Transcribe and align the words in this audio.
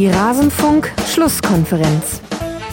Die 0.00 0.08
Rasenfunk-Schlusskonferenz. 0.08 2.22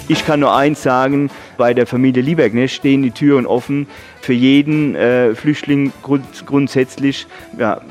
Ich 0.07 0.25
kann 0.25 0.39
nur 0.39 0.55
eins 0.55 0.81
sagen, 0.81 1.29
bei 1.57 1.73
der 1.73 1.85
Familie 1.85 2.23
Lieberknecht 2.23 2.75
stehen 2.75 3.01
die 3.01 3.11
Türen 3.11 3.45
offen 3.45 3.85
für 4.21 4.31
jeden 4.31 4.95
äh, 4.95 5.35
Flüchtling 5.35 5.91
grund, 6.03 6.23
grundsätzlich, 6.45 7.27
ja, 7.59 7.81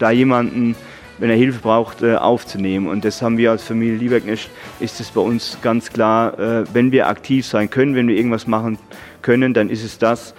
da 0.00 0.10
jemanden, 0.10 0.74
wenn 1.18 1.30
er 1.30 1.36
Hilfe 1.36 1.60
braucht, 1.60 2.02
äh, 2.02 2.16
aufzunehmen. 2.16 2.88
Und 2.88 3.04
das 3.04 3.22
haben 3.22 3.38
wir 3.38 3.52
als 3.52 3.62
Familie 3.62 3.96
Lieberknecht, 3.96 4.50
ist 4.80 4.98
es 4.98 5.12
bei 5.12 5.20
uns 5.20 5.58
ganz 5.62 5.90
klar, 5.90 6.36
äh, 6.40 6.64
wenn 6.72 6.90
wir 6.90 7.06
aktiv 7.06 7.46
sein 7.46 7.70
können, 7.70 7.94
wenn 7.94 8.08
wir 8.08 8.16
irgendwas 8.16 8.48
machen 8.48 8.76
können, 9.22 9.54
dann 9.54 9.70
ist 9.70 9.84
es 9.84 9.98
das 9.98 10.34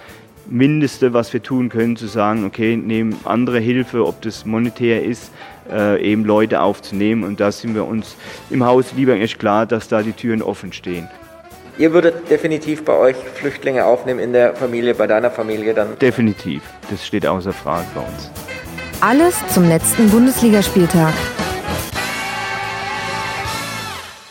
Mindeste, 0.46 1.12
was 1.12 1.32
wir 1.32 1.42
tun 1.42 1.68
können, 1.68 1.96
zu 1.96 2.06
sagen, 2.06 2.44
okay, 2.44 2.76
nehmen 2.76 3.16
andere 3.24 3.58
Hilfe, 3.58 4.04
ob 4.06 4.20
das 4.22 4.44
monetär 4.44 5.04
ist, 5.04 5.30
äh, 5.70 6.02
eben 6.02 6.24
Leute 6.24 6.60
aufzunehmen. 6.60 7.24
Und 7.24 7.40
da 7.40 7.52
sind 7.52 7.74
wir 7.74 7.86
uns 7.86 8.16
im 8.50 8.64
Haus 8.64 8.92
Lieberknecht 8.94 9.38
klar, 9.38 9.66
dass 9.66 9.88
da 9.88 10.02
die 10.02 10.12
Türen 10.12 10.42
offen 10.42 10.72
stehen. 10.72 11.08
Ihr 11.78 11.92
würdet 11.92 12.28
definitiv 12.30 12.84
bei 12.84 12.92
euch 12.92 13.16
Flüchtlinge 13.16 13.84
aufnehmen 13.84 14.20
in 14.20 14.32
der 14.32 14.54
Familie, 14.54 14.94
bei 14.94 15.06
deiner 15.06 15.30
Familie 15.30 15.72
dann? 15.72 15.98
Definitiv. 15.98 16.62
Das 16.90 17.06
steht 17.06 17.26
außer 17.26 17.52
Frage 17.52 17.86
bei 17.94 18.00
uns. 18.00 18.30
Alles 19.00 19.36
zum 19.48 19.66
letzten 19.66 20.10
Bundesligaspieltag. 20.10 21.14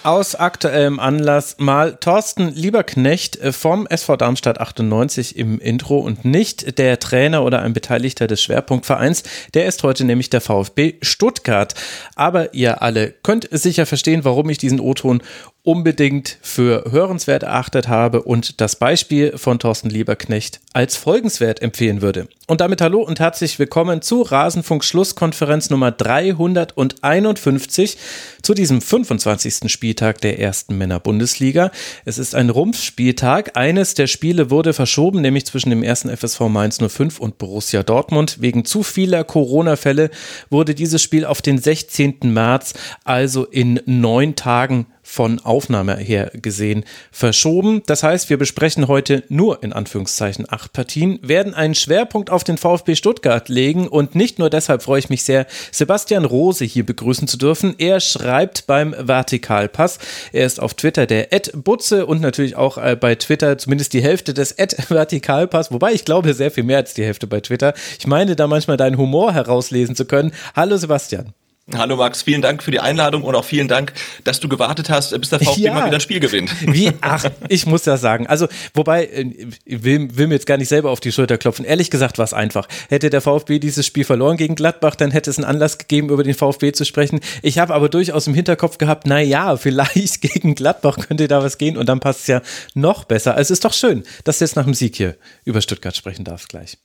Aus 0.03 0.33
aktuellem 0.33 0.99
Anlass 0.99 1.57
mal 1.59 1.95
Thorsten 1.95 2.51
Lieberknecht 2.55 3.35
äh, 3.35 3.51
vom 3.51 3.85
SV 3.85 4.17
Darmstadt 4.17 4.59
98 4.59 5.37
im 5.37 5.59
Intro 5.59 5.99
und 5.99 6.25
nicht 6.25 6.79
der 6.79 6.97
Trainer 6.97 7.43
oder 7.43 7.61
ein 7.61 7.73
Beteiligter 7.73 8.25
des 8.25 8.41
Schwerpunktvereins. 8.41 9.21
Der 9.53 9.67
ist 9.67 9.83
heute 9.83 10.03
nämlich 10.03 10.31
der 10.31 10.41
VfB 10.41 10.95
Stuttgart. 11.03 11.75
Aber 12.15 12.55
ihr 12.55 12.81
alle 12.81 13.11
könnt 13.11 13.47
sicher 13.51 13.85
verstehen, 13.85 14.25
warum 14.25 14.49
ich 14.49 14.57
diesen 14.57 14.79
O-Ton 14.79 15.21
unbedingt 15.63 16.37
für 16.41 16.91
hörenswert 16.91 17.43
erachtet 17.43 17.87
habe 17.87 18.23
und 18.23 18.61
das 18.61 18.75
Beispiel 18.75 19.37
von 19.37 19.59
Thorsten 19.59 19.91
Lieberknecht 19.91 20.59
als 20.73 20.95
folgenswert 20.95 21.61
empfehlen 21.61 22.01
würde. 22.01 22.27
Und 22.47 22.61
damit 22.61 22.81
hallo 22.81 23.01
und 23.01 23.19
herzlich 23.19 23.59
willkommen 23.59 24.01
zu 24.01 24.23
Rasenfunk 24.23 24.83
Schlusskonferenz 24.83 25.69
Nummer 25.69 25.91
351 25.91 27.97
zu 28.41 28.55
diesem 28.55 28.81
25. 28.81 29.71
Spieltag 29.71 30.19
der 30.21 30.39
ersten 30.39 30.77
Männer-Bundesliga. 30.77 31.71
Es 32.05 32.17
ist 32.17 32.33
ein 32.33 32.49
Rumpfspieltag. 32.49 33.55
Eines 33.55 33.93
der 33.93 34.07
Spiele 34.07 34.49
wurde 34.49 34.73
verschoben, 34.73 35.21
nämlich 35.21 35.45
zwischen 35.45 35.69
dem 35.69 35.83
ersten 35.83 36.09
FSV 36.09 36.39
Mainz 36.49 36.79
05 36.79 37.19
und 37.19 37.37
Borussia 37.37 37.83
Dortmund. 37.83 38.41
Wegen 38.41 38.65
zu 38.65 38.81
vieler 38.81 39.23
Corona-Fälle 39.23 40.09
wurde 40.49 40.73
dieses 40.73 41.03
Spiel 41.03 41.25
auf 41.25 41.41
den 41.41 41.59
16. 41.59 42.17
März, 42.23 42.73
also 43.03 43.45
in 43.45 43.79
neun 43.85 44.35
Tagen 44.35 44.87
von 45.11 45.41
Aufnahme 45.41 45.97
her 45.97 46.31
gesehen 46.41 46.85
verschoben. 47.11 47.83
Das 47.85 48.01
heißt, 48.01 48.29
wir 48.29 48.37
besprechen 48.37 48.87
heute 48.87 49.23
nur 49.27 49.61
in 49.61 49.73
Anführungszeichen 49.73 50.45
acht 50.49 50.71
Partien, 50.71 51.19
werden 51.21 51.53
einen 51.53 51.75
Schwerpunkt 51.75 52.29
auf 52.29 52.45
den 52.45 52.57
VfB 52.57 52.95
Stuttgart 52.95 53.49
legen 53.49 53.89
und 53.89 54.15
nicht 54.15 54.39
nur 54.39 54.49
deshalb 54.49 54.83
freue 54.83 54.99
ich 54.99 55.09
mich 55.09 55.25
sehr, 55.25 55.47
Sebastian 55.73 56.23
Rose 56.23 56.63
hier 56.63 56.85
begrüßen 56.85 57.27
zu 57.27 57.37
dürfen. 57.37 57.75
Er 57.77 57.99
schreibt 57.99 58.67
beim 58.67 58.95
Vertikalpass. 58.97 59.99
Er 60.31 60.45
ist 60.45 60.61
auf 60.61 60.75
Twitter 60.75 61.05
der 61.05 61.33
Ed 61.33 61.51
Butze 61.61 62.05
und 62.05 62.21
natürlich 62.21 62.55
auch 62.55 62.77
äh, 62.77 62.95
bei 62.95 63.15
Twitter 63.15 63.57
zumindest 63.57 63.91
die 63.91 64.01
Hälfte 64.01 64.33
des 64.33 64.53
Ed 64.53 64.77
Vertikalpass, 64.89 65.73
wobei 65.73 65.91
ich 65.91 66.05
glaube 66.05 66.33
sehr 66.33 66.51
viel 66.51 66.63
mehr 66.63 66.77
als 66.77 66.93
die 66.93 67.03
Hälfte 67.03 67.27
bei 67.27 67.41
Twitter. 67.41 67.73
Ich 67.99 68.07
meine 68.07 68.37
da 68.37 68.47
manchmal 68.47 68.77
deinen 68.77 68.97
Humor 68.97 69.33
herauslesen 69.33 69.93
zu 69.93 70.05
können. 70.05 70.31
Hallo 70.55 70.77
Sebastian. 70.77 71.33
Hallo 71.73 71.95
Max, 71.95 72.23
vielen 72.23 72.41
Dank 72.41 72.63
für 72.63 72.71
die 72.71 72.79
Einladung 72.79 73.21
und 73.23 73.35
auch 73.35 73.45
vielen 73.45 73.67
Dank, 73.67 73.93
dass 74.23 74.39
du 74.39 74.49
gewartet 74.49 74.89
hast, 74.89 75.17
bis 75.19 75.29
der 75.29 75.39
VfB 75.39 75.61
ja. 75.61 75.73
mal 75.73 75.85
wieder 75.85 75.97
ein 75.97 76.01
Spiel 76.01 76.19
gewinnt. 76.19 76.51
Wie? 76.61 76.91
Ach, 77.01 77.23
ich 77.49 77.65
muss 77.65 77.83
das 77.83 78.01
sagen. 78.01 78.27
Also, 78.27 78.47
wobei, 78.73 79.05
äh, 79.05 79.49
ich 79.63 79.83
will, 79.83 80.17
will 80.17 80.27
mir 80.27 80.33
jetzt 80.33 80.47
gar 80.47 80.57
nicht 80.57 80.67
selber 80.67 80.89
auf 80.89 80.99
die 80.99 81.11
Schulter 81.11 81.37
klopfen. 81.37 81.63
Ehrlich 81.63 81.89
gesagt 81.89 82.17
war 82.17 82.25
es 82.25 82.33
einfach. 82.33 82.67
Hätte 82.89 83.09
der 83.09 83.21
VfB 83.21 83.59
dieses 83.59 83.85
Spiel 83.85 84.03
verloren 84.03 84.37
gegen 84.37 84.55
Gladbach, 84.55 84.95
dann 84.95 85.11
hätte 85.11 85.29
es 85.29 85.37
einen 85.37 85.45
Anlass 85.45 85.77
gegeben, 85.77 86.09
über 86.09 86.23
den 86.23 86.33
VfB 86.33 86.71
zu 86.71 86.83
sprechen. 86.83 87.19
Ich 87.41 87.59
habe 87.59 87.73
aber 87.73 87.89
durchaus 87.89 88.27
im 88.27 88.33
Hinterkopf 88.33 88.77
gehabt, 88.77 89.05
na 89.05 89.21
ja, 89.21 89.55
vielleicht 89.61 90.21
gegen 90.21 90.55
Gladbach 90.55 90.97
könnte 90.97 91.27
da 91.27 91.43
was 91.43 91.57
gehen 91.57 91.77
und 91.77 91.87
dann 91.87 91.99
passt 91.99 92.21
es 92.21 92.27
ja 92.27 92.41
noch 92.73 93.05
besser. 93.05 93.35
Also, 93.35 93.53
es 93.53 93.59
ist 93.59 93.65
doch 93.65 93.73
schön, 93.73 94.03
dass 94.23 94.39
du 94.39 94.45
jetzt 94.45 94.55
nach 94.55 94.65
dem 94.65 94.73
Sieg 94.73 94.95
hier 94.95 95.15
über 95.45 95.61
Stuttgart 95.61 95.95
sprechen 95.95 96.25
darfst 96.25 96.49
gleich. 96.49 96.77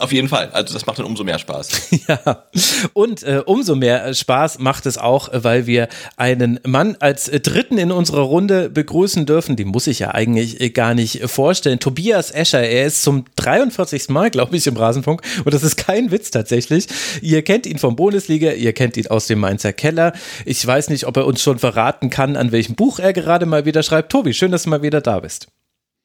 Auf 0.00 0.12
jeden 0.12 0.28
Fall. 0.28 0.48
Also 0.52 0.72
das 0.72 0.86
macht 0.86 0.98
dann 0.98 1.04
umso 1.04 1.24
mehr 1.24 1.38
Spaß. 1.38 1.90
ja. 2.08 2.44
Und 2.94 3.22
äh, 3.22 3.42
umso 3.44 3.76
mehr 3.76 4.14
Spaß 4.14 4.58
macht 4.58 4.86
es 4.86 4.96
auch, 4.96 5.28
weil 5.30 5.66
wir 5.66 5.88
einen 6.16 6.58
Mann 6.66 6.96
als 7.00 7.26
Dritten 7.26 7.76
in 7.76 7.92
unserer 7.92 8.22
Runde 8.22 8.70
begrüßen 8.70 9.26
dürfen. 9.26 9.56
Die 9.56 9.66
muss 9.66 9.86
ich 9.86 9.98
ja 9.98 10.12
eigentlich 10.12 10.72
gar 10.72 10.94
nicht 10.94 11.28
vorstellen. 11.28 11.80
Tobias 11.80 12.30
Escher. 12.30 12.62
Er 12.62 12.86
ist 12.86 13.02
zum 13.02 13.26
43. 13.36 14.08
Mal, 14.08 14.30
glaube 14.30 14.56
ich, 14.56 14.66
im 14.66 14.78
Rasenfunk. 14.78 15.20
Und 15.44 15.52
das 15.52 15.62
ist 15.62 15.76
kein 15.76 16.10
Witz 16.10 16.30
tatsächlich. 16.30 16.86
Ihr 17.20 17.42
kennt 17.42 17.66
ihn 17.66 17.78
vom 17.78 17.94
Bundesliga. 17.94 18.52
Ihr 18.52 18.72
kennt 18.72 18.96
ihn 18.96 19.08
aus 19.08 19.26
dem 19.26 19.40
Mainzer 19.40 19.74
Keller. 19.74 20.14
Ich 20.46 20.66
weiß 20.66 20.88
nicht, 20.88 21.06
ob 21.06 21.18
er 21.18 21.26
uns 21.26 21.42
schon 21.42 21.58
verraten 21.58 22.08
kann, 22.08 22.36
an 22.36 22.52
welchem 22.52 22.74
Buch 22.74 23.00
er 23.00 23.12
gerade 23.12 23.44
mal 23.44 23.66
wieder 23.66 23.82
schreibt. 23.82 24.10
Tobi, 24.10 24.32
schön, 24.32 24.50
dass 24.50 24.62
du 24.62 24.70
mal 24.70 24.80
wieder 24.80 25.02
da 25.02 25.20
bist. 25.20 25.48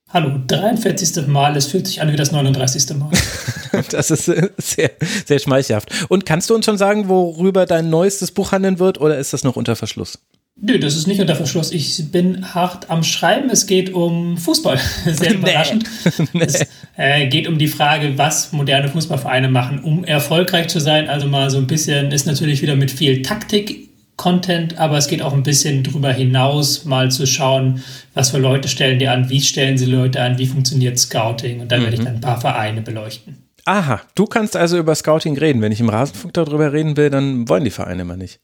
Hallo, 0.09 0.39
43. 0.47 1.27
Mal, 1.27 1.57
es 1.57 1.66
fühlt 1.67 1.88
sich 1.88 2.01
an 2.01 2.11
wie 2.11 2.16
das 2.16 2.31
39. 2.31 2.95
Mal. 2.97 3.09
das 3.89 4.11
ist 4.11 4.27
äh, 4.27 4.49
sehr, 4.57 4.91
sehr 5.25 5.39
schmeichelhaft. 5.39 5.89
Und 6.09 6.25
kannst 6.25 6.49
du 6.49 6.55
uns 6.55 6.66
schon 6.66 6.77
sagen, 6.77 7.09
worüber 7.09 7.66
dein 7.66 7.89
neuestes 7.89 8.31
Buch 8.31 8.51
handeln 8.51 8.79
wird 8.79 9.01
oder 9.01 9.17
ist 9.17 9.33
das 9.33 9.43
noch 9.43 9.55
unter 9.55 9.75
Verschluss? 9.75 10.19
Nö, 10.57 10.79
das 10.79 10.95
ist 10.95 11.07
nicht 11.07 11.19
unter 11.19 11.35
Verschluss. 11.35 11.71
Ich 11.71 12.11
bin 12.11 12.53
hart 12.53 12.89
am 12.89 13.03
Schreiben. 13.03 13.49
Es 13.49 13.66
geht 13.67 13.93
um 13.93 14.38
Fußball. 14.38 14.79
Sehr 15.05 15.33
überraschend. 15.33 15.89
Nee. 16.33 16.43
Es 16.43 16.67
äh, 16.95 17.27
geht 17.27 17.47
um 17.47 17.57
die 17.57 17.67
Frage, 17.67 18.17
was 18.17 18.53
moderne 18.53 18.87
Fußballvereine 18.87 19.49
machen, 19.49 19.83
um 19.83 20.05
erfolgreich 20.05 20.67
zu 20.67 20.79
sein. 20.79 21.09
Also 21.09 21.27
mal 21.27 21.49
so 21.49 21.57
ein 21.57 21.67
bisschen 21.67 22.11
ist 22.11 22.25
natürlich 22.25 22.61
wieder 22.61 22.75
mit 22.75 22.91
viel 22.91 23.22
Taktik 23.22 23.89
Content, 24.18 24.78
aber 24.78 24.98
es 24.98 25.08
geht 25.08 25.22
auch 25.22 25.34
ein 25.34 25.44
bisschen 25.44 25.84
darüber 25.84 26.12
hinaus, 26.12 26.86
mal 26.86 27.12
zu 27.12 27.28
schauen, 27.28 27.84
was 28.14 28.31
für 28.31 28.38
Leute 28.38 28.68
stellen 28.68 29.00
die 29.00 29.08
an, 29.08 29.30
wie 29.30 29.42
stellen 29.42 29.78
sie 29.78 29.86
Leute 29.86 30.22
an, 30.22 30.38
wie 30.38 30.48
funktioniert 30.48 30.98
Scouting 30.98 31.59
und 31.59 31.72
dann 31.72 31.81
mhm. 31.81 31.84
werde 31.84 31.96
ich 31.96 32.02
mhm. 32.02 32.06
dann 32.06 32.16
ein 32.16 32.22
paar 32.22 32.40
Vereine 32.40 32.81
beleuchten. 32.81 33.38
Aha, 33.66 34.02
du 34.14 34.26
kannst 34.26 34.56
also 34.56 34.78
über 34.78 34.94
Scouting 34.94 35.38
reden. 35.38 35.62
Wenn 35.62 35.72
ich 35.72 35.80
im 35.80 35.90
Rasenfunk 35.90 36.34
darüber 36.36 36.72
reden 36.72 36.98
will, 36.98 37.09
dann 37.09 37.50
wollen 37.50 37.64
die 37.64 37.72
Vereine 37.72 38.03
immer 38.03 38.16
nicht. 38.16 38.40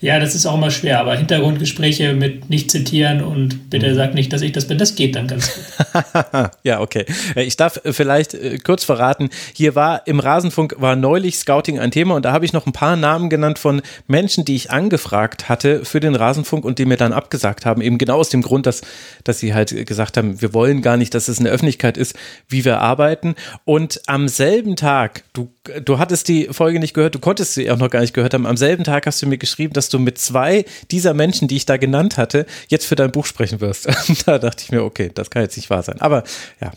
Ja, 0.00 0.20
das 0.20 0.36
ist 0.36 0.46
auch 0.46 0.54
immer 0.54 0.70
schwer, 0.70 1.00
aber 1.00 1.16
Hintergrundgespräche 1.16 2.12
mit 2.12 2.50
nicht 2.50 2.70
zitieren 2.70 3.20
und 3.20 3.68
bitte 3.68 3.88
mhm. 3.88 3.94
sag 3.96 4.14
nicht, 4.14 4.32
dass 4.32 4.42
ich 4.42 4.52
das 4.52 4.68
bin, 4.68 4.78
das 4.78 4.94
geht 4.94 5.16
dann 5.16 5.26
ganz 5.26 5.52
gut. 5.52 6.50
ja, 6.62 6.80
okay. 6.80 7.04
Äh, 7.34 7.42
ich 7.42 7.56
darf 7.56 7.84
äh, 7.84 7.92
vielleicht 7.92 8.34
äh, 8.34 8.58
kurz 8.58 8.84
verraten, 8.84 9.28
hier 9.54 9.74
war 9.74 10.06
im 10.06 10.20
Rasenfunk 10.20 10.76
war 10.78 10.94
neulich 10.94 11.38
Scouting 11.38 11.80
ein 11.80 11.90
Thema 11.90 12.14
und 12.14 12.24
da 12.24 12.32
habe 12.32 12.44
ich 12.44 12.52
noch 12.52 12.66
ein 12.66 12.72
paar 12.72 12.94
Namen 12.94 13.28
genannt 13.28 13.58
von 13.58 13.82
Menschen, 14.06 14.44
die 14.44 14.54
ich 14.54 14.70
angefragt 14.70 15.48
hatte 15.48 15.84
für 15.84 15.98
den 15.98 16.14
Rasenfunk 16.14 16.64
und 16.64 16.78
die 16.78 16.84
mir 16.84 16.96
dann 16.96 17.12
abgesagt 17.12 17.66
haben, 17.66 17.82
eben 17.82 17.98
genau 17.98 18.18
aus 18.18 18.28
dem 18.28 18.42
Grund, 18.42 18.66
dass, 18.66 18.82
dass 19.24 19.40
sie 19.40 19.52
halt 19.52 19.84
gesagt 19.84 20.16
haben, 20.16 20.40
wir 20.40 20.54
wollen 20.54 20.80
gar 20.80 20.96
nicht, 20.96 21.12
dass 21.12 21.26
es 21.26 21.40
eine 21.40 21.48
Öffentlichkeit 21.48 21.96
ist, 21.96 22.14
wie 22.48 22.64
wir 22.64 22.80
arbeiten. 22.80 23.34
Und 23.64 24.00
am 24.06 24.28
selben 24.28 24.76
Tag, 24.76 25.24
du, 25.32 25.48
du 25.84 25.98
hattest 25.98 26.28
die 26.28 26.48
Folge 26.50 26.80
nicht 26.80 26.94
gehört, 26.94 27.14
du 27.14 27.18
konntest 27.18 27.54
sie 27.54 27.70
auch 27.70 27.76
noch 27.76 27.90
gar 27.90 28.00
nicht 28.00 28.14
gehört 28.14 28.34
haben, 28.34 28.46
am 28.46 28.56
selben 28.56 28.84
Tag 28.84 29.06
hast 29.06 29.22
du 29.22 29.26
mir 29.26 29.38
geschrieben, 29.38 29.72
dass 29.72 29.88
du 29.88 29.98
mit 29.98 30.18
zwei 30.18 30.64
dieser 30.90 31.14
Menschen, 31.14 31.48
die 31.48 31.56
ich 31.56 31.66
da 31.66 31.76
genannt 31.76 32.16
hatte, 32.16 32.46
jetzt 32.68 32.86
für 32.86 32.96
dein 32.96 33.12
Buch 33.12 33.26
sprechen 33.26 33.60
wirst. 33.60 33.88
da 34.26 34.38
dachte 34.38 34.64
ich 34.64 34.70
mir, 34.70 34.82
okay, 34.82 35.10
das 35.14 35.30
kann 35.30 35.42
jetzt 35.42 35.56
nicht 35.56 35.70
wahr 35.70 35.82
sein. 35.82 36.00
Aber 36.00 36.24
ja, 36.60 36.72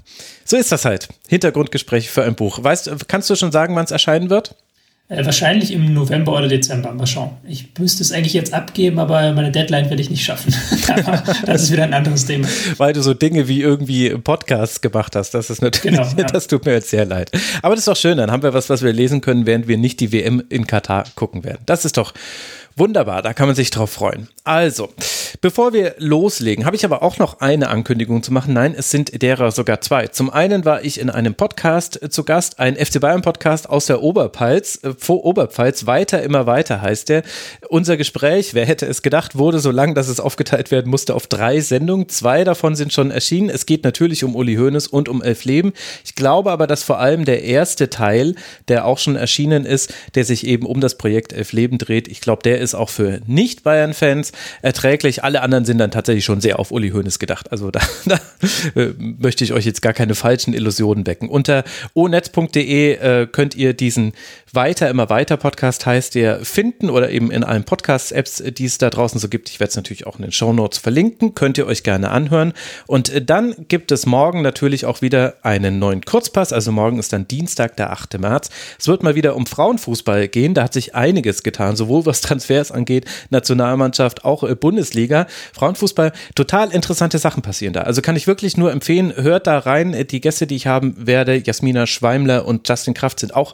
so 0.45 0.57
ist 0.57 0.71
das 0.71 0.85
halt. 0.85 1.09
Hintergrundgespräch 1.27 2.09
für 2.09 2.23
ein 2.23 2.35
Buch. 2.35 2.63
Weißt, 2.63 2.89
kannst 3.07 3.29
du 3.29 3.35
schon 3.35 3.51
sagen, 3.51 3.75
wann 3.75 3.85
es 3.85 3.91
erscheinen 3.91 4.29
wird? 4.29 4.55
Äh, 5.11 5.25
wahrscheinlich 5.25 5.73
im 5.73 5.93
November 5.93 6.31
oder 6.31 6.47
Dezember. 6.47 6.93
Mal 6.93 7.05
schauen. 7.05 7.31
Ich 7.45 7.67
müsste 7.77 8.01
es 8.01 8.13
eigentlich 8.13 8.31
jetzt 8.31 8.53
abgeben, 8.53 8.97
aber 8.97 9.33
meine 9.33 9.51
Deadline 9.51 9.89
werde 9.89 10.01
ich 10.01 10.09
nicht 10.09 10.23
schaffen. 10.23 10.55
das 11.45 11.63
ist 11.63 11.71
wieder 11.73 11.83
ein 11.83 11.93
anderes 11.93 12.25
Thema. 12.25 12.47
Weil 12.77 12.93
du 12.93 13.01
so 13.01 13.13
Dinge 13.13 13.49
wie 13.49 13.61
irgendwie 13.61 14.11
Podcasts 14.11 14.79
gemacht 14.79 15.17
hast. 15.17 15.31
Das 15.31 15.49
ist 15.49 15.61
natürlich, 15.61 15.97
genau, 15.97 16.07
ja. 16.17 16.23
das 16.23 16.47
tut 16.47 16.65
mir 16.65 16.71
jetzt 16.71 16.91
sehr 16.91 17.05
leid. 17.05 17.29
Aber 17.61 17.75
das 17.75 17.81
ist 17.81 17.87
doch 17.89 17.97
schön. 17.97 18.19
Dann 18.19 18.31
haben 18.31 18.41
wir 18.41 18.53
was, 18.53 18.69
was 18.69 18.83
wir 18.83 18.93
lesen 18.93 19.19
können, 19.19 19.45
während 19.45 19.67
wir 19.67 19.77
nicht 19.77 19.99
die 19.99 20.13
WM 20.13 20.41
in 20.47 20.65
Katar 20.65 21.03
gucken 21.15 21.43
werden. 21.43 21.59
Das 21.65 21.83
ist 21.83 21.97
doch 21.97 22.13
Wunderbar, 22.77 23.21
da 23.21 23.33
kann 23.33 23.47
man 23.47 23.55
sich 23.55 23.69
drauf 23.69 23.91
freuen. 23.91 24.29
Also, 24.43 24.89
bevor 25.41 25.71
wir 25.71 25.93
loslegen, 25.99 26.65
habe 26.65 26.75
ich 26.75 26.83
aber 26.83 27.03
auch 27.03 27.19
noch 27.19 27.41
eine 27.41 27.69
Ankündigung 27.69 28.23
zu 28.23 28.33
machen. 28.33 28.55
Nein, 28.55 28.73
es 28.75 28.89
sind 28.89 29.21
derer 29.21 29.51
sogar 29.51 29.81
zwei. 29.81 30.07
Zum 30.07 30.31
einen 30.31 30.65
war 30.65 30.83
ich 30.83 30.99
in 30.99 31.11
einem 31.11 31.35
Podcast 31.35 31.99
zu 32.09 32.23
Gast, 32.23 32.59
ein 32.59 32.75
FC 32.75 32.99
Bayern 32.99 33.21
Podcast 33.21 33.69
aus 33.69 33.85
der 33.85 34.01
Oberpfalz, 34.01 34.79
äh, 34.81 34.93
vor 34.97 35.25
Oberpfalz, 35.25 35.85
weiter, 35.85 36.23
immer 36.23 36.47
weiter 36.47 36.81
heißt 36.81 37.09
der. 37.09 37.21
Unser 37.69 37.97
Gespräch, 37.97 38.55
wer 38.55 38.65
hätte 38.65 38.87
es 38.87 39.03
gedacht, 39.03 39.37
wurde 39.37 39.59
so 39.59 39.69
lang, 39.69 39.93
dass 39.93 40.07
es 40.07 40.19
aufgeteilt 40.19 40.71
werden 40.71 40.89
musste 40.89 41.13
auf 41.13 41.27
drei 41.27 41.59
Sendungen. 41.59 42.09
Zwei 42.09 42.43
davon 42.43 42.75
sind 42.75 42.93
schon 42.93 43.11
erschienen. 43.11 43.51
Es 43.51 43.67
geht 43.67 43.83
natürlich 43.83 44.23
um 44.23 44.35
Uli 44.35 44.55
Hoeneß 44.55 44.87
und 44.87 45.07
um 45.07 45.21
Elf 45.21 45.45
Leben. 45.45 45.73
Ich 46.03 46.15
glaube 46.15 46.49
aber, 46.49 46.65
dass 46.65 46.81
vor 46.81 46.97
allem 46.97 47.25
der 47.25 47.43
erste 47.43 47.91
Teil, 47.91 48.33
der 48.69 48.85
auch 48.85 48.97
schon 48.97 49.15
erschienen 49.15 49.65
ist, 49.65 49.93
der 50.15 50.25
sich 50.25 50.47
eben 50.47 50.65
um 50.65 50.81
das 50.81 50.97
Projekt 50.97 51.31
Elf 51.31 51.53
Leben 51.53 51.77
dreht, 51.77 52.07
ich 52.07 52.21
glaube, 52.21 52.41
der 52.41 52.59
ist 52.59 52.73
auch 52.73 52.89
für 52.89 53.21
Nicht-Bayern-Fans 53.27 54.30
erträglich. 54.61 55.23
Alle 55.23 55.41
anderen 55.41 55.65
sind 55.65 55.77
dann 55.77 55.91
tatsächlich 55.91 56.25
schon 56.25 56.41
sehr 56.41 56.59
auf 56.59 56.71
Uli 56.71 56.91
Hoeneß 56.91 57.19
gedacht. 57.19 57.51
Also 57.51 57.71
da, 57.71 57.79
da 58.05 58.19
äh, 58.75 58.93
möchte 58.97 59.43
ich 59.43 59.53
euch 59.53 59.65
jetzt 59.65 59.81
gar 59.81 59.93
keine 59.93 60.15
falschen 60.15 60.53
Illusionen 60.53 61.07
wecken. 61.07 61.29
Unter 61.29 61.63
onetz.de 61.93 62.93
äh, 62.93 63.27
könnt 63.27 63.55
ihr 63.55 63.73
diesen 63.73 64.13
weiter, 64.53 64.89
immer 64.89 65.09
weiter 65.09 65.37
Podcast 65.37 65.85
heißt 65.85 66.15
der 66.15 66.43
finden 66.43 66.89
oder 66.89 67.09
eben 67.09 67.31
in 67.31 67.43
allen 67.43 67.63
Podcast-Apps, 67.63 68.43
die 68.57 68.65
es 68.65 68.77
da 68.77 68.89
draußen 68.89 69.19
so 69.19 69.29
gibt. 69.29 69.49
Ich 69.49 69.59
werde 69.59 69.69
es 69.69 69.75
natürlich 69.75 70.07
auch 70.07 70.17
in 70.17 70.23
den 70.23 70.31
Show 70.31 70.51
Notes 70.51 70.79
verlinken. 70.79 71.35
Könnt 71.35 71.57
ihr 71.57 71.67
euch 71.67 71.83
gerne 71.83 72.11
anhören. 72.11 72.53
Und 72.87 73.09
äh, 73.09 73.23
dann 73.23 73.55
gibt 73.67 73.91
es 73.91 74.05
morgen 74.05 74.41
natürlich 74.41 74.85
auch 74.85 75.01
wieder 75.01 75.35
einen 75.43 75.79
neuen 75.79 76.01
Kurzpass. 76.01 76.53
Also 76.53 76.71
morgen 76.71 76.99
ist 76.99 77.13
dann 77.13 77.27
Dienstag, 77.27 77.77
der 77.77 77.91
8. 77.91 78.19
März. 78.19 78.49
Es 78.79 78.87
wird 78.87 79.03
mal 79.03 79.15
wieder 79.15 79.35
um 79.35 79.45
Frauenfußball 79.45 80.27
gehen. 80.27 80.53
Da 80.53 80.63
hat 80.63 80.73
sich 80.73 80.95
einiges 80.95 81.43
getan, 81.43 81.75
sowohl 81.75 82.05
was 82.05 82.21
Transfers 82.21 82.71
angeht, 82.71 83.05
Nationalmannschaft, 83.29 84.20
auch 84.23 84.43
äh, 84.43 84.55
Bundesliga. 84.55 85.27
Frauenfußball, 85.53 86.11
total 86.35 86.71
interessante 86.71 87.17
Sachen 87.17 87.41
passieren 87.41 87.73
da. 87.73 87.81
Also 87.81 88.01
kann 88.01 88.15
ich 88.15 88.27
wirklich 88.27 88.57
nur 88.57 88.71
empfehlen, 88.71 89.13
hört 89.15 89.47
da 89.47 89.59
rein. 89.59 90.05
Die 90.09 90.21
Gäste, 90.21 90.47
die 90.47 90.55
ich 90.55 90.67
haben 90.67 90.95
werde, 90.97 91.35
Jasmina 91.35 91.87
Schweimler 91.87 92.45
und 92.45 92.67
Justin 92.67 92.93
Kraft 92.93 93.19
sind 93.19 93.35
auch 93.35 93.53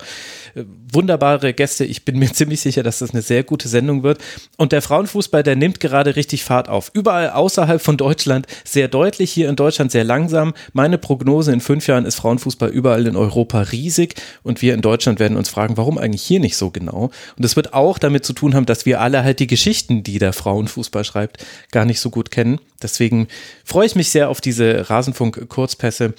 äh, 0.56 0.64
wunderbare 0.92 1.54
Gäste. 1.54 1.86
Ich 1.86 2.06
bin 2.06 2.18
mir 2.18 2.32
ziemlich 2.34 2.62
sicher, 2.62 2.84
dass 2.84 3.00
das 3.00 3.12
eine 3.12 3.22
sehr 3.22 3.44
gute 3.44 3.68
Sendung 3.68 4.04
wird. 4.04 4.20
Und 4.58 4.72
der 4.72 4.82
Frauenfußball, 4.82 5.44
der 5.44 5.56
nimmt 5.56 5.80
gerade 5.80 6.16
richtig 6.16 6.44
Fahrt 6.44 6.70
auf. 6.70 6.92
Überall 6.94 7.32
außerhalb 7.32 7.82
von 7.82 7.98
Deutschland 7.98 8.48
sehr 8.64 8.88
deutlich, 8.88 9.32
hier 9.32 9.50
in 9.50 9.56
Deutschland 9.56 9.92
sehr 9.92 10.04
langsam. 10.04 10.54
Meine 10.74 10.98
Prognose 10.98 11.52
in 11.52 11.62
fünf 11.62 11.88
Jahren 11.88 12.06
ist 12.06 12.16
Frauenfußball 12.16 12.70
überall 12.70 13.08
in 13.08 13.16
Europa 13.16 13.62
riesig. 13.62 14.16
Und 14.44 14.62
wir 14.62 14.74
in 14.74 14.82
Deutschland 14.82 15.20
werden 15.20 15.38
uns 15.38 15.50
fragen, 15.50 15.78
warum 15.78 15.98
eigentlich 15.98 16.24
hier 16.24 16.40
nicht 16.40 16.58
so 16.58 16.70
genau? 16.70 17.12
Und 17.36 17.44
das 17.46 17.56
wird 17.56 17.74
auch 17.74 18.00
damit 18.00 18.26
zu 18.26 18.34
tun 18.34 18.56
haben, 18.56 18.66
dass 18.66 18.86
wir 18.86 19.02
alle 19.02 19.24
halt 19.24 19.40
die 19.40 19.48
Geschichten, 19.48 20.04
die 20.04 20.20
der 20.20 20.34
Frauenfußball 20.58 21.04
schreibt, 21.04 21.46
gar 21.72 21.86
nicht 21.86 22.00
so 22.00 22.10
gut 22.10 22.32
kennen. 22.32 22.60
Deswegen 22.82 23.28
freue 23.64 23.86
ich 23.86 23.96
mich 23.96 24.10
sehr 24.10 24.30
auf 24.30 24.42
diese 24.42 24.90
Rasenfunk-Kurzpässe 24.90 26.14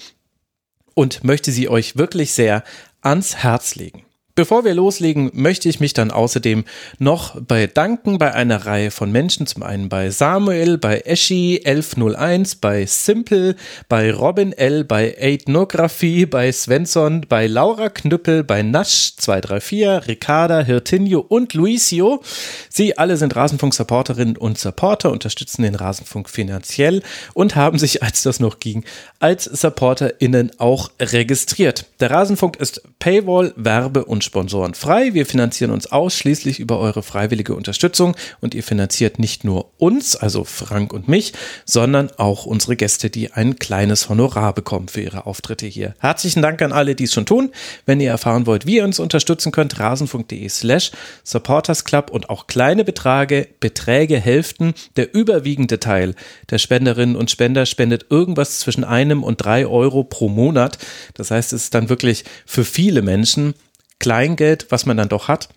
und 0.93 1.23
möchte 1.23 1.51
sie 1.51 1.67
euch 1.67 1.97
wirklich 1.97 2.31
sehr 2.31 2.63
ans 3.01 3.37
Herz 3.37 3.75
legen. 3.75 4.03
Bevor 4.39 4.63
wir 4.63 4.73
loslegen, 4.73 5.31
möchte 5.33 5.67
ich 5.67 5.81
mich 5.81 5.91
dann 5.91 6.11
außerdem 6.11 6.63
noch 6.97 7.41
bedanken 7.41 8.19
bei 8.19 8.33
einer 8.33 8.65
Reihe 8.65 8.89
von 8.89 9.11
Menschen. 9.11 9.45
Zum 9.47 9.63
einen 9.63 9.89
bei 9.89 10.11
Samuel, 10.11 10.77
bei 10.77 10.99
Eschi 10.99 11.61
1101, 11.65 12.55
bei 12.55 12.85
Simple, 12.85 13.57
bei 13.89 14.13
Robin 14.13 14.53
L, 14.53 14.85
bei 14.85 15.11
Ethnography, 15.11 16.25
bei 16.25 16.53
Svensson, 16.53 17.25
bei 17.27 17.47
Laura 17.47 17.89
Knüppel, 17.89 18.45
bei 18.45 18.63
Nasch 18.63 19.17
234, 19.17 20.07
Ricarda, 20.07 20.61
Hirtinio 20.61 21.19
und 21.19 21.53
Luisio. 21.53 22.23
Sie 22.69 22.97
alle 22.97 23.17
sind 23.17 23.35
Rasenfunk-Supporterinnen 23.35 24.37
und 24.37 24.57
Supporter, 24.57 25.11
unterstützen 25.11 25.63
den 25.63 25.75
Rasenfunk 25.75 26.29
finanziell 26.29 27.03
und 27.33 27.57
haben 27.57 27.77
sich, 27.77 28.03
als 28.03 28.23
das 28.23 28.39
noch 28.39 28.61
ging, 28.61 28.85
als 29.19 29.43
SupporterInnen 29.43 30.53
auch 30.59 30.91
registriert. 30.97 31.87
Der 31.99 32.11
Rasenfunk 32.11 32.55
ist 32.55 32.81
Paywall, 32.99 33.53
Werbe 33.57 34.05
und 34.05 34.28
Sponsoren 34.29 34.75
frei. 34.75 35.15
Wir 35.15 35.25
finanzieren 35.25 35.71
uns 35.71 35.91
ausschließlich 35.91 36.59
über 36.59 36.77
eure 36.77 37.01
freiwillige 37.01 37.55
Unterstützung 37.55 38.15
und 38.41 38.53
ihr 38.53 38.61
finanziert 38.61 39.17
nicht 39.17 39.43
nur 39.43 39.71
uns, 39.79 40.15
also 40.15 40.43
Frank 40.43 40.93
und 40.93 41.07
mich, 41.07 41.33
sondern 41.65 42.11
auch 42.17 42.45
unsere 42.45 42.75
Gäste, 42.75 43.09
die 43.09 43.31
ein 43.31 43.57
kleines 43.57 44.07
Honorar 44.07 44.53
bekommen 44.53 44.87
für 44.87 45.01
ihre 45.01 45.25
Auftritte 45.25 45.65
hier. 45.65 45.95
Herzlichen 45.97 46.43
Dank 46.43 46.61
an 46.61 46.71
alle, 46.71 46.93
die 46.93 47.05
es 47.05 47.13
schon 47.13 47.25
tun. 47.25 47.49
Wenn 47.87 47.99
ihr 47.99 48.11
erfahren 48.11 48.45
wollt, 48.45 48.67
wie 48.67 48.75
ihr 48.75 48.83
uns 48.83 48.99
unterstützen 48.99 49.51
könnt, 49.51 49.79
rasenfunk.de 49.79 50.47
slash 50.47 50.91
supportersclub 51.23 52.11
und 52.11 52.29
auch 52.29 52.45
kleine 52.45 52.83
Beträge, 52.83 53.47
Beträge 53.59 54.19
helfen. 54.19 54.75
Der 54.95 55.11
überwiegende 55.15 55.79
Teil 55.79 56.13
der 56.51 56.59
Spenderinnen 56.59 57.15
und 57.15 57.31
Spender 57.31 57.65
spendet 57.65 58.05
irgendwas 58.11 58.59
zwischen 58.59 58.83
einem 58.83 59.23
und 59.23 59.37
drei 59.43 59.65
Euro 59.65 60.03
pro 60.03 60.29
Monat. 60.29 60.77
Das 61.15 61.31
heißt, 61.31 61.51
es 61.51 61.63
ist 61.63 61.73
dann 61.73 61.89
wirklich 61.89 62.25
für 62.45 62.63
viele 62.63 63.01
Menschen 63.01 63.55
Kleingeld, 63.99 64.67
was 64.69 64.85
man 64.85 64.97
dann 64.97 65.09
doch 65.09 65.27
hat. 65.27 65.49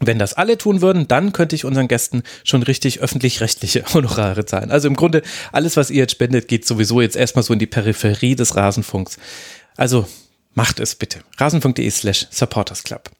Wenn 0.00 0.18
das 0.18 0.34
alle 0.34 0.58
tun 0.58 0.80
würden, 0.80 1.08
dann 1.08 1.32
könnte 1.32 1.56
ich 1.56 1.64
unseren 1.64 1.88
Gästen 1.88 2.22
schon 2.44 2.62
richtig 2.62 3.00
öffentlich-rechtliche 3.00 3.84
Honorare 3.94 4.44
zahlen. 4.44 4.70
Also 4.70 4.88
im 4.88 4.94
Grunde, 4.94 5.22
alles, 5.52 5.76
was 5.76 5.90
ihr 5.90 5.98
jetzt 5.98 6.12
spendet, 6.12 6.48
geht 6.48 6.66
sowieso 6.66 7.00
jetzt 7.00 7.16
erstmal 7.16 7.42
so 7.42 7.52
in 7.52 7.58
die 7.58 7.66
Peripherie 7.66 8.36
des 8.36 8.54
Rasenfunks. 8.54 9.18
Also 9.76 10.06
macht 10.54 10.80
es 10.80 10.94
bitte. 10.94 11.20
Rasenfunk.de 11.38 11.90
slash 11.90 12.26
supportersclub. 12.30 13.10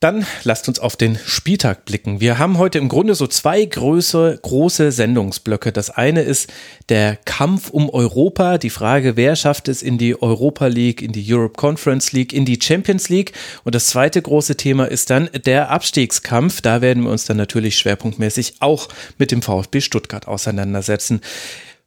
Dann 0.00 0.24
lasst 0.44 0.68
uns 0.68 0.78
auf 0.78 0.94
den 0.94 1.18
Spieltag 1.26 1.84
blicken. 1.84 2.20
Wir 2.20 2.38
haben 2.38 2.58
heute 2.58 2.78
im 2.78 2.88
Grunde 2.88 3.16
so 3.16 3.26
zwei 3.26 3.64
große, 3.64 4.38
große 4.42 4.92
Sendungsblöcke. 4.92 5.72
Das 5.72 5.90
eine 5.90 6.22
ist 6.22 6.48
der 6.88 7.16
Kampf 7.16 7.70
um 7.70 7.90
Europa, 7.90 8.58
die 8.58 8.70
Frage, 8.70 9.16
wer 9.16 9.34
schafft 9.34 9.66
es 9.66 9.82
in 9.82 9.98
die 9.98 10.22
Europa 10.22 10.68
League, 10.68 11.02
in 11.02 11.10
die 11.10 11.34
Europe 11.34 11.54
Conference 11.56 12.12
League, 12.12 12.32
in 12.32 12.44
die 12.44 12.60
Champions 12.62 13.08
League. 13.08 13.32
Und 13.64 13.74
das 13.74 13.88
zweite 13.88 14.22
große 14.22 14.56
Thema 14.56 14.84
ist 14.84 15.10
dann 15.10 15.30
der 15.44 15.70
Abstiegskampf. 15.70 16.60
Da 16.60 16.80
werden 16.80 17.02
wir 17.02 17.10
uns 17.10 17.24
dann 17.24 17.36
natürlich 17.36 17.76
schwerpunktmäßig 17.76 18.54
auch 18.60 18.90
mit 19.18 19.32
dem 19.32 19.42
VfB 19.42 19.80
Stuttgart 19.80 20.28
auseinandersetzen. 20.28 21.22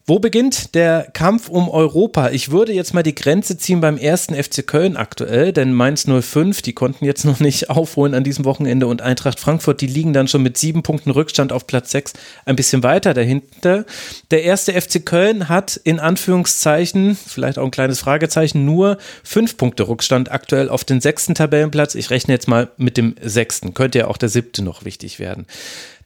Wo 0.07 0.17
beginnt 0.17 0.73
der 0.73 1.07
Kampf 1.13 1.47
um 1.47 1.69
Europa? 1.69 2.31
Ich 2.31 2.49
würde 2.49 2.73
jetzt 2.73 2.95
mal 2.95 3.03
die 3.03 3.13
Grenze 3.13 3.57
ziehen 3.57 3.81
beim 3.81 3.97
ersten 3.97 4.33
FC 4.33 4.65
Köln 4.65 4.97
aktuell, 4.97 5.53
denn 5.53 5.73
Mainz 5.73 6.07
05, 6.07 6.63
die 6.63 6.73
konnten 6.73 7.05
jetzt 7.05 7.23
noch 7.23 7.39
nicht 7.39 7.69
aufholen 7.69 8.15
an 8.15 8.23
diesem 8.23 8.43
Wochenende 8.43 8.87
und 8.87 9.03
Eintracht 9.03 9.39
Frankfurt, 9.39 9.79
die 9.79 9.87
liegen 9.87 10.11
dann 10.11 10.27
schon 10.27 10.41
mit 10.41 10.57
sieben 10.57 10.81
Punkten 10.81 11.11
Rückstand 11.11 11.53
auf 11.53 11.67
Platz 11.67 11.91
sechs 11.91 12.13
ein 12.45 12.55
bisschen 12.55 12.81
weiter 12.81 13.13
dahinter. 13.13 13.85
Der 14.31 14.43
erste 14.43 14.73
FC 14.73 15.05
Köln 15.05 15.49
hat 15.49 15.79
in 15.83 15.99
Anführungszeichen, 15.99 17.15
vielleicht 17.15 17.59
auch 17.59 17.65
ein 17.65 17.71
kleines 17.71 17.99
Fragezeichen, 17.99 18.65
nur 18.65 18.97
fünf 19.23 19.55
Punkte 19.55 19.87
Rückstand 19.87 20.31
aktuell 20.31 20.69
auf 20.69 20.83
den 20.83 20.99
sechsten 20.99 21.35
Tabellenplatz. 21.35 21.93
Ich 21.93 22.09
rechne 22.09 22.33
jetzt 22.33 22.47
mal 22.47 22.69
mit 22.77 22.97
dem 22.97 23.15
sechsten, 23.21 23.75
könnte 23.75 23.99
ja 23.99 24.07
auch 24.07 24.17
der 24.17 24.29
siebte 24.29 24.63
noch 24.63 24.83
wichtig 24.83 25.19
werden. 25.19 25.45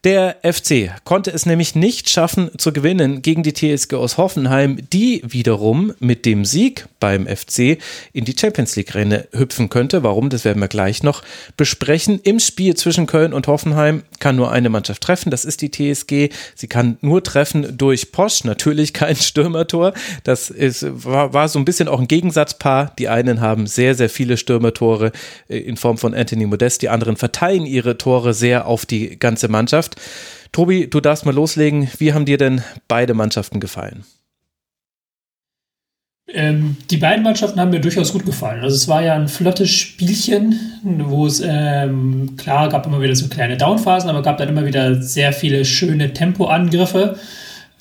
Der 0.06 0.36
FC 0.44 0.92
konnte 1.04 1.32
es 1.32 1.48
nämlich 1.48 1.74
nicht 1.74 2.12
schaffen 2.12 2.52
zu 2.60 2.72
gewinnen 2.72 3.24
gegen 3.24 3.42
die 3.42 3.54
TSG 3.54 3.96
aus 3.96 4.20
Hoffenheim, 4.20 4.78
die 4.94 5.24
wiederum 5.26 5.96
mit 5.98 6.28
dem 6.28 6.46
Sieg 6.46 6.86
beim 7.00 7.26
FC 7.26 7.80
in 8.14 8.24
die 8.24 8.36
Champions 8.40 8.76
League 8.76 8.94
Renne 8.94 9.28
hüpfen 9.32 9.68
könnte. 9.70 10.04
Warum, 10.04 10.30
das 10.30 10.46
werden 10.46 10.60
wir 10.60 10.68
gleich 10.68 11.02
noch 11.02 11.24
besprechen. 11.58 12.20
Im 12.22 12.40
Spiel 12.40 12.76
zwischen 12.76 13.08
Köln 13.08 13.34
und 13.34 13.48
Hoffenheim 13.48 14.04
kann 14.20 14.36
nur 14.36 14.52
eine 14.52 14.70
Mannschaft 14.70 15.02
treffen, 15.02 15.32
das 15.32 15.44
ist 15.44 15.64
die 15.64 15.72
TSG. 15.72 16.30
Sie 16.54 16.68
kann 16.68 17.00
nur 17.02 17.24
treffen 17.24 17.76
durch 17.76 18.12
Posch, 18.12 18.44
natürlich 18.44 18.94
kein 18.94 19.16
Stürmertor. 19.16 19.96
Das 20.24 20.52
ist, 20.52 20.86
war, 20.88 21.34
war 21.34 21.50
so 21.50 21.58
ein 21.58 21.66
bisschen 21.66 21.88
auch 21.88 22.00
ein 22.00 22.08
Gegensatzpaar. 22.08 22.94
Die 23.00 23.10
einen 23.10 23.42
haben 23.42 23.66
sehr, 23.66 23.96
sehr 23.96 24.10
viele 24.10 24.38
Stürmertore 24.38 25.14
äh, 25.50 25.58
in 25.58 25.78
Form 25.78 25.98
von 25.98 26.14
Anthony 26.14 26.46
Modest, 26.46 26.84
die 26.84 26.90
anderen 26.90 27.16
verteilen 27.16 27.66
ihre 27.66 27.98
Tore 27.98 28.36
sehr 28.36 28.68
auf 28.68 28.86
die 28.86 29.18
ganze 29.18 29.48
Mannschaft. 29.48 29.95
Tobi, 30.52 30.90
du 30.90 31.02
darfst 31.02 31.26
mal 31.26 31.36
loslegen. 31.36 31.90
Wie 31.98 32.14
haben 32.14 32.26
dir 32.26 32.38
denn 32.38 32.62
beide 32.88 33.14
Mannschaften 33.14 33.60
gefallen? 33.60 34.06
Ähm, 36.28 36.78
die 36.90 36.98
beiden 36.98 37.24
Mannschaften 37.24 37.60
haben 37.60 37.70
mir 37.70 37.80
durchaus 37.80 38.12
gut 38.12 38.26
gefallen. 38.26 38.64
Also 38.64 38.76
es 38.76 38.88
war 38.88 39.02
ja 39.02 39.14
ein 39.14 39.28
flottes 39.28 39.70
Spielchen, 39.70 40.60
wo 40.84 41.28
es 41.28 41.42
ähm, 41.46 42.36
klar 42.36 42.70
gab 42.70 42.88
immer 42.88 43.02
wieder 43.02 43.16
so 43.16 43.28
kleine 43.28 43.58
Downphasen, 43.58 44.10
aber 44.10 44.24
gab 44.24 44.38
dann 44.38 44.50
immer 44.50 44.66
wieder 44.66 45.02
sehr 45.02 45.34
viele 45.34 45.66
schöne 45.66 46.14
Tempoangriffe. 46.14 47.18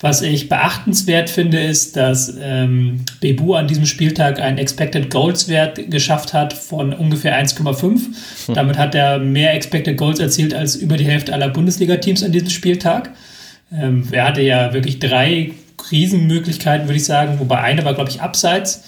Was 0.04 0.20
ich 0.20 0.50
beachtenswert 0.50 1.30
finde, 1.30 1.58
ist, 1.62 1.96
dass 1.96 2.36
ähm, 2.38 3.06
Bebu 3.22 3.54
an 3.54 3.68
diesem 3.68 3.86
Spieltag 3.86 4.38
einen 4.38 4.58
Expected 4.58 5.08
Goals 5.08 5.48
Wert 5.48 5.90
geschafft 5.90 6.34
hat 6.34 6.52
von 6.52 6.92
ungefähr 6.92 7.42
1,5. 7.42 7.80
Hm. 7.80 8.54
Damit 8.54 8.76
hat 8.76 8.94
er 8.94 9.18
mehr 9.18 9.54
Expected 9.54 9.96
Goals 9.96 10.18
erzielt 10.18 10.52
als 10.52 10.76
über 10.76 10.98
die 10.98 11.06
Hälfte 11.06 11.32
aller 11.32 11.48
Bundesliga-Teams 11.48 12.22
an 12.22 12.32
diesem 12.32 12.50
Spieltag. 12.50 13.12
Ähm, 13.72 14.06
er 14.10 14.28
hatte 14.28 14.42
ja 14.42 14.74
wirklich 14.74 14.98
drei 14.98 15.52
Riesenmöglichkeiten, 15.90 16.86
würde 16.86 16.98
ich 16.98 17.06
sagen, 17.06 17.38
wobei 17.38 17.60
eine 17.60 17.82
war, 17.86 17.94
glaube 17.94 18.10
ich, 18.10 18.20
abseits. 18.20 18.84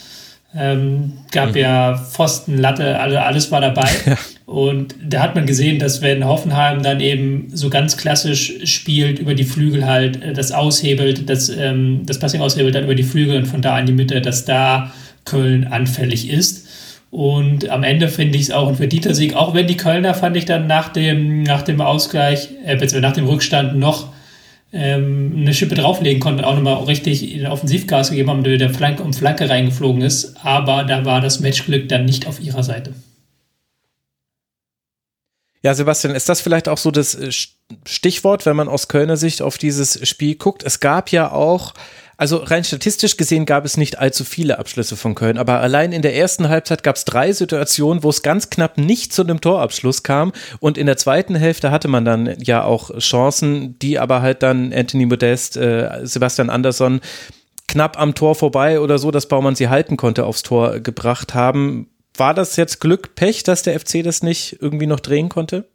Ähm, 0.56 1.12
gab 1.32 1.50
mhm. 1.50 1.56
ja 1.56 1.96
Pfosten, 1.96 2.58
Latte, 2.58 2.98
also 2.98 3.18
alles 3.18 3.50
war 3.50 3.60
dabei. 3.60 3.88
Ja. 4.06 4.16
Und 4.46 4.94
da 5.04 5.22
hat 5.22 5.34
man 5.34 5.44
gesehen, 5.44 5.80
dass 5.80 6.02
wenn 6.02 6.24
Hoffenheim 6.24 6.80
dann 6.80 7.00
eben 7.00 7.48
so 7.52 7.68
ganz 7.68 7.96
klassisch 7.96 8.52
spielt, 8.62 9.18
über 9.18 9.34
die 9.34 9.42
Flügel 9.42 9.86
halt 9.86 10.22
äh, 10.22 10.32
das 10.32 10.52
aushebelt, 10.52 11.28
das, 11.28 11.48
ähm, 11.48 12.02
das 12.06 12.20
Passing 12.20 12.40
aushebelt, 12.40 12.74
dann 12.76 12.84
über 12.84 12.94
die 12.94 13.02
Flügel 13.02 13.36
und 13.36 13.46
von 13.46 13.60
da 13.60 13.76
in 13.76 13.86
die 13.86 13.92
Mitte, 13.92 14.20
dass 14.20 14.44
da 14.44 14.92
Köln 15.24 15.64
anfällig 15.64 16.30
ist. 16.30 16.68
Und 17.10 17.68
am 17.70 17.82
Ende 17.82 18.08
finde 18.08 18.36
ich 18.36 18.44
es 18.44 18.50
auch 18.50 18.68
ein 18.68 18.76
verdienter 18.76 19.14
Sieg, 19.14 19.34
auch 19.34 19.52
wenn 19.52 19.66
die 19.66 19.76
Kölner 19.76 20.14
fand 20.14 20.36
ich 20.36 20.44
dann 20.44 20.68
nach 20.68 20.90
dem, 20.90 21.42
nach 21.42 21.62
dem 21.62 21.80
Ausgleich, 21.80 22.50
äh, 22.64 22.76
nach 23.00 23.12
dem 23.12 23.26
Rückstand 23.26 23.76
noch 23.76 24.12
ähm, 24.72 25.32
eine 25.36 25.54
Schippe 25.54 25.74
drauflegen 25.74 26.20
konnten, 26.20 26.44
auch 26.44 26.54
nochmal 26.54 26.82
richtig 26.84 27.34
in 27.34 27.46
Offensivgas 27.46 28.10
gegeben 28.10 28.30
haben, 28.30 28.42
der 28.44 28.70
Flanke 28.70 29.02
um 29.02 29.12
Flanke 29.12 29.48
reingeflogen 29.48 30.02
ist. 30.02 30.36
Aber 30.44 30.84
da 30.84 31.04
war 31.04 31.20
das 31.20 31.40
Matchglück 31.40 31.88
dann 31.88 32.04
nicht 32.04 32.26
auf 32.26 32.40
ihrer 32.40 32.62
Seite. 32.62 32.92
Ja, 35.62 35.74
Sebastian, 35.74 36.14
ist 36.14 36.28
das 36.28 36.40
vielleicht 36.40 36.68
auch 36.68 36.78
so 36.78 36.90
das 36.92 37.14
äh, 37.14 37.32
Stichwort, 37.84 38.46
wenn 38.46 38.54
man 38.54 38.68
aus 38.68 38.86
Kölner 38.86 39.16
Sicht 39.16 39.42
auf 39.42 39.58
dieses 39.58 40.06
Spiel 40.08 40.36
guckt? 40.36 40.62
Es 40.62 40.78
gab 40.78 41.10
ja 41.10 41.32
auch 41.32 41.74
also 42.16 42.38
rein 42.38 42.64
statistisch 42.64 43.16
gesehen 43.16 43.44
gab 43.44 43.64
es 43.64 43.76
nicht 43.76 43.98
allzu 43.98 44.24
viele 44.24 44.58
Abschlüsse 44.58 44.96
von 44.96 45.14
Köln, 45.14 45.36
aber 45.36 45.60
allein 45.60 45.92
in 45.92 46.02
der 46.02 46.16
ersten 46.16 46.48
Halbzeit 46.48 46.82
gab 46.82 46.96
es 46.96 47.04
drei 47.04 47.32
Situationen, 47.32 48.02
wo 48.02 48.08
es 48.08 48.22
ganz 48.22 48.48
knapp 48.48 48.78
nicht 48.78 49.12
zu 49.12 49.22
einem 49.22 49.40
Torabschluss 49.40 50.02
kam 50.02 50.32
und 50.60 50.78
in 50.78 50.86
der 50.86 50.96
zweiten 50.96 51.34
Hälfte 51.34 51.70
hatte 51.70 51.88
man 51.88 52.04
dann 52.04 52.34
ja 52.38 52.64
auch 52.64 52.96
Chancen, 52.98 53.78
die 53.80 53.98
aber 53.98 54.22
halt 54.22 54.42
dann 54.42 54.72
Anthony 54.72 55.06
Modest, 55.06 55.56
äh, 55.56 56.00
Sebastian 56.04 56.48
Andersson 56.48 57.00
knapp 57.68 57.98
am 57.98 58.14
Tor 58.14 58.34
vorbei 58.34 58.80
oder 58.80 58.98
so, 58.98 59.10
dass 59.10 59.28
Baumann 59.28 59.56
sie 59.56 59.68
halten 59.68 59.96
konnte, 59.96 60.24
aufs 60.24 60.42
Tor 60.42 60.80
gebracht 60.80 61.34
haben. 61.34 61.90
War 62.16 62.32
das 62.32 62.56
jetzt 62.56 62.80
Glück, 62.80 63.14
Pech, 63.14 63.42
dass 63.42 63.62
der 63.62 63.78
FC 63.78 64.02
das 64.02 64.22
nicht 64.22 64.56
irgendwie 64.60 64.86
noch 64.86 65.00
drehen 65.00 65.28
konnte? 65.28 65.68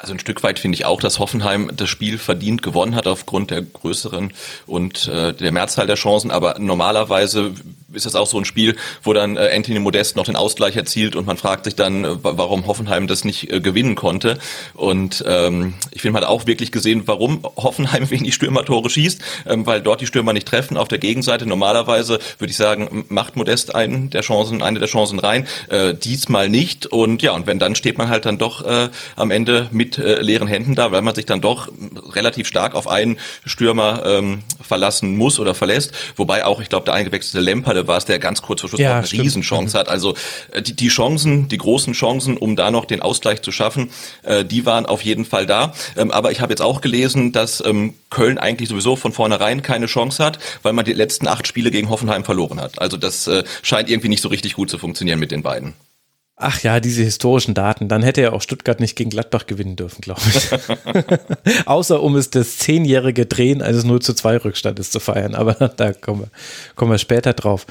Also 0.00 0.14
ein 0.14 0.18
Stück 0.18 0.42
weit 0.42 0.58
finde 0.58 0.76
ich 0.76 0.86
auch, 0.86 0.98
dass 0.98 1.18
Hoffenheim 1.18 1.70
das 1.74 1.90
Spiel 1.90 2.16
verdient 2.16 2.62
gewonnen 2.62 2.94
hat 2.94 3.06
aufgrund 3.06 3.50
der 3.50 3.60
größeren 3.60 4.32
und 4.66 5.08
äh, 5.08 5.34
der 5.34 5.52
Mehrzahl 5.52 5.86
der 5.86 5.96
Chancen. 5.96 6.30
Aber 6.30 6.58
normalerweise 6.58 7.52
ist 7.92 8.06
das 8.06 8.14
auch 8.14 8.26
so 8.26 8.38
ein 8.38 8.44
Spiel, 8.44 8.76
wo 9.02 9.12
dann 9.12 9.36
äh, 9.36 9.50
Anthony 9.54 9.78
Modest 9.78 10.16
noch 10.16 10.24
den 10.24 10.36
Ausgleich 10.36 10.76
erzielt 10.76 11.16
und 11.16 11.26
man 11.26 11.36
fragt 11.36 11.64
sich 11.64 11.74
dann, 11.74 12.04
äh, 12.04 12.16
warum 12.22 12.66
Hoffenheim 12.66 13.06
das 13.06 13.24
nicht 13.24 13.52
äh, 13.52 13.60
gewinnen 13.60 13.94
konnte. 13.94 14.38
Und 14.74 15.24
ähm, 15.26 15.74
ich 15.90 16.02
finde, 16.02 16.14
man 16.14 16.22
hat 16.22 16.28
auch 16.28 16.46
wirklich 16.46 16.72
gesehen, 16.72 17.02
warum 17.06 17.42
Hoffenheim 17.56 18.10
wenig 18.10 18.34
Stürmertore 18.34 18.90
schießt, 18.90 19.20
ähm, 19.46 19.66
weil 19.66 19.80
dort 19.80 20.00
die 20.00 20.06
Stürmer 20.06 20.32
nicht 20.32 20.46
treffen. 20.46 20.76
Auf 20.76 20.88
der 20.88 20.98
Gegenseite 20.98 21.46
normalerweise 21.46 22.18
würde 22.38 22.50
ich 22.50 22.56
sagen, 22.56 23.04
macht 23.08 23.36
Modest 23.36 23.74
einen 23.74 24.10
der 24.10 24.22
Chancen, 24.22 24.62
eine 24.62 24.78
der 24.78 24.88
Chancen 24.88 25.18
rein. 25.18 25.46
Äh, 25.68 25.94
diesmal 25.94 26.48
nicht. 26.48 26.86
Und 26.86 27.22
ja, 27.22 27.32
und 27.32 27.46
wenn 27.46 27.58
dann 27.58 27.74
steht 27.74 27.98
man 27.98 28.08
halt 28.08 28.26
dann 28.26 28.38
doch 28.38 28.64
äh, 28.64 28.88
am 29.16 29.30
Ende 29.30 29.68
mit 29.70 29.98
äh, 29.98 30.20
leeren 30.20 30.48
Händen 30.48 30.74
da, 30.74 30.92
weil 30.92 31.02
man 31.02 31.14
sich 31.14 31.26
dann 31.26 31.40
doch 31.40 31.68
relativ 32.12 32.46
stark 32.46 32.74
auf 32.74 32.88
einen 32.88 33.18
Stürmer 33.44 34.02
ähm, 34.04 34.42
verlassen 34.60 35.16
muss 35.16 35.38
oder 35.38 35.54
verlässt. 35.54 35.92
Wobei 36.16 36.44
auch, 36.44 36.60
ich 36.60 36.68
glaube, 36.68 36.84
der 36.84 36.94
eingewechselte 36.94 37.40
Lemper, 37.40 37.74
war 37.86 37.98
es, 37.98 38.04
der 38.04 38.18
ganz 38.18 38.42
kurz 38.42 38.60
vor 38.60 38.68
Schluss 38.68 38.80
ja, 38.80 38.98
eine 38.98 39.12
Riesenchance 39.12 39.76
mhm. 39.76 39.80
hat. 39.80 39.88
Also 39.88 40.14
äh, 40.52 40.62
die, 40.62 40.74
die 40.74 40.88
Chancen, 40.88 41.48
die 41.48 41.58
großen 41.58 41.92
Chancen, 41.92 42.36
um 42.36 42.56
da 42.56 42.70
noch 42.70 42.84
den 42.84 43.02
Ausgleich 43.02 43.42
zu 43.42 43.52
schaffen, 43.52 43.90
äh, 44.22 44.44
die 44.44 44.66
waren 44.66 44.86
auf 44.86 45.02
jeden 45.02 45.24
Fall 45.24 45.46
da. 45.46 45.72
Ähm, 45.96 46.10
aber 46.10 46.32
ich 46.32 46.40
habe 46.40 46.52
jetzt 46.52 46.62
auch 46.62 46.80
gelesen, 46.80 47.32
dass 47.32 47.62
ähm, 47.64 47.94
Köln 48.10 48.38
eigentlich 48.38 48.68
sowieso 48.68 48.96
von 48.96 49.12
vornherein 49.12 49.62
keine 49.62 49.86
Chance 49.86 50.24
hat, 50.24 50.38
weil 50.62 50.72
man 50.72 50.84
die 50.84 50.92
letzten 50.92 51.28
acht 51.28 51.46
Spiele 51.46 51.70
gegen 51.70 51.88
Hoffenheim 51.90 52.24
verloren 52.24 52.60
hat. 52.60 52.80
Also 52.80 52.96
das 52.96 53.26
äh, 53.26 53.44
scheint 53.62 53.90
irgendwie 53.90 54.08
nicht 54.08 54.22
so 54.22 54.28
richtig 54.28 54.54
gut 54.54 54.70
zu 54.70 54.78
funktionieren 54.78 55.18
mit 55.18 55.30
den 55.30 55.42
beiden. 55.42 55.74
Ach 56.42 56.62
ja, 56.62 56.80
diese 56.80 57.02
historischen 57.02 57.52
Daten. 57.52 57.88
Dann 57.88 58.02
hätte 58.02 58.22
er 58.22 58.32
auch 58.32 58.40
Stuttgart 58.40 58.80
nicht 58.80 58.96
gegen 58.96 59.10
Gladbach 59.10 59.46
gewinnen 59.46 59.76
dürfen, 59.76 60.00
glaube 60.00 60.22
ich. 60.26 61.66
Außer 61.66 62.02
um 62.02 62.16
es 62.16 62.30
das 62.30 62.56
zehnjährige 62.56 63.26
Drehen 63.26 63.60
eines 63.60 63.84
0 63.84 64.00
zu 64.00 64.14
2 64.14 64.38
Rückstandes 64.38 64.90
zu 64.90 65.00
feiern. 65.00 65.34
Aber 65.34 65.52
da 65.76 65.92
kommen 65.92 66.22
wir, 66.22 66.28
kommen 66.76 66.92
wir 66.92 66.98
später 66.98 67.34
drauf. 67.34 67.66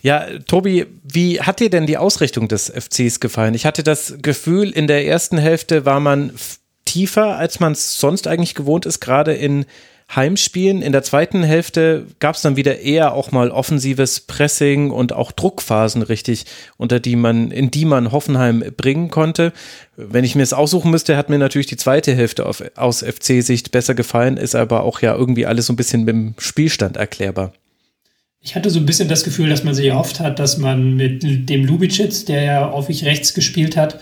Ja, 0.00 0.26
Tobi, 0.46 0.86
wie 1.02 1.42
hat 1.42 1.60
dir 1.60 1.68
denn 1.68 1.86
die 1.86 1.98
Ausrichtung 1.98 2.48
des 2.48 2.70
FCs 2.70 3.20
gefallen? 3.20 3.52
Ich 3.52 3.66
hatte 3.66 3.82
das 3.82 4.14
Gefühl, 4.22 4.70
in 4.70 4.86
der 4.86 5.06
ersten 5.06 5.36
Hälfte 5.36 5.84
war 5.84 6.00
man 6.00 6.32
tiefer, 6.86 7.36
als 7.36 7.60
man 7.60 7.72
es 7.72 7.98
sonst 7.98 8.26
eigentlich 8.26 8.54
gewohnt 8.54 8.86
ist, 8.86 9.00
gerade 9.00 9.34
in 9.34 9.66
Heimspielen. 10.16 10.82
In 10.82 10.92
der 10.92 11.02
zweiten 11.02 11.42
Hälfte 11.42 12.06
gab 12.20 12.36
es 12.36 12.42
dann 12.42 12.56
wieder 12.56 12.80
eher 12.80 13.14
auch 13.14 13.32
mal 13.32 13.50
offensives 13.50 14.20
Pressing 14.20 14.90
und 14.90 15.12
auch 15.12 15.32
Druckphasen 15.32 16.02
richtig, 16.02 16.46
unter 16.76 17.00
die 17.00 17.16
man, 17.16 17.50
in 17.50 17.70
die 17.70 17.84
man 17.84 18.12
Hoffenheim 18.12 18.64
bringen 18.76 19.10
konnte. 19.10 19.52
Wenn 19.96 20.24
ich 20.24 20.34
mir 20.34 20.42
es 20.42 20.52
aussuchen 20.52 20.90
müsste, 20.90 21.16
hat 21.16 21.30
mir 21.30 21.38
natürlich 21.38 21.66
die 21.66 21.76
zweite 21.76 22.14
Hälfte 22.14 22.46
auf, 22.46 22.62
aus 22.76 23.02
FC-Sicht 23.02 23.70
besser 23.70 23.94
gefallen, 23.94 24.36
ist 24.36 24.54
aber 24.54 24.82
auch 24.82 25.00
ja 25.00 25.14
irgendwie 25.14 25.46
alles 25.46 25.66
so 25.66 25.72
ein 25.72 25.76
bisschen 25.76 26.04
mit 26.04 26.14
dem 26.14 26.34
Spielstand 26.38 26.96
erklärbar. 26.96 27.52
Ich 28.40 28.54
hatte 28.54 28.68
so 28.68 28.78
ein 28.78 28.86
bisschen 28.86 29.08
das 29.08 29.24
Gefühl, 29.24 29.48
dass 29.48 29.64
man 29.64 29.74
sich 29.74 29.86
erhofft 29.86 30.20
hat, 30.20 30.38
dass 30.38 30.58
man 30.58 30.94
mit 30.96 31.22
dem 31.48 31.64
Lubicic, 31.64 32.26
der 32.26 32.42
ja 32.42 32.70
häufig 32.72 33.04
rechts 33.04 33.32
gespielt 33.32 33.76
hat, 33.76 34.00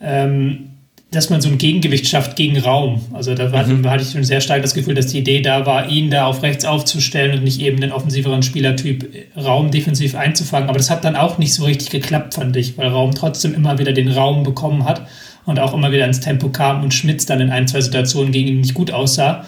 ähm, 0.00 0.77
dass 1.10 1.30
man 1.30 1.40
so 1.40 1.48
ein 1.48 1.56
Gegengewicht 1.56 2.06
schafft 2.06 2.36
gegen 2.36 2.58
Raum. 2.58 3.00
Also 3.14 3.34
da 3.34 3.50
war, 3.50 3.66
mhm. 3.66 3.88
hatte 3.88 4.02
ich 4.02 4.10
schon 4.10 4.24
sehr 4.24 4.42
stark 4.42 4.60
das 4.60 4.74
Gefühl, 4.74 4.94
dass 4.94 5.06
die 5.06 5.18
Idee 5.18 5.40
da 5.40 5.64
war, 5.64 5.88
ihn 5.88 6.10
da 6.10 6.26
auf 6.26 6.42
rechts 6.42 6.66
aufzustellen 6.66 7.38
und 7.38 7.44
nicht 7.44 7.60
eben 7.62 7.80
den 7.80 7.92
offensiveren 7.92 8.42
Spielertyp 8.42 9.08
Raum 9.34 9.70
defensiv 9.70 10.14
einzufangen. 10.14 10.68
Aber 10.68 10.76
das 10.76 10.90
hat 10.90 11.04
dann 11.04 11.16
auch 11.16 11.38
nicht 11.38 11.54
so 11.54 11.64
richtig 11.64 11.88
geklappt, 11.90 12.34
fand 12.34 12.56
ich, 12.56 12.76
weil 12.76 12.88
Raum 12.88 13.14
trotzdem 13.14 13.54
immer 13.54 13.78
wieder 13.78 13.92
den 13.92 14.08
Raum 14.08 14.42
bekommen 14.42 14.84
hat 14.84 15.06
und 15.46 15.58
auch 15.58 15.72
immer 15.72 15.92
wieder 15.92 16.04
ins 16.04 16.20
Tempo 16.20 16.50
kam 16.50 16.82
und 16.82 16.92
Schmitz 16.92 17.24
dann 17.24 17.40
in 17.40 17.48
ein, 17.48 17.66
zwei 17.66 17.80
Situationen 17.80 18.30
gegen 18.30 18.48
ihn 18.48 18.60
nicht 18.60 18.74
gut 18.74 18.90
aussah. 18.90 19.46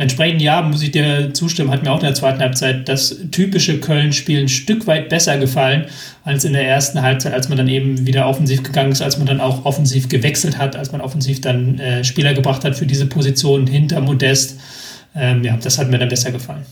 Entsprechend 0.00 0.40
ja, 0.40 0.62
muss 0.62 0.80
ich 0.80 0.92
dir 0.92 1.34
zustimmen, 1.34 1.70
hat 1.70 1.82
mir 1.82 1.92
auch 1.92 1.98
in 1.98 2.06
der 2.06 2.14
zweiten 2.14 2.40
Halbzeit 2.40 2.88
das 2.88 3.14
typische 3.32 3.80
Köln-Spiel 3.80 4.40
ein 4.40 4.48
Stück 4.48 4.86
weit 4.86 5.10
besser 5.10 5.36
gefallen 5.36 5.84
als 6.24 6.46
in 6.46 6.54
der 6.54 6.66
ersten 6.66 7.02
Halbzeit, 7.02 7.34
als 7.34 7.50
man 7.50 7.58
dann 7.58 7.68
eben 7.68 8.06
wieder 8.06 8.26
offensiv 8.26 8.62
gegangen 8.62 8.92
ist, 8.92 9.02
als 9.02 9.18
man 9.18 9.26
dann 9.26 9.42
auch 9.42 9.66
offensiv 9.66 10.08
gewechselt 10.08 10.56
hat, 10.56 10.74
als 10.74 10.90
man 10.90 11.02
offensiv 11.02 11.42
dann 11.42 11.78
äh, 11.78 12.02
Spieler 12.02 12.32
gebracht 12.32 12.64
hat 12.64 12.76
für 12.76 12.86
diese 12.86 13.04
Position 13.04 13.66
hinter 13.66 14.00
Modest. 14.00 14.58
Ähm, 15.14 15.44
ja, 15.44 15.58
das 15.62 15.76
hat 15.76 15.90
mir 15.90 15.98
dann 15.98 16.08
besser 16.08 16.32
gefallen. 16.32 16.64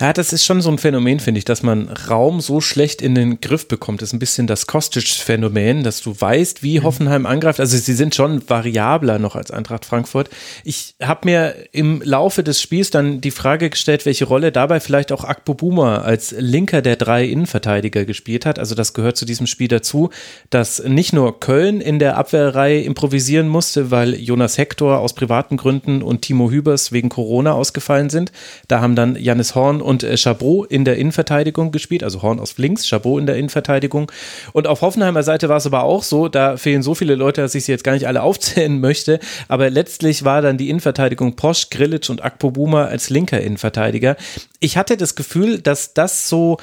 Ja, 0.00 0.12
das 0.12 0.32
ist 0.32 0.44
schon 0.44 0.60
so 0.60 0.70
ein 0.70 0.78
Phänomen, 0.78 1.20
finde 1.20 1.38
ich, 1.38 1.44
dass 1.44 1.62
man 1.62 1.88
Raum 1.88 2.40
so 2.40 2.60
schlecht 2.60 3.00
in 3.00 3.14
den 3.14 3.40
Griff 3.40 3.68
bekommt. 3.68 4.02
Das 4.02 4.08
ist 4.08 4.12
ein 4.12 4.18
bisschen 4.18 4.48
das 4.48 4.66
Kostic-Phänomen, 4.66 5.84
dass 5.84 6.00
du 6.00 6.20
weißt, 6.20 6.64
wie 6.64 6.80
mhm. 6.80 6.82
Hoffenheim 6.82 7.26
angreift. 7.26 7.60
Also 7.60 7.78
sie 7.78 7.92
sind 7.92 8.12
schon 8.12 8.42
variabler 8.50 9.20
noch 9.20 9.36
als 9.36 9.52
Eintracht 9.52 9.84
Frankfurt. 9.84 10.30
Ich 10.64 10.96
habe 11.00 11.20
mir 11.26 11.54
im 11.70 12.02
Laufe 12.04 12.42
des 12.42 12.60
Spiels 12.60 12.90
dann 12.90 13.20
die 13.20 13.30
Frage 13.30 13.70
gestellt, 13.70 14.04
welche 14.04 14.24
Rolle 14.24 14.50
dabei 14.50 14.80
vielleicht 14.80 15.12
auch 15.12 15.22
Akpo 15.22 15.54
Buma 15.54 15.98
als 15.98 16.34
Linker 16.36 16.82
der 16.82 16.96
drei 16.96 17.26
Innenverteidiger 17.26 18.04
gespielt 18.04 18.46
hat. 18.46 18.58
Also 18.58 18.74
das 18.74 18.94
gehört 18.94 19.16
zu 19.16 19.24
diesem 19.24 19.46
Spiel 19.46 19.68
dazu, 19.68 20.10
dass 20.50 20.82
nicht 20.82 21.12
nur 21.12 21.38
Köln 21.38 21.80
in 21.80 22.00
der 22.00 22.16
Abwehrreihe 22.16 22.80
improvisieren 22.82 23.46
musste, 23.46 23.92
weil 23.92 24.16
Jonas 24.16 24.58
Hector 24.58 24.98
aus 24.98 25.12
privaten 25.12 25.56
Gründen 25.56 26.02
und 26.02 26.22
Timo 26.22 26.50
Hübers 26.50 26.90
wegen 26.90 27.10
Corona 27.10 27.52
ausgefallen 27.52 28.10
sind. 28.10 28.32
Da 28.66 28.80
haben 28.80 28.96
dann 28.96 29.14
Janis 29.14 29.54
Horn 29.54 29.83
und 29.84 30.02
äh, 30.02 30.16
Chabot 30.16 30.70
in 30.70 30.84
der 30.84 30.96
Innenverteidigung 30.96 31.70
gespielt, 31.70 32.02
also 32.02 32.22
Horn 32.22 32.40
aus 32.40 32.58
links, 32.58 32.88
Chabot 32.88 33.20
in 33.20 33.26
der 33.26 33.36
Innenverteidigung. 33.36 34.10
Und 34.52 34.66
auf 34.66 34.82
Hoffenheimer 34.82 35.22
Seite 35.22 35.48
war 35.48 35.58
es 35.58 35.66
aber 35.66 35.84
auch 35.84 36.02
so, 36.02 36.28
da 36.28 36.56
fehlen 36.56 36.82
so 36.82 36.94
viele 36.94 37.14
Leute, 37.14 37.40
dass 37.40 37.54
ich 37.54 37.64
sie 37.64 37.72
jetzt 37.72 37.84
gar 37.84 37.92
nicht 37.92 38.06
alle 38.06 38.22
aufzählen 38.24 38.80
möchte, 38.80 39.20
aber 39.48 39.70
letztlich 39.70 40.24
war 40.24 40.42
dann 40.42 40.58
die 40.58 40.70
Innenverteidigung 40.70 41.36
Posch, 41.36 41.70
Grillitsch 41.70 42.10
und 42.10 42.24
Akpobuma 42.24 42.86
als 42.86 43.10
linker 43.10 43.40
Innenverteidiger. 43.40 44.16
Ich 44.60 44.76
hatte 44.76 44.96
das 44.96 45.14
Gefühl, 45.14 45.60
dass 45.60 45.94
das 45.94 46.28
so 46.28 46.58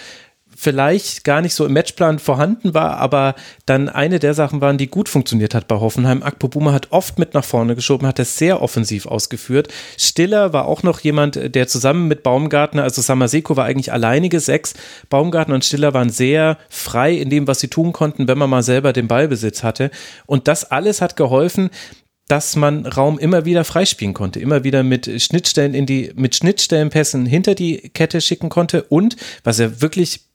vielleicht 0.61 1.23
gar 1.23 1.41
nicht 1.41 1.55
so 1.55 1.65
im 1.65 1.73
Matchplan 1.73 2.19
vorhanden 2.19 2.75
war, 2.75 2.97
aber 2.97 3.33
dann 3.65 3.89
eine 3.89 4.19
der 4.19 4.35
Sachen 4.35 4.61
waren, 4.61 4.77
die 4.77 4.91
gut 4.91 5.09
funktioniert 5.09 5.55
hat 5.55 5.67
bei 5.67 5.79
Hoffenheim. 5.79 6.21
Akpo 6.21 6.49
Buma 6.49 6.71
hat 6.71 6.91
oft 6.91 7.17
mit 7.17 7.33
nach 7.33 7.43
vorne 7.43 7.73
geschoben, 7.73 8.05
hat 8.05 8.19
das 8.19 8.37
sehr 8.37 8.61
offensiv 8.61 9.07
ausgeführt. 9.07 9.69
Stiller 9.97 10.53
war 10.53 10.65
auch 10.65 10.83
noch 10.83 10.99
jemand, 10.99 11.55
der 11.55 11.67
zusammen 11.67 12.07
mit 12.07 12.21
Baumgartner, 12.21 12.83
also 12.83 13.01
Samaseko 13.01 13.57
war 13.57 13.65
eigentlich 13.65 13.91
alleinige 13.91 14.39
Sechs. 14.39 14.75
Baumgartner 15.09 15.55
und 15.55 15.65
Stiller 15.65 15.95
waren 15.95 16.11
sehr 16.11 16.59
frei 16.69 17.13
in 17.13 17.31
dem, 17.31 17.47
was 17.47 17.59
sie 17.59 17.69
tun 17.69 17.91
konnten, 17.91 18.27
wenn 18.27 18.37
man 18.37 18.51
mal 18.51 18.61
selber 18.61 18.93
den 18.93 19.07
Ballbesitz 19.07 19.63
hatte. 19.63 19.89
Und 20.27 20.47
das 20.47 20.69
alles 20.69 21.01
hat 21.01 21.15
geholfen, 21.15 21.71
dass 22.27 22.55
man 22.55 22.85
Raum 22.85 23.17
immer 23.17 23.45
wieder 23.45 23.63
freispielen 23.63 24.13
konnte, 24.13 24.39
immer 24.39 24.63
wieder 24.63 24.83
mit 24.83 25.21
Schnittstellen 25.23 25.73
in 25.73 25.87
die, 25.87 26.11
mit 26.15 26.35
Schnittstellenpässen 26.35 27.25
hinter 27.25 27.55
die 27.55 27.89
Kette 27.95 28.21
schicken 28.21 28.49
konnte 28.49 28.83
und 28.83 29.15
was 29.43 29.57
er 29.57 29.81
wirklich 29.81 30.30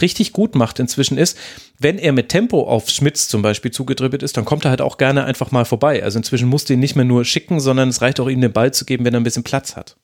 richtig 0.00 0.32
gut 0.32 0.54
macht 0.54 0.78
inzwischen 0.78 1.16
ist, 1.16 1.38
wenn 1.78 1.98
er 1.98 2.12
mit 2.12 2.28
Tempo 2.28 2.68
auf 2.68 2.90
Schmitz 2.90 3.28
zum 3.28 3.42
Beispiel 3.42 3.70
zugedribbelt 3.70 4.22
ist, 4.22 4.36
dann 4.36 4.44
kommt 4.44 4.64
er 4.64 4.70
halt 4.70 4.82
auch 4.82 4.98
gerne 4.98 5.24
einfach 5.24 5.50
mal 5.50 5.64
vorbei. 5.64 6.02
Also 6.02 6.18
inzwischen 6.18 6.48
musst 6.48 6.68
du 6.68 6.74
ihn 6.74 6.80
nicht 6.80 6.96
mehr 6.96 7.04
nur 7.04 7.24
schicken, 7.24 7.60
sondern 7.60 7.88
es 7.88 8.02
reicht 8.02 8.20
auch 8.20 8.28
ihm 8.28 8.40
den 8.40 8.52
Ball 8.52 8.72
zu 8.74 8.84
geben, 8.84 9.04
wenn 9.04 9.14
er 9.14 9.20
ein 9.20 9.24
bisschen 9.24 9.44
Platz 9.44 9.76
hat. 9.76 9.96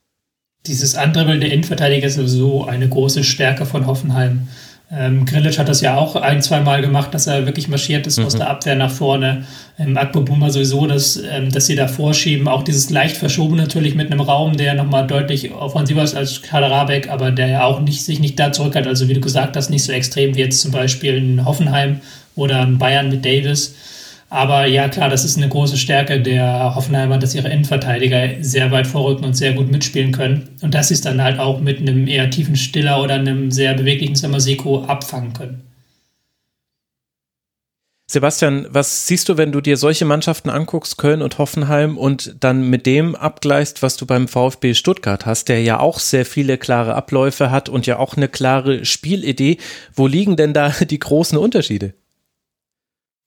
Dieses 0.67 0.95
Andribbeln 0.95 1.41
der 1.41 1.51
Innenverteidiger 1.51 2.07
ist 2.07 2.15
sowieso 2.15 2.65
eine 2.65 2.87
große 2.87 3.23
Stärke 3.23 3.65
von 3.65 3.87
Hoffenheim. 3.87 4.47
Ähm, 4.93 5.25
Grilic 5.25 5.57
hat 5.57 5.69
das 5.69 5.79
ja 5.79 5.95
auch 5.95 6.17
ein, 6.17 6.41
zwei 6.41 6.59
Mal 6.59 6.81
gemacht, 6.81 7.13
dass 7.13 7.25
er 7.25 7.45
wirklich 7.45 7.69
marschiert 7.69 8.07
ist 8.07 8.19
mhm. 8.19 8.25
aus 8.25 8.35
der 8.35 8.49
Abwehr 8.49 8.75
nach 8.75 8.91
vorne. 8.91 9.45
Ähm, 9.79 9.97
Akpobuma 9.97 10.49
sowieso, 10.49 10.85
dass, 10.85 11.15
ähm, 11.15 11.49
dass 11.49 11.67
sie 11.67 11.75
da 11.75 11.87
vorschieben. 11.87 12.49
Auch 12.49 12.63
dieses 12.63 12.89
leicht 12.89 13.15
verschoben 13.15 13.55
natürlich 13.55 13.95
mit 13.95 14.11
einem 14.11 14.19
Raum, 14.19 14.57
der 14.57 14.73
nochmal 14.73 15.07
deutlich 15.07 15.53
offensiver 15.53 16.03
ist 16.03 16.15
als 16.15 16.41
Kaderabek, 16.41 17.09
aber 17.09 17.31
der 17.31 17.47
ja 17.47 17.63
auch 17.63 17.79
nicht, 17.79 18.03
sich 18.03 18.19
nicht 18.19 18.37
da 18.37 18.51
zurück 18.51 18.75
hat. 18.75 18.85
Also 18.85 19.07
wie 19.07 19.13
du 19.13 19.21
gesagt 19.21 19.55
hast, 19.55 19.69
nicht 19.69 19.83
so 19.83 19.93
extrem 19.93 20.35
wie 20.35 20.41
jetzt 20.41 20.59
zum 20.59 20.71
Beispiel 20.71 21.15
in 21.15 21.45
Hoffenheim 21.45 22.01
oder 22.35 22.61
in 22.63 22.77
Bayern 22.77 23.09
mit 23.09 23.23
Davis. 23.23 23.75
Aber 24.31 24.65
ja, 24.65 24.87
klar, 24.87 25.09
das 25.09 25.25
ist 25.25 25.35
eine 25.35 25.49
große 25.49 25.75
Stärke 25.75 26.21
der 26.21 26.73
Hoffenheimer, 26.73 27.17
dass 27.17 27.35
ihre 27.35 27.49
Innenverteidiger 27.49 28.41
sehr 28.41 28.71
weit 28.71 28.87
vorrücken 28.87 29.25
und 29.25 29.33
sehr 29.33 29.51
gut 29.51 29.69
mitspielen 29.69 30.13
können. 30.13 30.47
Und 30.61 30.73
dass 30.73 30.87
sie 30.87 30.93
es 30.93 31.01
dann 31.01 31.21
halt 31.21 31.37
auch 31.37 31.59
mit 31.59 31.79
einem 31.79 32.07
eher 32.07 32.29
tiefen 32.29 32.55
Stiller 32.55 33.03
oder 33.03 33.15
einem 33.15 33.51
sehr 33.51 33.73
beweglichen 33.73 34.15
Samaseko 34.15 34.85
abfangen 34.85 35.33
können. 35.33 35.61
Sebastian, 38.07 38.67
was 38.69 39.05
siehst 39.05 39.27
du, 39.27 39.35
wenn 39.35 39.51
du 39.51 39.59
dir 39.59 39.75
solche 39.75 40.05
Mannschaften 40.05 40.49
anguckst, 40.49 40.97
Köln 40.97 41.21
und 41.21 41.37
Hoffenheim, 41.37 41.97
und 41.97 42.35
dann 42.39 42.69
mit 42.69 42.85
dem 42.85 43.17
abgleichst, 43.17 43.83
was 43.83 43.97
du 43.97 44.05
beim 44.05 44.29
VfB 44.29 44.75
Stuttgart 44.75 45.25
hast, 45.25 45.49
der 45.49 45.61
ja 45.61 45.81
auch 45.81 45.99
sehr 45.99 46.25
viele 46.25 46.57
klare 46.57 46.95
Abläufe 46.95 47.51
hat 47.51 47.67
und 47.67 47.85
ja 47.85 47.99
auch 47.99 48.15
eine 48.15 48.29
klare 48.29 48.85
Spielidee. 48.85 49.57
Wo 49.93 50.07
liegen 50.07 50.37
denn 50.37 50.53
da 50.53 50.69
die 50.89 50.99
großen 50.99 51.37
Unterschiede? 51.37 51.95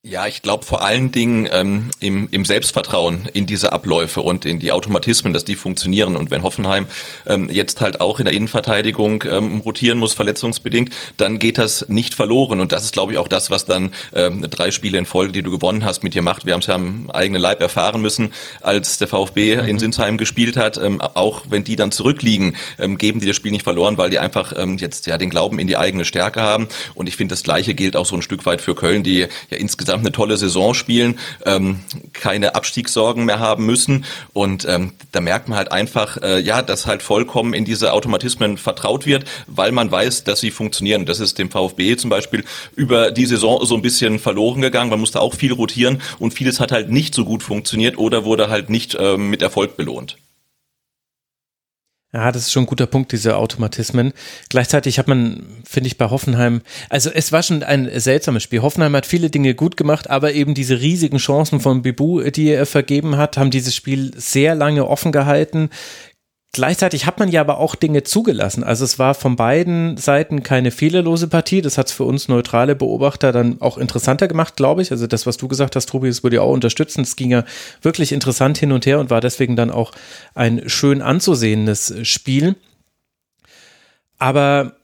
Ja, 0.06 0.26
ich 0.26 0.42
glaube 0.42 0.66
vor 0.66 0.82
allen 0.82 1.12
Dingen 1.12 1.48
ähm, 1.50 1.90
im, 1.98 2.28
im 2.30 2.44
Selbstvertrauen 2.44 3.26
in 3.32 3.46
diese 3.46 3.72
Abläufe 3.72 4.20
und 4.20 4.44
in 4.44 4.58
die 4.58 4.70
Automatismen, 4.70 5.32
dass 5.32 5.46
die 5.46 5.54
funktionieren. 5.54 6.14
Und 6.16 6.30
wenn 6.30 6.42
Hoffenheim 6.42 6.88
ähm, 7.26 7.48
jetzt 7.48 7.80
halt 7.80 8.02
auch 8.02 8.18
in 8.18 8.26
der 8.26 8.34
Innenverteidigung 8.34 9.24
ähm, 9.26 9.60
rotieren 9.60 9.96
muss, 9.96 10.12
verletzungsbedingt, 10.12 10.94
dann 11.16 11.38
geht 11.38 11.56
das 11.56 11.88
nicht 11.88 12.12
verloren. 12.12 12.60
Und 12.60 12.70
das 12.70 12.84
ist, 12.84 12.92
glaube 12.92 13.12
ich, 13.12 13.18
auch 13.18 13.28
das, 13.28 13.50
was 13.50 13.64
dann 13.64 13.94
ähm, 14.12 14.42
drei 14.50 14.72
Spiele 14.72 14.98
in 14.98 15.06
Folge, 15.06 15.32
die 15.32 15.42
du 15.42 15.50
gewonnen 15.50 15.86
hast, 15.86 16.04
mit 16.04 16.12
dir 16.12 16.20
macht. 16.20 16.44
Wir 16.44 16.52
haben 16.52 16.60
es 16.60 16.66
ja 16.66 16.74
am 16.74 17.10
eigenen 17.10 17.40
Leib 17.40 17.62
erfahren 17.62 18.02
müssen, 18.02 18.34
als 18.60 18.98
der 18.98 19.08
VfB 19.08 19.56
mhm. 19.56 19.68
in 19.68 19.78
Sinsheim 19.78 20.18
gespielt 20.18 20.58
hat. 20.58 20.76
Ähm, 20.76 21.00
auch 21.00 21.44
wenn 21.48 21.64
die 21.64 21.76
dann 21.76 21.92
zurückliegen, 21.92 22.56
ähm, 22.78 22.98
geben 22.98 23.20
die 23.20 23.26
das 23.26 23.36
Spiel 23.36 23.52
nicht 23.52 23.64
verloren, 23.64 23.96
weil 23.96 24.10
die 24.10 24.18
einfach 24.18 24.52
ähm, 24.54 24.76
jetzt 24.76 25.06
ja 25.06 25.16
den 25.16 25.30
Glauben 25.30 25.58
in 25.58 25.66
die 25.66 25.78
eigene 25.78 26.04
Stärke 26.04 26.42
haben. 26.42 26.68
Und 26.94 27.06
ich 27.06 27.16
finde, 27.16 27.32
das 27.32 27.42
Gleiche 27.42 27.72
gilt 27.72 27.96
auch 27.96 28.04
so 28.04 28.16
ein 28.16 28.20
Stück 28.20 28.44
weit 28.44 28.60
für 28.60 28.74
Köln, 28.74 29.02
die 29.02 29.20
ja 29.20 29.56
insgesamt 29.56 29.93
insgesamt 29.94 30.06
eine 30.06 30.12
tolle 30.12 30.36
Saison 30.36 30.74
spielen, 30.74 31.18
ähm, 31.44 31.80
keine 32.12 32.54
Abstiegssorgen 32.54 33.24
mehr 33.24 33.38
haben 33.38 33.66
müssen. 33.66 34.04
Und 34.32 34.66
ähm, 34.68 34.92
da 35.12 35.20
merkt 35.20 35.48
man 35.48 35.58
halt 35.58 35.72
einfach, 35.72 36.20
äh, 36.22 36.40
ja, 36.40 36.62
dass 36.62 36.86
halt 36.86 37.02
vollkommen 37.02 37.54
in 37.54 37.64
diese 37.64 37.92
Automatismen 37.92 38.58
vertraut 38.58 39.06
wird, 39.06 39.24
weil 39.46 39.72
man 39.72 39.90
weiß, 39.90 40.24
dass 40.24 40.40
sie 40.40 40.50
funktionieren. 40.50 41.06
Das 41.06 41.20
ist 41.20 41.38
dem 41.38 41.50
VfB 41.50 41.96
zum 41.96 42.10
Beispiel 42.10 42.44
über 42.74 43.10
die 43.10 43.26
Saison 43.26 43.64
so 43.64 43.74
ein 43.74 43.82
bisschen 43.82 44.18
verloren 44.18 44.60
gegangen. 44.60 44.90
Man 44.90 45.00
musste 45.00 45.20
auch 45.20 45.34
viel 45.34 45.52
rotieren 45.52 46.00
und 46.18 46.34
vieles 46.34 46.60
hat 46.60 46.72
halt 46.72 46.90
nicht 46.90 47.14
so 47.14 47.24
gut 47.24 47.42
funktioniert 47.42 47.98
oder 47.98 48.24
wurde 48.24 48.48
halt 48.48 48.70
nicht 48.70 48.94
äh, 48.94 49.16
mit 49.16 49.42
Erfolg 49.42 49.76
belohnt. 49.76 50.16
Ja, 52.14 52.30
das 52.30 52.42
ist 52.42 52.52
schon 52.52 52.62
ein 52.62 52.66
guter 52.66 52.86
Punkt, 52.86 53.10
diese 53.10 53.36
Automatismen. 53.36 54.12
Gleichzeitig 54.48 55.00
hat 55.00 55.08
man, 55.08 55.42
finde 55.64 55.88
ich, 55.88 55.98
bei 55.98 56.10
Hoffenheim, 56.10 56.62
also 56.88 57.10
es 57.10 57.32
war 57.32 57.42
schon 57.42 57.64
ein 57.64 57.90
seltsames 57.98 58.44
Spiel. 58.44 58.62
Hoffenheim 58.62 58.94
hat 58.94 59.04
viele 59.04 59.30
Dinge 59.30 59.56
gut 59.56 59.76
gemacht, 59.76 60.08
aber 60.08 60.32
eben 60.32 60.54
diese 60.54 60.80
riesigen 60.80 61.16
Chancen 61.16 61.58
von 61.58 61.82
Bibu, 61.82 62.22
die 62.22 62.50
er 62.50 62.66
vergeben 62.66 63.16
hat, 63.16 63.36
haben 63.36 63.50
dieses 63.50 63.74
Spiel 63.74 64.12
sehr 64.16 64.54
lange 64.54 64.86
offen 64.86 65.10
gehalten. 65.10 65.70
Gleichzeitig 66.54 67.04
hat 67.04 67.18
man 67.18 67.32
ja 67.32 67.40
aber 67.40 67.58
auch 67.58 67.74
Dinge 67.74 68.04
zugelassen. 68.04 68.62
Also 68.62 68.84
es 68.84 69.00
war 69.00 69.16
von 69.16 69.34
beiden 69.34 69.96
Seiten 69.96 70.44
keine 70.44 70.70
fehlerlose 70.70 71.26
Partie. 71.26 71.62
Das 71.62 71.78
hat 71.78 71.88
es 71.88 71.92
für 71.92 72.04
uns 72.04 72.28
neutrale 72.28 72.76
Beobachter 72.76 73.32
dann 73.32 73.60
auch 73.60 73.76
interessanter 73.76 74.28
gemacht, 74.28 74.54
glaube 74.54 74.80
ich. 74.80 74.92
Also 74.92 75.08
das, 75.08 75.26
was 75.26 75.36
du 75.36 75.48
gesagt 75.48 75.74
hast, 75.74 75.88
Tobi, 75.88 76.06
das 76.06 76.22
würde 76.22 76.36
ich 76.36 76.40
auch 76.40 76.52
unterstützen. 76.52 77.00
Es 77.00 77.16
ging 77.16 77.32
ja 77.32 77.42
wirklich 77.82 78.12
interessant 78.12 78.56
hin 78.56 78.70
und 78.70 78.86
her 78.86 79.00
und 79.00 79.10
war 79.10 79.20
deswegen 79.20 79.56
dann 79.56 79.72
auch 79.72 79.90
ein 80.36 80.68
schön 80.68 81.02
anzusehendes 81.02 81.92
Spiel. 82.06 82.54
Aber 84.18 84.76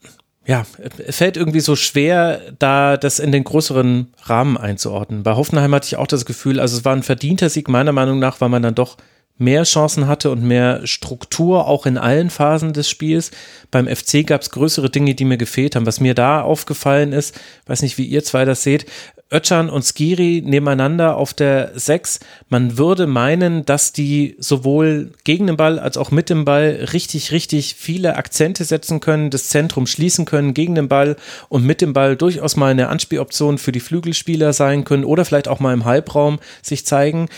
ja, 0.46 0.66
es 1.06 1.18
fällt 1.18 1.36
irgendwie 1.36 1.60
so 1.60 1.76
schwer, 1.76 2.40
da 2.58 2.96
das 2.96 3.20
in 3.20 3.30
den 3.30 3.44
größeren 3.44 4.12
Rahmen 4.24 4.58
einzuordnen. 4.58 5.22
Bei 5.22 5.36
Hoffenheim 5.36 5.72
hatte 5.72 5.86
ich 5.86 5.96
auch 5.96 6.08
das 6.08 6.24
Gefühl, 6.24 6.58
also 6.58 6.76
es 6.76 6.84
war 6.84 6.96
ein 6.96 7.04
verdienter 7.04 7.48
Sieg 7.48 7.68
meiner 7.68 7.92
Meinung 7.92 8.18
nach, 8.18 8.40
weil 8.40 8.48
man 8.48 8.62
dann 8.62 8.74
doch 8.74 8.96
mehr 9.40 9.64
Chancen 9.64 10.06
hatte 10.06 10.30
und 10.30 10.42
mehr 10.42 10.86
Struktur 10.86 11.66
auch 11.66 11.86
in 11.86 11.98
allen 11.98 12.30
Phasen 12.30 12.72
des 12.72 12.88
Spiels. 12.88 13.30
Beim 13.70 13.88
FC 13.88 14.26
gab 14.26 14.42
es 14.42 14.50
größere 14.50 14.90
Dinge, 14.90 15.14
die 15.14 15.24
mir 15.24 15.38
gefehlt 15.38 15.74
haben. 15.74 15.86
Was 15.86 15.98
mir 15.98 16.14
da 16.14 16.42
aufgefallen 16.42 17.12
ist, 17.12 17.38
weiß 17.66 17.82
nicht, 17.82 17.98
wie 17.98 18.04
ihr 18.04 18.22
zwei 18.22 18.44
das 18.44 18.62
seht, 18.62 18.86
Ötchan 19.32 19.70
und 19.70 19.84
Skiri 19.84 20.42
nebeneinander 20.44 21.16
auf 21.16 21.32
der 21.32 21.70
6. 21.74 22.18
Man 22.48 22.78
würde 22.78 23.06
meinen, 23.06 23.64
dass 23.64 23.92
die 23.92 24.36
sowohl 24.38 25.12
gegen 25.22 25.46
den 25.46 25.56
Ball 25.56 25.78
als 25.78 25.96
auch 25.96 26.10
mit 26.10 26.30
dem 26.30 26.44
Ball 26.44 26.88
richtig, 26.92 27.30
richtig 27.30 27.76
viele 27.76 28.16
Akzente 28.16 28.64
setzen 28.64 28.98
können, 28.98 29.30
das 29.30 29.48
Zentrum 29.48 29.86
schließen 29.86 30.24
können 30.24 30.52
gegen 30.52 30.74
den 30.74 30.88
Ball 30.88 31.16
und 31.48 31.64
mit 31.64 31.80
dem 31.80 31.92
Ball 31.92 32.16
durchaus 32.16 32.56
mal 32.56 32.72
eine 32.72 32.88
Anspieloption 32.88 33.58
für 33.58 33.72
die 33.72 33.80
Flügelspieler 33.80 34.52
sein 34.52 34.82
können 34.84 35.04
oder 35.04 35.24
vielleicht 35.24 35.46
auch 35.46 35.60
mal 35.60 35.74
im 35.74 35.84
Halbraum 35.84 36.40
sich 36.60 36.84
zeigen 36.84 37.28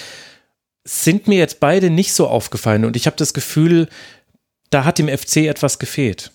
sind 0.85 1.29
mir 1.29 1.39
jetzt 1.39 1.61
beide 1.61 1.91
nicht 1.91 2.13
so 2.13 2.27
aufgefallen 2.29 2.85
und 2.85 2.97
ich 2.97 3.07
habe 3.07 3.17
das 3.17 3.35
Gefühl, 3.35 3.89
da 4.71 4.85
hat 4.85 4.99
dem 4.99 5.09
FC 5.09 5.49
etwas 5.49 5.79
gefehlt. 5.79 6.33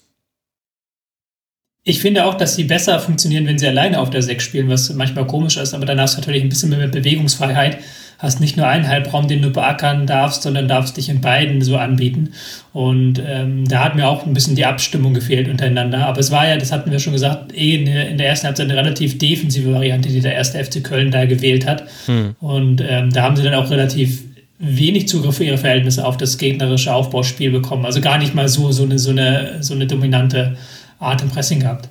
Ich 1.83 2.01
finde 2.01 2.25
auch, 2.25 2.33
dass 2.33 2.55
sie 2.55 2.65
besser 2.65 2.99
funktionieren, 2.99 3.47
wenn 3.47 3.57
sie 3.57 3.67
alleine 3.67 4.01
auf 4.01 4.09
der 4.09 4.21
6 4.21 4.43
spielen, 4.43 4.67
was 4.67 4.93
manchmal 4.93 5.25
komisch 5.25 5.55
ist, 5.55 5.73
aber 5.73 5.85
dann 5.85 6.01
hast 6.01 6.15
du 6.15 6.19
natürlich 6.19 6.43
ein 6.43 6.49
bisschen 6.49 6.69
mehr 6.69 6.87
Bewegungsfreiheit. 6.87 7.77
Hast 8.19 8.41
nicht 8.41 8.57
nur 8.57 8.67
einen 8.67 8.87
Halbraum, 8.87 9.27
den 9.27 9.41
du 9.43 9.51
beackern 9.51 10.07
darfst, 10.07 10.41
sondern 10.41 10.67
darfst 10.67 10.97
dich 10.97 11.07
in 11.07 11.21
beiden 11.21 11.61
so 11.61 11.77
anbieten. 11.77 12.33
Und 12.73 13.21
ähm, 13.25 13.65
da 13.69 13.85
hat 13.85 13.95
mir 13.95 14.07
auch 14.07 14.25
ein 14.25 14.33
bisschen 14.33 14.55
die 14.55 14.65
Abstimmung 14.65 15.13
gefehlt 15.13 15.47
untereinander. 15.47 16.05
Aber 16.07 16.19
es 16.19 16.31
war 16.31 16.47
ja, 16.47 16.57
das 16.57 16.71
hatten 16.71 16.91
wir 16.91 16.99
schon 16.99 17.13
gesagt, 17.13 17.55
eh 17.55 17.75
in 17.75 17.85
der, 17.85 18.09
in 18.09 18.17
der 18.17 18.27
ersten 18.27 18.47
Halbzeit 18.47 18.69
eine 18.69 18.75
relativ 18.75 19.19
defensive 19.19 19.71
Variante, 19.71 20.09
die 20.09 20.19
der 20.19 20.33
erste 20.33 20.61
FC 20.61 20.83
Köln 20.83 21.11
da 21.11 21.25
gewählt 21.25 21.67
hat. 21.67 21.83
Hm. 22.07 22.35
Und 22.39 22.81
ähm, 22.81 23.11
da 23.13 23.21
haben 23.21 23.35
sie 23.35 23.43
dann 23.43 23.53
auch 23.53 23.69
relativ 23.69 24.23
wenig 24.59 25.07
Zugriff 25.07 25.37
für 25.37 25.43
ihre 25.43 25.57
Verhältnisse 25.57 26.05
auf 26.05 26.17
das 26.17 26.37
gegnerische 26.37 26.93
Aufbauspiel 26.93 27.51
bekommen. 27.51 27.85
Also 27.85 28.01
gar 28.01 28.17
nicht 28.17 28.33
mal 28.33 28.47
so, 28.47 28.71
so, 28.71 28.83
eine, 28.83 28.97
so, 28.97 29.11
eine, 29.11 29.57
so 29.61 29.73
eine 29.73 29.87
dominante 29.87 30.57
Art 30.99 31.21
im 31.21 31.29
Pressing 31.29 31.59
gehabt. 31.59 31.89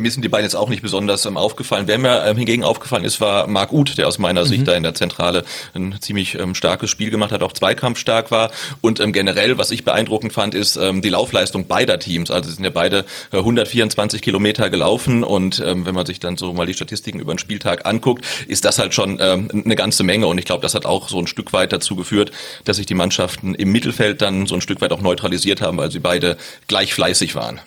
Mir 0.00 0.10
sind 0.10 0.22
die 0.22 0.28
beiden 0.28 0.44
jetzt 0.44 0.54
auch 0.54 0.68
nicht 0.68 0.82
besonders 0.82 1.24
ähm, 1.26 1.36
aufgefallen. 1.36 1.86
Wer 1.86 1.98
mir 1.98 2.24
ähm, 2.24 2.36
hingegen 2.36 2.64
aufgefallen 2.64 3.04
ist, 3.04 3.20
war 3.20 3.46
Marc 3.46 3.72
Uth, 3.72 3.98
der 3.98 4.08
aus 4.08 4.18
meiner 4.18 4.44
mhm. 4.44 4.48
Sicht 4.48 4.68
da 4.68 4.74
in 4.74 4.82
der 4.82 4.94
Zentrale 4.94 5.44
ein 5.74 5.96
ziemlich 6.00 6.34
ähm, 6.34 6.54
starkes 6.54 6.90
Spiel 6.90 7.10
gemacht 7.10 7.32
hat, 7.32 7.42
auch 7.42 7.52
zweikampfstark 7.52 8.30
war. 8.30 8.50
Und 8.80 9.00
ähm, 9.00 9.12
generell, 9.12 9.58
was 9.58 9.70
ich 9.70 9.84
beeindruckend 9.84 10.32
fand, 10.32 10.54
ist 10.54 10.76
ähm, 10.76 11.02
die 11.02 11.08
Laufleistung 11.08 11.66
beider 11.66 11.98
Teams. 11.98 12.30
Also 12.30 12.50
sind 12.50 12.64
ja 12.64 12.70
beide 12.70 13.04
äh, 13.32 13.38
124 13.38 14.22
Kilometer 14.22 14.70
gelaufen 14.70 15.24
und 15.24 15.62
ähm, 15.64 15.86
wenn 15.86 15.94
man 15.94 16.06
sich 16.06 16.20
dann 16.20 16.36
so 16.36 16.52
mal 16.52 16.66
die 16.66 16.74
Statistiken 16.74 17.20
über 17.20 17.34
den 17.34 17.38
Spieltag 17.38 17.86
anguckt, 17.86 18.24
ist 18.48 18.64
das 18.64 18.78
halt 18.78 18.94
schon 18.94 19.20
eine 19.20 19.76
ganze 19.76 20.02
Menge. 20.02 20.26
Und 20.26 20.38
ich 20.38 20.44
glaube, 20.44 20.62
das 20.62 20.74
hat 20.74 20.84
auch 20.84 21.08
so 21.08 21.18
ein 21.18 21.26
Stück 21.26 21.52
weit 21.52 21.72
dazu 21.72 21.96
geführt, 21.96 22.30
dass 22.64 22.76
sich 22.76 22.86
die 22.86 22.94
Mannschaften 22.94 23.54
im 23.54 23.72
Mittelfeld 23.72 24.22
dann 24.22 24.46
so 24.46 24.54
ein 24.54 24.60
Stück 24.60 24.80
weit 24.80 24.92
auch 24.92 25.00
neutralisiert 25.00 25.60
haben, 25.60 25.78
weil 25.78 25.90
sie 25.90 26.00
beide 26.00 26.36
gleich 26.66 26.94
fleißig 26.94 27.34
waren. 27.34 27.60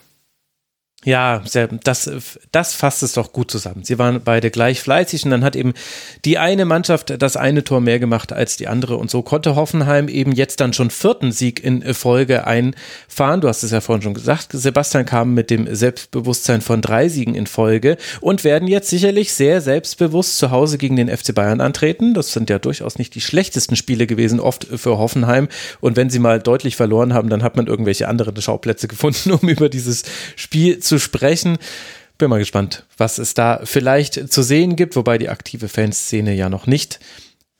Ja, 1.05 1.41
das, 1.85 2.11
das 2.51 2.73
fasst 2.73 3.03
es 3.03 3.13
doch 3.13 3.31
gut 3.31 3.49
zusammen. 3.49 3.85
Sie 3.85 3.97
waren 3.97 4.19
beide 4.21 4.51
gleich 4.51 4.81
fleißig 4.81 5.23
und 5.23 5.31
dann 5.31 5.45
hat 5.45 5.55
eben 5.55 5.73
die 6.25 6.37
eine 6.37 6.65
Mannschaft 6.65 7.21
das 7.21 7.37
eine 7.37 7.63
Tor 7.63 7.79
mehr 7.79 7.99
gemacht 7.99 8.33
als 8.33 8.57
die 8.57 8.67
andere 8.67 8.97
und 8.97 9.09
so 9.09 9.21
konnte 9.21 9.55
Hoffenheim 9.55 10.09
eben 10.09 10.33
jetzt 10.33 10.59
dann 10.59 10.73
schon 10.73 10.89
vierten 10.89 11.31
Sieg 11.31 11.63
in 11.63 11.93
Folge 11.93 12.45
einfahren. 12.45 13.39
Du 13.39 13.47
hast 13.47 13.63
es 13.63 13.71
ja 13.71 13.79
vorhin 13.79 14.01
schon 14.01 14.13
gesagt, 14.13 14.49
Sebastian 14.51 15.05
kam 15.05 15.33
mit 15.33 15.49
dem 15.49 15.73
Selbstbewusstsein 15.73 16.59
von 16.59 16.81
drei 16.81 17.07
Siegen 17.07 17.33
in 17.33 17.47
Folge 17.47 17.95
und 18.19 18.43
werden 18.43 18.67
jetzt 18.67 18.89
sicherlich 18.89 19.31
sehr 19.31 19.61
selbstbewusst 19.61 20.37
zu 20.37 20.51
Hause 20.51 20.77
gegen 20.77 20.97
den 20.97 21.07
FC 21.07 21.33
Bayern 21.33 21.61
antreten. 21.61 22.13
Das 22.13 22.33
sind 22.33 22.49
ja 22.49 22.59
durchaus 22.59 22.97
nicht 22.97 23.15
die 23.15 23.21
schlechtesten 23.21 23.77
Spiele 23.77 24.05
gewesen, 24.05 24.41
oft 24.41 24.65
für 24.65 24.97
Hoffenheim 24.97 25.47
und 25.79 25.95
wenn 25.95 26.09
sie 26.09 26.19
mal 26.19 26.41
deutlich 26.41 26.75
verloren 26.75 27.13
haben, 27.13 27.29
dann 27.29 27.41
hat 27.41 27.55
man 27.55 27.67
irgendwelche 27.67 28.09
anderen 28.09 28.35
Schauplätze 28.41 28.89
gefunden, 28.89 29.31
um 29.41 29.47
über 29.47 29.69
dieses 29.69 30.03
Spiel 30.35 30.79
zu 30.79 30.88
zu 30.89 30.99
sprechen. 30.99 31.57
Bin 32.17 32.29
mal 32.29 32.39
gespannt, 32.39 32.85
was 32.97 33.17
es 33.17 33.33
da 33.33 33.61
vielleicht 33.63 34.33
zu 34.33 34.43
sehen 34.43 34.75
gibt, 34.75 34.97
wobei 34.97 35.17
die 35.17 35.29
aktive 35.29 35.69
Fanszene 35.69 36.33
ja 36.33 36.49
noch 36.49 36.67
nicht 36.67 36.99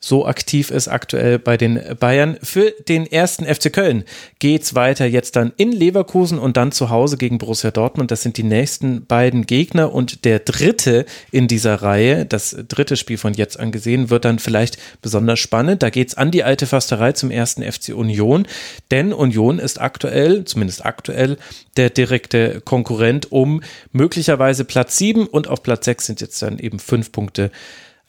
so 0.01 0.25
aktiv 0.25 0.71
ist 0.71 0.87
aktuell 0.87 1.39
bei 1.39 1.57
den 1.57 1.81
Bayern. 1.99 2.37
Für 2.41 2.73
den 2.87 3.05
ersten 3.05 3.45
FC 3.45 3.71
Köln 3.71 4.05
geht's 4.39 4.73
weiter 4.73 5.05
jetzt 5.05 5.35
dann 5.35 5.51
in 5.57 5.73
Leverkusen 5.73 6.39
und 6.39 6.55
dann 6.55 6.71
zu 6.71 6.89
Hause 6.89 7.17
gegen 7.17 7.37
Borussia 7.37 7.71
Dortmund. 7.71 8.09
Das 8.09 8.23
sind 8.23 8.37
die 8.37 8.43
nächsten 8.43 9.05
beiden 9.05 9.45
Gegner 9.45 9.93
und 9.93 10.23
der 10.23 10.39
dritte 10.39 11.05
in 11.31 11.49
dieser 11.49 11.81
Reihe, 11.81 12.25
das 12.25 12.55
dritte 12.69 12.95
Spiel 12.95 13.17
von 13.17 13.33
jetzt 13.33 13.59
angesehen, 13.59 14.09
wird 14.09 14.23
dann 14.23 14.39
vielleicht 14.39 14.77
besonders 15.01 15.39
spannend. 15.39 15.83
Da 15.83 15.89
geht's 15.89 16.15
an 16.15 16.31
die 16.31 16.45
alte 16.45 16.65
Fasterei 16.65 17.11
zum 17.11 17.29
ersten 17.29 17.69
FC 17.69 17.89
Union, 17.89 18.47
denn 18.91 19.11
Union 19.11 19.59
ist 19.59 19.81
aktuell, 19.81 20.45
zumindest 20.45 20.85
aktuell, 20.85 21.37
der 21.75 21.89
direkte 21.89 22.61
Konkurrent 22.61 23.33
um 23.33 23.61
möglicherweise 23.91 24.63
Platz 24.63 24.97
sieben 24.97 25.27
und 25.27 25.49
auf 25.49 25.61
Platz 25.61 25.83
sechs 25.83 26.05
sind 26.05 26.21
jetzt 26.21 26.41
dann 26.41 26.57
eben 26.57 26.79
fünf 26.79 27.11
Punkte 27.11 27.51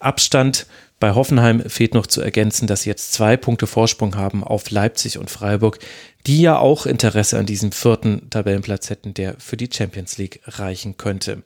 Abstand. 0.00 0.66
Bei 0.98 1.14
Hoffenheim 1.14 1.62
fehlt 1.68 1.94
noch 1.94 2.06
zu 2.06 2.20
ergänzen, 2.20 2.66
dass 2.66 2.82
sie 2.82 2.90
jetzt 2.90 3.12
zwei 3.12 3.36
Punkte 3.36 3.66
Vorsprung 3.66 4.16
haben 4.16 4.44
auf 4.44 4.70
Leipzig 4.70 5.16
und 5.16 5.30
Freiburg, 5.30 5.78
die 6.26 6.42
ja 6.42 6.58
auch 6.58 6.84
Interesse 6.84 7.38
an 7.38 7.46
diesem 7.46 7.72
vierten 7.72 8.28
Tabellenplatz 8.28 8.90
hätten, 8.90 9.14
der 9.14 9.36
für 9.38 9.56
die 9.56 9.70
Champions 9.72 10.18
League 10.18 10.40
reichen 10.44 10.96
könnte. 10.98 11.42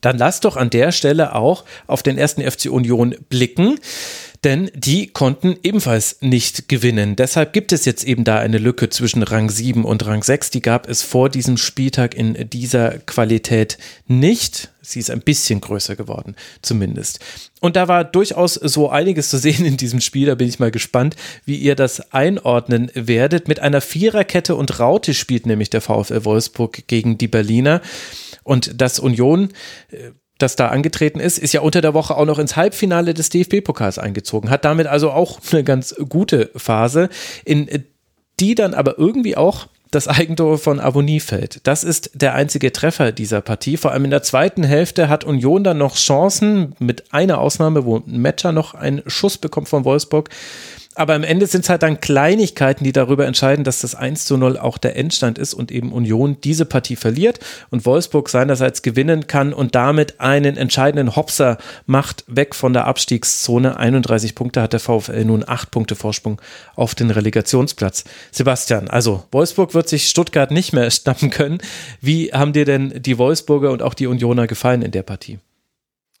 Dann 0.00 0.16
lass 0.16 0.40
doch 0.40 0.56
an 0.56 0.70
der 0.70 0.92
Stelle 0.92 1.34
auch 1.34 1.64
auf 1.86 2.02
den 2.02 2.16
ersten 2.16 2.48
FC 2.48 2.66
Union 2.70 3.14
blicken 3.28 3.78
denn 4.44 4.70
die 4.74 5.08
konnten 5.08 5.56
ebenfalls 5.62 6.16
nicht 6.20 6.68
gewinnen. 6.68 7.14
Deshalb 7.14 7.52
gibt 7.52 7.72
es 7.72 7.84
jetzt 7.84 8.04
eben 8.04 8.24
da 8.24 8.38
eine 8.38 8.56
Lücke 8.56 8.88
zwischen 8.88 9.22
Rang 9.22 9.50
7 9.50 9.84
und 9.84 10.06
Rang 10.06 10.22
6. 10.22 10.50
Die 10.50 10.62
gab 10.62 10.88
es 10.88 11.02
vor 11.02 11.28
diesem 11.28 11.58
Spieltag 11.58 12.14
in 12.14 12.48
dieser 12.48 12.98
Qualität 13.00 13.76
nicht. 14.06 14.70
Sie 14.80 14.98
ist 14.98 15.10
ein 15.10 15.20
bisschen 15.20 15.60
größer 15.60 15.94
geworden, 15.94 16.36
zumindest. 16.62 17.20
Und 17.60 17.76
da 17.76 17.86
war 17.86 18.02
durchaus 18.02 18.54
so 18.54 18.88
einiges 18.88 19.28
zu 19.28 19.36
sehen 19.36 19.66
in 19.66 19.76
diesem 19.76 20.00
Spiel. 20.00 20.26
Da 20.26 20.34
bin 20.36 20.48
ich 20.48 20.58
mal 20.58 20.70
gespannt, 20.70 21.16
wie 21.44 21.56
ihr 21.56 21.74
das 21.74 22.12
einordnen 22.12 22.90
werdet. 22.94 23.46
Mit 23.46 23.60
einer 23.60 23.82
Viererkette 23.82 24.56
und 24.56 24.80
Raute 24.80 25.12
spielt 25.12 25.44
nämlich 25.44 25.68
der 25.68 25.82
VfL 25.82 26.24
Wolfsburg 26.24 26.86
gegen 26.86 27.18
die 27.18 27.28
Berliner. 27.28 27.82
Und 28.42 28.80
das 28.80 28.98
Union 28.98 29.50
äh, 29.90 30.12
das 30.42 30.56
da 30.56 30.68
angetreten 30.68 31.20
ist, 31.20 31.38
ist 31.38 31.52
ja 31.52 31.60
unter 31.60 31.80
der 31.80 31.94
Woche 31.94 32.16
auch 32.16 32.26
noch 32.26 32.38
ins 32.38 32.56
Halbfinale 32.56 33.14
des 33.14 33.30
DFB-Pokals 33.30 33.98
eingezogen, 33.98 34.50
hat 34.50 34.64
damit 34.64 34.86
also 34.86 35.10
auch 35.10 35.40
eine 35.52 35.64
ganz 35.64 35.94
gute 36.08 36.50
Phase, 36.56 37.08
in 37.44 37.68
die 38.40 38.54
dann 38.54 38.74
aber 38.74 38.98
irgendwie 38.98 39.36
auch 39.36 39.66
das 39.90 40.06
Eigentor 40.06 40.58
von 40.58 40.78
Avonie 40.78 41.20
fällt. 41.20 41.66
Das 41.66 41.82
ist 41.82 42.10
der 42.14 42.34
einzige 42.34 42.72
Treffer 42.72 43.10
dieser 43.10 43.40
Partie. 43.40 43.76
Vor 43.76 43.90
allem 43.90 44.04
in 44.04 44.10
der 44.10 44.22
zweiten 44.22 44.62
Hälfte 44.62 45.08
hat 45.08 45.24
Union 45.24 45.64
dann 45.64 45.78
noch 45.78 45.96
Chancen, 45.96 46.74
mit 46.78 47.12
einer 47.12 47.38
Ausnahme, 47.38 47.84
wo 47.84 48.00
Matcher 48.06 48.52
noch 48.52 48.74
einen 48.74 49.02
Schuss 49.06 49.36
bekommt 49.36 49.68
von 49.68 49.84
Wolfsburg 49.84 50.30
aber 50.96 51.14
am 51.14 51.22
Ende 51.22 51.46
sind 51.46 51.62
es 51.62 51.68
halt 51.68 51.84
dann 51.84 52.00
Kleinigkeiten, 52.00 52.82
die 52.82 52.92
darüber 52.92 53.24
entscheiden, 53.26 53.64
dass 53.64 53.80
das 53.80 53.94
1 53.94 54.24
zu 54.24 54.36
0 54.36 54.58
auch 54.58 54.76
der 54.76 54.96
Endstand 54.96 55.38
ist 55.38 55.54
und 55.54 55.70
eben 55.70 55.92
Union 55.92 56.38
diese 56.42 56.64
Partie 56.64 56.96
verliert 56.96 57.38
und 57.70 57.86
Wolfsburg 57.86 58.28
seinerseits 58.28 58.82
gewinnen 58.82 59.28
kann 59.28 59.52
und 59.52 59.76
damit 59.76 60.20
einen 60.20 60.56
entscheidenden 60.56 61.14
Hopser 61.14 61.58
macht, 61.86 62.24
weg 62.26 62.56
von 62.56 62.72
der 62.72 62.86
Abstiegszone. 62.86 63.76
31 63.76 64.34
Punkte 64.34 64.62
hat 64.62 64.72
der 64.72 64.80
VfL 64.80 65.24
nun 65.24 65.44
8 65.46 65.70
Punkte 65.70 65.94
Vorsprung 65.94 66.40
auf 66.74 66.96
den 66.96 67.10
Relegationsplatz. 67.10 68.02
Sebastian, 68.32 68.88
also 68.88 69.24
Wolfsburg 69.30 69.74
wird 69.74 69.88
sich 69.88 70.08
Stuttgart 70.08 70.50
nicht 70.50 70.72
mehr 70.72 70.90
schnappen 70.90 71.30
können. 71.30 71.58
Wie 72.00 72.32
haben 72.32 72.52
dir 72.52 72.64
denn 72.64 73.00
die 73.00 73.16
Wolfsburger 73.16 73.70
und 73.70 73.82
auch 73.82 73.94
die 73.94 74.08
Unioner 74.08 74.48
gefallen 74.48 74.82
in 74.82 74.90
der 74.90 75.04
Partie? 75.04 75.38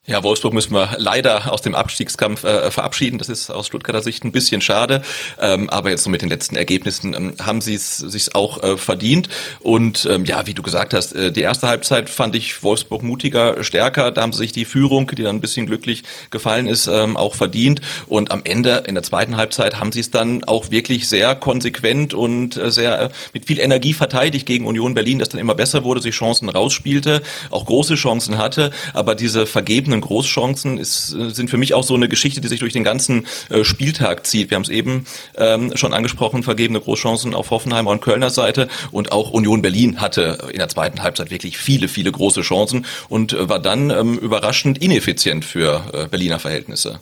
Ja, 0.06 0.22
Wolfsburg 0.22 0.54
müssen 0.54 0.72
wir 0.72 0.96
leider 0.96 1.52
aus 1.52 1.60
dem 1.60 1.74
Abstiegskampf 1.74 2.42
äh, 2.42 2.70
verabschieden. 2.70 3.18
Das 3.18 3.28
ist 3.28 3.50
aus 3.50 3.66
Stuttgarter 3.66 4.00
Sicht 4.00 4.24
ein 4.24 4.32
bisschen 4.32 4.62
schade. 4.62 5.02
Ähm, 5.38 5.68
aber 5.68 5.90
jetzt 5.90 6.04
so 6.04 6.10
mit 6.10 6.22
den 6.22 6.30
letzten 6.30 6.56
Ergebnissen 6.56 7.12
ähm, 7.12 7.34
haben 7.38 7.60
sie 7.60 7.74
es 7.74 7.98
sich 7.98 8.34
auch 8.34 8.62
äh, 8.62 8.78
verdient. 8.78 9.28
Und 9.60 10.08
ähm, 10.10 10.24
ja, 10.24 10.46
wie 10.46 10.54
du 10.54 10.62
gesagt 10.62 10.94
hast, 10.94 11.12
äh, 11.14 11.30
die 11.30 11.42
erste 11.42 11.68
Halbzeit 11.68 12.08
fand 12.08 12.34
ich 12.34 12.62
Wolfsburg 12.62 13.02
mutiger, 13.02 13.62
stärker. 13.62 14.10
Da 14.10 14.22
haben 14.22 14.32
sie 14.32 14.38
sich 14.38 14.52
die 14.52 14.64
Führung, 14.64 15.06
die 15.06 15.22
dann 15.22 15.36
ein 15.36 15.40
bisschen 15.42 15.66
glücklich 15.66 16.02
gefallen 16.30 16.66
ist, 16.66 16.86
ähm, 16.86 17.18
auch 17.18 17.34
verdient. 17.34 17.82
Und 18.06 18.30
am 18.30 18.40
Ende 18.44 18.84
in 18.86 18.94
der 18.94 19.04
zweiten 19.04 19.36
Halbzeit 19.36 19.80
haben 19.80 19.92
sie 19.92 20.00
es 20.00 20.10
dann 20.10 20.44
auch 20.44 20.70
wirklich 20.70 21.10
sehr 21.10 21.34
konsequent 21.34 22.14
und 22.14 22.56
äh, 22.56 22.70
sehr 22.70 23.00
äh, 23.00 23.08
mit 23.34 23.44
viel 23.44 23.60
Energie 23.60 23.92
verteidigt 23.92 24.46
gegen 24.46 24.66
Union 24.66 24.94
Berlin, 24.94 25.18
das 25.18 25.28
dann 25.28 25.40
immer 25.40 25.54
besser 25.54 25.84
wurde, 25.84 26.00
sich 26.00 26.14
Chancen 26.14 26.48
rausspielte, 26.48 27.20
auch 27.50 27.66
große 27.66 27.96
Chancen 27.96 28.38
hatte. 28.38 28.70
Aber 28.94 29.14
diese 29.14 29.44
vergebenen 29.44 29.89
vergebenen 29.90 30.00
Großchancen 30.00 30.78
ist, 30.78 31.14
äh, 31.14 31.30
sind 31.30 31.50
für 31.50 31.56
mich 31.56 31.74
auch 31.74 31.82
so 31.82 31.94
eine 31.94 32.08
Geschichte, 32.08 32.40
die 32.40 32.48
sich 32.48 32.60
durch 32.60 32.72
den 32.72 32.84
ganzen 32.84 33.26
äh, 33.48 33.64
Spieltag 33.64 34.26
zieht. 34.26 34.50
Wir 34.50 34.56
haben 34.56 34.62
es 34.62 34.68
eben 34.68 35.06
ähm, 35.36 35.76
schon 35.76 35.92
angesprochen, 35.92 36.42
vergebene 36.42 36.80
Großchancen 36.80 37.34
auf 37.34 37.50
Hoffenheimer 37.50 37.90
und 37.90 38.00
Kölner 38.00 38.30
Seite 38.30 38.68
und 38.92 39.12
auch 39.12 39.30
Union 39.30 39.62
Berlin 39.62 40.00
hatte 40.00 40.48
in 40.52 40.58
der 40.58 40.68
zweiten 40.68 41.02
Halbzeit 41.02 41.30
wirklich 41.30 41.58
viele, 41.58 41.88
viele 41.88 42.12
große 42.12 42.42
Chancen 42.42 42.86
und 43.08 43.32
äh, 43.32 43.48
war 43.48 43.58
dann 43.58 43.90
ähm, 43.90 44.18
überraschend 44.18 44.78
ineffizient 44.78 45.44
für 45.44 45.82
äh, 45.92 46.06
Berliner 46.06 46.38
Verhältnisse. 46.38 47.00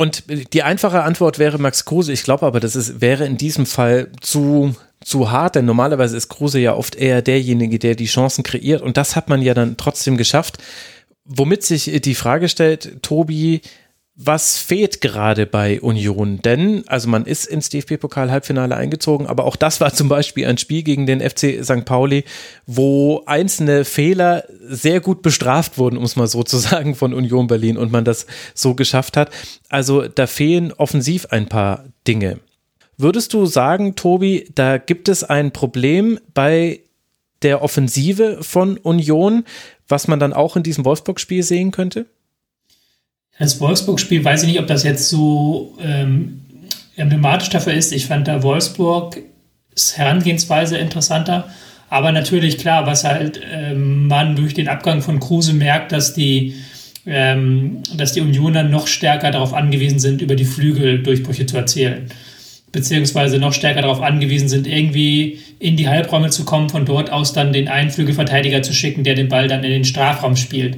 Und 0.00 0.24
die 0.54 0.62
einfache 0.62 1.02
Antwort 1.02 1.38
wäre 1.38 1.58
Max 1.58 1.84
Kruse. 1.84 2.10
Ich 2.10 2.22
glaube 2.22 2.46
aber, 2.46 2.58
das 2.58 2.74
ist, 2.74 3.02
wäre 3.02 3.26
in 3.26 3.36
diesem 3.36 3.66
Fall 3.66 4.08
zu 4.22 4.74
zu 5.04 5.30
hart, 5.30 5.56
denn 5.56 5.66
normalerweise 5.66 6.16
ist 6.16 6.30
Kruse 6.30 6.58
ja 6.58 6.74
oft 6.74 6.94
eher 6.94 7.20
derjenige, 7.20 7.78
der 7.78 7.94
die 7.94 8.06
Chancen 8.06 8.42
kreiert 8.42 8.80
und 8.80 8.96
das 8.96 9.14
hat 9.14 9.28
man 9.28 9.42
ja 9.42 9.52
dann 9.52 9.76
trotzdem 9.76 10.16
geschafft. 10.16 10.56
Womit 11.24 11.64
sich 11.64 12.00
die 12.00 12.14
Frage 12.14 12.48
stellt, 12.48 13.02
Tobi, 13.02 13.60
was 14.22 14.58
fehlt 14.58 15.00
gerade 15.00 15.46
bei 15.46 15.80
Union? 15.80 16.42
Denn, 16.42 16.84
also 16.86 17.08
man 17.08 17.24
ist 17.24 17.46
ins 17.46 17.70
DFB-Pokal-Halbfinale 17.70 18.76
eingezogen, 18.76 19.26
aber 19.26 19.44
auch 19.44 19.56
das 19.56 19.80
war 19.80 19.94
zum 19.94 20.10
Beispiel 20.10 20.46
ein 20.46 20.58
Spiel 20.58 20.82
gegen 20.82 21.06
den 21.06 21.22
FC 21.22 21.64
St. 21.64 21.86
Pauli, 21.86 22.24
wo 22.66 23.22
einzelne 23.24 23.86
Fehler 23.86 24.44
sehr 24.62 25.00
gut 25.00 25.22
bestraft 25.22 25.78
wurden, 25.78 25.96
um 25.96 26.04
es 26.04 26.16
mal 26.16 26.26
so 26.26 26.42
zu 26.42 26.58
sagen, 26.58 26.94
von 26.94 27.14
Union 27.14 27.46
Berlin 27.46 27.78
und 27.78 27.92
man 27.92 28.04
das 28.04 28.26
so 28.52 28.74
geschafft 28.74 29.16
hat. 29.16 29.30
Also 29.70 30.06
da 30.06 30.26
fehlen 30.26 30.74
offensiv 30.74 31.26
ein 31.30 31.46
paar 31.46 31.86
Dinge. 32.06 32.40
Würdest 32.98 33.32
du 33.32 33.46
sagen, 33.46 33.94
Tobi, 33.94 34.50
da 34.54 34.76
gibt 34.76 35.08
es 35.08 35.24
ein 35.24 35.50
Problem 35.50 36.20
bei 36.34 36.80
der 37.40 37.62
Offensive 37.62 38.42
von 38.42 38.76
Union, 38.76 39.44
was 39.88 40.08
man 40.08 40.20
dann 40.20 40.34
auch 40.34 40.56
in 40.56 40.62
diesem 40.62 40.84
Wolfsburg-Spiel 40.84 41.42
sehen 41.42 41.70
könnte? 41.70 42.04
Das 43.40 43.58
Wolfsburg-Spiel 43.58 44.22
weiß 44.22 44.42
ich 44.42 44.48
nicht, 44.50 44.60
ob 44.60 44.66
das 44.66 44.84
jetzt 44.84 45.08
so 45.08 45.74
ähm, 45.82 46.42
emblematisch 46.96 47.48
dafür 47.48 47.72
ist. 47.72 47.90
Ich 47.90 48.04
fand 48.04 48.28
da 48.28 48.42
Wolfsburgs 48.42 49.16
Herangehensweise 49.94 50.76
interessanter. 50.76 51.48
Aber 51.88 52.12
natürlich, 52.12 52.58
klar, 52.58 52.86
was 52.86 53.02
halt 53.02 53.40
ähm, 53.50 54.06
man 54.08 54.36
durch 54.36 54.52
den 54.52 54.68
Abgang 54.68 55.00
von 55.00 55.20
Kruse 55.20 55.54
merkt, 55.54 55.90
dass 55.90 56.12
die, 56.12 56.54
ähm, 57.06 57.82
dass 57.96 58.12
die 58.12 58.20
Unioner 58.20 58.62
noch 58.62 58.86
stärker 58.86 59.30
darauf 59.30 59.54
angewiesen 59.54 60.00
sind, 60.00 60.20
über 60.20 60.36
die 60.36 60.44
Flügel 60.44 61.02
Durchbrüche 61.02 61.46
zu 61.46 61.56
erzielen 61.56 62.10
beziehungsweise 62.72 63.38
noch 63.38 63.52
stärker 63.52 63.82
darauf 63.82 64.00
angewiesen 64.00 64.48
sind, 64.48 64.66
irgendwie 64.68 65.40
in 65.58 65.76
die 65.76 65.88
Halbräume 65.88 66.30
zu 66.30 66.44
kommen, 66.44 66.68
von 66.68 66.84
dort 66.84 67.10
aus 67.10 67.32
dann 67.32 67.52
den 67.52 67.66
Einflügelverteidiger 67.66 68.62
zu 68.62 68.72
schicken, 68.72 69.02
der 69.02 69.16
den 69.16 69.28
Ball 69.28 69.48
dann 69.48 69.64
in 69.64 69.72
den 69.72 69.84
Strafraum 69.84 70.36
spielt. 70.36 70.76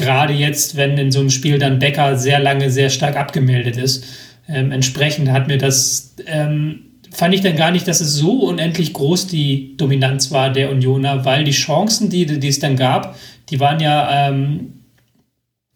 Gerade 0.00 0.32
jetzt, 0.32 0.76
wenn 0.76 0.96
in 0.96 1.12
so 1.12 1.20
einem 1.20 1.30
Spiel 1.30 1.58
dann 1.58 1.78
Becker 1.78 2.16
sehr 2.16 2.40
lange 2.40 2.70
sehr 2.70 2.88
stark 2.88 3.16
abgemeldet 3.16 3.76
ist. 3.76 4.04
Ähm, 4.48 4.72
entsprechend 4.72 5.30
hat 5.30 5.46
mir 5.46 5.58
das, 5.58 6.14
ähm, 6.26 6.80
fand 7.12 7.34
ich 7.34 7.42
dann 7.42 7.56
gar 7.56 7.70
nicht, 7.70 7.86
dass 7.86 8.00
es 8.00 8.14
so 8.14 8.40
unendlich 8.40 8.94
groß 8.94 9.26
die 9.26 9.76
Dominanz 9.76 10.30
war 10.30 10.50
der 10.50 10.70
Unioner, 10.70 11.24
weil 11.26 11.44
die 11.44 11.50
Chancen, 11.50 12.08
die, 12.08 12.24
die 12.24 12.48
es 12.48 12.58
dann 12.58 12.76
gab, 12.76 13.16
die 13.50 13.60
waren 13.60 13.78
ja 13.78 14.28
ähm, 14.28 14.72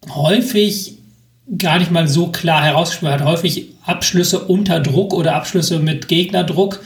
häufig 0.09 0.95
gar 1.59 1.79
nicht 1.79 1.91
mal 1.91 2.09
so 2.09 2.29
klar 2.29 2.65
herausgespielt 2.65 3.13
hat. 3.13 3.25
Häufig 3.25 3.67
Abschlüsse 3.85 4.41
unter 4.41 4.81
Druck 4.81 5.13
oder 5.13 5.35
Abschlüsse 5.35 5.79
mit 5.81 6.09
Gegnerdruck. 6.09 6.83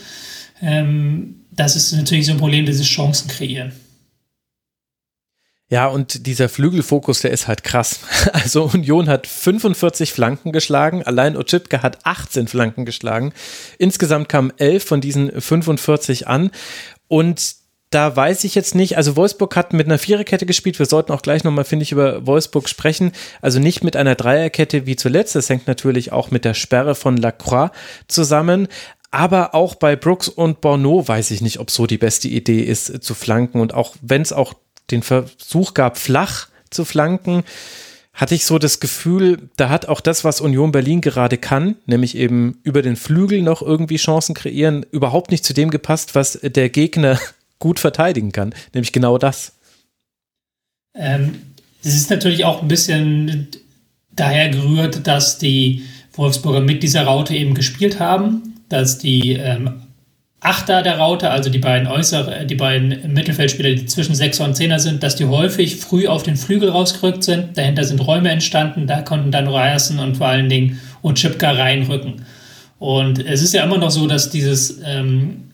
Ähm, 0.61 1.37
das 1.53 1.77
ist 1.77 1.93
natürlich 1.93 2.27
so 2.27 2.33
ein 2.33 2.39
Problem, 2.39 2.67
dieses 2.67 2.87
Chancen 2.87 3.29
kreieren. 3.29 3.73
Ja, 5.71 5.87
und 5.87 6.27
dieser 6.27 6.49
Flügelfokus, 6.49 7.21
der 7.21 7.31
ist 7.31 7.47
halt 7.47 7.63
krass. 7.63 8.01
Also 8.33 8.65
Union 8.65 9.09
hat 9.09 9.27
45 9.27 10.13
Flanken 10.13 10.53
geschlagen, 10.53 11.03
allein 11.03 11.37
Ochipka 11.37 11.83
hat 11.83 11.99
18 12.05 12.49
Flanken 12.49 12.85
geschlagen. 12.85 13.33
Insgesamt 13.79 14.29
kamen 14.29 14.53
11 14.57 14.85
von 14.85 15.01
diesen 15.01 15.41
45 15.41 16.27
an. 16.27 16.51
Und 17.09 17.57
da 17.91 18.15
weiß 18.15 18.45
ich 18.45 18.55
jetzt 18.55 18.75
nicht, 18.75 18.97
also 18.97 19.17
Wolfsburg 19.17 19.57
hat 19.57 19.73
mit 19.73 19.87
einer 19.87 19.99
Viererkette 19.99 20.47
gespielt. 20.47 20.79
Wir 20.79 20.87
sollten 20.87 21.13
auch 21.13 21.23
gleich 21.23 21.45
nochmal, 21.45 21.65
finde 21.65 21.85
ich, 21.85 21.93
über 21.93 22.27
Wolfsburg 22.27 22.69
sprechen. 22.69 23.13
Also 23.41 23.61
nicht 23.61 23.83
mit 23.83 23.97
einer 23.97 24.15
Dreierkette 24.15 24.87
wie 24.87 24.97
zuletzt. 24.97 25.35
Das 25.35 25.49
hängt 25.49 25.67
natürlich 25.67 26.13
auch 26.13 26.31
mit 26.31 26.45
der 26.45 26.55
Sperre 26.55 26.95
von 26.95 27.17
Lacroix 27.17 27.71
zusammen. 28.07 28.69
Aber 29.11 29.55
auch 29.55 29.75
bei 29.75 29.97
Brooks 29.97 30.29
und 30.29 30.61
Borneau 30.61 31.07
weiß 31.07 31.31
ich 31.31 31.41
nicht, 31.41 31.61
ob 31.61 31.71
so 31.71 31.87
die 31.87 31.97
beste 31.97 32.29
Idee 32.29 32.61
ist, 32.61 33.03
zu 33.03 33.15
flanken. 33.15 33.61
Und 33.61 33.73
auch 33.73 33.97
wenn 34.03 34.21
es 34.21 34.35
auch 34.35 34.53
den 34.91 35.03
Versuch 35.03 35.75
gab, 35.75 35.99
flach 35.99 36.49
zu 36.71 36.85
flanken, 36.85 37.45
hatte 38.19 38.35
ich 38.35 38.45
so 38.45 38.59
das 38.59 38.81
Gefühl, 38.81 39.49
da 39.57 39.69
hat 39.69 39.87
auch 39.87 40.01
das, 40.01 40.25
was 40.25 40.41
Union 40.41 40.73
Berlin 40.73 41.01
gerade 41.01 41.39
kann, 41.39 41.77
nämlich 41.87 42.17
eben 42.17 42.59
über 42.65 42.83
den 42.83 42.97
Flügel 42.97 43.43
noch 43.43 43.63
irgendwie 43.63 43.97
Chancen 43.97 44.35
kreieren, 44.35 44.85
überhaupt 44.91 45.31
nicht 45.31 45.45
zu 45.45 45.55
dem 45.55 45.71
gepasst, 45.71 46.17
was 46.17 46.39
der 46.43 46.69
Gegner 46.69 47.19
gut 47.61 47.79
verteidigen 47.79 48.33
kann, 48.33 48.55
nämlich 48.75 48.93
genau 48.93 49.19
das. 49.19 49.53
Ähm, 50.95 51.43
es 51.85 51.95
ist 51.95 52.11
natürlich 52.11 52.45
auch 52.45 52.63
ein 52.63 52.69
bisschen 52.69 53.49
daher 54.11 54.49
gerührt, 54.49 55.07
dass 55.07 55.39
die 55.39 55.85
Wolfsburger 56.15 56.61
mit 56.61 56.83
dieser 56.83 57.05
Raute 57.05 57.37
eben 57.37 57.55
gespielt 57.55 58.01
haben, 58.01 58.61
dass 58.69 58.99
die 58.99 59.35
ähm, 59.35 59.83
Achter 60.41 60.83
der 60.83 60.99
Raute, 60.99 61.31
also 61.31 61.51
die 61.51 61.59
beiden 61.59 61.89
äußere, 61.89 62.47
die 62.47 62.55
beiden 62.55 63.13
Mittelfeldspieler, 63.13 63.71
die 63.71 63.87
zwischen 63.87 64.15
Sechser 64.15 64.45
und 64.45 64.55
Zehner 64.55 64.79
sind, 64.79 65.03
dass 65.03 65.17
die 65.17 65.25
häufig 65.25 65.77
früh 65.77 66.07
auf 66.07 66.23
den 66.23 66.37
Flügel 66.37 66.69
rausgerückt 66.71 67.25
sind. 67.25 67.59
Dahinter 67.59 67.83
sind 67.83 68.07
Räume 68.07 68.31
entstanden, 68.31 68.87
da 68.87 69.03
konnten 69.03 69.33
dann 69.33 69.49
Ryerson 69.49 69.99
und 69.99 70.17
vor 70.17 70.29
allen 70.29 70.49
Dingen 70.49 70.81
und 71.03 71.19
Chipka 71.19 71.51
reinrücken. 71.51 72.25
Und 72.79 73.19
es 73.27 73.43
ist 73.43 73.53
ja 73.53 73.65
immer 73.65 73.79
noch 73.79 73.91
so, 73.91 74.07
dass 74.07 74.31
dieses 74.31 74.81
ähm, 74.85 75.48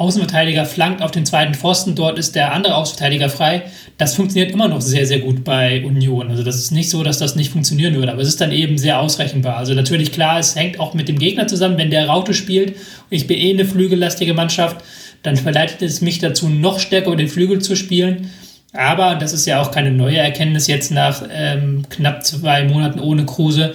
Außenverteidiger 0.00 0.64
flankt 0.64 1.02
auf 1.02 1.10
den 1.10 1.26
zweiten 1.26 1.52
Pfosten, 1.52 1.94
dort 1.94 2.18
ist 2.18 2.34
der 2.34 2.54
andere 2.54 2.74
Außenverteidiger 2.76 3.28
frei. 3.28 3.64
Das 3.98 4.14
funktioniert 4.14 4.50
immer 4.50 4.66
noch 4.66 4.80
sehr, 4.80 5.04
sehr 5.04 5.18
gut 5.18 5.44
bei 5.44 5.84
Union. 5.84 6.30
Also 6.30 6.42
das 6.42 6.56
ist 6.56 6.70
nicht 6.70 6.88
so, 6.88 7.02
dass 7.02 7.18
das 7.18 7.36
nicht 7.36 7.52
funktionieren 7.52 7.94
würde, 7.94 8.10
aber 8.10 8.22
es 8.22 8.28
ist 8.28 8.40
dann 8.40 8.50
eben 8.50 8.78
sehr 8.78 8.98
ausrechenbar. 8.98 9.58
Also 9.58 9.74
natürlich 9.74 10.10
klar, 10.10 10.38
es 10.38 10.56
hängt 10.56 10.80
auch 10.80 10.94
mit 10.94 11.08
dem 11.08 11.18
Gegner 11.18 11.48
zusammen. 11.48 11.76
Wenn 11.76 11.90
der 11.90 12.06
Raute 12.06 12.32
spielt, 12.32 12.76
ich 13.10 13.26
bin 13.26 13.38
eh 13.38 13.50
eine 13.50 13.66
flügellastige 13.66 14.32
Mannschaft, 14.32 14.78
dann 15.22 15.36
verleitet 15.36 15.82
es 15.82 16.00
mich 16.00 16.18
dazu, 16.18 16.48
noch 16.48 16.80
stärker 16.80 17.08
über 17.08 17.16
den 17.16 17.28
Flügel 17.28 17.60
zu 17.60 17.76
spielen. 17.76 18.30
Aber 18.72 19.16
das 19.16 19.34
ist 19.34 19.44
ja 19.44 19.60
auch 19.60 19.70
keine 19.70 19.90
neue 19.90 20.16
Erkenntnis 20.16 20.66
jetzt 20.66 20.92
nach 20.92 21.24
ähm, 21.30 21.84
knapp 21.90 22.24
zwei 22.24 22.64
Monaten 22.64 23.00
ohne 23.00 23.26
Kruse 23.26 23.74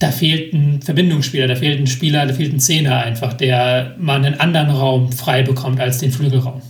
da 0.00 0.10
fehlt 0.10 0.52
ein 0.52 0.82
Verbindungsspieler, 0.82 1.46
da 1.46 1.54
fehlt 1.54 1.78
ein 1.78 1.86
Spieler, 1.86 2.26
da 2.26 2.34
fehlt 2.34 2.52
ein 2.52 2.58
Zehner 2.58 2.98
einfach, 2.98 3.34
der 3.34 3.94
mal 3.98 4.16
einen 4.16 4.40
anderen 4.40 4.70
Raum 4.70 5.12
frei 5.12 5.42
bekommt 5.42 5.78
als 5.78 5.98
den 5.98 6.10
Flügelraum. 6.10 6.62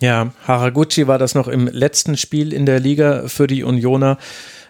Ja, 0.00 0.32
Haraguchi 0.46 1.06
war 1.06 1.18
das 1.18 1.34
noch 1.34 1.48
im 1.48 1.68
letzten 1.68 2.16
Spiel 2.16 2.52
in 2.52 2.66
der 2.66 2.80
Liga 2.80 3.28
für 3.28 3.46
die 3.46 3.62
Unioner 3.62 4.18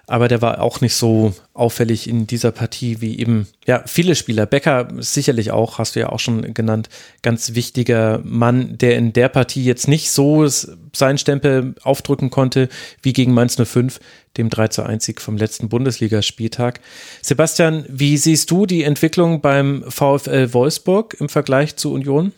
aber 0.06 0.28
der 0.28 0.42
war 0.42 0.60
auch 0.60 0.80
nicht 0.80 0.94
so 0.94 1.34
auffällig 1.54 2.08
in 2.08 2.26
dieser 2.26 2.52
Partie 2.52 3.00
wie 3.00 3.18
eben, 3.18 3.46
ja, 3.66 3.82
viele 3.86 4.14
Spieler. 4.14 4.46
Becker 4.46 4.88
sicherlich 4.98 5.50
auch, 5.50 5.78
hast 5.78 5.96
du 5.96 6.00
ja 6.00 6.10
auch 6.10 6.18
schon 6.18 6.52
genannt, 6.52 6.88
ganz 7.22 7.54
wichtiger 7.54 8.20
Mann, 8.24 8.76
der 8.76 8.96
in 8.96 9.12
der 9.12 9.28
Partie 9.28 9.64
jetzt 9.64 9.88
nicht 9.88 10.10
so 10.10 10.46
seinen 10.94 11.18
Stempel 11.18 11.74
aufdrücken 11.82 12.30
konnte 12.30 12.68
wie 13.02 13.12
gegen 13.12 13.34
Mainz 13.34 13.56
05, 13.56 14.00
dem 14.36 14.50
3 14.50 14.68
zu 14.68 14.82
1 14.82 15.04
Sieg 15.04 15.20
vom 15.20 15.36
letzten 15.36 15.68
Bundesligaspieltag. 15.68 16.80
Sebastian, 17.22 17.84
wie 17.88 18.16
siehst 18.16 18.50
du 18.50 18.66
die 18.66 18.84
Entwicklung 18.84 19.40
beim 19.40 19.84
VfL 19.88 20.52
Wolfsburg 20.52 21.16
im 21.20 21.28
Vergleich 21.28 21.76
zu 21.76 21.92
Union? 21.92 22.32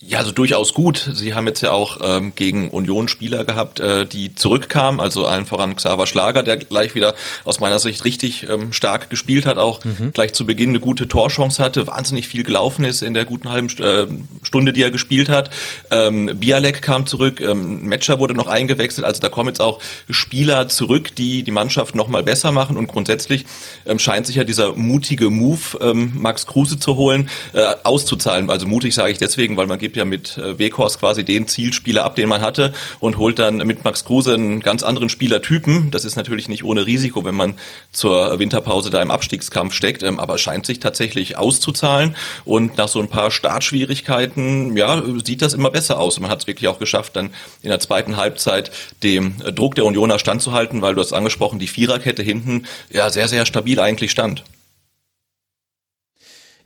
Ja, 0.00 0.18
also 0.18 0.32
durchaus 0.32 0.74
gut. 0.74 1.10
Sie 1.14 1.32
haben 1.32 1.46
jetzt 1.46 1.62
ja 1.62 1.72
auch 1.72 1.96
ähm, 2.02 2.34
gegen 2.34 2.68
Union 2.68 3.08
Spieler 3.08 3.46
gehabt, 3.46 3.80
äh, 3.80 4.04
die 4.04 4.34
zurückkamen, 4.34 5.00
also 5.00 5.24
allen 5.24 5.46
voran 5.46 5.76
Xaver 5.76 6.06
Schlager, 6.06 6.42
der 6.42 6.58
gleich 6.58 6.94
wieder 6.94 7.14
aus 7.44 7.58
meiner 7.58 7.78
Sicht 7.78 8.04
richtig 8.04 8.46
ähm, 8.50 8.74
stark 8.74 9.08
gespielt 9.08 9.46
hat, 9.46 9.56
auch 9.56 9.82
mhm. 9.82 10.12
gleich 10.12 10.34
zu 10.34 10.44
Beginn 10.44 10.70
eine 10.70 10.80
gute 10.80 11.08
Torchance 11.08 11.62
hatte, 11.62 11.86
wahnsinnig 11.86 12.28
viel 12.28 12.42
gelaufen 12.42 12.84
ist 12.84 13.00
in 13.02 13.14
der 13.14 13.24
guten 13.24 13.48
halben 13.48 13.68
äh, 13.78 14.08
Stunde, 14.42 14.74
die 14.74 14.82
er 14.82 14.90
gespielt 14.90 15.30
hat. 15.30 15.48
Ähm, 15.90 16.38
Bialek 16.38 16.82
kam 16.82 17.06
zurück, 17.06 17.40
ähm, 17.40 17.86
Metscher 17.86 18.18
wurde 18.18 18.34
noch 18.34 18.48
eingewechselt, 18.48 19.06
also 19.06 19.22
da 19.22 19.30
kommen 19.30 19.48
jetzt 19.48 19.62
auch 19.62 19.80
Spieler 20.10 20.68
zurück, 20.68 21.16
die 21.16 21.44
die 21.44 21.50
Mannschaft 21.50 21.94
nochmal 21.94 22.22
besser 22.22 22.52
machen 22.52 22.76
und 22.76 22.88
grundsätzlich 22.88 23.46
ähm, 23.86 23.98
scheint 23.98 24.26
sich 24.26 24.36
ja 24.36 24.44
dieser 24.44 24.74
mutige 24.74 25.30
Move, 25.30 25.78
ähm, 25.80 26.12
Max 26.14 26.46
Kruse 26.46 26.78
zu 26.78 26.96
holen, 26.96 27.30
äh, 27.54 27.64
auszuzahlen. 27.84 28.50
Also 28.50 28.66
mutig 28.66 28.94
sage 28.94 29.12
ich 29.12 29.18
deswegen, 29.18 29.56
weil 29.56 29.61
man 29.66 29.78
gibt 29.78 29.96
ja 29.96 30.04
mit 30.04 30.38
äh, 30.38 30.58
Weghorst 30.58 31.00
quasi 31.00 31.24
den 31.24 31.48
Zielspieler 31.48 32.04
ab, 32.04 32.16
den 32.16 32.28
man 32.28 32.40
hatte 32.40 32.72
und 33.00 33.18
holt 33.18 33.38
dann 33.38 33.58
mit 33.58 33.84
Max 33.84 34.04
Kruse 34.04 34.34
einen 34.34 34.60
ganz 34.60 34.82
anderen 34.82 35.08
Spielertypen. 35.08 35.90
Das 35.90 36.04
ist 36.04 36.16
natürlich 36.16 36.48
nicht 36.48 36.64
ohne 36.64 36.86
Risiko, 36.86 37.24
wenn 37.24 37.34
man 37.34 37.54
zur 37.90 38.38
Winterpause 38.38 38.90
da 38.90 39.02
im 39.02 39.10
Abstiegskampf 39.10 39.74
steckt, 39.74 40.02
ähm, 40.02 40.18
aber 40.18 40.38
scheint 40.38 40.66
sich 40.66 40.80
tatsächlich 40.80 41.36
auszuzahlen 41.36 42.16
und 42.44 42.76
nach 42.78 42.88
so 42.88 43.00
ein 43.00 43.08
paar 43.08 43.30
Startschwierigkeiten, 43.30 44.76
ja, 44.76 45.02
sieht 45.24 45.42
das 45.42 45.54
immer 45.54 45.70
besser 45.70 45.98
aus. 45.98 46.20
Man 46.20 46.30
hat 46.30 46.40
es 46.40 46.46
wirklich 46.46 46.68
auch 46.68 46.78
geschafft, 46.78 47.16
dann 47.16 47.30
in 47.62 47.70
der 47.70 47.80
zweiten 47.80 48.16
Halbzeit 48.16 48.70
dem 49.02 49.36
Druck 49.54 49.74
der 49.74 49.84
Unioner 49.84 50.18
standzuhalten, 50.18 50.82
weil 50.82 50.94
du 50.94 51.00
hast 51.00 51.12
angesprochen, 51.12 51.58
die 51.58 51.68
Viererkette 51.68 52.22
hinten 52.22 52.66
ja 52.90 53.10
sehr, 53.10 53.28
sehr 53.28 53.46
stabil 53.46 53.80
eigentlich 53.80 54.10
stand. 54.10 54.44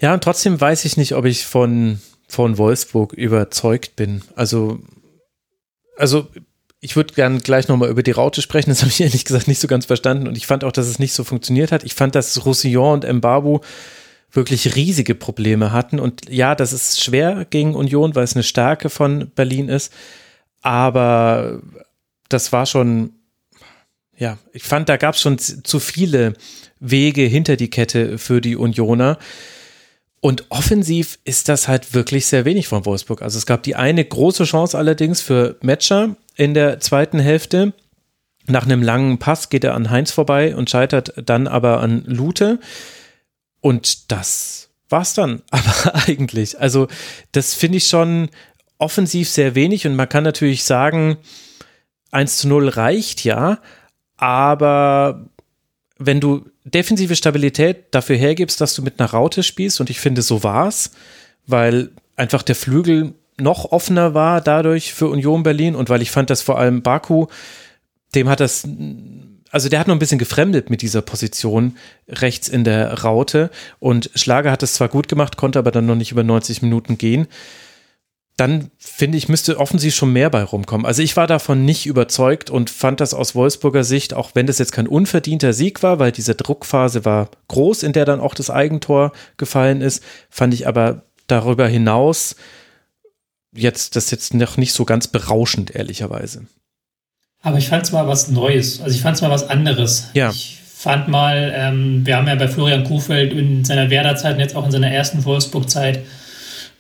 Ja, 0.00 0.12
und 0.12 0.22
trotzdem 0.22 0.60
weiß 0.60 0.84
ich 0.84 0.96
nicht, 0.96 1.14
ob 1.14 1.24
ich 1.24 1.46
von 1.46 2.00
von 2.28 2.58
Wolfsburg 2.58 3.12
überzeugt 3.12 3.96
bin. 3.96 4.22
Also, 4.34 4.80
also 5.96 6.28
ich 6.80 6.96
würde 6.96 7.14
gern 7.14 7.38
gleich 7.38 7.68
nochmal 7.68 7.88
über 7.88 8.02
die 8.02 8.10
Raute 8.10 8.42
sprechen. 8.42 8.70
Das 8.70 8.80
habe 8.82 8.90
ich 8.90 9.00
ehrlich 9.00 9.24
gesagt 9.24 9.48
nicht 9.48 9.60
so 9.60 9.68
ganz 9.68 9.86
verstanden. 9.86 10.28
Und 10.28 10.36
ich 10.36 10.46
fand 10.46 10.64
auch, 10.64 10.72
dass 10.72 10.86
es 10.86 10.98
nicht 10.98 11.12
so 11.12 11.24
funktioniert 11.24 11.72
hat. 11.72 11.84
Ich 11.84 11.94
fand, 11.94 12.14
dass 12.14 12.44
Roussillon 12.44 13.04
und 13.04 13.12
Mbabu 13.16 13.60
wirklich 14.32 14.74
riesige 14.74 15.14
Probleme 15.14 15.72
hatten. 15.72 15.98
Und 15.98 16.28
ja, 16.28 16.54
das 16.54 16.72
ist 16.72 17.02
schwer 17.02 17.46
gegen 17.48 17.74
Union, 17.74 18.14
weil 18.14 18.24
es 18.24 18.34
eine 18.34 18.42
Stärke 18.42 18.90
von 18.90 19.30
Berlin 19.34 19.68
ist. 19.68 19.92
Aber 20.62 21.62
das 22.28 22.52
war 22.52 22.66
schon, 22.66 23.12
ja, 24.16 24.38
ich 24.52 24.64
fand, 24.64 24.88
da 24.88 24.96
gab 24.96 25.14
es 25.14 25.20
schon 25.20 25.38
zu 25.38 25.80
viele 25.80 26.34
Wege 26.80 27.22
hinter 27.22 27.56
die 27.56 27.70
Kette 27.70 28.18
für 28.18 28.40
die 28.40 28.56
Unioner. 28.56 29.18
Und 30.20 30.46
offensiv 30.48 31.18
ist 31.24 31.48
das 31.48 31.68
halt 31.68 31.94
wirklich 31.94 32.26
sehr 32.26 32.44
wenig 32.44 32.68
von 32.68 32.84
Wolfsburg. 32.84 33.22
Also 33.22 33.38
es 33.38 33.46
gab 33.46 33.62
die 33.62 33.76
eine 33.76 34.04
große 34.04 34.44
Chance 34.44 34.76
allerdings 34.76 35.20
für 35.20 35.56
Metscher 35.60 36.16
in 36.34 36.54
der 36.54 36.80
zweiten 36.80 37.18
Hälfte. 37.18 37.72
Nach 38.46 38.64
einem 38.64 38.82
langen 38.82 39.18
Pass 39.18 39.48
geht 39.48 39.64
er 39.64 39.74
an 39.74 39.90
Heinz 39.90 40.10
vorbei 40.10 40.56
und 40.56 40.70
scheitert 40.70 41.12
dann 41.16 41.46
aber 41.46 41.80
an 41.80 42.04
Lute. 42.06 42.60
Und 43.60 44.10
das 44.10 44.70
war's 44.88 45.14
dann 45.14 45.42
aber 45.50 45.94
eigentlich. 46.06 46.58
Also 46.58 46.88
das 47.32 47.54
finde 47.54 47.78
ich 47.78 47.86
schon 47.86 48.30
offensiv 48.78 49.28
sehr 49.28 49.54
wenig 49.54 49.86
und 49.86 49.96
man 49.96 50.08
kann 50.08 50.24
natürlich 50.24 50.64
sagen, 50.64 51.16
1 52.10 52.38
zu 52.38 52.48
0 52.48 52.68
reicht 52.68 53.24
ja, 53.24 53.58
aber 54.16 55.28
wenn 55.98 56.20
du 56.20 56.46
defensive 56.64 57.16
Stabilität 57.16 57.86
dafür 57.90 58.16
hergibst, 58.16 58.60
dass 58.60 58.74
du 58.74 58.82
mit 58.82 59.00
einer 59.00 59.10
Raute 59.10 59.42
spielst, 59.42 59.80
und 59.80 59.90
ich 59.90 60.00
finde, 60.00 60.22
so 60.22 60.42
war's, 60.42 60.90
weil 61.46 61.90
einfach 62.16 62.42
der 62.42 62.54
Flügel 62.54 63.14
noch 63.38 63.72
offener 63.72 64.14
war 64.14 64.40
dadurch 64.40 64.94
für 64.94 65.08
Union 65.08 65.42
Berlin 65.42 65.74
und 65.74 65.88
weil 65.88 66.02
ich 66.02 66.10
fand, 66.10 66.30
dass 66.30 66.42
vor 66.42 66.58
allem 66.58 66.82
Baku, 66.82 67.26
dem 68.14 68.28
hat 68.28 68.40
das, 68.40 68.66
also 69.50 69.68
der 69.68 69.78
hat 69.78 69.88
noch 69.88 69.94
ein 69.94 69.98
bisschen 69.98 70.18
gefremdet 70.18 70.70
mit 70.70 70.82
dieser 70.82 71.02
Position 71.02 71.76
rechts 72.08 72.48
in 72.48 72.64
der 72.64 73.02
Raute. 73.02 73.50
Und 73.78 74.10
Schlager 74.14 74.50
hat 74.50 74.62
es 74.62 74.74
zwar 74.74 74.88
gut 74.88 75.08
gemacht, 75.08 75.36
konnte 75.36 75.58
aber 75.58 75.70
dann 75.70 75.86
noch 75.86 75.96
nicht 75.96 76.12
über 76.12 76.22
90 76.22 76.62
Minuten 76.62 76.96
gehen 76.96 77.28
dann 78.36 78.70
finde 78.76 79.16
ich, 79.16 79.28
müsste 79.28 79.58
offensiv 79.58 79.94
schon 79.94 80.12
mehr 80.12 80.28
bei 80.28 80.42
rumkommen. 80.42 80.84
Also 80.84 81.02
ich 81.02 81.16
war 81.16 81.26
davon 81.26 81.64
nicht 81.64 81.86
überzeugt 81.86 82.50
und 82.50 82.68
fand 82.68 83.00
das 83.00 83.14
aus 83.14 83.34
Wolfsburger 83.34 83.82
Sicht, 83.82 84.12
auch 84.12 84.30
wenn 84.34 84.46
das 84.46 84.58
jetzt 84.58 84.72
kein 84.72 84.86
unverdienter 84.86 85.54
Sieg 85.54 85.82
war, 85.82 85.98
weil 85.98 86.12
diese 86.12 86.34
Druckphase 86.34 87.06
war 87.06 87.30
groß, 87.48 87.82
in 87.82 87.94
der 87.94 88.04
dann 88.04 88.20
auch 88.20 88.34
das 88.34 88.50
Eigentor 88.50 89.12
gefallen 89.38 89.80
ist, 89.80 90.02
fand 90.28 90.52
ich 90.52 90.68
aber 90.68 91.02
darüber 91.26 91.66
hinaus 91.66 92.36
jetzt 93.54 93.96
das 93.96 94.10
jetzt 94.10 94.34
noch 94.34 94.58
nicht 94.58 94.74
so 94.74 94.84
ganz 94.84 95.08
berauschend, 95.08 95.74
ehrlicherweise. 95.74 96.46
Aber 97.42 97.56
ich 97.56 97.68
fand 97.68 97.84
es 97.84 97.92
mal 97.92 98.06
was 98.06 98.28
Neues. 98.28 98.82
Also 98.82 98.94
ich 98.94 99.00
fand 99.00 99.16
es 99.16 99.22
mal 99.22 99.30
was 99.30 99.48
anderes. 99.48 100.10
Ja. 100.12 100.30
Ich 100.30 100.60
fand 100.74 101.08
mal, 101.08 101.52
ähm, 101.56 102.04
wir 102.04 102.16
haben 102.16 102.26
ja 102.26 102.34
bei 102.34 102.48
Florian 102.48 102.84
Kuhfeld 102.84 103.32
in 103.32 103.64
seiner 103.64 103.88
Werderzeit 103.88 104.34
und 104.34 104.40
jetzt 104.40 104.54
auch 104.54 104.66
in 104.66 104.72
seiner 104.72 104.90
ersten 104.90 105.24
Wolfsburg-Zeit 105.24 106.00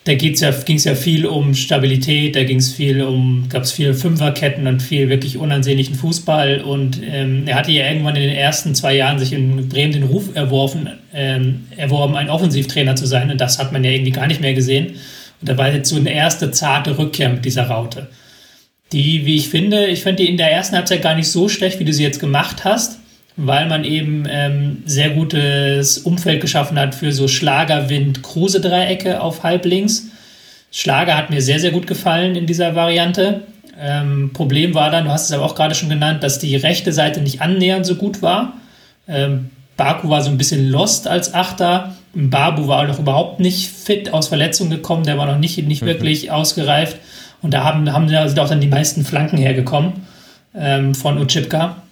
da 0.06 0.12
ja, 0.12 0.18
ging 0.18 0.76
es 0.76 0.84
ja 0.84 0.94
viel 0.94 1.26
um 1.26 1.52
Stabilität, 1.52 2.36
da 2.36 2.44
ging 2.44 2.58
es 2.58 2.72
viel 2.72 3.02
um, 3.02 3.48
gab 3.48 3.64
es 3.64 3.72
viele 3.72 3.92
Fünferketten 3.92 4.68
und 4.68 4.80
viel 4.80 5.08
wirklich 5.08 5.36
unansehnlichen 5.36 5.96
Fußball. 5.96 6.60
Und 6.60 7.00
ähm, 7.04 7.42
er 7.46 7.56
hatte 7.56 7.72
ja 7.72 7.88
irgendwann 7.88 8.14
in 8.14 8.22
den 8.22 8.36
ersten 8.36 8.76
zwei 8.76 8.94
Jahren 8.94 9.18
sich 9.18 9.32
in 9.32 9.68
Bremen 9.68 9.92
den 9.92 10.04
Ruf 10.04 10.36
erworfen, 10.36 10.88
ähm, 11.12 11.64
erworben, 11.76 12.14
ein 12.14 12.30
Offensivtrainer 12.30 12.94
zu 12.94 13.04
sein. 13.04 13.32
Und 13.32 13.40
das 13.40 13.58
hat 13.58 13.72
man 13.72 13.82
ja 13.82 13.90
irgendwie 13.90 14.12
gar 14.12 14.28
nicht 14.28 14.40
mehr 14.40 14.54
gesehen. 14.54 14.94
Und 15.40 15.48
da 15.48 15.58
war 15.58 15.72
jetzt 15.72 15.88
so 15.88 15.96
eine 15.96 16.12
erste 16.12 16.52
zarte 16.52 16.96
Rückkehr 16.98 17.28
mit 17.28 17.44
dieser 17.44 17.64
Raute. 17.64 18.06
Die, 18.92 19.26
wie 19.26 19.34
ich 19.34 19.48
finde, 19.48 19.86
ich 19.86 20.04
fand 20.04 20.20
die 20.20 20.28
in 20.28 20.36
der 20.36 20.52
ersten 20.52 20.76
Halbzeit 20.76 21.02
gar 21.02 21.16
nicht 21.16 21.28
so 21.28 21.48
schlecht, 21.48 21.80
wie 21.80 21.84
du 21.84 21.92
sie 21.92 22.04
jetzt 22.04 22.20
gemacht 22.20 22.64
hast 22.64 23.00
weil 23.36 23.68
man 23.68 23.84
eben 23.84 24.24
ähm, 24.28 24.82
sehr 24.86 25.10
gutes 25.10 25.98
Umfeld 25.98 26.40
geschaffen 26.40 26.78
hat 26.78 26.94
für 26.94 27.12
so 27.12 27.28
Schlagerwind-Kruse-Dreiecke 27.28 29.20
auf 29.20 29.42
halblinks. 29.42 30.08
Schlager 30.70 31.16
hat 31.16 31.30
mir 31.30 31.42
sehr, 31.42 31.60
sehr 31.60 31.70
gut 31.70 31.86
gefallen 31.86 32.34
in 32.34 32.46
dieser 32.46 32.74
Variante. 32.74 33.42
Ähm, 33.78 34.30
Problem 34.32 34.74
war 34.74 34.90
dann, 34.90 35.04
du 35.04 35.10
hast 35.10 35.26
es 35.26 35.32
aber 35.32 35.44
auch 35.44 35.54
gerade 35.54 35.74
schon 35.74 35.90
genannt, 35.90 36.22
dass 36.22 36.38
die 36.38 36.56
rechte 36.56 36.92
Seite 36.92 37.20
nicht 37.20 37.42
annähernd 37.42 37.84
so 37.84 37.96
gut 37.96 38.22
war. 38.22 38.54
Ähm, 39.06 39.50
Baku 39.76 40.08
war 40.08 40.22
so 40.22 40.30
ein 40.30 40.38
bisschen 40.38 40.70
lost 40.70 41.06
als 41.06 41.34
Achter. 41.34 41.94
Babu 42.14 42.66
war 42.66 42.86
noch 42.86 42.98
überhaupt 42.98 43.40
nicht 43.40 43.68
fit 43.68 44.14
aus 44.14 44.28
Verletzung 44.28 44.70
gekommen, 44.70 45.04
der 45.04 45.18
war 45.18 45.26
noch 45.26 45.38
nicht, 45.38 45.58
nicht 45.66 45.82
mhm. 45.82 45.86
wirklich 45.86 46.30
ausgereift. 46.30 46.96
Und 47.42 47.52
da 47.52 47.62
haben, 47.62 47.92
haben 47.92 48.08
sind 48.08 48.40
auch 48.40 48.48
dann 48.48 48.62
die 48.62 48.66
meisten 48.66 49.04
Flanken 49.04 49.36
hergekommen 49.36 49.92
ähm, 50.54 50.94
von 50.94 51.18
Uchipka. 51.18 51.82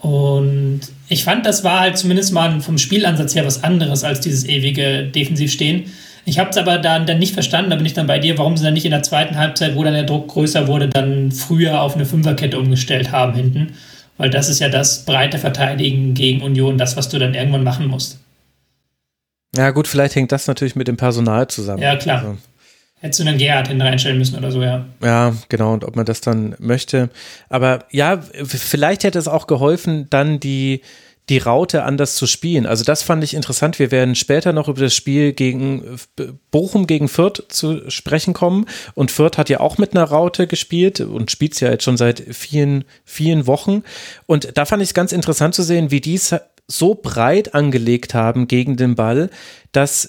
Und 0.00 0.80
ich 1.08 1.24
fand, 1.24 1.46
das 1.46 1.64
war 1.64 1.80
halt 1.80 1.98
zumindest 1.98 2.32
mal 2.32 2.60
vom 2.60 2.78
Spielansatz 2.78 3.34
her 3.34 3.46
was 3.46 3.64
anderes 3.64 4.04
als 4.04 4.20
dieses 4.20 4.44
ewige 4.44 5.04
Defensivstehen. 5.04 5.84
Ich 6.24 6.38
habe 6.38 6.50
es 6.50 6.56
aber 6.56 6.78
dann, 6.78 7.06
dann 7.06 7.18
nicht 7.18 7.34
verstanden, 7.34 7.70
da 7.70 7.76
bin 7.76 7.86
ich 7.86 7.94
dann 7.94 8.08
bei 8.08 8.18
dir, 8.18 8.36
warum 8.36 8.56
sie 8.56 8.64
dann 8.64 8.74
nicht 8.74 8.84
in 8.84 8.90
der 8.90 9.04
zweiten 9.04 9.36
Halbzeit, 9.36 9.76
wo 9.76 9.84
dann 9.84 9.94
der 9.94 10.02
Druck 10.02 10.28
größer 10.28 10.66
wurde, 10.66 10.88
dann 10.88 11.30
früher 11.30 11.80
auf 11.80 11.94
eine 11.94 12.04
Fünferkette 12.04 12.58
umgestellt 12.58 13.12
haben 13.12 13.34
hinten. 13.34 13.74
Weil 14.18 14.30
das 14.30 14.48
ist 14.48 14.60
ja 14.60 14.68
das 14.68 15.04
breite 15.04 15.38
Verteidigen 15.38 16.14
gegen 16.14 16.42
Union, 16.42 16.78
das, 16.78 16.96
was 16.96 17.08
du 17.08 17.18
dann 17.18 17.34
irgendwann 17.34 17.64
machen 17.64 17.86
musst. 17.86 18.18
Ja, 19.54 19.70
gut, 19.70 19.86
vielleicht 19.86 20.16
hängt 20.16 20.32
das 20.32 20.48
natürlich 20.48 20.74
mit 20.74 20.88
dem 20.88 20.96
Personal 20.96 21.48
zusammen. 21.48 21.82
Ja, 21.82 21.96
klar. 21.96 22.18
Also, 22.18 22.38
Hättest 23.06 23.20
du 23.20 23.24
dann 23.24 23.38
Gerhard 23.38 23.68
hin 23.68 23.80
reinstellen 23.80 24.18
müssen 24.18 24.36
oder 24.36 24.50
so, 24.50 24.60
ja. 24.60 24.84
Ja, 25.00 25.32
genau, 25.48 25.72
und 25.74 25.84
ob 25.84 25.94
man 25.94 26.04
das 26.04 26.20
dann 26.20 26.56
möchte. 26.58 27.08
Aber 27.48 27.84
ja, 27.92 28.20
vielleicht 28.44 29.04
hätte 29.04 29.16
es 29.16 29.28
auch 29.28 29.46
geholfen, 29.46 30.08
dann 30.10 30.40
die, 30.40 30.80
die 31.28 31.38
Raute 31.38 31.84
anders 31.84 32.16
zu 32.16 32.26
spielen. 32.26 32.66
Also 32.66 32.82
das 32.82 33.04
fand 33.04 33.22
ich 33.22 33.34
interessant. 33.34 33.78
Wir 33.78 33.92
werden 33.92 34.16
später 34.16 34.52
noch 34.52 34.66
über 34.66 34.80
das 34.80 34.92
Spiel 34.92 35.34
gegen 35.34 35.84
Bochum 36.50 36.88
gegen 36.88 37.06
Fürth 37.06 37.44
zu 37.48 37.88
sprechen 37.92 38.34
kommen. 38.34 38.66
Und 38.94 39.12
Fürth 39.12 39.38
hat 39.38 39.50
ja 39.50 39.60
auch 39.60 39.78
mit 39.78 39.94
einer 39.94 40.02
Raute 40.02 40.48
gespielt 40.48 40.98
und 40.98 41.30
spielt 41.30 41.52
es 41.52 41.60
ja 41.60 41.70
jetzt 41.70 41.84
schon 41.84 41.96
seit 41.96 42.24
vielen, 42.32 42.82
vielen 43.04 43.46
Wochen. 43.46 43.84
Und 44.26 44.58
da 44.58 44.64
fand 44.64 44.82
ich 44.82 44.88
es 44.88 44.94
ganz 44.94 45.12
interessant 45.12 45.54
zu 45.54 45.62
sehen, 45.62 45.92
wie 45.92 46.00
die 46.00 46.16
es 46.16 46.34
so 46.66 46.96
breit 46.96 47.54
angelegt 47.54 48.14
haben 48.14 48.48
gegen 48.48 48.76
den 48.76 48.96
Ball, 48.96 49.30
dass 49.70 50.08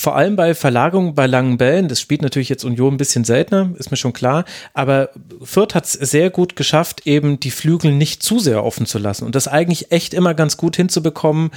vor 0.00 0.16
allem 0.16 0.34
bei 0.34 0.54
Verlagerung 0.54 1.14
bei 1.14 1.26
langen 1.26 1.58
Bällen, 1.58 1.86
das 1.86 2.00
spielt 2.00 2.22
natürlich 2.22 2.48
jetzt 2.48 2.64
Union 2.64 2.94
ein 2.94 2.96
bisschen 2.96 3.24
seltener, 3.24 3.70
ist 3.76 3.90
mir 3.90 3.98
schon 3.98 4.14
klar, 4.14 4.46
aber 4.72 5.10
Fürth 5.42 5.74
hat 5.74 5.84
es 5.84 5.92
sehr 5.92 6.30
gut 6.30 6.56
geschafft, 6.56 7.06
eben 7.06 7.38
die 7.38 7.50
Flügel 7.50 7.92
nicht 7.92 8.22
zu 8.22 8.38
sehr 8.38 8.64
offen 8.64 8.86
zu 8.86 8.98
lassen 8.98 9.26
und 9.26 9.34
das 9.34 9.46
eigentlich 9.46 9.92
echt 9.92 10.14
immer 10.14 10.32
ganz 10.32 10.56
gut 10.56 10.74
hinzubekommen, 10.76 11.50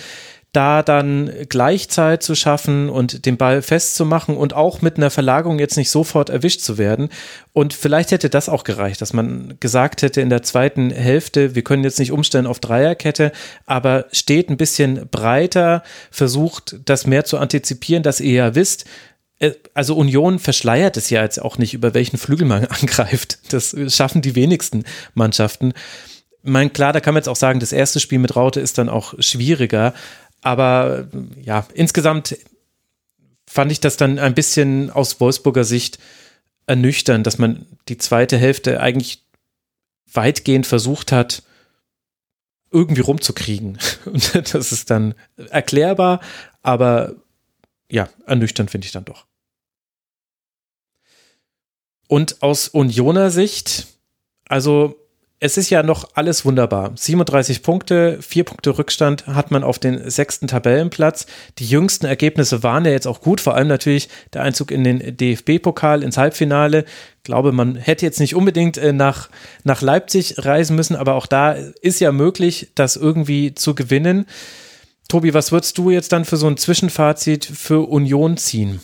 da 0.54 0.84
dann 0.84 1.32
Gleichzeit 1.50 2.22
zu 2.22 2.36
schaffen 2.36 2.88
und 2.89 3.26
den 3.26 3.38
Ball 3.38 3.63
festzumachen 3.63 4.38
und 4.38 4.54
auch 4.54 4.82
mit 4.84 4.98
einer 4.98 5.10
Verlagerung 5.10 5.58
jetzt 5.58 5.78
nicht 5.78 5.89
sofort 5.89 6.30
erwischt 6.30 6.62
zu 6.62 6.78
werden. 6.78 7.10
Und 7.54 7.74
vielleicht 7.74 8.12
hätte 8.12 8.30
das 8.30 8.50
auch 8.50 8.63
gereicht, 8.63 9.02
dass 9.02 9.13
man 9.13 9.56
gesagt 9.60 10.04
hätte 10.04 10.22
in 10.22 10.30
der 10.30 10.44
zweiten 10.44 10.92
Hälfte, 10.92 11.56
wir 11.56 11.63
können 11.63 11.84
jetzt 11.84 11.98
nicht 11.98 12.12
umstellen 12.12 12.46
auf 12.46 12.60
Dreierkette, 12.60 13.32
aber 13.66 14.06
steht 14.12 14.50
ein 14.50 14.58
bisschen 14.58 15.10
breiter, 15.10 15.82
versucht 16.12 16.78
das 16.86 17.08
mehr 17.08 17.26
zu 17.26 17.39
antizipieren, 17.39 18.04
dass 18.04 18.22
ihr 18.22 18.34
ja 18.34 18.56
wisst, 18.56 18.86
äh, 19.39 19.54
also 19.74 19.96
Union 19.96 20.38
verschleiert 20.38 20.98
es 20.98 21.10
ja 21.10 21.24
jetzt 21.24 21.42
auch 21.42 21.58
nicht, 21.58 21.74
über 21.74 21.96
welchen 21.96 22.18
Flügel 22.18 22.48
man 22.48 22.66
angreift. 22.68 23.39
Das 23.50 23.76
schaffen 23.88 24.22
die 24.22 24.36
wenigsten 24.36 24.84
Mannschaften. 25.16 25.74
Ich 26.44 26.50
meine, 26.50 26.70
klar, 26.70 26.94
da 26.94 27.00
kann 27.00 27.13
man 27.13 27.22
jetzt 27.22 27.30
auch 27.30 27.38
sagen, 27.38 27.60
das 27.60 27.72
erste 27.72 28.00
Spiel 28.00 28.20
mit 28.20 28.36
Raute 28.36 28.60
ist 28.60 28.78
dann 28.78 28.89
auch 28.89 29.13
schwieriger, 29.20 29.94
aber 30.43 31.08
ja, 31.41 31.65
insgesamt 31.73 32.38
fand 33.47 33.71
ich 33.71 33.79
das 33.79 33.97
dann 33.97 34.19
ein 34.19 34.36
bisschen 34.36 34.89
aus 34.89 35.19
Wolfsburger 35.19 35.63
Sicht 35.63 35.99
ernüchternd, 36.67 37.25
dass 37.25 37.38
man 37.38 37.65
die 37.88 37.97
zweite 37.97 38.38
Hälfte 38.38 38.79
eigentlich 38.79 39.23
weitgehend 40.12 40.67
versucht 40.67 41.12
hat, 41.12 41.43
irgendwie 42.71 43.01
rumzukriegen. 43.01 43.77
Und 44.06 44.53
das 44.53 44.71
ist 44.71 44.89
dann 44.89 45.15
erklärbar, 45.49 46.19
aber 46.62 47.15
ja, 47.89 48.10
ernüchternd 48.25 48.71
finde 48.71 48.86
ich 48.86 48.91
dann 48.91 49.06
doch. 49.06 49.25
Und 52.08 52.41
aus 52.43 52.67
Unioner 52.67 53.32
Sicht, 53.32 53.88
also 54.45 55.03
es 55.43 55.58
ist 55.58 55.69
ja 55.69 55.84
noch 55.84 56.08
alles 56.13 56.45
wunderbar. 56.45 56.93
37 56.95 57.63
Punkte, 57.63 58.17
vier 58.21 58.45
Punkte 58.45 58.77
Rückstand 58.77 59.27
hat 59.27 59.51
man 59.51 59.65
auf 59.65 59.77
den 59.77 60.10
sechsten 60.10 60.47
Tabellenplatz. 60.47 61.25
Die 61.60 61.65
jüngsten 61.65 62.06
Ergebnisse 62.06 62.63
waren 62.63 62.86
ja 62.86 62.91
jetzt 62.91 63.08
auch 63.08 63.19
gut, 63.19 63.41
vor 63.41 63.53
allem 63.53 63.67
natürlich 63.67 64.08
der 64.32 64.41
Einzug 64.41 64.71
in 64.71 64.86
den 64.86 65.17
DFB-Pokal 65.17 66.01
ins 66.01 66.15
Halbfinale. 66.15 66.86
Ich 67.17 67.23
glaube, 67.23 67.51
man 67.51 67.75
hätte 67.75 68.06
jetzt 68.06 68.21
nicht 68.21 68.36
unbedingt 68.36 68.77
äh, 68.77 68.93
nach, 68.93 69.29
nach 69.65 69.82
Leipzig 69.82 70.36
reisen 70.38 70.77
müssen, 70.77 70.95
aber 70.95 71.15
auch 71.15 71.27
da 71.27 71.51
ist 71.51 71.99
ja 71.99 72.13
möglich, 72.13 72.71
das 72.75 72.95
irgendwie 72.95 73.53
zu 73.53 73.75
gewinnen. 73.75 74.27
Tobi, 75.10 75.34
was 75.34 75.51
würdest 75.51 75.77
du 75.77 75.89
jetzt 75.89 76.13
dann 76.13 76.23
für 76.23 76.38
so 76.38 76.47
ein 76.47 76.56
Zwischenfazit 76.56 77.43
für 77.43 77.89
Union 77.89 78.38
ziehen? 78.38 78.79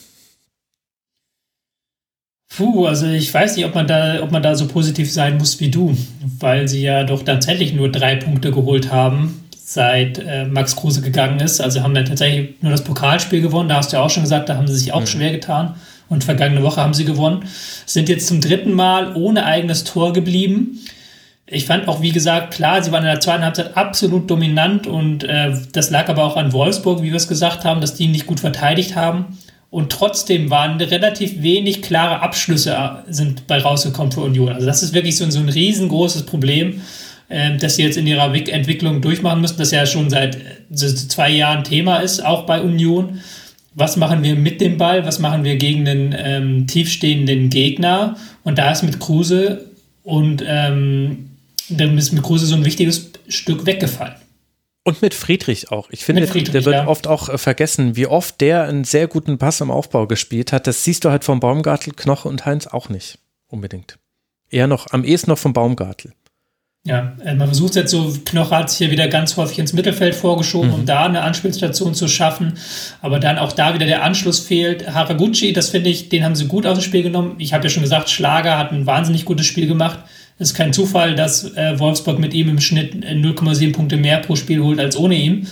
Puh, 2.49 2.87
also 2.87 3.05
ich 3.05 3.33
weiß 3.33 3.55
nicht, 3.55 3.65
ob 3.65 3.75
man 3.75 3.87
da, 3.87 4.21
ob 4.23 4.31
man 4.31 4.41
da 4.41 4.55
so 4.55 4.67
positiv 4.67 5.11
sein 5.11 5.37
muss 5.37 5.59
wie 5.59 5.69
du, 5.69 5.95
weil 6.39 6.67
sie 6.67 6.81
ja 6.81 7.03
doch 7.03 7.23
tatsächlich 7.23 7.73
nur 7.73 7.89
drei 7.89 8.15
Punkte 8.15 8.51
geholt 8.51 8.91
haben, 8.91 9.47
seit 9.55 10.17
äh, 10.17 10.45
Max 10.45 10.75
Kruse 10.75 11.01
gegangen 11.01 11.39
ist. 11.39 11.61
Also 11.61 11.83
haben 11.83 11.93
dann 11.93 12.05
tatsächlich 12.05 12.55
nur 12.61 12.71
das 12.71 12.83
Pokalspiel 12.83 13.41
gewonnen. 13.41 13.69
Da 13.69 13.75
hast 13.75 13.93
du 13.93 13.97
ja 13.97 14.03
auch 14.03 14.09
schon 14.09 14.23
gesagt, 14.23 14.49
da 14.49 14.57
haben 14.57 14.67
sie 14.67 14.75
sich 14.75 14.91
auch 14.93 15.01
mhm. 15.01 15.07
schwer 15.07 15.31
getan. 15.31 15.75
Und 16.09 16.23
vergangene 16.23 16.63
Woche 16.63 16.81
haben 16.81 16.95
sie 16.95 17.05
gewonnen. 17.05 17.45
Sind 17.85 18.09
jetzt 18.09 18.27
zum 18.27 18.41
dritten 18.41 18.73
Mal 18.73 19.15
ohne 19.15 19.45
eigenes 19.45 19.83
Tor 19.83 20.11
geblieben. 20.11 20.79
Ich 21.45 21.65
fand 21.65 21.87
auch, 21.87 22.01
wie 22.01 22.11
gesagt, 22.11 22.53
klar, 22.53 22.81
sie 22.81 22.91
waren 22.91 23.03
in 23.03 23.11
der 23.11 23.19
zweiten 23.19 23.43
Halbzeit 23.43 23.77
absolut 23.77 24.29
dominant 24.29 24.87
und 24.87 25.23
äh, 25.23 25.53
das 25.71 25.91
lag 25.91 26.09
aber 26.09 26.23
auch 26.23 26.35
an 26.35 26.51
Wolfsburg, 26.51 27.01
wie 27.01 27.09
wir 27.09 27.15
es 27.15 27.27
gesagt 27.27 27.63
haben, 27.63 27.79
dass 27.79 27.93
die 27.93 28.07
nicht 28.07 28.25
gut 28.25 28.39
verteidigt 28.39 28.95
haben. 28.95 29.37
Und 29.71 29.91
trotzdem 29.91 30.49
waren 30.49 30.81
relativ 30.81 31.43
wenig 31.43 31.83
klare 31.83 32.21
Abschlüsse 32.21 32.73
äh, 32.73 33.13
sind 33.13 33.45
bei 33.45 33.59
rausgekommen 33.59 34.11
für 34.11 34.21
Union. 34.21 34.49
Also 34.49 34.65
das 34.65 34.81
ist 34.81 34.93
wirklich 34.93 35.17
so, 35.17 35.29
so 35.29 35.39
ein 35.39 35.49
riesengroßes 35.49 36.23
Problem, 36.23 36.81
äh, 37.29 37.55
das 37.57 37.75
sie 37.75 37.83
jetzt 37.83 37.97
in 37.97 38.07
ihrer 38.07 38.33
Entwicklung 38.33 39.01
durchmachen 39.01 39.41
müssen, 39.41 39.57
das 39.57 39.71
ja 39.71 39.85
schon 39.85 40.09
seit 40.09 40.37
zwei 40.73 41.29
Jahren 41.29 41.63
Thema 41.63 41.97
ist, 41.97 42.25
auch 42.25 42.45
bei 42.45 42.61
Union. 42.61 43.19
Was 43.75 43.95
machen 43.95 44.23
wir 44.23 44.35
mit 44.35 44.59
dem 44.59 44.77
Ball? 44.77 45.05
Was 45.05 45.19
machen 45.19 45.43
wir 45.43 45.55
gegen 45.55 45.85
den 45.85 46.15
ähm, 46.17 46.65
tiefstehenden 46.65 47.51
Gegner? 47.51 48.17
Und 48.43 48.57
da 48.57 48.71
ist 48.71 48.81
mit 48.81 48.99
Kruse 48.99 49.65
und 50.03 50.43
ähm, 50.45 51.29
dann 51.69 51.95
ist 51.97 52.11
mit 52.11 52.23
Kruse 52.23 52.47
so 52.47 52.55
ein 52.55 52.65
wichtiges 52.65 53.11
Stück 53.27 53.67
weggefallen. 53.67 54.15
Und 54.83 55.01
mit 55.01 55.13
Friedrich 55.13 55.71
auch. 55.71 55.89
Ich 55.91 56.05
finde, 56.05 56.25
der 56.25 56.65
wird 56.65 56.75
ja. 56.75 56.87
oft 56.87 57.07
auch 57.07 57.29
äh, 57.29 57.37
vergessen, 57.37 57.95
wie 57.95 58.07
oft 58.07 58.39
der 58.41 58.63
einen 58.63 58.85
sehr 58.85 59.07
guten 59.07 59.37
Pass 59.37 59.61
im 59.61 59.71
Aufbau 59.71 60.07
gespielt 60.07 60.51
hat. 60.53 60.67
Das 60.67 60.83
siehst 60.83 61.05
du 61.05 61.11
halt 61.11 61.23
vom 61.23 61.39
Baumgartel, 61.39 61.93
Knoche 61.93 62.29
und 62.29 62.45
Heinz 62.45 62.65
auch 62.67 62.89
nicht 62.89 63.19
unbedingt. 63.47 63.99
Eher 64.49 64.67
noch, 64.67 64.91
am 64.91 65.03
ehesten 65.03 65.29
noch 65.29 65.37
vom 65.37 65.53
Baumgartel. 65.53 66.13
Ja, 66.85 67.13
äh, 67.25 67.35
man 67.35 67.47
versucht 67.47 67.75
jetzt 67.75 67.91
so, 67.91 68.13
Knoche 68.25 68.55
hat 68.55 68.69
sich 68.69 68.77
hier 68.77 68.91
wieder 68.91 69.09
ganz 69.09 69.35
häufig 69.35 69.59
ins 69.59 69.73
Mittelfeld 69.73 70.15
vorgeschoben, 70.15 70.69
mhm. 70.69 70.75
um 70.75 70.85
da 70.85 71.05
eine 71.05 71.21
Anspielstation 71.21 71.93
zu 71.93 72.07
schaffen. 72.07 72.57
Aber 73.01 73.19
dann 73.19 73.37
auch 73.37 73.51
da 73.51 73.73
wieder 73.73 73.85
der 73.85 74.03
Anschluss 74.03 74.39
fehlt. 74.39 74.91
Haraguchi, 74.91 75.51
das 75.51 75.69
finde 75.69 75.89
ich, 75.89 76.07
den 76.07 76.23
haben 76.23 76.35
sie 76.35 76.47
gut 76.47 76.65
aus 76.65 76.77
dem 76.79 76.83
Spiel 76.83 77.03
genommen. 77.03 77.35
Ich 77.37 77.53
habe 77.53 77.65
ja 77.65 77.69
schon 77.69 77.83
gesagt, 77.83 78.09
Schlager 78.09 78.57
hat 78.57 78.71
ein 78.71 78.85
wahnsinnig 78.85 79.25
gutes 79.25 79.45
Spiel 79.45 79.67
gemacht. 79.67 79.99
Es 80.39 80.51
ist 80.51 80.55
kein 80.55 80.71
Zufall, 80.71 81.15
dass 81.15 81.53
äh, 81.55 81.77
Wolfsburg 81.79 82.17
mit 82.17 82.33
ihm 82.33 82.49
im 82.49 82.61
Schnitt 82.61 82.95
0,7 82.95 83.67
äh, 83.67 83.71
Punkte 83.71 83.97
mehr 83.97 84.19
pro 84.19 84.35
Spiel 84.35 84.61
holt 84.61 84.79
als 84.79 84.97
ohne 84.97 85.15
ihn. 85.15 85.47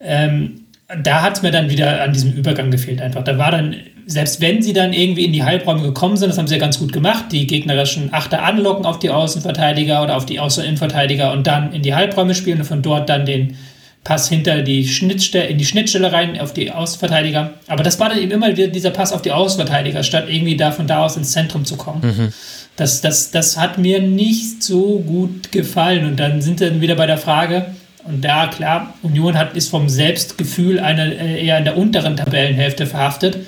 Ähm, 0.00 0.66
da 1.02 1.22
hat 1.22 1.36
es 1.36 1.42
mir 1.42 1.52
dann 1.52 1.70
wieder 1.70 2.02
an 2.02 2.12
diesem 2.12 2.32
Übergang 2.32 2.70
gefehlt 2.70 3.00
einfach. 3.00 3.22
Da 3.24 3.38
war 3.38 3.52
dann, 3.52 3.76
selbst 4.06 4.40
wenn 4.40 4.62
sie 4.62 4.72
dann 4.72 4.92
irgendwie 4.92 5.24
in 5.24 5.32
die 5.32 5.44
Halbräume 5.44 5.82
gekommen 5.82 6.16
sind, 6.16 6.28
das 6.28 6.38
haben 6.38 6.46
sie 6.48 6.54
ja 6.54 6.60
ganz 6.60 6.78
gut 6.78 6.92
gemacht, 6.92 7.26
die 7.30 7.46
gegnerischen 7.46 8.12
Achter 8.12 8.42
anlocken 8.42 8.84
auf 8.84 8.98
die 8.98 9.10
Außenverteidiger 9.10 10.02
oder 10.02 10.16
auf 10.16 10.26
die 10.26 10.38
Außeninnenverteidiger 10.38 11.32
und 11.32 11.46
dann 11.46 11.72
in 11.72 11.82
die 11.82 11.94
Halbräume 11.94 12.34
spielen 12.34 12.58
und 12.58 12.64
von 12.64 12.82
dort 12.82 13.08
dann 13.08 13.26
den 13.26 13.56
Pass 14.04 14.28
hinter 14.28 14.62
die 14.62 14.86
Schnittstelle, 14.86 15.46
in 15.46 15.58
die 15.58 15.64
Schnittstelle 15.64 16.12
rein 16.12 16.38
auf 16.40 16.52
die 16.52 16.70
Außenverteidiger. 16.70 17.54
Aber 17.66 17.82
das 17.82 17.98
war 17.98 18.08
dann 18.08 18.18
eben 18.18 18.30
immer 18.30 18.48
wieder 18.56 18.68
dieser 18.68 18.90
Pass 18.90 19.12
auf 19.12 19.22
die 19.22 19.32
Außenverteidiger, 19.32 20.04
statt 20.04 20.26
irgendwie 20.28 20.56
da 20.56 20.70
von 20.70 20.86
da 20.86 21.04
aus 21.04 21.16
ins 21.16 21.32
Zentrum 21.32 21.64
zu 21.64 21.76
kommen. 21.76 22.02
Mhm. 22.02 22.32
Das, 22.76 23.00
das, 23.00 23.30
das 23.30 23.56
hat 23.58 23.78
mir 23.78 24.00
nicht 24.00 24.62
so 24.62 24.98
gut 25.00 25.50
gefallen. 25.50 26.06
Und 26.06 26.16
dann 26.20 26.42
sind 26.42 26.60
wir 26.60 26.80
wieder 26.80 26.94
bei 26.94 27.06
der 27.06 27.18
Frage, 27.18 27.66
und 28.04 28.24
da 28.24 28.46
klar, 28.46 28.94
Union 29.02 29.36
hat, 29.36 29.56
ist 29.56 29.68
vom 29.68 29.88
Selbstgefühl 29.88 30.78
eine, 30.78 31.14
äh, 31.14 31.44
eher 31.44 31.58
in 31.58 31.64
der 31.64 31.76
unteren 31.76 32.16
Tabellenhälfte 32.16 32.86
verhaftet. 32.86 33.38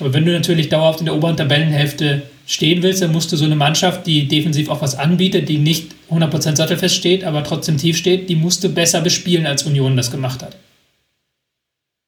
Aber 0.00 0.14
wenn 0.14 0.24
du 0.24 0.32
natürlich 0.32 0.68
dauerhaft 0.68 1.00
in 1.00 1.06
der 1.06 1.14
oberen 1.14 1.36
Tabellenhälfte 1.36 2.22
stehen 2.46 2.82
willst, 2.82 3.02
dann 3.02 3.12
musst 3.12 3.32
du 3.32 3.36
so 3.36 3.44
eine 3.44 3.56
Mannschaft, 3.56 4.06
die 4.06 4.28
defensiv 4.28 4.68
auch 4.68 4.80
was 4.80 4.98
anbietet, 4.98 5.48
die 5.48 5.58
nicht 5.58 5.92
100% 6.10 6.56
sattelfest 6.56 6.94
steht, 6.94 7.24
aber 7.24 7.42
trotzdem 7.44 7.76
tief 7.76 7.96
steht, 7.96 8.28
die 8.28 8.36
musst 8.36 8.62
du 8.62 8.68
besser 8.68 9.00
bespielen, 9.00 9.46
als 9.46 9.64
Union 9.64 9.96
das 9.96 10.10
gemacht 10.10 10.42
hat. 10.42 10.56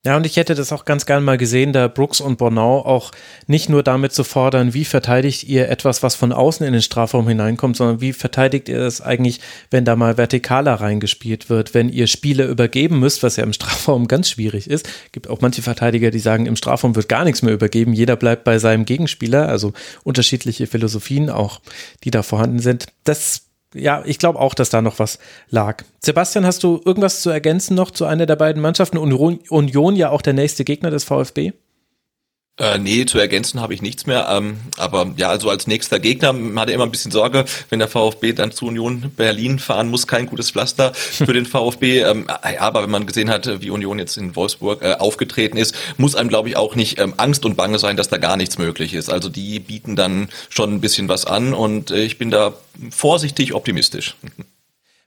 Ja, 0.08 0.16
und 0.16 0.24
ich 0.24 0.38
hätte 0.38 0.54
das 0.54 0.72
auch 0.72 0.86
ganz 0.86 1.04
gern 1.04 1.22
mal 1.22 1.36
gesehen, 1.36 1.74
da 1.74 1.86
Brooks 1.86 2.22
und 2.22 2.38
Bornau 2.38 2.78
auch 2.78 3.12
nicht 3.46 3.68
nur 3.68 3.82
damit 3.82 4.14
zu 4.14 4.24
fordern, 4.24 4.72
wie 4.72 4.86
verteidigt 4.86 5.44
ihr 5.44 5.68
etwas, 5.68 6.02
was 6.02 6.14
von 6.14 6.32
außen 6.32 6.66
in 6.66 6.72
den 6.72 6.80
Strafraum 6.80 7.28
hineinkommt, 7.28 7.76
sondern 7.76 8.00
wie 8.00 8.14
verteidigt 8.14 8.70
ihr 8.70 8.78
das 8.78 9.02
eigentlich, 9.02 9.42
wenn 9.70 9.84
da 9.84 9.96
mal 9.96 10.14
vertikaler 10.14 10.72
reingespielt 10.76 11.50
wird, 11.50 11.74
wenn 11.74 11.90
ihr 11.90 12.06
Spiele 12.06 12.46
übergeben 12.46 13.00
müsst, 13.00 13.22
was 13.22 13.36
ja 13.36 13.44
im 13.44 13.52
Strafraum 13.52 14.08
ganz 14.08 14.30
schwierig 14.30 14.70
ist. 14.70 14.88
Gibt 15.12 15.28
auch 15.28 15.42
manche 15.42 15.60
Verteidiger, 15.60 16.10
die 16.10 16.20
sagen, 16.20 16.46
im 16.46 16.56
Strafraum 16.56 16.96
wird 16.96 17.10
gar 17.10 17.24
nichts 17.24 17.42
mehr 17.42 17.52
übergeben, 17.52 17.92
jeder 17.92 18.16
bleibt 18.16 18.44
bei 18.44 18.58
seinem 18.58 18.86
Gegenspieler, 18.86 19.46
also 19.50 19.74
unterschiedliche 20.04 20.66
Philosophien 20.66 21.28
auch, 21.28 21.60
die 22.04 22.10
da 22.10 22.22
vorhanden 22.22 22.60
sind. 22.60 22.86
Das 23.04 23.47
ja, 23.74 24.02
ich 24.06 24.18
glaube 24.18 24.38
auch, 24.38 24.54
dass 24.54 24.70
da 24.70 24.82
noch 24.82 24.98
was 24.98 25.18
lag. 25.50 25.84
Sebastian, 26.00 26.46
hast 26.46 26.64
du 26.64 26.80
irgendwas 26.84 27.20
zu 27.20 27.30
ergänzen 27.30 27.74
noch 27.74 27.90
zu 27.90 28.04
einer 28.04 28.26
der 28.26 28.36
beiden 28.36 28.62
Mannschaften? 28.62 28.98
Union, 28.98 29.96
ja 29.96 30.10
auch 30.10 30.22
der 30.22 30.32
nächste 30.32 30.64
Gegner 30.64 30.90
des 30.90 31.04
VfB? 31.04 31.52
Äh, 32.58 32.78
nee, 32.78 33.06
zu 33.06 33.18
ergänzen 33.18 33.60
habe 33.60 33.72
ich 33.72 33.82
nichts 33.82 34.06
mehr. 34.06 34.26
Ähm, 34.30 34.58
aber 34.76 35.14
ja, 35.16 35.28
also 35.28 35.48
als 35.48 35.68
nächster 35.68 36.00
Gegner 36.00 36.32
man 36.32 36.58
hatte 36.58 36.72
immer 36.72 36.84
ein 36.84 36.90
bisschen 36.90 37.12
Sorge, 37.12 37.44
wenn 37.70 37.78
der 37.78 37.86
VfB 37.86 38.32
dann 38.32 38.50
zu 38.50 38.66
Union 38.66 39.12
Berlin 39.16 39.60
fahren 39.60 39.88
muss, 39.88 40.08
kein 40.08 40.26
gutes 40.26 40.50
Pflaster 40.50 40.92
für 40.94 41.32
den 41.32 41.46
VfB. 41.46 42.00
Ähm, 42.00 42.26
ja, 42.28 42.60
aber 42.60 42.82
wenn 42.82 42.90
man 42.90 43.06
gesehen 43.06 43.30
hat, 43.30 43.60
wie 43.62 43.70
Union 43.70 44.00
jetzt 44.00 44.16
in 44.16 44.34
Wolfsburg 44.34 44.82
äh, 44.82 44.94
aufgetreten 44.94 45.56
ist, 45.56 45.74
muss 45.98 46.16
einem, 46.16 46.28
glaube 46.28 46.48
ich, 46.48 46.56
auch 46.56 46.74
nicht 46.74 46.98
ähm, 46.98 47.14
Angst 47.16 47.44
und 47.44 47.56
Bange 47.56 47.78
sein, 47.78 47.96
dass 47.96 48.08
da 48.08 48.16
gar 48.16 48.36
nichts 48.36 48.58
möglich 48.58 48.92
ist. 48.92 49.08
Also 49.08 49.28
die 49.28 49.60
bieten 49.60 49.94
dann 49.94 50.28
schon 50.48 50.72
ein 50.74 50.80
bisschen 50.80 51.08
was 51.08 51.26
an 51.26 51.54
und 51.54 51.92
äh, 51.92 52.02
ich 52.02 52.18
bin 52.18 52.30
da 52.30 52.54
vorsichtig 52.90 53.54
optimistisch. 53.54 54.16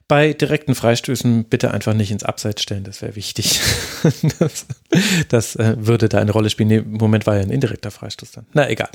Bei 0.08 0.32
direkten 0.32 0.74
Freistößen 0.74 1.44
bitte 1.44 1.70
einfach 1.70 1.94
nicht 1.94 2.10
ins 2.10 2.22
Abseits 2.22 2.62
stellen, 2.62 2.84
das 2.84 3.00
wäre 3.02 3.16
wichtig. 3.16 3.60
das, 4.38 4.66
das 5.28 5.56
äh, 5.56 5.74
würde 5.78 6.08
da 6.08 6.18
eine 6.18 6.32
Rolle 6.32 6.50
spielen. 6.50 6.68
Nee, 6.68 6.76
Im 6.78 6.92
Moment 6.92 7.26
war 7.26 7.36
ja 7.36 7.42
ein 7.42 7.50
indirekter 7.50 7.90
Freistoß 7.90 8.32
dann. 8.32 8.46
Na 8.52 8.68
egal. 8.68 8.88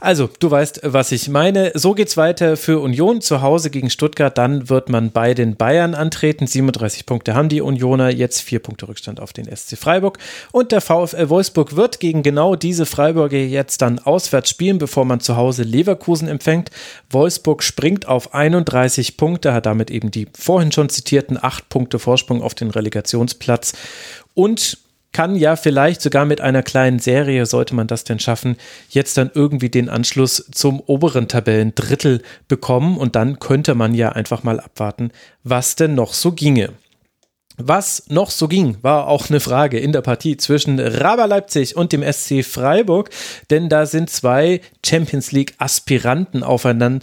Also, 0.00 0.28
du 0.38 0.50
weißt, 0.50 0.80
was 0.84 1.12
ich 1.12 1.28
meine. 1.28 1.72
So 1.74 1.94
geht's 1.94 2.16
weiter 2.16 2.56
für 2.56 2.80
Union 2.80 3.20
zu 3.20 3.42
Hause 3.42 3.70
gegen 3.70 3.90
Stuttgart. 3.90 4.36
Dann 4.36 4.68
wird 4.68 4.88
man 4.88 5.10
bei 5.10 5.34
den 5.34 5.56
Bayern 5.56 5.94
antreten. 5.94 6.46
37 6.46 7.06
Punkte 7.06 7.34
haben 7.34 7.48
die 7.48 7.60
Unioner, 7.60 8.10
jetzt 8.10 8.40
vier 8.40 8.60
Punkte 8.60 8.88
Rückstand 8.88 9.20
auf 9.20 9.32
den 9.32 9.44
SC 9.44 9.76
Freiburg. 9.76 10.18
Und 10.52 10.72
der 10.72 10.80
VfL 10.80 11.28
Wolfsburg 11.28 11.76
wird 11.76 12.00
gegen 12.00 12.22
genau 12.22 12.56
diese 12.56 12.86
Freiburger 12.86 13.38
jetzt 13.38 13.82
dann 13.82 13.98
auswärts 13.98 14.50
spielen, 14.50 14.78
bevor 14.78 15.04
man 15.04 15.20
zu 15.20 15.36
Hause 15.36 15.62
Leverkusen 15.62 16.28
empfängt. 16.28 16.70
Wolfsburg 17.10 17.62
springt 17.62 18.06
auf 18.06 18.34
31 18.34 19.16
Punkte, 19.16 19.52
hat 19.52 19.66
damit 19.66 19.90
eben 19.90 20.10
die 20.10 20.28
vorhin 20.38 20.72
schon 20.72 20.88
zitierten 20.88 21.38
acht 21.42 21.68
Punkte 21.68 21.98
Vorsprung 21.98 22.42
auf 22.42 22.54
den 22.54 22.70
Relegationsplatz 22.70 23.72
und 24.34 24.78
kann 25.12 25.36
ja 25.36 25.56
vielleicht 25.56 26.00
sogar 26.00 26.24
mit 26.24 26.40
einer 26.40 26.62
kleinen 26.62 26.98
Serie, 26.98 27.46
sollte 27.46 27.74
man 27.74 27.86
das 27.86 28.04
denn 28.04 28.18
schaffen, 28.18 28.56
jetzt 28.88 29.16
dann 29.16 29.30
irgendwie 29.34 29.68
den 29.68 29.88
Anschluss 29.88 30.48
zum 30.52 30.80
oberen 30.80 31.28
Tabellendrittel 31.28 32.22
bekommen 32.48 32.96
und 32.96 33.14
dann 33.14 33.38
könnte 33.38 33.74
man 33.74 33.94
ja 33.94 34.10
einfach 34.10 34.42
mal 34.42 34.60
abwarten, 34.60 35.10
was 35.44 35.76
denn 35.76 35.94
noch 35.94 36.14
so 36.14 36.32
ginge. 36.32 36.70
Was 37.58 38.04
noch 38.08 38.30
so 38.30 38.48
ging, 38.48 38.78
war 38.80 39.08
auch 39.08 39.28
eine 39.28 39.38
Frage 39.38 39.78
in 39.78 39.92
der 39.92 40.00
Partie 40.00 40.38
zwischen 40.38 40.80
Raber 40.80 41.26
Leipzig 41.26 41.76
und 41.76 41.92
dem 41.92 42.02
SC 42.02 42.44
Freiburg, 42.44 43.10
denn 43.50 43.68
da 43.68 43.84
sind 43.84 44.08
zwei 44.08 44.62
Champions 44.84 45.32
League 45.32 45.54
Aspiranten 45.58 46.44
aufeinander 46.44 47.02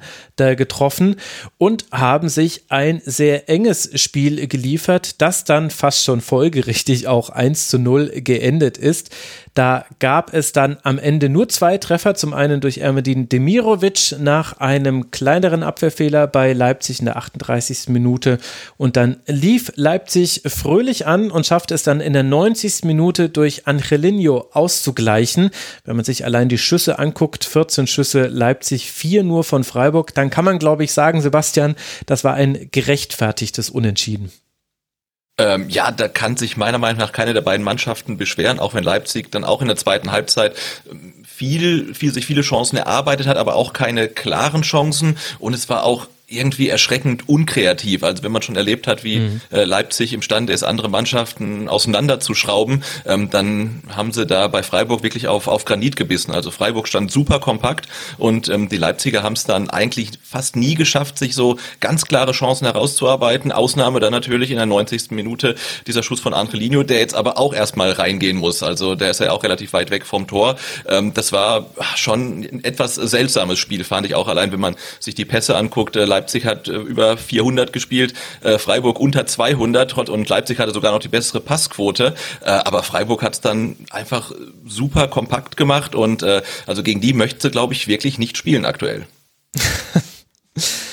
getroffen 0.56 1.18
und 1.60 1.86
haben 1.92 2.30
sich 2.30 2.64
ein 2.70 3.00
sehr 3.06 3.48
enges 3.48 3.92
Spiel 4.02 4.48
geliefert, 4.48 5.22
das 5.22 5.44
dann 5.44 5.70
fast 5.70 6.04
schon 6.04 6.20
folgerichtig 6.20 7.08
auch 7.08 7.30
1 7.30 7.68
zu 7.68 7.78
0 7.78 8.22
geendet 8.22 8.80
ist. 8.80 9.12
Da 9.54 9.86
gab 10.00 10.34
es 10.34 10.52
dann 10.52 10.78
am 10.84 11.00
Ende 11.00 11.30
nur 11.30 11.50
zwei 11.50 11.78
Treffer. 11.78 12.16
Zum 12.16 12.34
einen 12.34 12.62
durch 12.62 12.80
Ermedin 12.80 13.30
Demirovic 13.30 14.16
nach 14.20 14.60
einem 14.60 15.12
kleineren 15.12 15.64
Abwehrfehler 15.64 16.28
bei 16.28 16.54
Leipzig 16.54 17.00
in 17.00 17.06
der 17.06 17.18
38. 17.18 17.90
Minute. 17.90 18.38
Und 18.78 18.96
dann 18.96 19.18
lief 19.26 19.72
Leipzig 19.76 20.44
fröhlich 20.46 21.08
an 21.08 21.32
und 21.32 21.46
schaffte 21.46 21.74
es 21.74 21.84
dann 21.84 22.02
in 22.02 22.14
der 22.14 22.24
90. 22.24 22.84
Minute 22.84 23.30
durch 23.30 23.68
Angelino 23.68 24.50
auszugleichen. 24.54 25.50
Wenn 25.84 25.96
man 25.96 26.06
sich 26.06 26.26
allein 26.26 26.50
die 26.50 26.58
Schüsse 26.58 27.00
anguckt, 27.00 27.46
14 27.46 27.88
Schüsse 27.88 28.28
Leipzig, 28.28 28.92
vier 28.92 29.24
nur 29.24 29.44
von 29.44 29.64
Freiburg, 29.64 30.14
dann 30.14 30.30
kann 30.30 30.46
man, 30.46 30.60
glaube 30.60 30.84
ich, 30.84 30.92
sagen, 30.92 31.22
Sebastian, 31.22 31.76
das 32.06 32.24
war 32.24 32.34
ein 32.34 32.70
gerechtfertigtes 32.72 33.70
Unentschieden. 33.70 34.32
Ähm, 35.40 35.70
ja, 35.70 35.92
da 35.92 36.10
kann 36.10 36.36
sich 36.36 36.58
meiner 36.58 36.78
Meinung 36.78 37.00
nach 37.00 37.14
keine 37.14 37.34
der 37.34 37.42
beiden 37.42 37.64
Mannschaften 37.64 38.18
beschweren, 38.18 38.60
auch 38.60 38.74
wenn 38.74 38.84
Leipzig 38.84 39.32
dann 39.32 39.46
auch 39.46 39.62
in 39.62 39.68
der 39.68 39.78
zweiten 39.78 40.12
Halbzeit 40.12 40.54
ähm, 40.92 41.14
viel, 41.26 41.96
viel 41.96 42.14
sich 42.14 42.26
viele 42.26 42.42
Chancen 42.42 42.76
erarbeitet 42.76 43.26
hat, 43.26 43.38
aber 43.38 43.56
auch 43.56 43.72
keine 43.72 44.10
klaren 44.10 44.62
Chancen. 44.62 45.18
Und 45.40 45.54
es 45.54 45.70
war 45.70 45.84
auch 45.84 46.08
irgendwie 46.30 46.70
erschreckend 46.70 47.28
unkreativ. 47.28 48.04
Also 48.04 48.24
wenn 48.24 48.32
man 48.32 48.42
schon 48.42 48.56
erlebt 48.56 48.88
hat, 48.88 49.04
wie 49.04 49.20
mhm. 49.20 49.42
äh, 49.52 49.64
Leipzig 49.64 50.14
imstande 50.14 50.54
ist, 50.54 50.64
andere 50.64 50.90
Mannschaften 50.90 51.68
auseinanderzuschrauben, 51.68 52.84
ähm, 53.06 53.30
dann 53.30 53.84
haben 53.96 54.12
sie 54.12 54.26
da 54.26 54.48
bei 54.48 54.64
Freiburg 54.64 55.04
wirklich 55.04 55.28
auf, 55.28 55.48
auf 55.48 55.66
Granit 55.66 55.96
gebissen. 55.96 56.32
Also 56.32 56.52
Freiburg 56.52 56.88
stand 56.88 57.12
super 57.12 57.40
kompakt 57.40 57.88
und 58.18 58.50
ähm, 58.50 58.70
die 58.70 58.78
Leipziger 58.78 59.24
haben 59.24 59.34
es 59.34 59.44
dann 59.44 59.70
eigentlich 59.70 60.12
fast 60.24 60.56
nie 60.56 60.76
geschafft, 60.76 61.18
sich 61.18 61.36
so 61.36 61.58
ganz 61.80 62.06
klare 62.06 62.32
Chancen 62.32 62.66
herauszuarbeiten. 62.66 63.52
Ausnahme 63.52 64.00
dann 64.00 64.12
natürlich 64.12 64.52
in 64.52 64.58
der 64.58 64.66
90. 64.66 65.12
Minute 65.12 65.56
dieser 65.88 66.04
Schuss 66.04 66.20
von 66.20 66.34
Angelino, 66.34 66.84
der 66.84 67.00
jetzt 67.00 67.16
aber 67.16 67.38
auch 67.38 67.54
erstmal 67.54 67.92
reingehen 67.92 68.38
muss. 68.38 68.62
Also 68.62 68.96
der 68.96 69.12
ist 69.12 69.20
ja 69.20 69.32
auch 69.32 69.44
relativ 69.44 69.74
weit 69.74 69.90
weg 69.90 70.06
vom 70.06 70.28
Tor. 70.28 70.58
Ähm, 70.88 71.14
das 71.14 71.32
war 71.32 71.68
schon 71.96 72.42
ein 72.44 72.64
etwas 72.64 72.96
seltsames 72.96 73.58
Spiel, 73.58 73.84
fand 73.84 74.06
ich 74.06 74.16
auch 74.16 74.28
allein, 74.28 74.52
wenn 74.52 74.60
man 74.60 74.76
sich 75.00 75.16
die 75.16 75.26
Pässe 75.26 75.56
anguckt. 75.56 75.96
Äh, 75.96 76.06
Leipzig 76.20 76.46
hat 76.46 76.68
äh, 76.68 76.74
über 76.74 77.16
400 77.16 77.72
gespielt, 77.72 78.14
äh, 78.42 78.58
Freiburg 78.58 79.00
unter 79.00 79.26
200 79.26 79.98
und 80.10 80.28
Leipzig 80.28 80.60
hatte 80.60 80.74
sogar 80.74 80.92
noch 80.92 81.00
die 81.00 81.08
bessere 81.08 81.40
Passquote. 81.40 82.14
Äh, 82.42 82.50
aber 82.50 82.84
Freiburg 82.84 83.24
hat 83.24 83.34
es 83.36 83.42
dann 83.42 83.78
einfach 83.90 84.34
super 84.68 85.08
kompakt 85.08 85.56
gemacht 85.56 85.96
und 85.96 86.22
äh, 86.24 86.42
also 86.68 86.84
gegen 86.84 87.00
die 87.00 87.14
möchte 87.14 87.50
glaube 87.50 87.74
ich, 87.74 87.88
wirklich 87.88 88.18
nicht 88.18 88.38
spielen 88.38 88.66
aktuell. 88.66 89.08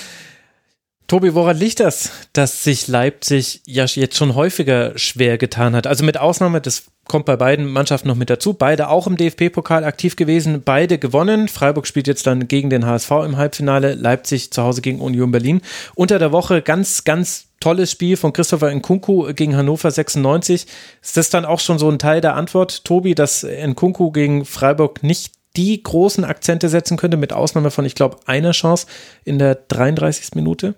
Tobi, 1.09 1.35
woran 1.35 1.57
liegt 1.57 1.79
das, 1.79 2.11
dass 2.33 2.65
sich 2.65 2.89
Leipzig 2.89 3.63
ja 3.65 3.85
jetzt 3.85 4.17
schon 4.17 4.35
häufiger 4.35 4.99
schwer 4.99 5.39
getan 5.39 5.77
hat? 5.77 5.87
Also 5.87 6.05
mit 6.05 6.19
Ausnahme, 6.19 6.61
das 6.61 6.87
kommt 7.07 7.27
bei 7.27 7.37
beiden 7.37 7.67
Mannschaften 7.67 8.09
noch 8.09 8.17
mit 8.17 8.29
dazu, 8.29 8.55
beide 8.55 8.89
auch 8.89 9.07
im 9.07 9.17
DFB-Pokal 9.17 9.85
aktiv 9.85 10.17
gewesen, 10.17 10.63
beide 10.65 10.99
gewonnen. 10.99 11.47
Freiburg 11.47 11.87
spielt 11.87 12.09
jetzt 12.09 12.27
dann 12.27 12.49
gegen 12.49 12.71
den 12.71 12.85
HSV 12.85 13.11
im 13.25 13.37
Halbfinale, 13.37 13.95
Leipzig 13.95 14.51
zu 14.51 14.65
Hause 14.65 14.83
gegen 14.83 15.01
Union 15.01 15.31
Berlin. 15.31 15.61
Unter 15.95 16.19
der 16.19 16.33
Woche 16.33 16.61
ganz, 16.61 17.05
ganz 17.05 17.47
tolles 17.61 17.93
Spiel 17.93 18.17
von 18.17 18.33
Christopher 18.33 18.75
Nkunku 18.75 19.33
gegen 19.33 19.57
Hannover 19.57 19.93
96. 19.93 20.67
Ist 21.03 21.17
das 21.17 21.31
dann 21.31 21.45
auch 21.45 21.61
schon 21.61 21.79
so 21.79 21.89
ein 21.89 22.01
Teil 22.01 22.21
der 22.21 22.35
Antwort, 22.35 22.85
Tobi, 22.85 23.15
dass 23.15 23.45
Nkunku 23.45 24.11
gegen 24.11 24.45
Freiburg 24.45 25.05
nicht 25.05 25.35
die 25.57 25.81
großen 25.81 26.25
Akzente 26.25 26.69
setzen 26.69 26.97
könnte, 26.97 27.17
mit 27.17 27.33
Ausnahme 27.33 27.71
von, 27.71 27.85
ich 27.85 27.95
glaube, 27.95 28.19
einer 28.27 28.51
Chance 28.51 28.89
in 29.25 29.39
der 29.39 29.55
33. 29.55 30.35
Minute? 30.35 30.75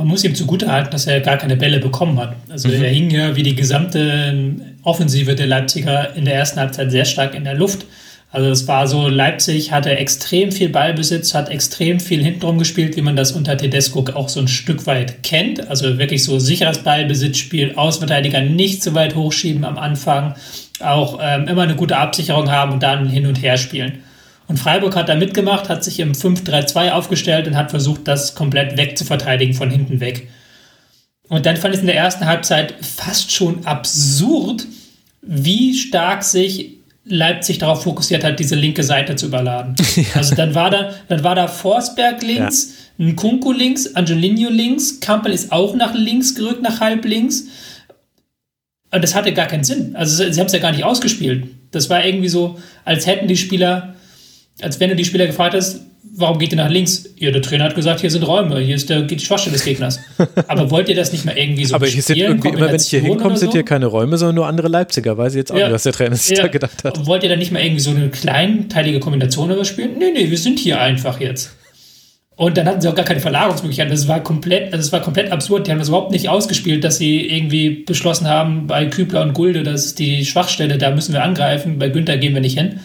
Man 0.00 0.08
muss 0.08 0.24
ihm 0.24 0.34
zugutehalten, 0.34 0.90
dass 0.90 1.06
er 1.06 1.20
gar 1.20 1.36
keine 1.36 1.56
Bälle 1.56 1.78
bekommen 1.78 2.18
hat. 2.18 2.34
Also 2.48 2.68
mhm. 2.68 2.82
er 2.82 2.90
hing 2.90 3.10
ja 3.10 3.36
wie 3.36 3.42
die 3.42 3.54
gesamte 3.54 4.54
Offensive 4.82 5.34
der 5.34 5.46
Leipziger 5.46 6.16
in 6.16 6.24
der 6.24 6.34
ersten 6.34 6.58
Halbzeit 6.58 6.90
sehr 6.90 7.04
stark 7.04 7.34
in 7.34 7.44
der 7.44 7.54
Luft. 7.54 7.84
Also 8.32 8.48
es 8.48 8.66
war 8.66 8.86
so, 8.86 9.08
Leipzig 9.08 9.72
hatte 9.72 9.90
extrem 9.90 10.52
viel 10.52 10.70
Ballbesitz, 10.70 11.34
hat 11.34 11.50
extrem 11.50 12.00
viel 12.00 12.22
hintenrum 12.22 12.58
gespielt, 12.58 12.96
wie 12.96 13.02
man 13.02 13.16
das 13.16 13.32
unter 13.32 13.56
Tedesco 13.58 14.04
auch 14.14 14.30
so 14.30 14.40
ein 14.40 14.48
Stück 14.48 14.86
weit 14.86 15.22
kennt. 15.22 15.68
Also 15.68 15.98
wirklich 15.98 16.24
so 16.24 16.38
sicheres 16.38 16.78
Ballbesitzspiel, 16.78 17.74
Außenverteidiger 17.74 18.40
nicht 18.40 18.82
zu 18.82 18.94
weit 18.94 19.16
hochschieben 19.16 19.64
am 19.64 19.76
Anfang, 19.76 20.34
auch 20.78 21.18
ähm, 21.20 21.46
immer 21.46 21.62
eine 21.62 21.74
gute 21.74 21.98
Absicherung 21.98 22.50
haben 22.50 22.72
und 22.72 22.82
dann 22.82 23.08
hin 23.08 23.26
und 23.26 23.42
her 23.42 23.58
spielen. 23.58 23.98
Und 24.50 24.58
Freiburg 24.58 24.96
hat 24.96 25.08
da 25.08 25.14
mitgemacht, 25.14 25.68
hat 25.68 25.84
sich 25.84 26.00
im 26.00 26.10
5-3-2 26.10 26.90
aufgestellt 26.90 27.46
und 27.46 27.56
hat 27.56 27.70
versucht, 27.70 28.08
das 28.08 28.34
komplett 28.34 28.76
wegzuverteidigen 28.76 29.54
von 29.54 29.70
hinten 29.70 30.00
weg. 30.00 30.26
Und 31.28 31.46
dann 31.46 31.56
fand 31.56 31.72
ich 31.72 31.78
es 31.78 31.82
in 31.82 31.86
der 31.86 31.94
ersten 31.94 32.26
Halbzeit 32.26 32.74
fast 32.80 33.30
schon 33.30 33.64
absurd, 33.64 34.66
wie 35.22 35.76
stark 35.76 36.24
sich 36.24 36.78
Leipzig 37.04 37.58
darauf 37.58 37.84
fokussiert 37.84 38.24
hat, 38.24 38.40
diese 38.40 38.56
linke 38.56 38.82
Seite 38.82 39.14
zu 39.14 39.26
überladen. 39.26 39.76
Ja. 39.94 40.16
Also 40.16 40.34
dann 40.34 40.52
war 40.56 40.70
da, 40.70 40.94
dann 41.06 41.22
war 41.22 41.36
da 41.36 41.46
Forsberg 41.46 42.20
links, 42.24 42.74
ja. 42.98 43.06
ein 43.06 43.14
Kunku 43.14 43.52
links, 43.52 43.94
Angelino 43.94 44.50
links, 44.50 44.98
Kampel 44.98 45.32
ist 45.32 45.52
auch 45.52 45.76
nach 45.76 45.94
links 45.94 46.34
gerückt, 46.34 46.60
nach 46.60 46.80
halb 46.80 47.04
links. 47.04 47.44
Und 48.90 49.04
das 49.04 49.14
hatte 49.14 49.32
gar 49.32 49.46
keinen 49.46 49.62
Sinn. 49.62 49.94
Also 49.94 50.28
sie 50.28 50.40
haben 50.40 50.48
es 50.48 50.52
ja 50.52 50.58
gar 50.58 50.72
nicht 50.72 50.82
ausgespielt. 50.82 51.46
Das 51.70 51.88
war 51.88 52.04
irgendwie 52.04 52.28
so, 52.28 52.58
als 52.84 53.06
hätten 53.06 53.28
die 53.28 53.36
Spieler 53.36 53.94
als 54.62 54.80
wenn 54.80 54.90
du 54.90 54.96
die 54.96 55.04
Spieler 55.04 55.26
gefragt 55.26 55.54
hast, 55.54 55.80
warum 56.14 56.38
geht 56.38 56.52
ihr 56.52 56.56
nach 56.56 56.70
links? 56.70 57.04
Ja, 57.18 57.30
der 57.30 57.42
Trainer 57.42 57.64
hat 57.64 57.74
gesagt, 57.74 58.00
hier 58.00 58.10
sind 58.10 58.22
Räume, 58.26 58.58
hier 58.60 58.76
ist 58.76 58.88
der, 58.90 59.02
die 59.02 59.18
Schwachstelle 59.18 59.54
des 59.54 59.64
Gegners. 59.64 60.00
Aber 60.48 60.70
wollt 60.70 60.88
ihr 60.88 60.96
das 60.96 61.12
nicht 61.12 61.24
mal 61.24 61.36
irgendwie 61.36 61.64
so 61.64 61.74
Aber 61.74 61.86
hier 61.86 62.02
sind 62.02 62.16
irgendwie 62.16 62.48
immer, 62.48 62.68
wenn 62.68 62.76
ich 62.76 62.88
hier 62.88 63.00
hinkomme, 63.00 63.36
so? 63.36 63.40
sind 63.40 63.52
hier 63.52 63.64
keine 63.64 63.86
Räume, 63.86 64.16
sondern 64.18 64.36
nur 64.36 64.46
andere 64.46 64.68
Leipziger. 64.68 65.16
Weiß 65.16 65.34
ich 65.34 65.38
jetzt 65.38 65.52
auch 65.52 65.56
ja. 65.56 65.66
nicht, 65.66 65.74
was 65.74 65.82
der 65.84 65.92
Trainer 65.92 66.16
sich 66.16 66.36
ja. 66.36 66.44
da 66.44 66.48
gedacht 66.48 66.84
hat. 66.84 67.06
wollt 67.06 67.22
ihr 67.22 67.28
dann 67.28 67.38
nicht 67.38 67.52
mal 67.52 67.62
irgendwie 67.62 67.80
so 67.80 67.90
eine 67.90 68.08
kleinteilige 68.08 69.00
Kombination 69.00 69.50
überspielen? 69.50 69.98
Nee, 69.98 70.12
nee, 70.12 70.30
wir 70.30 70.38
sind 70.38 70.58
hier 70.58 70.80
einfach 70.80 71.20
jetzt. 71.20 71.56
Und 72.36 72.56
dann 72.56 72.66
hatten 72.66 72.80
sie 72.80 72.88
auch 72.88 72.94
gar 72.94 73.04
keine 73.04 73.20
Verlagerungsmöglichkeiten. 73.20 73.92
Das 73.92 74.08
war 74.08 74.22
komplett, 74.22 74.72
also 74.72 74.78
es 74.82 74.92
war 74.92 75.02
komplett 75.02 75.30
absurd. 75.30 75.66
Die 75.66 75.72
haben 75.72 75.78
das 75.78 75.88
überhaupt 75.88 76.10
nicht 76.10 76.30
ausgespielt, 76.30 76.84
dass 76.84 76.96
sie 76.96 77.26
irgendwie 77.26 77.84
beschlossen 77.84 78.26
haben, 78.28 78.66
bei 78.66 78.86
Kübler 78.86 79.20
und 79.20 79.34
Gulde, 79.34 79.62
das 79.62 79.84
ist 79.84 79.98
die 79.98 80.24
Schwachstelle, 80.24 80.78
da 80.78 80.90
müssen 80.90 81.12
wir 81.12 81.22
angreifen. 81.22 81.78
Bei 81.78 81.90
Günther 81.90 82.16
gehen 82.16 82.32
wir 82.32 82.40
nicht 82.40 82.58
hin. 82.58 82.80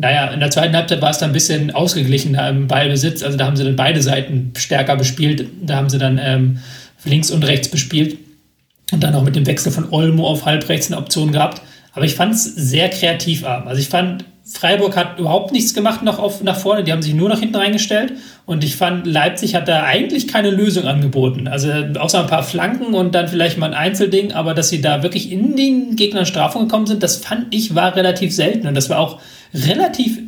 Naja, 0.00 0.28
in 0.28 0.40
der 0.40 0.50
zweiten 0.50 0.74
Halbzeit 0.74 1.02
war 1.02 1.10
es 1.10 1.18
dann 1.18 1.30
ein 1.30 1.34
bisschen 1.34 1.70
ausgeglichen 1.72 2.34
im 2.34 2.68
Ballbesitz. 2.68 3.22
Also 3.22 3.36
da 3.36 3.44
haben 3.46 3.56
sie 3.56 3.64
dann 3.64 3.76
beide 3.76 4.00
Seiten 4.00 4.52
stärker 4.56 4.96
bespielt. 4.96 5.46
Da 5.62 5.76
haben 5.76 5.90
sie 5.90 5.98
dann 5.98 6.18
ähm, 6.22 6.60
links 7.04 7.30
und 7.30 7.42
rechts 7.44 7.68
bespielt. 7.68 8.16
Und 8.92 9.02
dann 9.02 9.14
auch 9.14 9.22
mit 9.22 9.36
dem 9.36 9.46
Wechsel 9.46 9.70
von 9.70 9.92
Olmo 9.92 10.26
auf 10.26 10.46
halbrechts 10.46 10.90
eine 10.90 10.96
Option 10.96 11.32
gehabt. 11.32 11.60
Aber 11.92 12.06
ich 12.06 12.14
fand 12.14 12.34
es 12.34 12.44
sehr 12.44 12.88
kreativ 12.88 13.44
arm. 13.44 13.68
Also 13.68 13.80
ich 13.80 13.88
fand 13.88 14.24
Freiburg 14.52 14.96
hat 14.96 15.18
überhaupt 15.18 15.52
nichts 15.52 15.74
gemacht 15.74 16.02
nach, 16.02 16.18
auf, 16.18 16.42
nach 16.42 16.56
vorne, 16.56 16.82
die 16.82 16.90
haben 16.90 17.02
sich 17.02 17.14
nur 17.14 17.28
nach 17.28 17.38
hinten 17.38 17.56
reingestellt. 17.56 18.14
Und 18.46 18.64
ich 18.64 18.74
fand, 18.74 19.06
Leipzig 19.06 19.54
hat 19.54 19.68
da 19.68 19.84
eigentlich 19.84 20.26
keine 20.26 20.50
Lösung 20.50 20.86
angeboten. 20.86 21.46
Also 21.46 21.70
außer 21.70 22.20
ein 22.20 22.26
paar 22.26 22.42
Flanken 22.42 22.94
und 22.94 23.14
dann 23.14 23.28
vielleicht 23.28 23.58
mal 23.58 23.66
ein 23.66 23.74
Einzelding, 23.74 24.32
aber 24.32 24.54
dass 24.54 24.68
sie 24.70 24.80
da 24.80 25.04
wirklich 25.04 25.30
in 25.30 25.56
den 25.56 25.94
Gegnern 25.94 26.26
Strafung 26.26 26.62
gekommen 26.62 26.86
sind, 26.86 27.02
das 27.02 27.16
fand 27.16 27.54
ich 27.54 27.74
war 27.76 27.94
relativ 27.94 28.34
selten. 28.34 28.66
Und 28.66 28.74
das 28.74 28.90
war 28.90 28.98
auch 28.98 29.20
relativ 29.54 30.18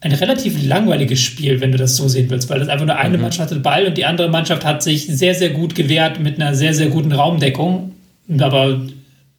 ein 0.00 0.12
relativ 0.12 0.62
langweiliges 0.62 1.20
Spiel, 1.20 1.60
wenn 1.60 1.72
du 1.72 1.78
das 1.78 1.96
so 1.96 2.06
sehen 2.06 2.30
willst, 2.30 2.48
weil 2.48 2.60
das 2.60 2.68
einfach 2.68 2.86
nur 2.86 2.96
eine 2.96 3.16
mhm. 3.16 3.22
Mannschaft 3.22 3.46
hatte 3.46 3.54
den 3.56 3.62
Ball 3.62 3.86
und 3.86 3.98
die 3.98 4.04
andere 4.04 4.28
Mannschaft 4.28 4.64
hat 4.64 4.82
sich 4.82 5.06
sehr, 5.06 5.34
sehr 5.34 5.50
gut 5.50 5.74
gewehrt 5.74 6.20
mit 6.20 6.40
einer 6.40 6.54
sehr, 6.54 6.72
sehr 6.72 6.88
guten 6.88 7.12
Raumdeckung. 7.12 7.94
Aber 8.38 8.80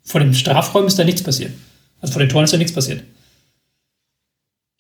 vor 0.03 0.19
dem 0.19 0.33
Strafraum 0.33 0.87
ist 0.87 0.99
da 0.99 1.03
nichts 1.03 1.23
passiert. 1.23 1.51
Also 2.01 2.13
vor 2.13 2.21
den 2.21 2.29
Toren 2.29 2.43
ist 2.43 2.53
da 2.53 2.57
nichts 2.57 2.73
passiert. 2.73 3.03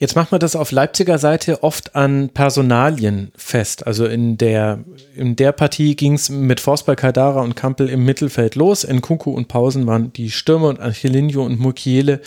Jetzt 0.01 0.15
macht 0.15 0.31
man 0.31 0.39
das 0.39 0.55
auf 0.55 0.71
Leipziger 0.71 1.17
Seite 1.17 1.61
oft 1.61 1.93
an 1.93 2.29
Personalien 2.29 3.31
fest. 3.35 3.85
Also 3.85 4.05
in 4.05 4.37
der, 4.37 4.79
in 5.15 5.35
der 5.35 5.51
Partie 5.51 5.95
ging 5.95 6.13
es 6.13 6.29
mit 6.29 6.61
Forsberg, 6.61 6.99
Kaidara 6.99 7.41
und 7.41 7.57
Kampel 7.57 7.89
im 7.89 8.05
Mittelfeld 8.05 8.55
los. 8.55 8.85
In 8.85 9.01
Kunku 9.01 9.31
und 9.31 9.49
Pausen 9.49 9.87
waren 9.87 10.13
die 10.13 10.31
Stürmer 10.31 10.69
und 10.69 10.79
Angelino 10.79 11.45
und 11.45 11.59
Mukiele 11.59 12.21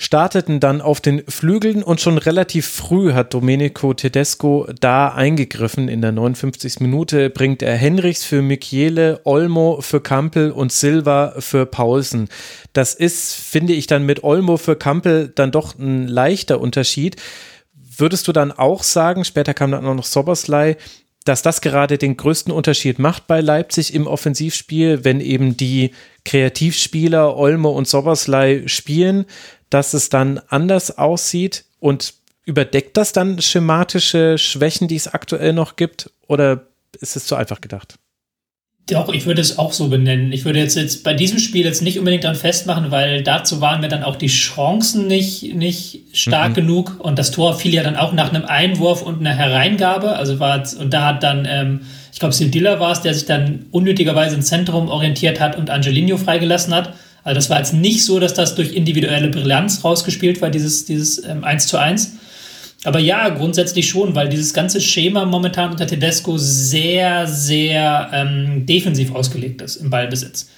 starteten 0.00 0.60
dann 0.60 0.80
auf 0.80 1.00
den 1.00 1.24
Flügeln 1.26 1.82
und 1.82 2.00
schon 2.00 2.18
relativ 2.18 2.68
früh 2.68 3.12
hat 3.12 3.34
Domenico 3.34 3.92
Tedesco 3.94 4.68
da 4.80 5.08
eingegriffen. 5.08 5.88
In 5.88 6.00
der 6.00 6.12
59. 6.12 6.78
Minute 6.78 7.30
bringt 7.30 7.62
er 7.62 7.76
Henrichs 7.76 8.24
für 8.24 8.40
Michele, 8.40 9.20
Olmo 9.24 9.80
für 9.80 10.00
Kampel 10.00 10.52
und 10.52 10.70
Silva 10.70 11.34
für 11.40 11.66
Paulsen. 11.66 12.28
Das 12.72 12.94
ist, 12.94 13.34
finde 13.34 13.72
ich, 13.72 13.88
dann 13.88 14.06
mit 14.06 14.22
Olmo 14.22 14.56
für 14.56 14.76
Kampel 14.76 15.32
dann 15.34 15.50
doch 15.50 15.76
ein 15.76 16.06
leichter 16.06 16.60
Unterschied. 16.60 17.16
Würdest 17.74 18.28
du 18.28 18.32
dann 18.32 18.52
auch 18.52 18.84
sagen, 18.84 19.24
später 19.24 19.52
kam 19.52 19.72
dann 19.72 19.84
auch 19.84 19.94
noch 19.94 20.04
Soberslei, 20.04 20.76
dass 21.24 21.42
das 21.42 21.60
gerade 21.60 21.98
den 21.98 22.16
größten 22.16 22.52
Unterschied 22.52 22.98
macht 22.98 23.26
bei 23.26 23.40
Leipzig 23.40 23.92
im 23.92 24.06
Offensivspiel, 24.06 25.04
wenn 25.04 25.20
eben 25.20 25.56
die 25.56 25.90
Kreativspieler 26.24 27.36
Olmo 27.36 27.70
und 27.70 27.88
Soberslei 27.88 28.62
spielen, 28.66 29.26
dass 29.70 29.94
es 29.94 30.08
dann 30.08 30.40
anders 30.48 30.98
aussieht 30.98 31.64
und 31.80 32.14
überdeckt 32.44 32.96
das 32.96 33.12
dann 33.12 33.40
schematische 33.42 34.38
Schwächen, 34.38 34.88
die 34.88 34.96
es 34.96 35.08
aktuell 35.08 35.52
noch 35.52 35.76
gibt 35.76 36.10
oder 36.26 36.66
ist 37.00 37.16
es 37.16 37.26
zu 37.26 37.36
einfach 37.36 37.60
gedacht? 37.60 37.98
Doch, 38.90 39.12
ich 39.12 39.26
würde 39.26 39.42
es 39.42 39.58
auch 39.58 39.74
so 39.74 39.88
benennen. 39.88 40.32
Ich 40.32 40.46
würde 40.46 40.60
jetzt, 40.60 40.74
jetzt 40.74 41.04
bei 41.04 41.12
diesem 41.12 41.38
Spiel 41.38 41.66
jetzt 41.66 41.82
nicht 41.82 41.98
unbedingt 41.98 42.24
dran 42.24 42.34
festmachen, 42.34 42.90
weil 42.90 43.22
dazu 43.22 43.60
waren 43.60 43.82
mir 43.82 43.88
dann 43.88 44.02
auch 44.02 44.16
die 44.16 44.28
Chancen 44.28 45.06
nicht, 45.06 45.54
nicht 45.54 46.04
stark 46.14 46.50
mhm. 46.50 46.54
genug. 46.54 46.96
Und 46.98 47.18
das 47.18 47.30
Tor 47.30 47.58
fiel 47.58 47.74
ja 47.74 47.82
dann 47.82 47.96
auch 47.96 48.12
nach 48.12 48.32
einem 48.32 48.46
Einwurf 48.46 49.02
und 49.02 49.20
einer 49.20 49.34
Hereingabe. 49.34 50.16
Also 50.16 50.40
war, 50.40 50.62
und 50.80 50.94
da 50.94 51.04
hat 51.04 51.22
dann, 51.22 51.46
ähm, 51.46 51.80
ich 52.14 52.18
glaube, 52.18 52.34
Sildilla 52.34 52.80
war 52.80 52.92
es, 52.92 53.02
der 53.02 53.12
sich 53.12 53.26
dann 53.26 53.66
unnötigerweise 53.72 54.36
ins 54.36 54.46
Zentrum 54.46 54.88
orientiert 54.88 55.38
hat 55.38 55.58
und 55.58 55.68
Angelino 55.68 56.16
freigelassen 56.16 56.74
hat. 56.74 56.94
Also 57.24 57.34
das 57.34 57.50
war 57.50 57.58
jetzt 57.58 57.74
nicht 57.74 58.04
so, 58.04 58.20
dass 58.20 58.34
das 58.34 58.54
durch 58.54 58.72
individuelle 58.72 59.28
Brillanz 59.28 59.84
rausgespielt 59.84 60.40
war, 60.40 60.50
dieses, 60.50 60.84
dieses 60.84 61.22
ähm, 61.24 61.44
1 61.44 61.66
zu 61.66 61.78
1. 61.78 62.12
Aber 62.84 63.00
ja, 63.00 63.28
grundsätzlich 63.30 63.88
schon, 63.88 64.14
weil 64.14 64.28
dieses 64.28 64.54
ganze 64.54 64.80
Schema 64.80 65.24
momentan 65.24 65.72
unter 65.72 65.86
Tedesco 65.86 66.38
sehr, 66.38 67.26
sehr 67.26 68.10
ähm, 68.12 68.66
defensiv 68.66 69.12
ausgelegt 69.14 69.62
ist 69.62 69.76
im 69.76 69.90
Ballbesitz. 69.90 70.48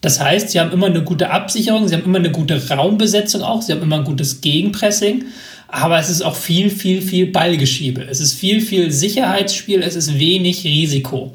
Das 0.00 0.20
heißt, 0.20 0.50
sie 0.50 0.60
haben 0.60 0.72
immer 0.72 0.86
eine 0.86 1.02
gute 1.02 1.30
Absicherung, 1.30 1.88
sie 1.88 1.94
haben 1.94 2.04
immer 2.04 2.18
eine 2.18 2.30
gute 2.30 2.68
Raumbesetzung 2.68 3.42
auch, 3.42 3.62
sie 3.62 3.72
haben 3.72 3.82
immer 3.82 3.96
ein 3.96 4.04
gutes 4.04 4.40
Gegenpressing, 4.40 5.24
aber 5.68 5.98
es 5.98 6.08
ist 6.08 6.22
auch 6.22 6.36
viel, 6.36 6.70
viel, 6.70 7.02
viel 7.02 7.26
Ballgeschiebe. 7.26 8.02
Es 8.08 8.20
ist 8.20 8.34
viel, 8.34 8.60
viel 8.60 8.90
Sicherheitsspiel, 8.90 9.82
es 9.82 9.96
ist 9.96 10.18
wenig 10.18 10.64
Risiko. 10.64 11.34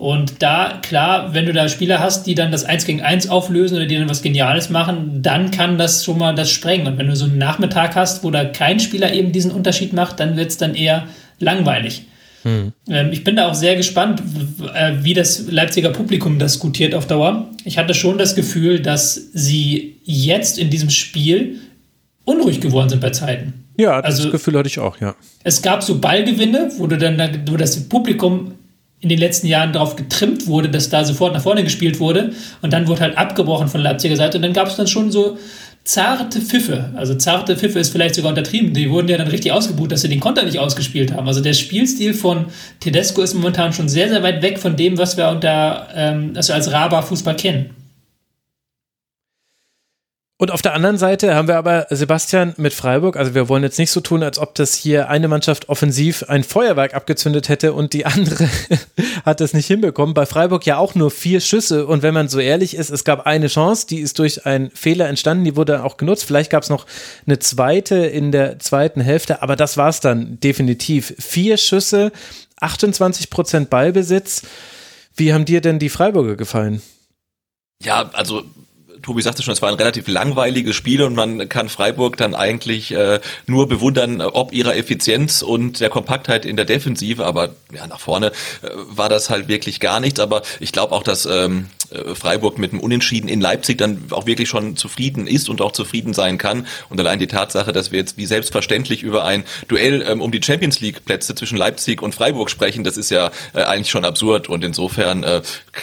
Und 0.00 0.40
da, 0.40 0.80
klar, 0.80 1.34
wenn 1.34 1.44
du 1.44 1.52
da 1.52 1.68
Spieler 1.68 1.98
hast, 1.98 2.26
die 2.26 2.34
dann 2.34 2.50
das 2.50 2.64
1 2.64 2.86
gegen 2.86 3.02
1 3.02 3.28
auflösen 3.28 3.76
oder 3.76 3.84
die 3.84 3.98
dann 3.98 4.08
was 4.08 4.22
Geniales 4.22 4.70
machen, 4.70 5.20
dann 5.20 5.50
kann 5.50 5.76
das 5.76 6.06
schon 6.06 6.16
mal 6.16 6.34
das 6.34 6.50
sprengen. 6.50 6.86
Und 6.86 6.96
wenn 6.96 7.06
du 7.06 7.14
so 7.14 7.26
einen 7.26 7.36
Nachmittag 7.36 7.96
hast, 7.96 8.24
wo 8.24 8.30
da 8.30 8.46
kein 8.46 8.80
Spieler 8.80 9.12
eben 9.12 9.30
diesen 9.30 9.50
Unterschied 9.50 9.92
macht, 9.92 10.18
dann 10.18 10.38
wird 10.38 10.48
es 10.48 10.56
dann 10.56 10.74
eher 10.74 11.06
langweilig. 11.38 12.06
Hm. 12.44 12.72
Ähm, 12.88 13.10
ich 13.12 13.24
bin 13.24 13.36
da 13.36 13.50
auch 13.50 13.54
sehr 13.54 13.76
gespannt, 13.76 14.22
äh, 14.74 14.92
wie 15.02 15.12
das 15.12 15.50
Leipziger 15.50 15.90
Publikum 15.90 16.38
das 16.38 16.58
gutiert 16.60 16.94
auf 16.94 17.06
Dauer. 17.06 17.50
Ich 17.66 17.76
hatte 17.76 17.92
schon 17.92 18.16
das 18.16 18.34
Gefühl, 18.34 18.80
dass 18.80 19.16
sie 19.34 20.00
jetzt 20.04 20.58
in 20.58 20.70
diesem 20.70 20.88
Spiel 20.88 21.58
unruhig 22.24 22.62
geworden 22.62 22.88
sind 22.88 23.02
bei 23.02 23.10
Zeiten. 23.10 23.66
Ja, 23.76 24.00
das 24.00 24.16
also, 24.16 24.30
Gefühl 24.30 24.56
hatte 24.56 24.68
ich 24.68 24.78
auch, 24.78 24.98
ja. 24.98 25.14
Es 25.44 25.60
gab 25.60 25.82
so 25.82 25.98
Ballgewinne, 25.98 26.70
wo 26.78 26.86
du 26.86 26.96
dann, 26.96 27.42
wo 27.46 27.58
das 27.58 27.86
Publikum 27.86 28.52
in 29.00 29.08
den 29.08 29.18
letzten 29.18 29.46
Jahren 29.46 29.72
darauf 29.72 29.96
getrimmt 29.96 30.46
wurde, 30.46 30.68
dass 30.68 30.90
da 30.90 31.04
sofort 31.04 31.32
nach 31.32 31.42
vorne 31.42 31.64
gespielt 31.64 32.00
wurde. 32.00 32.32
Und 32.60 32.72
dann 32.72 32.86
wurde 32.86 33.00
halt 33.00 33.16
abgebrochen 33.16 33.68
von 33.68 33.80
Leipziger 33.80 34.16
Seite. 34.16 34.38
Und 34.38 34.42
dann 34.42 34.52
gab 34.52 34.68
es 34.68 34.76
dann 34.76 34.86
schon 34.86 35.10
so 35.10 35.38
zarte 35.84 36.40
Pfiffe. 36.40 36.90
Also 36.94 37.14
zarte 37.14 37.56
Pfiffe 37.56 37.78
ist 37.78 37.90
vielleicht 37.90 38.14
sogar 38.14 38.30
untertrieben. 38.30 38.74
Die 38.74 38.90
wurden 38.90 39.08
ja 39.08 39.16
dann 39.16 39.28
richtig 39.28 39.52
ausgebucht, 39.52 39.92
dass 39.92 40.02
sie 40.02 40.08
den 40.08 40.20
Konter 40.20 40.44
nicht 40.44 40.58
ausgespielt 40.58 41.14
haben. 41.14 41.26
Also 41.26 41.40
der 41.40 41.54
Spielstil 41.54 42.12
von 42.12 42.46
Tedesco 42.80 43.22
ist 43.22 43.34
momentan 43.34 43.72
schon 43.72 43.88
sehr, 43.88 44.10
sehr 44.10 44.22
weit 44.22 44.42
weg 44.42 44.58
von 44.58 44.76
dem, 44.76 44.98
was 44.98 45.16
wir 45.16 45.28
unter, 45.28 45.88
ähm, 45.94 46.34
wir 46.34 46.54
als 46.54 46.70
Raba-Fußball 46.70 47.36
kennen. 47.36 47.70
Und 50.40 50.50
auf 50.50 50.62
der 50.62 50.72
anderen 50.72 50.96
Seite 50.96 51.34
haben 51.34 51.48
wir 51.48 51.58
aber 51.58 51.86
Sebastian 51.90 52.54
mit 52.56 52.72
Freiburg, 52.72 53.18
also 53.18 53.34
wir 53.34 53.50
wollen 53.50 53.62
jetzt 53.62 53.78
nicht 53.78 53.90
so 53.90 54.00
tun, 54.00 54.22
als 54.22 54.38
ob 54.38 54.54
das 54.54 54.74
hier 54.74 55.10
eine 55.10 55.28
Mannschaft 55.28 55.68
offensiv 55.68 56.24
ein 56.28 56.44
Feuerwerk 56.44 56.94
abgezündet 56.94 57.50
hätte 57.50 57.74
und 57.74 57.92
die 57.92 58.06
andere 58.06 58.48
hat 59.26 59.42
es 59.42 59.52
nicht 59.52 59.66
hinbekommen. 59.66 60.14
Bei 60.14 60.24
Freiburg 60.24 60.64
ja 60.64 60.78
auch 60.78 60.94
nur 60.94 61.10
vier 61.10 61.42
Schüsse 61.42 61.86
und 61.86 62.02
wenn 62.02 62.14
man 62.14 62.30
so 62.30 62.38
ehrlich 62.38 62.74
ist, 62.74 62.88
es 62.88 63.04
gab 63.04 63.26
eine 63.26 63.48
Chance, 63.48 63.86
die 63.86 63.98
ist 63.98 64.18
durch 64.18 64.46
einen 64.46 64.70
Fehler 64.70 65.08
entstanden, 65.08 65.44
die 65.44 65.56
wurde 65.56 65.84
auch 65.84 65.98
genutzt. 65.98 66.24
Vielleicht 66.24 66.50
gab 66.50 66.62
es 66.62 66.70
noch 66.70 66.86
eine 67.26 67.38
zweite 67.38 67.96
in 67.96 68.32
der 68.32 68.58
zweiten 68.60 69.02
Hälfte, 69.02 69.42
aber 69.42 69.56
das 69.56 69.76
war 69.76 69.90
es 69.90 70.00
dann 70.00 70.40
definitiv. 70.40 71.12
Vier 71.18 71.58
Schüsse, 71.58 72.12
28 72.60 73.28
Prozent 73.28 73.68
Ballbesitz. 73.68 74.44
Wie 75.14 75.34
haben 75.34 75.44
dir 75.44 75.60
denn 75.60 75.78
die 75.78 75.90
Freiburger 75.90 76.36
gefallen? 76.36 76.80
Ja, 77.82 78.08
also 78.14 78.44
Tobi 79.02 79.22
sagte 79.22 79.42
schon, 79.42 79.52
es 79.52 79.62
war 79.62 79.68
ein 79.68 79.74
relativ 79.74 80.08
langweiliges 80.08 80.76
Spiel 80.76 81.02
und 81.02 81.14
man 81.14 81.48
kann 81.48 81.68
Freiburg 81.68 82.16
dann 82.16 82.34
eigentlich 82.34 82.92
äh, 82.92 83.20
nur 83.46 83.68
bewundern, 83.68 84.20
ob 84.20 84.52
ihrer 84.52 84.76
Effizienz 84.76 85.42
und 85.42 85.80
der 85.80 85.90
Kompaktheit 85.90 86.44
in 86.44 86.56
der 86.56 86.64
Defensive, 86.64 87.24
aber 87.24 87.50
ja, 87.72 87.86
nach 87.86 88.00
vorne 88.00 88.28
äh, 88.62 88.68
war 88.88 89.08
das 89.08 89.30
halt 89.30 89.48
wirklich 89.48 89.80
gar 89.80 90.00
nichts. 90.00 90.20
Aber 90.20 90.42
ich 90.60 90.72
glaube 90.72 90.94
auch, 90.94 91.02
dass 91.02 91.26
ähm, 91.26 91.68
äh, 91.90 92.14
Freiburg 92.14 92.58
mit 92.58 92.72
dem 92.72 92.80
Unentschieden 92.80 93.28
in 93.28 93.40
Leipzig 93.40 93.78
dann 93.78 94.04
auch 94.10 94.26
wirklich 94.26 94.48
schon 94.48 94.76
zufrieden 94.76 95.26
ist 95.26 95.48
und 95.48 95.60
auch 95.60 95.72
zufrieden 95.72 96.14
sein 96.14 96.38
kann. 96.38 96.66
Und 96.88 97.00
allein 97.00 97.18
die 97.18 97.26
Tatsache, 97.26 97.72
dass 97.72 97.92
wir 97.92 97.98
jetzt 97.98 98.16
wie 98.16 98.26
selbstverständlich 98.26 99.02
über 99.02 99.24
ein 99.24 99.44
Duell 99.68 100.04
ähm, 100.06 100.20
um 100.20 100.30
die 100.30 100.42
Champions 100.42 100.80
League 100.80 101.04
Plätze 101.04 101.34
zwischen 101.34 101.58
Leipzig 101.58 102.02
und 102.02 102.14
Freiburg 102.14 102.50
sprechen, 102.50 102.84
das 102.84 102.96
ist 102.96 103.10
ja 103.10 103.30
äh, 103.54 103.62
eigentlich 103.62 103.90
schon 103.90 104.04
absurd. 104.04 104.48
Und 104.48 104.64
insofern 104.64 105.22
äh, 105.22 105.42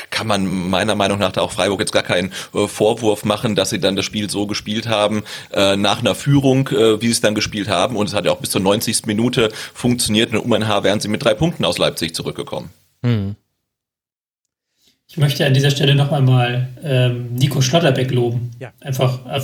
kann 0.09 0.27
man 0.27 0.69
meiner 0.69 0.95
Meinung 0.95 1.19
nach 1.19 1.31
da 1.31 1.41
auch 1.41 1.51
Freiburg 1.51 1.79
jetzt 1.79 1.91
gar 1.91 2.03
keinen 2.03 2.31
äh, 2.53 2.67
Vorwurf 2.67 3.06
machen, 3.25 3.55
dass 3.55 3.69
sie 3.69 3.79
dann 3.79 3.95
das 3.95 4.05
Spiel 4.05 4.29
so 4.29 4.47
gespielt 4.47 4.87
haben, 4.87 5.23
äh, 5.53 5.75
nach 5.75 5.99
einer 5.99 6.15
Führung, 6.15 6.67
äh, 6.69 7.01
wie 7.01 7.07
sie 7.07 7.11
es 7.13 7.21
dann 7.21 7.35
gespielt 7.35 7.67
haben. 7.69 7.95
Und 7.95 8.07
es 8.07 8.13
hat 8.13 8.25
ja 8.25 8.31
auch 8.31 8.39
bis 8.39 8.51
zur 8.51 8.61
90. 8.61 9.05
Minute 9.05 9.49
funktioniert. 9.73 10.31
Und 10.31 10.39
um 10.39 10.53
ein 10.53 10.67
Haar 10.67 10.83
wären 10.83 10.99
sie 10.99 11.07
mit 11.07 11.23
drei 11.23 11.33
Punkten 11.33 11.65
aus 11.65 11.77
Leipzig 11.77 12.15
zurückgekommen. 12.15 12.69
Mhm. 13.01 13.35
Ich 15.09 15.17
möchte 15.17 15.45
an 15.45 15.53
dieser 15.53 15.71
Stelle 15.71 15.95
noch 15.95 16.11
einmal 16.11 16.67
ähm, 16.83 17.33
Nico 17.33 17.61
Schlotterbeck 17.61 18.11
loben. 18.11 18.51
Ja. 18.59 18.73
Einfach, 18.81 19.25
äh, 19.25 19.41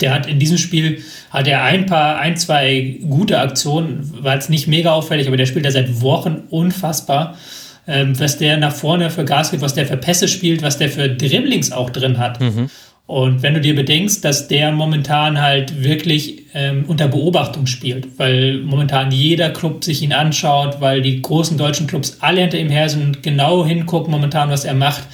der 0.00 0.12
hat 0.12 0.26
in 0.26 0.38
diesem 0.38 0.58
Spiel 0.58 1.02
hat 1.30 1.46
er 1.46 1.62
ein 1.62 1.86
paar, 1.86 2.18
ein, 2.18 2.36
zwei 2.36 2.98
gute 3.08 3.38
Aktionen, 3.38 4.22
war 4.22 4.34
jetzt 4.34 4.50
nicht 4.50 4.66
mega 4.66 4.92
auffällig, 4.92 5.28
aber 5.28 5.36
der 5.36 5.46
spielt 5.46 5.64
ja 5.64 5.70
seit 5.70 6.00
Wochen 6.02 6.42
unfassbar. 6.50 7.36
Ähm, 7.88 8.18
was 8.18 8.36
der 8.36 8.56
nach 8.56 8.74
vorne 8.74 9.10
für 9.10 9.24
Gas 9.24 9.52
gibt, 9.52 9.62
was 9.62 9.74
der 9.74 9.86
für 9.86 9.96
Pässe 9.96 10.26
spielt, 10.26 10.60
was 10.60 10.76
der 10.76 10.90
für 10.90 11.08
Dribblings 11.08 11.70
auch 11.70 11.90
drin 11.90 12.18
hat. 12.18 12.40
Mhm. 12.40 12.68
Und 13.06 13.42
wenn 13.42 13.54
du 13.54 13.60
dir 13.60 13.76
bedenkst, 13.76 14.24
dass 14.24 14.48
der 14.48 14.72
momentan 14.72 15.40
halt 15.40 15.84
wirklich 15.84 16.46
ähm, 16.54 16.84
unter 16.88 17.06
Beobachtung 17.06 17.66
spielt, 17.66 18.18
weil 18.18 18.58
momentan 18.58 19.12
jeder 19.12 19.50
Club 19.50 19.84
sich 19.84 20.02
ihn 20.02 20.12
anschaut, 20.12 20.80
weil 20.80 21.02
die 21.02 21.22
großen 21.22 21.56
deutschen 21.56 21.86
Clubs 21.86 22.18
alle 22.20 22.40
hinter 22.40 22.58
ihm 22.58 22.68
her 22.68 22.88
sind 22.88 23.02
und 23.04 23.22
genau 23.22 23.64
hingucken 23.64 24.10
momentan, 24.10 24.50
was 24.50 24.64
er 24.64 24.74
macht, 24.74 25.04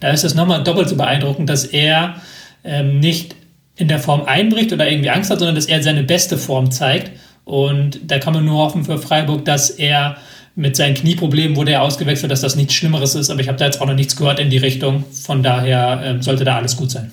da 0.00 0.10
ist 0.10 0.24
es 0.24 0.34
nochmal 0.34 0.64
doppelt 0.64 0.88
so 0.88 0.96
beeindruckend, 0.96 1.48
dass 1.48 1.64
er 1.64 2.16
ähm, 2.64 3.00
nicht 3.00 3.36
in 3.76 3.88
der 3.88 3.98
Form 3.98 4.22
einbricht 4.24 4.72
oder 4.72 4.90
irgendwie 4.90 5.10
Angst 5.10 5.30
hat, 5.30 5.38
sondern 5.38 5.54
dass 5.54 5.66
er 5.66 5.82
seine 5.82 6.04
beste 6.04 6.38
Form 6.38 6.70
zeigt. 6.70 7.12
Und 7.44 8.00
da 8.06 8.18
kann 8.18 8.32
man 8.32 8.44
nur 8.44 8.58
hoffen 8.58 8.84
für 8.84 8.98
Freiburg, 8.98 9.44
dass 9.44 9.70
er 9.70 10.16
mit 10.54 10.76
seinen 10.76 10.94
Knieproblemen 10.94 11.56
wurde 11.56 11.72
er 11.72 11.82
ausgewechselt, 11.82 12.32
dass 12.32 12.40
das 12.40 12.56
nichts 12.56 12.74
Schlimmeres 12.74 13.14
ist. 13.14 13.30
Aber 13.30 13.40
ich 13.40 13.48
habe 13.48 13.58
da 13.58 13.66
jetzt 13.66 13.80
auch 13.80 13.86
noch 13.86 13.94
nichts 13.94 14.16
gehört 14.16 14.38
in 14.38 14.50
die 14.50 14.58
Richtung. 14.58 15.04
Von 15.12 15.42
daher 15.42 16.00
ähm, 16.04 16.22
sollte 16.22 16.44
da 16.44 16.56
alles 16.56 16.76
gut 16.76 16.90
sein. 16.90 17.12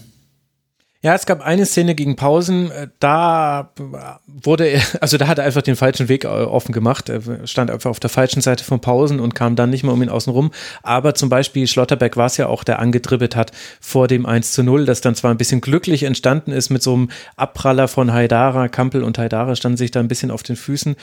Ja, 1.01 1.15
es 1.15 1.25
gab 1.25 1.39
eine 1.39 1.65
Szene 1.65 1.95
gegen 1.95 2.17
Pausen, 2.17 2.71
äh, 2.71 2.89
da 2.99 3.71
wurde 4.27 4.65
er, 4.65 4.81
also 5.01 5.17
da 5.17 5.27
hat 5.27 5.37
er 5.37 5.45
einfach 5.45 5.61
den 5.61 5.77
falschen 5.77 6.09
Weg 6.09 6.25
äh, 6.25 6.27
offen 6.27 6.73
gemacht. 6.73 7.07
Er 7.07 7.47
stand 7.47 7.71
einfach 7.71 7.89
auf 7.89 8.01
der 8.01 8.09
falschen 8.09 8.41
Seite 8.41 8.65
von 8.65 8.81
Pausen 8.81 9.21
und 9.21 9.33
kam 9.33 9.55
dann 9.55 9.69
nicht 9.69 9.83
mehr 9.83 9.93
um 9.93 10.03
ihn 10.03 10.09
außen 10.09 10.33
rum. 10.33 10.51
Aber 10.83 11.15
zum 11.15 11.29
Beispiel 11.29 11.67
Schlotterbeck 11.67 12.17
war 12.17 12.25
es 12.25 12.35
ja 12.35 12.47
auch, 12.47 12.65
der 12.65 12.79
angedribbelt 12.79 13.37
hat 13.37 13.53
vor 13.79 14.09
dem 14.09 14.25
1 14.25 14.51
zu 14.51 14.61
0, 14.61 14.85
das 14.85 14.99
dann 14.99 15.15
zwar 15.15 15.31
ein 15.31 15.37
bisschen 15.37 15.61
glücklich 15.61 16.03
entstanden 16.03 16.51
ist 16.51 16.69
mit 16.69 16.83
so 16.83 16.93
einem 16.95 17.09
Abpraller 17.37 17.87
von 17.87 18.11
Haidara. 18.11 18.67
Kampel 18.67 19.03
und 19.03 19.17
Haidara 19.17 19.55
standen 19.55 19.77
sich 19.77 19.91
da 19.91 20.01
ein 20.01 20.09
bisschen 20.09 20.31
auf 20.31 20.43
den 20.43 20.57
Füßen. 20.57 20.97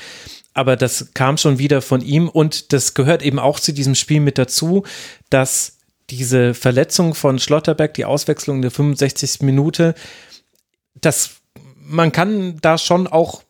Aber 0.52 0.76
das 0.76 1.14
kam 1.14 1.38
schon 1.38 1.58
wieder 1.58 1.80
von 1.80 2.02
ihm 2.02 2.28
und 2.28 2.74
das 2.74 2.92
gehört 2.92 3.22
eben 3.22 3.38
auch 3.38 3.60
zu 3.60 3.72
diesem 3.72 3.94
Spiel 3.94 4.20
mit 4.20 4.36
dazu, 4.36 4.84
dass 5.30 5.75
diese 6.10 6.54
Verletzung 6.54 7.14
von 7.14 7.38
Schlotterbeck, 7.38 7.94
die 7.94 8.04
Auswechslung 8.04 8.62
der 8.62 8.70
65. 8.70 9.42
Minute, 9.42 9.94
das, 10.94 11.36
man 11.78 12.12
kann 12.12 12.58
da 12.60 12.78
schon 12.78 13.06
auch 13.06 13.42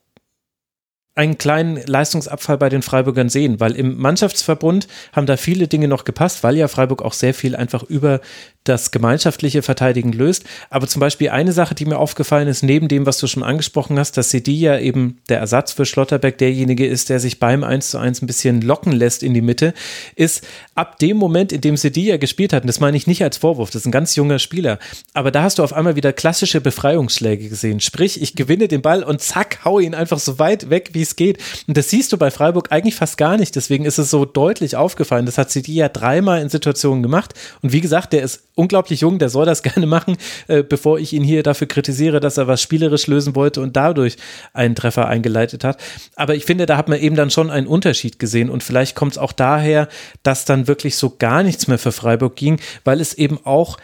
einen 1.17 1.39
kleinen 1.39 1.81
Leistungsabfall 1.87 2.59
bei 2.59 2.69
den 2.69 2.83
Freiburgern 2.83 3.31
sehen, 3.31 3.59
weil 3.59 3.75
im 3.75 3.97
Mannschaftsverbund 3.99 4.87
haben 5.13 5.27
da 5.27 5.39
viele 5.39 5.67
Dinge 5.67 5.89
noch 5.89 6.05
gepasst, 6.05 6.45
weil 6.45 6.57
ja 6.57 6.69
Freiburg 6.69 7.03
auch 7.03 7.15
sehr 7.15 7.33
viel 7.33 7.57
einfach 7.57 7.83
über 7.83 8.21
das 8.65 8.91
gemeinschaftliche 8.91 9.63
Verteidigen 9.63 10.13
löst. 10.13 10.45
Aber 10.71 10.87
zum 10.89 11.01
Beispiel 11.01 11.31
eine 11.31 11.53
Sache, 11.53 11.75
die 11.75 11.87
mir 11.87 11.99
aufgefallen 11.99 12.49
ist, 12.49 12.63
neben 12.63 12.89
dem, 12.89 13.07
was 13.07 13.19
du 13.19 13.27
schon 13.27 13.43
angesprochen 13.43 13.99
hast, 13.99 14.17
dass 14.17 14.33
ja 14.33 14.79
eben 14.79 15.19
der 15.29 15.39
Ersatz 15.39 15.73
für 15.73 15.87
Schlotterbeck 15.87 16.37
derjenige 16.39 16.87
ist, 16.87 17.09
der 17.09 17.21
sich 17.21 17.39
beim 17.39 17.65
1 17.65 17.91
zu 17.91 17.99
1 17.99 18.23
ein 18.23 18.27
bisschen 18.27 18.61
locken 18.61 18.93
lässt 18.93 19.23
in 19.23 19.33
die 19.33 19.41
Mitte, 19.41 19.73
ist 20.17 20.47
ab 20.75 20.99
dem 20.99 21.17
Moment, 21.17 21.53
in 21.53 21.61
dem 21.61 21.77
ja 21.77 22.17
gespielt 22.19 22.53
hat, 22.53 22.65
und 22.65 22.67
das 22.67 22.81
meine 22.81 22.97
ich 22.97 23.07
nicht 23.07 23.23
als 23.23 23.39
Vorwurf, 23.39 23.71
das 23.71 23.83
ist 23.83 23.87
ein 23.87 23.93
ganz 23.93 24.17
junger 24.17 24.39
Spieler, 24.39 24.79
aber 25.15 25.31
da 25.31 25.43
hast 25.43 25.59
du 25.59 25.63
auf 25.63 25.73
einmal 25.73 25.97
wieder 25.97 26.13
klassische 26.13 26.61
Befreiungsschläge 26.61 27.49
gesehen. 27.49 27.81
Sprich, 27.81 28.21
ich 28.21 28.35
gewinne 28.35 28.69
den 28.69 28.83
Ball 28.83 29.03
und 29.03 29.23
zack, 29.23 29.61
hau 29.65 29.79
ihn 29.79 29.95
einfach 29.95 30.19
so 30.19 30.39
weit 30.39 30.69
weg, 30.69 30.91
wie 30.93 31.06
es 31.07 31.17
geht. 31.17 31.39
Und 31.67 31.77
das 31.77 31.91
siehst 31.91 32.13
du 32.13 32.19
bei 32.19 32.31
Freiburg 32.31 32.71
eigentlich 32.71 32.95
fast 32.95 33.17
gar 33.17 33.37
nicht. 33.37 33.57
Deswegen 33.57 33.85
ist 33.85 33.99
es 33.99 34.11
so 34.11 34.25
deutlich 34.25 34.77
aufgefallen. 34.77 35.27
Das 35.27 35.39
hat 35.39 35.51
CD 35.51 35.73
ja 35.73 35.89
dreimal 35.89 36.43
in 36.43 36.49
Situationen 36.49 37.03
gemacht. 37.03 37.35
Und 37.63 37.73
wie 37.73 37.81
gesagt, 37.81 38.13
der 38.13 38.23
ist 38.23 38.45
unglaublich 38.55 39.01
jung, 39.01 39.19
der 39.19 39.29
soll 39.29 39.47
das 39.47 39.63
gerne 39.63 39.87
machen, 39.87 40.17
äh, 40.49 40.63
bevor 40.63 40.99
ich 40.99 41.13
ihn 41.13 41.25
hier 41.25 41.43
dafür 41.43 41.69
kritisiere, 41.69 42.21
dass 42.21 42.37
er 42.37 42.47
was 42.47 42.61
spielerisch 42.61 43.07
lösen 43.07 43.35
wollte 43.35 43.61
und 43.61 43.77
dadurch 43.77 44.17
einen 44.53 44.75
Treffer 44.75 45.09
eingeleitet 45.09 45.65
hat. 45.65 45.81
Aber 46.17 46.35
ich 46.35 46.45
finde, 46.45 46.67
da 46.67 46.77
hat 46.77 46.89
man 46.89 46.99
eben 46.99 47.17
dann 47.17 47.31
schon 47.31 47.51
einen 47.51 47.67
Unterschied 47.67 48.19
gesehen 48.19 48.51
und 48.51 48.63
vielleicht 48.63 48.97
kommt 48.97 49.13
es 49.13 49.19
auch 49.19 49.33
daher, 49.33 49.89
dass 50.23 50.45
dann 50.45 50.67
wirklich 50.67 50.97
so 50.97 51.15
gar 51.19 51.43
nichts 51.43 51.69
mehr 51.69 51.79
für 51.79 51.93
Freiburg 51.93 52.37
ging, 52.37 52.61
weil 52.85 53.01
es 53.01 53.15
eben 53.15 53.39
auch 53.45 53.77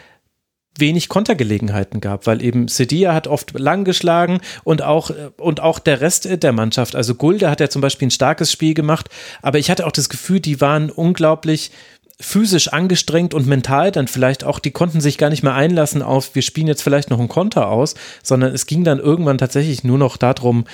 wenig 0.77 1.09
Kontergelegenheiten 1.09 2.01
gab, 2.01 2.25
weil 2.25 2.41
eben 2.41 2.67
Sedia 2.67 3.13
hat 3.13 3.27
oft 3.27 3.57
lang 3.57 3.83
geschlagen 3.83 4.41
und 4.63 4.81
auch, 4.81 5.11
und 5.37 5.59
auch 5.59 5.79
der 5.79 6.01
Rest 6.01 6.27
der 6.43 6.51
Mannschaft. 6.51 6.95
Also 6.95 7.15
Gulde 7.15 7.49
hat 7.49 7.59
ja 7.59 7.69
zum 7.69 7.81
Beispiel 7.81 8.07
ein 8.07 8.11
starkes 8.11 8.51
Spiel 8.51 8.73
gemacht, 8.73 9.09
aber 9.41 9.59
ich 9.59 9.69
hatte 9.69 9.85
auch 9.85 9.91
das 9.91 10.09
Gefühl, 10.09 10.39
die 10.39 10.61
waren 10.61 10.89
unglaublich 10.89 11.71
physisch 12.19 12.69
angestrengt 12.69 13.33
und 13.33 13.47
mental 13.47 13.91
dann 13.91 14.07
vielleicht 14.07 14.43
auch, 14.43 14.59
die 14.59 14.71
konnten 14.71 15.01
sich 15.01 15.17
gar 15.17 15.29
nicht 15.29 15.43
mehr 15.43 15.55
einlassen 15.55 16.01
auf, 16.01 16.35
wir 16.35 16.41
spielen 16.41 16.67
jetzt 16.67 16.81
vielleicht 16.81 17.09
noch 17.09 17.19
einen 17.19 17.27
Konter 17.27 17.69
aus, 17.69 17.95
sondern 18.21 18.53
es 18.53 18.65
ging 18.65 18.83
dann 18.83 18.99
irgendwann 18.99 19.37
tatsächlich 19.37 19.83
nur 19.83 19.97
noch 19.97 20.17
darum, 20.17 20.65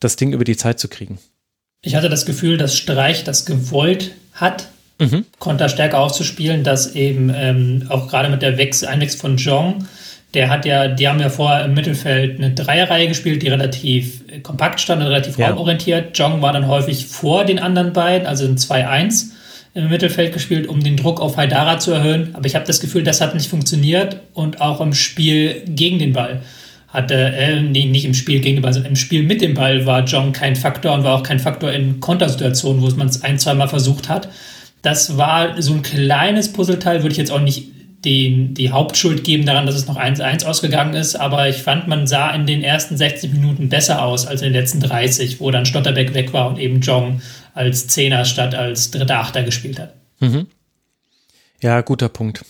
das 0.00 0.16
Ding 0.16 0.32
über 0.32 0.44
die 0.44 0.56
Zeit 0.56 0.78
zu 0.78 0.88
kriegen. 0.88 1.18
Ich 1.80 1.94
hatte 1.94 2.08
das 2.08 2.26
Gefühl, 2.26 2.56
dass 2.56 2.76
Streich 2.76 3.24
das 3.24 3.46
gewollt 3.46 4.14
hat, 4.32 4.68
mhm. 4.98 5.24
Konter 5.38 5.68
stärker 5.68 5.98
auszuspielen, 6.00 6.64
dass 6.64 6.94
eben 6.94 7.32
ähm, 7.34 7.86
auch 7.88 8.08
gerade 8.08 8.28
mit 8.28 8.42
der 8.42 8.58
Wechsel, 8.58 8.88
Einwechsel 8.88 9.20
von 9.20 9.36
Jong, 9.36 9.86
der 10.34 10.50
hat 10.50 10.66
ja, 10.66 10.88
die 10.88 11.08
haben 11.08 11.20
ja 11.20 11.28
vorher 11.28 11.64
im 11.64 11.74
Mittelfeld 11.74 12.38
eine 12.38 12.52
Dreierreihe 12.52 13.08
gespielt, 13.08 13.42
die 13.42 13.48
relativ 13.48 14.22
kompakt 14.42 14.80
stand 14.80 15.00
und 15.00 15.08
relativ 15.08 15.38
ja. 15.38 15.48
raumorientiert. 15.48 16.18
Jong 16.18 16.42
war 16.42 16.52
dann 16.52 16.66
häufig 16.66 17.06
vor 17.06 17.44
den 17.44 17.58
anderen 17.58 17.92
beiden, 17.92 18.26
also 18.26 18.44
ein 18.44 18.56
2-1 18.56 19.26
im 19.74 19.88
Mittelfeld 19.88 20.32
gespielt, 20.32 20.68
um 20.68 20.82
den 20.82 20.96
Druck 20.96 21.20
auf 21.20 21.36
Haidara 21.36 21.78
zu 21.78 21.92
erhöhen. 21.92 22.30
Aber 22.34 22.46
ich 22.46 22.54
habe 22.54 22.64
das 22.64 22.80
Gefühl, 22.80 23.02
das 23.02 23.20
hat 23.20 23.34
nicht 23.34 23.48
funktioniert 23.48 24.20
und 24.32 24.60
auch 24.60 24.80
im 24.80 24.92
Spiel 24.92 25.62
gegen 25.66 25.98
den 25.98 26.12
Ball 26.12 26.40
hatte, 26.88 27.14
äh, 27.14 27.60
nee, 27.60 27.86
nicht 27.86 28.04
im 28.04 28.14
Spiel 28.14 28.38
gegen 28.38 28.56
den 28.56 28.62
Ball, 28.62 28.72
sondern 28.72 28.92
im 28.92 28.96
Spiel 28.96 29.24
mit 29.24 29.42
dem 29.42 29.54
Ball 29.54 29.84
war 29.84 30.04
John 30.04 30.32
kein 30.32 30.54
Faktor 30.54 30.94
und 30.94 31.02
war 31.02 31.16
auch 31.16 31.24
kein 31.24 31.40
Faktor 31.40 31.72
in 31.72 31.98
Kontersituationen, 31.98 32.80
wo 32.80 32.88
man 32.96 33.08
es 33.08 33.24
ein, 33.24 33.38
zweimal 33.38 33.68
versucht 33.68 34.08
hat. 34.08 34.28
Das 34.84 35.16
war 35.16 35.60
so 35.62 35.72
ein 35.72 35.82
kleines 35.82 36.52
Puzzleteil, 36.52 37.02
würde 37.02 37.12
ich 37.12 37.18
jetzt 37.18 37.30
auch 37.30 37.40
nicht 37.40 37.70
den, 38.04 38.52
die 38.52 38.70
Hauptschuld 38.70 39.24
geben 39.24 39.46
daran, 39.46 39.64
dass 39.64 39.74
es 39.76 39.86
noch 39.86 39.96
1-1 39.96 40.44
ausgegangen 40.44 40.92
ist, 40.92 41.16
aber 41.16 41.48
ich 41.48 41.62
fand, 41.62 41.88
man 41.88 42.06
sah 42.06 42.30
in 42.32 42.44
den 42.44 42.62
ersten 42.62 42.98
60 42.98 43.32
Minuten 43.32 43.70
besser 43.70 44.04
aus 44.04 44.26
als 44.26 44.42
in 44.42 44.52
den 44.52 44.60
letzten 44.60 44.80
30, 44.80 45.40
wo 45.40 45.50
dann 45.50 45.64
Stotterbeck 45.64 46.12
weg 46.12 46.34
war 46.34 46.48
und 46.48 46.58
eben 46.58 46.82
Jong 46.82 47.22
als 47.54 47.86
Zehner 47.88 48.26
statt 48.26 48.54
als 48.54 48.90
dritter 48.90 49.20
Achter 49.20 49.42
gespielt 49.42 49.78
hat. 49.78 49.94
Mhm. 50.20 50.48
Ja, 51.62 51.80
guter 51.80 52.10
Punkt. 52.10 52.44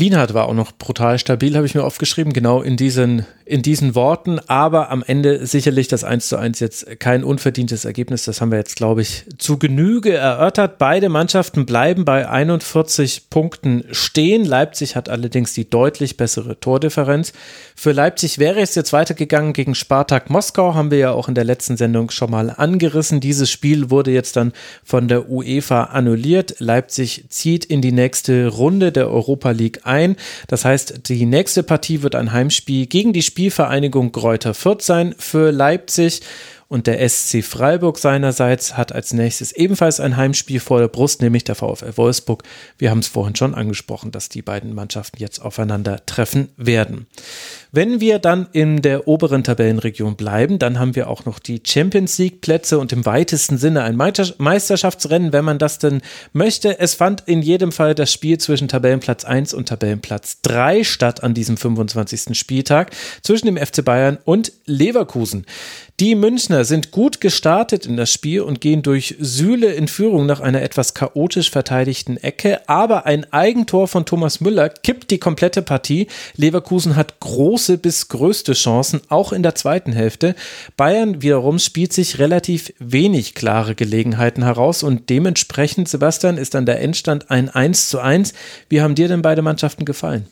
Lienhardt 0.00 0.32
war 0.32 0.48
auch 0.48 0.54
noch 0.54 0.72
brutal 0.72 1.18
stabil, 1.18 1.54
habe 1.56 1.66
ich 1.66 1.74
mir 1.74 1.84
aufgeschrieben, 1.84 2.32
genau 2.32 2.62
in 2.62 2.78
diesen, 2.78 3.26
in 3.44 3.60
diesen 3.60 3.94
Worten, 3.94 4.38
aber 4.46 4.90
am 4.90 5.04
Ende 5.06 5.46
sicherlich 5.46 5.88
das 5.88 6.04
1 6.04 6.26
zu 6.26 6.38
1 6.38 6.58
jetzt 6.58 6.98
kein 6.98 7.22
unverdientes 7.22 7.84
Ergebnis, 7.84 8.24
das 8.24 8.40
haben 8.40 8.50
wir 8.50 8.56
jetzt, 8.56 8.76
glaube 8.76 9.02
ich, 9.02 9.26
zu 9.36 9.58
Genüge 9.58 10.14
erörtert. 10.14 10.78
Beide 10.78 11.10
Mannschaften 11.10 11.66
bleiben 11.66 12.06
bei 12.06 12.26
41 12.26 13.28
Punkten 13.28 13.84
stehen. 13.90 14.46
Leipzig 14.46 14.96
hat 14.96 15.10
allerdings 15.10 15.52
die 15.52 15.68
deutlich 15.68 16.16
bessere 16.16 16.58
Tordifferenz. 16.58 17.34
Für 17.76 17.92
Leipzig 17.92 18.38
wäre 18.38 18.60
es 18.60 18.74
jetzt 18.74 18.94
weitergegangen 18.94 19.52
gegen 19.52 19.74
Spartak 19.74 20.30
Moskau, 20.30 20.74
haben 20.74 20.90
wir 20.90 20.98
ja 20.98 21.10
auch 21.12 21.28
in 21.28 21.34
der 21.34 21.44
letzten 21.44 21.76
Sendung 21.76 22.10
schon 22.10 22.30
mal 22.30 22.48
angerissen. 22.56 23.20
Dieses 23.20 23.50
Spiel 23.50 23.90
wurde 23.90 24.12
jetzt 24.12 24.36
dann 24.36 24.54
von 24.82 25.08
der 25.08 25.28
UEFA 25.28 25.84
annulliert. 25.84 26.54
Leipzig 26.58 27.26
zieht 27.28 27.66
in 27.66 27.82
die 27.82 27.92
nächste 27.92 28.48
Runde 28.48 28.92
der 28.92 29.10
Europa 29.10 29.50
League 29.50 29.80
ein. 29.90 30.16
Das 30.46 30.64
heißt, 30.64 31.08
die 31.08 31.26
nächste 31.26 31.62
Partie 31.62 32.02
wird 32.02 32.14
ein 32.14 32.32
Heimspiel 32.32 32.86
gegen 32.86 33.12
die 33.12 33.22
Spielvereinigung 33.22 34.12
Gräuter 34.12 34.54
Fürth 34.54 34.82
sein 34.82 35.14
für 35.18 35.50
Leipzig. 35.50 36.22
Und 36.70 36.86
der 36.86 37.06
SC 37.08 37.42
Freiburg 37.42 37.98
seinerseits 37.98 38.76
hat 38.76 38.92
als 38.92 39.12
nächstes 39.12 39.50
ebenfalls 39.50 39.98
ein 39.98 40.16
Heimspiel 40.16 40.60
vor 40.60 40.78
der 40.78 40.86
Brust, 40.86 41.20
nämlich 41.20 41.42
der 41.42 41.56
VfL 41.56 41.96
Wolfsburg. 41.96 42.44
Wir 42.78 42.90
haben 42.90 43.00
es 43.00 43.08
vorhin 43.08 43.34
schon 43.34 43.56
angesprochen, 43.56 44.12
dass 44.12 44.28
die 44.28 44.40
beiden 44.40 44.72
Mannschaften 44.72 45.18
jetzt 45.18 45.40
aufeinander 45.40 46.06
treffen 46.06 46.50
werden. 46.56 47.08
Wenn 47.72 48.00
wir 48.00 48.18
dann 48.18 48.48
in 48.52 48.82
der 48.82 49.06
oberen 49.06 49.44
Tabellenregion 49.44 50.16
bleiben, 50.16 50.58
dann 50.58 50.80
haben 50.80 50.96
wir 50.96 51.08
auch 51.08 51.24
noch 51.24 51.38
die 51.38 51.62
Champions 51.64 52.18
League 52.18 52.40
Plätze 52.40 52.80
und 52.80 52.92
im 52.92 53.06
weitesten 53.06 53.58
Sinne 53.58 53.84
ein 53.84 53.94
Meisterschaftsrennen, 53.94 55.32
wenn 55.32 55.44
man 55.44 55.60
das 55.60 55.78
denn 55.78 56.00
möchte. 56.32 56.80
Es 56.80 56.94
fand 56.94 57.22
in 57.26 57.42
jedem 57.42 57.70
Fall 57.70 57.94
das 57.94 58.12
Spiel 58.12 58.38
zwischen 58.38 58.66
Tabellenplatz 58.66 59.24
1 59.24 59.54
und 59.54 59.68
Tabellenplatz 59.68 60.40
3 60.42 60.82
statt 60.82 61.22
an 61.22 61.32
diesem 61.32 61.56
25. 61.56 62.36
Spieltag 62.36 62.90
zwischen 63.22 63.46
dem 63.46 63.56
FC 63.56 63.84
Bayern 63.84 64.18
und 64.24 64.52
Leverkusen. 64.66 65.46
Die 66.00 66.14
Münchner 66.14 66.64
sind 66.64 66.92
gut 66.92 67.20
gestartet 67.20 67.84
in 67.84 67.98
das 67.98 68.10
Spiel 68.10 68.40
und 68.40 68.62
gehen 68.62 68.82
durch 68.82 69.16
Sühle 69.20 69.74
in 69.74 69.86
Führung 69.86 70.24
nach 70.24 70.40
einer 70.40 70.62
etwas 70.62 70.94
chaotisch 70.94 71.50
verteidigten 71.50 72.16
Ecke, 72.16 72.66
aber 72.70 73.04
ein 73.04 73.30
Eigentor 73.34 73.86
von 73.86 74.06
Thomas 74.06 74.40
Müller 74.40 74.70
kippt 74.70 75.10
die 75.10 75.18
komplette 75.18 75.60
Partie. 75.60 76.06
Leverkusen 76.36 76.96
hat 76.96 77.20
große 77.60 77.76
bis 77.76 78.08
größte 78.08 78.54
Chancen, 78.54 79.02
auch 79.10 79.32
in 79.34 79.42
der 79.42 79.54
zweiten 79.54 79.92
Hälfte. 79.92 80.34
Bayern 80.78 81.20
wiederum 81.20 81.58
spielt 81.58 81.92
sich 81.92 82.18
relativ 82.18 82.72
wenig 82.78 83.34
klare 83.34 83.74
Gelegenheiten 83.74 84.42
heraus 84.42 84.82
und 84.82 85.10
dementsprechend, 85.10 85.86
Sebastian, 85.86 86.38
ist 86.38 86.54
dann 86.54 86.64
der 86.64 86.80
Endstand 86.80 87.30
ein 87.30 87.50
1 87.50 87.90
zu 87.90 88.00
1. 88.00 88.32
Wie 88.70 88.80
haben 88.80 88.94
dir 88.94 89.08
denn 89.08 89.20
beide 89.20 89.42
Mannschaften 89.42 89.84
gefallen? 89.84 90.26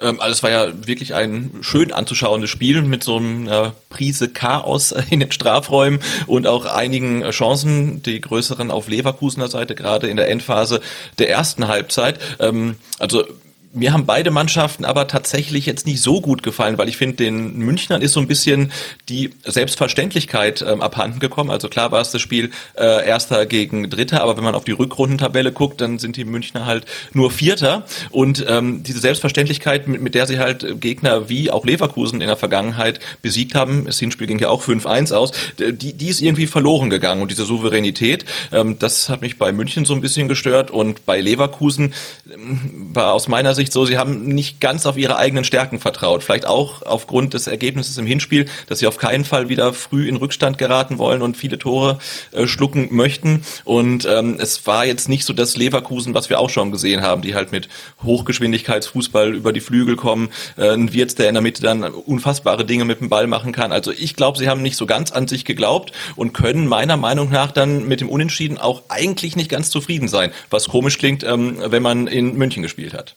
Ähm, 0.00 0.20
also 0.20 0.30
es 0.30 0.42
war 0.44 0.50
ja 0.50 0.86
wirklich 0.86 1.14
ein 1.14 1.50
schön 1.62 1.92
anzuschauendes 1.92 2.48
Spiel 2.48 2.82
mit 2.82 3.02
so 3.02 3.16
einer 3.16 3.74
Prise 3.90 4.28
Chaos 4.28 4.92
in 5.10 5.18
den 5.18 5.32
Strafräumen 5.32 5.98
und 6.28 6.46
auch 6.46 6.64
einigen 6.64 7.28
Chancen, 7.30 8.04
die 8.04 8.20
größeren 8.20 8.70
auf 8.70 8.86
Leverkusener 8.86 9.48
Seite, 9.48 9.74
gerade 9.74 10.06
in 10.06 10.16
der 10.16 10.28
Endphase 10.30 10.80
der 11.18 11.28
ersten 11.28 11.66
Halbzeit. 11.66 12.20
Ähm, 12.38 12.76
also 13.00 13.24
mir 13.72 13.92
haben 13.92 14.06
beide 14.06 14.30
Mannschaften 14.30 14.84
aber 14.84 15.06
tatsächlich 15.08 15.66
jetzt 15.66 15.86
nicht 15.86 16.00
so 16.00 16.20
gut 16.20 16.42
gefallen, 16.42 16.78
weil 16.78 16.88
ich 16.88 16.96
finde, 16.96 17.16
den 17.16 17.58
Münchnern 17.58 18.00
ist 18.00 18.12
so 18.12 18.20
ein 18.20 18.26
bisschen 18.26 18.72
die 19.08 19.30
Selbstverständlichkeit 19.44 20.64
ähm, 20.66 20.80
abhanden 20.80 21.18
gekommen. 21.20 21.50
Also 21.50 21.68
klar 21.68 21.92
war 21.92 22.00
es 22.00 22.10
das 22.10 22.22
Spiel 22.22 22.50
äh, 22.76 23.06
Erster 23.06 23.46
gegen 23.46 23.90
Dritter, 23.90 24.22
aber 24.22 24.36
wenn 24.36 24.44
man 24.44 24.54
auf 24.54 24.64
die 24.64 24.72
Rückrundentabelle 24.72 25.52
guckt, 25.52 25.80
dann 25.80 25.98
sind 25.98 26.16
die 26.16 26.24
Münchner 26.24 26.66
halt 26.66 26.86
nur 27.12 27.30
Vierter. 27.30 27.84
Und 28.10 28.44
ähm, 28.48 28.82
diese 28.82 29.00
Selbstverständlichkeit, 29.00 29.86
mit, 29.86 30.00
mit 30.00 30.14
der 30.14 30.26
sie 30.26 30.38
halt 30.38 30.80
Gegner 30.80 31.28
wie 31.28 31.50
auch 31.50 31.64
Leverkusen 31.64 32.20
in 32.20 32.26
der 32.26 32.36
Vergangenheit 32.36 33.00
besiegt 33.20 33.54
haben, 33.54 33.84
das 33.84 33.98
Hinspiel 33.98 34.26
ging 34.26 34.38
ja 34.38 34.48
auch 34.48 34.64
5-1 34.64 35.12
aus, 35.12 35.32
die, 35.58 35.92
die 35.92 36.08
ist 36.08 36.22
irgendwie 36.22 36.46
verloren 36.46 36.88
gegangen. 36.88 37.20
Und 37.20 37.30
diese 37.30 37.44
Souveränität, 37.44 38.24
ähm, 38.50 38.78
das 38.78 39.10
hat 39.10 39.20
mich 39.20 39.36
bei 39.36 39.52
München 39.52 39.84
so 39.84 39.94
ein 39.94 40.00
bisschen 40.00 40.28
gestört. 40.28 40.70
Und 40.70 41.04
bei 41.04 41.20
Leverkusen 41.20 41.92
ähm, 42.32 42.90
war 42.94 43.12
aus 43.12 43.28
meiner 43.28 43.57
Sicht 43.58 43.72
so, 43.72 43.84
sie 43.84 43.98
haben 43.98 44.24
nicht 44.24 44.60
ganz 44.60 44.86
auf 44.86 44.96
ihre 44.96 45.16
eigenen 45.16 45.44
Stärken 45.44 45.78
vertraut. 45.78 46.22
Vielleicht 46.22 46.46
auch 46.46 46.82
aufgrund 46.82 47.34
des 47.34 47.46
Ergebnisses 47.46 47.98
im 47.98 48.06
Hinspiel, 48.06 48.46
dass 48.66 48.78
sie 48.78 48.86
auf 48.86 48.96
keinen 48.96 49.24
Fall 49.24 49.48
wieder 49.48 49.74
früh 49.74 50.08
in 50.08 50.16
Rückstand 50.16 50.56
geraten 50.56 50.98
wollen 50.98 51.20
und 51.20 51.36
viele 51.36 51.58
Tore 51.58 51.98
äh, 52.32 52.46
schlucken 52.46 52.88
möchten. 52.90 53.42
Und 53.64 54.06
ähm, 54.06 54.38
es 54.40 54.66
war 54.66 54.86
jetzt 54.86 55.08
nicht 55.08 55.24
so 55.24 55.32
das 55.32 55.56
Leverkusen, 55.56 56.14
was 56.14 56.30
wir 56.30 56.38
auch 56.38 56.50
schon 56.50 56.72
gesehen 56.72 57.02
haben, 57.02 57.22
die 57.22 57.34
halt 57.34 57.52
mit 57.52 57.68
Hochgeschwindigkeitsfußball 58.02 59.34
über 59.34 59.52
die 59.52 59.60
Flügel 59.60 59.96
kommen, 59.96 60.30
äh, 60.56 60.70
ein 60.70 60.92
Wirtz, 60.92 61.14
der 61.14 61.28
in 61.28 61.34
der 61.34 61.42
Mitte 61.42 61.62
dann 61.62 61.84
unfassbare 61.84 62.64
Dinge 62.64 62.84
mit 62.84 63.00
dem 63.00 63.08
Ball 63.08 63.26
machen 63.26 63.52
kann. 63.52 63.72
Also 63.72 63.92
ich 63.92 64.16
glaube, 64.16 64.38
sie 64.38 64.48
haben 64.48 64.62
nicht 64.62 64.76
so 64.76 64.86
ganz 64.86 65.10
an 65.10 65.28
sich 65.28 65.44
geglaubt 65.44 65.92
und 66.16 66.32
können 66.32 66.66
meiner 66.66 66.96
Meinung 66.96 67.30
nach 67.30 67.52
dann 67.52 67.86
mit 67.86 68.00
dem 68.00 68.08
Unentschieden 68.08 68.58
auch 68.58 68.82
eigentlich 68.88 69.36
nicht 69.36 69.50
ganz 69.50 69.70
zufrieden 69.70 70.08
sein, 70.08 70.30
was 70.50 70.68
komisch 70.68 70.98
klingt, 70.98 71.24
ähm, 71.24 71.58
wenn 71.66 71.82
man 71.82 72.06
in 72.06 72.36
München 72.36 72.62
gespielt 72.62 72.94
hat. 72.94 73.16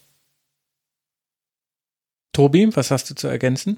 Tobi, 2.34 2.70
was 2.74 2.92
hast 2.92 3.10
du 3.10 3.16
zu 3.16 3.28
ergänzen? 3.28 3.78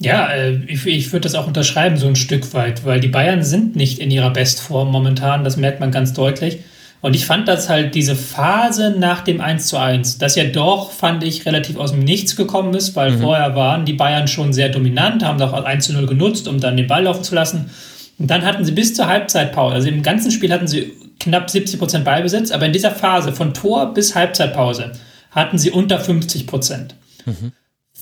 Ja, 0.00 0.28
äh, 0.28 0.54
ich, 0.66 0.86
ich 0.86 1.12
würde 1.12 1.24
das 1.24 1.34
auch 1.34 1.46
unterschreiben, 1.46 1.96
so 1.96 2.06
ein 2.06 2.16
Stück 2.16 2.54
weit, 2.54 2.84
weil 2.84 3.00
die 3.00 3.08
Bayern 3.08 3.42
sind 3.42 3.74
nicht 3.74 3.98
in 3.98 4.10
ihrer 4.10 4.30
Bestform 4.30 4.92
momentan, 4.92 5.42
das 5.42 5.56
merkt 5.56 5.80
man 5.80 5.90
ganz 5.90 6.12
deutlich. 6.12 6.60
Und 7.00 7.14
ich 7.14 7.26
fand 7.26 7.46
das 7.46 7.68
halt 7.68 7.94
diese 7.94 8.16
Phase 8.16 8.94
nach 8.98 9.22
dem 9.22 9.40
1 9.40 9.66
zu 9.68 9.76
1, 9.76 10.18
das 10.18 10.34
ja 10.34 10.44
doch, 10.44 10.90
fand 10.90 11.22
ich, 11.22 11.46
relativ 11.46 11.76
aus 11.76 11.92
dem 11.92 12.00
Nichts 12.00 12.34
gekommen 12.34 12.74
ist, 12.74 12.96
weil 12.96 13.12
mhm. 13.12 13.20
vorher 13.20 13.54
waren 13.54 13.84
die 13.84 13.92
Bayern 13.92 14.26
schon 14.26 14.52
sehr 14.52 14.68
dominant, 14.68 15.24
haben 15.24 15.38
doch 15.38 15.52
1 15.52 15.86
zu 15.86 15.92
0 15.92 16.06
genutzt, 16.06 16.48
um 16.48 16.60
dann 16.60 16.76
den 16.76 16.86
Ball 16.86 17.04
laufen 17.04 17.22
zu 17.22 17.34
lassen. 17.34 17.70
Und 18.18 18.28
dann 18.28 18.44
hatten 18.44 18.64
sie 18.64 18.72
bis 18.72 18.94
zur 18.94 19.06
Halbzeitpause, 19.06 19.74
also 19.74 19.88
im 19.88 20.02
ganzen 20.02 20.30
Spiel 20.32 20.52
hatten 20.52 20.66
sie 20.66 20.92
knapp 21.20 21.50
70 21.50 21.78
Prozent 21.78 22.04
Ballbesitz, 22.04 22.50
aber 22.50 22.66
in 22.66 22.72
dieser 22.72 22.90
Phase 22.90 23.32
von 23.32 23.54
Tor 23.54 23.94
bis 23.94 24.14
Halbzeitpause 24.14 24.92
hatten 25.38 25.58
sie 25.58 25.70
unter 25.70 26.00
50 26.00 26.46
Prozent. 26.46 26.94
Mhm. 27.26 27.52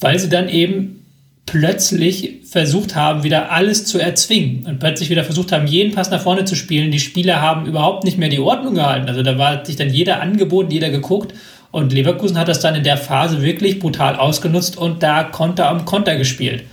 Weil 0.01 0.19
sie 0.19 0.29
dann 0.29 0.49
eben 0.49 1.07
plötzlich 1.47 2.41
versucht 2.51 2.97
haben, 2.97 3.23
wieder 3.23 3.53
alles 3.53 3.87
zu 3.87 3.99
erzwingen 3.99 4.67
und 4.67 4.81
plötzlich 4.81 5.11
wieder 5.11 5.25
versucht 5.25 5.53
haben, 5.53 5.67
jeden 5.67 5.95
Pass 5.95 6.11
nach 6.11 6.21
vorne 6.21 6.45
zu 6.45 6.57
spielen. 6.57 6.91
Die 6.91 6.99
Spieler 6.99 7.41
haben 7.41 7.67
überhaupt 7.67 8.05
nicht 8.05 8.19
mehr 8.19 8.29
die 8.29 8.41
Ordnung 8.41 8.75
gehalten. 8.75 9.09
Also 9.09 9.23
da 9.23 9.39
war 9.39 9.65
sich 9.65 9.77
dann 9.77 9.91
jeder 9.91 10.21
angeboten, 10.21 10.73
jeder 10.73 10.91
geguckt. 10.91 11.35
Und 11.71 11.93
Leverkusen 11.93 12.39
hat 12.39 12.49
das 12.49 12.61
dann 12.61 12.75
in 12.75 12.85
der 12.85 12.97
Phase 12.97 13.43
wirklich 13.43 13.79
brutal 13.79 14.17
ausgenutzt 14.17 14.77
und 14.77 15.03
da 15.03 15.25
Konter 15.25 15.69
am 15.69 15.85
Konter 15.85 16.17
gespielt. 16.17 16.65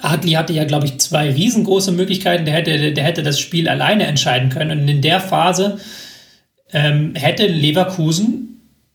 Adli 0.00 0.32
hatte 0.32 0.52
ja, 0.52 0.64
glaube 0.64 0.86
ich, 0.86 0.98
zwei 0.98 1.30
riesengroße 1.30 1.92
Möglichkeiten. 1.92 2.44
Der 2.44 2.54
hätte, 2.54 2.92
der 2.92 3.04
hätte 3.04 3.22
das 3.22 3.40
Spiel 3.40 3.68
alleine 3.68 4.06
entscheiden 4.06 4.50
können. 4.50 4.82
Und 4.82 4.88
in 4.88 5.00
der 5.00 5.20
Phase 5.20 5.78
ähm, 6.72 7.14
hätte 7.14 7.46
Leverkusen 7.46 8.47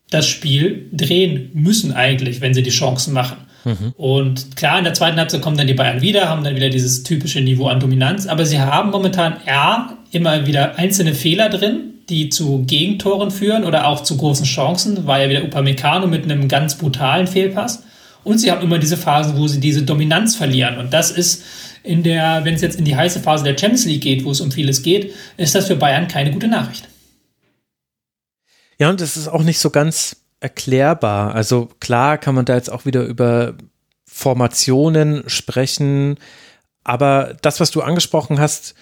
das 0.10 0.28
Spiel 0.28 0.90
drehen 0.92 1.50
müssen 1.54 1.94
eigentlich, 1.94 2.42
wenn 2.42 2.54
sie 2.54 2.64
die 2.64 2.70
Chancen 2.70 3.14
machen. 3.14 3.38
Mhm. 3.66 3.94
Und 3.96 4.56
klar, 4.56 4.78
in 4.78 4.84
der 4.84 4.94
zweiten 4.94 5.18
Halbzeit 5.18 5.42
kommen 5.42 5.58
dann 5.58 5.68
die 5.68 5.74
Bayern 5.74 6.02
wieder, 6.02 6.30
haben 6.30 6.44
dann 6.44 6.56
wieder 6.56 6.70
dieses 6.70 7.04
typische 7.04 7.42
Niveau 7.42 7.68
an 7.68 7.80
Dominanz, 7.80 8.28
aber 8.28 8.46
sie 8.46 8.60
haben 8.60 8.92
momentan 8.92 9.38
ja 9.48 9.98
immer 10.12 10.46
wieder 10.46 10.78
einzelne 10.78 11.14
Fehler 11.14 11.50
drin, 11.50 11.94
die 12.10 12.30
zu 12.30 12.64
Gegentoren 12.66 13.32
führen 13.32 13.64
oder 13.64 13.88
auch 13.88 14.04
zu 14.04 14.18
großen 14.18 14.46
Chancen. 14.46 15.08
War 15.08 15.22
ja 15.22 15.30
wieder 15.30 15.44
Upamecano 15.44 16.08
mit 16.08 16.24
einem 16.24 16.48
ganz 16.48 16.78
brutalen 16.78 17.28
Fehlpass. 17.28 17.84
Und 18.24 18.38
sie 18.38 18.52
haben 18.52 18.62
immer 18.62 18.80
diese 18.80 18.98
Phasen, 18.98 19.38
wo 19.38 19.48
sie 19.48 19.60
diese 19.60 19.84
Dominanz 19.84 20.36
verlieren. 20.36 20.78
Und 20.78 20.94
das 20.94 21.12
ist 21.12 21.44
in 21.84 22.04
der, 22.04 22.42
wenn 22.44 22.56
es 22.56 22.62
jetzt 22.62 22.80
in 22.80 22.86
die 22.86 22.96
heiße 22.96 23.20
Phase 23.20 23.44
der 23.44 23.58
Champions 23.58 23.86
League 23.86 24.02
geht, 24.02 24.24
wo 24.24 24.32
es 24.32 24.42
um 24.42 24.52
vieles 24.52 24.82
geht, 24.82 25.14
ist 25.38 25.56
das 25.56 25.68
für 25.68 25.76
Bayern 25.76 26.08
keine 26.08 26.32
gute 26.32 26.48
Nachricht. 26.48 26.88
Ja, 28.80 28.90
und 28.90 29.02
es 29.02 29.18
ist 29.18 29.28
auch 29.28 29.44
nicht 29.44 29.60
so 29.60 29.70
ganz 29.70 30.18
erklärbar. 30.40 31.34
Also 31.36 31.70
klar 31.80 32.18
kann 32.18 32.36
man 32.36 32.46
da 32.46 32.56
jetzt 32.56 32.72
auch 32.72 32.86
wieder 32.86 33.04
über 33.04 33.56
Formationen 34.06 35.24
sprechen, 35.28 36.18
aber 36.84 37.36
das, 37.42 37.60
was 37.60 37.72
du 37.72 37.82
angesprochen 37.82 38.40
hast, 38.40 38.76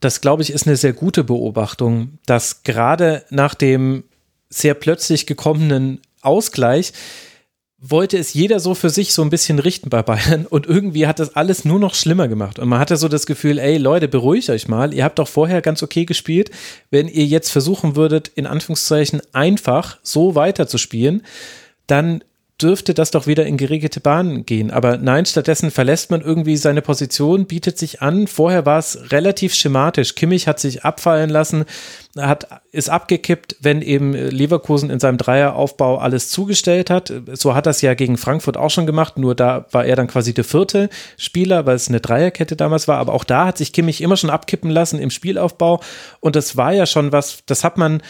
das 0.00 0.20
glaube 0.20 0.42
ich 0.42 0.50
ist 0.50 0.66
eine 0.66 0.76
sehr 0.76 0.92
gute 0.92 1.24
Beobachtung, 1.24 2.18
dass 2.26 2.62
gerade 2.62 3.24
nach 3.30 3.54
dem 3.54 4.04
sehr 4.48 4.74
plötzlich 4.74 5.26
gekommenen 5.26 6.00
Ausgleich 6.22 6.92
wollte 7.80 8.18
es 8.18 8.34
jeder 8.34 8.58
so 8.58 8.74
für 8.74 8.90
sich 8.90 9.12
so 9.12 9.22
ein 9.22 9.30
bisschen 9.30 9.60
richten 9.60 9.88
bei 9.88 10.02
Bayern 10.02 10.46
und 10.46 10.66
irgendwie 10.66 11.06
hat 11.06 11.20
das 11.20 11.36
alles 11.36 11.64
nur 11.64 11.78
noch 11.78 11.94
schlimmer 11.94 12.26
gemacht. 12.26 12.58
Und 12.58 12.68
man 12.68 12.80
hatte 12.80 12.96
so 12.96 13.06
das 13.08 13.24
Gefühl, 13.24 13.58
ey 13.58 13.78
Leute, 13.78 14.08
beruhigt 14.08 14.50
euch 14.50 14.66
mal, 14.66 14.92
ihr 14.92 15.04
habt 15.04 15.18
doch 15.18 15.28
vorher 15.28 15.62
ganz 15.62 15.82
okay 15.82 16.04
gespielt. 16.04 16.50
Wenn 16.90 17.06
ihr 17.06 17.24
jetzt 17.24 17.50
versuchen 17.50 17.94
würdet, 17.94 18.28
in 18.34 18.46
Anführungszeichen 18.46 19.22
einfach 19.32 19.98
so 20.02 20.34
weiterzuspielen, 20.34 21.22
dann 21.86 22.24
dürfte 22.60 22.92
das 22.92 23.12
doch 23.12 23.28
wieder 23.28 23.46
in 23.46 23.56
geregelte 23.56 24.00
Bahnen 24.00 24.44
gehen. 24.44 24.72
Aber 24.72 24.96
nein, 24.96 25.24
stattdessen 25.24 25.70
verlässt 25.70 26.10
man 26.10 26.20
irgendwie 26.20 26.56
seine 26.56 26.82
Position, 26.82 27.46
bietet 27.46 27.78
sich 27.78 28.02
an. 28.02 28.26
Vorher 28.26 28.66
war 28.66 28.80
es 28.80 29.12
relativ 29.12 29.54
schematisch. 29.54 30.16
Kimmich 30.16 30.48
hat 30.48 30.58
sich 30.58 30.84
abfallen 30.84 31.30
lassen, 31.30 31.66
hat, 32.16 32.48
ist 32.72 32.90
abgekippt, 32.90 33.56
wenn 33.60 33.80
eben 33.80 34.12
Leverkusen 34.12 34.90
in 34.90 34.98
seinem 34.98 35.18
Dreieraufbau 35.18 35.98
alles 35.98 36.30
zugestellt 36.30 36.90
hat. 36.90 37.12
So 37.34 37.54
hat 37.54 37.66
das 37.66 37.80
ja 37.80 37.94
gegen 37.94 38.16
Frankfurt 38.16 38.56
auch 38.56 38.70
schon 38.70 38.86
gemacht, 38.86 39.18
nur 39.18 39.36
da 39.36 39.66
war 39.70 39.84
er 39.84 39.94
dann 39.94 40.08
quasi 40.08 40.34
der 40.34 40.44
vierte 40.44 40.90
Spieler, 41.16 41.64
weil 41.64 41.76
es 41.76 41.88
eine 41.88 42.00
Dreierkette 42.00 42.56
damals 42.56 42.88
war. 42.88 42.98
Aber 42.98 43.14
auch 43.14 43.24
da 43.24 43.46
hat 43.46 43.58
sich 43.58 43.72
Kimmich 43.72 44.00
immer 44.00 44.16
schon 44.16 44.30
abkippen 44.30 44.70
lassen 44.70 44.98
im 44.98 45.10
Spielaufbau. 45.10 45.80
Und 46.18 46.34
das 46.34 46.56
war 46.56 46.72
ja 46.72 46.86
schon 46.86 47.12
was, 47.12 47.44
das 47.46 47.62
hat 47.62 47.78
man 47.78 48.02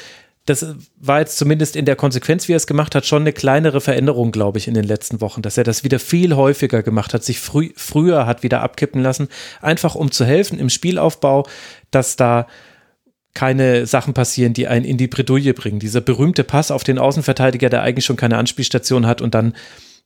das 0.49 0.65
war 0.97 1.21
jetzt 1.21 1.37
zumindest 1.37 1.77
in 1.77 1.85
der 1.85 1.97
Konsequenz, 1.97 2.49
wie 2.49 2.53
er 2.53 2.57
es 2.57 2.67
gemacht 2.67 2.95
hat, 2.95 3.05
schon 3.05 3.23
eine 3.23 3.35
kleinere 3.35 3.81
Veränderung, 3.81 4.33
glaube 4.33 4.57
ich, 4.59 4.67
in 4.67 4.75
den 4.75 4.85
letzten 4.85 5.21
Wochen, 5.21 5.43
dass 5.43 5.59
er 5.59 5.65
das 5.65 5.85
wieder 5.85 5.99
viel 5.99 6.37
häufiger 6.37 6.83
gemacht 6.83 7.13
hat, 7.13 7.23
sich 7.23 7.39
früh, 7.39 7.71
früher 7.77 8.27
hat 8.27 8.43
wieder 8.43 8.63
abkippen 8.63 9.03
lassen, 9.03 9.29
einfach 9.61 9.95
um 9.95 10.11
zu 10.11 10.25
helfen 10.25 10.59
im 10.59 10.71
Spielaufbau, 10.71 11.47
dass 11.91 12.17
da 12.17 12.47
keine 13.35 13.87
Sachen 13.87 14.15
passieren, 14.15 14.55
die 14.55 14.69
einen 14.69 14.87
in 14.87 14.97
die 14.97 15.07
Bredouille 15.07 15.53
bringen. 15.53 15.81
Dieser 15.81 16.01
berühmte 16.01 16.45
Pass 16.45 16.71
auf 16.71 16.83
den 16.83 16.99
Außenverteidiger, 16.99 17.69
der 17.69 17.83
eigentlich 17.83 18.07
schon 18.07 18.17
keine 18.17 18.39
Anspielstation 18.39 19.07
hat 19.07 19.21
und 19.21 19.35
dann 19.35 19.55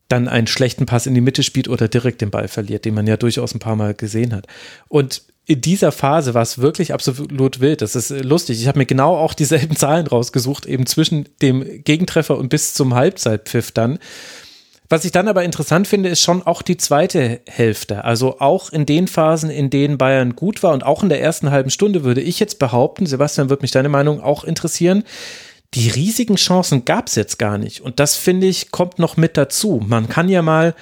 dann 0.08 0.28
einen 0.28 0.46
schlechten 0.46 0.84
Pass 0.84 1.06
in 1.06 1.14
die 1.14 1.22
Mitte 1.22 1.42
spielt 1.42 1.68
oder 1.68 1.88
direkt 1.88 2.20
den 2.20 2.30
Ball 2.30 2.48
verliert, 2.48 2.84
den 2.84 2.92
man 2.92 3.06
ja 3.06 3.16
durchaus 3.16 3.54
ein 3.54 3.60
paar 3.60 3.76
Mal 3.76 3.94
gesehen 3.94 4.34
hat. 4.34 4.46
Und 4.88 5.22
in 5.44 5.60
dieser 5.60 5.90
Phase 5.90 6.34
war 6.34 6.42
es 6.42 6.58
wirklich 6.58 6.94
absolut 6.94 7.60
wild. 7.60 7.82
Das 7.82 7.96
ist 7.96 8.10
lustig. 8.10 8.60
Ich 8.60 8.68
habe 8.68 8.78
mir 8.78 8.86
genau 8.86 9.16
auch 9.16 9.34
dieselben 9.34 9.76
Zahlen 9.76 10.06
rausgesucht, 10.06 10.66
eben 10.66 10.86
zwischen 10.86 11.28
dem 11.40 11.82
Gegentreffer 11.84 12.36
und 12.38 12.48
bis 12.48 12.74
zum 12.74 12.94
Halbzeitpfiff 12.94 13.72
dann. 13.72 13.98
Was 14.88 15.06
ich 15.06 15.12
dann 15.12 15.26
aber 15.26 15.42
interessant 15.42 15.88
finde, 15.88 16.10
ist 16.10 16.20
schon 16.20 16.42
auch 16.42 16.60
die 16.60 16.76
zweite 16.76 17.40
Hälfte. 17.48 18.04
Also 18.04 18.40
auch 18.40 18.70
in 18.70 18.84
den 18.84 19.08
Phasen, 19.08 19.48
in 19.48 19.70
denen 19.70 19.96
Bayern 19.96 20.36
gut 20.36 20.62
war 20.62 20.74
und 20.74 20.84
auch 20.84 21.02
in 21.02 21.08
der 21.08 21.22
ersten 21.22 21.50
halben 21.50 21.70
Stunde 21.70 22.04
würde 22.04 22.20
ich 22.20 22.38
jetzt 22.38 22.58
behaupten, 22.58 23.06
Sebastian, 23.06 23.48
wird 23.48 23.62
mich 23.62 23.70
deine 23.70 23.88
Meinung 23.88 24.20
auch 24.20 24.44
interessieren, 24.44 25.02
die 25.72 25.88
riesigen 25.88 26.36
Chancen 26.36 26.84
gab 26.84 27.06
es 27.06 27.14
jetzt 27.14 27.38
gar 27.38 27.56
nicht. 27.56 27.80
Und 27.80 28.00
das 28.00 28.16
finde 28.16 28.46
ich, 28.46 28.70
kommt 28.70 28.98
noch 28.98 29.16
mit 29.16 29.38
dazu. 29.38 29.80
Man 29.82 30.10
kann 30.10 30.28
ja 30.28 30.42
mal 30.42 30.74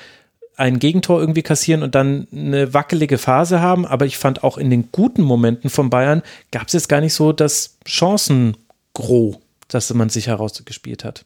ein 0.60 0.78
Gegentor 0.78 1.20
irgendwie 1.20 1.42
kassieren 1.42 1.82
und 1.82 1.94
dann 1.94 2.28
eine 2.32 2.74
wackelige 2.74 3.16
Phase 3.16 3.60
haben. 3.60 3.86
Aber 3.86 4.04
ich 4.04 4.18
fand 4.18 4.44
auch 4.44 4.58
in 4.58 4.68
den 4.68 4.92
guten 4.92 5.22
Momenten 5.22 5.70
von 5.70 5.88
Bayern 5.88 6.22
gab 6.50 6.66
es 6.66 6.74
jetzt 6.74 6.88
gar 6.88 7.00
nicht 7.00 7.14
so 7.14 7.32
das 7.32 7.78
Chancengros, 7.86 9.38
das 9.68 9.92
man 9.94 10.10
sich 10.10 10.26
herausgespielt 10.26 11.02
hat. 11.02 11.24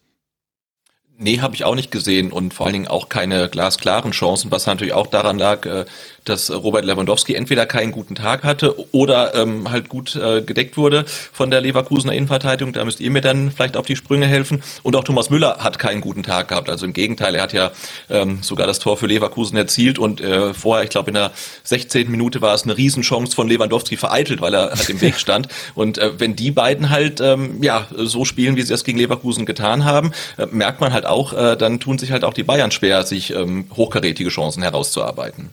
Nee, 1.16 1.40
habe 1.40 1.54
ich 1.54 1.64
auch 1.64 1.74
nicht 1.74 1.90
gesehen 1.90 2.32
und 2.32 2.54
vor 2.54 2.66
allen 2.66 2.72
Dingen 2.72 2.88
auch 2.88 3.08
keine 3.08 3.48
glasklaren 3.48 4.12
Chancen, 4.12 4.50
was 4.50 4.66
natürlich 4.66 4.94
auch 4.94 5.06
daran 5.06 5.38
lag, 5.38 5.64
äh, 5.66 5.84
dass 6.24 6.50
Robert 6.50 6.84
Lewandowski 6.84 7.34
entweder 7.34 7.66
keinen 7.66 7.92
guten 7.92 8.14
Tag 8.14 8.44
hatte 8.44 8.74
oder 8.94 9.34
ähm, 9.34 9.70
halt 9.70 9.88
gut 9.88 10.16
äh, 10.16 10.42
gedeckt 10.42 10.76
wurde 10.76 11.04
von 11.06 11.50
der 11.50 11.60
Leverkusener 11.60 12.14
Innenverteidigung. 12.14 12.72
Da 12.72 12.84
müsst 12.84 13.00
ihr 13.00 13.10
mir 13.10 13.20
dann 13.20 13.50
vielleicht 13.50 13.76
auf 13.76 13.86
die 13.86 13.96
Sprünge 13.96 14.26
helfen. 14.26 14.62
Und 14.82 14.96
auch 14.96 15.04
Thomas 15.04 15.30
Müller 15.30 15.58
hat 15.60 15.78
keinen 15.78 16.00
guten 16.00 16.22
Tag 16.22 16.48
gehabt. 16.48 16.70
Also 16.70 16.86
im 16.86 16.92
Gegenteil, 16.92 17.34
er 17.34 17.42
hat 17.42 17.52
ja 17.52 17.70
ähm, 18.08 18.38
sogar 18.42 18.66
das 18.66 18.78
Tor 18.78 18.96
für 18.96 19.06
Leverkusen 19.06 19.56
erzielt 19.56 19.98
und 19.98 20.20
äh, 20.20 20.54
vorher, 20.54 20.84
ich 20.84 20.90
glaube 20.90 21.10
in 21.10 21.14
der 21.14 21.32
16. 21.64 22.10
Minute 22.10 22.40
war 22.40 22.54
es 22.54 22.64
eine 22.64 22.76
Riesenchance 22.76 23.34
von 23.34 23.48
Lewandowski 23.48 23.96
vereitelt, 23.96 24.40
weil 24.40 24.54
er 24.54 24.70
halt 24.70 24.88
im 24.88 25.00
Weg 25.00 25.16
stand. 25.18 25.48
Und 25.74 25.98
äh, 25.98 26.18
wenn 26.18 26.36
die 26.36 26.50
beiden 26.50 26.90
halt 26.90 27.20
ähm, 27.20 27.62
ja 27.62 27.86
so 27.96 28.24
spielen, 28.24 28.56
wie 28.56 28.62
sie 28.62 28.70
das 28.70 28.84
gegen 28.84 28.98
Leverkusen 28.98 29.46
getan 29.46 29.84
haben, 29.84 30.12
äh, 30.38 30.46
merkt 30.46 30.80
man 30.80 30.92
halt 30.92 31.06
auch, 31.06 31.32
äh, 31.32 31.56
dann 31.56 31.80
tun 31.80 31.98
sich 31.98 32.12
halt 32.12 32.24
auch 32.24 32.34
die 32.34 32.44
Bayern 32.44 32.70
schwer, 32.70 33.04
sich 33.04 33.34
ähm, 33.34 33.66
hochkarätige 33.76 34.30
Chancen 34.30 34.62
herauszuarbeiten. 34.62 35.50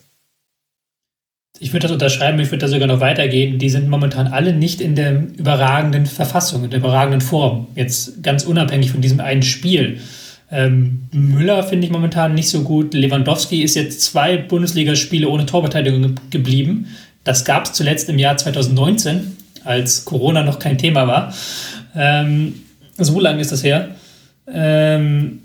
Ich 1.62 1.72
würde 1.72 1.84
das 1.84 1.92
unterschreiben, 1.92 2.40
ich 2.40 2.50
würde 2.50 2.58
da 2.58 2.68
sogar 2.68 2.88
noch 2.88 2.98
weitergehen. 2.98 3.60
Die 3.60 3.70
sind 3.70 3.88
momentan 3.88 4.26
alle 4.26 4.52
nicht 4.52 4.80
in 4.80 4.96
der 4.96 5.22
überragenden 5.38 6.06
Verfassung, 6.06 6.64
in 6.64 6.70
der 6.70 6.80
überragenden 6.80 7.20
Form. 7.20 7.68
Jetzt 7.76 8.20
ganz 8.20 8.42
unabhängig 8.42 8.90
von 8.90 9.00
diesem 9.00 9.20
einen 9.20 9.42
Spiel. 9.42 10.00
Ähm, 10.50 11.02
Müller 11.12 11.62
finde 11.62 11.86
ich 11.86 11.92
momentan 11.92 12.34
nicht 12.34 12.48
so 12.48 12.62
gut. 12.62 12.94
Lewandowski 12.94 13.62
ist 13.62 13.76
jetzt 13.76 14.02
zwei 14.02 14.38
Bundesligaspiele 14.38 15.28
ohne 15.28 15.46
Torbeteiligung 15.46 16.16
geblieben. 16.30 16.88
Das 17.22 17.44
gab 17.44 17.66
es 17.66 17.74
zuletzt 17.74 18.08
im 18.08 18.18
Jahr 18.18 18.36
2019, 18.36 19.36
als 19.62 20.04
Corona 20.04 20.42
noch 20.42 20.58
kein 20.58 20.78
Thema 20.78 21.06
war. 21.06 21.32
Ähm, 21.94 22.54
so 22.98 23.20
lange 23.20 23.40
ist 23.40 23.52
das 23.52 23.62
her. 23.62 23.90
Ähm, 24.52 25.41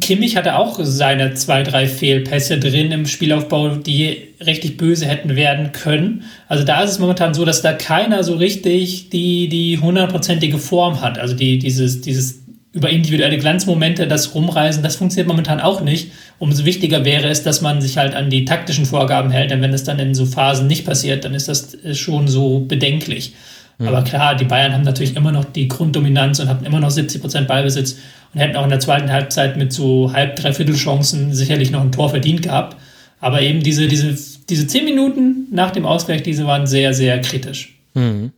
Kimmich 0.00 0.36
hatte 0.36 0.56
auch 0.56 0.78
seine 0.82 1.32
zwei, 1.32 1.62
drei 1.62 1.86
Fehlpässe 1.86 2.58
drin 2.58 2.92
im 2.92 3.06
Spielaufbau, 3.06 3.76
die 3.76 4.34
richtig 4.44 4.76
böse 4.76 5.06
hätten 5.06 5.34
werden 5.34 5.72
können. 5.72 6.24
Also 6.46 6.62
da 6.62 6.82
ist 6.82 6.90
es 6.90 6.98
momentan 6.98 7.32
so, 7.32 7.46
dass 7.46 7.62
da 7.62 7.72
keiner 7.72 8.22
so 8.22 8.34
richtig 8.34 9.08
die, 9.08 9.48
die 9.48 9.78
hundertprozentige 9.78 10.58
Form 10.58 11.00
hat. 11.00 11.18
Also 11.18 11.34
die, 11.34 11.58
dieses, 11.58 12.02
dieses 12.02 12.42
über 12.72 12.90
individuelle 12.90 13.38
Glanzmomente, 13.38 14.06
das 14.06 14.34
Rumreisen, 14.34 14.82
das 14.82 14.96
funktioniert 14.96 15.26
momentan 15.26 15.58
auch 15.58 15.80
nicht. 15.80 16.12
Umso 16.38 16.66
wichtiger 16.66 17.06
wäre 17.06 17.28
es, 17.28 17.42
dass 17.42 17.62
man 17.62 17.80
sich 17.80 17.96
halt 17.96 18.14
an 18.14 18.28
die 18.28 18.44
taktischen 18.44 18.84
Vorgaben 18.84 19.30
hält, 19.30 19.50
denn 19.50 19.62
wenn 19.62 19.72
es 19.72 19.84
dann 19.84 19.98
in 19.98 20.14
so 20.14 20.26
Phasen 20.26 20.66
nicht 20.66 20.84
passiert, 20.84 21.24
dann 21.24 21.32
ist 21.32 21.48
das 21.48 21.78
schon 21.94 22.28
so 22.28 22.60
bedenklich. 22.60 23.32
Mhm. 23.78 23.88
Aber 23.88 24.02
klar, 24.02 24.34
die 24.34 24.44
Bayern 24.44 24.72
haben 24.72 24.82
natürlich 24.82 25.16
immer 25.16 25.32
noch 25.32 25.44
die 25.44 25.68
Grunddominanz 25.68 26.40
und 26.40 26.48
haben 26.48 26.64
immer 26.64 26.80
noch 26.80 26.90
70 26.90 27.20
Prozent 27.20 27.48
Ballbesitz 27.48 27.96
und 28.34 28.40
hätten 28.40 28.56
auch 28.56 28.64
in 28.64 28.70
der 28.70 28.80
zweiten 28.80 29.10
Halbzeit 29.10 29.56
mit 29.56 29.72
so 29.72 30.12
halb, 30.12 30.36
dreiviertel 30.36 30.74
Chancen 30.74 31.32
sicherlich 31.32 31.70
noch 31.70 31.80
ein 31.80 31.92
Tor 31.92 32.10
verdient 32.10 32.42
gehabt. 32.42 32.76
Aber 33.20 33.40
eben 33.40 33.62
diese, 33.62 33.88
diese, 33.88 34.16
diese 34.48 34.66
zehn 34.66 34.84
Minuten 34.84 35.46
nach 35.50 35.70
dem 35.70 35.86
Ausgleich, 35.86 36.22
diese 36.22 36.46
waren 36.46 36.66
sehr, 36.66 36.94
sehr 36.94 37.20
kritisch. 37.20 37.76
Mhm. 37.94 38.32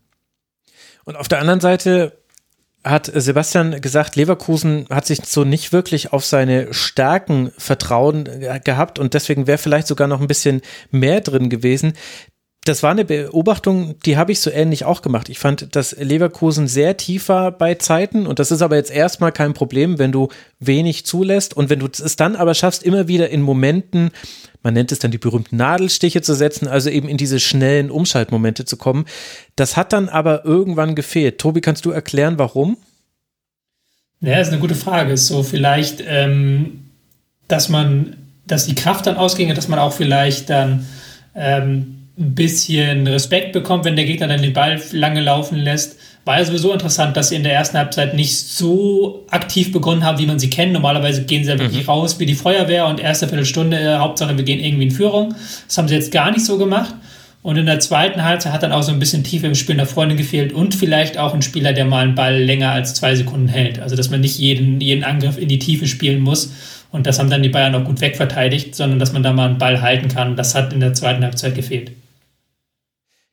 Und 1.05 1.17
auf 1.17 1.29
der 1.29 1.41
anderen 1.41 1.61
Seite 1.61 2.13
hat 2.83 3.11
Sebastian 3.15 3.81
gesagt, 3.83 4.17
Leverkusen 4.17 4.87
hat 4.89 5.07
sich 5.07 5.21
so 5.27 5.45
nicht 5.45 5.73
wirklich 5.73 6.15
auf 6.15 6.25
seine 6.25 6.73
Stärken 6.73 7.53
vertrauen 7.59 8.25
gehabt 8.65 8.99
und 8.99 9.13
deswegen 9.13 9.47
wäre 9.47 9.59
vielleicht 9.59 9.87
sogar 9.87 10.09
noch 10.09 10.21
ein 10.21 10.29
bisschen 10.29 10.63
mehr 10.91 11.21
drin 11.21 11.51
gewesen 11.51 11.93
das 12.65 12.83
war 12.83 12.91
eine 12.91 13.07
Beobachtung, 13.07 13.95
die 14.05 14.19
habe 14.19 14.33
ich 14.33 14.41
so 14.41 14.51
ähnlich 14.51 14.85
auch 14.85 15.01
gemacht. 15.01 15.31
Ich 15.31 15.39
fand, 15.39 15.75
dass 15.75 15.97
Leverkusen 15.97 16.69
sehr 16.69 16.99
tief 16.99 17.31
war 17.31 17.53
bei 17.53 17.77
Zeiten 17.77 18.27
und 18.27 18.39
das 18.39 18.51
ist 18.51 18.61
aber 18.61 18.77
jetzt 18.77 18.91
erstmal 18.91 19.33
kein 19.33 19.55
Problem, 19.55 19.99
wenn 19.99 20.13
du 20.13 20.29
wenig 20.59 21.07
zulässt 21.07 21.57
und 21.57 21.71
wenn 21.71 21.79
du 21.79 21.87
es 21.87 22.17
dann 22.17 22.37
aber 22.37 22.53
schaffst, 22.53 22.83
immer 22.83 23.09
wieder 23.09 23.31
in 23.31 23.41
Momenten, 23.41 24.11
man 24.63 24.75
nennt 24.75 24.93
es 24.93 24.99
dann 24.99 25.11
die 25.11 25.17
berühmten 25.17 25.57
Nadelstiche 25.57 26.21
zu 26.21 26.35
setzen, 26.35 26.69
also 26.69 26.91
eben 26.91 27.09
in 27.09 27.17
diese 27.17 27.41
schnellen 27.41 27.91
Umschaltmomente 27.91 28.67
zu 28.67 28.77
kommen. 28.77 29.07
Das 29.57 29.79
hat 29.79 29.95
dann 29.95 30.11
aber 30.11 30.45
irgendwann 30.45 30.95
gefehlt. 30.95 31.39
Tobi, 31.39 31.63
kannst 31.63 31.87
du 31.87 31.93
erklären, 31.93 32.39
warum? 32.39 32.77
Ja, 34.21 34.39
ist 34.39 34.49
eine 34.49 34.59
gute 34.59 34.75
Frage. 34.75 35.17
So 35.17 35.43
vielleicht, 35.43 36.05
ähm, 36.07 36.91
dass 37.49 37.71
man, 37.71 38.17
dass 38.47 38.67
die 38.67 38.75
Kraft 38.75 39.07
dann 39.07 39.17
ausginge, 39.17 39.55
dass 39.55 39.69
man 39.69 39.79
auch 39.79 39.95
vielleicht 39.95 40.51
dann 40.51 40.87
ähm, 41.35 42.00
ein 42.21 42.35
bisschen 42.35 43.07
Respekt 43.07 43.53
bekommt, 43.53 43.87
wenn 43.87 43.97
der 43.97 44.05
Gegner 44.05 44.29
dann 44.29 44.43
den 44.43 44.53
Ball 44.53 44.81
lange 44.93 45.23
laufen 45.23 45.57
lässt. 45.59 45.97
War 46.27 46.39
ja 46.39 46.45
sowieso 46.45 46.73
interessant, 46.73 47.17
dass 47.17 47.31
sie 47.31 47.37
in 47.37 47.43
der 47.43 47.55
ersten 47.55 47.79
Halbzeit 47.79 48.15
nicht 48.15 48.37
so 48.37 49.25
aktiv 49.31 49.73
begonnen 49.73 50.05
haben, 50.05 50.19
wie 50.19 50.27
man 50.27 50.39
sie 50.39 50.51
kennt. 50.51 50.75
Normalerweise 50.75 51.25
gehen 51.25 51.45
sie 51.45 51.51
ja 51.51 51.59
wirklich 51.59 51.85
mhm. 51.85 51.91
raus 51.91 52.21
wie 52.21 52.27
die 52.27 52.35
Feuerwehr 52.35 52.87
und 52.87 53.01
erste 53.01 53.27
Viertelstunde, 53.27 53.81
äh, 53.81 53.97
Hauptsache 53.97 54.37
wir 54.37 54.45
gehen 54.45 54.61
irgendwie 54.61 54.85
in 54.85 54.91
Führung. 54.91 55.35
Das 55.67 55.79
haben 55.79 55.89
sie 55.89 55.95
jetzt 55.95 56.13
gar 56.13 56.31
nicht 56.31 56.45
so 56.45 56.59
gemacht. 56.59 56.95
Und 57.43 57.57
in 57.57 57.65
der 57.65 57.81
zweiten 57.81 58.23
Halbzeit 58.23 58.53
hat 58.53 58.63
dann 58.63 58.73
auch 58.73 58.83
so 58.83 58.93
ein 58.93 58.99
bisschen 58.99 59.25
Tiefe 59.25 59.47
im 59.47 59.55
Spiel 59.55 59.77
nach 59.77 59.87
vorne 59.87 60.15
gefehlt 60.15 60.53
und 60.53 60.75
vielleicht 60.75 61.17
auch 61.17 61.33
ein 61.33 61.41
Spieler, 61.41 61.73
der 61.73 61.87
mal 61.87 62.05
einen 62.05 62.15
Ball 62.15 62.39
länger 62.39 62.71
als 62.73 62.93
zwei 62.93 63.15
Sekunden 63.15 63.49
hält. 63.49 63.81
Also 63.81 63.97
dass 63.97 64.11
man 64.11 64.21
nicht 64.21 64.39
jeden, 64.39 64.79
jeden 64.83 65.05
Angriff 65.05 65.39
in 65.39 65.49
die 65.49 65.59
Tiefe 65.59 65.87
spielen 65.87 66.21
muss. 66.21 66.53
Und 66.93 67.07
das 67.07 67.19
haben 67.19 67.31
dann 67.31 67.43
die 67.43 67.49
Bayern 67.49 67.75
auch 67.75 67.85
gut 67.85 68.03
wegverteidigt, 68.03 68.75
sondern 68.75 68.99
dass 68.99 69.15
man 69.15 69.23
da 69.23 69.33
mal 69.33 69.49
einen 69.49 69.59
Ball 69.59 69.81
halten 69.81 70.09
kann. 70.09 70.37
Das 70.37 70.55
hat 70.55 70.75
in 70.75 70.81
der 70.81 70.93
zweiten 70.93 71.25
Halbzeit 71.25 71.55
gefehlt. 71.55 71.93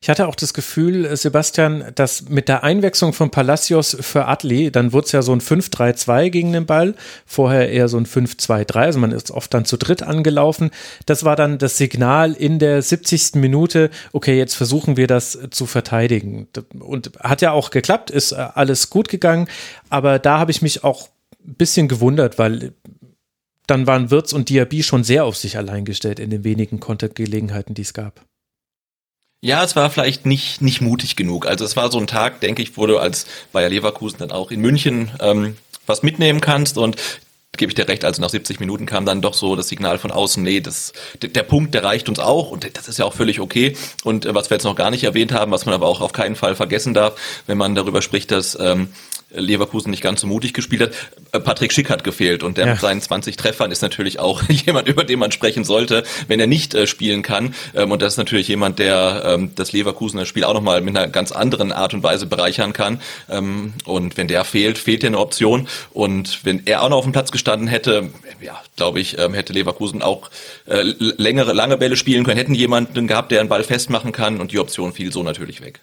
Ich 0.00 0.08
hatte 0.08 0.28
auch 0.28 0.36
das 0.36 0.54
Gefühl, 0.54 1.04
äh, 1.04 1.16
Sebastian, 1.16 1.90
dass 1.96 2.28
mit 2.28 2.48
der 2.48 2.62
Einwechslung 2.62 3.12
von 3.12 3.30
Palacios 3.30 3.96
für 4.00 4.26
Adli, 4.26 4.70
dann 4.70 4.92
wurde 4.92 5.06
es 5.06 5.12
ja 5.12 5.22
so 5.22 5.32
ein 5.32 5.40
5-3-2 5.40 6.30
gegen 6.30 6.52
den 6.52 6.66
Ball, 6.66 6.94
vorher 7.26 7.68
eher 7.70 7.88
so 7.88 7.98
ein 7.98 8.06
5-2-3, 8.06 8.76
also 8.76 9.00
man 9.00 9.10
ist 9.10 9.32
oft 9.32 9.52
dann 9.52 9.64
zu 9.64 9.76
dritt 9.76 10.04
angelaufen. 10.04 10.70
Das 11.06 11.24
war 11.24 11.34
dann 11.34 11.58
das 11.58 11.78
Signal 11.78 12.32
in 12.32 12.60
der 12.60 12.80
70. 12.80 13.34
Minute, 13.34 13.90
okay, 14.12 14.38
jetzt 14.38 14.54
versuchen 14.54 14.96
wir 14.96 15.08
das 15.08 15.36
zu 15.50 15.66
verteidigen. 15.66 16.46
Und 16.78 17.12
hat 17.18 17.42
ja 17.42 17.50
auch 17.50 17.70
geklappt, 17.70 18.10
ist 18.10 18.30
äh, 18.30 18.36
alles 18.36 18.90
gut 18.90 19.08
gegangen, 19.08 19.48
aber 19.90 20.20
da 20.20 20.38
habe 20.38 20.52
ich 20.52 20.62
mich 20.62 20.84
auch 20.84 21.08
ein 21.44 21.54
bisschen 21.54 21.88
gewundert, 21.88 22.38
weil 22.38 22.72
dann 23.66 23.88
waren 23.88 24.12
Wirtz 24.12 24.32
und 24.32 24.48
Diaby 24.48 24.84
schon 24.84 25.02
sehr 25.02 25.24
auf 25.24 25.36
sich 25.36 25.56
allein 25.56 25.84
gestellt 25.84 26.20
in 26.20 26.30
den 26.30 26.44
wenigen 26.44 26.78
Kontaktgelegenheiten, 26.78 27.74
die 27.74 27.82
es 27.82 27.92
gab. 27.94 28.24
Ja, 29.40 29.62
es 29.62 29.76
war 29.76 29.88
vielleicht 29.90 30.26
nicht, 30.26 30.62
nicht 30.62 30.80
mutig 30.80 31.14
genug. 31.14 31.46
Also 31.46 31.64
es 31.64 31.76
war 31.76 31.92
so 31.92 31.98
ein 31.98 32.08
Tag, 32.08 32.40
denke 32.40 32.60
ich, 32.60 32.76
wo 32.76 32.86
du 32.86 32.98
als 32.98 33.26
Bayer 33.52 33.68
Leverkusen 33.68 34.18
dann 34.18 34.32
auch 34.32 34.50
in 34.50 34.60
München 34.60 35.12
ähm, 35.20 35.56
was 35.86 36.02
mitnehmen 36.02 36.40
kannst 36.40 36.76
und 36.76 36.96
gebe 37.58 37.70
ich 37.70 37.74
dir 37.74 37.88
recht, 37.88 38.04
also 38.04 38.22
nach 38.22 38.30
70 38.30 38.60
Minuten 38.60 38.86
kam 38.86 39.04
dann 39.04 39.20
doch 39.20 39.34
so 39.34 39.56
das 39.56 39.68
Signal 39.68 39.98
von 39.98 40.10
außen, 40.10 40.42
nee, 40.42 40.60
das, 40.60 40.92
der 41.22 41.42
Punkt, 41.42 41.74
der 41.74 41.84
reicht 41.84 42.08
uns 42.08 42.18
auch 42.18 42.50
und 42.50 42.76
das 42.76 42.88
ist 42.88 42.98
ja 42.98 43.04
auch 43.04 43.14
völlig 43.14 43.40
okay. 43.40 43.76
Und 44.04 44.26
äh, 44.26 44.34
was 44.34 44.50
wir 44.50 44.56
jetzt 44.56 44.64
noch 44.64 44.76
gar 44.76 44.90
nicht 44.90 45.04
erwähnt 45.04 45.32
haben, 45.32 45.52
was 45.52 45.66
man 45.66 45.74
aber 45.74 45.86
auch 45.86 46.00
auf 46.00 46.12
keinen 46.12 46.36
Fall 46.36 46.54
vergessen 46.54 46.94
darf, 46.94 47.14
wenn 47.46 47.58
man 47.58 47.74
darüber 47.74 48.02
spricht, 48.02 48.30
dass 48.30 48.58
ähm, 48.58 48.88
Leverkusen 49.30 49.90
nicht 49.90 50.02
ganz 50.02 50.22
so 50.22 50.26
mutig 50.26 50.54
gespielt 50.54 50.82
hat. 50.82 50.92
Äh, 51.32 51.40
Patrick 51.40 51.72
Schick 51.72 51.90
hat 51.90 52.02
gefehlt 52.02 52.42
und 52.42 52.56
der 52.56 52.66
ja. 52.66 52.72
mit 52.72 52.80
seinen 52.80 53.00
20 53.00 53.36
Treffern 53.36 53.70
ist 53.70 53.82
natürlich 53.82 54.18
auch 54.18 54.42
jemand, 54.48 54.88
über 54.88 55.04
den 55.04 55.18
man 55.18 55.32
sprechen 55.32 55.64
sollte, 55.64 56.02
wenn 56.28 56.40
er 56.40 56.46
nicht 56.46 56.74
äh, 56.74 56.86
spielen 56.86 57.22
kann. 57.22 57.54
Ähm, 57.74 57.92
und 57.92 58.00
das 58.00 58.14
ist 58.14 58.18
natürlich 58.18 58.48
jemand, 58.48 58.78
der 58.78 59.22
ähm, 59.26 59.50
das 59.54 59.72
Leverkusener 59.72 60.24
Spiel 60.24 60.44
auch 60.44 60.54
nochmal 60.54 60.80
mit 60.80 60.96
einer 60.96 61.08
ganz 61.08 61.32
anderen 61.32 61.72
Art 61.72 61.92
und 61.94 62.02
Weise 62.02 62.26
bereichern 62.26 62.72
kann. 62.72 63.00
Ähm, 63.28 63.74
und 63.84 64.16
wenn 64.16 64.28
der 64.28 64.44
fehlt, 64.44 64.78
fehlt 64.78 65.02
dir 65.02 65.08
eine 65.08 65.18
Option. 65.18 65.68
Und 65.92 66.44
wenn 66.44 66.66
er 66.66 66.82
auch 66.82 66.88
noch 66.88 66.98
auf 66.98 67.04
dem 67.04 67.12
Platz 67.12 67.30
gestanden 67.30 67.47
hätte, 67.66 68.10
ja, 68.40 68.60
glaube 68.76 69.00
ich, 69.00 69.18
ähm, 69.18 69.34
hätte 69.34 69.52
Leverkusen 69.52 70.02
auch 70.02 70.30
äh, 70.66 70.82
längere, 70.82 71.52
lange 71.52 71.76
Bälle 71.76 71.96
spielen 71.96 72.24
können, 72.24 72.38
hätten 72.38 72.54
jemanden 72.54 73.06
gehabt, 73.06 73.32
der 73.32 73.40
einen 73.40 73.48
Ball 73.48 73.64
festmachen 73.64 74.12
kann 74.12 74.40
und 74.40 74.52
die 74.52 74.58
Option 74.58 74.92
fiel 74.92 75.12
so 75.12 75.22
natürlich 75.22 75.60
weg. 75.60 75.80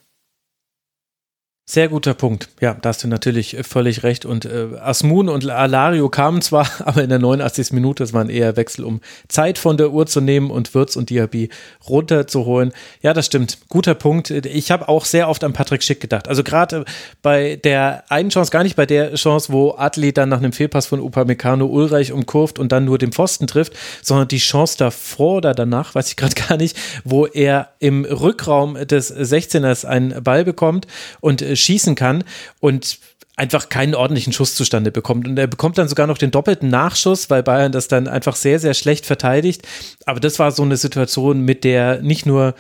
Sehr 1.68 1.88
guter 1.88 2.14
Punkt. 2.14 2.50
Ja, 2.62 2.76
da 2.80 2.90
hast 2.90 3.04
du 3.04 3.08
natürlich 3.08 3.58
völlig 3.64 4.04
recht. 4.04 4.24
Und 4.24 4.46
äh, 4.46 4.68
Asmun 4.80 5.30
und 5.30 5.50
Alario 5.50 6.10
kamen 6.10 6.44
zwar, 6.44 6.70
aber 6.86 7.02
in 7.02 7.10
der 7.10 7.18
89. 7.18 7.72
Minute, 7.72 8.04
es 8.04 8.14
waren 8.14 8.30
eher 8.30 8.56
Wechsel, 8.56 8.86
um 8.86 9.02
Zeit 9.30 9.58
von 9.58 9.76
der 9.76 9.90
Uhr 9.90 10.06
zu 10.06 10.22
nehmen 10.22 10.52
und 10.52 10.76
Würz 10.76 10.96
und 10.96 11.10
Diaby 11.10 11.50
runterzuholen. 11.90 12.72
Ja, 13.02 13.14
das 13.14 13.26
stimmt. 13.26 13.58
Guter 13.68 13.96
Punkt. 13.96 14.30
Ich 14.30 14.70
habe 14.70 14.88
auch 14.88 15.06
sehr 15.06 15.28
oft 15.28 15.44
an 15.44 15.54
Patrick 15.54 15.82
Schick 15.82 16.00
gedacht. 16.00 16.28
Also 16.28 16.44
gerade 16.44 16.86
bei 17.24 17.56
der 17.56 18.04
einen 18.10 18.30
Chance, 18.30 18.52
gar 18.52 18.62
nicht 18.62 18.76
bei 18.76 18.86
der 18.86 19.16
Chance, 19.16 19.52
wo 19.52 19.72
Adli 19.76 20.14
dann 20.14 20.30
nach 20.30 20.38
einem 20.38 20.54
Fehlpass 20.54 20.86
von 20.86 21.00
Upamecano 21.00 21.66
Ulreich 21.66 22.12
umkurvt 22.12 22.60
und 22.60 22.72
dann 22.72 22.86
nur 22.86 23.00
den 23.00 23.12
Pfosten 23.12 23.48
trifft, 23.48 23.74
sondern 24.04 24.28
die 24.28 24.38
Chance 24.38 24.78
davor 24.78 25.38
oder 25.38 25.56
danach, 25.56 25.96
weiß 25.96 26.10
ich 26.10 26.16
gerade 26.16 26.36
gar 26.36 26.58
nicht, 26.58 26.78
wo 27.04 27.26
er 27.26 27.70
im 27.80 28.06
Rückraum 28.06 28.76
des 28.86 29.12
16ers 29.12 29.84
einen 29.84 30.24
Ball 30.24 30.46
bekommt 30.46 30.86
und 31.22 31.42
äh, 31.42 31.55
schießen 31.56 31.96
kann 31.96 32.24
und 32.60 33.00
einfach 33.38 33.70
keinen 33.70 33.96
ordentlichen 33.96 34.34
Schuss 34.34 34.56
zustande 34.56 34.92
bekommt. 34.92 35.28
Und 35.28 35.38
er 35.38 35.48
bekommt 35.48 35.78
dann 35.78 35.90
sogar 35.90 36.08
noch 36.08 36.18
den 36.18 36.32
doppelten 36.32 36.70
Nachschuss, 36.70 37.30
weil 37.30 37.44
Bayern 37.44 37.72
das 37.72 37.88
dann 37.88 38.08
einfach 38.08 38.36
sehr, 38.36 38.60
sehr 38.60 38.74
schlecht 38.74 39.06
verteidigt. 39.06 39.68
Aber 40.06 40.20
das 40.20 40.40
war 40.40 40.52
so 40.52 40.64
eine 40.64 40.78
Situation, 40.78 41.42
mit 41.42 41.64
der 41.64 42.02
nicht 42.02 42.26
nur 42.26 42.56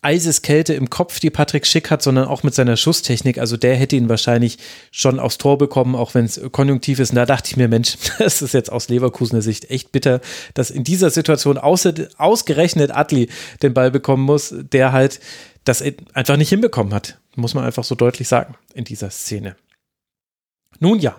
Eiseskälte 0.00 0.74
im 0.74 0.90
Kopf, 0.90 1.18
die 1.18 1.30
Patrick 1.30 1.66
Schick 1.66 1.90
hat, 1.90 2.02
sondern 2.02 2.28
auch 2.28 2.44
mit 2.44 2.54
seiner 2.54 2.76
Schusstechnik. 2.76 3.38
Also 3.38 3.56
der 3.56 3.74
hätte 3.74 3.96
ihn 3.96 4.08
wahrscheinlich 4.08 4.58
schon 4.92 5.18
aufs 5.18 5.38
Tor 5.38 5.58
bekommen, 5.58 5.96
auch 5.96 6.14
wenn 6.14 6.24
es 6.24 6.40
konjunktiv 6.52 7.00
ist. 7.00 7.10
Und 7.10 7.16
da 7.16 7.26
dachte 7.26 7.50
ich 7.50 7.56
mir, 7.56 7.68
Mensch, 7.68 7.96
das 8.18 8.42
ist 8.42 8.54
jetzt 8.54 8.70
aus 8.70 8.88
Leverkusener 8.88 9.42
Sicht 9.42 9.70
echt 9.70 9.90
bitter, 9.90 10.20
dass 10.54 10.70
in 10.70 10.84
dieser 10.84 11.10
Situation 11.10 11.58
ausgerechnet 11.58 12.94
Adli 12.94 13.28
den 13.62 13.74
Ball 13.74 13.90
bekommen 13.90 14.22
muss, 14.22 14.54
der 14.56 14.92
halt 14.92 15.20
das 15.64 15.82
einfach 16.14 16.36
nicht 16.36 16.50
hinbekommen 16.50 16.94
hat. 16.94 17.18
Muss 17.38 17.54
man 17.54 17.64
einfach 17.64 17.84
so 17.84 17.94
deutlich 17.94 18.26
sagen 18.26 18.56
in 18.74 18.84
dieser 18.84 19.10
Szene. 19.10 19.54
Nun 20.80 20.98
ja, 20.98 21.16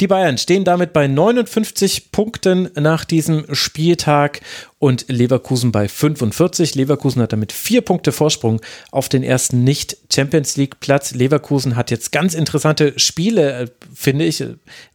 die 0.00 0.06
Bayern 0.06 0.36
stehen 0.36 0.64
damit 0.64 0.92
bei 0.92 1.06
59 1.06 2.12
Punkten 2.12 2.70
nach 2.74 3.04
diesem 3.04 3.44
Spieltag 3.54 4.40
und 4.78 5.06
Leverkusen 5.08 5.70
bei 5.70 5.88
45. 5.88 6.74
Leverkusen 6.74 7.22
hat 7.22 7.32
damit 7.32 7.52
vier 7.52 7.82
Punkte 7.82 8.12
Vorsprung 8.12 8.60
auf 8.90 9.08
den 9.08 9.22
ersten 9.22 9.64
Nicht-Champions 9.64 10.56
League-Platz. 10.56 11.12
Leverkusen 11.12 11.76
hat 11.76 11.90
jetzt 11.90 12.10
ganz 12.10 12.34
interessante 12.34 12.98
Spiele, 12.98 13.52
äh, 13.52 13.66
finde 13.94 14.24
ich. 14.24 14.44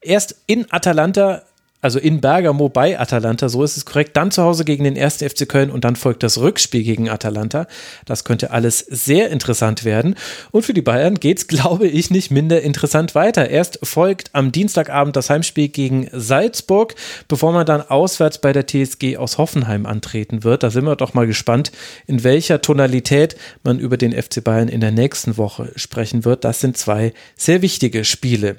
Erst 0.02 0.36
in 0.46 0.72
Atalanta 0.72 1.44
also 1.82 2.00
in 2.00 2.20
Bergamo 2.20 2.68
bei 2.68 3.00
Atalanta, 3.00 3.48
so 3.48 3.64
ist 3.64 3.78
es 3.78 3.86
korrekt. 3.86 4.18
Dann 4.18 4.32
zu 4.32 4.42
Hause 4.42 4.66
gegen 4.66 4.86
den 4.86 4.98
1. 4.98 5.18
FC 5.18 5.48
Köln 5.48 5.70
und 5.70 5.84
dann 5.84 5.96
folgt 5.96 6.24
das 6.24 6.40
Rückspiel 6.40 6.84
gegen 6.84 7.10
Atalanta. 7.10 7.68
Das 8.06 8.24
könnte 8.24 8.50
alles 8.50 8.80
sehr 8.80 9.30
interessant 9.30 9.86
werden. 9.86 10.16
Und 10.50 10.64
für 10.64 10.74
die 10.74 10.82
Bayern 10.82 11.20
geht 11.20 11.38
es, 11.38 11.48
glaube 11.48 11.88
ich, 11.88 12.10
nicht 12.10 12.32
minder 12.32 12.62
interessant 12.62 13.14
weiter. 13.14 13.50
Erst 13.50 13.80
folgt 13.84 14.32
am 14.34 14.52
Dienstagabend 14.52 15.16
das 15.16 15.30
Heimspiel 15.30 15.68
gegen 15.68 16.10
Salzburg, 16.12 16.96
bevor 17.28 17.52
man 17.52 17.68
dann 17.68 17.82
auswärts 17.82 18.40
bei 18.40 18.52
der 18.52 18.66
TSG 18.66 19.18
aus 19.18 19.38
Hoffenheim 19.38 19.86
antreten 19.86 20.44
wird. 20.44 20.64
Da 20.64 20.72
sind 20.72 20.86
wir 20.86 20.96
doch 20.96 21.14
mal 21.14 21.28
gespannt, 21.28 21.72
in 22.08 22.24
welcher 22.24 22.62
Tonalität 22.62 23.36
man 23.64 23.78
über 23.78 23.98
den 23.98 24.12
FC 24.12 24.44
Bayern 24.44 24.70
in 24.70 24.82
der 24.82 24.92
nächsten 24.92 25.38
Woche 25.38 25.72
sprechen 25.76 26.26
wird. 26.26 26.46
Das 26.46 26.62
sind 26.62 26.78
zwei 26.78 27.14
sehr 27.36 27.62
wichtige 27.62 28.06
Spiele. 28.06 28.58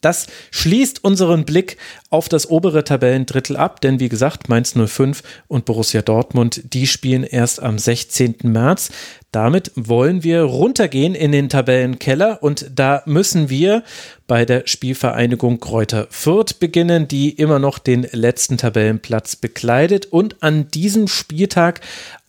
Das 0.00 0.26
schließt 0.50 1.04
unseren 1.04 1.44
Blick 1.44 1.76
auf 2.08 2.28
das 2.28 2.48
obere 2.48 2.84
Tabellendrittel 2.84 3.56
ab, 3.56 3.80
denn 3.80 4.00
wie 4.00 4.08
gesagt, 4.08 4.48
Mainz 4.48 4.74
05 4.74 5.22
und 5.46 5.64
Borussia 5.64 6.02
Dortmund, 6.02 6.62
die 6.72 6.86
spielen 6.86 7.22
erst 7.22 7.62
am 7.62 7.78
16. 7.78 8.36
März. 8.44 8.90
Damit 9.30 9.70
wollen 9.76 10.24
wir 10.24 10.42
runtergehen 10.42 11.14
in 11.14 11.32
den 11.32 11.48
Tabellenkeller 11.48 12.42
und 12.42 12.66
da 12.74 13.02
müssen 13.06 13.48
wir 13.48 13.84
bei 14.26 14.44
der 14.44 14.66
Spielvereinigung 14.66 15.60
Kräuter 15.60 16.06
Fürth 16.10 16.58
beginnen, 16.58 17.06
die 17.06 17.30
immer 17.30 17.58
noch 17.58 17.78
den 17.78 18.06
letzten 18.10 18.58
Tabellenplatz 18.58 19.36
bekleidet 19.36 20.06
und 20.06 20.42
an 20.42 20.68
diesem 20.68 21.06
Spieltag 21.08 21.80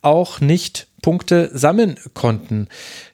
auch 0.02 0.42
nicht 0.42 0.88
Punkte 1.02 1.50
sammeln 1.54 1.96
konnten 2.14 2.68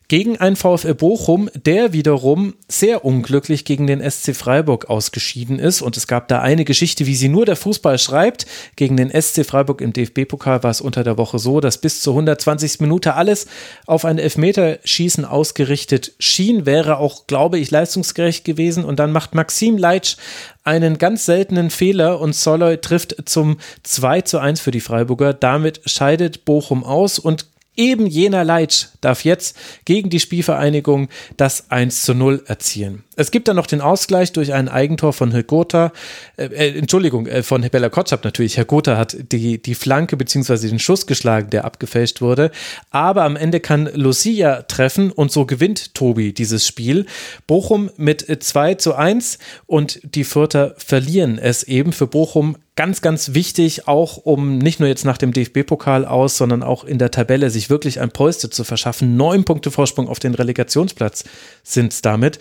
gegen 0.08 0.38
einen 0.38 0.56
VfL 0.56 0.94
Bochum, 0.94 1.50
der 1.54 1.92
wiederum 1.92 2.56
sehr 2.70 3.04
unglücklich 3.04 3.66
gegen 3.66 3.88
den 3.88 4.00
SC 4.10 4.36
Freiburg 4.36 4.90
ausgeschieden 4.90 5.60
ist. 5.60 5.82
Und 5.82 5.98
es 5.98 6.08
gab 6.08 6.30
da 6.30 6.42
eine 6.42 6.64
Geschichte, 6.64 7.06
wie 7.06 7.16
sie 7.16 7.28
nur 7.28 7.46
der 7.46 7.58
Fußball 7.58 8.00
schreibt. 8.00 8.46
Gegen 8.78 8.96
den 8.96 9.10
SC 9.10 9.46
Freiburg 9.46 9.82
im 9.82 9.92
DFB-Pokal 9.92 10.64
war 10.64 10.72
es 10.72 10.80
unter 10.80 11.04
der 11.04 11.18
Woche 11.18 11.40
so, 11.40 11.60
dass 11.60 11.80
bis 11.80 12.02
zur 12.02 12.14
120. 12.14 12.80
Minute 12.80 13.16
alles 13.16 13.48
auf 13.86 14.06
ein 14.06 14.18
Elfmeterschießen 14.18 15.26
ausgerichtet 15.26 16.14
schien, 16.20 16.66
wäre 16.66 16.98
auch, 16.98 17.28
glaube 17.28 17.60
ich, 17.60 17.70
leistungsgerecht 17.70 18.46
gewesen. 18.46 18.86
Und 18.86 19.00
dann 19.00 19.12
macht 19.12 19.36
Maxim 19.36 19.78
Leitsch 19.78 20.16
einen 20.64 20.98
ganz 20.98 21.26
seltenen 21.26 21.70
Fehler 21.70 22.20
und 22.22 22.34
Soloy 22.34 22.78
trifft 22.78 23.16
zum 23.26 23.58
2 23.84 24.22
zu 24.22 24.40
1 24.40 24.62
für 24.62 24.72
die 24.72 24.82
Freiburger. 24.82 25.34
Damit 25.34 25.82
scheidet 25.86 26.46
Bochum 26.46 26.84
aus 26.84 27.20
und 27.20 27.46
Eben 27.78 28.08
jener 28.08 28.44
Leitsch 28.44 28.88
darf 29.02 29.24
jetzt 29.24 29.56
gegen 29.86 30.10
die 30.10 30.20
Spielvereinigung 30.20 31.10
das 31.38 31.70
1 31.70 32.02
zu 32.02 32.16
0 32.16 32.44
erzielen. 32.48 33.04
Es 33.16 33.30
gibt 33.30 33.48
dann 33.48 33.56
noch 33.56 33.68
den 33.68 33.82
Ausgleich 33.82 34.34
durch 34.34 34.52
ein 34.52 34.68
Eigentor 34.68 35.14
von 35.14 35.32
Hegota, 35.32 35.92
äh, 36.38 36.46
äh, 36.46 36.78
Entschuldigung, 36.78 37.28
äh, 37.28 37.44
von 37.44 37.62
Bella 37.62 37.90
Kotschap 37.90 38.24
natürlich. 38.24 38.58
Herr 38.58 38.66
Gotha 38.66 38.98
hat 38.98 39.16
die, 39.32 39.62
die 39.62 39.76
Flanke 39.76 40.18
bzw. 40.18 40.70
den 40.70 40.80
Schuss 40.80 41.06
geschlagen, 41.06 41.52
der 41.52 41.66
abgefälscht 41.66 42.20
wurde. 42.20 42.50
Aber 42.90 43.24
am 43.24 43.36
Ende 43.36 43.60
kann 43.60 43.88
Lucia 43.94 44.64
treffen 44.64 45.12
und 45.12 45.32
so 45.32 45.46
gewinnt 45.46 45.94
Tobi 45.94 46.34
dieses 46.34 46.66
Spiel. 46.66 47.06
Bochum 47.46 47.92
mit 47.98 48.26
2 48.44 48.74
zu 48.76 48.96
1 48.96 49.38
und 49.68 50.00
die 50.04 50.24
Fürther 50.24 50.74
verlieren 50.78 51.38
es 51.38 51.62
eben 51.62 51.94
für 51.94 52.08
Bochum 52.08 52.58
ganz, 52.78 53.02
ganz 53.02 53.34
wichtig, 53.34 53.90
auch 53.90 54.18
um 54.18 54.60
nicht 54.60 54.80
nur 54.80 54.88
jetzt 54.88 55.04
nach 55.04 55.18
dem 55.18 55.34
DFB-Pokal 55.34 56.06
aus, 56.06 56.38
sondern 56.38 56.64
auch 56.64 56.86
in 56.86 57.00
der 57.00 57.12
Tabelle 57.12 57.50
sich 57.50 57.70
wirklich 57.70 58.00
ein 58.00 58.12
Polster 58.12 58.50
zu 58.50 58.64
verschaffen. 58.64 59.18
Neun 59.18 59.44
Punkte 59.44 59.72
Vorsprung 59.72 60.08
auf 60.08 60.20
den 60.20 60.34
Relegationsplatz 60.34 61.26
sind 61.64 61.92
es 61.92 62.02
damit. 62.02 62.40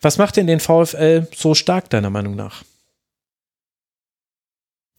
Was 0.00 0.18
macht 0.18 0.36
denn 0.36 0.46
den 0.46 0.60
VfL 0.60 1.26
so 1.34 1.54
stark, 1.54 1.90
deiner 1.90 2.10
Meinung 2.10 2.36
nach? 2.36 2.62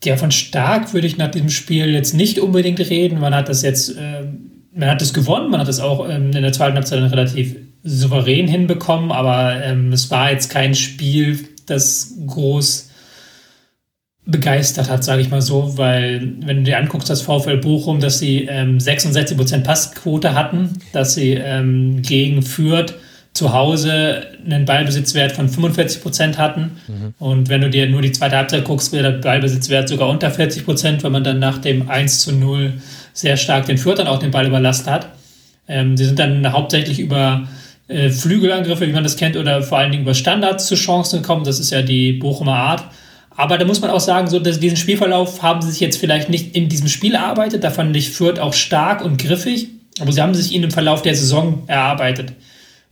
Ja, 0.03 0.17
von 0.17 0.31
stark 0.31 0.93
würde 0.93 1.07
ich 1.07 1.17
nach 1.17 1.31
diesem 1.31 1.49
Spiel 1.49 1.93
jetzt 1.93 2.13
nicht 2.13 2.39
unbedingt 2.39 2.79
reden. 2.79 3.19
Man 3.19 3.35
hat 3.35 3.47
das 3.47 3.61
jetzt, 3.61 3.95
äh, 3.95 4.23
man 4.73 4.89
hat 4.89 5.01
es 5.01 5.13
gewonnen, 5.13 5.51
man 5.51 5.59
hat 5.59 5.67
es 5.67 5.79
auch 5.79 6.09
ähm, 6.09 6.31
in 6.31 6.41
der 6.41 6.53
zweiten 6.53 6.75
Halbzeit 6.75 6.99
relativ 7.11 7.55
souverän 7.83 8.47
hinbekommen, 8.47 9.11
aber 9.11 9.61
ähm, 9.63 9.93
es 9.93 10.09
war 10.09 10.31
jetzt 10.31 10.49
kein 10.49 10.73
Spiel, 10.73 11.47
das 11.65 12.13
groß 12.25 12.88
begeistert 14.29 14.89
hat, 14.89 15.03
sage 15.03 15.21
ich 15.21 15.29
mal 15.29 15.41
so, 15.41 15.77
weil 15.77 16.33
wenn 16.45 16.57
du 16.57 16.63
dir 16.63 16.77
anguckst, 16.77 17.09
das 17.09 17.21
VfL 17.21 17.57
Bochum, 17.57 17.99
dass 17.99 18.19
sie 18.19 18.45
ähm, 18.49 18.77
66% 18.77 19.63
Passquote 19.63 20.35
hatten, 20.35 20.73
dass 20.93 21.15
sie 21.15 21.31
ähm, 21.31 22.01
gegen 22.01 22.41
Fürth 22.41 22.93
zu 23.33 23.53
Hause 23.53 24.27
einen 24.45 24.65
Ballbesitzwert 24.65 25.31
von 25.31 25.49
45% 25.49 26.37
hatten 26.37 26.71
mhm. 26.87 27.13
und 27.19 27.49
wenn 27.49 27.61
du 27.61 27.69
dir 27.69 27.87
nur 27.87 28.01
die 28.01 28.11
zweite 28.11 28.37
Halbzeit 28.37 28.65
guckst, 28.65 28.91
wäre 28.91 29.13
der 29.13 29.19
Ballbesitzwert 29.19 29.89
sogar 29.89 30.09
unter 30.09 30.29
40%, 30.29 31.03
weil 31.03 31.11
man 31.11 31.23
dann 31.23 31.39
nach 31.39 31.57
dem 31.57 31.89
1 31.89 32.19
zu 32.19 32.33
0 32.33 32.73
sehr 33.13 33.37
stark 33.37 33.65
den 33.65 33.77
Fürth 33.77 33.99
dann 33.99 34.07
auch 34.07 34.19
den 34.19 34.31
Ball 34.31 34.47
überlastet 34.47 34.87
hat. 34.87 35.07
Ähm, 35.67 35.97
sie 35.97 36.05
sind 36.05 36.19
dann 36.19 36.51
hauptsächlich 36.51 36.99
über 36.99 37.47
äh, 37.87 38.09
Flügelangriffe, 38.09 38.87
wie 38.87 38.93
man 38.93 39.03
das 39.03 39.17
kennt, 39.17 39.35
oder 39.35 39.61
vor 39.63 39.79
allen 39.79 39.91
Dingen 39.91 40.03
über 40.03 40.13
Standards 40.13 40.67
zu 40.67 40.75
Chancen 40.75 41.21
gekommen. 41.21 41.43
Das 41.43 41.59
ist 41.59 41.71
ja 41.71 41.81
die 41.81 42.13
Bochumer 42.13 42.55
Art. 42.55 42.83
Aber 43.39 43.57
da 43.57 43.63
muss 43.63 43.79
man 43.79 43.89
auch 43.89 44.01
sagen, 44.01 44.27
so 44.27 44.37
dass 44.37 44.59
diesen 44.59 44.75
Spielverlauf 44.75 45.41
haben 45.41 45.61
sie 45.61 45.71
sich 45.71 45.79
jetzt 45.79 45.95
vielleicht 45.95 46.27
nicht 46.27 46.57
in 46.57 46.67
diesem 46.67 46.89
Spiel 46.89 47.15
erarbeitet. 47.15 47.63
Da 47.63 47.71
fand 47.71 47.95
ich 47.95 48.09
Fürth 48.09 48.37
auch 48.37 48.51
stark 48.51 49.01
und 49.01 49.17
griffig. 49.17 49.69
Aber 50.01 50.11
sie 50.11 50.21
haben 50.21 50.35
sich 50.35 50.51
ihn 50.51 50.61
im 50.61 50.71
Verlauf 50.71 51.03
der 51.03 51.15
Saison 51.15 51.63
erarbeitet. 51.67 52.33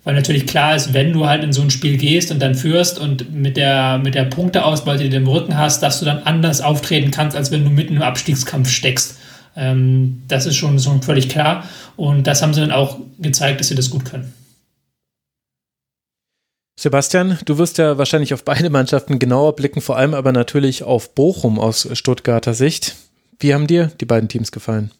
Weil 0.05 0.15
natürlich 0.15 0.47
klar 0.47 0.73
ist, 0.73 0.93
wenn 0.93 1.11
du 1.11 1.27
halt 1.27 1.43
in 1.43 1.51
so 1.51 1.61
ein 1.61 1.69
Spiel 1.69 1.97
gehst 1.97 2.31
und 2.31 2.41
dann 2.41 2.55
führst 2.55 2.97
und 2.97 3.33
mit 3.35 3.57
der, 3.57 3.97
mit 3.97 4.15
der 4.15 4.23
Punkteausbeute, 4.23 5.03
die 5.03 5.09
du 5.09 5.17
im 5.17 5.27
Rücken 5.27 5.57
hast, 5.57 5.83
dass 5.83 5.99
du 5.99 6.05
dann 6.05 6.19
anders 6.23 6.61
auftreten 6.61 7.11
kannst, 7.11 7.35
als 7.35 7.51
wenn 7.51 7.65
du 7.65 7.69
mitten 7.69 7.97
im 7.97 8.01
Abstiegskampf 8.01 8.69
steckst. 8.69 9.17
Ähm, 9.57 10.21
das 10.29 10.45
ist 10.45 10.55
schon, 10.55 10.79
schon 10.79 11.01
völlig 11.01 11.27
klar. 11.27 11.65
Und 11.97 12.25
das 12.25 12.41
haben 12.41 12.53
sie 12.53 12.61
dann 12.61 12.71
auch 12.71 12.99
gezeigt, 13.19 13.59
dass 13.59 13.67
sie 13.67 13.75
das 13.75 13.89
gut 13.89 14.05
können. 14.05 14.31
Sebastian, 16.79 17.39
du 17.43 17.57
wirst 17.57 17.79
ja 17.79 17.97
wahrscheinlich 17.97 18.35
auf 18.35 18.43
beide 18.43 18.69
Mannschaften 18.69 19.17
genauer 19.17 19.55
blicken, 19.55 19.81
vor 19.81 19.97
allem 19.97 20.13
aber 20.13 20.31
natürlich 20.31 20.83
auf 20.83 21.15
Bochum 21.15 21.59
aus 21.59 21.89
Stuttgarter 21.93 22.53
Sicht. 22.53 22.95
Wie 23.39 23.55
haben 23.55 23.65
dir 23.65 23.91
die 23.99 24.05
beiden 24.05 24.29
Teams 24.29 24.51
gefallen? 24.51 24.91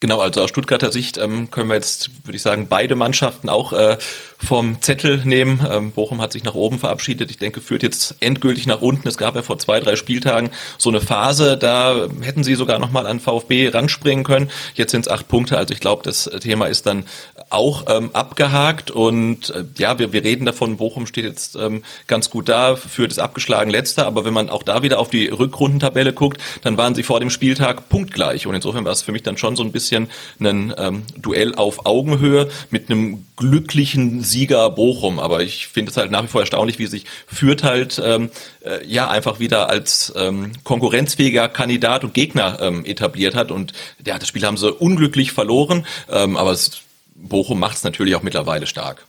Genau, 0.00 0.20
also 0.20 0.42
aus 0.42 0.50
Stuttgarter 0.50 0.90
Sicht 0.90 1.18
ähm, 1.18 1.52
können 1.52 1.68
wir 1.68 1.76
jetzt, 1.76 2.10
würde 2.26 2.36
ich 2.36 2.42
sagen, 2.42 2.66
beide 2.68 2.96
Mannschaften 2.96 3.48
auch 3.48 3.72
äh, 3.72 3.96
vom 4.38 4.80
Zettel 4.82 5.22
nehmen. 5.24 5.66
Ähm, 5.70 5.92
Bochum 5.92 6.20
hat 6.20 6.32
sich 6.32 6.44
nach 6.44 6.54
oben 6.54 6.78
verabschiedet. 6.78 7.30
Ich 7.30 7.38
denke, 7.38 7.60
führt 7.60 7.82
jetzt 7.82 8.16
endgültig 8.20 8.66
nach 8.66 8.80
unten. 8.80 9.08
Es 9.08 9.16
gab 9.16 9.34
ja 9.34 9.42
vor 9.42 9.58
zwei, 9.58 9.80
drei 9.80 9.96
Spieltagen 9.96 10.50
so 10.78 10.90
eine 10.90 11.00
Phase, 11.00 11.56
da 11.56 12.08
hätten 12.20 12.44
sie 12.44 12.54
sogar 12.54 12.78
nochmal 12.78 13.06
an 13.06 13.20
VfB 13.20 13.68
ranspringen 13.68 14.24
können. 14.24 14.50
Jetzt 14.74 14.90
sind 14.92 15.06
es 15.06 15.12
acht 15.12 15.28
Punkte. 15.28 15.56
Also 15.56 15.72
ich 15.72 15.80
glaube, 15.80 16.02
das 16.02 16.30
Thema 16.40 16.66
ist 16.66 16.86
dann 16.86 17.04
auch 17.50 17.84
ähm, 17.88 18.10
abgehakt. 18.12 18.90
Und 18.90 19.50
äh, 19.50 19.64
ja, 19.78 19.98
wir, 19.98 20.12
wir 20.12 20.24
reden 20.24 20.46
davon, 20.46 20.76
Bochum 20.76 21.06
steht 21.06 21.24
jetzt 21.24 21.56
ähm, 21.56 21.82
ganz 22.06 22.30
gut 22.30 22.48
da, 22.48 22.76
führt 22.76 23.12
es 23.12 23.18
abgeschlagen 23.18 23.70
letzter. 23.70 24.06
Aber 24.06 24.24
wenn 24.24 24.34
man 24.34 24.50
auch 24.50 24.62
da 24.62 24.82
wieder 24.82 24.98
auf 24.98 25.10
die 25.10 25.28
Rückrundentabelle 25.28 26.12
guckt, 26.12 26.40
dann 26.62 26.76
waren 26.76 26.94
sie 26.94 27.02
vor 27.02 27.20
dem 27.20 27.30
Spieltag 27.30 27.88
punktgleich. 27.88 28.46
Und 28.46 28.54
insofern 28.54 28.84
war 28.84 28.92
es 28.92 29.02
für 29.02 29.12
mich 29.12 29.22
dann 29.22 29.36
schon 29.36 29.56
so 29.56 29.62
ein 29.62 29.72
bisschen 29.72 30.08
ein 30.40 30.74
ähm, 30.76 31.02
Duell 31.16 31.54
auf 31.54 31.86
Augenhöhe 31.86 32.48
mit 32.70 32.90
einem 32.90 33.24
glücklichen 33.36 34.22
Sieger 34.26 34.70
Bochum. 34.70 35.18
Aber 35.18 35.42
ich 35.42 35.68
finde 35.68 35.90
es 35.90 35.96
halt 35.96 36.10
nach 36.10 36.24
wie 36.24 36.28
vor 36.28 36.40
erstaunlich, 36.42 36.78
wie 36.78 36.86
sich 36.86 37.04
Fürth 37.26 37.62
halt 37.62 38.00
ähm, 38.04 38.30
äh, 38.64 38.86
ja 38.86 39.08
einfach 39.08 39.38
wieder 39.38 39.68
als 39.70 40.12
ähm, 40.16 40.52
konkurrenzfähiger 40.64 41.48
Kandidat 41.48 42.04
und 42.04 42.14
Gegner 42.14 42.58
ähm, 42.60 42.84
etabliert 42.84 43.34
hat. 43.34 43.50
Und 43.50 43.72
ja, 44.04 44.18
das 44.18 44.28
Spiel 44.28 44.44
haben 44.44 44.56
sie 44.56 44.70
unglücklich 44.72 45.32
verloren, 45.32 45.86
ähm, 46.10 46.36
aber 46.36 46.52
es, 46.52 46.82
Bochum 47.14 47.58
macht 47.58 47.76
es 47.76 47.84
natürlich 47.84 48.14
auch 48.14 48.22
mittlerweile 48.22 48.66
stark. 48.66 49.06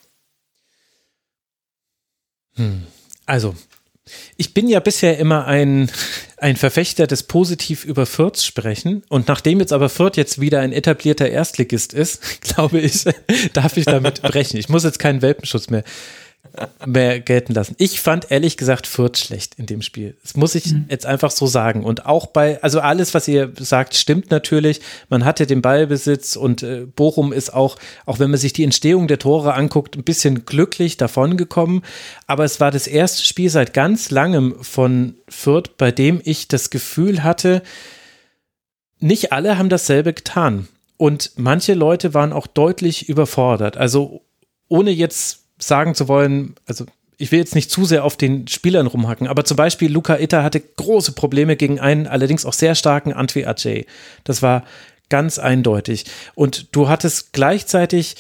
Hm. 2.55 2.87
Also, 3.25 3.55
ich 4.37 4.53
bin 4.53 4.67
ja 4.67 4.79
bisher 4.79 5.17
immer 5.17 5.45
ein, 5.45 5.91
ein 6.37 6.55
Verfechter 6.55 7.07
des 7.07 7.23
positiv 7.23 7.85
über 7.85 8.05
Fürth 8.05 8.41
sprechen. 8.41 9.03
Und 9.09 9.27
nachdem 9.27 9.59
jetzt 9.59 9.73
aber 9.73 9.89
Fürth 9.89 10.17
jetzt 10.17 10.39
wieder 10.41 10.59
ein 10.59 10.73
etablierter 10.73 11.29
Erstligist 11.29 11.93
ist, 11.93 12.41
glaube 12.41 12.79
ich, 12.79 13.05
darf 13.53 13.77
ich 13.77 13.85
damit 13.85 14.21
brechen. 14.21 14.57
Ich 14.57 14.69
muss 14.69 14.83
jetzt 14.83 14.99
keinen 14.99 15.21
Welpenschutz 15.21 15.69
mehr 15.69 15.83
mehr 16.85 17.19
gelten 17.19 17.53
lassen. 17.53 17.75
Ich 17.77 18.01
fand 18.01 18.31
ehrlich 18.31 18.57
gesagt 18.57 18.87
Fürth 18.87 19.17
schlecht 19.17 19.55
in 19.55 19.65
dem 19.65 19.81
Spiel. 19.81 20.17
Das 20.23 20.35
muss 20.35 20.55
ich 20.55 20.73
mhm. 20.73 20.85
jetzt 20.89 21.05
einfach 21.05 21.31
so 21.31 21.45
sagen. 21.45 21.83
Und 21.83 22.05
auch 22.05 22.27
bei, 22.27 22.61
also 22.63 22.79
alles, 22.79 23.13
was 23.13 23.27
ihr 23.27 23.51
sagt, 23.59 23.95
stimmt 23.95 24.31
natürlich. 24.31 24.81
Man 25.09 25.25
hatte 25.25 25.45
den 25.45 25.61
Ballbesitz 25.61 26.35
und 26.35 26.63
äh, 26.63 26.85
Bochum 26.85 27.33
ist 27.33 27.53
auch, 27.53 27.77
auch 28.05 28.19
wenn 28.19 28.31
man 28.31 28.39
sich 28.39 28.53
die 28.53 28.63
Entstehung 28.63 29.07
der 29.07 29.19
Tore 29.19 29.53
anguckt, 29.53 29.97
ein 29.97 30.03
bisschen 30.03 30.45
glücklich 30.45 30.97
davongekommen. 30.97 31.83
Aber 32.25 32.43
es 32.43 32.59
war 32.59 32.71
das 32.71 32.87
erste 32.87 33.23
Spiel 33.23 33.49
seit 33.49 33.73
ganz 33.73 34.09
langem 34.09 34.55
von 34.61 35.15
Fürth, 35.29 35.77
bei 35.77 35.91
dem 35.91 36.21
ich 36.23 36.47
das 36.47 36.69
Gefühl 36.69 37.23
hatte, 37.23 37.61
nicht 38.99 39.31
alle 39.31 39.57
haben 39.57 39.69
dasselbe 39.69 40.13
getan. 40.13 40.67
Und 40.97 41.33
manche 41.35 41.75
Leute 41.75 42.15
waren 42.15 42.33
auch 42.33 42.47
deutlich 42.47 43.07
überfordert. 43.07 43.77
Also 43.77 44.21
ohne 44.67 44.89
jetzt 44.89 45.46
sagen 45.57 45.95
zu 45.95 46.07
wollen, 46.07 46.55
also 46.65 46.85
ich 47.17 47.31
will 47.31 47.39
jetzt 47.39 47.55
nicht 47.55 47.71
zu 47.71 47.85
sehr 47.85 48.03
auf 48.03 48.15
den 48.15 48.47
Spielern 48.47 48.87
rumhacken, 48.87 49.27
aber 49.27 49.43
zum 49.43 49.57
Beispiel 49.57 49.91
Luca 49.91 50.17
Itta 50.17 50.43
hatte 50.43 50.59
große 50.61 51.13
Probleme 51.13 51.55
gegen 51.55 51.79
einen 51.79 52.07
allerdings 52.07 52.45
auch 52.45 52.53
sehr 52.53 52.75
starken 52.75 53.11
Antwi 53.13 53.45
Ajay. 53.45 53.85
Das 54.23 54.41
war 54.41 54.63
ganz 55.09 55.39
eindeutig. 55.39 56.05
Und 56.35 56.75
du 56.75 56.89
hattest 56.89 57.33
gleichzeitig 57.33 58.17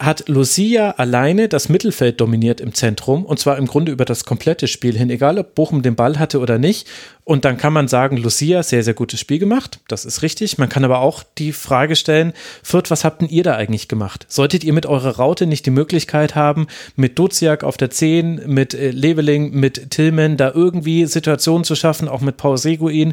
hat 0.00 0.28
Lucia 0.28 0.92
alleine 0.92 1.46
das 1.46 1.68
Mittelfeld 1.68 2.22
dominiert 2.22 2.62
im 2.62 2.72
Zentrum 2.72 3.26
und 3.26 3.38
zwar 3.38 3.58
im 3.58 3.66
Grunde 3.66 3.92
über 3.92 4.06
das 4.06 4.24
komplette 4.24 4.66
Spiel 4.66 4.96
hin, 4.96 5.10
egal 5.10 5.38
ob 5.38 5.54
Bochum 5.54 5.82
den 5.82 5.94
Ball 5.94 6.18
hatte 6.18 6.40
oder 6.40 6.56
nicht. 6.56 6.88
Und 7.22 7.44
dann 7.44 7.58
kann 7.58 7.74
man 7.74 7.86
sagen, 7.86 8.16
Lucia, 8.16 8.62
sehr, 8.62 8.82
sehr 8.82 8.94
gutes 8.94 9.20
Spiel 9.20 9.38
gemacht. 9.38 9.80
Das 9.88 10.06
ist 10.06 10.22
richtig. 10.22 10.56
Man 10.56 10.70
kann 10.70 10.84
aber 10.84 11.00
auch 11.00 11.22
die 11.36 11.52
Frage 11.52 11.96
stellen, 11.96 12.32
Fürth, 12.62 12.90
was 12.90 13.04
habt 13.04 13.20
denn 13.20 13.28
ihr 13.28 13.44
da 13.44 13.56
eigentlich 13.56 13.88
gemacht? 13.88 14.24
Solltet 14.28 14.64
ihr 14.64 14.72
mit 14.72 14.86
eurer 14.86 15.16
Raute 15.16 15.46
nicht 15.46 15.66
die 15.66 15.70
Möglichkeit 15.70 16.34
haben, 16.34 16.66
mit 16.96 17.18
Duziak 17.18 17.62
auf 17.62 17.76
der 17.76 17.90
10, 17.90 18.44
mit 18.46 18.72
äh, 18.72 18.90
Leveling, 18.90 19.52
mit 19.52 19.90
Tillman 19.90 20.38
da 20.38 20.50
irgendwie 20.52 21.04
Situationen 21.04 21.64
zu 21.64 21.74
schaffen, 21.74 22.08
auch 22.08 22.22
mit 22.22 22.38
Paul 22.38 22.56
Seguin, 22.56 23.12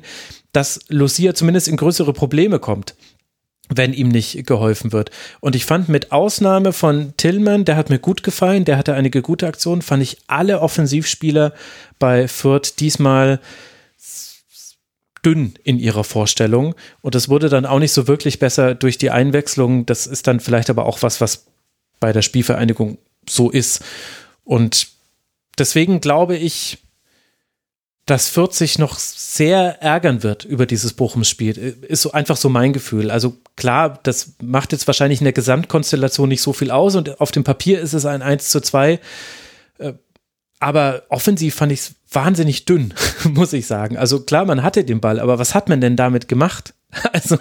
dass 0.53 0.79
Lucia 0.87 1.35
zumindest 1.35 1.67
in 1.67 1.75
größere 1.75 2.13
Probleme 2.13 2.59
kommt? 2.59 2.95
Wenn 3.69 3.93
ihm 3.93 4.09
nicht 4.09 4.45
geholfen 4.45 4.93
wird. 4.93 5.11
Und 5.39 5.55
ich 5.55 5.65
fand 5.65 5.89
mit 5.89 6.11
Ausnahme 6.11 6.73
von 6.73 7.13
Tillman, 7.17 7.65
der 7.65 7.75
hat 7.75 7.89
mir 7.89 7.99
gut 7.99 8.23
gefallen, 8.23 8.65
der 8.65 8.77
hatte 8.77 8.93
einige 8.93 9.21
gute 9.21 9.47
Aktionen, 9.47 9.81
fand 9.81 10.03
ich 10.03 10.17
alle 10.27 10.61
Offensivspieler 10.61 11.53
bei 11.99 12.27
Fürth 12.27 12.79
diesmal 12.79 13.39
dünn 15.25 15.55
in 15.63 15.79
ihrer 15.79 16.03
Vorstellung. 16.03 16.75
Und 17.01 17.15
das 17.15 17.27
wurde 17.27 17.49
dann 17.49 17.65
auch 17.65 17.79
nicht 17.79 17.91
so 17.91 18.07
wirklich 18.07 18.39
besser 18.39 18.75
durch 18.75 18.97
die 18.97 19.11
Einwechslung. 19.11 19.85
Das 19.85 20.07
ist 20.07 20.27
dann 20.27 20.39
vielleicht 20.39 20.69
aber 20.69 20.85
auch 20.85 21.01
was, 21.01 21.19
was 21.19 21.47
bei 21.99 22.13
der 22.13 22.21
Spielvereinigung 22.21 22.97
so 23.27 23.49
ist. 23.49 23.83
Und 24.45 24.87
deswegen 25.57 25.99
glaube 25.99 26.37
ich, 26.37 26.77
dass 28.07 28.29
40 28.29 28.79
noch 28.79 28.97
sehr 28.97 29.81
ärgern 29.81 30.23
wird 30.23 30.45
über 30.45 30.65
dieses 30.65 30.93
Bochum-Spiel. 30.93 31.77
Ist 31.81 32.01
so 32.01 32.13
einfach 32.13 32.37
so 32.37 32.47
mein 32.47 32.71
Gefühl. 32.71 33.11
Also 33.11 33.35
klar, 33.57 33.99
das 34.01 34.33
macht 34.41 34.71
jetzt 34.71 34.87
wahrscheinlich 34.87 35.19
in 35.19 35.25
der 35.25 35.33
Gesamtkonstellation 35.33 36.29
nicht 36.29 36.41
so 36.41 36.53
viel 36.53 36.71
aus 36.71 36.95
und 36.95 37.19
auf 37.19 37.33
dem 37.33 37.43
Papier 37.43 37.81
ist 37.81 37.93
es 37.93 38.05
ein 38.05 38.21
1 38.21 38.49
zu 38.49 38.61
2. 38.61 38.99
Äh, 39.79 39.93
aber 40.59 41.03
offensiv 41.09 41.55
fand 41.55 41.73
ich 41.73 41.81
es 41.81 41.95
wahnsinnig 42.09 42.63
dünn, 42.63 42.93
muss 43.25 43.51
ich 43.51 43.67
sagen. 43.67 43.97
Also 43.97 44.21
klar, 44.21 44.45
man 44.45 44.63
hatte 44.63 44.85
den 44.85 45.01
Ball, 45.01 45.19
aber 45.19 45.37
was 45.37 45.53
hat 45.53 45.67
man 45.67 45.81
denn 45.81 45.95
damit 45.95 46.27
gemacht? 46.27 46.73
Also, 47.11 47.37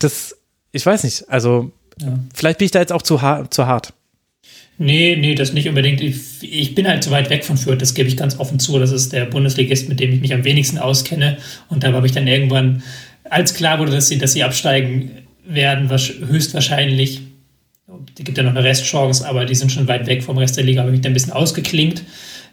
das, 0.00 0.36
ich 0.72 0.84
weiß 0.84 1.04
nicht. 1.04 1.30
Also, 1.30 1.70
ja. 2.00 2.18
vielleicht 2.34 2.58
bin 2.58 2.66
ich 2.66 2.72
da 2.72 2.80
jetzt 2.80 2.92
auch 2.92 3.02
zu, 3.02 3.20
zu 3.50 3.66
hart. 3.66 3.92
Nee, 4.78 5.16
nee, 5.16 5.34
das 5.34 5.54
nicht 5.54 5.68
unbedingt. 5.68 6.02
Ich, 6.02 6.16
ich, 6.42 6.74
bin 6.74 6.86
halt 6.86 7.02
zu 7.02 7.10
weit 7.10 7.30
weg 7.30 7.44
von 7.44 7.56
Fürth, 7.56 7.80
das 7.80 7.94
gebe 7.94 8.08
ich 8.08 8.16
ganz 8.16 8.38
offen 8.38 8.58
zu. 8.58 8.78
Das 8.78 8.92
ist 8.92 9.12
der 9.12 9.24
Bundesligist, 9.24 9.88
mit 9.88 10.00
dem 10.00 10.12
ich 10.12 10.20
mich 10.20 10.34
am 10.34 10.44
wenigsten 10.44 10.78
auskenne. 10.78 11.38
Und 11.68 11.82
da 11.82 11.92
habe 11.92 12.06
ich 12.06 12.12
dann 12.12 12.26
irgendwann, 12.26 12.82
als 13.24 13.54
klar 13.54 13.78
wurde, 13.78 13.92
dass 13.92 14.08
sie, 14.08 14.18
dass 14.18 14.34
sie 14.34 14.44
absteigen 14.44 15.10
werden, 15.46 15.88
höchstwahrscheinlich. 15.90 17.22
Es 18.18 18.24
gibt 18.24 18.36
ja 18.36 18.44
noch 18.44 18.50
eine 18.50 18.64
Restchance, 18.64 19.26
aber 19.26 19.46
die 19.46 19.54
sind 19.54 19.72
schon 19.72 19.88
weit 19.88 20.06
weg 20.06 20.22
vom 20.22 20.36
Rest 20.36 20.56
der 20.56 20.64
Liga, 20.64 20.80
habe 20.80 20.90
ich 20.90 20.96
mich 20.96 21.02
da 21.02 21.08
ein 21.08 21.14
bisschen 21.14 21.32
ausgeklingt. 21.32 22.02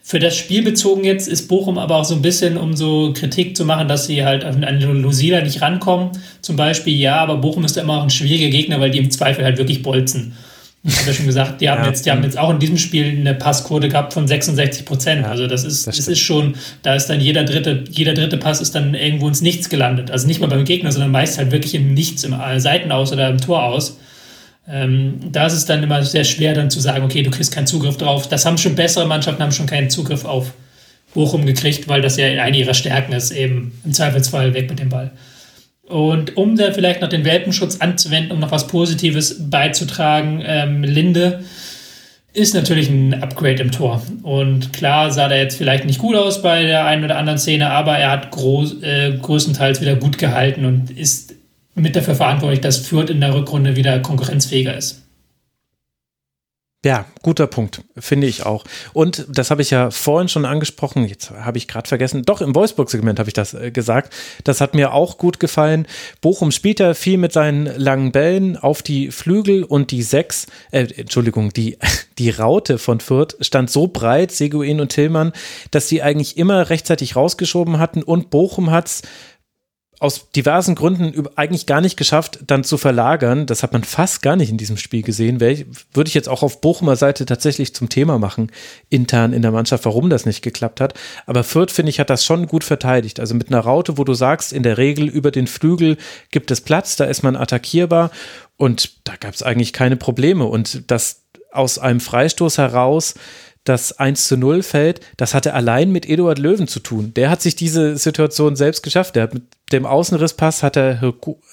Für 0.01 0.19
das 0.19 0.35
Spiel 0.35 0.63
bezogen 0.63 1.03
jetzt 1.03 1.27
ist 1.27 1.47
Bochum 1.47 1.77
aber 1.77 1.95
auch 1.95 2.05
so 2.05 2.15
ein 2.15 2.21
bisschen, 2.21 2.57
um 2.57 2.75
so 2.75 3.13
Kritik 3.13 3.55
zu 3.55 3.65
machen, 3.65 3.87
dass 3.87 4.05
sie 4.05 4.23
halt 4.23 4.43
an 4.43 4.61
Lusila 5.01 5.41
nicht 5.41 5.61
rankommen. 5.61 6.11
Zum 6.41 6.55
Beispiel, 6.55 6.95
ja, 6.95 7.15
aber 7.15 7.37
Bochum 7.37 7.63
ist 7.63 7.77
ja 7.77 7.83
immer 7.83 7.99
auch 7.99 8.03
ein 8.03 8.09
schwieriger 8.09 8.49
Gegner, 8.49 8.79
weil 8.79 8.91
die 8.91 8.99
im 8.99 9.11
Zweifel 9.11 9.45
halt 9.45 9.57
wirklich 9.57 9.81
bolzen. 9.81 10.33
Ich 10.85 10.97
habe 10.97 11.07
ja 11.07 11.13
schon 11.13 11.25
gesagt, 11.25 11.61
die 11.61 11.69
haben, 11.69 11.83
ja. 11.83 11.87
jetzt, 11.87 12.05
die 12.05 12.11
haben 12.11 12.23
jetzt 12.23 12.37
auch 12.37 12.49
in 12.49 12.59
diesem 12.59 12.77
Spiel 12.77 13.05
eine 13.05 13.33
Passquote 13.33 13.87
gehabt 13.87 14.11
von 14.11 14.27
66 14.27 14.83
Prozent. 14.83 15.21
Ja, 15.21 15.29
also 15.29 15.47
das 15.47 15.63
ist, 15.63 15.87
das, 15.87 15.95
das 15.95 16.09
ist 16.09 16.19
schon, 16.19 16.55
da 16.81 16.93
ist 16.93 17.07
dann 17.07 17.21
jeder 17.21 17.45
dritte, 17.45 17.85
jeder 17.89 18.13
dritte 18.13 18.35
Pass 18.35 18.59
ist 18.59 18.75
dann 18.75 18.93
irgendwo 18.93 19.29
ins 19.29 19.39
Nichts 19.39 19.69
gelandet. 19.69 20.11
Also 20.11 20.27
nicht 20.27 20.41
mal 20.41 20.47
beim 20.47 20.65
Gegner, 20.65 20.91
sondern 20.91 21.11
meist 21.11 21.37
halt 21.37 21.51
wirklich 21.51 21.73
im 21.75 21.93
Nichts, 21.93 22.25
im 22.25 22.35
Seitenaus 22.57 23.13
oder 23.13 23.29
im 23.29 23.37
Tor 23.37 23.63
aus. 23.63 23.97
Ähm, 24.67 25.19
da 25.31 25.45
ist 25.45 25.53
es 25.53 25.65
dann 25.65 25.83
immer 25.83 26.03
sehr 26.03 26.25
schwer, 26.25 26.53
dann 26.53 26.69
zu 26.69 26.81
sagen, 26.81 27.05
okay, 27.05 27.23
du 27.23 27.31
kriegst 27.31 27.53
keinen 27.53 27.67
Zugriff 27.67 27.95
drauf. 27.95 28.27
Das 28.27 28.45
haben 28.45 28.57
schon 28.57 28.75
bessere 28.75 29.05
Mannschaften, 29.05 29.41
haben 29.41 29.51
schon 29.53 29.67
keinen 29.67 29.89
Zugriff 29.89 30.25
auf 30.25 30.53
Bochum 31.13 31.45
gekriegt, 31.45 31.87
weil 31.87 32.01
das 32.01 32.17
ja 32.17 32.25
eine 32.25 32.57
ihrer 32.57 32.73
Stärken 32.73 33.13
ist, 33.13 33.31
eben 33.31 33.79
im 33.85 33.93
Zweifelsfall 33.93 34.53
weg 34.53 34.69
mit 34.69 34.79
dem 34.79 34.89
Ball. 34.89 35.11
Und 35.87 36.37
um 36.37 36.55
da 36.55 36.71
vielleicht 36.71 37.01
noch 37.01 37.09
den 37.09 37.25
Welpenschutz 37.25 37.77
anzuwenden, 37.81 38.31
um 38.31 38.39
noch 38.39 38.51
was 38.51 38.67
Positives 38.67 39.49
beizutragen, 39.49 40.41
ähm, 40.45 40.83
Linde 40.83 41.43
ist 42.33 42.55
natürlich 42.55 42.89
ein 42.89 43.21
Upgrade 43.21 43.61
im 43.61 43.71
Tor. 43.71 44.01
Und 44.23 44.73
klar 44.73 45.11
sah 45.11 45.27
der 45.27 45.37
jetzt 45.37 45.57
vielleicht 45.57 45.85
nicht 45.85 45.99
gut 45.99 46.15
aus 46.15 46.41
bei 46.41 46.63
der 46.63 46.85
einen 46.85 47.03
oder 47.03 47.17
anderen 47.17 47.37
Szene, 47.37 47.69
aber 47.69 47.97
er 47.97 48.09
hat 48.09 48.31
groß, 48.31 48.81
äh, 48.81 49.17
größtenteils 49.21 49.81
wieder 49.81 49.95
gut 49.95 50.17
gehalten 50.17 50.65
und 50.65 50.89
ist 50.89 51.35
mit 51.75 51.95
dafür 51.95 52.15
verantwortlich, 52.15 52.61
dass 52.61 52.77
Fürth 52.77 53.09
in 53.09 53.21
der 53.21 53.35
Rückrunde 53.35 53.75
wieder 53.75 53.99
konkurrenzfähiger 53.99 54.75
ist. 54.75 55.02
Ja, 56.85 57.05
guter 57.21 57.47
Punkt, 57.47 57.81
finde 57.97 58.27
ich 58.27 58.45
auch. 58.45 58.65
Und 58.91 59.25
das 59.29 59.51
habe 59.51 59.61
ich 59.61 59.69
ja 59.69 59.89
vorhin 59.89 60.27
schon 60.27 60.43
angesprochen, 60.43 61.05
jetzt 61.07 61.31
habe 61.31 61.57
ich 61.57 61.69
gerade 61.69 61.87
vergessen, 61.87 62.23
doch 62.23 62.41
im 62.41 62.53
Wolfsburg-Segment 62.55 63.19
habe 63.19 63.29
ich 63.29 63.33
das 63.33 63.53
äh, 63.53 63.71
gesagt. 63.71 64.13
Das 64.43 64.59
hat 64.59 64.75
mir 64.75 64.93
auch 64.93 65.17
gut 65.17 65.39
gefallen. 65.39 65.87
Bochum 66.19 66.51
spielt 66.51 66.81
ja 66.81 66.93
viel 66.93 67.17
mit 67.17 67.31
seinen 67.31 67.67
langen 67.79 68.11
Bällen 68.11 68.57
auf 68.57 68.81
die 68.81 69.11
Flügel 69.11 69.63
und 69.63 69.91
die 69.91 70.03
sechs, 70.03 70.47
äh, 70.71 70.87
Entschuldigung, 70.97 71.53
die, 71.53 71.77
die 72.17 72.31
Raute 72.31 72.77
von 72.77 72.99
Fürth 72.99 73.37
stand 73.39 73.71
so 73.71 73.87
breit, 73.87 74.33
Seguin 74.33 74.81
und 74.81 74.89
Tillmann, 74.89 75.31
dass 75.71 75.87
sie 75.87 76.01
eigentlich 76.01 76.35
immer 76.35 76.69
rechtzeitig 76.69 77.15
rausgeschoben 77.15 77.79
hatten 77.79 78.03
und 78.03 78.29
Bochum 78.29 78.71
hat 78.71 78.87
es 78.87 79.01
aus 80.03 80.29
diversen 80.31 80.75
Gründen 80.75 81.29
eigentlich 81.37 81.65
gar 81.65 81.79
nicht 81.79 81.95
geschafft, 81.95 82.39
dann 82.45 82.65
zu 82.65 82.77
verlagern. 82.77 83.45
Das 83.45 83.63
hat 83.63 83.71
man 83.71 83.85
fast 83.85 84.21
gar 84.21 84.35
nicht 84.35 84.49
in 84.49 84.57
diesem 84.57 84.75
Spiel 84.75 85.01
gesehen. 85.01 85.39
Würde 85.39 86.09
ich 86.09 86.13
jetzt 86.13 86.27
auch 86.27 86.43
auf 86.43 86.59
Bochumer 86.59 86.97
Seite 86.97 87.25
tatsächlich 87.25 87.73
zum 87.73 87.87
Thema 87.87 88.19
machen, 88.19 88.51
intern 88.89 89.31
in 89.31 89.41
der 89.41 89.51
Mannschaft, 89.51 89.85
warum 89.85 90.09
das 90.09 90.25
nicht 90.25 90.41
geklappt 90.41 90.81
hat. 90.81 90.93
Aber 91.25 91.45
Fürth, 91.45 91.71
finde 91.71 91.89
ich, 91.89 92.01
hat 92.01 92.09
das 92.09 92.25
schon 92.25 92.47
gut 92.47 92.65
verteidigt. 92.65 93.21
Also 93.21 93.33
mit 93.33 93.47
einer 93.47 93.61
Raute, 93.61 93.97
wo 93.97 94.03
du 94.03 94.13
sagst, 94.13 94.51
in 94.51 94.63
der 94.63 94.77
Regel 94.77 95.07
über 95.07 95.31
den 95.31 95.47
Flügel 95.47 95.95
gibt 96.31 96.51
es 96.51 96.59
Platz, 96.59 96.97
da 96.97 97.05
ist 97.05 97.23
man 97.23 97.37
attackierbar 97.37 98.11
und 98.57 98.91
da 99.05 99.13
gab 99.15 99.33
es 99.33 99.41
eigentlich 99.41 99.71
keine 99.71 99.95
Probleme. 99.95 100.43
Und 100.43 100.91
das 100.91 101.21
aus 101.53 101.79
einem 101.79 102.01
Freistoß 102.01 102.57
heraus 102.57 103.13
das 103.63 103.93
1 103.97 104.27
zu 104.27 104.37
0 104.37 104.61
fällt, 104.61 104.99
das 105.15 105.33
hatte 105.33 105.53
allein 105.53 105.91
mit 105.91 106.07
Eduard 106.07 106.37
Löwen 106.37 106.67
zu 106.67 106.79
tun. 106.79 107.13
Der 107.15 107.29
hat 107.29 107.41
sich 107.41 107.55
diese 107.55 107.95
Situation 107.97 108.55
selbst 108.55 108.83
geschafft. 108.83 109.15
Der 109.15 109.23
hat 109.23 109.33
mit 109.33 109.43
dem 109.71 109.85
Außenrisspass 109.85 110.63
hat 110.63 110.75
er, 110.75 111.01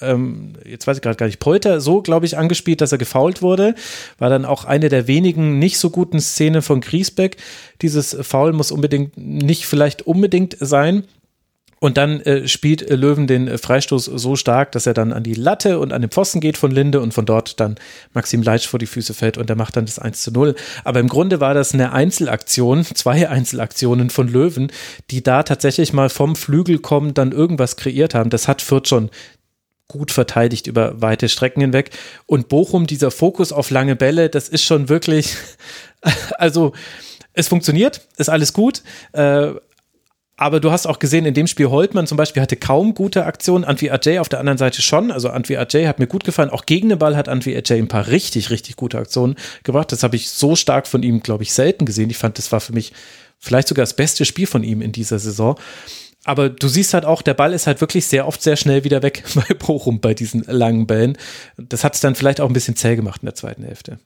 ähm, 0.01 0.53
jetzt 0.65 0.85
weiß 0.85 0.97
ich 0.97 1.01
gerade 1.01 1.15
gar 1.15 1.25
nicht, 1.25 1.39
Polter 1.39 1.79
so, 1.79 2.01
glaube 2.01 2.25
ich, 2.25 2.37
angespielt, 2.37 2.81
dass 2.81 2.91
er 2.91 2.97
gefault 2.97 3.41
wurde. 3.41 3.75
War 4.17 4.29
dann 4.29 4.45
auch 4.45 4.65
eine 4.65 4.89
der 4.89 5.07
wenigen 5.07 5.57
nicht 5.57 5.77
so 5.77 5.89
guten 5.89 6.19
Szenen 6.19 6.61
von 6.61 6.81
Griesbeck. 6.81 7.37
Dieses 7.81 8.15
Foul 8.21 8.53
muss 8.53 8.71
unbedingt 8.71 9.17
nicht 9.17 9.65
vielleicht 9.65 10.03
unbedingt 10.03 10.57
sein. 10.59 11.05
Und 11.83 11.97
dann 11.97 12.21
äh, 12.21 12.47
spielt 12.47 12.87
Löwen 12.91 13.25
den 13.25 13.47
äh, 13.47 13.57
Freistoß 13.57 14.05
so 14.05 14.35
stark, 14.35 14.71
dass 14.71 14.85
er 14.85 14.93
dann 14.93 15.11
an 15.11 15.23
die 15.23 15.33
Latte 15.33 15.79
und 15.79 15.91
an 15.91 16.03
den 16.03 16.11
Pfosten 16.11 16.39
geht 16.39 16.55
von 16.55 16.69
Linde 16.69 17.01
und 17.01 17.11
von 17.11 17.25
dort 17.25 17.59
dann 17.59 17.75
Maxim 18.13 18.43
Leitsch 18.43 18.67
vor 18.67 18.77
die 18.77 18.85
Füße 18.85 19.15
fällt 19.15 19.39
und 19.39 19.49
der 19.49 19.55
macht 19.55 19.75
dann 19.75 19.87
das 19.87 19.97
1 19.97 20.21
zu 20.21 20.31
0. 20.31 20.53
Aber 20.83 20.99
im 20.99 21.07
Grunde 21.07 21.39
war 21.39 21.55
das 21.55 21.73
eine 21.73 21.91
Einzelaktion, 21.91 22.85
zwei 22.93 23.27
Einzelaktionen 23.27 24.11
von 24.11 24.27
Löwen, 24.27 24.71
die 25.09 25.23
da 25.23 25.41
tatsächlich 25.41 25.91
mal 25.91 26.09
vom 26.09 26.35
Flügel 26.35 26.77
kommen, 26.77 27.15
dann 27.15 27.31
irgendwas 27.31 27.77
kreiert 27.77 28.13
haben. 28.13 28.29
Das 28.29 28.47
hat 28.47 28.61
Fürth 28.61 28.87
schon 28.87 29.09
gut 29.87 30.11
verteidigt 30.11 30.67
über 30.67 31.01
weite 31.01 31.29
Strecken 31.29 31.61
hinweg. 31.61 31.89
Und 32.27 32.47
Bochum, 32.47 32.85
dieser 32.85 33.09
Fokus 33.09 33.51
auf 33.51 33.71
lange 33.71 33.95
Bälle, 33.95 34.29
das 34.29 34.49
ist 34.49 34.63
schon 34.63 34.87
wirklich, 34.87 35.35
also 36.37 36.73
es 37.33 37.47
funktioniert, 37.47 38.01
ist 38.17 38.29
alles 38.29 38.53
gut. 38.53 38.83
Äh, 39.13 39.53
aber 40.41 40.59
du 40.59 40.71
hast 40.71 40.87
auch 40.87 40.97
gesehen, 40.97 41.27
in 41.27 41.35
dem 41.35 41.45
Spiel 41.45 41.67
Holtmann 41.67 42.07
zum 42.07 42.17
Beispiel 42.17 42.41
hatte 42.41 42.55
kaum 42.55 42.95
gute 42.95 43.27
Aktionen. 43.27 43.63
Antwi 43.63 43.91
Ajay 43.91 44.17
auf 44.17 44.27
der 44.27 44.39
anderen 44.39 44.57
Seite 44.57 44.81
schon. 44.81 45.11
Also 45.11 45.29
Antwi 45.29 45.55
Ajay 45.55 45.85
hat 45.85 45.99
mir 45.99 46.07
gut 46.07 46.23
gefallen. 46.23 46.49
Auch 46.49 46.65
gegen 46.65 46.89
den 46.89 46.97
Ball 46.97 47.15
hat 47.15 47.29
Antwi 47.29 47.55
Ajay 47.55 47.77
ein 47.77 47.87
paar 47.87 48.07
richtig, 48.07 48.49
richtig 48.49 48.75
gute 48.75 48.97
Aktionen 48.97 49.35
gebracht. 49.61 49.91
Das 49.91 50.01
habe 50.01 50.15
ich 50.15 50.31
so 50.31 50.55
stark 50.55 50.87
von 50.87 51.03
ihm, 51.03 51.21
glaube 51.21 51.43
ich, 51.43 51.53
selten 51.53 51.85
gesehen. 51.85 52.09
Ich 52.09 52.17
fand, 52.17 52.39
das 52.39 52.51
war 52.51 52.59
für 52.59 52.73
mich 52.73 52.91
vielleicht 53.37 53.67
sogar 53.67 53.83
das 53.83 53.95
beste 53.95 54.25
Spiel 54.25 54.47
von 54.47 54.63
ihm 54.63 54.81
in 54.81 54.91
dieser 54.91 55.19
Saison. 55.19 55.59
Aber 56.23 56.49
du 56.49 56.67
siehst 56.67 56.95
halt 56.95 57.05
auch, 57.05 57.21
der 57.21 57.35
Ball 57.35 57.53
ist 57.53 57.67
halt 57.67 57.79
wirklich 57.79 58.07
sehr 58.07 58.27
oft 58.27 58.41
sehr 58.41 58.55
schnell 58.55 58.83
wieder 58.83 59.03
weg 59.03 59.23
bei 59.35 59.53
Bochum 59.53 59.99
bei 59.99 60.15
diesen 60.15 60.43
langen 60.47 60.87
Bällen. 60.87 61.19
Das 61.55 61.83
hat 61.83 61.93
es 61.93 61.99
dann 61.99 62.15
vielleicht 62.15 62.41
auch 62.41 62.47
ein 62.47 62.53
bisschen 62.53 62.75
zäh 62.75 62.95
gemacht 62.95 63.21
in 63.21 63.27
der 63.27 63.35
zweiten 63.35 63.61
Hälfte 63.61 63.99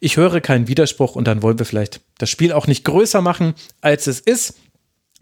ich 0.00 0.16
höre 0.16 0.40
keinen 0.40 0.68
Widerspruch 0.68 1.16
und 1.16 1.26
dann 1.26 1.42
wollen 1.42 1.58
wir 1.58 1.66
vielleicht 1.66 2.00
das 2.18 2.30
Spiel 2.30 2.52
auch 2.52 2.66
nicht 2.66 2.84
größer 2.84 3.20
machen, 3.20 3.54
als 3.80 4.06
es 4.06 4.20
ist. 4.20 4.54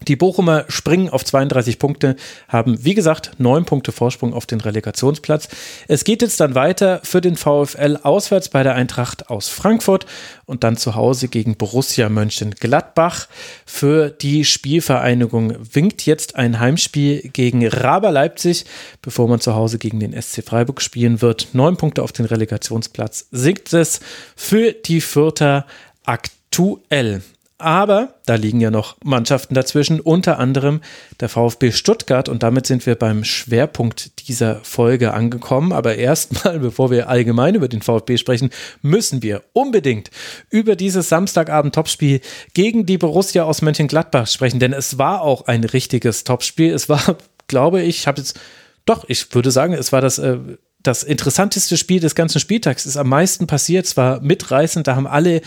Die 0.02 0.14
Bochumer 0.14 0.66
springen 0.68 1.08
auf 1.08 1.24
32 1.24 1.78
Punkte, 1.78 2.16
haben 2.48 2.84
wie 2.84 2.92
gesagt 2.92 3.32
neun 3.38 3.64
Punkte 3.64 3.92
Vorsprung 3.92 4.34
auf 4.34 4.44
den 4.44 4.60
Relegationsplatz. 4.60 5.48
Es 5.88 6.04
geht 6.04 6.20
jetzt 6.20 6.38
dann 6.38 6.54
weiter 6.54 7.00
für 7.02 7.22
den 7.22 7.34
VfL 7.34 7.98
auswärts 8.02 8.50
bei 8.50 8.62
der 8.62 8.74
Eintracht 8.74 9.30
aus 9.30 9.48
Frankfurt 9.48 10.04
und 10.44 10.64
dann 10.64 10.76
zu 10.76 10.94
Hause 10.94 11.28
gegen 11.28 11.56
Borussia 11.56 12.10
Mönchengladbach. 12.10 13.26
Für 13.64 14.10
die 14.10 14.44
Spielvereinigung 14.44 15.56
winkt 15.72 16.04
jetzt 16.04 16.36
ein 16.36 16.60
Heimspiel 16.60 17.30
gegen 17.32 17.66
Raber 17.66 18.12
Leipzig, 18.12 18.66
bevor 19.00 19.28
man 19.28 19.40
zu 19.40 19.54
Hause 19.54 19.78
gegen 19.78 19.98
den 19.98 20.12
SC 20.12 20.44
Freiburg 20.44 20.82
spielen 20.82 21.22
wird. 21.22 21.48
Neun 21.54 21.78
Punkte 21.78 22.02
auf 22.02 22.12
den 22.12 22.26
Relegationsplatz 22.26 23.28
sinkt 23.30 23.72
es 23.72 24.00
für 24.36 24.72
die 24.72 25.00
Fürther 25.00 25.64
aktuell. 26.04 27.22
Aber 27.58 28.14
da 28.26 28.34
liegen 28.34 28.60
ja 28.60 28.70
noch 28.70 28.96
Mannschaften 29.02 29.54
dazwischen, 29.54 30.00
unter 30.00 30.38
anderem 30.38 30.82
der 31.20 31.30
VfB 31.30 31.72
Stuttgart. 31.72 32.28
Und 32.28 32.42
damit 32.42 32.66
sind 32.66 32.84
wir 32.84 32.96
beim 32.96 33.24
Schwerpunkt 33.24 34.28
dieser 34.28 34.56
Folge 34.56 35.14
angekommen. 35.14 35.72
Aber 35.72 35.96
erstmal, 35.96 36.58
bevor 36.60 36.90
wir 36.90 37.08
allgemein 37.08 37.54
über 37.54 37.68
den 37.68 37.80
VfB 37.80 38.18
sprechen, 38.18 38.50
müssen 38.82 39.22
wir 39.22 39.42
unbedingt 39.54 40.10
über 40.50 40.76
dieses 40.76 41.08
Samstagabend-Topspiel 41.08 42.20
gegen 42.52 42.84
die 42.84 42.98
Borussia 42.98 43.44
aus 43.44 43.62
Mönchengladbach 43.62 44.26
sprechen. 44.26 44.60
Denn 44.60 44.74
es 44.74 44.98
war 44.98 45.22
auch 45.22 45.46
ein 45.46 45.64
richtiges 45.64 46.24
Topspiel. 46.24 46.74
Es 46.74 46.90
war, 46.90 47.16
glaube 47.48 47.80
ich, 47.80 48.06
habe 48.06 48.20
jetzt, 48.20 48.38
doch, 48.84 49.04
ich 49.08 49.34
würde 49.34 49.50
sagen, 49.50 49.72
es 49.72 49.92
war 49.92 50.02
das. 50.02 50.18
Äh, 50.18 50.38
das 50.82 51.02
interessanteste 51.02 51.76
Spiel 51.76 52.00
des 52.00 52.14
ganzen 52.14 52.38
Spieltags 52.38 52.86
ist 52.86 52.96
am 52.96 53.08
meisten 53.08 53.46
passiert. 53.46 53.86
Es 53.86 53.96
war 53.96 54.20
mitreißend. 54.20 54.86
Da 54.86 54.94
haben 54.94 55.06
alle 55.08 55.40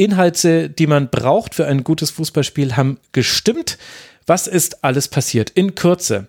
Inhalte, 0.00 0.70
die 0.70 0.86
man 0.86 1.10
braucht 1.10 1.54
für 1.54 1.66
ein 1.66 1.84
gutes 1.84 2.10
Fußballspiel, 2.10 2.76
haben 2.76 2.98
gestimmt. 3.12 3.76
Was 4.26 4.46
ist 4.46 4.82
alles 4.82 5.08
passiert? 5.08 5.50
In 5.50 5.74
Kürze. 5.74 6.26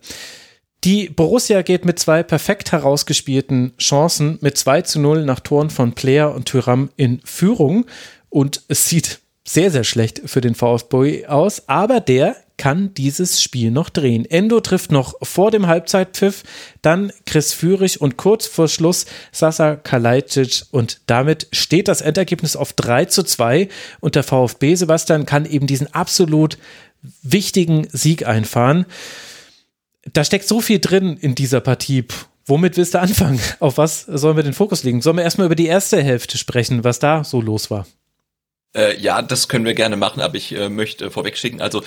Die 0.83 1.09
Borussia 1.09 1.61
geht 1.61 1.85
mit 1.85 1.97
zwei 1.97 2.21
perfekt 2.23 2.71
herausgespielten 2.71 3.73
Chancen 3.77 4.39
mit 4.41 4.57
2 4.57 4.81
zu 4.81 4.99
0 4.99 5.25
nach 5.25 5.39
Toren 5.39 5.69
von 5.69 5.93
Player 5.93 6.33
und 6.33 6.45
Tyram 6.45 6.89
in 6.97 7.21
Führung. 7.23 7.85
Und 8.29 8.63
es 8.67 8.89
sieht 8.89 9.19
sehr, 9.47 9.71
sehr 9.71 9.83
schlecht 9.83 10.21
für 10.25 10.41
den 10.41 10.55
VfB 10.55 11.27
aus, 11.27 11.67
aber 11.67 11.99
der 11.99 12.35
kann 12.61 12.93
dieses 12.93 13.41
Spiel 13.41 13.71
noch 13.71 13.89
drehen. 13.89 14.23
Endo 14.23 14.59
trifft 14.59 14.91
noch 14.91 15.15
vor 15.23 15.49
dem 15.49 15.65
Halbzeitpfiff, 15.65 16.43
dann 16.83 17.11
Chris 17.25 17.53
Führig 17.53 17.99
und 17.99 18.17
kurz 18.17 18.45
vor 18.45 18.67
Schluss 18.67 19.07
Sasa 19.31 19.75
Kalajdzic 19.75 20.65
und 20.69 21.01
damit 21.07 21.47
steht 21.53 21.87
das 21.87 22.01
Endergebnis 22.01 22.55
auf 22.55 22.73
3 22.73 23.05
zu 23.05 23.23
2 23.23 23.67
und 23.99 24.13
der 24.13 24.21
VfB 24.21 24.75
Sebastian 24.75 25.25
kann 25.25 25.47
eben 25.47 25.65
diesen 25.65 25.91
absolut 25.91 26.59
wichtigen 27.23 27.87
Sieg 27.91 28.27
einfahren. 28.27 28.85
Da 30.13 30.23
steckt 30.23 30.47
so 30.47 30.61
viel 30.61 30.77
drin 30.77 31.17
in 31.19 31.33
dieser 31.33 31.61
Partie. 31.61 32.05
Womit 32.45 32.77
willst 32.77 32.93
du 32.93 32.99
anfangen? 32.99 33.39
Auf 33.59 33.79
was 33.79 34.01
sollen 34.01 34.35
wir 34.35 34.43
den 34.43 34.53
Fokus 34.53 34.83
legen? 34.83 35.01
Sollen 35.01 35.17
wir 35.17 35.23
erstmal 35.23 35.47
über 35.47 35.55
die 35.55 35.65
erste 35.65 36.03
Hälfte 36.03 36.37
sprechen, 36.37 36.83
was 36.83 36.99
da 36.99 37.23
so 37.23 37.41
los 37.41 37.71
war? 37.71 37.87
Äh, 38.73 38.97
ja, 38.99 39.21
das 39.21 39.49
können 39.49 39.65
wir 39.65 39.73
gerne 39.73 39.97
machen, 39.97 40.21
aber 40.21 40.35
ich 40.35 40.55
äh, 40.55 40.69
möchte 40.69 41.11
vorwegschicken, 41.11 41.59
also 41.59 41.81
äh, 41.81 41.83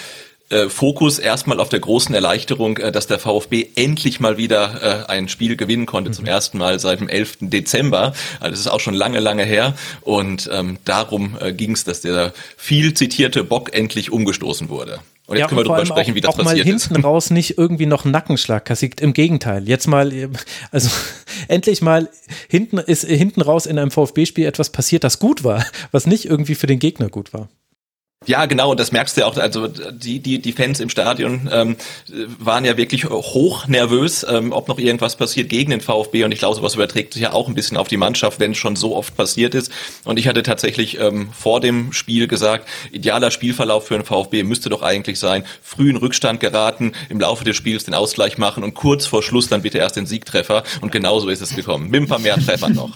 Fokus 0.69 1.19
erstmal 1.19 1.59
auf 1.59 1.69
der 1.69 1.81
großen 1.81 2.15
Erleichterung, 2.15 2.77
äh, 2.79 2.93
dass 2.93 3.07
der 3.07 3.19
VfB 3.19 3.67
endlich 3.77 4.21
mal 4.21 4.37
wieder 4.37 5.07
äh, 5.09 5.11
ein 5.11 5.29
Spiel 5.29 5.57
gewinnen 5.57 5.87
konnte, 5.87 6.11
mhm. 6.11 6.15
zum 6.15 6.27
ersten 6.27 6.59
Mal 6.59 6.79
seit 6.79 7.01
dem 7.01 7.09
11. 7.09 7.39
Dezember. 7.41 8.13
Also 8.41 8.51
das 8.51 8.61
ist 8.61 8.67
auch 8.69 8.81
schon 8.81 8.95
lange, 8.95 9.21
lange 9.21 9.45
her. 9.45 9.75
Und 10.03 10.49
ähm, 10.53 10.79
darum 10.85 11.37
äh, 11.41 11.53
ging 11.53 11.73
es, 11.73 11.85
dass 11.85 12.03
der 12.03 12.33
viel 12.57 12.95
zitierte 12.95 13.43
Bock 13.43 13.75
endlich 13.75 14.13
umgestoßen 14.13 14.69
wurde. 14.69 15.01
Und 15.27 15.37
jetzt 15.37 15.45
ja, 15.45 15.49
können 15.49 15.61
wir 15.61 15.65
darüber 15.65 15.87
sprechen, 15.87 16.13
auch, 16.13 16.17
wie 16.17 16.21
das 16.21 16.35
auch 16.35 16.37
passiert 16.37 16.67
mal 16.67 16.73
hinten 16.73 16.97
ist. 16.97 17.05
raus 17.05 17.31
nicht 17.31 17.57
irgendwie 17.57 17.87
noch 17.87 18.05
einen 18.05 18.13
Nackenschlag 18.13 18.67
kassiert. 18.67 19.01
Im 19.01 19.15
Gegenteil. 19.15 19.67
Jetzt 19.67 19.87
mal, 19.87 20.13
also 20.71 20.91
endlich 21.49 21.81
mal 21.81 22.11
hinten 22.49 22.77
ist 22.77 23.07
hinten 23.07 23.41
raus 23.41 23.65
in 23.65 23.79
einem 23.79 23.91
VfB-Spiel 23.91 24.45
etwas 24.45 24.71
passiert, 24.71 25.03
das 25.03 25.19
gut 25.19 25.43
war, 25.43 25.65
was 25.93 26.07
nicht 26.07 26.27
irgendwie 26.27 26.55
für 26.55 26.67
den 26.67 26.79
Gegner 26.79 27.09
gut 27.09 27.33
war. 27.33 27.49
Ja, 28.27 28.47
genau, 28.47 28.71
und 28.71 28.81
das 28.81 28.93
merkst 28.93 29.17
du 29.17 29.23
ja 29.23 29.27
auch, 29.27 29.37
also 29.37 29.69
die, 29.69 30.21
die, 30.21 30.41
die 30.41 30.53
Fans 30.53 30.81
im 30.81 30.89
Stadion 30.89 31.49
ähm, 31.53 31.77
waren 32.39 32.65
ja 32.65 32.77
wirklich 32.77 33.05
hoch 33.05 33.67
nervös, 33.67 34.25
ähm, 34.29 34.53
ob 34.53 34.69
noch 34.69 34.79
irgendwas 34.79 35.17
passiert 35.17 35.49
gegen 35.49 35.71
den 35.71 35.81
VfB 35.81 36.25
und 36.25 36.33
ich 36.33 36.39
glaube, 36.39 36.57
sowas 36.57 36.75
überträgt 36.75 37.15
sich 37.15 37.23
ja 37.23 37.33
auch 37.33 37.49
ein 37.49 37.55
bisschen 37.55 37.77
auf 37.77 37.89
die 37.89 37.97
Mannschaft, 37.97 38.41
wenn 38.41 38.53
es 38.53 38.59
schon 38.59 38.77
so 38.77 38.97
oft 38.97 39.17
passiert 39.17 39.55
ist. 39.55 39.71
Und 40.05 40.19
ich 40.19 40.29
hatte 40.29 40.43
tatsächlich 40.43 40.99
ähm, 40.99 41.29
vor 41.33 41.61
dem 41.61 41.93
Spiel 41.93 42.27
gesagt, 42.29 42.69
idealer 42.93 43.31
Spielverlauf 43.31 43.87
für 43.87 43.95
den 43.95 44.05
VfB 44.05 44.43
müsste 44.43 44.69
doch 44.69 44.83
eigentlich 44.83 45.19
sein, 45.19 45.45
früh 45.63 45.91
in 45.91 45.97
Rückstand 45.97 46.41
geraten, 46.41 46.93
im 47.09 47.21
Laufe 47.21 47.45
des 47.45 47.57
Spiels 47.57 47.85
den 47.85 47.95
Ausgleich 47.95 48.39
machen 48.39 48.65
und 48.65 48.75
kurz 48.75 49.07
vor 49.07 49.23
Schluss 49.23 49.49
dann 49.49 49.63
bitte 49.63 49.79
erst 49.79 49.97
den 49.97 50.07
Siegtreffer 50.07 50.65
und 50.81 50.93
genauso 50.93 51.29
ist 51.29 51.43
es 51.43 51.55
gekommen. 51.55 51.91
Mit 51.91 52.03
ein 52.03 52.09
paar 52.09 52.19
mehr 52.19 52.37
Treffern 52.37 52.75
noch. 52.75 52.91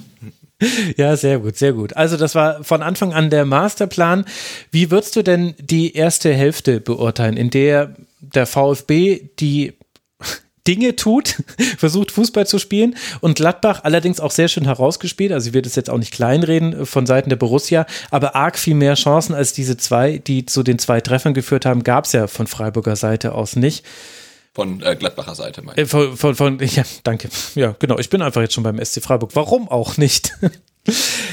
Ja, 0.96 1.16
sehr 1.16 1.38
gut, 1.38 1.56
sehr 1.56 1.72
gut. 1.72 1.96
Also 1.96 2.16
das 2.16 2.34
war 2.34 2.64
von 2.64 2.82
Anfang 2.82 3.12
an 3.12 3.30
der 3.30 3.44
Masterplan. 3.44 4.24
Wie 4.70 4.90
würdest 4.90 5.16
du 5.16 5.22
denn 5.22 5.54
die 5.58 5.94
erste 5.94 6.32
Hälfte 6.34 6.80
beurteilen, 6.80 7.36
in 7.36 7.50
der 7.50 7.94
der 8.20 8.46
VfB 8.46 9.30
die 9.38 9.74
Dinge 10.66 10.96
tut, 10.96 11.36
versucht 11.78 12.10
Fußball 12.10 12.46
zu 12.46 12.58
spielen 12.58 12.96
und 13.20 13.36
Gladbach 13.36 13.84
allerdings 13.84 14.20
auch 14.20 14.32
sehr 14.32 14.48
schön 14.48 14.64
herausgespielt. 14.64 15.32
Also 15.32 15.48
ich 15.48 15.54
werde 15.54 15.68
es 15.68 15.76
jetzt 15.76 15.90
auch 15.90 15.98
nicht 15.98 16.12
kleinreden 16.12 16.84
von 16.84 17.06
Seiten 17.06 17.30
der 17.30 17.36
Borussia, 17.36 17.86
aber 18.10 18.34
arg 18.34 18.58
viel 18.58 18.74
mehr 18.74 18.94
Chancen 18.94 19.34
als 19.34 19.52
diese 19.52 19.76
zwei, 19.76 20.18
die 20.18 20.44
zu 20.44 20.62
den 20.62 20.78
zwei 20.78 21.00
Treffern 21.00 21.34
geführt 21.34 21.64
haben, 21.64 21.84
gab 21.84 22.04
es 22.04 22.12
ja 22.12 22.26
von 22.26 22.46
Freiburger 22.46 22.96
Seite 22.96 23.32
aus 23.34 23.56
nicht. 23.56 23.84
Von 24.58 24.82
äh, 24.82 24.96
Gladbacher 24.96 25.36
Seite, 25.36 25.62
meine 25.62 25.76
ich. 25.76 25.84
Äh, 25.84 25.86
von, 25.86 26.16
von, 26.16 26.34
von, 26.34 26.58
ja, 26.62 26.82
danke. 27.04 27.28
Ja, 27.54 27.76
genau. 27.78 27.96
Ich 27.98 28.10
bin 28.10 28.22
einfach 28.22 28.40
jetzt 28.40 28.54
schon 28.54 28.64
beim 28.64 28.84
SC 28.84 29.00
Freiburg. 29.00 29.30
Warum 29.34 29.68
auch 29.68 29.96
nicht? 29.96 30.32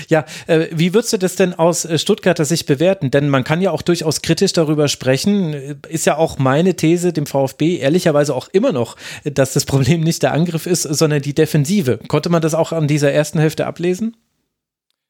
Ja, 0.09 0.25
äh, 0.47 0.67
wie 0.71 0.93
würdest 0.93 1.13
du 1.13 1.17
das 1.17 1.37
denn 1.37 1.53
aus 1.53 1.85
äh, 1.85 1.97
Stuttgarter 1.97 2.43
Sicht 2.43 2.65
bewerten? 2.65 3.09
Denn 3.09 3.29
man 3.29 3.45
kann 3.45 3.61
ja 3.61 3.71
auch 3.71 3.81
durchaus 3.81 4.21
kritisch 4.21 4.51
darüber 4.51 4.89
sprechen. 4.89 5.79
Ist 5.87 6.05
ja 6.05 6.17
auch 6.17 6.37
meine 6.39 6.75
These 6.75 7.13
dem 7.13 7.25
VfB 7.25 7.77
ehrlicherweise 7.77 8.35
auch 8.35 8.49
immer 8.51 8.73
noch, 8.73 8.97
dass 9.23 9.53
das 9.53 9.63
Problem 9.63 10.01
nicht 10.01 10.23
der 10.23 10.33
Angriff 10.33 10.65
ist, 10.65 10.81
sondern 10.81 11.21
die 11.21 11.33
Defensive. 11.33 11.99
Konnte 12.09 12.29
man 12.29 12.41
das 12.41 12.53
auch 12.53 12.73
an 12.73 12.89
dieser 12.89 13.13
ersten 13.13 13.39
Hälfte 13.39 13.65
ablesen? 13.65 14.17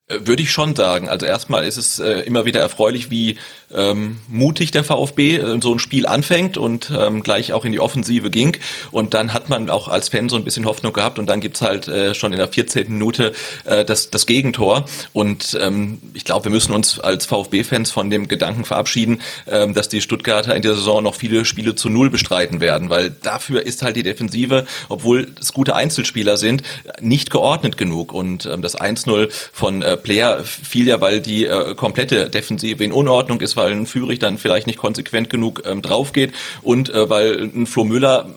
Äh, 0.07 0.27
würde 0.27 0.43
ich 0.43 0.51
schon 0.51 0.75
sagen. 0.75 1.09
Also 1.09 1.25
erstmal 1.25 1.65
ist 1.65 1.77
es 1.77 1.97
äh, 1.97 2.19
immer 2.21 2.45
wieder 2.45 2.59
erfreulich, 2.59 3.09
wie 3.09 3.37
ähm, 3.73 4.19
mutig 4.27 4.69
der 4.69 4.83
VfB 4.83 5.37
äh, 5.37 5.59
so 5.61 5.73
ein 5.73 5.79
Spiel 5.79 6.05
anfängt 6.05 6.59
und 6.59 6.91
ähm, 6.95 7.23
gleich 7.23 7.53
auch 7.53 7.65
in 7.65 7.71
die 7.71 7.79
Offensive 7.79 8.29
ging. 8.29 8.55
Und 8.91 9.15
dann 9.15 9.33
hat 9.33 9.49
man 9.49 9.67
auch 9.71 9.87
als 9.87 10.09
Fan 10.09 10.29
so 10.29 10.35
ein 10.35 10.43
bisschen 10.43 10.65
Hoffnung 10.65 10.93
gehabt 10.93 11.17
und 11.17 11.25
dann 11.25 11.41
gibt's 11.41 11.61
halt 11.63 11.87
äh, 11.87 12.13
schon 12.13 12.33
in 12.33 12.37
der 12.37 12.47
14. 12.47 12.91
Minute 12.91 13.33
äh, 13.63 13.83
das, 13.83 14.11
das 14.11 14.27
Gegentor. 14.27 14.85
Und 15.13 15.57
ähm, 15.59 15.97
ich 16.13 16.23
glaube, 16.23 16.45
wir 16.45 16.51
müssen 16.51 16.73
uns 16.73 16.99
als 16.99 17.25
VfB-Fans 17.25 17.89
von 17.89 18.11
dem 18.11 18.27
Gedanken 18.27 18.63
verabschieden, 18.63 19.21
ähm, 19.47 19.73
dass 19.73 19.89
die 19.89 20.01
Stuttgarter 20.01 20.55
in 20.55 20.61
der 20.61 20.75
Saison 20.75 21.01
noch 21.01 21.15
viele 21.15 21.45
Spiele 21.45 21.73
zu 21.73 21.89
Null 21.89 22.11
bestreiten 22.11 22.59
werden, 22.59 22.91
weil 22.91 23.09
dafür 23.09 23.65
ist 23.65 23.81
halt 23.81 23.95
die 23.95 24.03
Defensive, 24.03 24.67
obwohl 24.87 25.33
es 25.41 25.51
gute 25.51 25.75
Einzelspieler 25.75 26.37
sind, 26.37 26.61
nicht 27.01 27.31
geordnet 27.31 27.75
genug. 27.75 28.13
Und 28.13 28.45
ähm, 28.45 28.61
das 28.61 28.79
1-0 28.79 29.31
von 29.51 29.81
äh, 29.81 29.94
Player 29.97 30.43
fiel 30.43 30.87
ja, 30.87 31.01
weil 31.01 31.21
die 31.21 31.45
äh, 31.45 31.75
komplette 31.75 32.29
Defensive 32.29 32.83
in 32.83 32.91
Unordnung 32.91 33.41
ist, 33.41 33.55
weil 33.55 33.71
ein 33.71 33.85
Führig 33.85 34.19
dann 34.19 34.37
vielleicht 34.37 34.67
nicht 34.67 34.79
konsequent 34.79 35.29
genug 35.29 35.63
ähm, 35.65 35.81
drauf 35.81 36.13
geht 36.13 36.33
und 36.61 36.89
äh, 36.89 37.09
weil 37.09 37.51
ein 37.53 37.65
Flo 37.67 37.83
Müller 37.83 38.29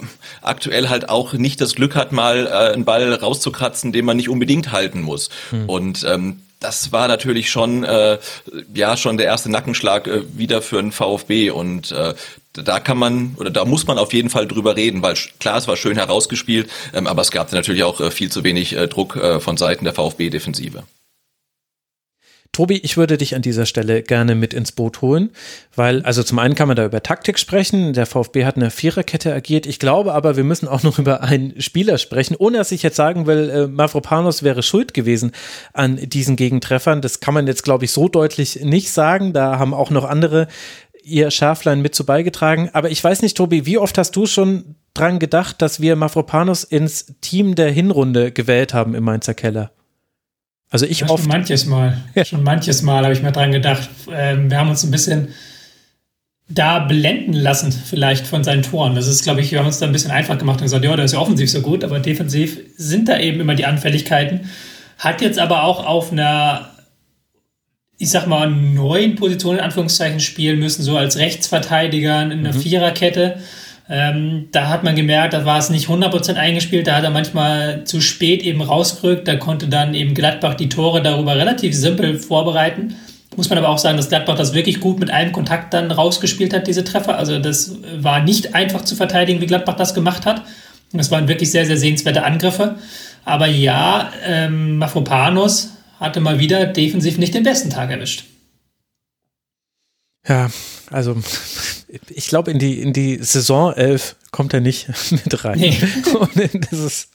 aktuell 0.43 0.89
halt 0.89 1.09
auch 1.09 1.33
nicht 1.33 1.61
das 1.61 1.75
Glück 1.75 1.95
hat, 1.95 2.13
mal 2.13 2.47
äh, 2.47 2.73
einen 2.75 2.85
Ball 2.85 3.13
rauszukratzen, 3.13 3.93
den 3.93 4.05
man 4.05 4.17
nicht 4.17 4.29
unbedingt 4.29 4.73
halten 4.73 5.03
muss. 5.03 5.31
Hm. 5.51 5.69
Und 5.69 6.05
ähm, 6.09 6.43
das 6.61 6.93
war 6.93 7.09
natürlich 7.09 7.51
schon 7.51 7.85
äh, 7.85 8.19
ja 8.75 8.97
schon 8.97 9.17
der 9.17 9.27
erste 9.27 9.51
Nackenschlag 9.51 10.07
äh, 10.07 10.23
wieder 10.37 10.63
für 10.63 10.79
einen 10.79 10.93
VfB 10.93 11.51
und 11.51 11.93
äh, 11.93 12.15
da 12.53 12.81
kann 12.81 12.99
man 12.99 13.37
oder 13.39 13.51
da 13.51 13.65
muss 13.65 13.87
man 13.87 13.99
auf 13.99 14.13
jeden 14.13 14.31
Fall 14.31 14.47
drüber 14.47 14.77
reden, 14.77 15.03
weil 15.03 15.15
klar, 15.39 15.59
es 15.59 15.69
war 15.69 15.77
schön 15.77 15.97
herausgespielt, 15.97 16.69
ähm, 16.93 17.07
aber 17.07 17.23
es 17.23 17.31
gab 17.31 17.53
natürlich 17.53 17.85
auch 17.85 18.01
äh, 18.01 18.11
viel 18.11 18.31
zu 18.31 18.45
wenig 18.45 18.77
äh, 18.77 18.89
Druck 18.89 19.17
äh, 19.17 19.41
von 19.41 19.57
Seiten 19.57 19.85
der 19.85 19.95
VfB-Defensive. 19.95 20.85
Tobi, 22.53 22.79
ich 22.79 22.97
würde 22.97 23.19
dich 23.19 23.37
an 23.37 23.43
dieser 23.43 23.67
Stelle 23.67 24.03
gerne 24.03 24.35
mit 24.35 24.53
ins 24.53 24.73
Boot 24.73 25.01
holen, 25.01 25.31
weil, 25.77 26.03
also 26.03 26.23
zum 26.23 26.39
einen 26.41 26.55
kann 26.55 26.67
man 26.67 26.77
da 26.77 26.85
über 26.85 27.03
Taktik 27.03 27.39
sprechen. 27.39 27.93
Der 27.93 28.07
VfB 28.07 28.45
hat 28.45 28.57
eine 28.57 28.71
Viererkette 28.71 29.33
agiert. 29.33 29.67
Ich 29.67 29.79
glaube 29.79 30.13
aber, 30.13 30.37
wir 30.37 30.45
müssen 30.45 30.67
auch 30.67 30.83
noch 30.83 30.99
über 30.99 31.23
einen 31.23 31.61
Spieler 31.61 31.99
sprechen, 31.99 32.35
ohne 32.37 32.59
dass 32.59 32.73
ich 32.73 32.83
jetzt 32.83 32.97
sagen 32.97 33.27
will, 33.27 33.51
äh, 33.51 33.67
Mavropanos 33.69 34.43
wäre 34.43 34.63
schuld 34.63 34.93
gewesen 34.93 35.33
an 35.73 35.97
diesen 35.97 36.35
Gegentreffern. 36.35 37.01
Das 37.01 37.21
kann 37.21 37.35
man 37.35 37.47
jetzt, 37.47 37.63
glaube 37.63 37.85
ich, 37.85 37.93
so 37.93 38.09
deutlich 38.09 38.61
nicht 38.63 38.91
sagen. 38.91 39.33
Da 39.33 39.59
haben 39.59 39.73
auch 39.73 39.91
noch 39.91 40.05
andere 40.05 40.49
ihr 41.05 41.31
Schärflein 41.31 41.81
mit 41.81 41.95
zu 41.95 42.05
beigetragen. 42.05 42.71
Aber 42.73 42.91
ich 42.91 43.03
weiß 43.03 43.23
nicht, 43.23 43.37
Tobi, 43.37 43.67
wie 43.67 43.79
oft 43.79 43.97
hast 43.99 44.17
du 44.17 44.27
schon 44.27 44.77
dran 44.95 45.19
gedacht, 45.19 45.63
dass 45.63 45.81
wir 45.81 45.97
Mavropanos 45.97 46.65
ins 46.65 47.15
Team 47.21 47.55
der 47.55 47.71
Hinrunde 47.71 48.33
gewählt 48.33 48.75
haben 48.75 48.95
im 48.95 49.05
Mainzer 49.05 49.35
Keller? 49.35 49.71
Also 50.71 50.87
ich 50.87 51.01
ja, 51.01 51.09
oft. 51.09 51.25
Schon 51.25 51.33
manches 51.33 51.67
Mal. 51.67 51.99
Ja. 52.15 52.25
Schon 52.25 52.43
manches 52.43 52.83
Mal 52.83 53.05
habe 53.05 53.13
ich 53.13 53.23
mir 53.23 53.33
dran 53.33 53.53
gedacht. 53.53 53.89
Ähm, 54.13 54.51
wir 54.51 54.59
haben 54.59 54.71
uns 54.71 54.85
ein 54.85 54.91
bisschen 54.91 55.29
da 56.49 56.79
blenden 56.79 57.35
lassen, 57.35 57.73
vielleicht 57.73 58.27
von 58.27 58.43
seinen 58.43 58.63
Toren. 58.63 58.95
Das 58.95 59.07
ist, 59.07 59.23
glaube 59.23 59.41
ich, 59.41 59.53
wir 59.53 59.59
haben 59.59 59.67
uns 59.67 59.79
da 59.79 59.87
ein 59.87 59.93
bisschen 59.93 60.11
einfach 60.11 60.39
gemacht 60.39 60.59
und 60.59 60.65
gesagt, 60.65 60.85
ja, 60.85 60.97
der 60.97 61.05
ist 61.05 61.13
ja 61.13 61.19
offensiv 61.19 61.51
so 61.51 61.61
gut, 61.61 61.85
aber 61.85 62.01
defensiv 62.01 62.59
sind 62.77 63.09
da 63.09 63.19
eben 63.19 63.41
immer 63.41 63.55
die 63.55 63.67
Anfälligkeiten. 63.67 64.49
Hat 64.99 65.21
jetzt 65.21 65.39
aber 65.39 65.65
auch 65.65 65.85
auf 65.85 66.11
einer, 66.11 66.71
ich 67.99 68.11
sag 68.11 68.27
mal, 68.27 68.51
neuen 68.51 69.15
Position 69.15 69.57
in 69.57 69.61
Anführungszeichen 69.61 70.21
spielen 70.21 70.59
müssen, 70.59 70.83
so 70.83 70.97
als 70.97 71.19
Rechtsverteidiger 71.19 72.23
in 72.23 72.33
einer 72.33 72.55
mhm. 72.55 72.61
Viererkette. 72.61 73.39
Ähm, 73.91 74.49
da 74.53 74.69
hat 74.69 74.85
man 74.85 74.97
gemerkt, 74.97 75.33
da 75.33 75.47
war 75.47 75.59
es 75.59 75.71
nicht 75.71 75.89
100% 75.89 76.35
eingespielt, 76.35 76.87
da 76.87 76.97
hat 76.97 77.05
er 77.05 77.11
manchmal 77.11 77.85
zu 77.85 78.03
spät 78.03 78.43
eben 78.43 78.61
rausgerückt, 78.61 79.27
da 79.27 79.37
konnte 79.37 79.69
dann 79.69 79.95
eben 79.95 80.15
Gladbach 80.15 80.55
die 80.55 80.69
Tore 80.69 81.03
darüber 81.03 81.37
relativ 81.37 81.75
simpel 81.75 82.19
vorbereiten. 82.19 82.97
Muss 83.37 83.49
man 83.49 83.59
aber 83.59 83.69
auch 83.69 83.79
sagen, 83.79 83.97
dass 83.97 84.09
Gladbach 84.09 84.37
das 84.37 84.53
wirklich 84.53 84.81
gut 84.81 84.99
mit 84.99 85.11
einem 85.11 85.33
Kontakt 85.33 85.73
dann 85.73 85.91
rausgespielt 85.91 86.53
hat, 86.53 86.67
diese 86.67 86.85
Treffer. 86.85 87.17
Also 87.17 87.39
das 87.39 87.77
war 87.97 88.21
nicht 88.21 88.55
einfach 88.55 88.83
zu 88.83 88.97
verteidigen, 88.97 89.41
wie 89.41 89.47
Gladbach 89.47 89.77
das 89.77 89.95
gemacht 89.95 90.27
hat. 90.27 90.43
Und 90.93 90.99
es 91.01 91.11
waren 91.11 91.29
wirklich 91.29 91.51
sehr, 91.51 91.65
sehr 91.65 91.77
sehenswerte 91.77 92.25
Angriffe. 92.25 92.77
Aber 93.25 93.47
ja, 93.47 94.11
ähm, 94.27 94.79
Mafropanos 94.79 95.75
hatte 96.01 96.21
mal 96.21 96.39
wieder 96.39 96.67
defensiv 96.67 97.19
nicht 97.19 97.35
den 97.35 97.43
besten 97.43 97.71
Tag 97.71 97.91
erwischt. 97.91 98.25
Ja, 100.27 100.51
also 100.91 101.17
ich 102.09 102.29
glaube, 102.29 102.51
in 102.51 102.59
die, 102.59 102.81
in 102.81 102.93
die 102.93 103.19
Saison 103.23 103.73
11 103.73 104.17
kommt 104.31 104.53
er 104.53 104.61
nicht 104.61 104.89
mit 105.11 105.45
rein. 105.45 105.59
Nee. 105.59 105.79
ist, 106.71 107.09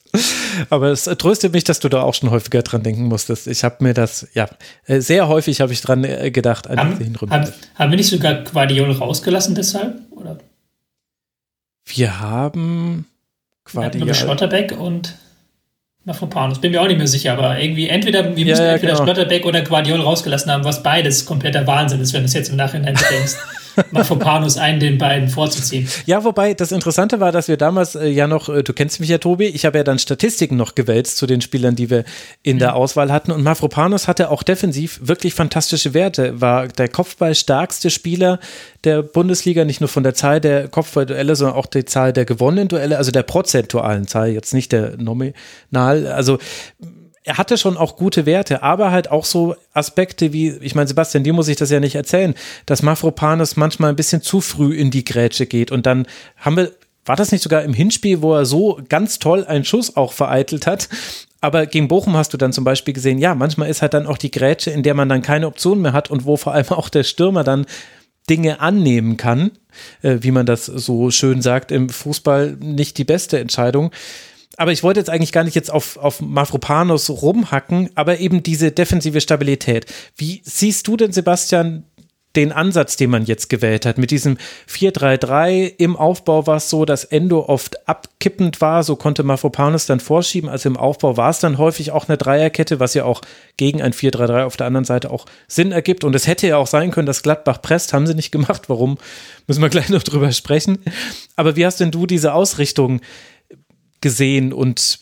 aber 0.70 0.88
es 0.88 1.04
tröstet 1.04 1.54
mich, 1.54 1.64
dass 1.64 1.80
du 1.80 1.90
da 1.90 2.02
auch 2.02 2.14
schon 2.14 2.32
häufiger 2.32 2.62
dran 2.62 2.84
denken 2.84 3.04
musstest. 3.04 3.48
Ich 3.48 3.64
habe 3.64 3.84
mir 3.84 3.94
das, 3.94 4.28
ja, 4.34 4.50
äh, 4.86 5.00
sehr 5.00 5.28
häufig 5.28 5.62
habe 5.62 5.74
ich 5.74 5.82
dran 5.82 6.04
äh, 6.04 6.32
gedacht. 6.32 6.68
An 6.68 6.80
haben, 6.80 7.16
haben, 7.30 7.54
haben 7.76 7.92
wir 7.92 7.98
nicht 7.98 8.10
sogar 8.10 8.44
Guardiol 8.44 8.92
rausgelassen 8.92 9.56
deshalb? 9.56 10.00
Oder? 10.12 10.38
Wir 11.86 12.20
haben 12.20 13.06
Guardiol. 13.72 14.14
Schlotterbeck 14.14 14.80
und 14.80 15.16
Mafropanus. 16.06 16.60
Bin 16.60 16.72
mir 16.72 16.82
auch 16.82 16.88
nicht 16.88 16.98
mehr 16.98 17.08
sicher, 17.08 17.34
aber 17.34 17.60
irgendwie 17.60 17.88
entweder, 17.88 18.36
wir 18.36 18.46
müssen 18.46 18.64
ja, 18.64 18.74
entweder 18.74 18.94
genau. 18.94 19.04
Schlotterbeck 19.06 19.46
oder 19.46 19.62
Guardiol 19.62 20.02
rausgelassen 20.02 20.52
haben, 20.52 20.64
was 20.64 20.84
beides 20.84 21.26
kompletter 21.26 21.66
Wahnsinn 21.66 22.02
ist, 22.02 22.14
wenn 22.14 22.22
du 22.22 22.26
es 22.26 22.34
jetzt 22.34 22.50
im 22.50 22.56
Nachhinein 22.56 22.96
denkst. 22.96 23.36
Mafropanus 23.92 24.58
einen 24.58 24.80
den 24.80 24.98
beiden 24.98 25.30
vorzuziehen. 25.30 25.88
Ja, 26.06 26.24
wobei 26.24 26.54
das 26.54 26.72
Interessante 26.72 27.20
war, 27.20 27.32
dass 27.32 27.48
wir 27.48 27.58
damals 27.58 27.96
äh, 27.96 28.08
ja 28.08 28.28
noch, 28.28 28.50
äh, 28.50 28.64
du 28.64 28.74
kennst 28.74 29.00
mich 29.00 29.10
ja, 29.10 29.18
Tobi, 29.18 29.46
ich 29.46 29.66
habe 29.66 29.78
ja 29.78 29.84
dann 29.84 30.00
Statistiken 30.00 30.56
noch 30.56 30.76
gewälzt 30.76 31.18
zu 31.18 31.28
den 31.28 31.42
Spielern, 31.42 31.76
die 31.76 31.90
wir 31.90 32.04
in 32.42 32.56
mhm. 32.56 32.60
der 32.60 32.76
Auswahl 32.76 33.12
hatten. 33.12 33.32
Und 33.32 33.44
Mafropanus 33.44 34.08
hatte 34.08 34.30
auch 34.30 34.44
defensiv 34.44 35.00
wirklich 35.04 35.34
fantastische 35.34 35.94
Werte, 35.94 36.42
war 36.42 36.68
der 36.68 36.88
Kopfballstärkste 36.88 37.90
Spieler 37.90 38.40
der 38.84 39.02
Bundesliga, 39.02 39.66
nicht 39.66 39.80
nur 39.80 39.88
von 39.88 40.04
der 40.04 40.14
Zahl 40.14 40.42
der 40.42 40.68
Kopfballduelle, 40.68 41.36
sondern 41.36 41.56
auch 41.56 41.66
die 41.66 41.86
Zahl 41.86 42.14
der 42.14 42.26
gewonnenen 42.26 42.68
Duelle, 42.68 42.98
also 42.98 43.12
der 43.12 43.24
prozentualen 43.24 44.08
Zahl, 44.08 44.30
jetzt 44.30 44.54
nicht 44.54 44.72
der 44.72 44.98
nominal. 44.98 46.08
Also 46.08 46.38
er 47.24 47.38
hatte 47.38 47.58
schon 47.58 47.78
auch 47.78 47.96
gute 47.96 48.26
Werte, 48.26 48.64
aber 48.64 48.92
halt 48.92 49.10
auch 49.10 49.26
so 49.26 49.56
Aspekte 49.74 50.34
wie, 50.34 50.50
ich 50.62 50.76
meine, 50.76 50.88
Sebastian, 50.88 51.24
dir 51.24 51.34
muss 51.34 51.48
ich 51.48 51.56
das 51.56 51.72
ja 51.72 51.80
nicht 51.80 51.96
erzählen, 51.96 52.36
dass 52.66 52.84
Mafropanos 52.84 53.56
manchmal 53.56 53.90
ein 53.90 53.96
bisschen 53.96 54.22
zu 54.22 54.42
früh 54.42 54.76
in 54.76 54.92
die 54.92 55.06
Grätsche 55.06 55.46
geht 55.46 55.72
und 55.72 55.86
dann 55.86 56.06
haben 56.38 56.58
wir, 56.58 56.72
war 57.06 57.16
das 57.16 57.32
nicht 57.32 57.42
sogar 57.42 57.64
im 57.64 57.74
Hinspiel, 57.74 58.22
wo 58.22 58.34
er 58.34 58.46
so 58.46 58.80
ganz 58.90 59.20
toll 59.20 59.46
einen 59.46 59.66
Schuss 59.66 59.96
auch 59.96 60.12
vereitelt 60.12 60.68
hat, 60.68 60.90
aber 61.40 61.66
gegen 61.66 61.88
Bochum 61.88 62.16
hast 62.16 62.34
du 62.34 62.38
dann 62.38 62.54
zum 62.54 62.64
Beispiel 62.64 62.94
gesehen, 62.94 63.20
ja, 63.20 63.36
manchmal 63.36 63.70
ist 63.70 63.82
halt 63.82 63.94
dann 63.94 64.08
auch 64.08 64.18
die 64.18 64.32
Grätsche, 64.32 64.72
in 64.72 64.84
der 64.84 64.94
man 64.94 65.10
dann 65.10 65.22
keine 65.22 65.48
Option 65.48 65.82
mehr 65.82 65.94
hat 65.94 66.10
und 66.10 66.26
wo 66.26 66.38
vor 66.38 66.54
allem 66.54 66.70
auch 66.70 66.90
der 66.90 67.04
Stürmer 67.04 67.44
dann 67.44 67.66
Dinge 68.30 68.62
annehmen 68.62 69.18
kann, 69.18 69.52
äh, 70.02 70.20
wie 70.22 70.32
man 70.32 70.46
das 70.46 70.66
so 70.66 71.12
schön 71.12 71.42
sagt 71.42 71.72
im 71.72 71.90
Fußball, 71.90 72.58
nicht 72.60 72.98
die 72.98 73.04
beste 73.04 73.40
Entscheidung 73.40 73.92
aber 74.58 74.72
ich 74.72 74.84
wollte 74.84 75.00
jetzt 75.00 75.10
eigentlich 75.10 75.32
gar 75.32 75.44
nicht 75.44 75.56
jetzt 75.56 75.72
auf, 75.72 75.98
auf 75.98 76.22
Mafropanos 76.22 77.10
rumhacken, 77.10 77.90
aber 77.96 78.20
eben 78.20 78.44
diese 78.44 78.72
defensive 78.72 79.22
Stabilität. 79.22 79.86
Wie 80.16 80.42
siehst 80.44 80.88
du 80.88 80.98
denn, 80.98 81.12
Sebastian, 81.12 81.86
den 82.36 82.52
Ansatz, 82.52 82.96
den 82.96 83.12
man 83.12 83.26
jetzt 83.26 83.50
gewählt 83.50 83.86
hat. 83.86 83.98
Mit 83.98 84.10
diesem 84.10 84.38
4-3-3 84.68 85.74
im 85.78 85.96
Aufbau 85.96 86.48
war 86.48 86.58
es 86.58 86.70
so, 86.70 86.84
dass 86.84 87.04
Endo 87.04 87.42
oft 87.48 87.88
abkippend 87.88 88.60
war, 88.60 88.84
so 88.84 88.96
konnte 88.96 89.24
Mafropanos 89.24 89.86
dann 89.86 90.00
vorschieben. 90.00 90.50
Also 90.50 90.70
im 90.70 90.78
Aufbau 90.78 91.16
war 91.16 91.30
es 91.30 91.40
dann 91.40 91.58
häufig 91.60 91.92
auch 91.92 92.08
eine 92.08 92.18
Dreierkette, 92.18 92.80
was 92.80 92.96
ja 92.96 93.06
auch 93.06 93.22
gegen 93.58 93.82
ein 93.82 93.94
4-3-3 93.94 94.46
auf 94.46 94.58
der 94.58 94.68
anderen 94.68 94.86
Seite 94.86 95.12
auch 95.12 95.26
Sinn 95.48 95.72
ergibt. 95.72 96.04
Und 96.04 96.16
es 96.16 96.26
hätte 96.26 96.48
ja 96.48 96.58
auch 96.58 96.68
sein 96.68 96.90
können, 96.90 97.06
dass 97.06 97.22
Gladbach 97.22 97.62
presst, 97.62 97.94
haben 97.94 98.08
sie 98.08 98.16
nicht 98.16 98.32
gemacht. 98.32 98.64
Warum? 98.68 98.98
Müssen 99.46 99.62
wir 99.62 99.70
gleich 99.70 99.90
noch 99.90 100.04
drüber 100.04 100.32
sprechen. 100.32 100.80
Aber 101.36 101.56
wie 101.56 101.66
hast 101.66 101.80
denn 101.82 101.92
du 101.92 102.08
diese 102.08 102.34
Ausrichtung 102.34 103.02
gesehen 104.04 104.54
und 104.54 105.00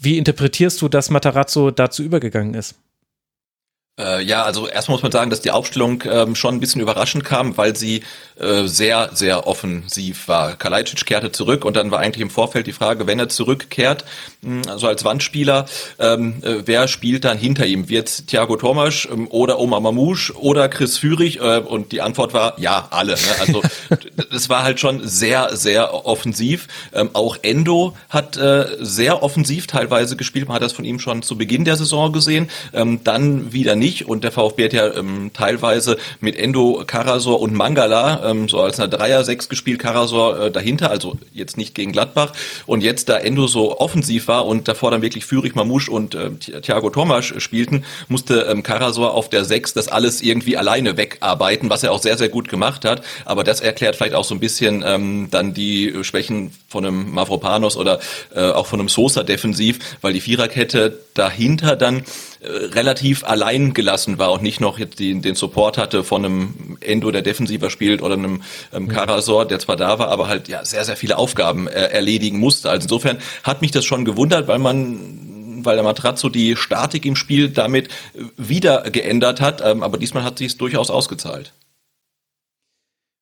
wie 0.00 0.18
interpretierst 0.18 0.82
du, 0.82 0.88
dass 0.88 1.10
Matarazzo 1.10 1.70
dazu 1.70 2.02
übergegangen 2.02 2.54
ist? 2.54 2.74
Äh, 3.98 4.22
ja, 4.22 4.44
also 4.44 4.68
erstmal 4.68 4.96
muss 4.96 5.02
man 5.02 5.12
sagen, 5.12 5.30
dass 5.30 5.40
die 5.40 5.50
Aufstellung 5.50 6.04
ähm, 6.08 6.34
schon 6.34 6.54
ein 6.54 6.60
bisschen 6.60 6.80
überraschend 6.80 7.24
kam, 7.24 7.56
weil 7.56 7.76
sie 7.76 8.02
äh, 8.38 8.66
sehr, 8.66 9.10
sehr 9.12 9.46
offensiv 9.48 10.28
war. 10.28 10.54
Kalajdzic 10.54 11.04
kehrte 11.06 11.32
zurück 11.32 11.64
und 11.64 11.76
dann 11.76 11.90
war 11.90 11.98
eigentlich 11.98 12.22
im 12.22 12.30
Vorfeld 12.30 12.68
die 12.68 12.72
Frage, 12.72 13.08
wenn 13.08 13.18
er 13.18 13.28
zurückkehrt, 13.28 14.04
mh, 14.42 14.70
also 14.70 14.86
als 14.86 15.04
Wandspieler, 15.04 15.66
ähm, 15.98 16.42
äh, 16.42 16.62
wer 16.64 16.86
spielt 16.86 17.24
dann 17.24 17.36
hinter 17.36 17.66
ihm? 17.66 17.88
Wird 17.88 18.28
Thiago 18.28 18.56
Thomas 18.56 19.08
ähm, 19.10 19.26
oder 19.28 19.58
Omar 19.58 19.80
Mamouche 19.80 20.32
oder 20.36 20.68
Chris 20.68 20.98
Führig? 20.98 21.40
Äh, 21.40 21.58
und 21.58 21.90
die 21.90 22.00
Antwort 22.00 22.32
war 22.32 22.58
ja, 22.60 22.86
alle. 22.90 23.14
Ne? 23.14 23.18
Also 23.40 23.62
das 24.30 24.48
war 24.48 24.62
halt 24.62 24.78
schon 24.78 25.06
sehr, 25.08 25.56
sehr 25.56 26.06
offensiv. 26.06 26.68
Ähm, 26.92 27.10
auch 27.14 27.38
Endo 27.42 27.96
hat 28.08 28.36
äh, 28.36 28.66
sehr 28.78 29.24
offensiv 29.24 29.66
teilweise 29.66 30.14
gespielt. 30.14 30.46
Man 30.46 30.54
hat 30.54 30.62
das 30.62 30.72
von 30.72 30.84
ihm 30.84 31.00
schon 31.00 31.22
zu 31.22 31.36
Beginn 31.36 31.64
der 31.64 31.76
Saison 31.76 32.12
gesehen. 32.12 32.50
Ähm, 32.72 33.00
dann 33.02 33.52
wieder 33.52 33.74
nicht 33.74 33.87
nicht. 33.88 34.06
Und 34.06 34.24
der 34.24 34.32
VfB 34.32 34.64
hat 34.64 34.72
ja 34.72 34.94
ähm, 34.94 35.30
teilweise 35.32 35.96
mit 36.20 36.36
Endo, 36.36 36.84
Karasor 36.86 37.40
und 37.40 37.54
Mangala 37.54 38.30
ähm, 38.30 38.48
so 38.48 38.60
als 38.60 38.78
eine 38.78 38.88
Dreier-Sechs 38.88 39.48
gespielt, 39.48 39.78
Karasor 39.80 40.38
äh, 40.38 40.50
dahinter, 40.50 40.90
also 40.90 41.16
jetzt 41.32 41.56
nicht 41.56 41.74
gegen 41.74 41.92
Gladbach. 41.92 42.32
Und 42.66 42.82
jetzt, 42.82 43.08
da 43.08 43.16
Endo 43.16 43.46
so 43.46 43.78
offensiv 43.80 44.28
war 44.28 44.46
und 44.46 44.68
davor 44.68 44.90
dann 44.90 45.02
wirklich 45.02 45.24
Führig, 45.24 45.54
Mamouche 45.54 45.90
und 45.90 46.14
äh, 46.14 46.30
Thiago 46.60 46.90
Thomas 46.90 47.24
spielten, 47.38 47.84
musste 48.08 48.42
ähm, 48.42 48.62
Karasor 48.62 49.14
auf 49.14 49.30
der 49.30 49.44
Sechs 49.44 49.72
das 49.72 49.88
alles 49.88 50.20
irgendwie 50.20 50.56
alleine 50.56 50.96
wegarbeiten, 50.96 51.70
was 51.70 51.82
er 51.82 51.92
auch 51.92 52.02
sehr, 52.02 52.18
sehr 52.18 52.28
gut 52.28 52.48
gemacht 52.48 52.84
hat. 52.84 53.02
Aber 53.24 53.44
das 53.44 53.60
erklärt 53.60 53.96
vielleicht 53.96 54.14
auch 54.14 54.24
so 54.24 54.34
ein 54.34 54.40
bisschen 54.40 54.84
ähm, 54.86 55.28
dann 55.30 55.54
die 55.54 55.94
Schwächen 56.02 56.52
von 56.68 56.84
einem 56.84 57.12
Mavropanos 57.12 57.76
oder 57.76 58.00
äh, 58.34 58.50
auch 58.50 58.66
von 58.66 58.80
einem 58.80 58.88
Sosa 58.88 59.22
defensiv, 59.22 59.78
weil 60.02 60.12
die 60.12 60.20
Viererkette 60.20 60.98
dahinter 61.14 61.76
dann 61.76 62.00
äh, 62.00 62.27
relativ 62.40 63.24
allein 63.24 63.74
gelassen 63.74 64.18
war 64.18 64.32
und 64.32 64.42
nicht 64.42 64.60
noch 64.60 64.78
jetzt 64.78 64.98
den, 64.98 65.22
den 65.22 65.34
Support 65.34 65.78
hatte 65.78 66.04
von 66.04 66.24
einem 66.24 66.78
Endo, 66.80 67.10
der 67.10 67.22
defensiver 67.22 67.70
spielt, 67.70 68.02
oder 68.02 68.14
einem 68.14 68.42
ähm, 68.72 68.88
Karasor, 68.88 69.46
der 69.46 69.58
zwar 69.58 69.76
da 69.76 69.98
war, 69.98 70.08
aber 70.08 70.28
halt 70.28 70.48
ja 70.48 70.64
sehr, 70.64 70.84
sehr 70.84 70.96
viele 70.96 71.18
Aufgaben 71.18 71.66
äh, 71.66 71.86
erledigen 71.86 72.38
musste. 72.38 72.70
Also 72.70 72.84
insofern 72.84 73.18
hat 73.42 73.62
mich 73.62 73.70
das 73.70 73.84
schon 73.84 74.04
gewundert, 74.04 74.48
weil 74.48 74.58
man 74.58 75.24
weil 75.64 75.74
der 75.74 75.84
Matrazzo 75.84 76.28
die 76.28 76.54
Statik 76.54 77.04
im 77.04 77.16
Spiel 77.16 77.50
damit 77.50 77.88
äh, 77.88 78.22
wieder 78.36 78.82
geändert 78.90 79.40
hat, 79.40 79.60
ähm, 79.64 79.82
aber 79.82 79.98
diesmal 79.98 80.22
hat 80.22 80.38
sich 80.38 80.48
es 80.48 80.56
durchaus 80.56 80.90
ausgezahlt. 80.90 81.52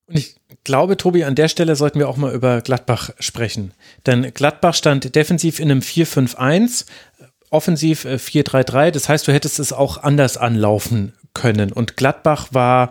Und 0.08 0.18
ich 0.18 0.36
glaube, 0.62 0.96
Tobi, 0.96 1.24
an 1.24 1.34
der 1.34 1.48
Stelle 1.48 1.74
sollten 1.74 1.98
wir 1.98 2.08
auch 2.08 2.16
mal 2.16 2.32
über 2.32 2.60
Gladbach 2.60 3.10
sprechen. 3.18 3.72
Denn 4.06 4.32
Gladbach 4.32 4.74
stand 4.74 5.16
defensiv 5.16 5.58
in 5.58 5.70
einem 5.70 5.80
4-5-1, 5.80 6.86
offensiv 7.50 8.04
4-3-3. 8.04 8.86
Äh, 8.86 8.92
das 8.92 9.08
heißt, 9.08 9.26
du 9.28 9.32
hättest 9.32 9.58
es 9.58 9.72
auch 9.72 10.02
anders 10.02 10.36
anlaufen 10.36 11.14
können. 11.34 11.72
Und 11.72 11.96
Gladbach 11.96 12.48
war 12.52 12.90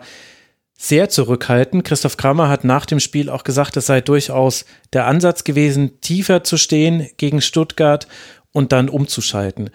sehr 0.78 1.08
zurückhaltend. 1.08 1.84
Christoph 1.84 2.16
Kramer 2.16 2.48
hat 2.48 2.64
nach 2.64 2.86
dem 2.86 3.00
Spiel 3.00 3.30
auch 3.30 3.44
gesagt, 3.44 3.76
es 3.76 3.86
sei 3.86 4.00
durchaus 4.00 4.66
der 4.92 5.06
Ansatz 5.06 5.44
gewesen, 5.44 6.00
tiefer 6.00 6.44
zu 6.44 6.56
stehen 6.56 7.08
gegen 7.16 7.40
Stuttgart 7.40 8.06
und 8.52 8.72
dann 8.72 8.88
umzuschalten. 8.88 9.70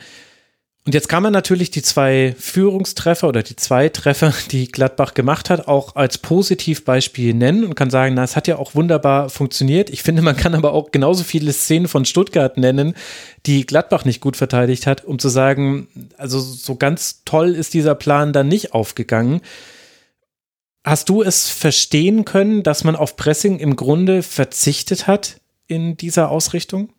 Und 0.83 0.95
jetzt 0.95 1.09
kann 1.09 1.21
man 1.21 1.31
natürlich 1.31 1.69
die 1.69 1.83
zwei 1.83 2.35
Führungstreffer 2.39 3.27
oder 3.27 3.43
die 3.43 3.55
zwei 3.55 3.89
Treffer, 3.89 4.33
die 4.49 4.67
Gladbach 4.67 5.13
gemacht 5.13 5.51
hat, 5.51 5.67
auch 5.67 5.95
als 5.95 6.17
Positivbeispiel 6.17 7.35
nennen 7.35 7.65
und 7.65 7.75
kann 7.75 7.91
sagen, 7.91 8.15
na, 8.15 8.23
es 8.23 8.35
hat 8.35 8.47
ja 8.47 8.57
auch 8.57 8.73
wunderbar 8.73 9.29
funktioniert. 9.29 9.91
Ich 9.91 10.01
finde, 10.01 10.23
man 10.23 10.35
kann 10.35 10.55
aber 10.55 10.73
auch 10.73 10.89
genauso 10.89 11.23
viele 11.23 11.53
Szenen 11.53 11.87
von 11.87 12.03
Stuttgart 12.05 12.57
nennen, 12.57 12.95
die 13.45 13.67
Gladbach 13.67 14.05
nicht 14.05 14.21
gut 14.21 14.37
verteidigt 14.37 14.87
hat, 14.87 15.05
um 15.05 15.19
zu 15.19 15.29
sagen, 15.29 15.87
also 16.17 16.39
so 16.39 16.75
ganz 16.75 17.23
toll 17.25 17.53
ist 17.53 17.75
dieser 17.75 17.93
Plan 17.93 18.33
dann 18.33 18.47
nicht 18.47 18.73
aufgegangen. 18.73 19.41
Hast 20.83 21.09
du 21.09 21.21
es 21.21 21.47
verstehen 21.47 22.25
können, 22.25 22.63
dass 22.63 22.83
man 22.83 22.95
auf 22.95 23.17
Pressing 23.17 23.59
im 23.59 23.75
Grunde 23.75 24.23
verzichtet 24.23 25.05
hat 25.05 25.41
in 25.67 25.95
dieser 25.95 26.31
Ausrichtung? 26.31 26.89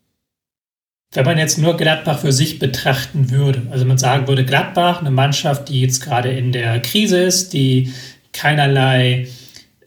Wenn 1.14 1.24
man 1.26 1.38
jetzt 1.38 1.58
nur 1.58 1.76
Gladbach 1.76 2.20
für 2.20 2.32
sich 2.32 2.58
betrachten 2.58 3.30
würde, 3.30 3.62
also 3.70 3.84
man 3.84 3.98
sagen 3.98 4.28
würde, 4.28 4.44
Gladbach, 4.44 5.00
eine 5.00 5.10
Mannschaft, 5.10 5.68
die 5.68 5.82
jetzt 5.82 6.00
gerade 6.00 6.30
in 6.30 6.52
der 6.52 6.80
Krise 6.80 7.18
ist, 7.18 7.52
die 7.52 7.92
keinerlei 8.32 9.28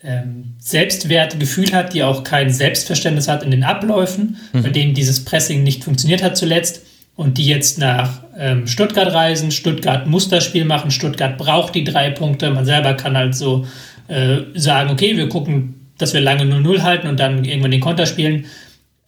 ähm, 0.04 0.54
Selbstwertgefühl 0.60 1.74
hat, 1.74 1.94
die 1.94 2.04
auch 2.04 2.24
kein 2.24 2.52
Selbstverständnis 2.52 3.28
hat 3.28 3.42
in 3.42 3.50
den 3.50 3.64
Abläufen, 3.64 4.38
mhm. 4.54 4.64
bei 4.64 4.70
denen 4.70 4.94
dieses 4.94 5.26
Pressing 5.26 5.64
nicht 5.64 5.84
funktioniert 5.84 6.22
hat 6.22 6.38
zuletzt 6.38 6.82
und 7.16 7.40
die 7.40 7.48
jetzt 7.48 7.80
nach 7.80 8.22
ähm, 8.38 8.68
Stuttgart 8.68 9.12
reisen, 9.12 9.50
Stuttgart 9.50 10.06
Musterspiel 10.06 10.66
machen, 10.66 10.92
Stuttgart 10.92 11.38
braucht 11.38 11.74
die 11.74 11.84
drei 11.84 12.12
Punkte, 12.12 12.52
man 12.52 12.66
selber 12.66 12.94
kann 12.94 13.18
halt 13.18 13.36
so 13.36 13.66
äh, 14.08 14.42
sagen, 14.54 14.92
okay, 14.92 15.18
wir 15.18 15.28
gucken, 15.28 15.88
dass 15.98 16.14
wir 16.14 16.22
lange 16.22 16.44
0-0 16.44 16.84
halten 16.84 17.08
und 17.08 17.20
dann 17.20 17.46
irgendwann 17.46 17.72
den 17.72 17.82
Konter 17.82 18.06
spielen. 18.06 18.46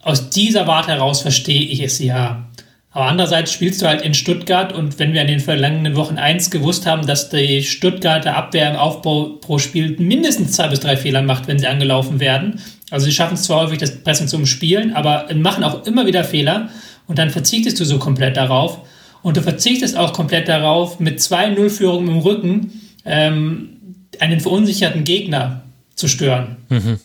Aus 0.07 0.29
dieser 0.29 0.67
Warte 0.67 0.93
heraus 0.93 1.19
verstehe 1.19 1.63
ich 1.63 1.81
es 1.81 1.99
ja. 1.99 2.47
Aber 2.91 3.07
andererseits 3.07 3.51
spielst 3.51 3.81
du 3.81 3.87
halt 3.87 4.01
in 4.03 4.13
Stuttgart 4.13 4.71
und 4.71 4.99
wenn 4.99 5.11
wir 5.11 5.19
an 5.19 5.27
den 5.27 5.41
vergangenen 5.41 5.97
Wochen 5.97 6.17
eins 6.17 6.49
gewusst 6.49 6.85
haben, 6.85 7.05
dass 7.05 7.29
die 7.29 7.61
Stuttgarter 7.61 8.37
Abwehr 8.37 8.71
im 8.71 8.77
Aufbau 8.77 9.37
pro 9.41 9.59
Spiel 9.59 9.97
mindestens 9.99 10.53
zwei 10.53 10.69
bis 10.69 10.79
drei 10.79 10.95
Fehler 10.95 11.23
macht, 11.23 11.49
wenn 11.49 11.59
sie 11.59 11.67
angelaufen 11.67 12.21
werden. 12.21 12.61
Also 12.89 13.07
sie 13.07 13.11
schaffen 13.11 13.33
es 13.33 13.43
zwar 13.43 13.63
häufig, 13.63 13.79
das 13.79 14.01
Pressing 14.01 14.29
zu 14.29 14.37
umspielen, 14.37 14.93
aber 14.93 15.27
machen 15.35 15.65
auch 15.65 15.85
immer 15.85 16.05
wieder 16.05 16.23
Fehler 16.23 16.69
und 17.07 17.19
dann 17.19 17.29
verzichtest 17.29 17.77
du 17.77 17.83
so 17.83 17.99
komplett 17.99 18.37
darauf. 18.37 18.79
Und 19.23 19.35
du 19.35 19.41
verzichtest 19.41 19.97
auch 19.97 20.13
komplett 20.13 20.47
darauf, 20.47 21.01
mit 21.01 21.21
zwei 21.21 21.49
Nullführungen 21.49 22.07
im 22.07 22.19
Rücken 22.19 22.81
ähm, 23.03 24.05
einen 24.21 24.39
verunsicherten 24.39 25.03
Gegner 25.03 25.63
zu 25.95 26.07
stören. 26.07 26.55
Mhm. 26.69 26.97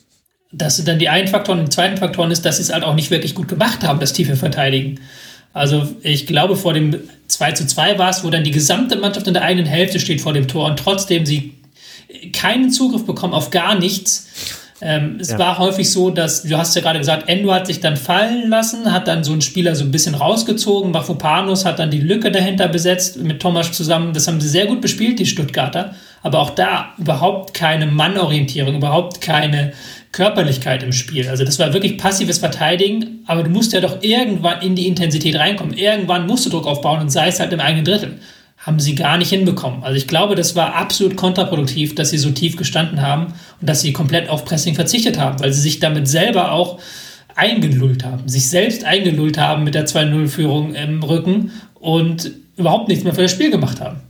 Das 0.53 0.77
sind 0.77 0.87
dann 0.87 0.99
die 0.99 1.09
einen 1.09 1.29
Faktoren. 1.29 1.61
Und 1.61 1.67
die 1.67 1.75
zweiten 1.75 1.97
Faktoren 1.97 2.31
ist, 2.31 2.45
dass 2.45 2.57
sie 2.57 2.63
es 2.63 2.73
halt 2.73 2.85
auch 2.85 2.95
nicht 2.95 3.11
wirklich 3.11 3.35
gut 3.35 3.49
gemacht 3.49 3.83
haben, 3.83 4.01
das 4.01 4.13
tiefe 4.13 4.37
Verteidigen. 4.37 5.01
Also 5.55 5.87
ich 6.03 6.27
glaube, 6.27 6.57
vor 6.57 6.73
dem 6.73 6.97
2 7.29 7.53
zu 7.53 7.67
2 7.67 7.99
war 7.99 8.11
es, 8.11 8.25
wo 8.25 8.31
dann 8.31 8.45
die 8.45 8.51
gesamte 8.51 8.97
Mannschaft 8.97 9.27
in 9.27 9.35
der 9.35 9.43
eigenen 9.43 9.67
Hälfte 9.67 10.01
steht 10.01 10.21
vor 10.21 10.33
dem 10.33 10.49
Tor 10.49 10.67
und 10.67 10.79
trotzdem 10.79 11.27
sie 11.27 11.55
keinen 12.33 12.71
Zugriff 12.71 13.05
bekommen 13.05 13.35
auf 13.35 13.51
gar 13.51 13.79
nichts. 13.79 14.29
Ähm, 14.81 15.19
es 15.21 15.31
ja. 15.31 15.39
war 15.39 15.59
häufig 15.59 15.91
so, 15.91 16.11
dass, 16.11 16.43
du 16.43 16.59
hast 16.59 16.75
ja 16.75 16.83
gerade 16.83 16.99
gesagt, 16.99 17.29
Endo 17.29 17.53
hat 17.53 17.69
sich 17.69 17.81
dann 17.81 17.97
fallen 17.97 18.49
lassen, 18.49 18.93
hat 18.93 19.07
dann 19.07 19.23
so 19.23 19.31
einen 19.31 19.41
Spieler 19.41 19.77
so 19.77 19.85
ein 19.85 19.93
bisschen 19.93 20.17
rausgezogen, 20.17 20.91
Mafopanos 20.91 21.65
hat 21.65 21.79
dann 21.79 21.91
die 21.93 22.01
Lücke 22.01 22.33
dahinter 22.33 22.67
besetzt 22.67 23.17
mit 23.17 23.41
Thomas 23.41 23.71
zusammen. 23.71 24.13
Das 24.13 24.27
haben 24.27 24.41
sie 24.41 24.49
sehr 24.49 24.67
gut 24.67 24.81
bespielt, 24.81 25.21
die 25.21 25.27
Stuttgarter. 25.27 25.95
Aber 26.23 26.41
auch 26.41 26.51
da 26.51 26.95
überhaupt 26.99 27.55
keine 27.55 27.87
Mannorientierung, 27.87 28.75
überhaupt 28.75 29.21
keine 29.21 29.73
Körperlichkeit 30.13 30.83
im 30.83 30.93
Spiel. 30.93 31.29
Also 31.29 31.45
das 31.45 31.59
war 31.59 31.73
wirklich 31.73 31.97
passives 31.97 32.39
Verteidigen, 32.39 33.25
aber 33.27 33.43
du 33.43 33.51
musst 33.51 33.73
ja 33.73 33.81
doch 33.81 34.03
irgendwann 34.03 34.61
in 34.61 34.77
die 34.77 34.87
Intensität 34.87 35.37
reinkommen. 35.37 35.75
Irgendwann 35.75 36.27
musst 36.27 36.45
du 36.47 36.51
Druck 36.51 36.67
aufbauen 36.67 37.01
und 37.01 37.11
sei 37.11 37.29
es 37.29 37.41
halt 37.41 37.53
im 37.53 37.61
eigenen 37.61 37.85
Drittel. 37.85 38.19
Haben 38.59 38.79
sie 38.79 38.95
gar 38.95 39.17
nicht 39.17 39.31
hinbekommen. 39.31 39.83
Also 39.83 39.97
ich 39.97 40.07
glaube, 40.07 40.35
das 40.37 40.55
war 40.55 40.75
absolut 40.75 41.17
kontraproduktiv, 41.17 41.95
dass 41.95 42.11
sie 42.11 42.19
so 42.19 42.31
tief 42.31 42.57
gestanden 42.57 43.01
haben 43.03 43.35
und 43.61 43.69
dass 43.69 43.81
sie 43.81 43.93
komplett 43.93 44.29
auf 44.29 44.45
Pressing 44.45 44.75
verzichtet 44.75 45.19
haben, 45.19 45.41
weil 45.41 45.53
sie 45.53 45.63
sich 45.63 45.81
damit 45.81 46.07
selber 46.07 46.53
auch 46.53 46.79
eingelullt 47.35 48.05
haben, 48.05 48.29
sich 48.29 48.49
selbst 48.49 48.85
eingelullt 48.85 49.39
haben 49.39 49.65
mit 49.65 49.75
der 49.75 49.87
2-0-Führung 49.87 50.75
im 50.75 51.03
Rücken 51.03 51.51
und 51.75 52.31
überhaupt 52.57 52.89
nichts 52.89 53.03
mehr 53.03 53.15
für 53.15 53.23
das 53.23 53.33
Spiel 53.33 53.51
gemacht 53.51 53.81
haben. 53.81 54.01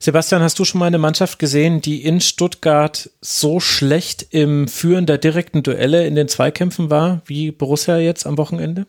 Sebastian, 0.00 0.42
hast 0.42 0.58
du 0.60 0.64
schon 0.64 0.78
mal 0.78 0.86
eine 0.86 0.98
Mannschaft 0.98 1.40
gesehen, 1.40 1.80
die 1.80 2.04
in 2.04 2.20
Stuttgart 2.20 3.10
so 3.20 3.58
schlecht 3.58 4.26
im 4.30 4.68
Führen 4.68 5.06
der 5.06 5.18
direkten 5.18 5.64
Duelle 5.64 6.06
in 6.06 6.14
den 6.14 6.28
Zweikämpfen 6.28 6.88
war, 6.88 7.22
wie 7.26 7.50
Borussia 7.50 7.98
jetzt 7.98 8.24
am 8.24 8.38
Wochenende? 8.38 8.86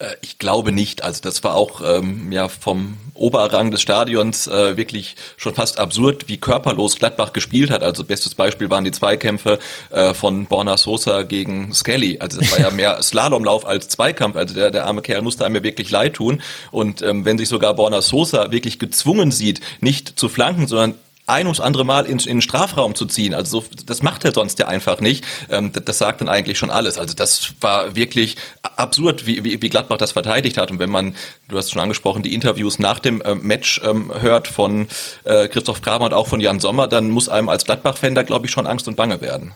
Äh, 0.00 0.16
ich 0.22 0.38
glaube 0.38 0.72
nicht. 0.72 1.04
Also 1.04 1.20
das 1.22 1.44
war 1.44 1.54
auch 1.54 1.82
ähm, 1.84 2.32
ja 2.32 2.48
vom 2.48 2.96
Oberrang 3.14 3.70
des 3.70 3.82
Stadions 3.82 4.46
äh, 4.48 4.76
wirklich 4.76 5.14
schon 5.36 5.54
fast 5.54 5.78
absurd, 5.78 6.28
wie 6.28 6.38
körperlos 6.38 6.96
Gladbach 6.96 7.32
gespielt 7.32 7.70
hat. 7.70 7.82
Also 7.82 8.02
bestes 8.02 8.34
Beispiel 8.34 8.70
waren 8.70 8.84
die 8.84 8.90
Zweikämpfe 8.90 9.58
äh, 9.90 10.14
von 10.14 10.46
Borna 10.46 10.76
Sosa 10.76 11.22
gegen 11.22 11.72
Skelly. 11.72 12.18
Also 12.18 12.40
das 12.40 12.50
war 12.50 12.60
ja 12.60 12.70
mehr 12.70 13.02
Slalomlauf 13.02 13.66
als 13.66 13.88
Zweikampf. 13.88 14.36
Also 14.36 14.54
der, 14.54 14.70
der 14.70 14.86
arme 14.86 15.02
Kerl 15.02 15.22
musste 15.22 15.44
einem 15.44 15.56
ja 15.56 15.62
wirklich 15.62 15.90
leid 15.90 16.14
tun. 16.14 16.42
Und 16.70 17.02
ähm, 17.02 17.24
wenn 17.24 17.38
sich 17.38 17.48
sogar 17.48 17.74
Borna 17.74 18.00
Sosa 18.00 18.50
wirklich 18.50 18.78
gezwungen 18.78 19.30
sieht, 19.30 19.60
nicht 19.80 20.18
zu 20.18 20.28
flanken, 20.28 20.66
sondern 20.66 20.94
ein 21.30 21.46
ums 21.46 21.60
andere 21.60 21.84
Mal 21.84 22.06
in, 22.06 22.18
in 22.18 22.36
den 22.36 22.42
Strafraum 22.42 22.94
zu 22.94 23.06
ziehen. 23.06 23.34
Also 23.34 23.60
so, 23.60 23.66
das 23.86 24.02
macht 24.02 24.24
er 24.24 24.32
sonst 24.32 24.58
ja 24.58 24.66
einfach 24.66 25.00
nicht. 25.00 25.24
Ähm, 25.48 25.72
das, 25.72 25.84
das, 25.84 25.98
sagt 25.98 26.20
dann 26.20 26.28
eigentlich 26.28 26.58
schon 26.58 26.70
alles. 26.70 26.98
Also 26.98 27.14
das 27.14 27.54
war 27.60 27.94
wirklich 27.96 28.36
absurd, 28.62 29.26
wie, 29.26 29.44
wie, 29.44 29.62
wie 29.62 29.68
Gladbach 29.68 29.98
das 29.98 30.12
verteidigt 30.12 30.58
hat. 30.58 30.70
Und 30.70 30.78
wenn 30.78 30.90
man, 30.90 31.14
du 31.48 31.56
hast 31.56 31.70
schon 31.70 31.82
angesprochen, 31.82 32.22
die 32.22 32.34
Interviews 32.34 32.78
nach 32.78 32.98
dem 32.98 33.20
äh, 33.22 33.34
Match 33.34 33.80
ähm, 33.84 34.12
hört 34.20 34.48
von 34.48 34.88
äh, 35.24 35.48
Christoph 35.48 35.82
Kramer 35.82 36.06
und 36.06 36.14
auch 36.14 36.28
von 36.28 36.40
Jan 36.40 36.60
Sommer, 36.60 36.88
dann 36.88 37.10
muss 37.10 37.28
einem 37.28 37.48
als 37.48 37.64
Gladbach-Fan 37.64 38.14
da, 38.14 38.22
glaube 38.22 38.46
ich, 38.46 38.52
schon 38.52 38.66
Angst 38.66 38.88
und 38.88 38.96
Bange 38.96 39.20
werden. 39.20 39.52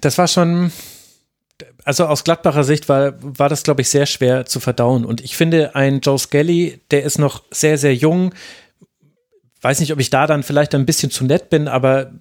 Das 0.00 0.18
war 0.18 0.28
schon 0.28 0.72
also 1.84 2.06
aus 2.06 2.24
Gladbacher 2.24 2.64
Sicht 2.64 2.88
war, 2.88 3.14
war 3.20 3.48
das, 3.48 3.62
glaube 3.62 3.82
ich, 3.82 3.90
sehr 3.90 4.06
schwer 4.06 4.46
zu 4.46 4.58
verdauen. 4.58 5.04
Und 5.04 5.20
ich 5.20 5.36
finde, 5.36 5.74
ein 5.74 6.00
Joe 6.00 6.18
Skelly, 6.18 6.80
der 6.90 7.04
ist 7.04 7.18
noch 7.18 7.42
sehr, 7.50 7.78
sehr 7.78 7.94
jung, 7.94 8.32
weiß 9.64 9.80
nicht, 9.80 9.92
ob 9.92 9.98
ich 9.98 10.10
da 10.10 10.26
dann 10.26 10.42
vielleicht 10.42 10.74
ein 10.74 10.84
bisschen 10.84 11.10
zu 11.10 11.24
nett 11.24 11.48
bin, 11.48 11.68
aber 11.68 12.12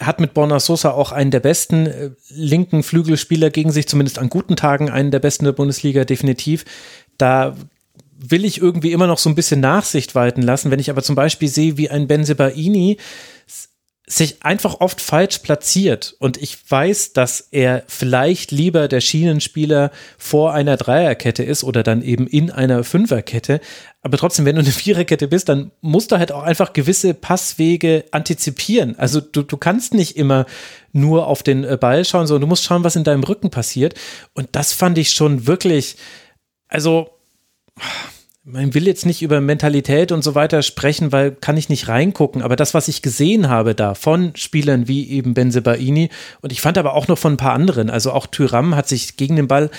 hat 0.00 0.20
mit 0.20 0.34
Borna 0.34 0.60
Sosa 0.60 0.92
auch 0.92 1.10
einen 1.10 1.32
der 1.32 1.40
besten 1.40 1.86
äh, 1.86 2.10
linken 2.30 2.82
Flügelspieler 2.82 3.50
gegen 3.50 3.72
sich, 3.72 3.88
zumindest 3.88 4.18
an 4.18 4.30
guten 4.30 4.54
Tagen 4.54 4.88
einen 4.88 5.10
der 5.10 5.18
besten 5.18 5.44
der 5.44 5.52
Bundesliga, 5.52 6.04
definitiv. 6.04 6.64
Da 7.18 7.56
will 8.16 8.44
ich 8.44 8.62
irgendwie 8.62 8.92
immer 8.92 9.08
noch 9.08 9.18
so 9.18 9.28
ein 9.28 9.34
bisschen 9.34 9.60
Nachsicht 9.60 10.14
walten 10.14 10.42
lassen. 10.42 10.70
Wenn 10.70 10.78
ich 10.78 10.90
aber 10.90 11.02
zum 11.02 11.16
Beispiel 11.16 11.48
sehe, 11.48 11.76
wie 11.76 11.90
ein 11.90 12.06
Benzebaini 12.06 12.98
sich 14.12 14.44
einfach 14.44 14.80
oft 14.80 15.00
falsch 15.00 15.38
platziert. 15.38 16.14
Und 16.18 16.36
ich 16.36 16.58
weiß, 16.68 17.14
dass 17.14 17.48
er 17.50 17.82
vielleicht 17.86 18.50
lieber 18.50 18.86
der 18.86 19.00
Schienenspieler 19.00 19.90
vor 20.18 20.52
einer 20.52 20.76
Dreierkette 20.76 21.42
ist 21.42 21.64
oder 21.64 21.82
dann 21.82 22.02
eben 22.02 22.26
in 22.26 22.50
einer 22.50 22.84
Fünferkette. 22.84 23.60
Aber 24.02 24.18
trotzdem, 24.18 24.44
wenn 24.44 24.56
du 24.56 24.60
eine 24.60 24.70
Viererkette 24.70 25.28
bist, 25.28 25.48
dann 25.48 25.70
musst 25.80 26.12
du 26.12 26.18
halt 26.18 26.30
auch 26.30 26.42
einfach 26.42 26.74
gewisse 26.74 27.14
Passwege 27.14 28.04
antizipieren. 28.10 28.98
Also 28.98 29.22
du, 29.22 29.42
du 29.42 29.56
kannst 29.56 29.94
nicht 29.94 30.18
immer 30.18 30.44
nur 30.92 31.26
auf 31.26 31.42
den 31.42 31.64
äh, 31.64 31.78
Ball 31.80 32.04
schauen, 32.04 32.26
sondern 32.26 32.42
du 32.42 32.48
musst 32.48 32.64
schauen, 32.64 32.84
was 32.84 32.96
in 32.96 33.04
deinem 33.04 33.24
Rücken 33.24 33.48
passiert. 33.48 33.94
Und 34.34 34.50
das 34.52 34.74
fand 34.74 34.98
ich 34.98 35.12
schon 35.12 35.46
wirklich, 35.46 35.96
also 36.68 37.08
man 38.44 38.74
will 38.74 38.86
jetzt 38.86 39.06
nicht 39.06 39.22
über 39.22 39.40
Mentalität 39.40 40.10
und 40.10 40.22
so 40.22 40.34
weiter 40.34 40.62
sprechen, 40.62 41.12
weil 41.12 41.30
kann 41.30 41.56
ich 41.56 41.68
nicht 41.68 41.88
reingucken. 41.88 42.42
Aber 42.42 42.56
das, 42.56 42.74
was 42.74 42.88
ich 42.88 43.02
gesehen 43.02 43.48
habe 43.48 43.74
da 43.74 43.94
von 43.94 44.34
Spielern 44.34 44.88
wie 44.88 45.08
eben 45.10 45.34
Benzebaini 45.34 46.10
und 46.40 46.52
ich 46.52 46.60
fand 46.60 46.76
aber 46.76 46.94
auch 46.94 47.08
noch 47.08 47.18
von 47.18 47.34
ein 47.34 47.38
paar 47.38 47.52
anderen, 47.52 47.88
also 47.88 48.12
auch 48.12 48.26
Tyram 48.26 48.74
hat 48.74 48.88
sich 48.88 49.16
gegen 49.16 49.36
den 49.36 49.48
Ball 49.48 49.70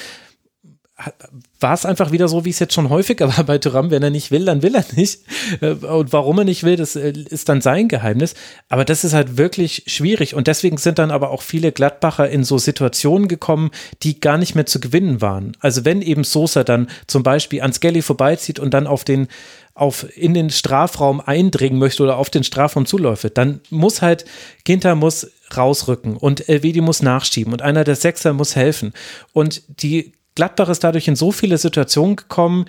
war 1.59 1.73
es 1.73 1.85
einfach 1.85 2.11
wieder 2.11 2.27
so, 2.27 2.45
wie 2.45 2.49
es 2.49 2.59
jetzt 2.59 2.73
schon 2.73 2.89
häufiger 2.89 3.35
war 3.37 3.43
bei 3.43 3.57
Thuram. 3.57 3.89
Wenn 3.89 4.03
er 4.03 4.09
nicht 4.09 4.31
will, 4.31 4.45
dann 4.45 4.61
will 4.61 4.75
er 4.75 4.85
nicht. 4.95 5.19
Äh, 5.61 5.71
und 5.71 6.13
warum 6.13 6.39
er 6.39 6.45
nicht 6.45 6.63
will, 6.63 6.75
das 6.75 6.95
äh, 6.95 7.13
ist 7.29 7.49
dann 7.49 7.61
sein 7.61 7.87
Geheimnis. 7.87 8.33
Aber 8.69 8.85
das 8.85 9.03
ist 9.03 9.13
halt 9.13 9.37
wirklich 9.37 9.83
schwierig. 9.87 10.35
Und 10.35 10.47
deswegen 10.47 10.77
sind 10.77 10.99
dann 10.99 11.11
aber 11.11 11.31
auch 11.31 11.41
viele 11.41 11.71
Gladbacher 11.71 12.29
in 12.29 12.43
so 12.43 12.57
Situationen 12.57 13.27
gekommen, 13.27 13.71
die 14.03 14.19
gar 14.19 14.37
nicht 14.37 14.55
mehr 14.55 14.65
zu 14.65 14.79
gewinnen 14.79 15.21
waren. 15.21 15.55
Also 15.59 15.85
wenn 15.85 16.01
eben 16.01 16.23
Sosa 16.23 16.63
dann 16.63 16.89
zum 17.07 17.23
Beispiel 17.23 17.61
an 17.61 17.73
Skelly 17.73 18.01
vorbeizieht 18.01 18.59
und 18.59 18.73
dann 18.73 18.87
auf 18.87 19.03
den 19.03 19.27
auf 19.75 20.05
in 20.15 20.35
den 20.35 20.51
Strafraum 20.51 21.19
eindringen 21.19 21.79
möchte 21.79 22.03
oder 22.03 22.17
auf 22.17 22.29
den 22.29 22.43
Strafraum 22.43 22.85
zuläuft, 22.85 23.37
dann 23.37 23.59
muss 23.71 24.03
halt 24.03 24.25
Ginter 24.65 24.93
muss 24.93 25.31
rausrücken 25.55 26.15
und 26.15 26.47
Elvedi 26.47 26.81
muss 26.81 27.01
nachschieben 27.01 27.53
und 27.53 27.61
einer 27.61 27.83
der 27.83 27.95
Sechser 27.95 28.33
muss 28.33 28.55
helfen. 28.55 28.93
Und 29.33 29.63
die 29.67 30.13
Gladbach 30.35 30.69
ist 30.69 30.83
dadurch 30.83 31.07
in 31.07 31.15
so 31.15 31.31
viele 31.31 31.57
Situationen 31.57 32.15
gekommen, 32.15 32.65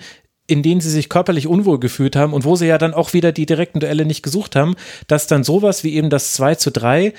in 0.47 0.61
denen 0.61 0.81
sie 0.81 0.91
sich 0.91 1.09
körperlich 1.09 1.47
unwohl 1.47 1.79
gefühlt 1.79 2.15
haben 2.15 2.33
und 2.33 2.45
wo 2.45 2.55
sie 2.55 2.67
ja 2.67 2.77
dann 2.77 2.93
auch 2.93 3.13
wieder 3.13 3.31
die 3.31 3.47
direkten 3.47 3.79
Duelle 3.79 4.05
nicht 4.05 4.21
gesucht 4.21 4.55
haben, 4.55 4.75
dass 5.07 5.27
dann 5.27 5.43
sowas 5.43 5.83
wie 5.83 5.95
eben 5.95 6.09
das 6.09 6.33
2 6.33 6.55
zu 6.55 6.71
3 6.71 7.13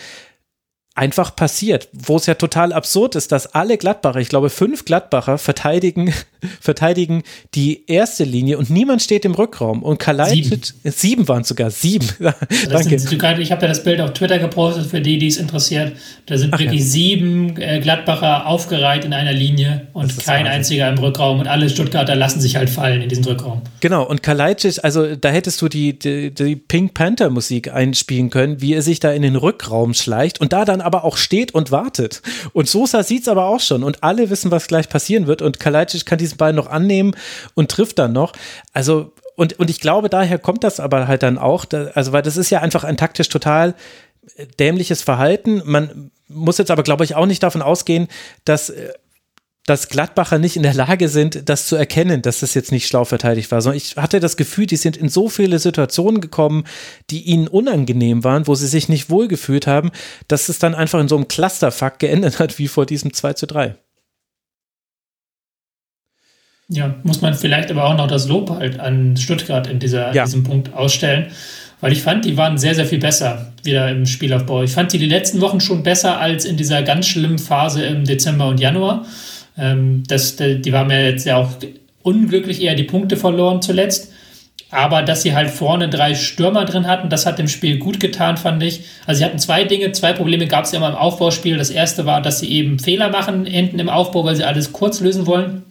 einfach 0.96 1.36
passiert, 1.36 1.88
wo 1.92 2.16
es 2.16 2.26
ja 2.26 2.34
total 2.34 2.72
absurd 2.72 3.14
ist, 3.14 3.30
dass 3.30 3.54
alle 3.54 3.76
Gladbacher, 3.76 4.18
ich 4.18 4.30
glaube 4.30 4.48
fünf 4.48 4.86
Gladbacher 4.86 5.36
verteidigen, 5.36 6.12
verteidigen 6.60 7.22
die 7.54 7.84
erste 7.86 8.24
Linie 8.24 8.56
und 8.56 8.70
niemand 8.70 9.02
steht 9.02 9.26
im 9.26 9.34
Rückraum 9.34 9.82
und 9.82 9.98
Kalajdzic, 9.98 10.64
sieben, 10.64 10.92
sieben 10.96 11.28
waren 11.28 11.44
sogar, 11.44 11.70
sieben. 11.70 12.08
Danke. 12.18 12.98
Sind, 12.98 13.12
ich 13.12 13.52
habe 13.52 13.62
ja 13.62 13.68
das 13.68 13.84
Bild 13.84 14.00
auf 14.00 14.14
Twitter 14.14 14.38
gepostet 14.38 14.86
für 14.86 15.02
die, 15.02 15.18
die 15.18 15.26
es 15.26 15.36
interessiert. 15.36 15.92
Da 16.24 16.38
sind 16.38 16.54
Ach, 16.54 16.58
wirklich 16.58 16.80
ja. 16.80 16.86
sieben 16.86 17.60
äh, 17.60 17.80
Gladbacher 17.80 18.46
aufgereiht 18.46 19.04
in 19.04 19.12
einer 19.12 19.34
Linie 19.34 19.88
und 19.92 20.16
kein 20.24 20.44
Wahnsinn. 20.44 20.46
einziger 20.46 20.88
im 20.88 20.98
Rückraum 20.98 21.40
und 21.40 21.46
alle 21.46 21.68
Stuttgarter 21.68 22.16
lassen 22.16 22.40
sich 22.40 22.56
halt 22.56 22.70
fallen 22.70 23.02
in 23.02 23.10
diesen 23.10 23.24
Rückraum. 23.24 23.60
Genau 23.80 24.04
und 24.04 24.22
Kalajdzic, 24.22 24.82
also 24.82 25.14
da 25.14 25.28
hättest 25.28 25.60
du 25.60 25.68
die, 25.68 25.98
die, 25.98 26.32
die 26.32 26.56
Pink 26.56 26.94
Panther 26.94 27.28
Musik 27.28 27.72
einspielen 27.72 28.30
können, 28.30 28.62
wie 28.62 28.72
er 28.72 28.82
sich 28.82 28.98
da 28.98 29.12
in 29.12 29.20
den 29.20 29.36
Rückraum 29.36 29.92
schleicht 29.92 30.40
und 30.40 30.54
da 30.54 30.64
dann 30.64 30.80
aber 30.86 31.04
auch 31.04 31.16
steht 31.16 31.52
und 31.52 31.70
wartet. 31.70 32.22
Und 32.52 32.68
Sosa 32.68 33.02
sieht 33.02 33.22
es 33.22 33.28
aber 33.28 33.46
auch 33.46 33.60
schon 33.60 33.82
und 33.82 34.02
alle 34.02 34.30
wissen, 34.30 34.50
was 34.50 34.68
gleich 34.68 34.88
passieren 34.88 35.26
wird 35.26 35.42
und 35.42 35.60
Kalajdzic 35.60 36.06
kann 36.06 36.18
diesen 36.18 36.38
Ball 36.38 36.52
noch 36.52 36.68
annehmen 36.68 37.14
und 37.54 37.70
trifft 37.70 37.98
dann 37.98 38.12
noch. 38.12 38.32
Also 38.72 39.12
und, 39.34 39.58
und 39.58 39.68
ich 39.68 39.80
glaube, 39.80 40.08
daher 40.08 40.38
kommt 40.38 40.64
das 40.64 40.80
aber 40.80 41.08
halt 41.08 41.22
dann 41.22 41.36
auch, 41.36 41.66
also 41.94 42.12
weil 42.12 42.22
das 42.22 42.38
ist 42.38 42.48
ja 42.48 42.62
einfach 42.62 42.84
ein 42.84 42.96
taktisch 42.96 43.28
total 43.28 43.74
dämliches 44.58 45.02
Verhalten. 45.02 45.62
Man 45.64 46.10
muss 46.28 46.58
jetzt 46.58 46.70
aber, 46.70 46.82
glaube 46.82 47.04
ich, 47.04 47.14
auch 47.14 47.26
nicht 47.26 47.42
davon 47.42 47.62
ausgehen, 47.62 48.08
dass 48.44 48.70
äh, 48.70 48.92
dass 49.66 49.88
Gladbacher 49.88 50.38
nicht 50.38 50.56
in 50.56 50.62
der 50.62 50.74
Lage 50.74 51.08
sind, 51.08 51.48
das 51.48 51.66
zu 51.66 51.74
erkennen, 51.74 52.22
dass 52.22 52.40
das 52.40 52.54
jetzt 52.54 52.70
nicht 52.70 52.86
schlau 52.86 53.04
verteidigt 53.04 53.50
war, 53.50 53.60
sondern 53.60 53.76
ich 53.76 53.96
hatte 53.96 54.20
das 54.20 54.36
Gefühl, 54.36 54.66
die 54.66 54.76
sind 54.76 54.96
in 54.96 55.08
so 55.08 55.28
viele 55.28 55.58
Situationen 55.58 56.20
gekommen, 56.20 56.64
die 57.10 57.22
ihnen 57.22 57.48
unangenehm 57.48 58.22
waren, 58.22 58.46
wo 58.46 58.54
sie 58.54 58.68
sich 58.68 58.88
nicht 58.88 59.10
wohlgefühlt 59.10 59.66
haben, 59.66 59.90
dass 60.28 60.48
es 60.48 60.60
dann 60.60 60.74
einfach 60.74 61.00
in 61.00 61.08
so 61.08 61.16
einem 61.16 61.28
Clusterfuck 61.28 61.98
geendet 61.98 62.38
hat, 62.38 62.58
wie 62.58 62.68
vor 62.68 62.86
diesem 62.86 63.12
2 63.12 63.32
zu 63.32 63.46
3. 63.46 63.74
Ja, 66.68 66.94
muss 67.02 67.20
man 67.20 67.34
vielleicht 67.34 67.70
aber 67.70 67.84
auch 67.84 67.96
noch 67.96 68.08
das 68.08 68.26
Lob 68.26 68.50
halt 68.50 68.80
an 68.80 69.16
Stuttgart 69.16 69.66
in 69.66 69.78
dieser, 69.78 70.12
ja. 70.14 70.24
diesem 70.24 70.44
Punkt 70.44 70.72
ausstellen. 70.74 71.26
Weil 71.80 71.92
ich 71.92 72.02
fand, 72.02 72.24
die 72.24 72.36
waren 72.36 72.56
sehr, 72.56 72.74
sehr 72.74 72.86
viel 72.86 72.98
besser 72.98 73.52
wieder 73.62 73.90
im 73.90 74.06
Spielaufbau. 74.06 74.62
Ich 74.62 74.72
fand 74.72 74.90
sie 74.90 74.98
die 74.98 75.06
letzten 75.06 75.40
Wochen 75.40 75.60
schon 75.60 75.82
besser 75.82 76.18
als 76.18 76.44
in 76.44 76.56
dieser 76.56 76.82
ganz 76.82 77.06
schlimmen 77.06 77.38
Phase 77.38 77.84
im 77.84 78.04
Dezember 78.04 78.48
und 78.48 78.58
Januar. 78.58 79.04
Ähm, 79.58 80.02
das, 80.06 80.36
die 80.36 80.72
waren 80.72 80.88
mir 80.88 81.10
jetzt 81.10 81.26
ja 81.26 81.36
auch 81.36 81.50
unglücklich 82.02 82.62
eher 82.62 82.74
die 82.74 82.84
Punkte 82.84 83.16
verloren 83.16 83.62
zuletzt. 83.62 84.12
Aber 84.70 85.02
dass 85.02 85.22
sie 85.22 85.34
halt 85.34 85.50
vorne 85.50 85.88
drei 85.88 86.14
Stürmer 86.14 86.64
drin 86.64 86.88
hatten, 86.88 87.08
das 87.08 87.24
hat 87.24 87.38
dem 87.38 87.46
Spiel 87.46 87.78
gut 87.78 88.00
getan, 88.00 88.36
fand 88.36 88.62
ich. 88.62 88.82
Also 89.06 89.20
sie 89.20 89.24
hatten 89.24 89.38
zwei 89.38 89.64
Dinge, 89.64 89.92
zwei 89.92 90.12
Probleme 90.12 90.48
gab 90.48 90.64
es 90.64 90.72
ja 90.72 90.78
immer 90.78 90.88
im 90.88 90.96
Aufbauspiel. 90.96 91.56
Das 91.56 91.70
erste 91.70 92.04
war, 92.04 92.20
dass 92.20 92.40
sie 92.40 92.50
eben 92.50 92.78
Fehler 92.78 93.10
machen 93.10 93.46
hinten 93.46 93.78
im 93.78 93.88
Aufbau, 93.88 94.24
weil 94.24 94.34
sie 94.34 94.44
alles 94.44 94.72
kurz 94.72 95.00
lösen 95.00 95.26
wollen. 95.26 95.62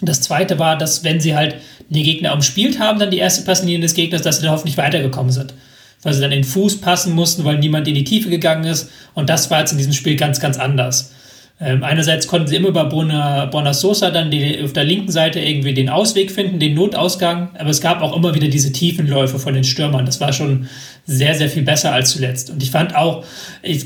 Das 0.00 0.20
zweite 0.20 0.58
war, 0.58 0.76
dass 0.76 1.04
wenn 1.04 1.20
sie 1.20 1.36
halt 1.36 1.56
die 1.88 2.02
Gegner 2.02 2.34
umspielt 2.34 2.80
haben, 2.80 2.98
dann 2.98 3.12
die 3.12 3.18
erste 3.18 3.44
Passlinie 3.44 3.78
des 3.78 3.94
Gegners, 3.94 4.22
dass 4.22 4.36
sie 4.36 4.42
dann 4.42 4.52
hoffentlich 4.52 4.76
weitergekommen 4.76 5.30
sind. 5.30 5.54
Weil 6.02 6.12
sie 6.12 6.20
dann 6.20 6.32
in 6.32 6.40
den 6.40 6.44
Fuß 6.44 6.80
passen 6.80 7.14
mussten, 7.14 7.44
weil 7.44 7.58
niemand 7.58 7.86
in 7.86 7.94
die 7.94 8.02
Tiefe 8.02 8.28
gegangen 8.28 8.64
ist. 8.64 8.90
Und 9.14 9.30
das 9.30 9.50
war 9.52 9.60
jetzt 9.60 9.70
in 9.70 9.78
diesem 9.78 9.92
Spiel 9.92 10.16
ganz, 10.16 10.40
ganz 10.40 10.58
anders. 10.58 11.12
Ähm, 11.60 11.84
einerseits 11.84 12.26
konnten 12.26 12.48
sie 12.48 12.56
immer 12.56 12.72
bei 12.72 12.84
Bona, 12.84 13.72
Sosa 13.72 14.10
dann 14.10 14.30
die, 14.30 14.60
auf 14.64 14.72
der 14.72 14.84
linken 14.84 15.12
Seite 15.12 15.38
irgendwie 15.38 15.74
den 15.74 15.88
Ausweg 15.88 16.32
finden, 16.32 16.58
den 16.58 16.74
Notausgang, 16.74 17.50
aber 17.56 17.70
es 17.70 17.80
gab 17.80 18.02
auch 18.02 18.16
immer 18.16 18.34
wieder 18.34 18.48
diese 18.48 18.72
Tiefenläufe 18.72 19.38
von 19.38 19.54
den 19.54 19.62
Stürmern. 19.62 20.04
Das 20.04 20.20
war 20.20 20.32
schon 20.32 20.66
sehr, 21.06 21.34
sehr 21.34 21.48
viel 21.48 21.62
besser 21.62 21.92
als 21.92 22.10
zuletzt. 22.10 22.50
Und 22.50 22.62
ich 22.62 22.70
fand 22.70 22.96
auch, 22.96 23.24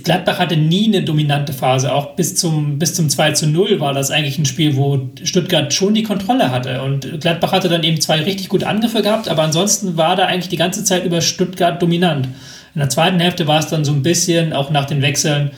Gladbach 0.05 0.39
hatte 0.39 0.57
nie 0.57 0.87
eine 0.87 1.03
dominante 1.03 1.53
Phase. 1.53 1.93
Auch 1.93 2.15
bis 2.15 2.37
zum, 2.37 2.79
bis 2.79 2.95
zum 2.95 3.09
2 3.09 3.33
zu 3.33 3.47
0 3.47 3.81
war 3.81 3.93
das 3.93 4.11
eigentlich 4.11 4.39
ein 4.39 4.47
Spiel, 4.47 4.77
wo 4.77 5.11
Stuttgart 5.25 5.73
schon 5.73 5.95
die 5.95 6.03
Kontrolle 6.03 6.51
hatte. 6.51 6.83
Und 6.83 7.21
Gladbach 7.21 7.53
hatte 7.53 7.69
dann 7.69 7.83
eben 7.83 8.01
zwei 8.01 8.23
richtig 8.23 8.49
gute 8.49 8.67
Angriffe 8.67 9.03
gehabt, 9.03 9.29
aber 9.29 9.43
ansonsten 9.43 9.97
war 9.97 10.17
da 10.17 10.27
eigentlich 10.27 10.49
die 10.49 10.57
ganze 10.57 10.85
Zeit 10.85 11.05
über 11.05 11.21
Stuttgart 11.21 11.81
dominant. 11.81 12.29
In 12.75 12.81
der 12.81 12.91
zweiten 12.91 13.21
Hälfte 13.21 13.47
war 13.47 13.59
es 13.59 13.69
dann 13.69 13.85
so 13.85 13.93
ein 13.93 14.03
bisschen, 14.03 14.53
auch 14.53 14.71
nach 14.71 14.85
den 14.85 15.01
Wechseln, 15.01 15.51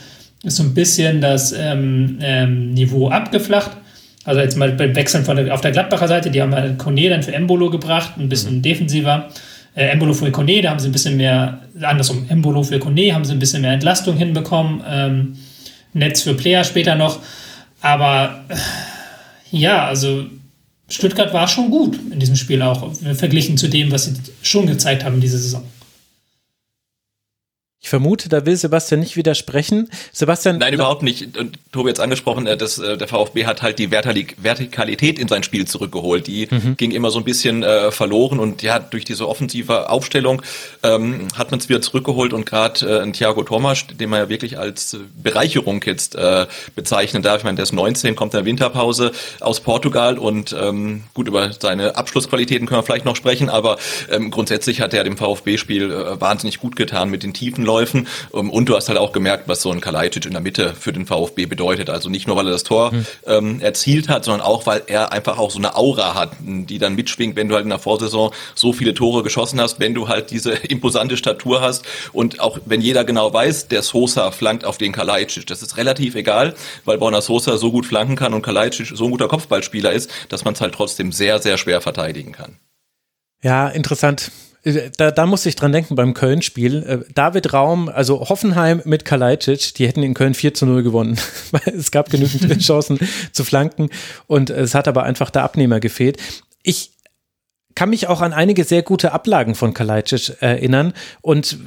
ist 0.42 0.56
so 0.56 0.62
ein 0.62 0.74
bisschen 0.74 1.20
das 1.20 1.52
ähm, 1.52 2.18
ähm, 2.20 2.72
Niveau 2.72 3.08
abgeflacht. 3.08 3.72
Also 4.24 4.40
jetzt 4.40 4.56
mal 4.56 4.72
beim 4.72 4.94
Wechseln 4.94 5.24
von 5.24 5.36
der, 5.36 5.54
auf 5.54 5.60
der 5.60 5.72
Gladbacher 5.72 6.06
Seite, 6.06 6.30
die 6.30 6.42
haben 6.42 6.52
ja 6.52 6.74
Kone 6.74 7.08
dann 7.08 7.22
für 7.22 7.32
Embolo 7.32 7.70
gebracht, 7.70 8.12
ein 8.18 8.28
bisschen 8.28 8.56
mhm. 8.56 8.62
defensiver. 8.62 9.28
Äh, 9.74 9.86
Embolo 9.88 10.12
für 10.12 10.30
Kone, 10.30 10.60
da 10.62 10.70
haben 10.70 10.78
sie 10.78 10.88
ein 10.88 10.92
bisschen 10.92 11.16
mehr, 11.16 11.60
andersrum, 11.80 12.26
Embolo 12.28 12.62
für 12.62 12.78
Kone 12.78 13.14
haben 13.14 13.24
sie 13.24 13.32
ein 13.32 13.38
bisschen 13.38 13.62
mehr 13.62 13.72
Entlastung 13.72 14.16
hinbekommen. 14.16 14.82
Ähm, 14.88 15.36
Netz 15.92 16.22
für 16.22 16.34
Player 16.34 16.64
später 16.64 16.94
noch. 16.94 17.20
Aber 17.80 18.44
äh, 18.48 18.56
ja, 19.50 19.86
also 19.86 20.26
Stuttgart 20.88 21.32
war 21.32 21.48
schon 21.48 21.70
gut 21.70 21.98
in 22.10 22.18
diesem 22.18 22.36
Spiel 22.36 22.62
auch, 22.62 22.92
verglichen 23.14 23.56
zu 23.56 23.68
dem, 23.68 23.90
was 23.92 24.06
sie 24.06 24.14
schon 24.42 24.66
gezeigt 24.66 25.04
haben 25.04 25.20
diese 25.20 25.38
Saison. 25.38 25.62
Ich 27.80 27.90
vermute, 27.90 28.28
da 28.28 28.44
will 28.44 28.56
Sebastian 28.56 28.98
nicht 28.98 29.16
widersprechen. 29.16 29.88
Sebastian. 30.12 30.58
Nein, 30.58 30.74
überhaupt 30.74 31.04
nicht. 31.04 31.38
Und 31.38 31.58
Tobi 31.70 31.90
hat 31.90 32.00
angesprochen, 32.00 32.48
äh, 32.48 32.56
dass 32.56 32.78
äh, 32.78 32.96
der 32.96 33.06
VfB 33.06 33.46
hat 33.46 33.62
halt 33.62 33.78
die 33.78 33.92
Vertikalität 33.92 35.18
in 35.18 35.28
sein 35.28 35.44
Spiel 35.44 35.64
zurückgeholt. 35.64 36.26
Die 36.26 36.48
mhm. 36.50 36.76
ging 36.76 36.90
immer 36.90 37.12
so 37.12 37.18
ein 37.18 37.24
bisschen 37.24 37.62
äh, 37.62 37.92
verloren 37.92 38.40
und 38.40 38.62
ja, 38.62 38.80
durch 38.80 39.04
diese 39.04 39.28
offensive 39.28 39.90
Aufstellung 39.90 40.42
ähm, 40.82 41.28
hat 41.36 41.52
man 41.52 41.60
es 41.60 41.68
wieder 41.68 41.80
zurückgeholt 41.80 42.32
und 42.32 42.46
gerade 42.46 43.04
äh, 43.04 43.12
Thiago 43.12 43.44
Thomas, 43.44 43.86
den 43.86 44.10
man 44.10 44.20
ja 44.20 44.28
wirklich 44.28 44.58
als 44.58 44.96
Bereicherung 45.14 45.80
jetzt 45.86 46.16
äh, 46.16 46.46
bezeichnen 46.74 47.22
darf. 47.22 47.38
Ich 47.38 47.44
meine, 47.44 47.56
der 47.56 47.62
ist 47.62 47.72
19, 47.72 48.16
kommt 48.16 48.34
in 48.34 48.38
der 48.38 48.44
Winterpause 48.44 49.12
aus 49.38 49.60
Portugal 49.60 50.18
und 50.18 50.54
ähm, 50.60 51.04
gut, 51.14 51.28
über 51.28 51.52
seine 51.52 51.96
Abschlussqualitäten 51.96 52.66
können 52.66 52.80
wir 52.80 52.84
vielleicht 52.84 53.04
noch 53.04 53.16
sprechen, 53.16 53.48
aber 53.48 53.78
ähm, 54.10 54.32
grundsätzlich 54.32 54.80
hat 54.80 54.94
er 54.94 55.04
dem 55.04 55.16
VfB-Spiel 55.16 55.92
äh, 55.92 56.20
wahnsinnig 56.20 56.58
gut 56.58 56.74
getan 56.74 57.08
mit 57.08 57.22
den 57.22 57.32
tiefen 57.32 57.67
Läufen. 57.68 58.08
Ähm, 58.34 58.50
und 58.50 58.68
du 58.68 58.74
hast 58.74 58.88
halt 58.88 58.98
auch 58.98 59.12
gemerkt, 59.12 59.44
was 59.46 59.62
so 59.62 59.70
ein 59.70 59.80
Kalajdzic 59.80 60.26
in 60.26 60.32
der 60.32 60.40
Mitte 60.40 60.74
für 60.74 60.92
den 60.92 61.06
VfB 61.06 61.46
bedeutet. 61.46 61.90
Also 61.90 62.10
nicht 62.10 62.26
nur, 62.26 62.36
weil 62.36 62.46
er 62.46 62.52
das 62.52 62.64
Tor 62.64 62.92
mhm. 62.92 63.06
ähm, 63.26 63.60
erzielt 63.60 64.08
hat, 64.08 64.24
sondern 64.24 64.40
auch, 64.40 64.66
weil 64.66 64.82
er 64.86 65.12
einfach 65.12 65.38
auch 65.38 65.50
so 65.50 65.58
eine 65.58 65.76
Aura 65.76 66.14
hat, 66.14 66.32
die 66.40 66.78
dann 66.78 66.94
mitschwingt, 66.94 67.36
wenn 67.36 67.48
du 67.48 67.54
halt 67.54 67.64
in 67.64 67.70
der 67.70 67.78
Vorsaison 67.78 68.32
so 68.54 68.72
viele 68.72 68.94
Tore 68.94 69.22
geschossen 69.22 69.60
hast, 69.60 69.78
wenn 69.78 69.94
du 69.94 70.08
halt 70.08 70.30
diese 70.30 70.52
imposante 70.68 71.16
Statur 71.16 71.60
hast 71.60 71.84
und 72.12 72.40
auch 72.40 72.58
wenn 72.64 72.80
jeder 72.80 73.04
genau 73.04 73.32
weiß, 73.32 73.68
der 73.68 73.82
Sosa 73.82 74.30
flankt 74.30 74.64
auf 74.64 74.78
den 74.78 74.92
Kalajdzic. 74.92 75.46
Das 75.46 75.62
ist 75.62 75.76
relativ 75.76 76.14
egal, 76.14 76.54
weil 76.84 76.98
Borna 76.98 77.20
Sosa 77.20 77.56
so 77.58 77.70
gut 77.70 77.86
flanken 77.86 78.16
kann 78.16 78.34
und 78.34 78.42
Kalajdzic 78.42 78.88
so 78.94 79.04
ein 79.04 79.10
guter 79.10 79.28
Kopfballspieler 79.28 79.92
ist, 79.92 80.10
dass 80.28 80.44
man 80.44 80.54
es 80.54 80.60
halt 80.60 80.74
trotzdem 80.74 81.12
sehr, 81.12 81.38
sehr 81.38 81.58
schwer 81.58 81.80
verteidigen 81.80 82.32
kann. 82.32 82.56
Ja, 83.42 83.68
interessant. 83.68 84.32
Da, 84.96 85.10
da 85.10 85.26
musste 85.26 85.48
ich 85.48 85.56
dran 85.56 85.72
denken 85.72 85.94
beim 85.94 86.14
Köln-Spiel. 86.14 86.82
Äh, 86.82 87.12
David 87.14 87.52
Raum, 87.52 87.88
also 87.88 88.28
Hoffenheim 88.28 88.82
mit 88.84 89.04
Kalajdzic, 89.04 89.74
die 89.74 89.86
hätten 89.86 90.02
in 90.02 90.14
Köln 90.14 90.34
4 90.34 90.54
zu 90.54 90.66
0 90.66 90.82
gewonnen. 90.82 91.18
es 91.64 91.90
gab 91.90 92.10
genügend 92.10 92.60
Chancen 92.62 92.98
zu 93.32 93.44
flanken 93.44 93.90
und 94.26 94.50
es 94.50 94.74
hat 94.74 94.88
aber 94.88 95.04
einfach 95.04 95.30
der 95.30 95.44
Abnehmer 95.44 95.80
gefehlt. 95.80 96.18
Ich 96.62 96.92
kann 97.74 97.90
mich 97.90 98.08
auch 98.08 98.20
an 98.20 98.32
einige 98.32 98.64
sehr 98.64 98.82
gute 98.82 99.12
Ablagen 99.12 99.54
von 99.54 99.74
Kalajdzic 99.74 100.36
erinnern 100.40 100.92
und 101.20 101.58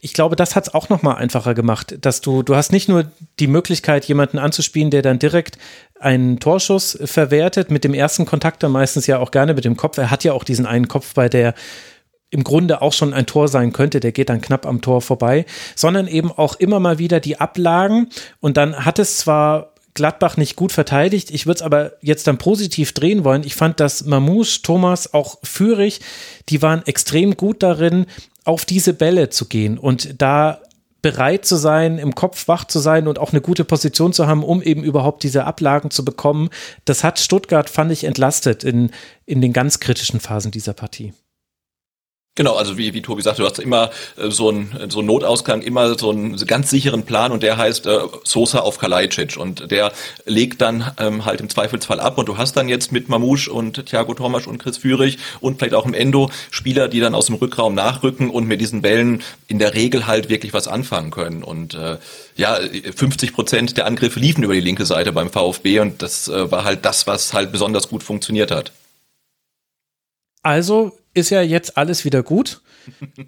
ich 0.00 0.14
glaube, 0.14 0.34
das 0.34 0.56
hat 0.56 0.68
es 0.68 0.74
auch 0.74 0.88
noch 0.88 1.02
mal 1.02 1.14
einfacher 1.14 1.54
gemacht, 1.54 1.98
dass 2.00 2.20
du, 2.20 2.42
du 2.42 2.56
hast 2.56 2.72
nicht 2.72 2.88
nur 2.88 3.10
die 3.38 3.46
Möglichkeit, 3.46 4.06
jemanden 4.06 4.38
anzuspielen, 4.38 4.90
der 4.90 5.02
dann 5.02 5.18
direkt 5.18 5.58
einen 5.98 6.40
Torschuss 6.40 6.98
verwertet, 7.04 7.70
mit 7.70 7.84
dem 7.84 7.92
ersten 7.92 8.24
Kontakt 8.24 8.62
dann 8.62 8.72
meistens 8.72 9.06
ja 9.06 9.18
auch 9.18 9.30
gerne 9.30 9.54
mit 9.54 9.64
dem 9.64 9.76
Kopf. 9.76 9.98
Er 9.98 10.10
hat 10.10 10.24
ja 10.24 10.32
auch 10.32 10.44
diesen 10.44 10.64
einen 10.66 10.88
Kopf 10.88 11.14
bei 11.14 11.28
der 11.28 11.54
im 12.30 12.44
Grunde 12.44 12.80
auch 12.82 12.92
schon 12.92 13.12
ein 13.12 13.26
Tor 13.26 13.48
sein 13.48 13.72
könnte, 13.72 14.00
der 14.00 14.12
geht 14.12 14.28
dann 14.28 14.40
knapp 14.40 14.66
am 14.66 14.80
Tor 14.80 15.02
vorbei, 15.02 15.46
sondern 15.74 16.06
eben 16.06 16.30
auch 16.30 16.54
immer 16.56 16.80
mal 16.80 16.98
wieder 16.98 17.20
die 17.20 17.40
Ablagen 17.40 18.08
und 18.40 18.56
dann 18.56 18.84
hat 18.84 18.98
es 18.98 19.18
zwar 19.18 19.72
Gladbach 19.94 20.36
nicht 20.36 20.54
gut 20.54 20.70
verteidigt. 20.70 21.30
Ich 21.32 21.46
würde 21.46 21.56
es 21.56 21.62
aber 21.62 21.92
jetzt 22.00 22.26
dann 22.28 22.38
positiv 22.38 22.92
drehen 22.92 23.24
wollen. 23.24 23.42
Ich 23.42 23.56
fand, 23.56 23.80
dass 23.80 24.04
Mamouche, 24.04 24.62
Thomas, 24.62 25.12
auch 25.14 25.38
Führig, 25.42 26.00
die 26.48 26.62
waren 26.62 26.86
extrem 26.86 27.36
gut 27.36 27.62
darin, 27.62 28.06
auf 28.44 28.64
diese 28.64 28.94
Bälle 28.94 29.30
zu 29.30 29.46
gehen 29.46 29.78
und 29.78 30.22
da 30.22 30.60
bereit 31.02 31.44
zu 31.44 31.56
sein, 31.56 31.98
im 31.98 32.14
Kopf 32.14 32.46
wach 32.46 32.64
zu 32.64 32.78
sein 32.78 33.08
und 33.08 33.18
auch 33.18 33.32
eine 33.32 33.40
gute 33.40 33.64
Position 33.64 34.12
zu 34.12 34.26
haben, 34.26 34.44
um 34.44 34.62
eben 34.62 34.84
überhaupt 34.84 35.22
diese 35.22 35.44
Ablagen 35.44 35.90
zu 35.90 36.04
bekommen. 36.04 36.50
Das 36.84 37.04
hat 37.04 37.18
Stuttgart, 37.18 37.70
fand 37.70 37.90
ich, 37.90 38.04
entlastet 38.04 38.64
in, 38.64 38.90
in 39.26 39.40
den 39.40 39.52
ganz 39.52 39.80
kritischen 39.80 40.20
Phasen 40.20 40.50
dieser 40.50 40.74
Partie. 40.74 41.14
Genau, 42.36 42.54
also 42.54 42.78
wie, 42.78 42.94
wie 42.94 43.02
Tobi 43.02 43.22
sagte, 43.22 43.42
du 43.42 43.48
hast 43.48 43.58
immer 43.58 43.90
äh, 44.16 44.30
so 44.30 44.50
einen 44.50 44.88
so 44.88 45.00
einen 45.00 45.08
Notausgang, 45.08 45.62
immer 45.62 45.98
so 45.98 46.10
einen 46.10 46.36
ganz 46.46 46.70
sicheren 46.70 47.02
Plan 47.02 47.32
und 47.32 47.42
der 47.42 47.56
heißt 47.56 47.86
äh, 47.86 47.98
Sosa 48.22 48.60
auf 48.60 48.78
Kalajdzic. 48.78 49.36
Und 49.36 49.70
der 49.72 49.92
legt 50.26 50.60
dann 50.60 50.92
ähm, 50.98 51.24
halt 51.24 51.40
im 51.40 51.48
Zweifelsfall 51.48 51.98
ab. 51.98 52.18
Und 52.18 52.28
du 52.28 52.38
hast 52.38 52.56
dann 52.56 52.68
jetzt 52.68 52.92
mit 52.92 53.08
Mamouche 53.08 53.50
und 53.52 53.84
Thiago 53.84 54.14
Thomas 54.14 54.46
und 54.46 54.58
Chris 54.58 54.78
Führig 54.78 55.18
und 55.40 55.58
vielleicht 55.58 55.74
auch 55.74 55.84
im 55.84 55.92
Endo 55.92 56.30
Spieler, 56.52 56.86
die 56.86 57.00
dann 57.00 57.16
aus 57.16 57.26
dem 57.26 57.34
Rückraum 57.34 57.74
nachrücken 57.74 58.30
und 58.30 58.46
mit 58.46 58.60
diesen 58.60 58.80
Bällen 58.80 59.22
in 59.48 59.58
der 59.58 59.74
Regel 59.74 60.06
halt 60.06 60.28
wirklich 60.28 60.52
was 60.54 60.68
anfangen 60.68 61.10
können. 61.10 61.42
Und 61.42 61.74
äh, 61.74 61.98
ja, 62.36 62.60
50 62.94 63.32
Prozent 63.32 63.76
der 63.76 63.86
Angriffe 63.86 64.20
liefen 64.20 64.44
über 64.44 64.54
die 64.54 64.60
linke 64.60 64.86
Seite 64.86 65.10
beim 65.12 65.30
VfB 65.30 65.80
und 65.80 66.00
das 66.00 66.28
äh, 66.28 66.50
war 66.50 66.62
halt 66.62 66.84
das, 66.84 67.08
was 67.08 67.34
halt 67.34 67.50
besonders 67.50 67.88
gut 67.88 68.04
funktioniert 68.04 68.52
hat. 68.52 68.70
Also 70.42 70.92
ist 71.14 71.30
ja 71.30 71.42
jetzt 71.42 71.76
alles 71.76 72.04
wieder 72.04 72.22
gut. 72.22 72.62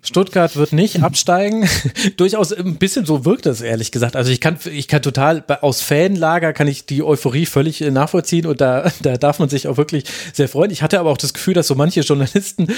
Stuttgart 0.03 0.55
wird 0.57 0.73
nicht 0.73 1.03
absteigen. 1.03 1.69
Durchaus 2.16 2.53
ein 2.53 2.77
bisschen 2.77 3.05
so 3.05 3.24
wirkt 3.24 3.47
das, 3.47 3.61
ehrlich 3.61 3.91
gesagt. 3.91 4.15
Also 4.15 4.31
ich 4.31 4.41
kann, 4.41 4.59
ich 4.70 4.87
kann 4.87 5.03
total, 5.03 5.45
aus 5.61 5.81
Fanlager 5.81 6.53
kann 6.53 6.69
ich 6.69 6.87
die 6.87 7.03
Euphorie 7.03 7.47
völlig 7.47 7.83
äh, 7.83 7.91
nachvollziehen 7.91 8.47
und 8.47 8.61
da, 8.61 8.91
da 9.03 9.16
darf 9.16 9.41
man 9.41 9.49
sich 9.49 9.66
auch 9.66 9.77
wirklich 9.77 10.05
sehr 10.33 10.49
freuen. 10.49 10.70
Ich 10.70 10.83
hatte 10.83 11.01
aber 11.01 11.11
auch 11.11 11.19
das 11.19 11.35
Gefühl, 11.35 11.55
dass 11.55 11.66
so 11.66 11.74
manche 11.74 12.01
Journalisten, 12.03 12.69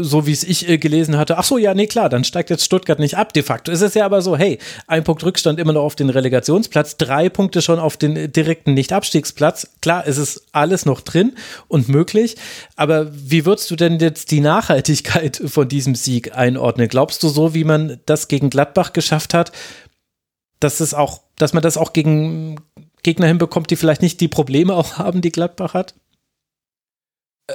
so 0.00 0.26
wie 0.26 0.32
es 0.32 0.44
ich 0.44 0.68
äh, 0.68 0.78
gelesen 0.78 1.18
hatte, 1.18 1.36
ach 1.36 1.44
so, 1.44 1.58
ja, 1.58 1.74
nee, 1.74 1.86
klar, 1.86 2.08
dann 2.08 2.24
steigt 2.24 2.48
jetzt 2.48 2.64
Stuttgart 2.64 2.98
nicht 2.98 3.16
ab. 3.16 3.34
De 3.34 3.42
facto 3.42 3.70
ist 3.70 3.82
es 3.82 3.92
ja 3.92 4.06
aber 4.06 4.22
so, 4.22 4.36
hey, 4.36 4.58
ein 4.86 5.04
Punkt 5.04 5.24
Rückstand 5.24 5.60
immer 5.60 5.74
noch 5.74 5.82
auf 5.82 5.96
den 5.96 6.08
Relegationsplatz, 6.08 6.96
drei 6.96 7.28
Punkte 7.28 7.60
schon 7.60 7.78
auf 7.78 7.98
den 7.98 8.32
direkten 8.32 8.72
Nicht-Abstiegsplatz. 8.74 9.68
Klar, 9.82 10.04
es 10.06 10.16
ist 10.16 10.42
alles 10.52 10.86
noch 10.86 11.02
drin 11.02 11.32
und 11.68 11.88
möglich. 11.88 12.36
Aber 12.76 13.08
wie 13.12 13.44
würdest 13.44 13.70
du 13.70 13.76
denn 13.76 13.98
jetzt 13.98 14.30
die 14.30 14.38
die 14.38 14.44
Nachhaltigkeit 14.44 15.42
von 15.46 15.68
diesem 15.68 15.96
Sieg 15.96 16.07
einordnen. 16.32 16.88
Glaubst 16.88 17.22
du 17.22 17.28
so, 17.28 17.54
wie 17.54 17.64
man 17.64 18.00
das 18.06 18.28
gegen 18.28 18.50
Gladbach 18.50 18.92
geschafft 18.92 19.34
hat, 19.34 19.52
dass 20.60 20.80
es 20.80 20.94
auch, 20.94 21.22
dass 21.36 21.52
man 21.52 21.62
das 21.62 21.76
auch 21.76 21.92
gegen 21.92 22.60
Gegner 23.02 23.26
hinbekommt, 23.26 23.70
die 23.70 23.76
vielleicht 23.76 24.02
nicht 24.02 24.20
die 24.20 24.28
Probleme 24.28 24.74
auch 24.74 24.98
haben, 24.98 25.20
die 25.20 25.32
Gladbach 25.32 25.74
hat? 25.74 25.94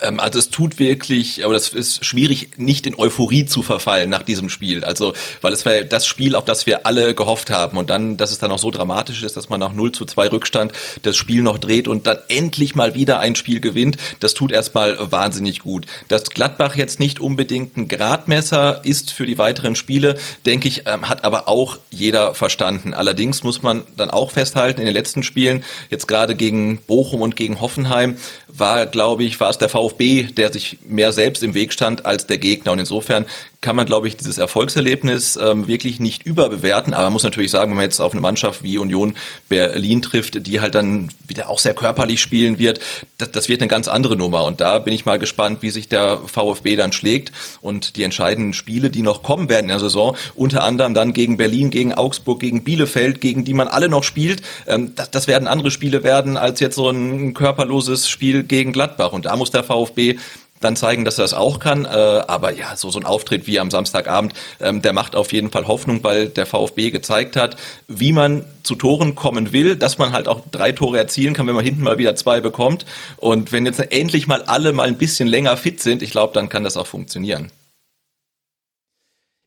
Ähm, 0.01 0.19
also 0.19 0.39
es 0.39 0.49
tut 0.49 0.79
wirklich, 0.79 1.45
aber 1.45 1.53
das 1.53 1.69
ist 1.69 2.03
schwierig, 2.03 2.57
nicht 2.57 2.87
in 2.87 2.97
Euphorie 2.97 3.45
zu 3.45 3.61
verfallen 3.61 4.09
nach 4.09 4.23
diesem 4.23 4.49
Spiel. 4.49 4.83
Also, 4.83 5.13
weil 5.41 5.53
es 5.53 5.65
war 5.65 5.81
das 5.83 6.07
Spiel, 6.07 6.35
auf 6.35 6.45
das 6.45 6.65
wir 6.65 6.87
alle 6.87 7.13
gehofft 7.13 7.51
haben. 7.51 7.77
Und 7.77 7.91
dann, 7.91 8.17
dass 8.17 8.31
es 8.31 8.39
dann 8.39 8.51
auch 8.51 8.57
so 8.57 8.71
dramatisch 8.71 9.21
ist, 9.21 9.37
dass 9.37 9.49
man 9.49 9.59
nach 9.59 9.71
0 9.73 9.91
zu 9.91 10.05
2 10.05 10.29
Rückstand 10.29 10.71
das 11.03 11.15
Spiel 11.15 11.43
noch 11.43 11.59
dreht 11.59 11.87
und 11.87 12.07
dann 12.07 12.17
endlich 12.27 12.73
mal 12.73 12.95
wieder 12.95 13.19
ein 13.19 13.35
Spiel 13.35 13.59
gewinnt, 13.59 13.97
das 14.19 14.33
tut 14.33 14.51
erstmal 14.51 14.97
wahnsinnig 15.11 15.59
gut. 15.59 15.85
Dass 16.07 16.31
Gladbach 16.31 16.75
jetzt 16.75 16.99
nicht 16.99 17.19
unbedingt 17.19 17.77
ein 17.77 17.87
Gradmesser 17.87 18.81
ist 18.83 19.11
für 19.11 19.27
die 19.27 19.37
weiteren 19.37 19.75
Spiele, 19.75 20.17
denke 20.47 20.67
ich, 20.67 20.87
ähm, 20.87 21.07
hat 21.07 21.23
aber 21.23 21.47
auch 21.47 21.77
jeder 21.91 22.33
verstanden. 22.33 22.95
Allerdings 22.95 23.43
muss 23.43 23.61
man 23.61 23.83
dann 23.95 24.09
auch 24.09 24.31
festhalten, 24.31 24.81
in 24.81 24.85
den 24.85 24.95
letzten 24.95 25.21
Spielen, 25.21 25.63
jetzt 25.91 26.07
gerade 26.07 26.33
gegen 26.35 26.79
Bochum 26.79 27.21
und 27.21 27.35
gegen 27.35 27.61
Hoffenheim, 27.61 28.17
war, 28.55 28.85
glaube 28.85 29.23
ich, 29.23 29.39
war 29.39 29.49
es 29.49 29.57
der 29.57 29.69
VfB, 29.69 30.23
der 30.23 30.51
sich 30.53 30.77
mehr 30.87 31.11
selbst 31.11 31.43
im 31.43 31.53
Weg 31.53 31.73
stand 31.73 32.05
als 32.05 32.27
der 32.27 32.37
Gegner. 32.37 32.71
Und 32.71 32.79
insofern 32.79 33.25
kann 33.63 33.75
man, 33.77 33.85
glaube 33.85 34.07
ich, 34.07 34.17
dieses 34.17 34.37
Erfolgserlebnis 34.37 35.37
ähm, 35.37 35.67
wirklich 35.67 35.99
nicht 35.99 36.23
überbewerten. 36.23 36.93
Aber 36.93 37.05
man 37.05 37.13
muss 37.13 37.23
natürlich 37.23 37.49
sagen, 37.49 37.71
wenn 37.71 37.77
man 37.77 37.85
jetzt 37.85 38.01
auf 38.01 38.11
eine 38.11 38.21
Mannschaft 38.21 38.61
wie 38.61 38.77
Union 38.77 39.15
Berlin 39.49 40.01
trifft, 40.01 40.45
die 40.45 40.61
halt 40.61 40.75
dann 40.75 41.09
wieder 41.27 41.49
auch 41.49 41.59
sehr 41.59 41.73
körperlich 41.73 42.21
spielen 42.21 42.59
wird, 42.59 42.81
das, 43.17 43.31
das 43.31 43.49
wird 43.49 43.61
eine 43.61 43.69
ganz 43.69 43.87
andere 43.87 44.17
Nummer. 44.17 44.43
Und 44.43 44.61
da 44.61 44.79
bin 44.79 44.93
ich 44.93 45.05
mal 45.05 45.17
gespannt, 45.17 45.61
wie 45.61 45.69
sich 45.69 45.87
der 45.87 46.19
VfB 46.25 46.75
dann 46.75 46.91
schlägt 46.91 47.31
und 47.61 47.95
die 47.95 48.03
entscheidenden 48.03 48.53
Spiele, 48.53 48.89
die 48.89 49.01
noch 49.01 49.23
kommen 49.23 49.47
werden 49.47 49.65
in 49.65 49.69
der 49.69 49.79
Saison, 49.79 50.17
unter 50.35 50.63
anderem 50.63 50.93
dann 50.93 51.13
gegen 51.13 51.37
Berlin, 51.37 51.69
gegen 51.69 51.93
Augsburg, 51.93 52.41
gegen 52.41 52.65
Bielefeld, 52.65 53.21
gegen 53.21 53.45
die 53.45 53.53
man 53.53 53.69
alle 53.69 53.87
noch 53.87 54.03
spielt, 54.03 54.41
ähm, 54.67 54.93
das, 54.95 55.09
das 55.09 55.27
werden 55.27 55.47
andere 55.47 55.71
Spiele 55.71 56.03
werden 56.03 56.35
als 56.35 56.59
jetzt 56.59 56.75
so 56.75 56.89
ein 56.89 57.33
körperloses 57.33 58.09
Spiel 58.09 58.43
gegen 58.43 58.73
Gladbach. 58.73 59.13
Und 59.13 59.25
da 59.25 59.37
muss 59.37 59.51
der 59.51 59.63
VfB 59.63 60.17
dann 60.63 60.75
zeigen, 60.75 61.05
dass 61.05 61.17
er 61.17 61.23
das 61.23 61.33
auch 61.33 61.59
kann. 61.59 61.85
Äh, 61.85 61.89
aber 61.89 62.53
ja, 62.53 62.75
so, 62.75 62.89
so 62.89 62.99
ein 62.99 63.05
Auftritt 63.05 63.47
wie 63.47 63.59
am 63.59 63.71
Samstagabend, 63.71 64.33
ähm, 64.59 64.81
der 64.81 64.93
macht 64.93 65.15
auf 65.15 65.33
jeden 65.33 65.51
Fall 65.51 65.67
Hoffnung, 65.67 66.03
weil 66.03 66.29
der 66.29 66.45
VfB 66.45 66.91
gezeigt 66.91 67.35
hat, 67.35 67.57
wie 67.87 68.11
man 68.11 68.45
zu 68.63 68.75
Toren 68.75 69.15
kommen 69.15 69.51
will, 69.51 69.75
dass 69.75 69.97
man 69.97 70.13
halt 70.13 70.27
auch 70.27 70.41
drei 70.51 70.71
Tore 70.71 70.97
erzielen 70.97 71.33
kann, 71.33 71.47
wenn 71.47 71.55
man 71.55 71.65
hinten 71.65 71.83
mal 71.83 71.97
wieder 71.97 72.15
zwei 72.15 72.41
bekommt. 72.41 72.85
Und 73.17 73.51
wenn 73.51 73.65
jetzt 73.65 73.79
endlich 73.79 74.27
mal 74.27 74.43
alle 74.43 74.73
mal 74.73 74.87
ein 74.87 74.97
bisschen 74.97 75.27
länger 75.27 75.57
fit 75.57 75.81
sind, 75.81 76.01
ich 76.01 76.11
glaube, 76.11 76.33
dann 76.33 76.49
kann 76.49 76.63
das 76.63 76.77
auch 76.77 76.87
funktionieren. 76.87 77.51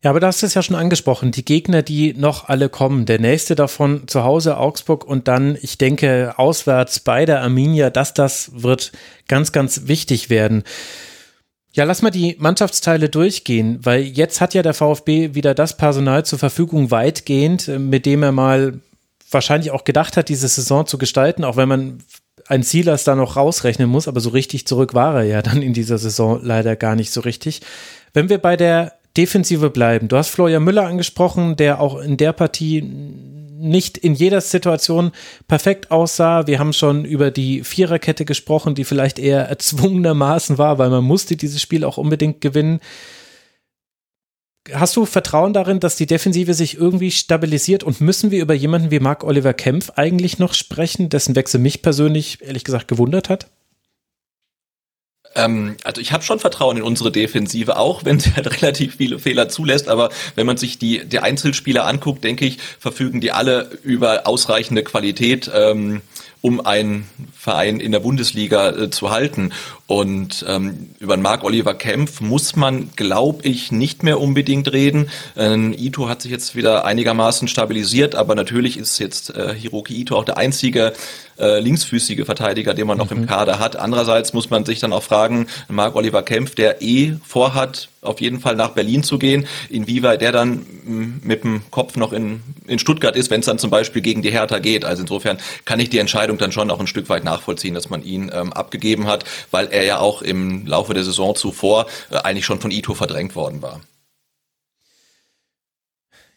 Ja, 0.07 0.11
aber 0.11 0.21
du 0.21 0.27
hast 0.29 0.43
es 0.43 0.55
ja 0.55 0.63
schon 0.63 0.77
angesprochen, 0.77 1.33
die 1.33 1.45
Gegner, 1.45 1.83
die 1.83 2.15
noch 2.15 2.49
alle 2.49 2.69
kommen. 2.69 3.07
Der 3.07 3.19
nächste 3.19 3.55
davon 3.57 4.07
zu 4.07 4.23
Hause 4.23 4.59
Augsburg 4.59 5.05
und 5.05 5.27
dann, 5.27 5.59
ich 5.61 5.79
denke, 5.79 6.35
auswärts 6.37 7.01
bei 7.01 7.25
der 7.25 7.43
Arminia, 7.43 7.91
dass 7.91 8.15
das 8.15 8.51
wird 8.55 8.93
ganz, 9.27 9.53
ganz 9.53 9.89
wichtig 9.89 10.31
werden. 10.31 10.63
Ja, 11.77 11.85
lass 11.85 12.01
mal 12.01 12.11
die 12.11 12.37
Mannschaftsteile 12.39 13.11
durchgehen, 13.11 13.81
weil 13.83 14.01
jetzt 14.01 14.41
hat 14.41 14.55
ja 14.55 14.63
der 14.63 14.73
VfB 14.73 15.35
wieder 15.35 15.55
das 15.55 15.77
Personal 15.77 16.25
zur 16.25 16.39
Verfügung 16.39 16.91
weitgehend, 16.91 17.69
äh, 17.69 17.79
mit 17.79 18.07
dem 18.07 18.23
er 18.23 18.33
mal 18.33 18.81
wahrscheinlich 19.31 19.73
auch 19.73 19.85
gedacht 19.85 20.17
hat, 20.17 20.31
diese 20.31 20.49
Saison 20.49 20.87
zu 20.87 20.97
gestalten, 20.97 21.45
auch 21.45 21.59
wenn 21.59 21.69
man 21.69 21.99
ein 22.47 22.63
Silas 22.63 23.05
da 23.05 23.15
noch 23.15 23.37
rausrechnen 23.37 23.91
muss, 23.91 24.09
aber 24.09 24.21
so 24.21 24.31
richtig 24.31 24.67
zurück 24.67 24.95
war 24.95 25.17
er 25.17 25.25
ja 25.25 25.43
dann 25.43 25.61
in 25.61 25.75
dieser 25.75 25.99
Saison 25.99 26.41
leider 26.43 26.77
gar 26.77 26.97
nicht 26.97 27.11
so 27.11 27.21
richtig. 27.21 27.61
Wenn 28.15 28.31
wir 28.31 28.39
bei 28.39 28.57
der 28.57 28.95
Defensive 29.17 29.71
bleiben, 29.71 30.09
du 30.09 30.17
hast 30.17 30.29
Florian 30.29 30.65
Müller 30.65 30.87
angesprochen, 30.87 31.57
der 31.57 31.81
auch 31.81 31.99
in 32.01 32.17
der 32.17 32.33
Partie 32.33 32.83
nicht 32.83 33.99
in 33.99 34.15
jeder 34.15 34.41
Situation 34.41 35.13
perfekt 35.49 35.91
aussah. 35.91 36.47
Wir 36.47 36.59
haben 36.59 36.73
schon 36.73 37.05
über 37.05 37.31
die 37.31 37.65
Viererkette 37.65 38.25
gesprochen, 38.25 38.75
die 38.75 38.85
vielleicht 38.85 39.19
eher 39.19 39.49
erzwungenermaßen 39.49 40.59
war, 40.59 40.79
weil 40.79 40.91
man 40.91 41.05
musste 41.05 41.37
dieses 41.37 41.61
Spiel 41.61 41.85
auch 41.85 41.97
unbedingt 41.97 42.41
gewinnen. 42.41 42.81
Hast 44.73 44.97
du 44.97 45.07
Vertrauen 45.07 45.53
darin, 45.53 45.81
dass 45.81 45.97
die 45.97 46.07
Defensive 46.07 46.53
sich 46.53 46.77
irgendwie 46.77 47.13
stabilisiert 47.13 47.85
und 47.85 48.01
müssen 48.01 48.31
wir 48.31 48.43
über 48.43 48.55
jemanden 48.55 48.91
wie 48.91 49.01
Marc 49.01 49.23
Oliver 49.23 49.55
Kempf 49.55 49.91
eigentlich 49.95 50.39
noch 50.39 50.55
sprechen, 50.55 51.09
dessen 51.09 51.37
Wechsel 51.37 51.61
mich 51.61 51.83
persönlich 51.83 52.43
ehrlich 52.43 52.65
gesagt 52.65 52.89
gewundert 52.89 53.29
hat? 53.29 53.49
Ähm, 55.37 55.77
also 55.85 56.01
ich 56.01 56.13
habe 56.13 56.25
schon 56.25 56.41
Vertrauen 56.41 56.79
in 56.79 56.83
unsere 56.83 57.13
Defensive, 57.13 57.77
auch 57.77 58.05
wenn 58.05 58.19
sie 58.19 58.35
halt 58.35 58.51
relativ 58.63 58.97
viele 58.97 59.19
Fehler 59.19 59.49
zulässt. 59.49 59.89
Aber 59.89 60.11
wenn 60.35 60.47
man 60.47 60.57
sich 60.57 60.79
die, 60.79 61.05
die 61.05 61.21
Einzelspieler 61.21 61.87
anguckt, 61.87 62.25
denke 62.25 62.47
ich, 62.47 62.59
verfügen 62.79 63.21
die 63.21 63.33
alle 63.33 63.71
über 63.83 64.27
ausreichende 64.27 64.83
Qualität. 64.83 65.51
Ähm, 65.55 66.03
um 66.47 66.65
einen 66.65 67.09
Verein 67.37 67.81
in 67.81 67.91
der 67.91 67.99
Bundesliga 67.99 68.71
äh, 68.71 68.91
zu 68.91 69.11
halten. 69.11 69.53
Und 69.89 70.45
ähm, 70.47 70.91
über 71.01 71.17
Marc 71.17 71.43
Oliver 71.43 71.75
Kempf 71.75 72.21
muss 72.21 72.55
man, 72.55 72.91
glaube 72.95 73.49
ich, 73.49 73.73
nicht 73.73 74.05
mehr 74.05 74.21
unbedingt 74.21 74.73
reden. 74.73 75.09
Ähm, 75.37 75.75
Ito 75.77 76.09
hat 76.09 76.23
sich 76.23 76.31
jetzt 76.31 76.55
wieder 76.55 76.85
einigermaßen 76.85 77.49
stabilisiert, 77.49 78.15
aber 78.15 78.37
natürlich 78.37 78.77
ist 78.77 79.01
jetzt 79.01 79.31
äh, 79.31 79.57
Hiroki 79.59 79.97
Ito 79.97 80.17
auch 80.17 80.25
der 80.25 80.37
einzige 80.37 80.93
äh, 81.39 81.61
linksfüßige 81.61 82.25
Verteidiger, 82.25 82.75
den 82.75 82.87
man 82.87 82.99
noch 82.99 83.11
mhm. 83.11 83.19
im 83.19 83.27
Kader 83.27 83.59
hat. 83.59 83.77
Andererseits 83.77 84.33
muss 84.33 84.51
man 84.51 84.65
sich 84.65 84.81
dann 84.81 84.93
auch 84.93 85.03
fragen, 85.03 85.47
Marc 85.69 85.95
Oliver 85.95 86.23
Kempf, 86.23 86.55
der 86.55 86.83
eh 86.83 87.15
vorhat, 87.25 87.89
auf 88.03 88.21
jeden 88.21 88.41
Fall 88.41 88.57
nach 88.57 88.71
Berlin 88.71 89.03
zu 89.03 89.19
gehen, 89.19 89.47
inwieweit 89.69 90.21
der 90.21 90.33
dann 90.33 90.65
mm, 90.85 91.21
mit 91.23 91.45
dem 91.45 91.63
Kopf 91.71 91.97
noch 91.97 92.13
in, 92.13 92.41
in 92.67 92.79
Stuttgart 92.79 93.17
ist, 93.17 93.31
wenn 93.31 93.41
es 93.41 93.47
dann 93.47 93.59
zum 93.59 93.71
Beispiel 93.71 94.03
gegen 94.03 94.23
die 94.23 94.31
Hertha 94.31 94.59
geht. 94.59 94.85
Also 94.85 95.03
insofern 95.03 95.39
kann 95.65 95.81
ich 95.81 95.91
die 95.91 95.99
Entscheidung 95.99 96.39
dann 96.39 96.53
schon 96.53 96.71
auch 96.71 96.81
ein 96.81 96.87
Stück 96.87 97.09
weit 97.09 97.25
nachvollziehen, 97.25 97.75
dass 97.75 97.91
man 97.91 98.03
ihn 98.03 98.31
ähm, 98.33 98.53
abgegeben 98.53 99.07
hat, 99.07 99.25
weil 99.51 99.69
er 99.71 99.85
ja 99.85 99.99
auch 99.99 100.23
im 100.23 100.67
Laufe 100.67 100.95
der 100.95 101.05
Saison 101.05 101.35
zuvor 101.35 101.87
äh, 102.11 102.17
eigentlich 102.19 102.47
schon 102.47 102.61
von 102.61 102.71
Ito 102.71 102.95
verdrängt 102.95 103.35
worden 103.35 103.63
war. 103.63 103.81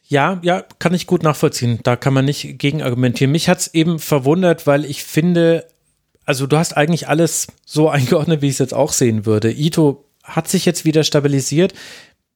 Ja, 0.10 0.40
ja, 0.42 0.64
kann 0.80 0.96
ich 0.96 1.06
gut 1.06 1.22
nachvollziehen. 1.22 1.80
Da 1.84 1.96
kann 1.96 2.16
man 2.16 2.26
nicht 2.26 2.58
gegen 2.58 2.82
argumentieren. 2.82 3.32
Mich 3.32 3.48
hat 3.48 3.60
es 3.60 3.74
eben 3.76 4.00
verwundert, 4.00 4.66
weil 4.66 4.84
ich 4.84 5.04
finde, 5.04 5.68
also 6.26 6.48
du 6.48 6.58
hast 6.58 6.76
eigentlich 6.76 7.08
alles 7.08 7.48
so 7.64 7.90
eingeordnet, 7.90 8.42
wie 8.42 8.48
ich 8.48 8.54
es 8.54 8.60
jetzt 8.60 8.74
auch 8.74 8.92
sehen 8.92 9.28
würde. 9.28 9.52
Ito 9.52 10.06
hat 10.24 10.48
sich 10.48 10.66
jetzt 10.66 10.84
wieder 10.84 11.04
stabilisiert. 11.04 11.74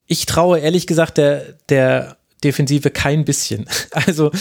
Ich 0.05 0.27
traue 0.27 0.59
ehrlich 0.59 0.85
gesagt 0.85 1.17
der, 1.17 1.57
der 1.69 2.17
Defensive 2.43 2.89
kein 2.89 3.25
bisschen. 3.25 3.65
Also, 3.93 4.31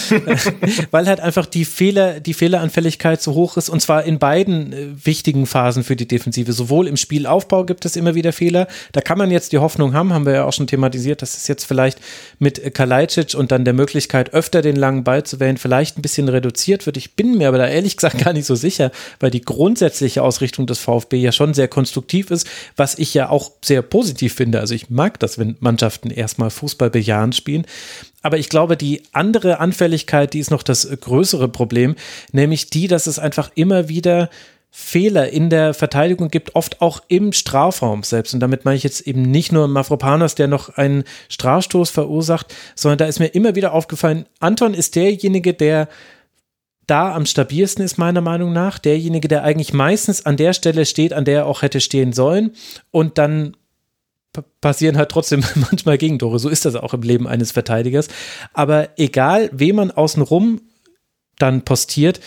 weil 0.90 1.06
halt 1.06 1.20
einfach 1.20 1.46
die 1.46 1.64
Fehler, 1.64 2.20
die 2.20 2.32
Fehleranfälligkeit 2.32 3.20
so 3.20 3.34
hoch 3.34 3.56
ist 3.58 3.68
und 3.68 3.80
zwar 3.80 4.04
in 4.04 4.18
beiden 4.18 4.72
äh, 4.72 4.86
wichtigen 5.04 5.46
Phasen 5.46 5.84
für 5.84 5.94
die 5.94 6.08
Defensive. 6.08 6.52
Sowohl 6.52 6.88
im 6.88 6.96
Spielaufbau 6.96 7.64
gibt 7.64 7.84
es 7.84 7.96
immer 7.96 8.14
wieder 8.14 8.32
Fehler. 8.32 8.66
Da 8.92 9.02
kann 9.02 9.18
man 9.18 9.30
jetzt 9.30 9.52
die 9.52 9.58
Hoffnung 9.58 9.92
haben, 9.92 10.12
haben 10.12 10.24
wir 10.24 10.32
ja 10.32 10.44
auch 10.44 10.52
schon 10.52 10.66
thematisiert, 10.66 11.22
dass 11.22 11.36
es 11.36 11.48
jetzt 11.48 11.64
vielleicht 11.64 11.98
mit 12.38 12.74
Kalajdzic 12.74 13.34
und 13.34 13.52
dann 13.52 13.64
der 13.64 13.74
Möglichkeit, 13.74 14.32
öfter 14.32 14.62
den 14.62 14.76
langen 14.76 15.04
Ball 15.04 15.22
zu 15.24 15.38
wählen, 15.38 15.58
vielleicht 15.58 15.98
ein 15.98 16.02
bisschen 16.02 16.28
reduziert 16.28 16.86
wird. 16.86 16.96
Ich 16.96 17.14
bin 17.14 17.36
mir 17.36 17.48
aber 17.48 17.58
da 17.58 17.68
ehrlich 17.68 17.96
gesagt 17.96 18.18
gar 18.24 18.32
nicht 18.32 18.46
so 18.46 18.54
sicher, 18.54 18.90
weil 19.20 19.30
die 19.30 19.42
grundsätzliche 19.42 20.22
Ausrichtung 20.22 20.66
des 20.66 20.78
VfB 20.78 21.18
ja 21.18 21.32
schon 21.32 21.54
sehr 21.54 21.68
konstruktiv 21.68 22.30
ist, 22.30 22.46
was 22.76 22.98
ich 22.98 23.14
ja 23.14 23.28
auch 23.28 23.52
sehr 23.62 23.82
positiv 23.82 24.34
finde. 24.34 24.60
Also 24.60 24.74
ich 24.74 24.90
mag 24.90 25.18
das, 25.20 25.38
wenn 25.38 25.56
Mannschaften 25.60 26.10
erstmal 26.10 26.50
Fußball 26.50 26.90
bejahend 26.90 27.34
spielen. 27.36 27.66
Aber 28.22 28.38
ich 28.38 28.48
glaube, 28.48 28.76
die 28.76 29.02
andere 29.12 29.60
Anfälligkeit, 29.60 30.32
die 30.32 30.38
ist 30.38 30.50
noch 30.50 30.62
das 30.62 30.88
größere 30.88 31.48
Problem, 31.48 31.96
nämlich 32.32 32.70
die, 32.70 32.88
dass 32.88 33.06
es 33.06 33.18
einfach 33.18 33.50
immer 33.54 33.88
wieder 33.88 34.30
Fehler 34.74 35.28
in 35.28 35.50
der 35.50 35.74
Verteidigung 35.74 36.30
gibt, 36.30 36.54
oft 36.54 36.80
auch 36.80 37.02
im 37.08 37.32
Strafraum 37.32 38.02
selbst. 38.04 38.32
Und 38.32 38.40
damit 38.40 38.64
meine 38.64 38.76
ich 38.78 38.82
jetzt 38.82 39.02
eben 39.02 39.20
nicht 39.20 39.52
nur 39.52 39.68
Mafropanos, 39.68 40.34
der 40.34 40.48
noch 40.48 40.70
einen 40.70 41.04
Strafstoß 41.28 41.90
verursacht, 41.90 42.54
sondern 42.74 42.96
da 42.96 43.04
ist 43.04 43.18
mir 43.18 43.26
immer 43.26 43.54
wieder 43.54 43.74
aufgefallen, 43.74 44.24
Anton 44.40 44.72
ist 44.72 44.96
derjenige, 44.96 45.52
der 45.52 45.88
da 46.86 47.14
am 47.14 47.26
stabilsten 47.26 47.84
ist, 47.84 47.98
meiner 47.98 48.22
Meinung 48.22 48.54
nach. 48.54 48.78
Derjenige, 48.78 49.28
der 49.28 49.44
eigentlich 49.44 49.74
meistens 49.74 50.24
an 50.24 50.38
der 50.38 50.54
Stelle 50.54 50.86
steht, 50.86 51.12
an 51.12 51.26
der 51.26 51.40
er 51.40 51.46
auch 51.46 51.60
hätte 51.60 51.80
stehen 51.80 52.14
sollen 52.14 52.52
und 52.90 53.18
dann 53.18 53.56
passieren 54.60 54.96
halt 54.96 55.10
trotzdem 55.10 55.44
manchmal 55.54 55.98
Gegentore. 55.98 56.38
So 56.38 56.48
ist 56.48 56.64
das 56.64 56.74
auch 56.74 56.94
im 56.94 57.02
Leben 57.02 57.26
eines 57.26 57.52
Verteidigers. 57.52 58.08
Aber 58.52 58.88
egal, 58.96 59.50
wem 59.52 59.76
man 59.76 59.90
außenrum 59.90 60.60
dann 61.38 61.62
postiert, 61.64 62.20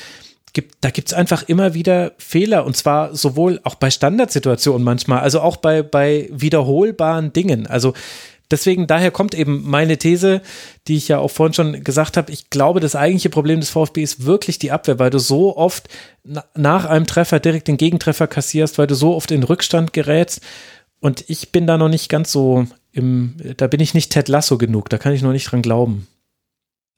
gibt, 0.54 0.76
da 0.82 0.90
gibt 0.90 1.10
es 1.10 1.14
einfach 1.14 1.44
immer 1.44 1.74
wieder 1.74 2.14
Fehler 2.18 2.66
und 2.66 2.76
zwar 2.76 3.16
sowohl 3.16 3.60
auch 3.64 3.76
bei 3.76 3.92
Standardsituationen 3.92 4.84
manchmal, 4.84 5.20
also 5.20 5.42
auch 5.42 5.58
bei, 5.58 5.84
bei 5.84 6.30
wiederholbaren 6.32 7.34
Dingen. 7.34 7.68
Also 7.68 7.94
deswegen, 8.50 8.88
daher 8.88 9.12
kommt 9.12 9.36
eben 9.36 9.70
meine 9.70 9.98
These, 9.98 10.42
die 10.88 10.96
ich 10.96 11.10
ja 11.10 11.20
auch 11.20 11.30
vorhin 11.30 11.54
schon 11.54 11.84
gesagt 11.84 12.18
habe. 12.18 12.32
Ich 12.32 12.50
glaube, 12.50 12.80
das 12.80 12.96
eigentliche 12.96 13.30
Problem 13.30 13.60
des 13.60 13.70
VfB 13.70 14.02
ist 14.02 14.26
wirklich 14.26 14.58
die 14.58 14.72
Abwehr, 14.72 14.98
weil 14.98 15.10
du 15.10 15.20
so 15.20 15.58
oft 15.58 15.90
nach 16.56 16.86
einem 16.86 17.06
Treffer 17.06 17.40
direkt 17.40 17.68
den 17.68 17.78
Gegentreffer 17.78 18.28
kassierst, 18.28 18.78
weil 18.78 18.88
du 18.88 18.96
so 18.96 19.14
oft 19.14 19.32
in 19.32 19.44
Rückstand 19.44 19.94
gerätst 19.94 20.42
Und 21.06 21.24
ich 21.28 21.52
bin 21.52 21.68
da 21.68 21.78
noch 21.78 21.88
nicht 21.88 22.10
ganz 22.10 22.32
so 22.32 22.66
im, 22.92 23.36
da 23.58 23.68
bin 23.68 23.80
ich 23.80 23.94
nicht 23.94 24.12
Ted 24.12 24.28
Lasso 24.28 24.58
genug, 24.58 24.90
da 24.90 24.98
kann 24.98 25.14
ich 25.14 25.22
noch 25.22 25.34
nicht 25.34 25.52
dran 25.52 25.62
glauben. 25.62 26.08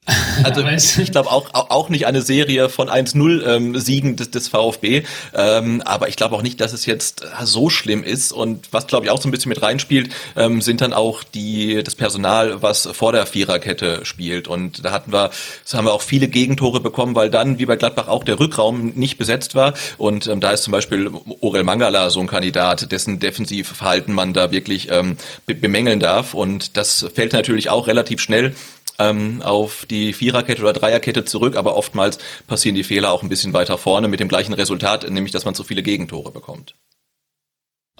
Also 0.44 0.64
ich 1.02 1.10
glaube 1.10 1.30
auch, 1.30 1.52
auch 1.52 1.88
nicht 1.88 2.06
eine 2.06 2.22
Serie 2.22 2.68
von 2.68 2.88
1-0 2.88 3.44
ähm, 3.44 3.78
Siegen 3.78 4.16
des, 4.16 4.30
des 4.30 4.48
VfB, 4.48 5.02
ähm, 5.34 5.82
aber 5.84 6.08
ich 6.08 6.16
glaube 6.16 6.36
auch 6.36 6.42
nicht, 6.42 6.60
dass 6.60 6.72
es 6.72 6.86
jetzt 6.86 7.24
äh, 7.24 7.44
so 7.44 7.70
schlimm 7.70 8.04
ist. 8.04 8.32
Und 8.32 8.68
was 8.72 8.86
glaube 8.86 9.06
ich 9.06 9.10
auch 9.10 9.20
so 9.20 9.28
ein 9.28 9.32
bisschen 9.32 9.48
mit 9.48 9.62
reinspielt, 9.62 10.10
ähm, 10.36 10.62
sind 10.62 10.80
dann 10.80 10.92
auch 10.92 11.24
die 11.24 11.82
das 11.82 11.96
Personal, 11.96 12.62
was 12.62 12.88
vor 12.92 13.12
der 13.12 13.26
Viererkette 13.26 14.04
spielt. 14.04 14.48
Und 14.48 14.84
da 14.84 14.92
hatten 14.92 15.12
wir, 15.12 15.30
das 15.64 15.74
haben 15.74 15.86
wir 15.86 15.92
auch 15.92 16.02
viele 16.02 16.28
Gegentore 16.28 16.80
bekommen, 16.80 17.14
weil 17.14 17.30
dann 17.30 17.58
wie 17.58 17.66
bei 17.66 17.76
Gladbach 17.76 18.08
auch 18.08 18.24
der 18.24 18.38
Rückraum 18.38 18.92
nicht 18.94 19.18
besetzt 19.18 19.54
war. 19.54 19.74
Und 19.96 20.26
ähm, 20.28 20.40
da 20.40 20.52
ist 20.52 20.62
zum 20.62 20.72
Beispiel 20.72 21.10
Orel 21.40 21.64
Mangala 21.64 22.10
so 22.10 22.20
ein 22.20 22.28
Kandidat, 22.28 22.92
dessen 22.92 23.18
Defensivverhalten 23.18 24.14
man 24.14 24.32
da 24.32 24.52
wirklich 24.52 24.88
ähm, 24.90 25.16
bemängeln 25.46 26.00
darf. 26.00 26.34
Und 26.34 26.76
das 26.76 27.06
fällt 27.14 27.32
natürlich 27.32 27.70
auch 27.70 27.88
relativ 27.88 28.20
schnell 28.20 28.54
ähm, 28.98 29.42
auf 29.42 29.86
die 29.86 30.12
Viererkette 30.12 30.62
oder 30.62 30.72
Dreierkette 30.72 31.24
zurück, 31.24 31.56
aber 31.56 31.76
oftmals 31.76 32.18
passieren 32.46 32.74
die 32.74 32.84
Fehler 32.84 33.12
auch 33.12 33.22
ein 33.22 33.28
bisschen 33.28 33.52
weiter 33.52 33.78
vorne 33.78 34.08
mit 34.08 34.20
dem 34.20 34.28
gleichen 34.28 34.52
Resultat, 34.52 35.08
nämlich 35.08 35.32
dass 35.32 35.44
man 35.44 35.54
zu 35.54 35.64
viele 35.64 35.82
Gegentore 35.82 36.32
bekommt. 36.32 36.74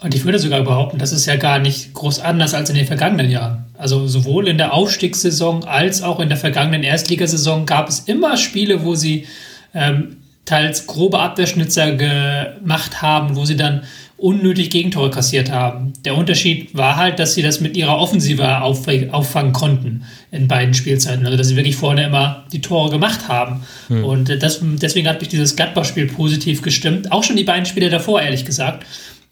Und 0.01 0.15
ich 0.15 0.23
würde 0.23 0.39
sogar 0.39 0.61
behaupten, 0.61 0.97
das 0.97 1.11
ist 1.11 1.25
ja 1.25 1.35
gar 1.35 1.59
nicht 1.59 1.93
groß 1.93 2.19
anders 2.19 2.53
als 2.53 2.69
in 2.69 2.75
den 2.75 2.87
vergangenen 2.87 3.29
Jahren. 3.29 3.65
Also 3.77 4.07
sowohl 4.07 4.47
in 4.47 4.57
der 4.57 4.73
Aufstiegssaison 4.73 5.65
als 5.65 6.03
auch 6.03 6.21
in 6.21 6.29
der 6.29 6.37
vergangenen 6.37 6.83
Erstligasaison 6.83 7.65
gab 7.65 7.89
es 7.89 7.99
immer 7.99 8.37
Spiele, 8.37 8.85
wo 8.85 8.95
sie 8.95 9.27
ähm, 9.73 10.17
teils 10.45 10.87
grobe 10.87 11.19
Abwehrschnitzer 11.19 11.93
gemacht 11.93 13.01
haben, 13.01 13.35
wo 13.35 13.43
sie 13.43 13.57
dann 13.57 13.83
unnötig 14.19 14.69
Gegentore 14.69 15.09
kassiert 15.09 15.51
haben. 15.51 15.93
Der 16.03 16.15
Unterschied 16.15 16.75
war 16.75 16.97
halt, 16.97 17.19
dass 17.19 17.33
sie 17.33 17.41
das 17.41 17.61
mit 17.61 17.77
ihrer 17.77 17.97
Offensive 17.97 18.61
auffangen 18.61 19.53
konnten 19.53 20.03
in 20.31 20.47
beiden 20.47 20.73
Spielzeiten. 20.73 21.25
Also 21.25 21.37
dass 21.37 21.47
sie 21.47 21.55
wirklich 21.55 21.75
vorne 21.75 22.05
immer 22.05 22.45
die 22.51 22.61
Tore 22.61 22.89
gemacht 22.89 23.27
haben. 23.27 23.63
Hm. 23.87 24.03
Und 24.03 24.43
das, 24.43 24.59
deswegen 24.61 25.07
hat 25.07 25.21
mich 25.21 25.29
dieses 25.29 25.55
Gladbach-Spiel 25.55 26.07
positiv 26.07 26.61
gestimmt. 26.61 27.11
Auch 27.11 27.23
schon 27.23 27.37
die 27.37 27.43
beiden 27.43 27.65
Spiele 27.65 27.89
davor, 27.89 28.21
ehrlich 28.21 28.45
gesagt. 28.45 28.85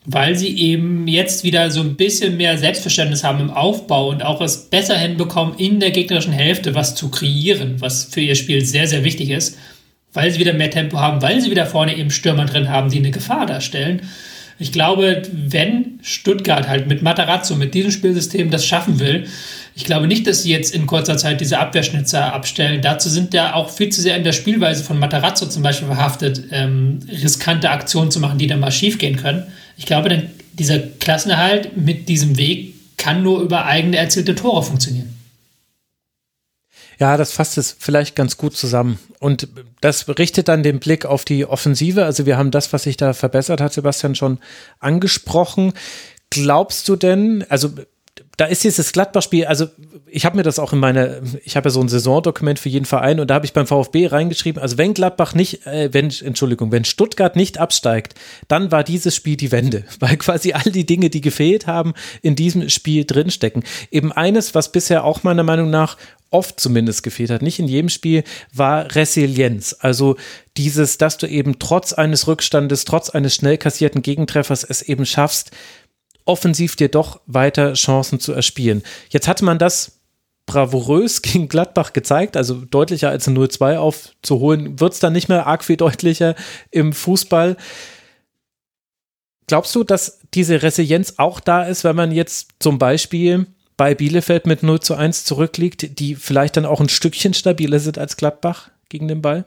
Weil 0.06 0.36
sie 0.36 0.56
eben 0.56 1.06
jetzt 1.06 1.44
wieder 1.44 1.70
so 1.70 1.80
ein 1.80 1.96
bisschen 1.96 2.38
mehr 2.38 2.56
Selbstverständnis 2.56 3.24
haben 3.24 3.40
im 3.40 3.50
Aufbau 3.50 4.08
und 4.08 4.24
auch 4.24 4.40
es 4.40 4.70
besser 4.70 4.96
hinbekommen, 4.96 5.58
in 5.58 5.80
der 5.80 5.90
gegnerischen 5.90 6.32
Hälfte 6.32 6.74
was 6.74 6.94
zu 6.94 7.10
kreieren, 7.10 7.80
was 7.80 8.04
für 8.04 8.20
ihr 8.20 8.34
Spiel 8.34 8.64
sehr, 8.64 8.86
sehr 8.86 9.04
wichtig 9.04 9.30
ist. 9.30 9.58
Weil 10.14 10.30
sie 10.30 10.38
wieder 10.38 10.54
mehr 10.54 10.70
Tempo 10.70 10.98
haben, 10.98 11.20
weil 11.20 11.42
sie 11.42 11.50
wieder 11.50 11.66
vorne 11.66 11.94
eben 11.94 12.10
Stürmer 12.10 12.46
drin 12.46 12.70
haben, 12.70 12.90
die 12.90 12.98
eine 12.98 13.10
Gefahr 13.10 13.44
darstellen. 13.44 14.00
Ich 14.58 14.72
glaube, 14.72 15.22
wenn 15.32 16.00
Stuttgart 16.02 16.68
halt 16.68 16.88
mit 16.88 17.02
Matarazzo, 17.02 17.54
mit 17.54 17.74
diesem 17.74 17.92
Spielsystem 17.92 18.50
das 18.50 18.66
schaffen 18.66 18.98
will, 18.98 19.26
ich 19.76 19.84
glaube 19.84 20.08
nicht, 20.08 20.26
dass 20.26 20.42
sie 20.42 20.50
jetzt 20.50 20.74
in 20.74 20.86
kurzer 20.86 21.16
Zeit 21.16 21.40
diese 21.40 21.60
Abwehrschnitzer 21.60 22.32
abstellen. 22.32 22.82
Dazu 22.82 23.08
sind 23.08 23.32
ja 23.32 23.54
auch 23.54 23.70
viel 23.70 23.90
zu 23.90 24.00
sehr 24.00 24.16
in 24.16 24.24
der 24.24 24.32
Spielweise 24.32 24.82
von 24.82 24.98
Matarazzo 24.98 25.46
zum 25.46 25.62
Beispiel 25.62 25.86
verhaftet, 25.86 26.42
ähm, 26.50 26.98
riskante 27.08 27.70
Aktionen 27.70 28.10
zu 28.10 28.18
machen, 28.18 28.38
die 28.38 28.48
dann 28.48 28.58
mal 28.58 28.72
schief 28.72 28.98
gehen 28.98 29.16
können. 29.16 29.44
Ich 29.76 29.86
glaube, 29.86 30.08
dann 30.08 30.30
dieser 30.52 30.80
Klassenerhalt 30.80 31.76
mit 31.76 32.08
diesem 32.08 32.36
Weg 32.36 32.74
kann 32.96 33.22
nur 33.22 33.40
über 33.40 33.66
eigene 33.66 33.96
erzielte 33.96 34.34
Tore 34.34 34.64
funktionieren. 34.64 35.17
Ja, 36.98 37.16
das 37.16 37.32
fasst 37.32 37.58
es 37.58 37.76
vielleicht 37.78 38.16
ganz 38.16 38.36
gut 38.36 38.56
zusammen. 38.56 38.98
Und 39.20 39.48
das 39.80 40.08
richtet 40.18 40.48
dann 40.48 40.62
den 40.62 40.80
Blick 40.80 41.06
auf 41.06 41.24
die 41.24 41.46
Offensive. 41.46 42.04
Also 42.04 42.26
wir 42.26 42.36
haben 42.36 42.50
das, 42.50 42.72
was 42.72 42.82
sich 42.82 42.96
da 42.96 43.12
verbessert 43.12 43.60
hat, 43.60 43.72
Sebastian 43.72 44.16
schon 44.16 44.38
angesprochen. 44.80 45.72
Glaubst 46.30 46.88
du 46.88 46.96
denn, 46.96 47.44
also 47.48 47.70
da 48.38 48.44
ist 48.44 48.62
dieses 48.62 48.92
Gladbach-Spiel, 48.92 49.46
also 49.46 49.66
ich 50.06 50.24
habe 50.24 50.36
mir 50.36 50.44
das 50.44 50.60
auch 50.60 50.72
in 50.72 50.78
meine, 50.78 51.20
ich 51.44 51.56
habe 51.56 51.68
ja 51.68 51.70
so 51.72 51.80
ein 51.80 51.88
Saisondokument 51.88 52.60
für 52.60 52.68
jeden 52.68 52.84
Verein 52.84 53.18
und 53.18 53.28
da 53.28 53.34
habe 53.34 53.44
ich 53.44 53.52
beim 53.52 53.66
VfB 53.66 54.06
reingeschrieben, 54.06 54.62
also 54.62 54.78
wenn 54.78 54.94
Gladbach 54.94 55.34
nicht, 55.34 55.66
äh, 55.66 55.92
wenn, 55.92 56.10
Entschuldigung, 56.10 56.70
wenn 56.70 56.84
Stuttgart 56.84 57.34
nicht 57.34 57.58
absteigt, 57.58 58.14
dann 58.46 58.70
war 58.70 58.84
dieses 58.84 59.16
Spiel 59.16 59.36
die 59.36 59.50
Wende, 59.50 59.84
weil 59.98 60.16
quasi 60.16 60.52
all 60.52 60.70
die 60.70 60.86
Dinge, 60.86 61.10
die 61.10 61.20
gefehlt 61.20 61.66
haben, 61.66 61.94
in 62.22 62.36
diesem 62.36 62.68
Spiel 62.70 63.04
drinstecken. 63.04 63.64
Eben 63.90 64.12
eines, 64.12 64.54
was 64.54 64.70
bisher 64.70 65.02
auch 65.02 65.24
meiner 65.24 65.42
Meinung 65.42 65.68
nach 65.68 65.96
oft 66.30 66.60
zumindest 66.60 67.02
gefehlt 67.02 67.30
hat, 67.30 67.42
nicht 67.42 67.58
in 67.58 67.66
jedem 67.66 67.88
Spiel, 67.88 68.22
war 68.52 68.94
Resilienz. 68.94 69.74
Also 69.80 70.16
dieses, 70.56 70.98
dass 70.98 71.16
du 71.18 71.26
eben 71.26 71.58
trotz 71.58 71.92
eines 71.92 72.26
Rückstandes, 72.26 72.84
trotz 72.84 73.10
eines 73.10 73.34
schnell 73.34 73.58
kassierten 73.58 74.02
Gegentreffers 74.02 74.62
es 74.62 74.82
eben 74.82 75.06
schaffst, 75.06 75.50
offensiv 76.28 76.76
dir 76.76 76.88
doch 76.88 77.20
weiter 77.26 77.72
Chancen 77.74 78.20
zu 78.20 78.32
erspielen. 78.32 78.82
Jetzt 79.10 79.28
hatte 79.28 79.44
man 79.44 79.58
das 79.58 80.00
bravourös 80.46 81.22
gegen 81.22 81.48
Gladbach 81.48 81.92
gezeigt, 81.92 82.36
also 82.36 82.64
deutlicher 82.64 83.10
als 83.10 83.26
ein 83.26 83.36
0-2 83.36 83.76
aufzuholen, 83.76 84.80
wird 84.80 84.92
es 84.92 85.00
dann 85.00 85.12
nicht 85.12 85.28
mehr 85.28 85.46
arg 85.46 85.64
viel 85.64 85.76
deutlicher 85.76 86.34
im 86.70 86.92
Fußball. 86.92 87.56
Glaubst 89.46 89.74
du, 89.74 89.82
dass 89.84 90.20
diese 90.34 90.62
Resilienz 90.62 91.14
auch 91.16 91.40
da 91.40 91.62
ist, 91.62 91.84
wenn 91.84 91.96
man 91.96 92.12
jetzt 92.12 92.50
zum 92.58 92.78
Beispiel 92.78 93.46
bei 93.78 93.94
Bielefeld 93.94 94.46
mit 94.46 94.62
0 94.62 94.80
zu 94.80 94.94
1 94.94 95.24
zurückliegt, 95.24 95.98
die 95.98 96.16
vielleicht 96.16 96.56
dann 96.56 96.66
auch 96.66 96.80
ein 96.80 96.90
Stückchen 96.90 97.32
stabiler 97.32 97.78
sind 97.78 97.96
als 97.96 98.16
Gladbach 98.16 98.70
gegen 98.90 99.08
den 99.08 99.22
Ball? 99.22 99.46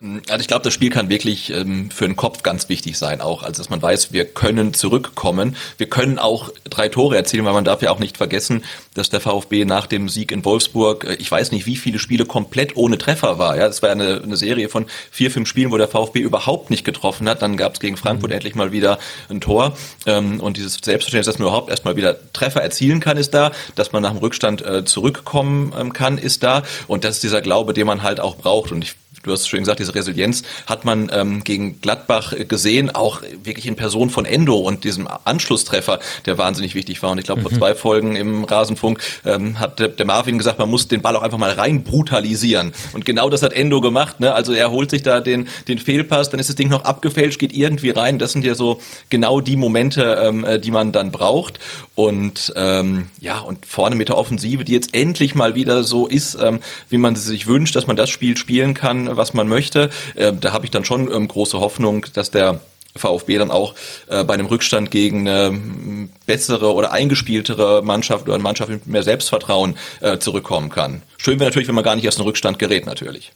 Also 0.00 0.40
ich 0.42 0.46
glaube, 0.46 0.62
das 0.62 0.72
Spiel 0.72 0.90
kann 0.90 1.08
wirklich 1.08 1.50
ähm, 1.50 1.90
für 1.90 2.06
den 2.06 2.14
Kopf 2.14 2.44
ganz 2.44 2.68
wichtig 2.68 2.96
sein, 2.96 3.20
auch 3.20 3.42
also 3.42 3.60
dass 3.60 3.68
man 3.68 3.82
weiß, 3.82 4.12
wir 4.12 4.26
können 4.26 4.72
zurückkommen, 4.72 5.56
wir 5.76 5.88
können 5.88 6.20
auch 6.20 6.50
drei 6.70 6.88
Tore 6.88 7.16
erzielen, 7.16 7.44
weil 7.44 7.52
man 7.52 7.64
darf 7.64 7.82
ja 7.82 7.90
auch 7.90 7.98
nicht 7.98 8.16
vergessen, 8.16 8.62
dass 8.94 9.10
der 9.10 9.18
VfB 9.18 9.64
nach 9.64 9.88
dem 9.88 10.08
Sieg 10.08 10.30
in 10.30 10.44
Wolfsburg, 10.44 11.02
äh, 11.02 11.14
ich 11.14 11.28
weiß 11.28 11.50
nicht, 11.50 11.66
wie 11.66 11.74
viele 11.74 11.98
Spiele 11.98 12.26
komplett 12.26 12.76
ohne 12.76 12.96
Treffer 12.96 13.40
war. 13.40 13.56
Ja, 13.56 13.66
es 13.66 13.82
war 13.82 13.90
eine, 13.90 14.22
eine 14.22 14.36
Serie 14.36 14.68
von 14.68 14.86
vier, 15.10 15.32
fünf 15.32 15.48
Spielen, 15.48 15.72
wo 15.72 15.78
der 15.78 15.88
VfB 15.88 16.20
überhaupt 16.20 16.70
nicht 16.70 16.84
getroffen 16.84 17.28
hat. 17.28 17.42
Dann 17.42 17.56
gab 17.56 17.74
es 17.74 17.80
gegen 17.80 17.96
Frankfurt 17.96 18.30
mhm. 18.30 18.36
endlich 18.36 18.54
mal 18.54 18.70
wieder 18.70 19.00
ein 19.28 19.40
Tor 19.40 19.76
ähm, 20.06 20.38
und 20.38 20.58
dieses 20.58 20.74
Selbstverständnis, 20.74 21.26
dass 21.26 21.40
man 21.40 21.48
überhaupt 21.48 21.70
erstmal 21.70 21.96
wieder 21.96 22.32
Treffer 22.32 22.62
erzielen 22.62 23.00
kann, 23.00 23.16
ist 23.16 23.34
da, 23.34 23.50
dass 23.74 23.90
man 23.90 24.04
nach 24.04 24.12
dem 24.12 24.18
Rückstand 24.18 24.64
äh, 24.64 24.84
zurückkommen 24.84 25.74
ähm, 25.76 25.92
kann, 25.92 26.18
ist 26.18 26.44
da 26.44 26.62
und 26.86 27.02
das 27.02 27.16
ist 27.16 27.24
dieser 27.24 27.40
Glaube, 27.40 27.74
den 27.74 27.88
man 27.88 28.04
halt 28.04 28.20
auch 28.20 28.36
braucht 28.36 28.70
und 28.70 28.84
ich 28.84 28.94
du 29.22 29.32
hast 29.32 29.48
schon 29.48 29.60
gesagt, 29.60 29.80
diese 29.80 29.94
Resilienz 29.94 30.42
hat 30.66 30.84
man 30.84 31.10
ähm, 31.12 31.44
gegen 31.44 31.80
Gladbach 31.80 32.34
gesehen, 32.48 32.94
auch 32.94 33.22
wirklich 33.42 33.66
in 33.66 33.76
Person 33.76 34.10
von 34.10 34.24
Endo 34.24 34.56
und 34.56 34.84
diesem 34.84 35.08
Anschlusstreffer, 35.24 35.98
der 36.26 36.38
wahnsinnig 36.38 36.74
wichtig 36.74 37.02
war. 37.02 37.10
Und 37.10 37.18
ich 37.18 37.24
glaube, 37.24 37.40
mhm. 37.40 37.48
vor 37.48 37.58
zwei 37.58 37.74
Folgen 37.74 38.16
im 38.16 38.44
Rasenfunk 38.44 39.00
ähm, 39.24 39.58
hat 39.58 39.78
der, 39.78 39.88
der, 39.88 40.06
Marvin 40.06 40.38
gesagt, 40.38 40.58
man 40.58 40.70
muss 40.70 40.88
den 40.88 41.02
Ball 41.02 41.16
auch 41.16 41.22
einfach 41.22 41.38
mal 41.38 41.52
rein 41.52 41.84
brutalisieren. 41.84 42.72
Und 42.92 43.04
genau 43.04 43.30
das 43.30 43.42
hat 43.42 43.52
Endo 43.52 43.80
gemacht. 43.80 44.20
Ne? 44.20 44.32
Also 44.32 44.52
er 44.52 44.70
holt 44.70 44.90
sich 44.90 45.02
da 45.02 45.20
den, 45.20 45.48
den 45.68 45.78
Fehlpass, 45.78 46.30
dann 46.30 46.40
ist 46.40 46.48
das 46.48 46.56
Ding 46.56 46.68
noch 46.68 46.84
abgefälscht, 46.84 47.38
geht 47.38 47.52
irgendwie 47.52 47.90
rein. 47.90 48.18
Das 48.18 48.32
sind 48.32 48.44
ja 48.44 48.54
so 48.54 48.80
genau 49.10 49.40
die 49.40 49.56
Momente, 49.56 50.18
ähm, 50.22 50.44
äh, 50.44 50.58
die 50.58 50.70
man 50.70 50.92
dann 50.92 51.12
braucht. 51.12 51.58
Und 51.94 52.52
ähm, 52.56 53.08
ja, 53.20 53.38
und 53.40 53.66
vorne 53.66 53.96
mit 53.96 54.08
der 54.08 54.16
Offensive, 54.16 54.64
die 54.64 54.72
jetzt 54.72 54.94
endlich 54.94 55.34
mal 55.34 55.54
wieder 55.54 55.82
so 55.82 56.06
ist, 56.06 56.38
ähm, 56.40 56.60
wie 56.88 56.98
man 56.98 57.16
sich 57.16 57.46
wünscht, 57.46 57.74
dass 57.76 57.86
man 57.86 57.96
das 57.96 58.10
Spiel 58.10 58.36
spielen 58.36 58.74
kann, 58.74 59.07
was 59.16 59.34
man 59.34 59.48
möchte. 59.48 59.90
Äh, 60.14 60.32
da 60.32 60.52
habe 60.52 60.64
ich 60.64 60.70
dann 60.70 60.84
schon 60.84 61.12
ähm, 61.12 61.28
große 61.28 61.58
Hoffnung, 61.60 62.06
dass 62.14 62.30
der 62.30 62.60
VfB 62.96 63.38
dann 63.38 63.50
auch 63.50 63.74
äh, 64.08 64.24
bei 64.24 64.34
einem 64.34 64.46
Rückstand 64.46 64.90
gegen 64.90 65.28
eine 65.28 66.08
bessere 66.26 66.74
oder 66.74 66.92
eingespieltere 66.92 67.82
Mannschaft 67.82 68.24
oder 68.24 68.34
eine 68.34 68.42
Mannschaft 68.42 68.70
mit 68.70 68.86
mehr 68.86 69.02
Selbstvertrauen 69.02 69.76
äh, 70.00 70.18
zurückkommen 70.18 70.70
kann. 70.70 71.02
Schön 71.16 71.38
wäre 71.38 71.50
natürlich, 71.50 71.68
wenn 71.68 71.74
man 71.74 71.84
gar 71.84 71.94
nicht 71.94 72.04
erst 72.04 72.18
einen 72.18 72.26
Rückstand 72.26 72.58
gerät, 72.58 72.86
natürlich. 72.86 73.32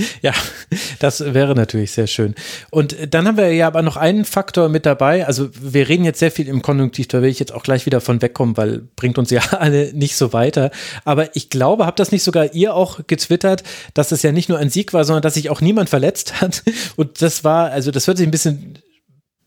Ja, 0.22 0.32
das 0.98 1.34
wäre 1.34 1.54
natürlich 1.54 1.92
sehr 1.92 2.06
schön. 2.06 2.34
Und 2.70 2.96
dann 3.10 3.26
haben 3.26 3.36
wir 3.36 3.52
ja 3.52 3.66
aber 3.66 3.82
noch 3.82 3.96
einen 3.96 4.24
Faktor 4.24 4.68
mit 4.68 4.86
dabei. 4.86 5.26
Also 5.26 5.48
wir 5.60 5.88
reden 5.88 6.04
jetzt 6.04 6.18
sehr 6.18 6.30
viel 6.30 6.48
im 6.48 6.62
Konjunktiv, 6.62 7.08
da 7.08 7.22
will 7.22 7.30
ich 7.30 7.38
jetzt 7.38 7.52
auch 7.52 7.62
gleich 7.62 7.86
wieder 7.86 8.00
von 8.00 8.20
wegkommen, 8.20 8.56
weil 8.56 8.82
bringt 8.96 9.18
uns 9.18 9.30
ja 9.30 9.40
alle 9.58 9.92
nicht 9.94 10.16
so 10.16 10.32
weiter. 10.32 10.70
Aber 11.04 11.34
ich 11.36 11.50
glaube, 11.50 11.86
habt 11.86 12.00
das 12.00 12.12
nicht 12.12 12.22
sogar 12.22 12.54
ihr 12.54 12.74
auch 12.74 13.00
getwittert, 13.06 13.62
dass 13.94 14.12
es 14.12 14.22
ja 14.22 14.32
nicht 14.32 14.48
nur 14.48 14.58
ein 14.58 14.70
Sieg 14.70 14.92
war, 14.92 15.04
sondern 15.04 15.22
dass 15.22 15.34
sich 15.34 15.50
auch 15.50 15.60
niemand 15.60 15.88
verletzt 15.88 16.40
hat. 16.40 16.62
Und 16.96 17.22
das 17.22 17.44
war, 17.44 17.70
also 17.70 17.90
das 17.90 18.06
hört 18.06 18.18
sich 18.18 18.26
ein 18.26 18.32
bisschen 18.32 18.78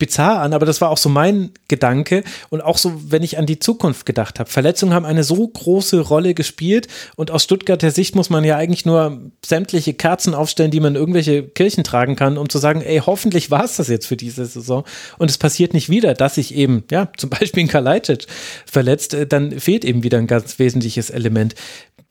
bizarr 0.03 0.41
an, 0.41 0.51
aber 0.51 0.65
das 0.65 0.81
war 0.81 0.89
auch 0.89 0.97
so 0.97 1.07
mein 1.07 1.51
Gedanke 1.69 2.25
und 2.49 2.59
auch 2.59 2.77
so, 2.77 2.91
wenn 3.07 3.23
ich 3.23 3.38
an 3.38 3.45
die 3.45 3.57
Zukunft 3.57 4.05
gedacht 4.05 4.38
habe. 4.38 4.49
Verletzungen 4.49 4.93
haben 4.93 5.05
eine 5.05 5.23
so 5.23 5.47
große 5.47 6.01
Rolle 6.01 6.34
gespielt 6.34 6.89
und 7.15 7.31
aus 7.31 7.45
Stuttgarter 7.45 7.89
Sicht 7.89 8.13
muss 8.13 8.30
man 8.30 8.43
ja 8.43 8.57
eigentlich 8.57 8.85
nur 8.85 9.21
sämtliche 9.45 9.93
Kerzen 9.93 10.34
aufstellen, 10.34 10.71
die 10.71 10.81
man 10.81 10.95
in 10.95 10.99
irgendwelche 10.99 11.43
Kirchen 11.43 11.85
tragen 11.85 12.17
kann, 12.17 12.38
um 12.38 12.49
zu 12.49 12.57
sagen, 12.57 12.81
ey, 12.81 12.99
hoffentlich 12.99 13.49
war 13.49 13.63
es 13.63 13.77
das 13.77 13.88
jetzt 13.88 14.05
für 14.05 14.17
diese 14.17 14.45
Saison 14.45 14.84
und 15.19 15.30
es 15.30 15.38
passiert 15.38 15.73
nicht 15.73 15.89
wieder, 15.89 16.13
dass 16.15 16.35
sich 16.35 16.53
eben, 16.53 16.84
ja, 16.91 17.09
zum 17.17 17.30
Beispiel 17.30 17.63
ein 17.63 17.69
Kalajdzic 17.69 18.27
verletzt, 18.65 19.13
äh, 19.13 19.25
dann 19.25 19.57
fehlt 19.57 19.85
eben 19.85 20.03
wieder 20.03 20.17
ein 20.17 20.27
ganz 20.27 20.59
wesentliches 20.59 21.11
Element 21.11 21.55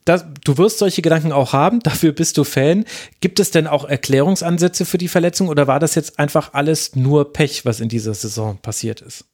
das, 0.05 0.25
du 0.43 0.57
wirst 0.57 0.79
solche 0.79 1.01
Gedanken 1.01 1.31
auch 1.31 1.53
haben, 1.53 1.79
dafür 1.83 2.11
bist 2.11 2.37
du 2.37 2.43
Fan. 2.43 2.85
Gibt 3.21 3.39
es 3.39 3.51
denn 3.51 3.67
auch 3.67 3.85
Erklärungsansätze 3.85 4.85
für 4.85 4.97
die 4.97 5.07
Verletzung 5.07 5.47
oder 5.47 5.67
war 5.67 5.79
das 5.79 5.95
jetzt 5.95 6.19
einfach 6.19 6.53
alles 6.53 6.95
nur 6.95 7.33
Pech, 7.33 7.65
was 7.65 7.79
in 7.79 7.89
dieser 7.89 8.13
Saison 8.13 8.57
passiert 8.57 9.01
ist? 9.01 9.25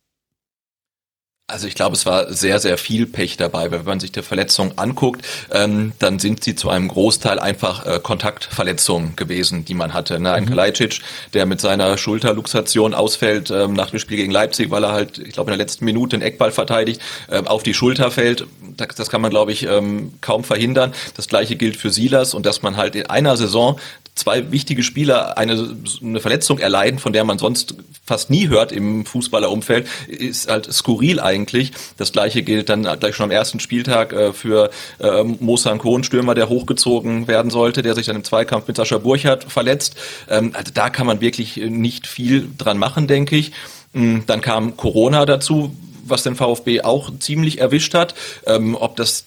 Also 1.49 1.67
ich 1.67 1.73
glaube, 1.73 1.95
es 1.95 2.05
war 2.05 2.31
sehr, 2.31 2.59
sehr 2.59 2.77
viel 2.77 3.07
Pech 3.07 3.35
dabei. 3.35 3.71
Wenn 3.71 3.83
man 3.83 3.99
sich 3.99 4.11
die 4.11 4.21
Verletzung 4.21 4.77
anguckt, 4.77 5.25
ähm, 5.51 5.93
dann 5.97 6.19
sind 6.19 6.43
sie 6.43 6.53
zu 6.53 6.69
einem 6.69 6.87
Großteil 6.87 7.39
einfach 7.39 7.85
äh, 7.87 7.99
Kontaktverletzungen 8.01 9.15
gewesen, 9.15 9.65
die 9.65 9.73
man 9.73 9.95
hatte. 9.95 10.19
Ne? 10.19 10.31
Ein 10.31 10.43
mhm. 10.43 10.49
Kalajdzic, 10.49 11.01
der 11.33 11.47
mit 11.47 11.59
seiner 11.59 11.97
Schulterluxation 11.97 12.93
ausfällt 12.93 13.49
ähm, 13.49 13.73
nach 13.73 13.89
dem 13.89 13.97
Spiel 13.97 14.17
gegen 14.17 14.31
Leipzig, 14.31 14.69
weil 14.69 14.83
er 14.83 14.91
halt, 14.91 15.17
ich 15.17 15.33
glaube, 15.33 15.51
in 15.51 15.57
der 15.57 15.65
letzten 15.65 15.85
Minute 15.85 16.17
den 16.17 16.21
Eckball 16.21 16.51
verteidigt, 16.51 17.01
äh, 17.29 17.41
auf 17.43 17.63
die 17.63 17.73
Schulter 17.73 18.11
fällt. 18.11 18.45
Das, 18.77 18.89
das 18.95 19.09
kann 19.09 19.21
man, 19.21 19.31
glaube 19.31 19.51
ich, 19.51 19.63
ähm, 19.65 20.13
kaum 20.21 20.43
verhindern. 20.43 20.93
Das 21.15 21.27
gleiche 21.27 21.55
gilt 21.55 21.77
für 21.77 21.89
Silas 21.89 22.35
und 22.35 22.45
dass 22.45 22.61
man 22.61 22.77
halt 22.77 22.95
in 22.95 23.07
einer 23.07 23.37
Saison 23.37 23.79
zwei 24.19 24.51
wichtige 24.51 24.83
Spieler 24.83 25.37
eine, 25.37 25.75
eine 26.01 26.19
Verletzung 26.19 26.59
erleiden, 26.59 26.99
von 26.99 27.13
der 27.13 27.23
man 27.23 27.39
sonst 27.39 27.75
fast 28.05 28.29
nie 28.29 28.49
hört 28.49 28.71
im 28.71 29.05
Fußballerumfeld, 29.05 29.87
ist 30.07 30.49
halt 30.49 30.71
skurril 30.71 31.19
eigentlich. 31.19 31.71
Das 31.97 32.11
gleiche 32.11 32.41
gilt 32.43 32.69
dann 32.69 32.83
gleich 32.99 33.15
schon 33.15 33.25
am 33.25 33.31
ersten 33.31 33.59
Spieltag 33.59 34.13
äh, 34.13 34.33
für 34.33 34.71
äh, 34.99 35.23
Mo 35.23 35.57
Sankon, 35.57 36.03
Stürmer, 36.03 36.35
der 36.35 36.49
hochgezogen 36.49 37.27
werden 37.27 37.51
sollte, 37.51 37.81
der 37.81 37.95
sich 37.95 38.07
dann 38.07 38.15
im 38.15 38.23
Zweikampf 38.23 38.67
mit 38.67 38.77
Sascha 38.77 38.97
Burchardt 38.97 39.43
verletzt. 39.43 39.95
Ähm, 40.29 40.51
also 40.53 40.71
da 40.73 40.89
kann 40.89 41.07
man 41.07 41.21
wirklich 41.21 41.57
nicht 41.57 42.07
viel 42.07 42.49
dran 42.57 42.77
machen, 42.77 43.07
denke 43.07 43.35
ich. 43.35 43.51
Mm, 43.93 44.19
dann 44.25 44.41
kam 44.41 44.75
Corona 44.75 45.25
dazu, 45.25 45.75
was 46.03 46.23
den 46.23 46.35
VfB 46.35 46.81
auch 46.81 47.11
ziemlich 47.19 47.59
erwischt 47.59 47.93
hat. 47.93 48.15
Ähm, 48.45 48.75
ob 48.75 48.95
das 48.95 49.25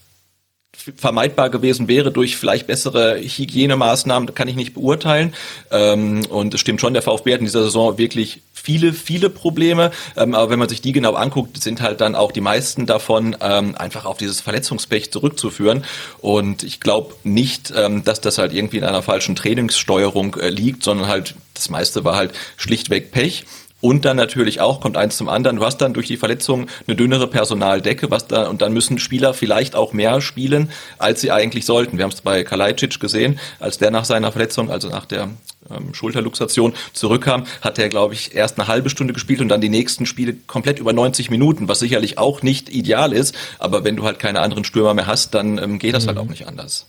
vermeidbar 0.96 1.50
gewesen 1.50 1.86
wäre 1.86 2.10
durch 2.10 2.36
vielleicht 2.36 2.66
bessere 2.66 3.18
Hygienemaßnahmen, 3.18 4.34
kann 4.34 4.48
ich 4.48 4.56
nicht 4.56 4.74
beurteilen. 4.74 5.34
Ähm, 5.70 6.24
und 6.26 6.54
es 6.54 6.60
stimmt 6.60 6.80
schon, 6.80 6.94
der 6.94 7.02
VfB 7.02 7.34
hat 7.34 7.40
in 7.40 7.46
dieser 7.46 7.62
Saison 7.62 7.98
wirklich 7.98 8.40
viele, 8.52 8.92
viele 8.92 9.30
Probleme. 9.30 9.90
Ähm, 10.16 10.34
aber 10.34 10.50
wenn 10.50 10.58
man 10.58 10.68
sich 10.68 10.80
die 10.80 10.92
genau 10.92 11.14
anguckt, 11.14 11.62
sind 11.62 11.82
halt 11.82 12.00
dann 12.00 12.14
auch 12.14 12.32
die 12.32 12.40
meisten 12.40 12.86
davon 12.86 13.36
ähm, 13.40 13.74
einfach 13.76 14.06
auf 14.06 14.16
dieses 14.16 14.40
Verletzungspech 14.40 15.12
zurückzuführen. 15.12 15.84
Und 16.20 16.62
ich 16.62 16.80
glaube 16.80 17.14
nicht, 17.22 17.72
dass 18.04 18.20
das 18.20 18.38
halt 18.38 18.52
irgendwie 18.52 18.78
in 18.78 18.84
einer 18.84 19.02
falschen 19.02 19.36
Trainingssteuerung 19.36 20.36
äh, 20.36 20.48
liegt, 20.48 20.82
sondern 20.82 21.08
halt 21.08 21.34
das 21.54 21.68
meiste 21.70 22.04
war 22.04 22.16
halt 22.16 22.32
schlichtweg 22.56 23.12
Pech. 23.12 23.44
Und 23.82 24.04
dann 24.04 24.16
natürlich 24.16 24.60
auch, 24.60 24.80
kommt 24.80 24.96
eins 24.96 25.16
zum 25.16 25.28
anderen, 25.28 25.56
du 25.56 25.64
hast 25.64 25.78
dann 25.78 25.92
durch 25.92 26.06
die 26.06 26.16
Verletzung 26.16 26.68
eine 26.86 26.94
dünnere 26.94 27.26
Personaldecke, 27.26 28.12
was 28.12 28.28
da, 28.28 28.48
und 28.48 28.62
dann 28.62 28.72
müssen 28.72 29.00
Spieler 29.00 29.34
vielleicht 29.34 29.74
auch 29.74 29.92
mehr 29.92 30.20
spielen, 30.20 30.70
als 30.98 31.20
sie 31.20 31.32
eigentlich 31.32 31.66
sollten. 31.66 31.98
Wir 31.98 32.04
haben 32.04 32.12
es 32.12 32.20
bei 32.20 32.44
Kalajdzic 32.44 33.00
gesehen, 33.00 33.40
als 33.58 33.78
der 33.78 33.90
nach 33.90 34.04
seiner 34.04 34.30
Verletzung, 34.30 34.70
also 34.70 34.88
nach 34.88 35.04
der 35.04 35.30
ähm, 35.68 35.94
Schulterluxation 35.94 36.74
zurückkam, 36.92 37.44
hat 37.60 37.76
er, 37.80 37.88
glaube 37.88 38.14
ich, 38.14 38.36
erst 38.36 38.56
eine 38.56 38.68
halbe 38.68 38.88
Stunde 38.88 39.14
gespielt 39.14 39.40
und 39.40 39.48
dann 39.48 39.60
die 39.60 39.68
nächsten 39.68 40.06
Spiele 40.06 40.36
komplett 40.46 40.78
über 40.78 40.92
90 40.92 41.30
Minuten, 41.30 41.66
was 41.66 41.80
sicherlich 41.80 42.18
auch 42.18 42.42
nicht 42.42 42.68
ideal 42.68 43.12
ist, 43.12 43.34
aber 43.58 43.82
wenn 43.82 43.96
du 43.96 44.04
halt 44.04 44.20
keine 44.20 44.42
anderen 44.42 44.62
Stürmer 44.62 44.94
mehr 44.94 45.08
hast, 45.08 45.34
dann 45.34 45.58
ähm, 45.58 45.80
geht 45.80 45.92
das 45.92 46.04
mhm. 46.04 46.08
halt 46.08 46.18
auch 46.18 46.28
nicht 46.28 46.46
anders. 46.46 46.86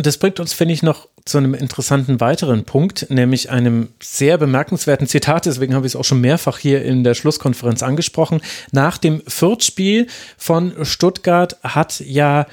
Und 0.00 0.06
das 0.06 0.16
bringt 0.16 0.40
uns, 0.40 0.54
finde 0.54 0.72
ich, 0.72 0.82
noch 0.82 1.08
zu 1.26 1.36
einem 1.36 1.52
interessanten 1.52 2.20
weiteren 2.20 2.64
Punkt, 2.64 3.10
nämlich 3.10 3.50
einem 3.50 3.90
sehr 4.02 4.38
bemerkenswerten 4.38 5.06
Zitat. 5.06 5.44
Deswegen 5.44 5.74
habe 5.74 5.86
ich 5.86 5.92
es 5.92 5.96
auch 5.96 6.06
schon 6.06 6.22
mehrfach 6.22 6.56
hier 6.56 6.82
in 6.82 7.04
der 7.04 7.12
Schlusskonferenz 7.12 7.82
angesprochen. 7.82 8.40
Nach 8.72 8.96
dem 8.96 9.20
Viertspiel 9.26 10.06
von 10.38 10.86
Stuttgart 10.86 11.58
hat 11.62 12.00
ja 12.00 12.46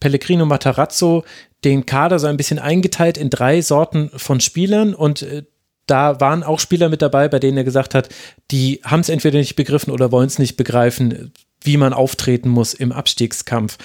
Pellegrino 0.00 0.44
Matarazzo 0.44 1.22
den 1.62 1.86
Kader 1.86 2.18
so 2.18 2.26
ein 2.26 2.36
bisschen 2.36 2.58
eingeteilt 2.58 3.16
in 3.16 3.30
drei 3.30 3.60
Sorten 3.60 4.10
von 4.16 4.40
Spielern 4.40 4.92
und 4.92 5.22
äh, 5.22 5.44
da 5.86 6.20
waren 6.20 6.42
auch 6.42 6.58
Spieler 6.58 6.88
mit 6.88 7.00
dabei, 7.00 7.28
bei 7.28 7.38
denen 7.38 7.58
er 7.58 7.64
gesagt 7.64 7.94
hat, 7.94 8.08
die 8.50 8.80
haben 8.82 8.98
es 8.98 9.08
entweder 9.08 9.38
nicht 9.38 9.54
begriffen 9.54 9.92
oder 9.92 10.10
wollen 10.10 10.26
es 10.26 10.40
nicht 10.40 10.56
begreifen, 10.56 11.32
wie 11.66 11.76
man 11.76 11.92
auftreten 11.92 12.48
muss 12.48 12.74
im 12.74 12.92
Abstiegskampf. 12.92 13.78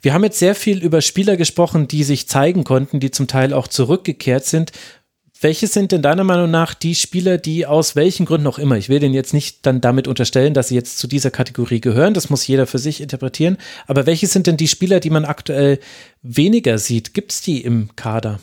Wir 0.00 0.12
haben 0.12 0.24
jetzt 0.24 0.38
sehr 0.38 0.54
viel 0.54 0.82
über 0.82 1.00
Spieler 1.00 1.36
gesprochen, 1.36 1.88
die 1.88 2.04
sich 2.04 2.28
zeigen 2.28 2.64
konnten, 2.64 3.00
die 3.00 3.10
zum 3.10 3.26
Teil 3.26 3.52
auch 3.52 3.68
zurückgekehrt 3.68 4.44
sind. 4.44 4.72
Welche 5.40 5.66
sind 5.66 5.92
denn 5.92 6.00
deiner 6.00 6.24
Meinung 6.24 6.50
nach 6.50 6.74
die 6.74 6.94
Spieler, 6.94 7.38
die 7.38 7.66
aus 7.66 7.96
welchen 7.96 8.24
Gründen 8.24 8.46
auch 8.46 8.58
immer, 8.58 8.76
ich 8.76 8.88
will 8.88 9.00
denen 9.00 9.14
jetzt 9.14 9.34
nicht 9.34 9.66
dann 9.66 9.80
damit 9.80 10.08
unterstellen, 10.08 10.54
dass 10.54 10.68
sie 10.68 10.74
jetzt 10.74 10.98
zu 10.98 11.06
dieser 11.06 11.30
Kategorie 11.30 11.80
gehören, 11.80 12.14
das 12.14 12.30
muss 12.30 12.46
jeder 12.46 12.66
für 12.66 12.78
sich 12.78 13.00
interpretieren, 13.00 13.58
aber 13.86 14.06
welche 14.06 14.26
sind 14.26 14.46
denn 14.46 14.56
die 14.56 14.68
Spieler, 14.68 15.00
die 15.00 15.10
man 15.10 15.24
aktuell 15.24 15.80
weniger 16.22 16.78
sieht? 16.78 17.14
Gibt 17.14 17.32
es 17.32 17.42
die 17.42 17.62
im 17.62 17.94
Kader? 17.96 18.40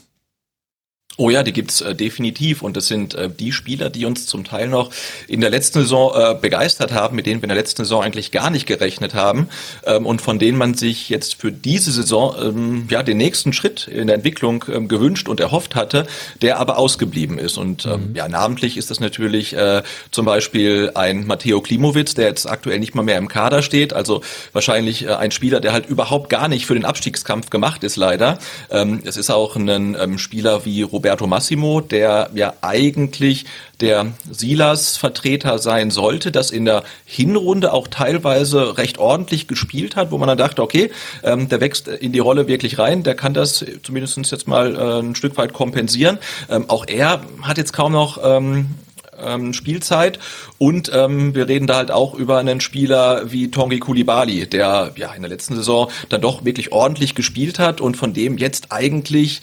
Oh 1.18 1.30
ja, 1.30 1.44
die 1.44 1.52
gibt's 1.52 1.82
äh, 1.82 1.94
definitiv 1.94 2.62
und 2.62 2.78
das 2.78 2.88
sind 2.88 3.16
äh, 3.16 3.30
die 3.30 3.52
Spieler, 3.52 3.90
die 3.90 4.06
uns 4.06 4.26
zum 4.28 4.46
Teil 4.46 4.70
noch 4.70 4.92
in 5.28 5.42
der 5.42 5.50
letzten 5.50 5.80
Saison 5.80 6.14
äh, 6.16 6.36
begeistert 6.40 6.94
haben, 6.94 7.18
mit 7.18 7.26
denen 7.26 7.42
wir 7.42 7.44
in 7.44 7.50
der 7.50 7.58
letzten 7.58 7.84
Saison 7.84 8.02
eigentlich 8.02 8.32
gar 8.32 8.50
nicht 8.50 8.66
gerechnet 8.66 9.14
haben 9.14 9.50
ähm, 9.86 10.06
und 10.06 10.22
von 10.22 10.40
denen 10.40 10.58
man 10.58 10.74
sich 10.74 11.10
jetzt 11.10 11.36
für 11.36 11.52
diese 11.52 11.92
Saison 11.92 12.36
ähm, 12.42 12.88
ja 12.90 13.04
den 13.04 13.18
nächsten 13.18 13.52
Schritt 13.52 13.90
in 13.90 14.08
der 14.08 14.16
Entwicklung 14.16 14.64
ähm, 14.74 14.88
gewünscht 14.88 15.28
und 15.28 15.42
erhofft 15.42 15.76
hatte, 15.76 16.08
der 16.42 16.60
aber 16.60 16.78
ausgeblieben 16.78 17.38
ist 17.38 17.58
und 17.58 17.86
ähm, 17.86 18.10
mhm. 18.10 18.16
ja 18.16 18.30
namentlich 18.30 18.78
ist 18.78 18.90
das 18.90 19.02
natürlich 19.02 19.54
äh, 19.54 19.84
zum 20.12 20.26
Beispiel 20.26 20.92
ein 20.96 21.28
Matteo 21.28 21.60
Klimowitz, 21.60 22.14
der 22.14 22.28
jetzt 22.28 22.50
aktuell 22.50 22.80
nicht 22.80 22.96
mal 22.96 23.04
mehr 23.04 23.18
im 23.18 23.28
Kader 23.28 23.64
steht, 23.64 23.92
also 23.92 24.22
wahrscheinlich 24.54 25.06
äh, 25.06 25.14
ein 25.14 25.32
Spieler, 25.32 25.60
der 25.60 25.74
halt 25.74 25.88
überhaupt 25.88 26.30
gar 26.30 26.48
nicht 26.48 26.66
für 26.66 26.74
den 26.74 26.86
Abstiegskampf 26.86 27.50
gemacht 27.50 27.84
ist 27.84 27.98
leider. 27.98 28.40
Ähm, 28.70 29.02
es 29.04 29.18
ist 29.18 29.30
auch 29.30 29.58
ein 29.58 29.68
ähm, 29.70 30.18
Spieler 30.18 30.64
wie 30.64 30.82
Roberto 31.02 31.26
Massimo, 31.26 31.82
der 31.82 32.30
ja 32.36 32.54
eigentlich 32.62 33.46
der 33.80 34.14
Silas-Vertreter 34.30 35.58
sein 35.58 35.90
sollte, 35.90 36.32
das 36.32 36.52
in 36.52 36.66
der 36.66 36.84
Hinrunde 37.06 37.74
auch 37.74 37.88
teilweise 37.88 38.78
recht 38.78 39.00
ordentlich 39.00 39.48
gespielt 39.48 39.96
hat, 39.96 40.12
wo 40.12 40.20
man 40.20 40.28
dann 40.28 40.38
dachte, 40.38 40.62
okay, 40.62 40.92
ähm, 41.24 41.50
der 41.50 41.60
wächst 41.60 41.88
in 41.88 42.12
die 42.12 42.20
Rolle 42.20 42.48
wirklich 42.48 42.78
rein, 42.78 43.02
der 43.02 43.16
kann 43.16 43.34
das 43.34 43.66
zumindest 43.82 44.32
jetzt 44.32 44.48
mal 44.48 44.76
äh, 44.76 45.00
ein 45.00 45.16
Stück 45.16 45.38
weit 45.38 45.54
kompensieren. 45.54 46.20
Ähm, 46.52 46.66
auch 46.70 46.86
er 46.88 47.22
hat 47.42 47.58
jetzt 47.58 47.74
kaum 47.74 47.94
noch 47.94 48.20
ähm, 48.24 48.76
ähm, 49.20 49.54
Spielzeit. 49.54 50.20
Und 50.60 50.92
ähm, 50.94 51.34
wir 51.34 51.48
reden 51.48 51.68
da 51.68 51.78
halt 51.78 51.92
auch 51.92 52.14
über 52.14 52.38
einen 52.38 52.62
Spieler 52.62 53.32
wie 53.32 53.50
Tongi 53.50 53.80
Kulibali, 53.80 54.48
der 54.48 54.92
ja 54.96 55.14
in 55.14 55.22
der 55.22 55.30
letzten 55.30 55.56
Saison 55.56 55.90
dann 56.10 56.22
doch 56.22 56.46
wirklich 56.46 56.72
ordentlich 56.72 57.16
gespielt 57.16 57.60
hat 57.60 57.82
und 57.82 57.98
von 57.98 58.14
dem 58.14 58.38
jetzt 58.38 58.72
eigentlich 58.72 59.42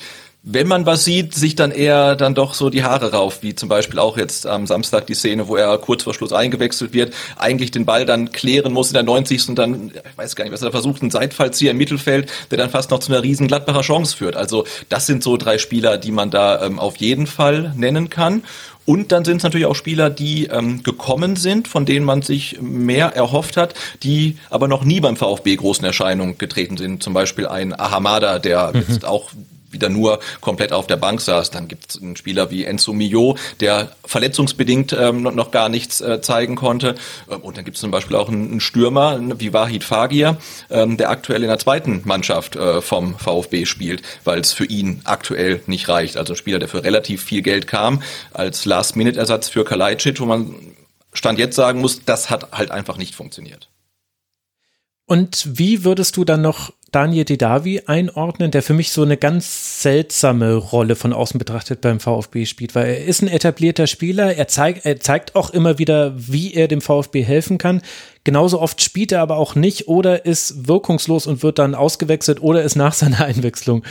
wenn 0.50 0.66
man 0.66 0.86
was 0.86 1.04
sieht, 1.04 1.34
sich 1.34 1.56
dann 1.56 1.70
eher 1.70 2.16
dann 2.16 2.34
doch 2.34 2.54
so 2.54 2.70
die 2.70 2.82
Haare 2.82 3.12
rauf, 3.12 3.42
wie 3.42 3.54
zum 3.54 3.68
Beispiel 3.68 3.98
auch 3.98 4.16
jetzt 4.16 4.46
am 4.46 4.66
Samstag 4.66 5.06
die 5.06 5.14
Szene, 5.14 5.46
wo 5.46 5.56
er 5.56 5.76
kurz 5.76 6.04
vor 6.04 6.14
Schluss 6.14 6.32
eingewechselt 6.32 6.94
wird, 6.94 7.12
eigentlich 7.36 7.70
den 7.70 7.84
Ball 7.84 8.06
dann 8.06 8.32
klären 8.32 8.72
muss 8.72 8.88
in 8.88 8.94
der 8.94 9.02
90. 9.02 9.50
und 9.50 9.56
dann, 9.56 9.92
ich 9.94 10.16
weiß 10.16 10.36
gar 10.36 10.44
nicht, 10.44 10.54
was 10.54 10.62
er 10.62 10.70
versucht, 10.70 11.02
einen 11.02 11.10
Seitfallzieher 11.10 11.72
im 11.72 11.76
Mittelfeld, 11.76 12.32
der 12.50 12.56
dann 12.56 12.70
fast 12.70 12.90
noch 12.90 13.00
zu 13.00 13.12
einer 13.12 13.22
riesen 13.22 13.46
Gladbacher 13.46 13.82
Chance 13.82 14.16
führt. 14.16 14.36
Also 14.36 14.64
das 14.88 15.04
sind 15.04 15.22
so 15.22 15.36
drei 15.36 15.58
Spieler, 15.58 15.98
die 15.98 16.12
man 16.12 16.30
da 16.30 16.64
ähm, 16.64 16.78
auf 16.78 16.96
jeden 16.96 17.26
Fall 17.26 17.74
nennen 17.76 18.08
kann. 18.08 18.42
Und 18.86 19.12
dann 19.12 19.26
sind 19.26 19.36
es 19.36 19.42
natürlich 19.42 19.66
auch 19.66 19.74
Spieler, 19.74 20.08
die 20.08 20.46
ähm, 20.46 20.82
gekommen 20.82 21.36
sind, 21.36 21.68
von 21.68 21.84
denen 21.84 22.06
man 22.06 22.22
sich 22.22 22.58
mehr 22.62 23.08
erhofft 23.08 23.58
hat, 23.58 23.74
die 24.02 24.38
aber 24.48 24.66
noch 24.66 24.82
nie 24.82 25.00
beim 25.00 25.16
VfB 25.18 25.56
großen 25.56 25.84
Erscheinungen 25.84 26.38
getreten 26.38 26.78
sind. 26.78 27.02
Zum 27.02 27.12
Beispiel 27.12 27.46
ein 27.46 27.78
Ahamada, 27.78 28.38
der 28.38 28.72
mhm. 28.72 28.84
jetzt 28.88 29.04
auch 29.04 29.30
wieder 29.70 29.89
nur 29.89 30.20
komplett 30.40 30.73
auf 30.73 30.86
der 30.86 30.97
Bank 30.97 31.20
saß. 31.20 31.51
Dann 31.51 31.69
gibt 31.69 31.90
es 31.90 32.03
einen 32.03 32.16
Spieler 32.16 32.51
wie 32.51 32.65
Enzo 32.65 32.93
Mio, 32.93 33.36
der 33.61 33.90
verletzungsbedingt 34.05 34.93
ähm, 34.93 35.23
noch 35.23 35.51
gar 35.51 35.69
nichts 35.69 36.01
äh, 36.01 36.20
zeigen 36.20 36.57
konnte. 36.57 36.95
Ähm, 37.31 37.40
und 37.40 37.57
dann 37.57 37.65
gibt 37.65 37.77
es 37.77 37.81
zum 37.81 37.90
Beispiel 37.90 38.16
auch 38.16 38.28
einen, 38.28 38.51
einen 38.51 38.61
Stürmer 38.61 39.20
wie 39.39 39.53
Wahid 39.53 39.85
Fagir, 39.85 40.39
ähm, 40.70 40.97
der 40.97 41.11
aktuell 41.11 41.43
in 41.43 41.49
der 41.49 41.59
zweiten 41.59 42.03
Mannschaft 42.05 42.57
äh, 42.57 42.81
vom 42.81 43.19
VfB 43.19 43.66
spielt, 43.66 44.03
weil 44.24 44.40
es 44.40 44.53
für 44.53 44.65
ihn 44.65 45.03
aktuell 45.05 45.62
nicht 45.66 45.89
reicht. 45.89 46.16
Also 46.16 46.35
ein 46.35 46.36
Spieler, 46.36 46.59
der 46.59 46.69
für 46.69 46.85
relativ 46.85 47.23
viel 47.23 47.43
Geld 47.43 47.66
kam, 47.66 48.03
als 48.32 48.65
Last-Minute-Ersatz 48.65 49.49
für 49.49 49.65
Kalajdzic, 49.65 50.20
wo 50.20 50.27
man 50.27 50.55
Stand 51.12 51.39
jetzt 51.39 51.57
sagen 51.57 51.81
muss, 51.81 52.05
das 52.05 52.31
hat 52.31 52.53
halt 52.53 52.70
einfach 52.70 52.97
nicht 52.97 53.15
funktioniert. 53.15 53.69
Und 55.07 55.47
wie 55.59 55.85
würdest 55.85 56.16
du 56.19 56.24
dann 56.24 56.43
noch 56.43 56.70
Daniel 56.90 57.27
Didavi 57.27 57.82
einordnen, 57.85 58.51
der 58.51 58.62
für 58.62 58.73
mich 58.73 58.93
so 58.93 59.02
eine 59.02 59.19
ganz 59.19 59.82
seltsame 59.82 60.55
Rolle 60.55 60.97
von 60.97 61.12
außen 61.12 61.39
betrachtet 61.39 61.82
beim 61.82 62.01
VfB 62.01 62.47
spielt, 62.47 62.74
weil 62.74 62.86
er 62.86 63.05
ist 63.05 63.20
ein 63.20 63.28
etablierter 63.28 63.86
Spieler, 63.86 64.35
er, 64.35 64.48
zeigt, 64.48 64.86
er 64.86 64.98
zeigt 64.98 65.36
auch 65.36 65.51
immer 65.51 65.78
wieder, 65.78 66.15
wie 66.16 66.55
er 66.55 66.66
dem 66.66 66.81
VfB 66.81 67.23
helfen 67.23 67.59
kann. 67.59 67.82
Genauso 68.24 68.60
oft 68.60 68.82
spielt 68.82 69.12
er 69.12 69.20
aber 69.20 69.36
auch 69.36 69.55
nicht 69.55 69.89
oder 69.89 70.24
ist 70.24 70.66
wirkungslos 70.66 71.27
und 71.27 71.43
wird 71.43 71.59
dann 71.59 71.74
ausgewechselt 71.74 72.43
oder 72.43 72.62
ist 72.62 72.77
nach 72.77 72.94
seiner 72.94 73.20
Einwechslung 73.24 73.85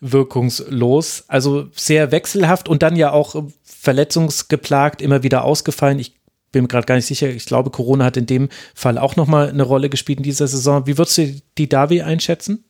wirkungslos. 0.00 1.24
Also 1.26 1.66
sehr 1.72 2.12
wechselhaft 2.12 2.68
und 2.68 2.84
dann 2.84 2.94
ja 2.94 3.10
auch 3.10 3.44
verletzungsgeplagt, 3.64 5.02
immer 5.02 5.24
wieder 5.24 5.44
ausgefallen. 5.44 5.98
Ich 5.98 6.14
bin 6.54 6.62
mir 6.62 6.68
gerade 6.68 6.86
gar 6.86 6.94
nicht 6.94 7.06
sicher. 7.06 7.28
Ich 7.28 7.44
glaube, 7.44 7.70
Corona 7.70 8.06
hat 8.06 8.16
in 8.16 8.26
dem 8.26 8.48
Fall 8.74 8.96
auch 8.96 9.16
nochmal 9.16 9.50
eine 9.50 9.62
Rolle 9.62 9.90
gespielt 9.90 10.18
in 10.20 10.22
dieser 10.22 10.48
Saison. 10.48 10.86
Wie 10.86 10.96
würdest 10.96 11.18
du 11.18 11.42
die 11.58 11.68
Davi 11.68 12.00
einschätzen? 12.00 12.64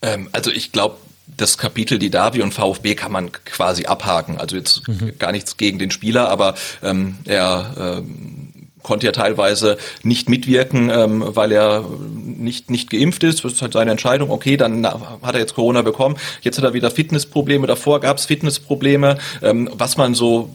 Ähm, 0.00 0.28
also 0.32 0.50
ich 0.50 0.72
glaube, 0.72 0.96
das 1.26 1.58
Kapitel 1.58 1.98
die 1.98 2.10
Davi 2.10 2.42
und 2.42 2.52
VfB 2.52 2.94
kann 2.94 3.12
man 3.12 3.32
quasi 3.32 3.86
abhaken. 3.86 4.38
Also 4.38 4.56
jetzt 4.56 4.86
mhm. 4.88 5.18
gar 5.18 5.32
nichts 5.32 5.56
gegen 5.56 5.78
den 5.78 5.90
Spieler, 5.90 6.28
aber 6.28 6.54
ähm, 6.82 7.16
er 7.24 7.74
ähm, 7.78 8.70
konnte 8.82 9.06
ja 9.06 9.12
teilweise 9.12 9.78
nicht 10.02 10.28
mitwirken, 10.28 10.90
ähm, 10.90 11.24
weil 11.26 11.50
er 11.50 11.84
nicht, 12.14 12.70
nicht 12.70 12.90
geimpft 12.90 13.24
ist. 13.24 13.42
Das 13.42 13.54
ist 13.54 13.62
halt 13.62 13.72
seine 13.72 13.90
Entscheidung. 13.90 14.30
Okay, 14.30 14.56
dann 14.56 14.86
hat 14.86 15.34
er 15.34 15.40
jetzt 15.40 15.54
Corona 15.54 15.82
bekommen. 15.82 16.16
Jetzt 16.42 16.58
hat 16.58 16.64
er 16.64 16.74
wieder 16.74 16.90
Fitnessprobleme. 16.90 17.66
Davor 17.66 18.00
gab 18.00 18.18
es 18.18 18.26
Fitnessprobleme. 18.26 19.18
Ähm, 19.42 19.70
was 19.72 19.96
man 19.96 20.14
so 20.14 20.50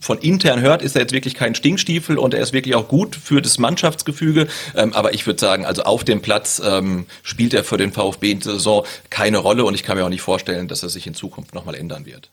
von 0.00 0.18
intern 0.18 0.60
hört, 0.60 0.82
ist 0.82 0.94
er 0.94 1.02
jetzt 1.02 1.12
wirklich 1.12 1.34
kein 1.34 1.54
Stinkstiefel 1.54 2.18
und 2.18 2.34
er 2.34 2.40
ist 2.40 2.52
wirklich 2.52 2.74
auch 2.74 2.88
gut 2.88 3.16
für 3.16 3.42
das 3.42 3.58
Mannschaftsgefüge. 3.58 4.46
Ähm, 4.76 4.92
aber 4.92 5.14
ich 5.14 5.26
würde 5.26 5.40
sagen, 5.40 5.64
also 5.64 5.82
auf 5.82 6.04
dem 6.04 6.22
Platz 6.22 6.62
ähm, 6.64 7.06
spielt 7.22 7.54
er 7.54 7.64
für 7.64 7.76
den 7.76 7.92
VfB 7.92 8.30
in 8.30 8.40
der 8.40 8.52
Saison 8.52 8.84
keine 9.10 9.38
Rolle 9.38 9.64
und 9.64 9.74
ich 9.74 9.82
kann 9.82 9.96
mir 9.96 10.04
auch 10.04 10.10
nicht 10.10 10.22
vorstellen, 10.22 10.68
dass 10.68 10.82
er 10.82 10.88
sich 10.88 11.06
in 11.06 11.14
Zukunft 11.14 11.54
nochmal 11.54 11.74
ändern 11.74 12.06
wird. 12.06 12.30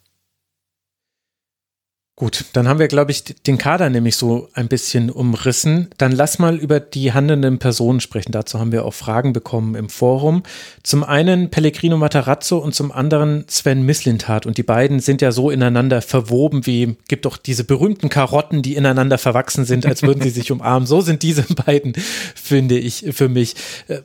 Gut, 2.17 2.45
dann 2.53 2.69
haben 2.69 2.79
wir, 2.79 2.87
glaube 2.87 3.11
ich, 3.11 3.25
den 3.25 3.57
Kader 3.57 3.89
nämlich 3.89 4.15
so 4.15 4.47
ein 4.53 4.69
bisschen 4.69 5.09
umrissen. 5.09 5.89
Dann 5.97 6.13
lass 6.13 6.39
mal 6.39 6.55
über 6.55 6.79
die 6.79 7.11
handelnden 7.11 7.59
Personen 7.59 7.99
sprechen. 7.99 8.31
Dazu 8.31 8.57
haben 8.57 8.71
wir 8.71 8.85
auch 8.85 8.93
Fragen 8.93 9.33
bekommen 9.33 9.75
im 9.75 9.89
Forum. 9.89 10.43
Zum 10.81 11.03
einen 11.03 11.49
Pellegrino 11.49 11.97
Matarazzo 11.97 12.57
und 12.59 12.73
zum 12.73 12.93
anderen 12.93 13.43
Sven 13.49 13.83
Mislintat. 13.85 14.45
Und 14.45 14.57
die 14.57 14.63
beiden 14.63 15.01
sind 15.01 15.21
ja 15.21 15.33
so 15.33 15.51
ineinander 15.51 16.01
verwoben, 16.01 16.65
wie 16.65 16.95
gibt 17.09 17.25
doch 17.25 17.35
diese 17.35 17.65
berühmten 17.65 18.07
Karotten, 18.07 18.61
die 18.61 18.77
ineinander 18.77 19.17
verwachsen 19.17 19.65
sind, 19.65 19.85
als 19.85 20.01
würden 20.01 20.23
sie 20.23 20.29
sich 20.29 20.51
umarmen. 20.53 20.87
So 20.87 21.01
sind 21.01 21.21
diese 21.21 21.43
beiden, 21.65 21.91
finde 22.33 22.77
ich, 22.77 23.07
für 23.11 23.27
mich. 23.27 23.55
Äh, 23.89 24.03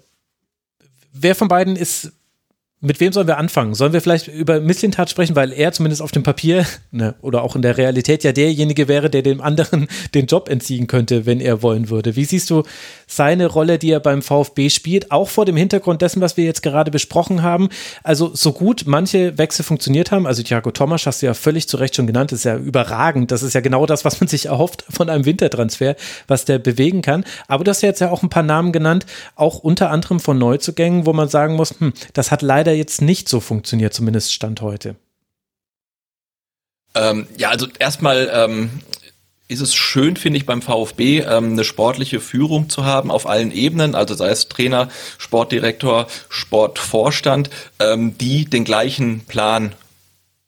wer 1.13 1.37
von 1.37 1.47
beiden 1.47 1.77
ist 1.77 2.11
mit 2.83 2.99
wem 2.99 3.13
sollen 3.13 3.27
wir 3.27 3.37
anfangen? 3.37 3.75
Sollen 3.75 3.93
wir 3.93 4.01
vielleicht 4.01 4.29
über 4.29 4.59
Misslintat 4.59 5.11
sprechen, 5.11 5.37
weil 5.37 5.53
er 5.53 5.71
zumindest 5.73 6.01
auf 6.01 6.13
dem 6.13 6.23
Papier 6.23 6.65
ne, 6.91 7.15
oder 7.21 7.43
auch 7.43 7.55
in 7.55 7.61
der 7.61 7.77
Realität 7.77 8.25
ja 8.25 8.33
derjenige 8.33 8.89
wäre, 8.89 9.11
der 9.11 9.21
dem 9.21 9.43
anderen 9.43 9.87
den 10.15 10.27
Job 10.27 10.49
entziehen 10.49 10.87
könnte, 10.87 11.27
wenn 11.27 11.41
er 11.41 11.63
wollen 11.63 11.91
würde. 11.91 12.17
Wie 12.17 12.25
siehst 12.25 12.49
du 12.49 12.63
seine 13.07 13.47
Rolle, 13.47 13.79
die 13.79 13.91
er 13.91 14.01
beim 14.01 14.23
VfB 14.23 14.71
spielt, 14.71 15.11
auch 15.11 15.29
vor 15.29 15.45
dem 15.45 15.57
Hintergrund 15.57 16.01
dessen, 16.01 16.23
was 16.23 16.39
wir 16.39 16.45
jetzt 16.45 16.63
gerade 16.63 16.91
besprochen 16.91 17.43
haben? 17.43 17.69
Also 18.03 18.31
so 18.35 18.53
gut 18.53 18.85
manche 18.87 19.37
Wechsel 19.37 19.63
funktioniert 19.63 20.11
haben, 20.11 20.27
also 20.27 20.43
Thiago 20.43 20.71
Thomas 20.71 21.05
hast 21.05 21.21
du 21.21 21.27
ja 21.27 21.35
völlig 21.35 21.69
zu 21.69 21.77
Recht 21.77 21.97
schon 21.97 22.07
genannt, 22.07 22.33
ist 22.33 22.45
ja 22.45 22.57
überragend. 22.57 23.31
Das 23.31 23.43
ist 23.43 23.53
ja 23.53 23.61
genau 23.61 23.85
das, 23.85 24.07
was 24.07 24.21
man 24.21 24.29
sich 24.29 24.47
erhofft 24.47 24.87
von 24.89 25.11
einem 25.11 25.27
Wintertransfer, 25.27 25.97
was 26.29 26.47
der 26.47 26.59
bewegen 26.59 27.03
kann. 27.03 27.25
Aber 27.47 27.63
du 27.63 27.71
hast 27.71 27.83
ja 27.83 27.91
jetzt 27.91 28.01
ja 28.01 28.11
auch 28.11 28.23
ein 28.23 28.31
paar 28.31 28.43
Namen 28.43 28.73
genannt, 28.73 29.05
auch 29.35 29.59
unter 29.59 29.91
anderem 29.91 30.19
von 30.19 30.39
Neuzugängen, 30.39 31.05
wo 31.05 31.13
man 31.13 31.29
sagen 31.29 31.57
muss, 31.57 31.75
hm, 31.79 31.93
das 32.15 32.31
hat 32.31 32.41
leider 32.41 32.70
leider 32.71 32.79
jetzt 32.79 33.03
nicht 33.03 33.29
so 33.29 33.41
funktioniert, 33.41 33.95
zumindest 33.95 34.33
Stand 34.33 34.61
heute. 34.61 34.97
Ähm, 36.95 37.27
ja, 37.37 37.51
also 37.51 37.67
erstmal 37.79 38.31
ähm, 38.33 38.71
ist 39.49 39.61
es 39.61 39.75
schön, 39.75 40.17
finde 40.17 40.39
ich, 40.39 40.47
beim 40.47 40.63
VfB 40.63 41.21
ähm, 41.21 41.53
eine 41.53 41.65
sportliche 41.65 42.21
Führung 42.21 42.69
zu 42.69 42.85
haben 42.85 43.11
auf 43.11 43.27
allen 43.27 43.53
Ebenen, 43.53 43.95
also 43.95 44.15
sei 44.15 44.29
es 44.29 44.49
Trainer, 44.49 44.89
Sportdirektor, 45.19 46.07
Sportvorstand, 46.29 47.51
ähm, 47.79 48.17
die 48.19 48.45
den 48.45 48.65
gleichen 48.65 49.21
Plan 49.21 49.75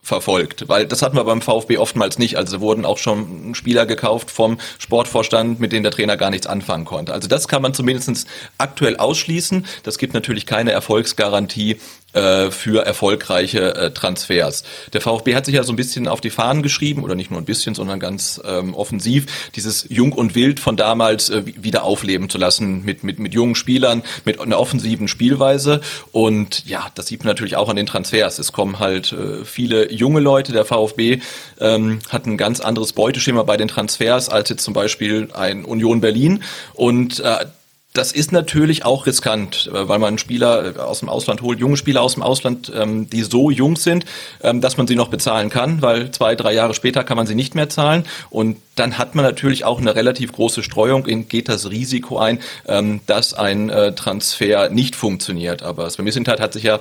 verfolgt, 0.05 0.69
weil 0.69 0.85
das 0.85 1.01
hatten 1.01 1.17
wir 1.17 1.23
beim 1.23 1.41
VfB 1.41 1.79
oftmals 1.79 2.19
nicht. 2.19 2.37
Also 2.37 2.61
wurden 2.61 2.85
auch 2.85 2.99
schon 2.99 3.55
Spieler 3.55 3.87
gekauft 3.87 4.33
vom 4.33 4.59
Sportvorstand, 4.79 5.61
mit 5.61 5.71
denen 5.71 5.85
der 5.85 5.93
Trainer 5.93 6.17
gar 6.17 6.31
nichts 6.31 6.49
anfangen 6.49 6.85
konnte. 6.85 7.13
Also 7.13 7.29
das 7.29 7.47
kann 7.47 7.63
man 7.63 7.73
zumindest 7.73 8.27
aktuell 8.59 8.97
ausschließen. 8.97 9.65
Das 9.85 9.99
gibt 9.99 10.13
natürlich 10.13 10.45
keine 10.45 10.73
Erfolgsgarantie 10.73 11.79
äh, 12.13 12.51
für 12.51 12.85
erfolgreiche 12.85 13.75
äh, 13.75 13.91
Transfers. 13.91 14.65
Der 14.93 15.01
VfB 15.01 15.35
hat 15.35 15.47
sich 15.47 15.55
ja 15.55 15.63
so 15.63 15.73
ein 15.73 15.77
bisschen 15.77 16.09
auf 16.09 16.21
die 16.21 16.31
Fahnen 16.31 16.63
geschrieben, 16.63 17.03
oder 17.05 17.15
nicht 17.15 17.31
nur 17.31 17.41
ein 17.41 17.45
bisschen, 17.45 17.75
sondern 17.75 18.01
ganz 18.01 18.41
ähm, 18.45 18.75
offensiv, 18.75 19.51
dieses 19.55 19.87
Jung 19.89 20.13
und 20.13 20.35
Wild 20.35 20.61
von 20.61 20.77
damals 20.77 21.31
äh, 21.31 21.43
wieder 21.57 21.85
aufleben 21.85 22.29
zu 22.29 22.39
lassen 22.39 22.85
mit, 22.85 23.03
mit, 23.05 23.19
mit 23.19 23.35
jungen 23.35 23.55
Spielern, 23.55 24.03
mit 24.25 24.41
einer 24.41 24.59
offensiven 24.59 25.09
Spielweise. 25.09 25.81
Und 26.13 26.67
ja, 26.67 26.87
das 26.95 27.07
sieht 27.07 27.21
man 27.21 27.29
natürlich 27.29 27.57
auch 27.57 27.69
an 27.69 27.77
den 27.77 27.87
Transfers. 27.87 28.39
Es 28.39 28.53
kommen 28.53 28.79
halt 28.79 29.13
äh, 29.13 29.45
viele 29.45 29.93
junge 29.93 30.21
Leute. 30.21 30.53
Der 30.53 30.65
VfB 30.65 31.21
ähm, 31.61 32.01
hat 32.11 32.27
ein 32.27 32.37
ganz 32.37 32.61
anderes 32.61 32.93
Beuteschema 32.93 33.43
bei 33.43 33.57
den 33.57 33.69
Transfers 33.69 34.29
als 34.29 34.49
jetzt 34.51 34.65
zum 34.65 34.75
Beispiel 34.75 35.29
ein 35.33 35.65
Union 35.65 36.01
Berlin. 36.01 36.43
Und 36.75 37.21
äh, 37.21 37.47
das 37.93 38.13
ist 38.13 38.33
natürlich 38.33 38.85
auch 38.85 39.07
riskant, 39.07 39.71
äh, 39.73 39.89
weil 39.89 39.99
man 39.99 40.19
Spieler 40.19 40.77
äh, 40.77 40.79
aus 40.79 41.01
dem 41.01 41.09
Ausland 41.09 41.43
holt, 41.43 41.59
junge 41.59 41.77
Spieler 41.77 42.03
aus 42.03 42.15
dem 42.15 42.23
Ausland, 42.23 42.73
ähm, 42.75 43.09
die 43.11 43.23
so 43.23 43.51
jung 43.51 43.77
sind, 43.77 44.05
ähm, 44.43 44.61
dass 44.61 44.77
man 44.77 44.87
sie 44.87 44.97
noch 44.97 45.09
bezahlen 45.09 45.51
kann, 45.51 45.83
weil 45.83 46.11
zwei, 46.11 46.35
drei 46.35 46.55
Jahre 46.55 46.75
später 46.75 47.05
kann 47.05 47.17
man 47.17 47.27
sie 47.27 47.35
nicht 47.35 47.55
mehr 47.55 47.69
zahlen. 47.69 48.05
Und 48.31 48.59
dann 48.77 48.97
hat 48.99 49.15
man 49.15 49.25
natürlich 49.25 49.65
auch 49.65 49.81
eine 49.81 49.95
relativ 49.95 50.33
große 50.33 50.63
Streuung, 50.63 51.07
in 51.07 51.29
geht 51.29 51.49
das 51.49 51.71
Risiko 51.71 52.19
ein, 52.19 52.41
ähm, 52.67 53.01
dass 53.07 53.35
ein 53.35 53.69
äh, 53.69 53.95
Transfer 53.95 54.71
nicht 54.71 54.97
funktioniert. 54.97 55.63
Aber 55.63 55.89
Sven 55.91 56.05
Missentat 56.05 56.41
hat 56.41 56.55
sich 56.55 56.65
ja 56.65 56.81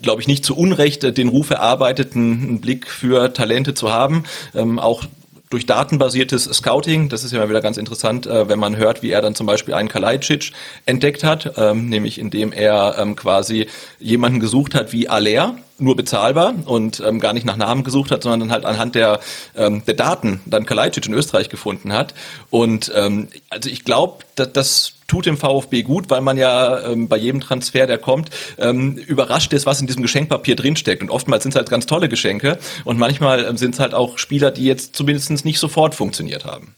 glaube 0.00 0.20
ich, 0.20 0.26
nicht 0.26 0.44
zu 0.44 0.56
Unrecht 0.56 1.16
den 1.16 1.28
Ruf 1.28 1.50
erarbeitet, 1.50 2.16
einen 2.16 2.60
Blick 2.60 2.88
für 2.88 3.32
Talente 3.32 3.72
zu 3.72 3.92
haben. 3.92 4.24
Ähm, 4.52 4.80
auch 4.80 5.04
durch 5.52 5.66
datenbasiertes 5.66 6.44
Scouting, 6.44 7.10
das 7.10 7.24
ist 7.24 7.32
ja 7.32 7.38
mal 7.38 7.48
wieder 7.48 7.60
ganz 7.60 7.76
interessant, 7.76 8.26
äh, 8.26 8.48
wenn 8.48 8.58
man 8.58 8.76
hört, 8.76 9.02
wie 9.02 9.10
er 9.10 9.20
dann 9.20 9.34
zum 9.34 9.46
Beispiel 9.46 9.74
einen 9.74 9.88
Kalajdzic 9.88 10.52
entdeckt 10.86 11.24
hat, 11.24 11.52
ähm, 11.58 11.88
nämlich 11.90 12.18
indem 12.18 12.52
er 12.52 12.96
ähm, 12.98 13.16
quasi 13.16 13.66
jemanden 13.98 14.40
gesucht 14.40 14.74
hat 14.74 14.92
wie 14.92 15.08
Aller, 15.08 15.56
nur 15.82 15.96
bezahlbar 15.96 16.54
und 16.64 17.00
ähm, 17.00 17.20
gar 17.20 17.32
nicht 17.32 17.44
nach 17.44 17.56
Namen 17.56 17.84
gesucht 17.84 18.10
hat, 18.10 18.22
sondern 18.22 18.50
halt 18.50 18.64
anhand 18.64 18.94
der, 18.94 19.20
ähm, 19.56 19.82
der 19.86 19.94
Daten 19.94 20.40
dann 20.46 20.66
Kalajdzic 20.66 21.06
in 21.06 21.14
Österreich 21.14 21.48
gefunden 21.48 21.92
hat. 21.92 22.14
Und 22.50 22.92
ähm, 22.94 23.28
also 23.50 23.68
ich 23.68 23.84
glaube, 23.84 24.24
dass 24.34 24.52
das 24.52 24.92
tut 25.12 25.26
dem 25.26 25.36
VfB 25.36 25.82
gut, 25.82 26.08
weil 26.08 26.22
man 26.22 26.38
ja 26.38 26.80
ähm, 26.86 27.06
bei 27.06 27.18
jedem 27.18 27.40
Transfer, 27.40 27.86
der 27.86 27.98
kommt, 27.98 28.30
ähm, 28.58 28.96
überrascht 28.96 29.52
ist, 29.52 29.66
was 29.66 29.80
in 29.80 29.86
diesem 29.86 30.00
Geschenkpapier 30.00 30.56
drinsteckt. 30.56 31.02
Und 31.02 31.10
oftmals 31.10 31.42
sind 31.42 31.50
es 31.50 31.56
halt 31.56 31.68
ganz 31.68 31.84
tolle 31.84 32.08
Geschenke 32.08 32.58
und 32.84 32.98
manchmal 32.98 33.44
ähm, 33.44 33.58
sind 33.58 33.74
es 33.74 33.80
halt 33.80 33.92
auch 33.92 34.16
Spieler, 34.16 34.50
die 34.50 34.64
jetzt 34.64 34.96
zumindest 34.96 35.44
nicht 35.44 35.58
sofort 35.58 35.94
funktioniert 35.94 36.46
haben. 36.46 36.74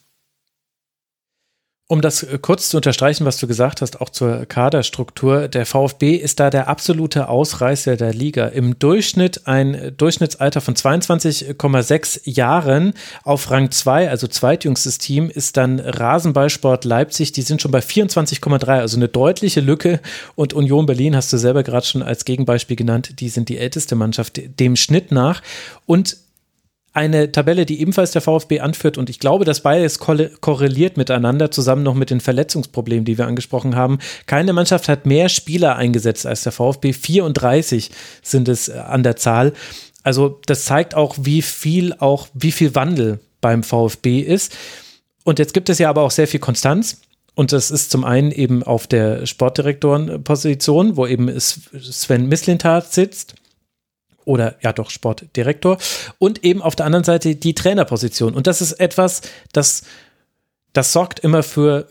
Um 1.87 2.01
das 2.01 2.23
äh, 2.23 2.39
kurz 2.41 2.71
zu 2.71 2.79
unterstreichen, 2.79 3.27
was 3.27 3.37
du 3.37 3.47
gesagt 3.47 3.83
hast, 3.83 4.01
auch 4.01 4.09
zur 4.09 4.47
Kaderstruktur, 4.47 5.49
der 5.49 5.67
VfB 5.67 6.15
ist 6.15 6.41
da 6.41 6.49
der 6.49 6.67
absolute 6.69 7.29
Ausreißer 7.29 7.97
der 7.97 8.15
Liga. 8.15 8.47
Im 8.47 8.79
Durchschnitt 8.79 9.47
ein 9.47 9.93
Durchschnittsalter 9.99 10.63
von 10.63 10.75
22,6 10.75 12.21
Jahren 12.25 12.95
auf 13.23 13.51
Rang 13.51 13.71
2, 13.71 14.09
also 14.09 14.27
zweitjüngstes 14.27 14.97
Team, 14.97 15.29
ist 15.29 15.59
dann 15.59 15.79
Rasenballsport 15.79 16.87
Leipzig. 16.87 17.33
Die 17.33 17.43
sind 17.43 17.61
schon 17.61 17.71
bei 17.71 17.81
24,3, 17.81 18.67
also 18.67 18.97
eine 18.97 19.09
deutliche 19.09 19.61
Lücke. 19.61 20.01
Und 20.37 20.55
Union 20.55 20.87
Berlin 20.87 21.15
hast 21.15 21.35
du 21.35 21.37
selber 21.37 21.63
gerade 21.65 21.85
schon 21.85 22.03
als 22.03 22.25
Gegenbeispiel 22.25 22.77
genannt. 22.77 23.21
Die 23.21 23.29
sind 23.29 23.51
die 23.51 23.59
älteste 23.59 23.95
Mannschaft 23.95 24.41
dem 24.59 24.77
Schnitt 24.77 25.13
nach. 25.13 25.43
Und 25.85 26.17
eine 26.95 27.33
Tabelle, 27.33 27.67
die 27.67 27.81
ebenfalls 27.81 28.13
der 28.13 28.23
VfB 28.23 28.61
anführt 28.61 28.99
und 28.99 29.11
ich 29.11 29.19
glaube, 29.19 29.45
dass 29.45 29.61
beides 29.61 29.99
korreliert 29.99 30.97
miteinander, 30.97 31.51
zusammen 31.51 31.83
noch 31.83 31.95
mit 31.95 32.11
den 32.11 32.21
Verletzungsproblemen, 32.21 33.05
die 33.05 33.19
wir 33.19 33.27
angesprochen 33.27 33.75
haben. 33.75 33.99
Keine 34.27 34.53
Mannschaft 34.53 34.89
hat 34.89 35.05
mehr 35.05 35.29
Spieler 35.29 35.75
eingesetzt 35.75 36.25
als 36.25 36.45
der 36.45 36.53
VfB. 36.53 36.93
34 36.93 37.91
sind 38.23 38.49
es 38.49 38.69
äh, 38.69 38.79
an 38.79 39.03
der 39.03 39.17
Zahl. 39.17 39.53
Also 40.05 40.41
das 40.47 40.67
zeigt 40.67 40.95
auch, 40.95 41.17
wie 41.21 41.43
viel 41.43 41.95
auch, 41.95 42.29
wie 42.33 42.53
viel 42.53 42.77
Wandel 42.77 43.19
beim 43.41 43.65
VfB 43.65 44.21
ist. 44.21 44.57
Und 45.25 45.41
jetzt 45.41 45.53
gibt 45.53 45.69
es 45.69 45.81
ja 45.81 45.91
aber 45.91 46.03
auch 46.03 46.13
sehr 46.13 46.29
viel 46.29 46.41
Konstanz. 46.41 47.01
Und 47.35 47.51
das 47.51 47.73
ist 47.73 47.91
zum 47.91 48.05
einen 48.05 48.31
eben 48.31 48.63
auf 48.63 48.87
der 48.87 49.27
Sportdirektorenposition, 49.27 50.97
wo 50.97 51.09
eben 51.09 51.29
Sven 51.41 52.29
Mislintat 52.29 52.93
sitzt 52.93 53.35
oder 54.25 54.57
ja 54.63 54.73
doch 54.73 54.91
Sportdirektor 54.91 55.79
und 56.19 56.45
eben 56.45 56.63
auf 56.63 56.77
der 56.77 56.87
anderen 56.87 57.05
Seite 57.05 57.37
die 57.37 57.55
Trainerposition. 57.55 58.35
Und 58.35 58.47
das 58.47 58.61
ist 58.61 58.73
etwas, 58.75 59.23
das, 59.53 59.83
das 60.73 60.93
sorgt 60.93 61.21
immer 61.21 61.43
für 61.43 61.87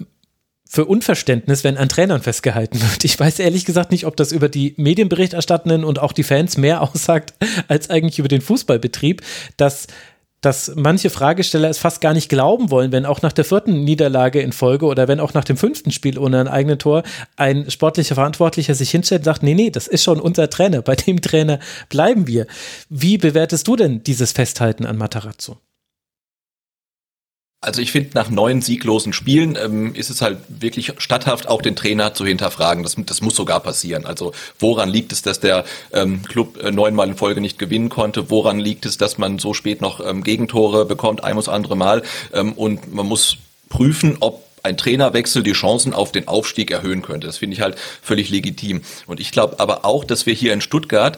für 0.74 0.86
Unverständnis, 0.86 1.64
wenn 1.64 1.78
an 1.78 1.88
Trainern 1.88 2.24
festgehalten 2.24 2.82
wird. 2.82 3.06
Ich 3.06 3.20
weiß 3.20 3.38
ehrlich 3.38 3.64
gesagt 3.64 3.92
nicht, 3.92 4.08
ob 4.08 4.18
das 4.18 4.32
über 4.32 4.50
die 4.50 4.74
Medienberichterstattenden 4.78 5.84
und 5.84 6.00
auch 6.00 6.14
die 6.14 6.24
Fans 6.24 6.58
mehr 6.58 6.82
aussagt 6.96 7.36
als 7.68 7.92
eigentlich 7.92 8.18
über 8.18 8.28
den 8.28 8.42
Fußballbetrieb, 8.42 9.22
dass 9.56 9.86
dass 10.44 10.74
manche 10.76 11.10
Fragesteller 11.10 11.70
es 11.70 11.80
fast 11.80 12.02
gar 12.02 12.14
nicht 12.14 12.30
glauben 12.30 12.70
wollen, 12.70 12.92
wenn 12.92 13.06
auch 13.06 13.22
nach 13.22 13.32
der 13.32 13.46
vierten 13.46 13.84
Niederlage 13.84 14.42
in 14.42 14.52
Folge 14.52 14.86
oder 14.86 15.08
wenn 15.08 15.20
auch 15.20 15.34
nach 15.34 15.46
dem 15.46 15.58
fünften 15.58 15.92
Spiel 15.92 16.20
ohne 16.20 16.42
ein 16.42 16.48
eigenes 16.48 16.78
Tor 16.78 17.04
ein 17.38 17.72
sportlicher 17.72 18.16
Verantwortlicher 18.16 18.76
sich 18.76 18.92
hinstellt 18.92 19.22
und 19.22 19.26
sagt, 19.26 19.42
nee, 19.42 19.56
nee, 19.56 19.70
das 19.70 19.88
ist 19.88 20.04
schon 20.04 20.20
unser 20.20 20.50
Trainer, 20.50 20.82
bei 20.82 20.96
dem 20.96 21.22
Trainer 21.22 21.60
bleiben 21.90 22.28
wir. 22.28 22.46
Wie 22.90 23.18
bewertest 23.18 23.68
du 23.68 23.76
denn 23.78 24.04
dieses 24.04 24.34
Festhalten 24.34 24.86
an 24.86 24.98
Matarazzo? 24.98 25.58
Also 27.64 27.82
ich 27.82 27.92
finde, 27.92 28.12
nach 28.14 28.30
neun 28.30 28.62
sieglosen 28.62 29.14
Spielen 29.14 29.58
ähm, 29.62 29.96
ist 29.96 30.10
es 30.10 30.22
halt 30.22 30.40
wirklich 30.48 30.94
statthaft, 30.98 31.48
auch 31.48 31.62
den 31.62 31.76
Trainer 31.76 32.14
zu 32.14 32.26
hinterfragen. 32.26 32.84
Das, 32.84 32.96
das 32.98 33.22
muss 33.22 33.36
sogar 33.36 33.62
passieren. 33.62 34.06
Also 34.06 34.34
woran 34.60 34.90
liegt 34.90 35.12
es, 35.12 35.22
dass 35.22 35.40
der 35.40 35.64
ähm, 35.94 36.24
Club 36.24 36.62
äh, 36.62 36.72
neunmal 36.72 37.08
in 37.08 37.16
Folge 37.16 37.40
nicht 37.40 37.58
gewinnen 37.58 37.90
konnte? 37.90 38.30
Woran 38.30 38.60
liegt 38.60 38.86
es, 38.86 38.98
dass 38.98 39.18
man 39.18 39.40
so 39.40 39.54
spät 39.54 39.82
noch 39.82 40.06
ähm, 40.06 40.24
Gegentore 40.24 40.86
bekommt, 40.86 41.24
ein 41.24 41.36
muss 41.36 41.48
andere 41.48 41.78
Mal? 41.78 42.04
Ähm, 42.34 42.54
und 42.54 42.94
man 42.94 43.06
muss 43.06 43.38
prüfen, 43.70 44.18
ob 44.20 44.44
ein 44.64 44.78
Trainerwechsel 44.78 45.44
die 45.44 45.54
Chancen 45.54 45.94
auf 45.94 46.12
den 46.12 46.28
Aufstieg 46.28 46.72
erhöhen 46.72 47.02
könnte. 47.02 47.28
Das 47.28 47.38
finde 47.38 47.56
ich 47.56 47.62
halt 47.62 47.78
völlig 48.02 48.30
legitim. 48.30 48.82
Und 49.08 49.20
ich 49.20 49.32
glaube 49.32 49.60
aber 49.60 49.86
auch, 49.86 50.04
dass 50.04 50.26
wir 50.26 50.34
hier 50.34 50.54
in 50.54 50.62
Stuttgart 50.62 51.18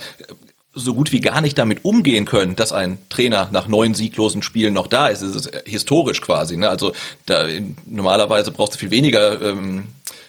so 0.76 0.94
gut 0.94 1.12
wie 1.12 1.22
gar 1.22 1.42
nicht 1.42 1.58
damit 1.58 1.86
umgehen 1.86 2.26
können, 2.26 2.56
dass 2.56 2.74
ein 2.74 2.98
Trainer 3.10 3.48
nach 3.52 3.68
neun 3.68 3.94
sieglosen 3.94 4.44
Spielen 4.44 4.74
noch 4.74 4.88
da 4.88 5.08
ist. 5.08 5.22
Es 5.22 5.36
ist 5.36 5.52
historisch 5.66 6.22
quasi. 6.22 6.58
Ne? 6.58 6.70
Also 6.70 6.92
da, 7.26 7.48
normalerweise 7.86 8.52
brauchst 8.52 8.76
du 8.76 8.80
viel 8.80 8.92
weniger 8.92 9.42
ähm, 9.42 9.86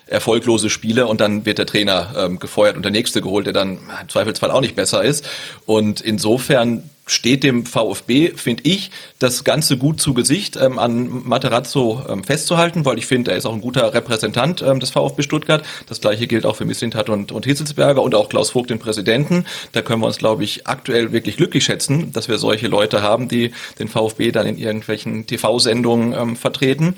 erfolglose 0.06 0.70
Spiele 0.70 1.08
und 1.08 1.20
dann 1.20 1.44
wird 1.46 1.58
der 1.58 1.66
Trainer 1.66 2.14
ähm, 2.16 2.38
gefeuert 2.38 2.76
und 2.76 2.84
der 2.84 2.92
nächste 2.92 3.20
geholt, 3.20 3.46
der 3.46 3.52
dann 3.52 3.78
im 4.00 4.08
Zweifelsfall 4.08 4.52
auch 4.52 4.60
nicht 4.60 4.76
besser 4.76 5.02
ist. 5.02 5.28
Und 5.66 6.00
insofern 6.00 6.88
steht 7.06 7.44
dem 7.44 7.64
VfB, 7.64 8.32
finde 8.34 8.64
ich, 8.66 8.90
das 9.20 9.44
Ganze 9.44 9.78
gut 9.78 10.00
zu 10.00 10.12
Gesicht, 10.12 10.56
ähm, 10.56 10.78
an 10.78 11.22
Materazzo 11.24 12.04
ähm, 12.08 12.24
festzuhalten, 12.24 12.84
weil 12.84 12.98
ich 12.98 13.06
finde, 13.06 13.30
er 13.30 13.36
ist 13.36 13.46
auch 13.46 13.54
ein 13.54 13.60
guter 13.60 13.94
Repräsentant 13.94 14.60
ähm, 14.62 14.80
des 14.80 14.90
VfB 14.90 15.22
Stuttgart. 15.22 15.64
Das 15.88 16.00
gleiche 16.00 16.26
gilt 16.26 16.44
auch 16.44 16.56
für 16.56 16.64
Misslintat 16.64 17.08
und, 17.08 17.30
und 17.30 17.46
Hitzelsberger 17.46 18.02
und 18.02 18.16
auch 18.16 18.28
Klaus 18.28 18.50
Vogt, 18.50 18.70
den 18.70 18.80
Präsidenten. 18.80 19.46
Da 19.70 19.82
können 19.82 20.02
wir 20.02 20.06
uns, 20.06 20.18
glaube 20.18 20.42
ich, 20.42 20.66
aktuell 20.66 21.12
wirklich 21.12 21.36
glücklich 21.36 21.64
schätzen, 21.64 22.12
dass 22.12 22.28
wir 22.28 22.38
solche 22.38 22.66
Leute 22.66 23.02
haben, 23.02 23.28
die 23.28 23.52
den 23.78 23.86
VfB 23.86 24.32
dann 24.32 24.46
in 24.46 24.58
irgendwelchen 24.58 25.26
TV-Sendungen 25.26 26.12
ähm, 26.12 26.36
vertreten. 26.36 26.96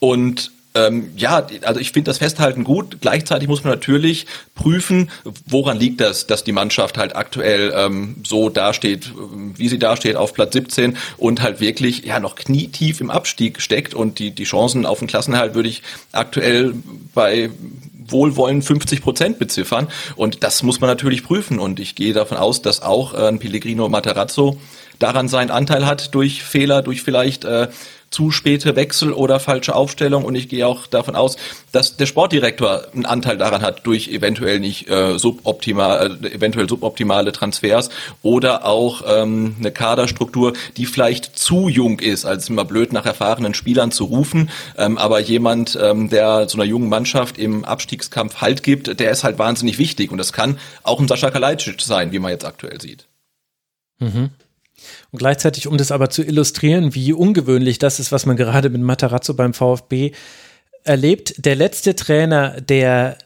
Und 0.00 0.50
ähm, 0.76 1.10
ja, 1.16 1.46
also 1.62 1.80
ich 1.80 1.92
finde 1.92 2.10
das 2.10 2.18
Festhalten 2.18 2.64
gut. 2.64 2.98
Gleichzeitig 3.00 3.48
muss 3.48 3.64
man 3.64 3.72
natürlich 3.72 4.26
prüfen, 4.54 5.10
woran 5.46 5.78
liegt 5.78 6.00
das, 6.00 6.26
dass 6.26 6.44
die 6.44 6.52
Mannschaft 6.52 6.98
halt 6.98 7.16
aktuell 7.16 7.72
ähm, 7.74 8.16
so 8.26 8.50
dasteht, 8.50 9.12
wie 9.56 9.68
sie 9.68 9.78
dasteht, 9.78 10.16
auf 10.16 10.34
Platz 10.34 10.52
17 10.52 10.96
und 11.16 11.42
halt 11.42 11.60
wirklich 11.60 12.04
ja 12.04 12.20
noch 12.20 12.34
knietief 12.34 13.00
im 13.00 13.10
Abstieg 13.10 13.62
steckt 13.62 13.94
und 13.94 14.18
die, 14.18 14.32
die 14.32 14.44
Chancen 14.44 14.84
auf 14.84 14.98
den 14.98 15.08
Klassenerhalt 15.08 15.54
würde 15.54 15.68
ich 15.68 15.82
aktuell 16.12 16.74
bei 17.14 17.50
Wohlwollen 18.08 18.62
50 18.62 19.02
Prozent 19.02 19.38
beziffern. 19.38 19.88
Und 20.14 20.42
das 20.42 20.62
muss 20.62 20.80
man 20.80 20.88
natürlich 20.88 21.24
prüfen. 21.24 21.58
Und 21.58 21.80
ich 21.80 21.94
gehe 21.94 22.12
davon 22.12 22.38
aus, 22.38 22.62
dass 22.62 22.82
auch 22.82 23.14
äh, 23.14 23.32
Pellegrino 23.36 23.88
Materazzo 23.88 24.58
daran 24.98 25.28
seinen 25.28 25.50
Anteil 25.50 25.86
hat 25.86 26.14
durch 26.14 26.42
Fehler, 26.42 26.82
durch 26.82 27.02
vielleicht 27.02 27.44
äh, 27.44 27.68
zu 28.16 28.30
späte 28.30 28.76
Wechsel 28.76 29.12
oder 29.12 29.40
falsche 29.40 29.74
Aufstellung. 29.74 30.24
Und 30.24 30.36
ich 30.36 30.48
gehe 30.48 30.66
auch 30.66 30.86
davon 30.86 31.14
aus, 31.14 31.36
dass 31.70 31.98
der 31.98 32.06
Sportdirektor 32.06 32.86
einen 32.94 33.04
Anteil 33.04 33.36
daran 33.36 33.60
hat 33.60 33.86
durch 33.86 34.08
eventuell 34.08 34.58
nicht 34.58 34.88
äh, 34.88 35.18
suboptimal, 35.18 36.18
äh, 36.22 36.28
eventuell 36.28 36.66
suboptimale 36.66 37.32
Transfers 37.32 37.90
oder 38.22 38.64
auch 38.64 39.02
ähm, 39.06 39.56
eine 39.58 39.70
Kaderstruktur, 39.70 40.54
die 40.78 40.86
vielleicht 40.86 41.38
zu 41.38 41.68
jung 41.68 41.98
ist, 41.98 42.24
als 42.24 42.48
immer 42.48 42.64
blöd 42.64 42.94
nach 42.94 43.04
erfahrenen 43.04 43.52
Spielern 43.52 43.92
zu 43.92 44.04
rufen. 44.04 44.48
Ähm, 44.78 44.96
aber 44.96 45.20
jemand, 45.20 45.78
ähm, 45.78 46.08
der 46.08 46.48
so 46.48 46.56
einer 46.56 46.64
jungen 46.64 46.88
Mannschaft 46.88 47.36
im 47.36 47.66
Abstiegskampf 47.66 48.40
Halt 48.40 48.62
gibt, 48.62 48.98
der 48.98 49.10
ist 49.10 49.24
halt 49.24 49.38
wahnsinnig 49.38 49.76
wichtig. 49.76 50.10
Und 50.10 50.16
das 50.16 50.32
kann 50.32 50.58
auch 50.84 51.00
ein 51.00 51.08
Sascha 51.08 51.30
Kalajdzic 51.30 51.82
sein, 51.82 52.12
wie 52.12 52.18
man 52.18 52.30
jetzt 52.30 52.46
aktuell 52.46 52.80
sieht. 52.80 53.08
Mhm. 53.98 54.30
Und 55.10 55.18
gleichzeitig, 55.18 55.66
um 55.66 55.78
das 55.78 55.92
aber 55.92 56.10
zu 56.10 56.22
illustrieren, 56.22 56.94
wie 56.94 57.12
ungewöhnlich 57.12 57.78
das 57.78 57.98
ist, 57.98 58.12
was 58.12 58.26
man 58.26 58.36
gerade 58.36 58.70
mit 58.70 58.82
Matarazzo 58.82 59.34
beim 59.34 59.54
VfB 59.54 60.12
erlebt, 60.84 61.34
der 61.44 61.56
letzte 61.56 61.96
Trainer, 61.96 62.60
der 62.60 63.18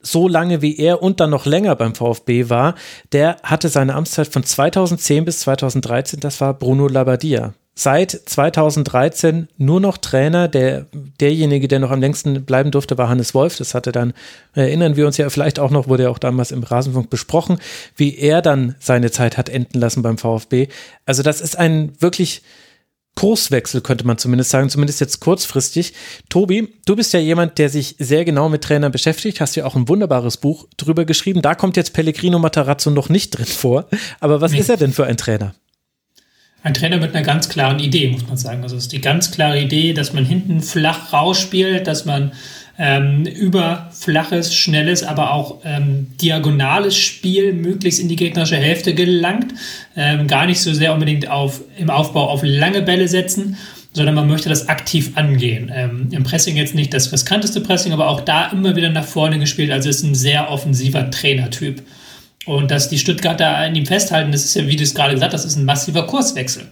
so 0.00 0.28
lange 0.28 0.62
wie 0.62 0.76
er 0.78 1.02
und 1.02 1.20
dann 1.20 1.30
noch 1.30 1.46
länger 1.46 1.76
beim 1.76 1.94
VfB 1.94 2.50
war, 2.50 2.74
der 3.12 3.36
hatte 3.42 3.68
seine 3.68 3.94
Amtszeit 3.94 4.28
von 4.28 4.44
2010 4.44 5.24
bis 5.24 5.40
2013, 5.40 6.20
das 6.20 6.40
war 6.40 6.54
Bruno 6.54 6.88
Labbadia 6.88 7.54
seit 7.74 8.10
2013 8.10 9.48
nur 9.58 9.80
noch 9.80 9.98
Trainer. 9.98 10.48
Der, 10.48 10.86
derjenige, 11.20 11.68
der 11.68 11.80
noch 11.80 11.90
am 11.90 12.00
längsten 12.00 12.44
bleiben 12.44 12.70
durfte, 12.70 12.96
war 12.98 13.08
Hannes 13.08 13.34
Wolf. 13.34 13.56
Das 13.56 13.74
hatte 13.74 13.92
dann, 13.92 14.12
erinnern 14.54 14.96
wir 14.96 15.06
uns 15.06 15.16
ja 15.16 15.28
vielleicht 15.30 15.58
auch 15.58 15.70
noch, 15.70 15.88
wurde 15.88 16.04
ja 16.04 16.10
auch 16.10 16.18
damals 16.18 16.52
im 16.52 16.62
Rasenfunk 16.62 17.10
besprochen, 17.10 17.58
wie 17.96 18.16
er 18.16 18.42
dann 18.42 18.76
seine 18.78 19.10
Zeit 19.10 19.36
hat 19.36 19.48
enden 19.48 19.78
lassen 19.78 20.02
beim 20.02 20.18
VfB. 20.18 20.68
Also 21.06 21.22
das 21.22 21.40
ist 21.40 21.58
ein 21.58 21.92
wirklich 21.98 22.42
Kurswechsel, 23.16 23.80
könnte 23.80 24.06
man 24.06 24.18
zumindest 24.18 24.50
sagen, 24.50 24.70
zumindest 24.70 25.00
jetzt 25.00 25.20
kurzfristig. 25.20 25.94
Tobi, 26.28 26.74
du 26.84 26.96
bist 26.96 27.12
ja 27.12 27.20
jemand, 27.20 27.58
der 27.58 27.68
sich 27.68 27.94
sehr 27.98 28.24
genau 28.24 28.48
mit 28.48 28.62
Trainern 28.62 28.90
beschäftigt, 28.90 29.40
hast 29.40 29.54
ja 29.54 29.64
auch 29.64 29.76
ein 29.76 29.88
wunderbares 29.88 30.36
Buch 30.36 30.66
drüber 30.76 31.04
geschrieben. 31.04 31.40
Da 31.40 31.54
kommt 31.54 31.76
jetzt 31.76 31.92
Pellegrino 31.92 32.38
Matarazzo 32.38 32.90
noch 32.90 33.08
nicht 33.08 33.30
drin 33.30 33.46
vor. 33.46 33.86
Aber 34.20 34.40
was 34.40 34.52
nee. 34.52 34.58
ist 34.58 34.68
er 34.68 34.76
denn 34.76 34.92
für 34.92 35.06
ein 35.06 35.16
Trainer? 35.16 35.54
Ein 36.64 36.72
Trainer 36.72 36.96
mit 36.96 37.14
einer 37.14 37.24
ganz 37.24 37.50
klaren 37.50 37.78
Idee, 37.78 38.08
muss 38.08 38.26
man 38.26 38.38
sagen. 38.38 38.62
Also 38.62 38.76
es 38.76 38.84
ist 38.84 38.92
die 38.92 39.02
ganz 39.02 39.30
klare 39.30 39.60
Idee, 39.60 39.92
dass 39.92 40.14
man 40.14 40.24
hinten 40.24 40.62
flach 40.62 41.12
rausspielt, 41.12 41.86
dass 41.86 42.06
man 42.06 42.32
ähm, 42.78 43.26
über 43.26 43.90
flaches, 43.92 44.54
schnelles, 44.54 45.04
aber 45.04 45.32
auch 45.34 45.60
ähm, 45.64 46.08
diagonales 46.20 46.96
Spiel 46.96 47.52
möglichst 47.52 48.00
in 48.00 48.08
die 48.08 48.16
gegnerische 48.16 48.56
Hälfte 48.56 48.94
gelangt. 48.94 49.52
Ähm, 49.94 50.26
gar 50.26 50.46
nicht 50.46 50.60
so 50.60 50.72
sehr 50.72 50.94
unbedingt 50.94 51.28
auf, 51.28 51.60
im 51.76 51.90
Aufbau 51.90 52.30
auf 52.30 52.40
lange 52.42 52.80
Bälle 52.80 53.08
setzen, 53.08 53.58
sondern 53.92 54.14
man 54.14 54.26
möchte 54.26 54.48
das 54.48 54.70
aktiv 54.70 55.12
angehen. 55.16 55.70
Ähm, 55.72 56.08
Im 56.12 56.24
Pressing 56.24 56.56
jetzt 56.56 56.74
nicht 56.74 56.94
das 56.94 57.12
riskanteste 57.12 57.60
Pressing, 57.60 57.92
aber 57.92 58.08
auch 58.08 58.22
da 58.22 58.46
immer 58.46 58.74
wieder 58.74 58.88
nach 58.88 59.04
vorne 59.04 59.38
gespielt. 59.38 59.70
Also 59.70 59.90
ist 59.90 60.02
ein 60.02 60.14
sehr 60.14 60.50
offensiver 60.50 61.10
Trainertyp. 61.10 61.82
Und 62.46 62.70
dass 62.70 62.88
die 62.88 62.98
Stuttgarter 62.98 63.56
an 63.56 63.74
ihm 63.74 63.86
festhalten, 63.86 64.32
das 64.32 64.44
ist 64.44 64.54
ja, 64.54 64.66
wie 64.66 64.76
du 64.76 64.82
es 64.82 64.94
gerade 64.94 65.14
gesagt 65.14 65.32
hast, 65.32 65.44
das 65.44 65.52
ist 65.52 65.58
ein 65.58 65.64
massiver 65.64 66.06
Kurswechsel. 66.06 66.64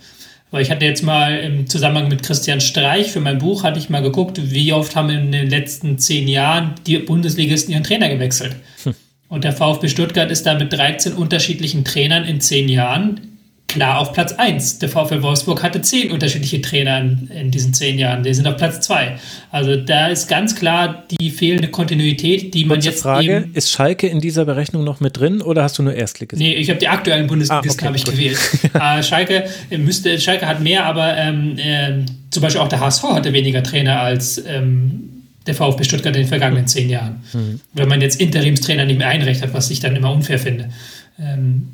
Weil 0.51 0.62
ich 0.62 0.70
hatte 0.70 0.85
jetzt 0.85 1.03
mal 1.03 1.39
im 1.39 1.66
Zusammenhang 1.66 2.09
mit 2.09 2.23
Christian 2.23 2.61
Streich 2.61 3.11
für 3.11 3.20
mein 3.20 3.39
Buch, 3.39 3.65
hatte 3.65 3.78
ich 3.78 3.89
mal 3.89 4.03
geguckt, 4.03 4.39
wie 4.53 4.73
oft 4.74 4.94
haben 4.94 5.09
in 5.09 5.32
den 5.32 5.49
letzten 5.49 5.99
zehn 5.99 6.28
Jahren 6.28 6.74
die 6.86 6.99
Bundesligisten 6.99 7.73
ihren 7.73 7.85
Trainer 7.85 8.11
gewechselt. 8.11 8.57
Hm. 8.85 8.94
Und 9.28 9.44
der 9.44 9.53
VfB 9.53 9.89
Stuttgart 9.89 10.31
ist 10.31 10.44
da 10.44 10.55
mit 10.55 10.70
13 10.70 11.15
unterschiedlichen 11.15 11.85
Trainern 11.86 12.24
in 12.24 12.43
zehn 12.43 12.69
Jahren 12.69 13.32
klar 13.73 13.99
auf 13.99 14.12
Platz 14.12 14.32
1. 14.32 14.78
Der 14.81 14.89
VfL 14.89 15.23
Wolfsburg 15.23 15.62
hatte 15.62 15.81
zehn 15.81 16.12
unterschiedliche 16.12 16.61
Trainer 16.61 17.01
in, 17.01 17.28
in, 17.28 17.51
diesen 17.51 17.73
zehn 17.73 17.99
Jahren. 17.99 18.23
Die 18.23 18.35
sind 18.35 18.47
auf 18.47 18.57
Platz 18.57 18.81
2. 18.81 19.16
Also 19.51 19.77
da 19.77 20.09
ist 20.09 20.28
ganz 20.28 20.55
klar 20.55 21.05
die 21.11 21.31
fehlende 21.31 21.69
Kontinuität, 21.69 22.53
die 22.55 22.65
man 22.65 22.77
Kurze 22.77 22.90
jetzt 22.90 23.03
Frage, 23.03 23.36
eben 23.39 23.55
ist 23.55 23.70
Schalke 23.70 24.07
in 24.07 24.20
dieser 24.20 24.44
Berechnung 24.44 24.85
noch 24.85 25.01
mit 25.01 25.19
drin 25.19 25.40
oder 25.40 25.62
hast 25.62 25.78
du 25.78 25.82
nur 25.82 25.94
Erstligisten? 25.94 26.47
Nee, 26.47 26.55
ich 26.55 26.69
habe 26.69 26.78
die 26.78 26.89
aktuellen 26.89 27.27
Bundesligisten 27.27 27.86
ah, 27.86 27.90
okay, 27.90 27.99
ich 27.99 28.05
gewählt. 28.05 28.39
äh, 28.74 29.03
Schalke, 29.03 29.44
müsste, 29.78 30.20
Schalke 30.20 30.47
hat 30.47 30.61
mehr, 30.61 30.85
aber 30.85 31.16
ähm, 31.16 31.57
äh, 31.57 32.05
zum 32.31 32.43
Beispiel 32.43 32.61
auch 32.61 32.69
der 32.69 32.81
HSV 32.81 33.03
hatte 33.05 33.32
weniger 33.32 33.62
Trainer 33.62 34.01
als 34.01 34.39
ähm, 34.47 35.09
der 35.47 35.55
VfB 35.55 35.85
Stuttgart 35.85 36.15
in 36.15 36.23
den 36.23 36.28
vergangenen 36.28 36.66
zehn 36.66 36.90
Jahren. 36.90 37.23
Mhm. 37.32 37.61
Wenn 37.73 37.89
man 37.89 38.01
jetzt 38.01 38.20
Interimstrainer 38.20 38.85
nicht 38.85 38.99
mehr 38.99 39.09
einrechnet, 39.09 39.55
was 39.55 39.70
ich 39.70 39.81
dann 39.81 39.97
immer 39.97 40.12
unfair 40.12 40.39
finde. 40.39 40.70
Ähm, 41.19 41.69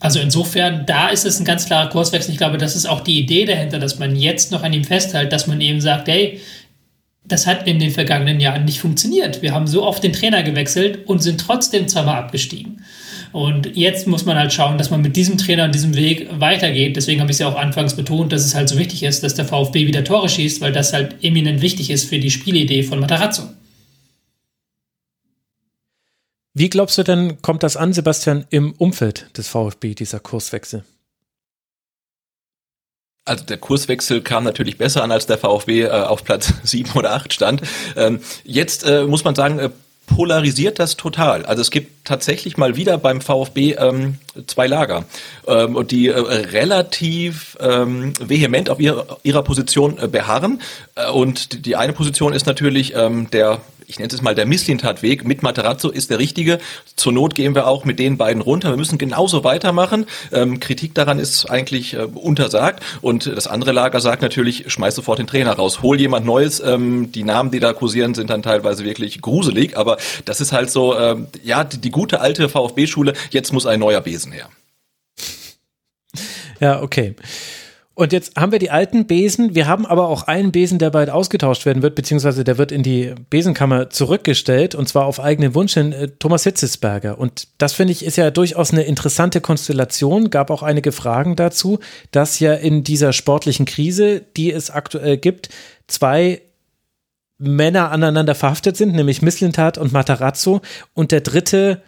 also 0.00 0.20
insofern, 0.20 0.84
da 0.86 1.08
ist 1.08 1.24
es 1.24 1.38
ein 1.38 1.44
ganz 1.44 1.66
klarer 1.66 1.88
Kurswechsel. 1.88 2.32
Ich 2.32 2.38
glaube, 2.38 2.58
das 2.58 2.76
ist 2.76 2.86
auch 2.86 3.00
die 3.00 3.18
Idee 3.18 3.44
dahinter, 3.44 3.78
dass 3.78 3.98
man 3.98 4.16
jetzt 4.16 4.52
noch 4.52 4.62
an 4.62 4.72
ihm 4.72 4.84
festhält, 4.84 5.32
dass 5.32 5.46
man 5.46 5.60
eben 5.60 5.80
sagt, 5.80 6.08
hey, 6.08 6.40
das 7.26 7.46
hat 7.46 7.66
in 7.66 7.78
den 7.78 7.90
vergangenen 7.90 8.38
Jahren 8.38 8.66
nicht 8.66 8.80
funktioniert. 8.80 9.40
Wir 9.40 9.54
haben 9.54 9.66
so 9.66 9.82
oft 9.82 10.02
den 10.02 10.12
Trainer 10.12 10.42
gewechselt 10.42 11.06
und 11.06 11.22
sind 11.22 11.40
trotzdem 11.40 11.88
zweimal 11.88 12.16
abgestiegen. 12.16 12.84
Und 13.32 13.74
jetzt 13.76 14.06
muss 14.06 14.26
man 14.26 14.36
halt 14.36 14.52
schauen, 14.52 14.78
dass 14.78 14.90
man 14.90 15.00
mit 15.00 15.16
diesem 15.16 15.38
Trainer 15.38 15.64
und 15.64 15.74
diesem 15.74 15.96
Weg 15.96 16.28
weitergeht. 16.38 16.96
Deswegen 16.96 17.20
habe 17.20 17.30
ich 17.30 17.36
es 17.36 17.40
ja 17.40 17.48
auch 17.48 17.56
anfangs 17.56 17.94
betont, 17.94 18.32
dass 18.32 18.44
es 18.44 18.54
halt 18.54 18.68
so 18.68 18.78
wichtig 18.78 19.02
ist, 19.02 19.24
dass 19.24 19.34
der 19.34 19.44
VfB 19.46 19.86
wieder 19.86 20.04
Tore 20.04 20.28
schießt, 20.28 20.60
weil 20.60 20.72
das 20.72 20.92
halt 20.92 21.16
eminent 21.22 21.60
wichtig 21.60 21.90
ist 21.90 22.08
für 22.08 22.18
die 22.18 22.30
Spielidee 22.30 22.82
von 22.82 23.00
Matarazzo. 23.00 23.44
Wie 26.56 26.70
glaubst 26.70 26.96
du 26.98 27.02
denn, 27.02 27.42
kommt 27.42 27.64
das 27.64 27.76
an, 27.76 27.92
Sebastian, 27.92 28.46
im 28.50 28.72
Umfeld 28.74 29.26
des 29.36 29.48
VfB, 29.48 29.94
dieser 29.94 30.20
Kurswechsel? 30.20 30.84
Also 33.24 33.44
der 33.44 33.56
Kurswechsel 33.56 34.20
kam 34.20 34.44
natürlich 34.44 34.78
besser 34.78 35.02
an, 35.02 35.10
als 35.10 35.26
der 35.26 35.38
VfB 35.38 35.82
äh, 35.82 35.88
auf 35.88 36.22
Platz 36.22 36.52
sieben 36.62 36.92
oder 36.92 37.12
acht 37.12 37.32
stand. 37.32 37.62
Ähm, 37.96 38.20
jetzt 38.44 38.86
äh, 38.86 39.04
muss 39.04 39.24
man 39.24 39.34
sagen, 39.34 39.58
äh, 39.58 39.70
polarisiert 40.06 40.78
das 40.78 40.96
total. 40.96 41.44
Also 41.46 41.62
es 41.62 41.70
gibt 41.70 42.06
tatsächlich 42.06 42.56
mal 42.56 42.76
wieder 42.76 42.98
beim 42.98 43.20
VfB 43.20 43.72
ähm, 43.72 44.18
zwei 44.46 44.66
Lager, 44.66 45.06
ähm, 45.46 45.86
die 45.88 46.08
äh, 46.08 46.18
relativ 46.18 47.56
ähm, 47.60 48.12
vehement 48.20 48.70
auf 48.70 48.78
ihrer, 48.78 49.18
ihrer 49.22 49.42
Position 49.42 49.98
äh, 49.98 50.06
beharren. 50.06 50.60
Äh, 50.94 51.10
und 51.10 51.66
die 51.66 51.76
eine 51.76 51.94
Position 51.94 52.32
ist 52.32 52.46
natürlich 52.46 52.94
ähm, 52.94 53.30
der 53.30 53.60
ich 53.86 53.98
nenne 53.98 54.12
es 54.12 54.22
mal 54.22 54.34
der 54.34 54.46
Misslintat-Weg 54.46 55.24
mit 55.24 55.42
Materazzo 55.42 55.90
ist 55.90 56.10
der 56.10 56.18
richtige. 56.18 56.58
Zur 56.96 57.12
Not 57.12 57.34
gehen 57.34 57.54
wir 57.54 57.66
auch 57.66 57.84
mit 57.84 57.98
den 57.98 58.16
beiden 58.16 58.42
runter. 58.42 58.70
Wir 58.70 58.76
müssen 58.76 58.98
genauso 58.98 59.44
weitermachen. 59.44 60.06
Ähm, 60.32 60.60
Kritik 60.60 60.94
daran 60.94 61.18
ist 61.18 61.50
eigentlich 61.50 61.94
äh, 61.94 62.02
untersagt. 62.02 62.82
Und 63.00 63.26
das 63.26 63.46
andere 63.46 63.72
Lager 63.72 64.00
sagt 64.00 64.22
natürlich, 64.22 64.72
schmeiß 64.72 64.94
sofort 64.94 65.18
den 65.18 65.26
Trainer 65.26 65.52
raus, 65.52 65.82
hol 65.82 66.00
jemand 66.00 66.26
Neues. 66.26 66.60
Ähm, 66.60 67.12
die 67.12 67.24
Namen, 67.24 67.50
die 67.50 67.60
da 67.60 67.72
kursieren, 67.72 68.14
sind 68.14 68.30
dann 68.30 68.42
teilweise 68.42 68.84
wirklich 68.84 69.20
gruselig. 69.20 69.76
Aber 69.76 69.96
das 70.24 70.40
ist 70.40 70.52
halt 70.52 70.70
so, 70.70 70.98
ähm, 70.98 71.26
ja, 71.42 71.64
die, 71.64 71.78
die 71.78 71.90
gute 71.90 72.20
alte 72.20 72.48
VfB-Schule. 72.48 73.14
Jetzt 73.30 73.52
muss 73.52 73.66
ein 73.66 73.80
neuer 73.80 74.00
Besen 74.00 74.32
her. 74.32 74.48
Ja, 76.60 76.82
okay. 76.82 77.14
Und 77.96 78.12
jetzt 78.12 78.34
haben 78.36 78.50
wir 78.50 78.58
die 78.58 78.72
alten 78.72 79.06
Besen, 79.06 79.54
wir 79.54 79.68
haben 79.68 79.86
aber 79.86 80.08
auch 80.08 80.24
einen 80.24 80.50
Besen, 80.50 80.80
der 80.80 80.90
bald 80.90 81.10
ausgetauscht 81.10 81.64
werden 81.64 81.82
wird, 81.82 81.94
beziehungsweise 81.94 82.42
der 82.42 82.58
wird 82.58 82.72
in 82.72 82.82
die 82.82 83.14
Besenkammer 83.30 83.88
zurückgestellt 83.88 84.74
und 84.74 84.88
zwar 84.88 85.06
auf 85.06 85.20
eigenen 85.20 85.54
Wunsch 85.54 85.74
hin, 85.74 85.92
äh, 85.92 86.08
Thomas 86.18 86.42
Hitzesberger. 86.42 87.18
Und 87.18 87.46
das 87.58 87.72
finde 87.72 87.92
ich 87.92 88.04
ist 88.04 88.16
ja 88.16 88.32
durchaus 88.32 88.72
eine 88.72 88.82
interessante 88.82 89.40
Konstellation, 89.40 90.30
gab 90.30 90.50
auch 90.50 90.64
einige 90.64 90.90
Fragen 90.90 91.36
dazu, 91.36 91.78
dass 92.10 92.40
ja 92.40 92.54
in 92.54 92.82
dieser 92.82 93.12
sportlichen 93.12 93.64
Krise, 93.64 94.22
die 94.36 94.50
es 94.50 94.70
aktuell 94.70 95.16
gibt, 95.16 95.50
zwei 95.86 96.42
Männer 97.38 97.92
aneinander 97.92 98.34
verhaftet 98.34 98.76
sind, 98.76 98.94
nämlich 98.94 99.22
Misslintat 99.22 99.78
und 99.78 99.92
Matarazzo 99.92 100.62
und 100.94 101.12
der 101.12 101.20
dritte 101.20 101.80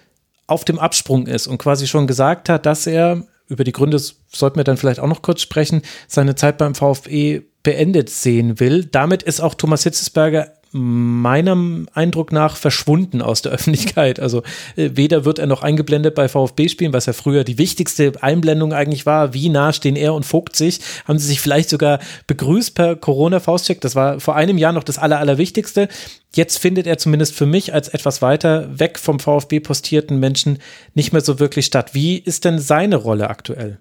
auf 0.47 0.65
dem 0.65 0.79
Absprung 0.79 1.27
ist 1.27 1.49
und 1.49 1.59
quasi 1.59 1.89
schon 1.89 2.07
gesagt 2.07 2.49
hat, 2.49 2.65
dass 2.65 2.87
er 2.87 3.25
über 3.49 3.65
die 3.65 3.73
Gründe 3.73 3.99
sollten 3.99 4.57
wir 4.57 4.65
dann 4.65 4.77
vielleicht 4.77 5.01
auch 5.01 5.09
noch 5.09 5.23
kurz 5.23 5.41
sprechen, 5.41 5.83
seine 6.09 6.35
Zeit 6.35 6.59
beim 6.59 6.75
VfE 6.75 7.45
beendet 7.63 8.11
sehen 8.11 8.61
will. 8.61 8.85
Damit 8.85 9.23
ist 9.23 9.41
auch 9.41 9.55
Thomas 9.55 9.83
Hitzesberger 9.83 10.53
meinem 10.77 11.89
Eindruck 11.95 12.33
nach 12.33 12.57
verschwunden 12.57 13.23
aus 13.23 13.43
der 13.43 13.53
Öffentlichkeit. 13.53 14.21
Also 14.21 14.43
äh, 14.77 14.91
weder 14.95 15.25
wird 15.25 15.39
er 15.39 15.47
noch 15.47 15.63
eingeblendet 15.63 16.15
bei 16.15 16.29
VfB-Spielen, 16.29 16.93
was 16.93 17.07
ja 17.07 17.13
früher 17.13 17.45
die 17.45 17.59
wichtigste 17.59 18.13
Einblendung 18.21 18.73
eigentlich 18.73 19.07
war. 19.07 19.35
Wie 19.35 19.49
nah 19.49 19.73
stehen 19.73 19.97
er 19.97 20.15
und 20.15 20.25
Vogt 20.25 20.57
sich? 20.57 20.81
Haben 21.07 21.19
sie 21.19 21.27
sich 21.27 21.41
vielleicht 21.41 21.71
sogar 21.71 21.99
begrüßt 22.27 22.75
per 22.75 22.97
Corona-Faustcheck? 22.97 23.81
Das 23.81 23.95
war 23.95 24.21
vor 24.21 24.37
einem 24.37 24.59
Jahr 24.59 24.73
noch 24.73 24.85
das 24.85 24.99
Aller, 24.99 25.19
Allerwichtigste. 25.19 25.89
Jetzt 26.35 26.59
findet 26.59 26.87
er 26.87 26.99
zumindest 26.99 27.35
für 27.35 27.47
mich 27.47 27.73
als 27.73 27.89
etwas 27.89 28.21
weiter 28.21 28.79
weg 28.79 28.99
vom 28.99 29.21
VfB 29.21 29.61
postierten 29.61 30.21
Menschen 30.21 30.59
nicht 30.95 31.13
mehr 31.13 31.23
so 31.23 31.41
wirklich 31.41 31.67
statt. 31.67 31.95
Wie 31.95 32.19
ist 32.19 32.45
denn 32.45 32.59
seine 32.59 32.97
Rolle 32.97 33.31
aktuell? 33.31 33.79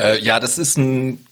Äh, 0.00 0.20
ja, 0.22 0.40
das 0.40 0.58
ist 0.58 0.78
ein 0.78 1.24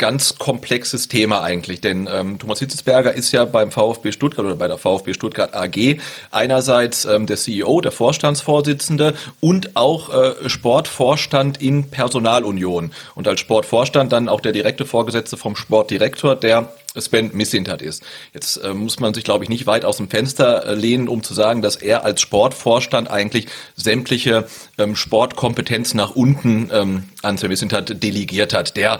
ganz 0.00 0.38
komplexes 0.38 1.08
Thema 1.08 1.42
eigentlich, 1.42 1.82
denn 1.82 2.08
ähm, 2.10 2.38
Thomas 2.38 2.58
Hitzesberger 2.58 3.12
ist 3.12 3.32
ja 3.32 3.44
beim 3.44 3.70
VfB 3.70 4.12
Stuttgart 4.12 4.46
oder 4.46 4.56
bei 4.56 4.66
der 4.66 4.78
VfB 4.78 5.12
Stuttgart 5.12 5.54
AG 5.54 5.98
einerseits 6.30 7.04
ähm, 7.04 7.26
der 7.26 7.36
CEO, 7.36 7.82
der 7.82 7.92
Vorstandsvorsitzende 7.92 9.14
und 9.40 9.76
auch 9.76 10.08
äh, 10.08 10.48
Sportvorstand 10.48 11.60
in 11.60 11.90
Personalunion 11.90 12.92
und 13.14 13.28
als 13.28 13.40
Sportvorstand 13.40 14.10
dann 14.10 14.30
auch 14.30 14.40
der 14.40 14.52
direkte 14.52 14.86
Vorgesetzte 14.86 15.36
vom 15.36 15.54
Sportdirektor, 15.54 16.34
der 16.34 16.72
Sven 16.96 17.30
Missintat 17.34 17.82
ist. 17.82 18.02
Jetzt 18.32 18.56
äh, 18.56 18.72
muss 18.72 19.00
man 19.00 19.12
sich, 19.12 19.22
glaube 19.22 19.44
ich, 19.44 19.50
nicht 19.50 19.66
weit 19.66 19.84
aus 19.84 19.98
dem 19.98 20.08
Fenster 20.08 20.64
äh, 20.66 20.74
lehnen, 20.74 21.08
um 21.08 21.22
zu 21.22 21.34
sagen, 21.34 21.60
dass 21.60 21.76
er 21.76 22.04
als 22.04 22.22
Sportvorstand 22.22 23.10
eigentlich 23.10 23.46
sämtliche 23.76 24.48
ähm, 24.78 24.96
Sportkompetenz 24.96 25.92
nach 25.92 26.16
unten 26.16 26.70
ähm, 26.72 27.04
an 27.22 27.36
Sven 27.36 27.50
Missintat 27.50 28.02
delegiert 28.02 28.54
hat. 28.54 28.76
Der 28.76 28.98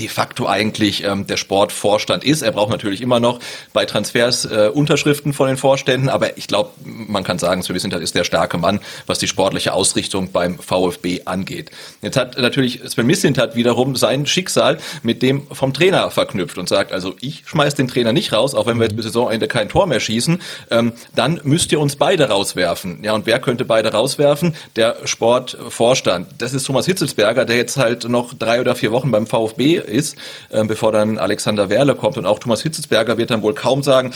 de 0.00 0.08
facto 0.08 0.48
eigentlich 0.48 1.04
ähm, 1.04 1.26
der 1.26 1.36
Sportvorstand 1.36 2.24
ist. 2.24 2.42
Er 2.42 2.52
braucht 2.52 2.70
natürlich 2.70 3.02
immer 3.02 3.20
noch 3.20 3.38
bei 3.72 3.84
Transfers 3.84 4.46
äh, 4.46 4.70
Unterschriften 4.72 5.32
von 5.32 5.48
den 5.48 5.56
Vorständen, 5.56 6.08
aber 6.08 6.38
ich 6.38 6.46
glaube, 6.46 6.70
man 6.84 7.22
kann 7.22 7.38
sagen, 7.38 7.62
Sven 7.62 7.74
Mislintat 7.74 8.02
ist 8.02 8.14
der 8.14 8.24
starke 8.24 8.56
Mann, 8.58 8.80
was 9.06 9.18
die 9.18 9.28
sportliche 9.28 9.74
Ausrichtung 9.74 10.32
beim 10.32 10.58
VfB 10.58 11.22
angeht. 11.26 11.70
Jetzt 12.00 12.16
hat 12.16 12.38
natürlich 12.38 12.80
Sven 12.88 13.06
Mislintat 13.06 13.56
wiederum 13.56 13.94
sein 13.94 14.26
Schicksal 14.26 14.78
mit 15.02 15.22
dem 15.22 15.46
vom 15.52 15.74
Trainer 15.74 16.10
verknüpft 16.10 16.56
und 16.56 16.68
sagt, 16.68 16.92
also 16.92 17.14
ich 17.20 17.42
schmeiß 17.46 17.74
den 17.74 17.88
Trainer 17.88 18.12
nicht 18.12 18.32
raus, 18.32 18.54
auch 18.54 18.66
wenn 18.66 18.78
wir 18.78 18.84
jetzt 18.84 18.96
bis 18.96 19.04
Saisonende 19.04 19.48
kein 19.48 19.68
Tor 19.68 19.86
mehr 19.86 20.00
schießen, 20.00 20.40
ähm, 20.70 20.92
dann 21.14 21.40
müsst 21.44 21.72
ihr 21.72 21.80
uns 21.80 21.96
beide 21.96 22.28
rauswerfen. 22.30 23.04
Ja, 23.04 23.12
und 23.12 23.26
wer 23.26 23.38
könnte 23.38 23.66
beide 23.66 23.92
rauswerfen? 23.92 24.54
Der 24.76 24.96
Sportvorstand. 25.04 26.28
Das 26.38 26.54
ist 26.54 26.64
Thomas 26.64 26.86
Hitzelsberger, 26.86 27.44
der 27.44 27.56
jetzt 27.56 27.76
halt 27.76 28.08
noch 28.08 28.32
drei 28.32 28.60
oder 28.60 28.74
vier 28.74 28.92
Wochen 28.92 29.10
beim 29.10 29.26
VfB 29.26 29.82
ist, 29.90 30.16
äh, 30.50 30.64
bevor 30.64 30.92
dann 30.92 31.18
Alexander 31.18 31.68
Werle 31.68 31.94
kommt 31.94 32.16
und 32.16 32.26
auch 32.26 32.38
Thomas 32.38 32.62
Hitzelsberger 32.62 33.18
wird 33.18 33.30
dann 33.30 33.42
wohl 33.42 33.54
kaum 33.54 33.82
sagen, 33.82 34.12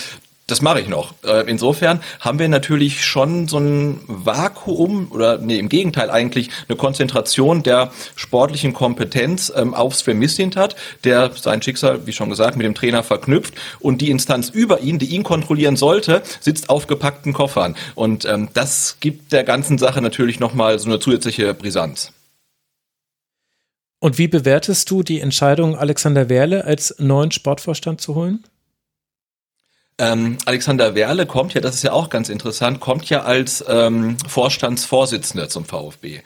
das 0.46 0.60
mache 0.60 0.80
ich 0.80 0.88
noch. 0.88 1.14
Äh, 1.24 1.48
insofern 1.48 2.00
haben 2.20 2.38
wir 2.38 2.48
natürlich 2.48 3.02
schon 3.04 3.48
so 3.48 3.58
ein 3.58 4.00
Vakuum 4.06 5.10
oder 5.10 5.38
nee, 5.38 5.58
im 5.58 5.70
Gegenteil 5.70 6.10
eigentlich 6.10 6.50
eine 6.68 6.76
Konzentration 6.76 7.62
der 7.62 7.90
sportlichen 8.14 8.74
Kompetenz 8.74 9.50
ähm, 9.54 9.72
auf 9.72 9.94
Sven 9.94 10.18
Mislint 10.18 10.56
hat, 10.56 10.76
der 11.04 11.30
sein 11.34 11.62
Schicksal, 11.62 12.06
wie 12.06 12.12
schon 12.12 12.28
gesagt, 12.28 12.56
mit 12.56 12.66
dem 12.66 12.74
Trainer 12.74 13.02
verknüpft 13.02 13.54
und 13.80 14.02
die 14.02 14.10
Instanz 14.10 14.50
über 14.50 14.80
ihn, 14.80 14.98
die 14.98 15.06
ihn 15.06 15.22
kontrollieren 15.22 15.76
sollte, 15.76 16.22
sitzt 16.40 16.68
auf 16.68 16.86
gepackten 16.86 17.32
Koffern. 17.32 17.74
Und 17.94 18.26
ähm, 18.26 18.50
das 18.52 18.98
gibt 19.00 19.32
der 19.32 19.44
ganzen 19.44 19.78
Sache 19.78 20.02
natürlich 20.02 20.40
nochmal 20.40 20.78
so 20.78 20.90
eine 20.90 21.00
zusätzliche 21.00 21.54
Brisanz. 21.54 22.12
Und 24.04 24.18
wie 24.18 24.28
bewertest 24.28 24.90
du 24.90 25.02
die 25.02 25.22
Entscheidung, 25.22 25.78
Alexander 25.78 26.28
Werle 26.28 26.66
als 26.66 26.96
neuen 26.98 27.30
Sportvorstand 27.30 28.02
zu 28.02 28.14
holen? 28.14 28.44
Ähm, 29.96 30.36
Alexander 30.44 30.94
Werle 30.94 31.24
kommt 31.24 31.54
ja, 31.54 31.62
das 31.62 31.76
ist 31.76 31.84
ja 31.84 31.92
auch 31.92 32.10
ganz 32.10 32.28
interessant, 32.28 32.80
kommt 32.80 33.08
ja 33.08 33.22
als 33.22 33.64
ähm, 33.66 34.18
Vorstandsvorsitzender 34.28 35.48
zum 35.48 35.64
VfB. 35.64 36.20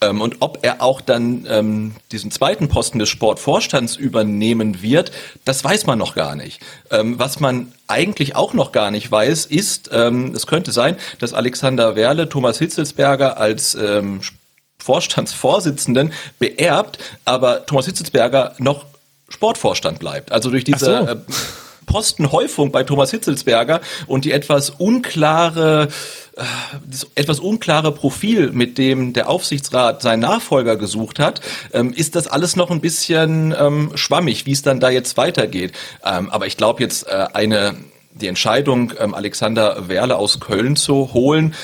Ähm, 0.00 0.20
und 0.20 0.38
ob 0.40 0.58
er 0.62 0.82
auch 0.82 1.00
dann 1.00 1.46
ähm, 1.48 1.94
diesen 2.10 2.32
zweiten 2.32 2.66
Posten 2.66 2.98
des 2.98 3.08
Sportvorstands 3.10 3.94
übernehmen 3.94 4.82
wird, 4.82 5.12
das 5.44 5.62
weiß 5.62 5.86
man 5.86 6.00
noch 6.00 6.16
gar 6.16 6.34
nicht. 6.34 6.60
Ähm, 6.90 7.20
was 7.20 7.38
man 7.38 7.70
eigentlich 7.86 8.34
auch 8.34 8.54
noch 8.54 8.72
gar 8.72 8.90
nicht 8.90 9.08
weiß, 9.08 9.46
ist, 9.46 9.88
ähm, 9.92 10.34
es 10.34 10.48
könnte 10.48 10.72
sein, 10.72 10.96
dass 11.20 11.32
Alexander 11.32 11.94
Werle 11.94 12.28
Thomas 12.28 12.58
Hitzelsberger 12.58 13.38
als 13.38 13.76
ähm, 13.76 14.20
Vorstandsvorsitzenden 14.82 16.12
beerbt, 16.38 16.98
aber 17.24 17.66
Thomas 17.66 17.86
Hitzelsberger 17.86 18.54
noch 18.58 18.86
Sportvorstand 19.28 19.98
bleibt. 19.98 20.32
Also 20.32 20.50
durch 20.50 20.64
diese 20.64 20.84
so. 20.84 20.92
Äh, 20.92 21.16
Postenhäufung 21.86 22.70
bei 22.70 22.84
Thomas 22.84 23.10
Hitzelsberger 23.10 23.80
und 24.06 24.24
die 24.24 24.32
etwas 24.32 24.70
unklare 24.70 25.88
äh, 26.36 26.44
das 26.88 27.08
etwas 27.16 27.40
unklare 27.40 27.92
Profil, 27.92 28.52
mit 28.52 28.78
dem 28.78 29.12
der 29.12 29.28
Aufsichtsrat 29.28 30.00
seinen 30.00 30.20
Nachfolger 30.20 30.76
gesucht 30.76 31.18
hat, 31.18 31.40
ähm, 31.72 31.92
ist 31.92 32.14
das 32.14 32.28
alles 32.28 32.54
noch 32.54 32.70
ein 32.70 32.80
bisschen 32.80 33.54
ähm, 33.58 33.90
schwammig, 33.96 34.46
wie 34.46 34.52
es 34.52 34.62
dann 34.62 34.78
da 34.78 34.88
jetzt 34.90 35.16
weitergeht. 35.16 35.72
Ähm, 36.04 36.30
aber 36.30 36.46
ich 36.46 36.56
glaube 36.56 36.82
jetzt 36.82 37.08
äh, 37.08 37.26
eine 37.32 37.74
die 38.12 38.26
Entscheidung, 38.26 38.92
Alexander 38.98 39.88
Werle 39.88 40.16
aus 40.16 40.40
Köln 40.40 40.76
zu 40.76 41.14
holen, 41.14 41.54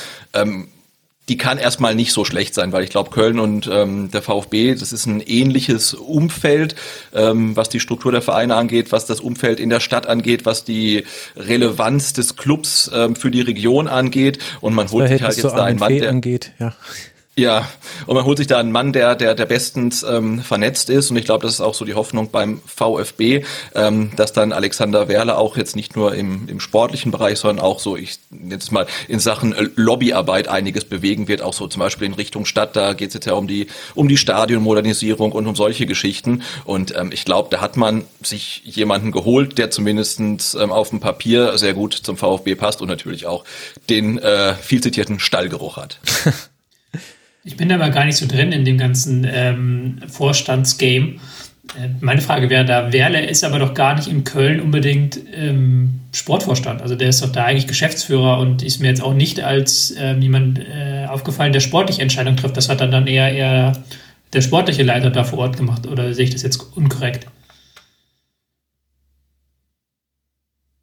die 1.28 1.36
kann 1.36 1.58
erstmal 1.58 1.94
nicht 1.94 2.12
so 2.12 2.24
schlecht 2.24 2.54
sein, 2.54 2.72
weil 2.72 2.84
ich 2.84 2.90
glaube, 2.90 3.10
Köln 3.10 3.40
und 3.40 3.68
ähm, 3.72 4.10
der 4.12 4.22
VfB, 4.22 4.74
das 4.74 4.92
ist 4.92 5.06
ein 5.06 5.20
ähnliches 5.20 5.94
Umfeld, 5.94 6.76
ähm, 7.12 7.56
was 7.56 7.68
die 7.68 7.80
Struktur 7.80 8.12
der 8.12 8.22
Vereine 8.22 8.54
angeht, 8.54 8.92
was 8.92 9.06
das 9.06 9.20
Umfeld 9.20 9.58
in 9.58 9.68
der 9.68 9.80
Stadt 9.80 10.06
angeht, 10.06 10.46
was 10.46 10.64
die 10.64 11.04
Relevanz 11.36 12.12
des 12.12 12.36
Clubs 12.36 12.90
ähm, 12.94 13.16
für 13.16 13.32
die 13.32 13.40
Region 13.40 13.88
angeht. 13.88 14.38
Und 14.60 14.74
man 14.74 14.90
holt 14.90 15.08
sich 15.08 15.22
halt 15.22 15.36
jetzt 15.36 15.44
da 15.44 15.64
einen 15.64 15.80
Mann, 15.80 15.98
der 15.98 16.10
angeht, 16.10 16.52
ja. 16.60 16.74
Ja, 17.38 17.68
und 18.06 18.14
man 18.14 18.24
holt 18.24 18.38
sich 18.38 18.46
da 18.46 18.58
einen 18.58 18.72
Mann, 18.72 18.94
der, 18.94 19.14
der, 19.14 19.34
der 19.34 19.44
bestens 19.44 20.02
ähm, 20.02 20.40
vernetzt 20.40 20.88
ist. 20.88 21.10
Und 21.10 21.18
ich 21.18 21.26
glaube, 21.26 21.44
das 21.44 21.52
ist 21.52 21.60
auch 21.60 21.74
so 21.74 21.84
die 21.84 21.92
Hoffnung 21.92 22.30
beim 22.30 22.62
VfB, 22.64 23.44
ähm, 23.74 24.10
dass 24.16 24.32
dann 24.32 24.52
Alexander 24.52 25.08
Werle 25.08 25.36
auch 25.36 25.58
jetzt 25.58 25.76
nicht 25.76 25.96
nur 25.96 26.14
im, 26.14 26.48
im 26.48 26.60
sportlichen 26.60 27.12
Bereich, 27.12 27.38
sondern 27.38 27.62
auch 27.62 27.78
so, 27.78 27.94
ich 27.94 28.20
jetzt 28.48 28.72
mal 28.72 28.86
in 29.06 29.18
Sachen 29.20 29.52
äh, 29.52 29.68
Lobbyarbeit 29.76 30.48
einiges 30.48 30.86
bewegen 30.86 31.28
wird, 31.28 31.42
auch 31.42 31.52
so 31.52 31.66
zum 31.66 31.80
Beispiel 31.80 32.06
in 32.06 32.14
Richtung 32.14 32.46
Stadt. 32.46 32.74
Da 32.74 32.94
geht 32.94 33.08
es 33.08 33.14
jetzt 33.14 33.26
ja 33.26 33.34
um 33.34 33.46
die, 33.46 33.66
um 33.94 34.08
die 34.08 34.16
Stadionmodernisierung 34.16 35.32
und 35.32 35.46
um 35.46 35.54
solche 35.54 35.84
Geschichten. 35.84 36.42
Und 36.64 36.96
ähm, 36.96 37.10
ich 37.12 37.26
glaube, 37.26 37.50
da 37.50 37.60
hat 37.60 37.76
man 37.76 38.04
sich 38.22 38.62
jemanden 38.64 39.12
geholt, 39.12 39.58
der 39.58 39.70
zumindestens 39.70 40.54
ähm, 40.54 40.72
auf 40.72 40.88
dem 40.88 41.00
Papier 41.00 41.58
sehr 41.58 41.74
gut 41.74 41.92
zum 41.92 42.16
VfB 42.16 42.54
passt 42.54 42.80
und 42.80 42.88
natürlich 42.88 43.26
auch 43.26 43.44
den 43.90 44.16
äh, 44.16 44.54
viel 44.54 44.82
zitierten 44.82 45.20
Stallgeruch 45.20 45.76
hat. 45.76 46.00
Ich 47.46 47.56
bin 47.56 47.70
aber 47.70 47.90
gar 47.90 48.04
nicht 48.04 48.16
so 48.16 48.26
drin 48.26 48.50
in 48.50 48.64
dem 48.64 48.76
ganzen 48.76 49.24
ähm, 49.32 49.98
Vorstandsgame. 50.08 51.14
Äh, 51.80 51.90
meine 52.00 52.20
Frage 52.20 52.50
wäre 52.50 52.64
da, 52.64 52.92
Werle 52.92 53.24
ist 53.24 53.44
aber 53.44 53.60
doch 53.60 53.72
gar 53.72 53.94
nicht 53.94 54.08
in 54.08 54.24
Köln 54.24 54.60
unbedingt 54.60 55.20
ähm, 55.32 56.00
Sportvorstand. 56.12 56.82
Also 56.82 56.96
der 56.96 57.08
ist 57.08 57.22
doch 57.22 57.30
da 57.30 57.44
eigentlich 57.44 57.68
Geschäftsführer 57.68 58.40
und 58.40 58.64
ist 58.64 58.80
mir 58.80 58.88
jetzt 58.88 59.00
auch 59.00 59.14
nicht 59.14 59.40
als 59.40 59.94
ähm, 59.96 60.20
jemand 60.20 60.58
äh, 60.58 61.06
aufgefallen, 61.06 61.52
der 61.52 61.60
sportliche 61.60 62.02
Entscheidungen 62.02 62.36
trifft. 62.36 62.56
Das 62.56 62.68
hat 62.68 62.80
dann, 62.80 62.90
dann 62.90 63.06
eher, 63.06 63.32
eher 63.32 63.74
der 64.32 64.40
sportliche 64.40 64.82
Leiter 64.82 65.10
da 65.10 65.22
vor 65.22 65.38
Ort 65.38 65.56
gemacht. 65.56 65.86
Oder 65.86 66.14
sehe 66.14 66.24
ich 66.24 66.30
das 66.30 66.42
jetzt 66.42 66.58
unkorrekt? 66.76 67.28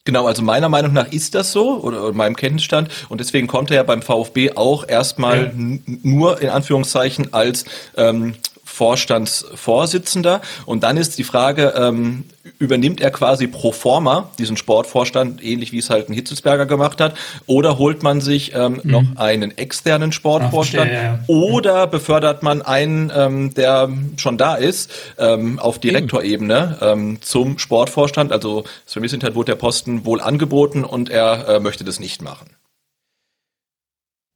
Genau, 0.06 0.28
also 0.28 0.42
meiner 0.42 0.68
Meinung 0.68 0.92
nach 0.92 1.12
ist 1.14 1.34
das 1.34 1.54
so 1.54 1.80
oder 1.82 2.12
meinem 2.12 2.36
Kenntnisstand 2.36 2.90
und 3.08 3.22
deswegen 3.22 3.48
konnte 3.48 3.76
er 3.76 3.86
beim 3.86 4.02
VfB 4.02 4.52
auch 4.56 4.86
erstmal 4.86 5.46
ja. 5.46 5.78
nur 6.04 6.42
in 6.42 6.50
Anführungszeichen 6.50 7.34
als 7.34 7.64
ähm, 7.96 8.36
Vorstandsvorsitzender. 8.74 10.42
Und 10.66 10.84
dann 10.84 10.98
ist 10.98 11.20
die 11.20 11.24
Frage, 11.24 11.74
ähm, 11.78 12.26
übernimmt 12.58 13.02
er 13.02 13.12
quasi 13.12 13.46
pro 13.46 13.72
forma 13.72 14.32
diesen 14.40 14.58
Sportvorstand, 14.58 15.44
ähnlich 15.44 15.72
wie 15.72 15.78
es 15.78 15.92
halt 15.92 16.10
ein 16.10 16.14
Hitzelsberger 16.14 16.66
gemacht 16.66 17.00
hat, 17.00 17.16
oder 17.46 17.78
holt 17.78 18.02
man 18.02 18.20
sich 18.20 18.56
ähm, 18.56 18.82
mhm. 18.84 18.92
noch 18.92 19.04
einen 19.16 19.56
externen 19.58 20.12
Sportvorstand 20.12 20.90
Ach, 20.92 20.96
verstehe, 20.96 21.20
ja. 21.20 21.24
oder 21.28 21.86
befördert 21.86 22.42
man 22.42 22.64
einen, 22.64 23.12
ähm, 23.16 23.54
der 23.54 23.90
schon 24.18 24.40
da 24.40 24.56
ist, 24.56 24.92
ähm, 25.20 25.60
auf 25.60 25.78
Direktorebene 25.78 26.80
ähm, 26.82 27.22
zum 27.22 27.60
Sportvorstand. 27.60 28.32
Also 28.32 28.64
Sven 28.88 29.02
Missentat 29.02 29.36
wurde 29.36 29.52
der 29.52 29.58
Posten 29.58 30.04
wohl 30.04 30.20
angeboten 30.20 30.84
und 30.84 31.10
er 31.10 31.48
äh, 31.48 31.60
möchte 31.60 31.84
das 31.84 32.00
nicht 32.00 32.24
machen. 32.24 32.56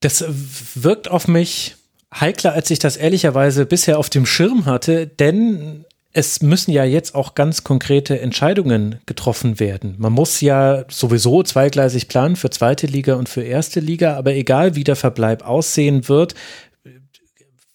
Das 0.01 0.23
wirkt 0.75 1.09
auf 1.09 1.27
mich 1.27 1.76
heikler, 2.13 2.53
als 2.53 2.69
ich 2.71 2.79
das 2.79 2.97
ehrlicherweise 2.97 3.65
bisher 3.65 3.99
auf 3.99 4.09
dem 4.09 4.25
Schirm 4.25 4.65
hatte, 4.65 5.07
denn 5.07 5.85
es 6.13 6.41
müssen 6.41 6.71
ja 6.71 6.83
jetzt 6.83 7.13
auch 7.13 7.35
ganz 7.35 7.63
konkrete 7.63 8.19
Entscheidungen 8.19 8.99
getroffen 9.05 9.59
werden. 9.59 9.95
Man 9.99 10.13
muss 10.13 10.41
ja 10.41 10.85
sowieso 10.89 11.43
zweigleisig 11.43 12.07
planen 12.07 12.35
für 12.35 12.49
zweite 12.49 12.87
Liga 12.87 13.15
und 13.15 13.29
für 13.29 13.43
erste 13.43 13.79
Liga, 13.79 14.15
aber 14.15 14.33
egal 14.33 14.75
wie 14.75 14.83
der 14.83 14.95
Verbleib 14.95 15.45
aussehen 15.45 16.07
wird, 16.09 16.33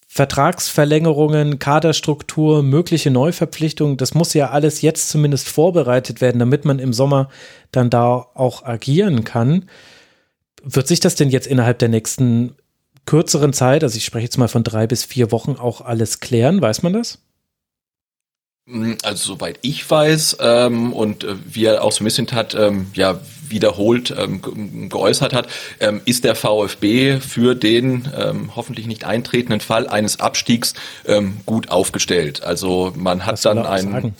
Vertragsverlängerungen, 0.09 1.57
Kaderstruktur, 1.57 2.61
mögliche 2.61 3.09
Neuverpflichtungen, 3.09 3.97
das 3.97 4.13
muss 4.13 4.33
ja 4.33 4.49
alles 4.49 4.81
jetzt 4.81 5.09
zumindest 5.09 5.47
vorbereitet 5.47 6.21
werden, 6.21 6.37
damit 6.37 6.65
man 6.65 6.79
im 6.79 6.93
Sommer 6.93 7.29
dann 7.71 7.89
da 7.89 8.27
auch 8.33 8.63
agieren 8.63 9.23
kann. 9.23 9.69
Wird 10.61 10.87
sich 10.87 10.99
das 10.99 11.15
denn 11.15 11.29
jetzt 11.29 11.47
innerhalb 11.47 11.79
der 11.79 11.89
nächsten 11.89 12.55
kürzeren 13.05 13.53
Zeit, 13.53 13.83
also 13.83 13.97
ich 13.97 14.05
spreche 14.05 14.25
jetzt 14.25 14.37
mal 14.37 14.47
von 14.47 14.63
drei 14.63 14.87
bis 14.87 15.03
vier 15.03 15.31
Wochen, 15.31 15.57
auch 15.57 15.81
alles 15.81 16.19
klären? 16.19 16.61
Weiß 16.61 16.83
man 16.83 16.93
das? 16.93 17.19
Mm, 18.65 18.93
also 19.03 19.33
soweit 19.33 19.59
ich 19.61 19.89
weiß 19.89 20.37
ähm, 20.39 20.93
und 20.93 21.25
äh, 21.25 21.35
wie 21.45 21.65
er 21.65 21.83
auch 21.83 21.91
so 21.91 22.03
ein 22.03 22.05
bisschen 22.05 22.31
hat, 22.31 22.55
ähm, 22.55 22.87
ja 22.93 23.19
wiederholt 23.49 24.13
ähm, 24.17 24.89
geäußert 24.89 25.33
hat, 25.33 25.47
ähm, 25.79 26.01
ist 26.05 26.23
der 26.23 26.35
VfB 26.35 27.19
für 27.19 27.55
den 27.55 28.09
ähm, 28.17 28.55
hoffentlich 28.55 28.87
nicht 28.87 29.05
eintretenden 29.05 29.59
Fall 29.59 29.87
eines 29.87 30.19
Abstiegs 30.19 30.73
ähm, 31.05 31.37
gut 31.45 31.69
aufgestellt. 31.69 32.43
Also 32.43 32.93
man 32.95 33.25
hat 33.25 33.43
dann 33.45 33.59
einen 33.59 34.15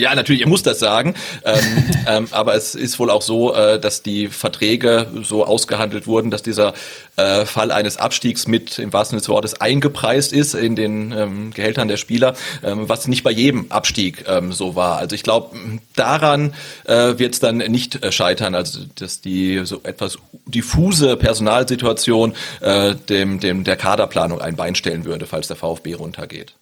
ja, 0.00 0.14
natürlich, 0.14 0.40
ihr 0.40 0.48
muss 0.48 0.62
das 0.62 0.78
sagen. 0.78 1.14
ähm, 1.44 1.58
ähm, 2.06 2.28
aber 2.30 2.54
es 2.54 2.74
ist 2.74 2.98
wohl 2.98 3.10
auch 3.10 3.22
so, 3.22 3.54
äh, 3.54 3.78
dass 3.78 4.02
die 4.02 4.28
Verträge 4.28 5.06
so 5.22 5.44
ausgehandelt 5.44 6.06
wurden, 6.06 6.30
dass 6.30 6.42
dieser 6.42 6.74
äh, 7.16 7.44
Fall 7.44 7.70
eines 7.70 7.96
Abstiegs 7.96 8.46
mit 8.46 8.78
im 8.78 8.92
wahrsten 8.92 9.18
Sinne 9.18 9.20
des 9.20 9.28
Wortes 9.28 9.60
eingepreist 9.60 10.32
ist 10.32 10.54
in 10.54 10.74
den 10.76 11.12
ähm, 11.12 11.50
Gehältern 11.52 11.88
der 11.88 11.98
Spieler, 11.98 12.34
ähm, 12.62 12.88
was 12.88 13.08
nicht 13.08 13.22
bei 13.22 13.30
jedem 13.30 13.70
Abstieg 13.70 14.24
ähm, 14.26 14.52
so 14.52 14.74
war. 14.74 14.98
Also 14.98 15.14
ich 15.14 15.22
glaube, 15.22 15.56
daran 15.96 16.54
äh, 16.84 17.18
wird 17.18 17.34
es 17.34 17.40
dann 17.40 17.58
nicht 17.58 18.02
äh, 18.02 18.10
scheitern, 18.10 18.54
also 18.54 18.80
dass 18.94 19.20
die 19.20 19.60
so 19.64 19.80
etwas 19.82 20.18
diffuse 20.46 21.16
Personalsituation 21.16 22.34
äh, 22.60 22.94
dem, 22.94 23.40
dem 23.40 23.64
der 23.64 23.76
Kaderplanung 23.76 24.40
ein 24.40 24.56
Bein 24.56 24.74
stellen 24.74 25.04
würde, 25.04 25.26
falls 25.26 25.48
der 25.48 25.56
VfB 25.56 25.94
runtergeht. 25.94 26.54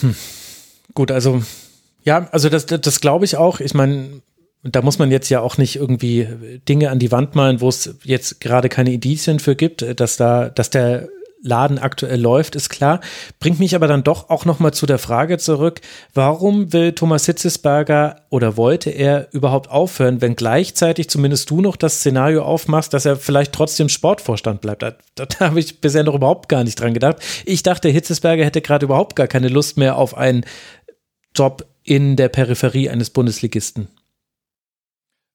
Hm. 0.00 0.14
Gut, 0.92 1.10
also 1.10 1.42
ja, 2.04 2.28
also 2.32 2.48
das, 2.48 2.66
das, 2.66 2.80
das 2.82 3.00
glaube 3.00 3.24
ich 3.24 3.36
auch. 3.36 3.60
Ich 3.60 3.72
meine, 3.72 4.20
da 4.62 4.82
muss 4.82 4.98
man 4.98 5.10
jetzt 5.10 5.30
ja 5.30 5.40
auch 5.40 5.58
nicht 5.58 5.76
irgendwie 5.76 6.28
Dinge 6.68 6.90
an 6.90 6.98
die 6.98 7.12
Wand 7.12 7.34
malen, 7.34 7.60
wo 7.60 7.68
es 7.68 7.96
jetzt 8.04 8.40
gerade 8.40 8.68
keine 8.68 8.92
Indizien 8.92 9.38
für 9.38 9.56
gibt, 9.56 10.00
dass 10.00 10.16
da, 10.16 10.48
dass 10.48 10.70
der 10.70 11.08
Laden 11.44 11.78
aktuell 11.78 12.20
läuft, 12.20 12.56
ist 12.56 12.70
klar. 12.70 13.00
Bringt 13.38 13.60
mich 13.60 13.74
aber 13.74 13.86
dann 13.86 14.02
doch 14.02 14.30
auch 14.30 14.46
nochmal 14.46 14.72
zu 14.72 14.86
der 14.86 14.98
Frage 14.98 15.38
zurück, 15.38 15.82
warum 16.14 16.72
will 16.72 16.92
Thomas 16.92 17.26
Hitzesberger 17.26 18.22
oder 18.30 18.56
wollte 18.56 18.90
er 18.90 19.28
überhaupt 19.32 19.70
aufhören, 19.70 20.22
wenn 20.22 20.36
gleichzeitig 20.36 21.10
zumindest 21.10 21.50
du 21.50 21.60
noch 21.60 21.76
das 21.76 21.96
Szenario 21.96 22.42
aufmachst, 22.44 22.94
dass 22.94 23.04
er 23.04 23.16
vielleicht 23.16 23.52
trotzdem 23.52 23.90
Sportvorstand 23.90 24.62
bleibt? 24.62 24.82
Da, 24.82 24.96
da 25.14 25.26
habe 25.40 25.60
ich 25.60 25.80
bisher 25.80 26.02
noch 26.02 26.14
überhaupt 26.14 26.48
gar 26.48 26.64
nicht 26.64 26.80
dran 26.80 26.94
gedacht. 26.94 27.18
Ich 27.44 27.62
dachte, 27.62 27.90
Hitzesberger 27.90 28.44
hätte 28.44 28.62
gerade 28.62 28.86
überhaupt 28.86 29.14
gar 29.14 29.28
keine 29.28 29.48
Lust 29.48 29.76
mehr 29.76 29.96
auf 29.96 30.16
einen 30.16 30.46
Job 31.34 31.66
in 31.82 32.16
der 32.16 32.30
Peripherie 32.30 32.88
eines 32.88 33.10
Bundesligisten. 33.10 33.88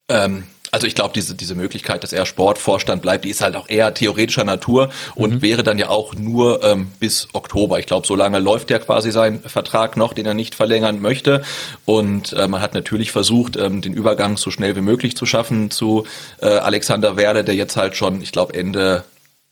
Ähm, 0.09 0.45
also 0.71 0.87
ich 0.87 0.95
glaube, 0.95 1.11
diese, 1.15 1.35
diese 1.35 1.55
Möglichkeit, 1.55 2.03
dass 2.03 2.13
er 2.13 2.25
Sportvorstand 2.25 3.01
bleibt, 3.01 3.25
die 3.25 3.29
ist 3.29 3.41
halt 3.41 3.55
auch 3.55 3.69
eher 3.69 3.93
theoretischer 3.93 4.43
Natur 4.43 4.89
und 5.15 5.35
mhm. 5.35 5.41
wäre 5.41 5.63
dann 5.63 5.77
ja 5.79 5.89
auch 5.89 6.15
nur 6.15 6.63
ähm, 6.63 6.91
bis 6.99 7.27
Oktober. 7.33 7.79
Ich 7.79 7.85
glaube, 7.85 8.05
so 8.05 8.15
lange 8.15 8.39
läuft 8.39 8.69
ja 8.69 8.79
quasi 8.79 9.11
sein 9.11 9.41
Vertrag 9.41 9.97
noch, 9.97 10.13
den 10.13 10.25
er 10.25 10.33
nicht 10.33 10.55
verlängern 10.55 11.01
möchte. 11.01 11.43
Und 11.85 12.33
äh, 12.33 12.47
man 12.47 12.61
hat 12.61 12.73
natürlich 12.73 13.11
versucht, 13.11 13.57
ähm, 13.57 13.81
den 13.81 13.93
Übergang 13.93 14.37
so 14.37 14.51
schnell 14.51 14.75
wie 14.75 14.81
möglich 14.81 15.15
zu 15.17 15.25
schaffen 15.25 15.71
zu 15.71 16.05
äh, 16.41 16.47
Alexander 16.47 17.17
Werle, 17.17 17.43
der 17.43 17.55
jetzt 17.55 17.75
halt 17.75 17.95
schon, 17.95 18.21
ich 18.21 18.31
glaube, 18.31 18.53
Ende 18.53 19.03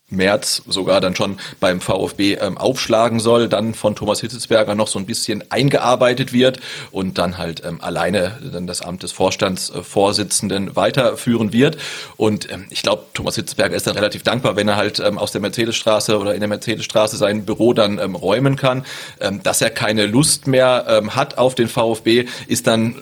März 0.10 0.64
sogar 0.68 1.02
dann 1.02 1.16
schon 1.16 1.38
beim 1.60 1.82
VfB 1.82 2.36
ähm, 2.36 2.58
aufschlagen 2.58 3.20
soll, 3.20 3.50
dann 3.50 3.74
von 3.74 3.94
Thomas 3.94 4.22
Hitzelsberger 4.22 4.74
noch 4.74 4.88
so 4.88 5.00
ein 5.00 5.06
bisschen 5.06 5.44
eingearbeitet 5.52 6.32
wird 6.32 6.62
und 6.92 7.18
dann 7.18 7.38
halt 7.38 7.64
ähm, 7.66 7.82
alleine 7.82 8.38
dann 8.54 8.68
das 8.68 8.82
Amt 8.82 9.04
des 9.04 9.12
Vorstandsvorsitzenden 9.12 10.78
weiterführen 10.78 11.52
wird. 11.52 11.78
Und 12.16 12.50
ähm, 12.52 12.68
ich 12.70 12.84
glaube, 12.84 13.04
Thomas 13.14 13.36
Hitzelsberger 13.36 13.76
ist 13.76 13.86
dann 13.86 13.96
relativ 13.96 14.24
dankbar, 14.24 14.56
wenn 14.56 14.70
er 14.70 14.78
halt 14.78 15.00
ähm, 15.00 15.18
aus 15.18 15.34
der 15.34 15.42
Mercedesstraße 15.42 16.18
oder 16.18 16.34
in 16.34 16.40
der 16.40 16.50
Mercedesstraße 16.50 17.18
sein 17.18 17.46
Büro 17.46 17.74
dann 17.74 18.00
ähm, 18.00 18.16
räumen 18.16 18.56
kann. 18.56 18.86
Ähm, 19.20 19.44
dass 19.44 19.62
er 19.62 19.72
keine 19.72 20.06
Lust 20.06 20.48
mehr 20.48 20.86
ähm, 20.88 21.16
hat 21.16 21.38
auf 21.38 21.54
den 21.54 21.68
VfB, 21.68 22.28
ist 22.48 22.68
dann 22.68 22.96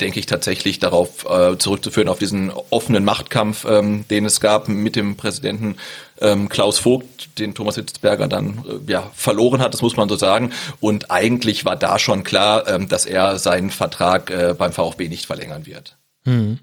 denke 0.00 0.20
ich 0.20 0.26
tatsächlich 0.26 0.78
darauf 0.78 1.24
äh, 1.24 1.56
zurückzuführen, 1.58 2.08
auf 2.08 2.18
diesen 2.18 2.50
offenen 2.70 3.04
Machtkampf, 3.04 3.64
ähm, 3.64 4.06
den 4.08 4.24
es 4.24 4.40
gab 4.40 4.68
mit 4.68 4.96
dem 4.96 5.16
Präsidenten 5.16 5.76
ähm, 6.20 6.48
Klaus 6.48 6.78
Vogt, 6.78 7.38
den 7.38 7.54
Thomas 7.54 7.76
Hitzberger 7.76 8.28
dann 8.28 8.64
äh, 8.68 8.92
ja, 8.92 9.10
verloren 9.14 9.60
hat, 9.60 9.74
das 9.74 9.82
muss 9.82 9.96
man 9.96 10.08
so 10.08 10.16
sagen. 10.16 10.52
Und 10.80 11.10
eigentlich 11.10 11.64
war 11.64 11.76
da 11.76 11.98
schon 11.98 12.24
klar, 12.24 12.66
ähm, 12.68 12.88
dass 12.88 13.06
er 13.06 13.38
seinen 13.38 13.70
Vertrag 13.70 14.30
äh, 14.30 14.54
beim 14.56 14.72
VfB 14.72 15.08
nicht 15.08 15.26
verlängern 15.26 15.66
wird. 15.66 15.96
Hm. 16.24 16.58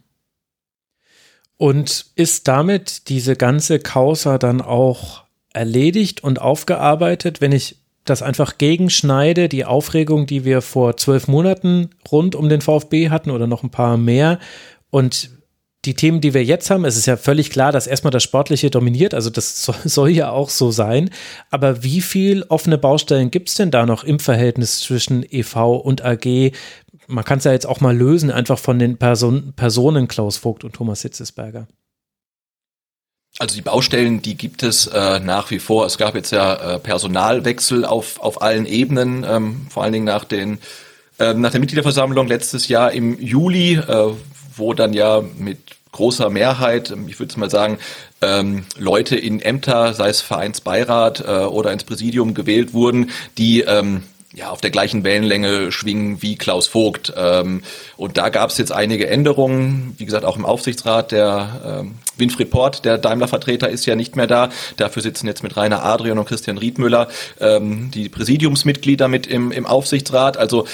Und 1.57 2.05
ist 2.15 2.47
damit 2.47 3.09
diese 3.09 3.35
ganze 3.35 3.79
Causa 3.79 4.37
dann 4.37 4.61
auch 4.61 5.23
erledigt 5.53 6.23
und 6.23 6.41
aufgearbeitet, 6.41 7.41
wenn 7.41 7.51
ich 7.51 7.77
das 8.05 8.21
einfach 8.21 8.57
gegenschneide, 8.57 9.49
die 9.49 9.65
Aufregung, 9.65 10.25
die 10.25 10.45
wir 10.45 10.61
vor 10.61 10.97
zwölf 10.97 11.27
Monaten 11.27 11.89
rund 12.11 12.35
um 12.35 12.49
den 12.49 12.61
VfB 12.61 13.09
hatten 13.09 13.31
oder 13.31 13.47
noch 13.47 13.63
ein 13.63 13.71
paar 13.71 13.97
mehr 13.97 14.39
und 14.89 15.29
die 15.85 15.95
Themen, 15.95 16.21
die 16.21 16.33
wir 16.33 16.43
jetzt 16.43 16.69
haben, 16.69 16.85
es 16.85 16.95
ist 16.95 17.07
ja 17.07 17.17
völlig 17.17 17.49
klar, 17.49 17.71
dass 17.71 17.87
erstmal 17.87 18.11
das 18.11 18.23
Sportliche 18.23 18.69
dominiert, 18.69 19.13
also 19.13 19.29
das 19.29 19.63
soll, 19.83 20.09
ja 20.11 20.31
auch 20.31 20.49
so 20.49 20.71
sein. 20.71 21.09
Aber 21.49 21.83
wie 21.83 22.01
viel 22.01 22.43
offene 22.43 22.77
Baustellen 22.77 23.31
gibt 23.31 23.49
es 23.49 23.55
denn 23.55 23.71
da 23.71 23.85
noch 23.85 24.03
im 24.03 24.19
Verhältnis 24.19 24.79
zwischen 24.79 25.23
EV 25.29 25.75
und 25.75 26.03
AG? 26.03 26.53
Man 27.07 27.25
kann 27.25 27.39
es 27.39 27.43
ja 27.43 27.51
jetzt 27.51 27.65
auch 27.65 27.81
mal 27.81 27.95
lösen, 27.95 28.31
einfach 28.31 28.59
von 28.59 28.79
den 28.79 28.97
Person, 28.97 29.53
Personen 29.55 30.07
Klaus 30.07 30.37
Vogt 30.37 30.63
und 30.63 30.73
Thomas 30.73 31.01
Hitzesberger. 31.01 31.67
Also 33.39 33.55
die 33.55 33.61
Baustellen, 33.61 34.21
die 34.21 34.37
gibt 34.37 34.61
es 34.61 34.85
äh, 34.87 35.19
nach 35.19 35.49
wie 35.49 35.59
vor. 35.59 35.85
Es 35.85 35.97
gab 35.97 36.13
jetzt 36.13 36.31
ja 36.31 36.75
äh, 36.75 36.79
Personalwechsel 36.79 37.83
auf, 37.83 38.19
auf 38.19 38.43
allen 38.43 38.67
Ebenen, 38.67 39.25
ähm, 39.27 39.67
vor 39.69 39.83
allen 39.83 39.93
Dingen 39.93 40.05
nach 40.05 40.23
den 40.23 40.59
äh, 41.19 41.33
nach 41.33 41.51
der 41.51 41.59
Mitgliederversammlung 41.59 42.27
letztes 42.27 42.67
Jahr 42.67 42.91
im 42.91 43.19
Juli, 43.19 43.75
äh, 43.75 44.13
wo 44.55 44.73
dann 44.73 44.93
ja 44.93 45.21
mit 45.37 45.59
großer 45.91 46.29
Mehrheit, 46.29 46.91
ähm, 46.91 47.07
ich 47.07 47.19
würde 47.19 47.31
es 47.31 47.37
mal 47.37 47.49
sagen, 47.49 47.79
ähm, 48.21 48.65
Leute 48.77 49.15
in 49.15 49.39
Ämter, 49.41 49.93
sei 49.93 50.09
es 50.09 50.21
Vereinsbeirat 50.21 51.21
äh, 51.21 51.45
oder 51.45 51.71
ins 51.71 51.85
Präsidium 51.85 52.33
gewählt 52.33 52.73
wurden, 52.73 53.11
die 53.37 53.61
ähm, 53.61 54.03
ja, 54.35 54.49
auf 54.49 54.61
der 54.61 54.71
gleichen 54.71 55.03
Wellenlänge 55.03 55.71
schwingen 55.71 56.21
wie 56.21 56.35
Klaus 56.35 56.67
Vogt. 56.67 57.13
Ähm, 57.15 57.61
und 57.97 58.17
da 58.17 58.29
gab 58.29 58.49
es 58.49 58.57
jetzt 58.57 58.71
einige 58.71 59.07
Änderungen, 59.07 59.93
wie 59.97 60.05
gesagt, 60.05 60.25
auch 60.25 60.37
im 60.37 60.45
Aufsichtsrat. 60.45 61.11
Der 61.11 61.81
ähm, 61.81 61.95
Winfried 62.17 62.49
Port, 62.49 62.83
der 62.83 62.97
Daimler-Vertreter, 62.97 63.69
ist 63.69 63.85
ja 63.85 63.95
nicht 63.95 64.15
mehr 64.15 64.25
da. 64.25 64.49
Dafür 64.77 65.03
sitzen 65.03 65.27
jetzt 65.27 65.43
mit 65.43 65.55
Rainer 65.55 65.85
Adrian 65.85 66.17
und 66.17 66.25
Christian 66.25 66.57
Riedmüller 66.57 67.09
ähm, 67.39 67.91
die 67.91 68.09
Präsidiumsmitglieder 68.09 69.07
mit 69.07 69.27
im, 69.27 69.51
im 69.51 69.67
Aufsichtsrat. 69.67 70.37
Also 70.37 70.65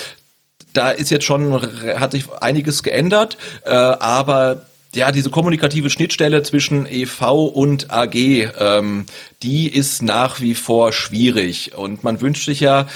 da 0.71 0.91
ist 0.91 1.11
jetzt 1.11 1.25
schon, 1.25 1.61
hat 1.99 2.11
sich 2.11 2.31
einiges 2.39 2.83
geändert, 2.83 3.37
äh, 3.65 3.71
aber 3.71 4.65
ja, 4.95 5.11
diese 5.11 5.29
kommunikative 5.29 5.89
Schnittstelle 5.89 6.41
zwischen 6.43 6.87
EV 6.87 7.45
und 7.45 7.91
AG, 7.91 8.15
ähm, 8.15 9.05
die 9.43 9.67
ist 9.67 10.01
nach 10.01 10.41
wie 10.41 10.55
vor 10.55 10.93
schwierig. 10.93 11.75
Und 11.75 12.03
man 12.03 12.21
wünscht 12.21 12.45
sich 12.45 12.59
ja 12.59 12.87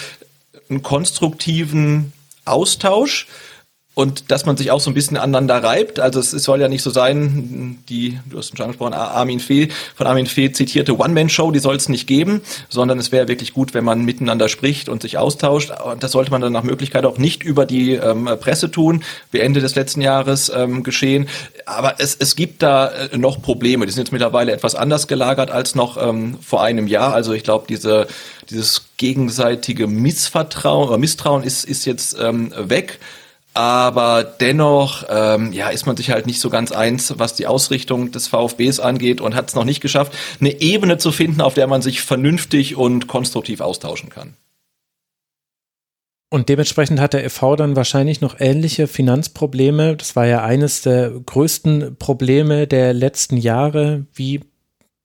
einen 0.73 0.81
konstruktiven 0.83 2.13
Austausch. 2.45 3.27
Und 3.95 4.32
dass 4.32 4.45
man 4.45 4.57
sich 4.57 4.72
auch 4.72 4.80
so 4.80 4.90
ein 4.90 4.95
bisschen 4.95 5.18
aneinander 5.18 5.64
reibt. 5.64 5.99
Also 5.99 6.20
es, 6.20 6.32
soll 6.32 6.60
ja 6.61 6.68
nicht 6.68 6.82
so 6.82 6.90
sein, 6.90 7.80
die, 7.90 8.20
du 8.26 8.40
hast 8.40 8.57
schon 8.57 8.65
angesprochen, 8.65 8.94
Armin 8.94 9.40
Fee, 9.40 9.70
von 9.95 10.07
Armin 10.07 10.26
Fee 10.26 10.52
zitierte 10.52 10.98
One-Man-Show, 10.98 11.52
die 11.52 11.60
soll 11.60 11.76
es 11.76 11.90
nicht 11.90 12.07
geben, 12.07 12.41
sondern 12.70 12.98
es 12.98 13.11
wäre 13.11 13.28
wirklich 13.28 13.53
gut, 13.53 13.76
wenn 13.76 13.84
man 13.84 14.03
miteinander 14.03 14.49
spricht 14.49 14.90
und 14.90 15.03
sich 15.03 15.20
austauscht. 15.20 15.72
Und 15.72 16.02
das 16.02 16.11
sollte 16.11 16.32
man 16.32 16.41
dann 16.41 16.53
nach 16.53 16.64
Möglichkeit 16.64 17.06
auch 17.06 17.20
nicht 17.20 17.44
über 17.44 17.68
die 17.68 17.94
ähm, 17.94 18.28
Presse 18.40 18.72
tun, 18.72 19.03
wie 19.32 19.40
Ende 19.40 19.60
des 19.60 19.76
letzten 19.76 20.02
Jahres 20.02 20.52
ähm, 20.56 20.82
geschehen. 20.82 21.28
Aber 21.68 21.95
es, 21.99 22.15
es 22.20 22.36
gibt 22.36 22.64
da 22.64 22.88
äh, 22.88 23.18
noch 23.18 23.44
Probleme. 23.44 23.86
Die 23.86 23.91
sind 23.91 24.06
jetzt 24.06 24.11
mittlerweile 24.11 24.53
etwas 24.53 24.74
anders 24.74 25.07
gelagert 25.07 25.52
als 25.52 25.76
noch 25.76 26.02
ähm, 26.02 26.40
vor 26.41 26.64
einem 26.64 26.88
Jahr. 26.88 27.14
Also 27.14 27.34
ich 27.34 27.44
glaube, 27.44 27.65
diese, 27.70 28.07
dieses 28.49 28.86
gegenseitige 28.98 29.86
Missvertrauen 29.86 30.88
oder 30.88 30.98
Misstrauen 30.98 31.44
ist, 31.44 31.64
ist 31.64 31.86
jetzt 31.86 32.18
ähm, 32.20 32.52
weg. 32.57 32.99
Aber 33.53 34.23
dennoch 34.23 35.05
ähm, 35.09 35.53
ja, 35.53 35.69
ist 35.69 35.85
man 35.85 35.95
sich 35.95 36.09
halt 36.09 36.25
nicht 36.25 36.39
so 36.39 36.49
ganz 36.49 36.71
eins, 36.71 37.13
was 37.19 37.35
die 37.35 37.45
Ausrichtung 37.45 38.11
des 38.11 38.27
VfBs 38.27 38.80
angeht 38.80 39.21
und 39.21 39.35
hat 39.35 39.49
es 39.49 39.55
noch 39.55 39.65
nicht 39.65 39.81
geschafft, 39.81 40.13
eine 40.39 40.59
Ebene 40.61 40.97
zu 40.97 41.11
finden, 41.11 41.41
auf 41.41 41.53
der 41.53 41.67
man 41.67 41.81
sich 41.81 42.01
vernünftig 42.01 42.75
und 42.75 43.07
konstruktiv 43.07 43.61
austauschen 43.61 44.09
kann. 44.09 44.35
Und 46.34 46.49
dementsprechend 46.49 46.99
hat 46.99 47.13
der 47.13 47.30
FV 47.30 47.55
dann 47.57 47.75
wahrscheinlich 47.75 48.19
noch 48.19 48.39
ähnliche 48.39 48.88
Finanzprobleme. 48.88 49.95
Das 49.95 50.15
war 50.15 50.25
ja 50.25 50.43
eines 50.43 50.81
der 50.81 51.11
größten 51.11 51.97
Probleme 51.97 52.65
der 52.65 52.91
letzten 52.91 53.38
Jahre, 53.38 54.07
wie 54.15 54.39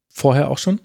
vorher 0.08 0.50
auch 0.50 0.56
schon. 0.56 0.80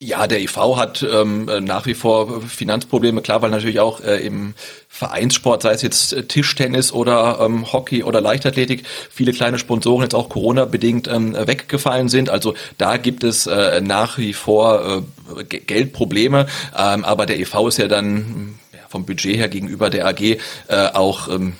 Ja, 0.00 0.26
der 0.26 0.40
IV 0.40 0.56
hat 0.76 1.06
ähm, 1.08 1.48
nach 1.62 1.86
wie 1.86 1.94
vor 1.94 2.42
Finanzprobleme, 2.42 3.22
klar, 3.22 3.42
weil 3.42 3.50
natürlich 3.50 3.78
auch 3.78 4.00
äh, 4.00 4.18
im 4.26 4.54
Vereinssport, 4.88 5.62
sei 5.62 5.72
es 5.72 5.82
jetzt 5.82 6.12
äh, 6.12 6.24
Tischtennis 6.24 6.92
oder 6.92 7.38
ähm, 7.40 7.72
Hockey 7.72 8.02
oder 8.02 8.20
Leichtathletik, 8.20 8.84
viele 9.10 9.32
kleine 9.32 9.58
Sponsoren 9.58 10.02
jetzt 10.02 10.14
auch 10.14 10.28
Corona-bedingt 10.28 11.08
ähm, 11.08 11.34
weggefallen 11.34 12.08
sind. 12.08 12.28
Also 12.28 12.54
da 12.76 12.96
gibt 12.96 13.22
es 13.22 13.46
äh, 13.46 13.80
nach 13.80 14.18
wie 14.18 14.32
vor 14.32 15.04
äh, 15.38 15.44
Geldprobleme, 15.44 16.48
ähm, 16.76 17.04
aber 17.04 17.24
der 17.24 17.38
EV 17.38 17.68
ist 17.68 17.78
ja 17.78 17.86
dann 17.86 18.58
ja, 18.72 18.80
vom 18.88 19.06
Budget 19.06 19.36
her 19.36 19.48
gegenüber 19.48 19.90
der 19.90 20.06
AG 20.08 20.20
äh, 20.20 20.38
auch 20.92 21.28
ähm, 21.28 21.54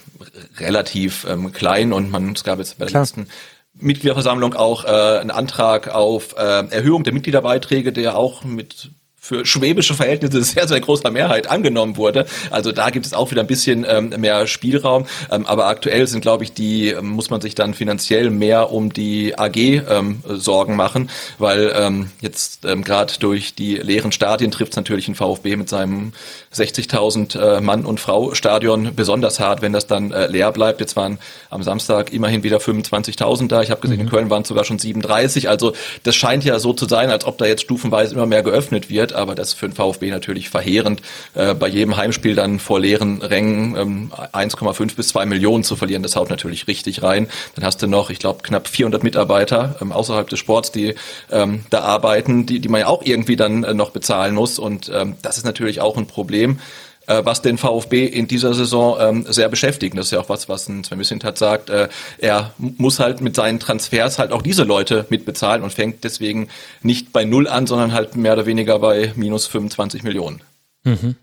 relativ 0.58 1.24
ähm, 1.30 1.52
klein. 1.52 1.92
Und 1.92 2.10
man, 2.10 2.32
es 2.32 2.42
gab 2.42 2.58
jetzt 2.58 2.78
bei 2.78 2.86
der 2.86 3.00
letzten 3.00 3.28
Mitgliederversammlung 3.74 4.54
auch 4.54 4.84
äh, 4.84 4.88
einen 4.88 5.30
Antrag 5.30 5.88
auf 5.88 6.36
äh, 6.36 6.66
Erhöhung 6.68 7.04
der 7.04 7.12
Mitgliederbeiträge, 7.12 7.92
der 7.92 8.16
auch 8.16 8.44
mit 8.44 8.90
für 9.24 9.46
schwäbische 9.46 9.94
Verhältnisse 9.94 10.42
sehr, 10.44 10.68
sehr 10.68 10.80
großer 10.80 11.10
Mehrheit 11.10 11.50
angenommen 11.50 11.96
wurde. 11.96 12.26
Also 12.50 12.72
da 12.72 12.90
gibt 12.90 13.06
es 13.06 13.14
auch 13.14 13.30
wieder 13.30 13.40
ein 13.40 13.46
bisschen 13.46 13.86
ähm, 13.88 14.10
mehr 14.18 14.46
Spielraum. 14.46 15.06
Ähm, 15.30 15.46
aber 15.46 15.66
aktuell 15.66 16.06
sind, 16.06 16.20
glaube 16.20 16.44
ich, 16.44 16.52
die, 16.52 16.90
ähm, 16.90 17.08
muss 17.08 17.30
man 17.30 17.40
sich 17.40 17.54
dann 17.54 17.72
finanziell 17.72 18.28
mehr 18.28 18.70
um 18.70 18.92
die 18.92 19.38
AG 19.38 19.56
ähm, 19.56 20.22
Sorgen 20.28 20.76
machen, 20.76 21.08
weil 21.38 21.72
ähm, 21.74 22.10
jetzt 22.20 22.66
ähm, 22.66 22.84
gerade 22.84 23.14
durch 23.18 23.54
die 23.54 23.76
leeren 23.76 24.12
Stadien 24.12 24.50
trifft 24.50 24.72
es 24.72 24.76
natürlich 24.76 25.08
ein 25.08 25.14
VfB 25.14 25.56
mit 25.56 25.70
seinem 25.70 26.12
60.000 26.54 27.38
äh, 27.38 27.60
Mann 27.62 27.86
und 27.86 28.00
Frau 28.00 28.34
Stadion 28.34 28.94
besonders 28.94 29.40
hart, 29.40 29.62
wenn 29.62 29.72
das 29.72 29.86
dann 29.86 30.12
äh, 30.12 30.26
leer 30.26 30.52
bleibt. 30.52 30.80
Jetzt 30.80 30.96
waren 30.96 31.18
am 31.48 31.62
Samstag 31.62 32.12
immerhin 32.12 32.42
wieder 32.42 32.58
25.000 32.58 33.48
da. 33.48 33.62
Ich 33.62 33.70
habe 33.70 33.80
gesehen, 33.80 33.96
mhm. 33.96 34.02
in 34.02 34.10
Köln 34.10 34.28
waren 34.28 34.42
es 34.42 34.48
sogar 34.48 34.64
schon 34.64 34.78
37. 34.78 35.48
Also 35.48 35.72
das 36.02 36.14
scheint 36.14 36.44
ja 36.44 36.58
so 36.58 36.74
zu 36.74 36.84
sein, 36.84 37.08
als 37.08 37.24
ob 37.24 37.38
da 37.38 37.46
jetzt 37.46 37.62
stufenweise 37.62 38.14
immer 38.14 38.26
mehr 38.26 38.42
geöffnet 38.42 38.90
wird 38.90 39.13
aber 39.14 39.34
das 39.34 39.48
ist 39.48 39.54
für 39.54 39.68
den 39.68 39.74
VfB 39.74 40.10
natürlich 40.10 40.50
verheerend, 40.50 41.02
äh, 41.34 41.54
bei 41.54 41.68
jedem 41.68 41.96
Heimspiel 41.96 42.34
dann 42.34 42.58
vor 42.58 42.80
leeren 42.80 43.22
Rängen 43.22 43.76
ähm, 43.76 44.12
1,5 44.32 44.96
bis 44.96 45.08
2 45.08 45.26
Millionen 45.26 45.64
zu 45.64 45.76
verlieren. 45.76 46.02
Das 46.02 46.16
haut 46.16 46.30
natürlich 46.30 46.66
richtig 46.66 47.02
rein. 47.02 47.28
Dann 47.54 47.64
hast 47.64 47.82
du 47.82 47.86
noch, 47.86 48.10
ich 48.10 48.18
glaube, 48.18 48.42
knapp 48.42 48.68
400 48.68 49.02
Mitarbeiter 49.02 49.76
ähm, 49.80 49.92
außerhalb 49.92 50.28
des 50.28 50.38
Sports, 50.38 50.72
die 50.72 50.94
ähm, 51.30 51.64
da 51.70 51.80
arbeiten, 51.80 52.46
die, 52.46 52.60
die 52.60 52.68
man 52.68 52.80
ja 52.80 52.86
auch 52.86 53.02
irgendwie 53.02 53.36
dann 53.36 53.64
äh, 53.64 53.74
noch 53.74 53.90
bezahlen 53.90 54.34
muss. 54.34 54.58
Und 54.58 54.90
ähm, 54.94 55.16
das 55.22 55.36
ist 55.36 55.44
natürlich 55.44 55.80
auch 55.80 55.96
ein 55.96 56.06
Problem 56.06 56.58
was 57.06 57.42
den 57.42 57.58
VfB 57.58 58.06
in 58.06 58.26
dieser 58.26 58.54
Saison 58.54 58.96
ähm, 59.00 59.26
sehr 59.28 59.48
beschäftigt. 59.48 59.96
Das 59.96 60.06
ist 60.06 60.12
ja 60.12 60.20
auch 60.20 60.28
was, 60.28 60.48
was 60.48 60.68
ein 60.68 60.84
Sven 60.84 60.98
Missintat 60.98 61.38
sagt. 61.38 61.70
Äh, 61.70 61.88
er 62.18 62.52
muss 62.58 63.00
halt 63.00 63.20
mit 63.20 63.34
seinen 63.36 63.60
Transfers 63.60 64.18
halt 64.18 64.32
auch 64.32 64.42
diese 64.42 64.64
Leute 64.64 65.06
mitbezahlen 65.10 65.62
und 65.62 65.72
fängt 65.72 66.04
deswegen 66.04 66.48
nicht 66.82 67.12
bei 67.12 67.24
Null 67.24 67.48
an, 67.48 67.66
sondern 67.66 67.92
halt 67.92 68.16
mehr 68.16 68.34
oder 68.34 68.46
weniger 68.46 68.78
bei 68.78 69.12
minus 69.16 69.46
25 69.46 70.02
Millionen. 70.02 70.42
Mhm. 70.84 71.16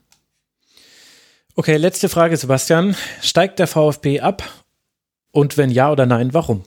Okay, 1.56 1.78
letzte 1.78 2.10
Frage, 2.10 2.38
Sebastian. 2.38 2.96
Steigt 3.22 3.60
der 3.60 3.68
VfB 3.68 4.22
ab? 4.22 4.44
Und 5.32 5.58
wenn 5.58 5.70
ja 5.70 5.92
oder 5.92 6.06
nein, 6.06 6.34
warum? 6.34 6.64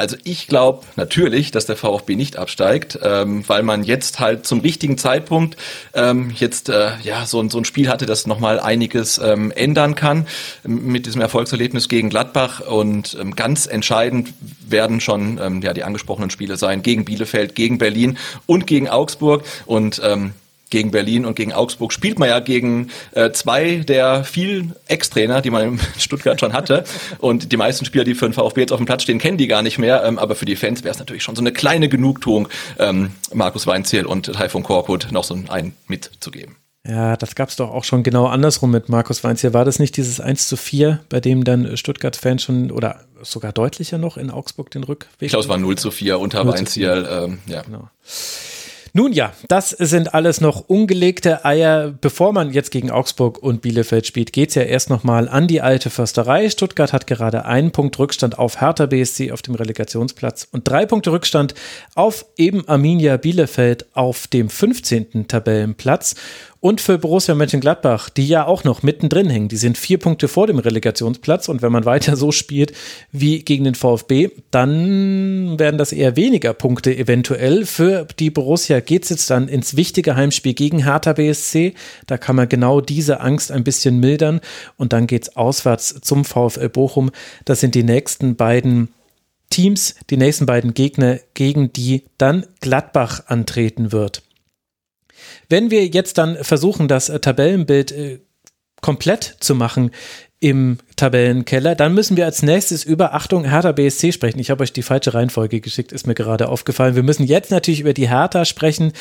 Also 0.00 0.16
ich 0.24 0.46
glaube 0.46 0.86
natürlich, 0.96 1.50
dass 1.50 1.66
der 1.66 1.76
VfB 1.76 2.16
nicht 2.16 2.38
absteigt, 2.38 2.98
ähm, 3.02 3.46
weil 3.46 3.62
man 3.62 3.84
jetzt 3.84 4.18
halt 4.18 4.46
zum 4.46 4.60
richtigen 4.60 4.96
Zeitpunkt 4.96 5.58
ähm, 5.92 6.32
jetzt 6.34 6.70
äh, 6.70 6.92
ja 7.02 7.26
so, 7.26 7.46
so 7.50 7.58
ein 7.58 7.66
Spiel 7.66 7.90
hatte, 7.90 8.06
das 8.06 8.26
nochmal 8.26 8.60
einiges 8.60 9.18
ähm, 9.18 9.50
ändern 9.50 9.96
kann. 9.96 10.26
Mit 10.64 11.04
diesem 11.04 11.20
Erfolgserlebnis 11.20 11.90
gegen 11.90 12.08
Gladbach 12.08 12.60
und 12.60 13.14
ähm, 13.20 13.36
ganz 13.36 13.66
entscheidend 13.66 14.32
werden 14.66 15.02
schon 15.02 15.38
ähm, 15.38 15.60
ja 15.60 15.74
die 15.74 15.84
angesprochenen 15.84 16.30
Spiele 16.30 16.56
sein 16.56 16.80
gegen 16.80 17.04
Bielefeld, 17.04 17.54
gegen 17.54 17.76
Berlin 17.76 18.16
und 18.46 18.66
gegen 18.66 18.88
Augsburg. 18.88 19.44
Und 19.66 20.00
ähm, 20.02 20.32
gegen 20.70 20.90
Berlin 20.90 21.26
und 21.26 21.34
gegen 21.34 21.52
Augsburg 21.52 21.92
spielt 21.92 22.18
man 22.18 22.28
ja 22.28 22.40
gegen 22.40 22.90
äh, 23.12 23.30
zwei 23.32 23.76
der 23.76 24.24
vielen 24.24 24.74
Ex-Trainer, 24.86 25.42
die 25.42 25.50
man 25.50 25.62
in 25.62 25.80
Stuttgart 25.98 26.40
schon 26.40 26.52
hatte. 26.52 26.84
Und 27.18 27.52
die 27.52 27.56
meisten 27.56 27.84
Spieler, 27.84 28.04
die 28.04 28.14
für 28.14 28.28
den 28.28 28.32
VfB 28.32 28.62
jetzt 28.62 28.72
auf 28.72 28.78
dem 28.78 28.86
Platz 28.86 29.02
stehen, 29.02 29.18
kennen 29.18 29.36
die 29.36 29.46
gar 29.46 29.62
nicht 29.62 29.78
mehr. 29.78 30.04
Ähm, 30.04 30.18
aber 30.18 30.34
für 30.34 30.46
die 30.46 30.56
Fans 30.56 30.82
wäre 30.82 30.92
es 30.92 30.98
natürlich 30.98 31.22
schon 31.22 31.36
so 31.36 31.42
eine 31.42 31.52
kleine 31.52 31.88
Genugtuung, 31.88 32.48
ähm, 32.78 33.10
Markus 33.32 33.66
Weinziel 33.66 34.06
und 34.06 34.26
Taifun 34.26 34.62
Korkut 34.62 35.08
noch 35.10 35.24
so 35.24 35.38
einen 35.48 35.74
mitzugeben. 35.88 36.56
Ja, 36.86 37.16
das 37.16 37.34
gab 37.34 37.50
es 37.50 37.56
doch 37.56 37.70
auch 37.70 37.84
schon 37.84 38.02
genau 38.02 38.26
andersrum 38.26 38.70
mit 38.70 38.88
Markus 38.88 39.22
Weinziel. 39.22 39.52
War 39.52 39.66
das 39.66 39.78
nicht 39.78 39.98
dieses 39.98 40.18
1 40.18 40.48
zu 40.48 40.56
4, 40.56 41.00
bei 41.10 41.20
dem 41.20 41.44
dann 41.44 41.76
Stuttgart-Fans 41.76 42.42
schon 42.42 42.70
oder 42.70 43.00
sogar 43.20 43.52
deutlicher 43.52 43.98
noch 43.98 44.16
in 44.16 44.30
Augsburg 44.30 44.70
den 44.70 44.84
Rückweg? 44.84 45.10
Ich 45.20 45.28
glaube, 45.28 45.42
es 45.42 45.48
war 45.48 45.58
0 45.58 45.76
zu 45.76 45.90
4 45.90 46.18
unter 46.18 46.46
Weinziel. 46.46 47.06
Ähm, 47.10 47.38
ja. 47.46 47.62
Genau. 47.62 47.90
Nun 48.92 49.12
ja, 49.12 49.32
das 49.46 49.70
sind 49.70 50.14
alles 50.14 50.40
noch 50.40 50.68
ungelegte 50.68 51.44
Eier. 51.44 51.94
Bevor 52.00 52.32
man 52.32 52.50
jetzt 52.50 52.70
gegen 52.70 52.90
Augsburg 52.90 53.38
und 53.38 53.62
Bielefeld 53.62 54.06
spielt, 54.06 54.32
geht 54.32 54.48
es 54.48 54.56
ja 54.56 54.62
erst 54.62 54.90
nochmal 54.90 55.28
an 55.28 55.46
die 55.46 55.60
alte 55.60 55.90
Försterei. 55.90 56.50
Stuttgart 56.50 56.92
hat 56.92 57.06
gerade 57.06 57.44
einen 57.44 57.70
Punkt 57.70 57.98
Rückstand 57.98 58.38
auf 58.38 58.60
Hertha 58.60 58.86
BSC 58.86 59.30
auf 59.30 59.42
dem 59.42 59.54
Relegationsplatz 59.54 60.48
und 60.50 60.68
drei 60.68 60.86
Punkte 60.86 61.12
Rückstand 61.12 61.54
auf 61.94 62.26
eben 62.36 62.66
Arminia 62.68 63.16
Bielefeld 63.16 63.86
auf 63.94 64.26
dem 64.26 64.48
15. 64.48 65.28
Tabellenplatz. 65.28 66.16
Und 66.62 66.82
für 66.82 66.98
Borussia 66.98 67.34
Mönchengladbach, 67.34 68.10
die 68.10 68.28
ja 68.28 68.44
auch 68.46 68.64
noch 68.64 68.82
mittendrin 68.82 69.30
hängen, 69.30 69.48
die 69.48 69.56
sind 69.56 69.78
vier 69.78 69.96
Punkte 69.98 70.28
vor 70.28 70.46
dem 70.46 70.58
Relegationsplatz 70.58 71.48
und 71.48 71.62
wenn 71.62 71.72
man 71.72 71.86
weiter 71.86 72.16
so 72.16 72.32
spielt 72.32 72.74
wie 73.12 73.42
gegen 73.42 73.64
den 73.64 73.74
VfB, 73.74 74.28
dann 74.50 75.58
werden 75.58 75.78
das 75.78 75.92
eher 75.92 76.16
weniger 76.16 76.52
Punkte 76.52 76.94
eventuell. 76.94 77.64
Für 77.64 78.06
die 78.18 78.28
Borussia 78.28 78.80
geht 78.80 79.04
es 79.04 79.08
jetzt 79.08 79.30
dann 79.30 79.48
ins 79.48 79.74
wichtige 79.74 80.16
Heimspiel 80.16 80.52
gegen 80.52 80.84
Hertha 80.84 81.14
BSC. 81.14 81.72
Da 82.06 82.18
kann 82.18 82.36
man 82.36 82.50
genau 82.50 82.82
diese 82.82 83.20
Angst 83.20 83.50
ein 83.50 83.64
bisschen 83.64 83.98
mildern 83.98 84.42
und 84.76 84.92
dann 84.92 85.06
geht 85.06 85.22
es 85.22 85.36
auswärts 85.36 86.00
zum 86.02 86.26
VfL 86.26 86.68
Bochum. 86.68 87.10
Das 87.46 87.60
sind 87.60 87.74
die 87.74 87.84
nächsten 87.84 88.36
beiden 88.36 88.88
Teams, 89.48 89.94
die 90.10 90.18
nächsten 90.18 90.44
beiden 90.44 90.74
Gegner, 90.74 91.20
gegen 91.32 91.72
die 91.72 92.04
dann 92.18 92.44
Gladbach 92.60 93.22
antreten 93.28 93.92
wird. 93.92 94.22
Wenn 95.50 95.70
wir 95.70 95.86
jetzt 95.86 96.16
dann 96.16 96.42
versuchen, 96.42 96.88
das 96.88 97.10
äh, 97.10 97.20
Tabellenbild 97.20 97.92
äh, 97.92 98.20
komplett 98.80 99.36
zu 99.40 99.54
machen 99.54 99.90
im 100.38 100.78
Tabellenkeller, 100.96 101.74
dann 101.74 101.92
müssen 101.92 102.16
wir 102.16 102.24
als 102.24 102.42
nächstes 102.42 102.82
über 102.82 103.12
Achtung 103.12 103.44
Hertha 103.44 103.72
BSC 103.72 104.12
sprechen. 104.12 104.38
Ich 104.38 104.50
habe 104.50 104.62
euch 104.62 104.72
die 104.72 104.82
falsche 104.82 105.12
Reihenfolge 105.12 105.60
geschickt, 105.60 105.92
ist 105.92 106.06
mir 106.06 106.14
gerade 106.14 106.48
aufgefallen. 106.48 106.94
Wir 106.94 107.02
müssen 107.02 107.26
jetzt 107.26 107.50
natürlich 107.50 107.80
über 107.80 107.92
die 107.92 108.08
Hertha 108.08 108.46
sprechen, 108.46 108.92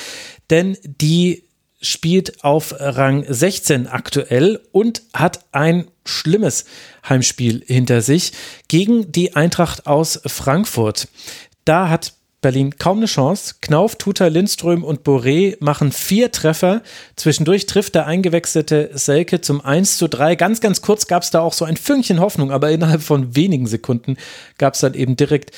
denn 0.49 0.75
die 0.83 1.45
spielt 1.81 2.43
auf 2.43 2.75
Rang 2.77 3.23
16 3.25 3.87
aktuell 3.87 4.59
und 4.73 5.03
hat 5.13 5.45
ein 5.53 5.87
schlimmes 6.05 6.65
Heimspiel 7.07 7.63
hinter 7.65 8.01
sich 8.01 8.33
gegen 8.67 9.13
die 9.13 9.35
Eintracht 9.35 9.87
aus 9.87 10.19
Frankfurt. 10.25 11.07
Da 11.63 11.87
hat 11.87 12.13
Berlin 12.41 12.77
kaum 12.77 12.97
eine 12.97 13.05
Chance. 13.05 13.55
Knauf, 13.61 13.95
Tuta, 13.95 14.27
Lindström 14.27 14.83
und 14.83 15.01
Boré 15.01 15.57
machen 15.59 15.91
vier 15.91 16.31
Treffer. 16.31 16.81
Zwischendurch 17.15 17.65
trifft 17.65 17.95
der 17.95 18.05
eingewechselte 18.05 18.91
Selke 18.93 19.41
zum 19.41 19.63
1 19.63 19.97
zu 19.97 20.07
3. 20.07 20.35
Ganz, 20.35 20.61
ganz 20.61 20.81
kurz 20.81 21.07
gab 21.07 21.23
es 21.23 21.31
da 21.31 21.41
auch 21.41 21.53
so 21.53 21.65
ein 21.65 21.77
Fünkchen 21.77 22.19
Hoffnung, 22.19 22.51
aber 22.51 22.71
innerhalb 22.71 23.01
von 23.01 23.35
wenigen 23.35 23.67
Sekunden 23.67 24.17
gab 24.57 24.75
es 24.75 24.79
dann 24.79 24.93
eben 24.93 25.17
direkt 25.17 25.51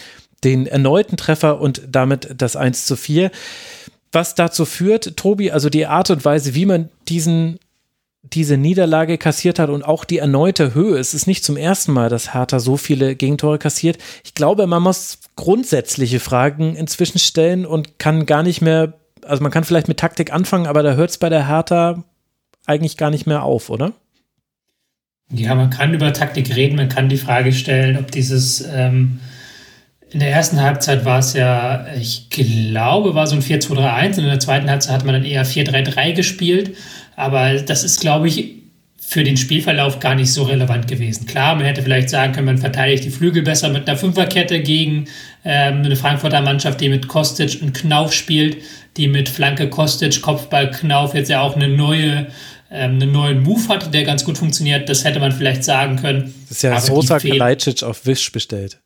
den 0.43 0.65
erneuten 0.65 1.17
Treffer 1.17 1.61
und 1.61 1.83
damit 1.87 2.29
das 2.35 2.55
1 2.55 2.85
zu 2.85 2.95
4. 2.95 3.31
Was 4.11 4.35
dazu 4.35 4.65
führt, 4.65 5.15
Tobi, 5.17 5.51
also 5.51 5.69
die 5.69 5.85
Art 5.85 6.09
und 6.09 6.25
Weise, 6.25 6.55
wie 6.55 6.65
man 6.65 6.89
diesen 7.07 7.59
diese 8.23 8.57
Niederlage 8.57 9.17
kassiert 9.17 9.59
hat 9.59 9.69
und 9.69 9.83
auch 9.83 10.05
die 10.05 10.19
erneute 10.19 10.73
Höhe. 10.73 10.97
Es 10.97 11.13
ist 11.13 11.27
nicht 11.27 11.43
zum 11.43 11.57
ersten 11.57 11.91
Mal, 11.91 12.09
dass 12.09 12.33
Hertha 12.33 12.59
so 12.59 12.77
viele 12.77 13.15
Gegentore 13.15 13.57
kassiert. 13.57 13.97
Ich 14.23 14.35
glaube, 14.35 14.67
man 14.67 14.83
muss 14.83 15.19
grundsätzliche 15.35 16.19
Fragen 16.19 16.75
inzwischen 16.75 17.19
stellen 17.19 17.65
und 17.65 17.97
kann 17.97 18.25
gar 18.25 18.43
nicht 18.43 18.61
mehr, 18.61 18.93
also 19.25 19.41
man 19.41 19.51
kann 19.51 19.63
vielleicht 19.63 19.87
mit 19.87 19.97
Taktik 19.97 20.31
anfangen, 20.31 20.67
aber 20.67 20.83
da 20.83 20.93
hört 20.93 21.09
es 21.09 21.17
bei 21.17 21.29
der 21.29 21.47
Hertha 21.47 22.03
eigentlich 22.67 22.97
gar 22.97 23.09
nicht 23.09 23.25
mehr 23.25 23.43
auf, 23.43 23.69
oder? 23.69 23.93
Ja, 25.33 25.55
man 25.55 25.69
kann 25.69 25.93
über 25.93 26.13
Taktik 26.13 26.55
reden, 26.55 26.75
man 26.75 26.89
kann 26.89 27.09
die 27.09 27.17
Frage 27.17 27.53
stellen, 27.53 27.97
ob 27.97 28.11
dieses 28.11 28.61
ähm, 28.61 29.19
in 30.11 30.19
der 30.19 30.29
ersten 30.29 30.61
Halbzeit 30.61 31.05
war 31.05 31.19
es 31.19 31.33
ja, 31.33 31.85
ich 31.99 32.29
glaube, 32.29 33.15
war 33.15 33.27
so 33.27 33.35
ein 33.35 33.41
4-2-3-1 33.41 34.17
und 34.17 34.19
in 34.19 34.25
der 34.25 34.39
zweiten 34.41 34.69
Halbzeit 34.69 34.93
hat 34.93 35.05
man 35.05 35.13
dann 35.13 35.23
eher 35.23 35.45
4-3-3 35.45 36.13
gespielt. 36.13 36.75
Aber 37.21 37.53
das 37.53 37.83
ist, 37.83 38.01
glaube 38.01 38.27
ich, 38.27 38.55
für 38.99 39.23
den 39.23 39.37
Spielverlauf 39.37 39.99
gar 39.99 40.15
nicht 40.15 40.33
so 40.33 40.41
relevant 40.41 40.87
gewesen. 40.87 41.27
Klar, 41.27 41.53
man 41.53 41.65
hätte 41.65 41.83
vielleicht 41.83 42.09
sagen 42.09 42.33
können, 42.33 42.47
man 42.47 42.57
verteidigt 42.57 43.03
die 43.03 43.11
Flügel 43.11 43.43
besser 43.43 43.69
mit 43.69 43.87
einer 43.87 43.95
Fünferkette 43.95 44.59
gegen 44.61 45.05
ähm, 45.45 45.83
eine 45.83 45.95
Frankfurter 45.95 46.41
Mannschaft, 46.41 46.81
die 46.81 46.89
mit 46.89 47.07
Kostic 47.07 47.61
und 47.61 47.75
Knauf 47.75 48.11
spielt, 48.11 48.57
die 48.97 49.07
mit 49.07 49.29
Flanke 49.29 49.69
Kostic, 49.69 50.19
Kopfball 50.23 50.71
Knauf 50.71 51.13
jetzt 51.13 51.29
ja 51.29 51.41
auch 51.41 51.55
eine 51.55 51.67
neue 51.67 52.25
ähm, 52.71 52.93
einen 52.95 53.11
neuen 53.11 53.43
Move 53.43 53.67
hat, 53.67 53.93
der 53.93 54.03
ganz 54.03 54.25
gut 54.25 54.39
funktioniert. 54.39 54.89
Das 54.89 55.03
hätte 55.03 55.19
man 55.19 55.31
vielleicht 55.31 55.63
sagen 55.63 55.97
können. 55.97 56.33
Das 56.49 56.57
ist 56.57 56.63
ja 56.63 56.79
Sosa 56.79 57.19
Kalajdzic 57.19 57.83
auf 57.83 58.07
Wisch 58.07 58.31
bestellt. 58.31 58.79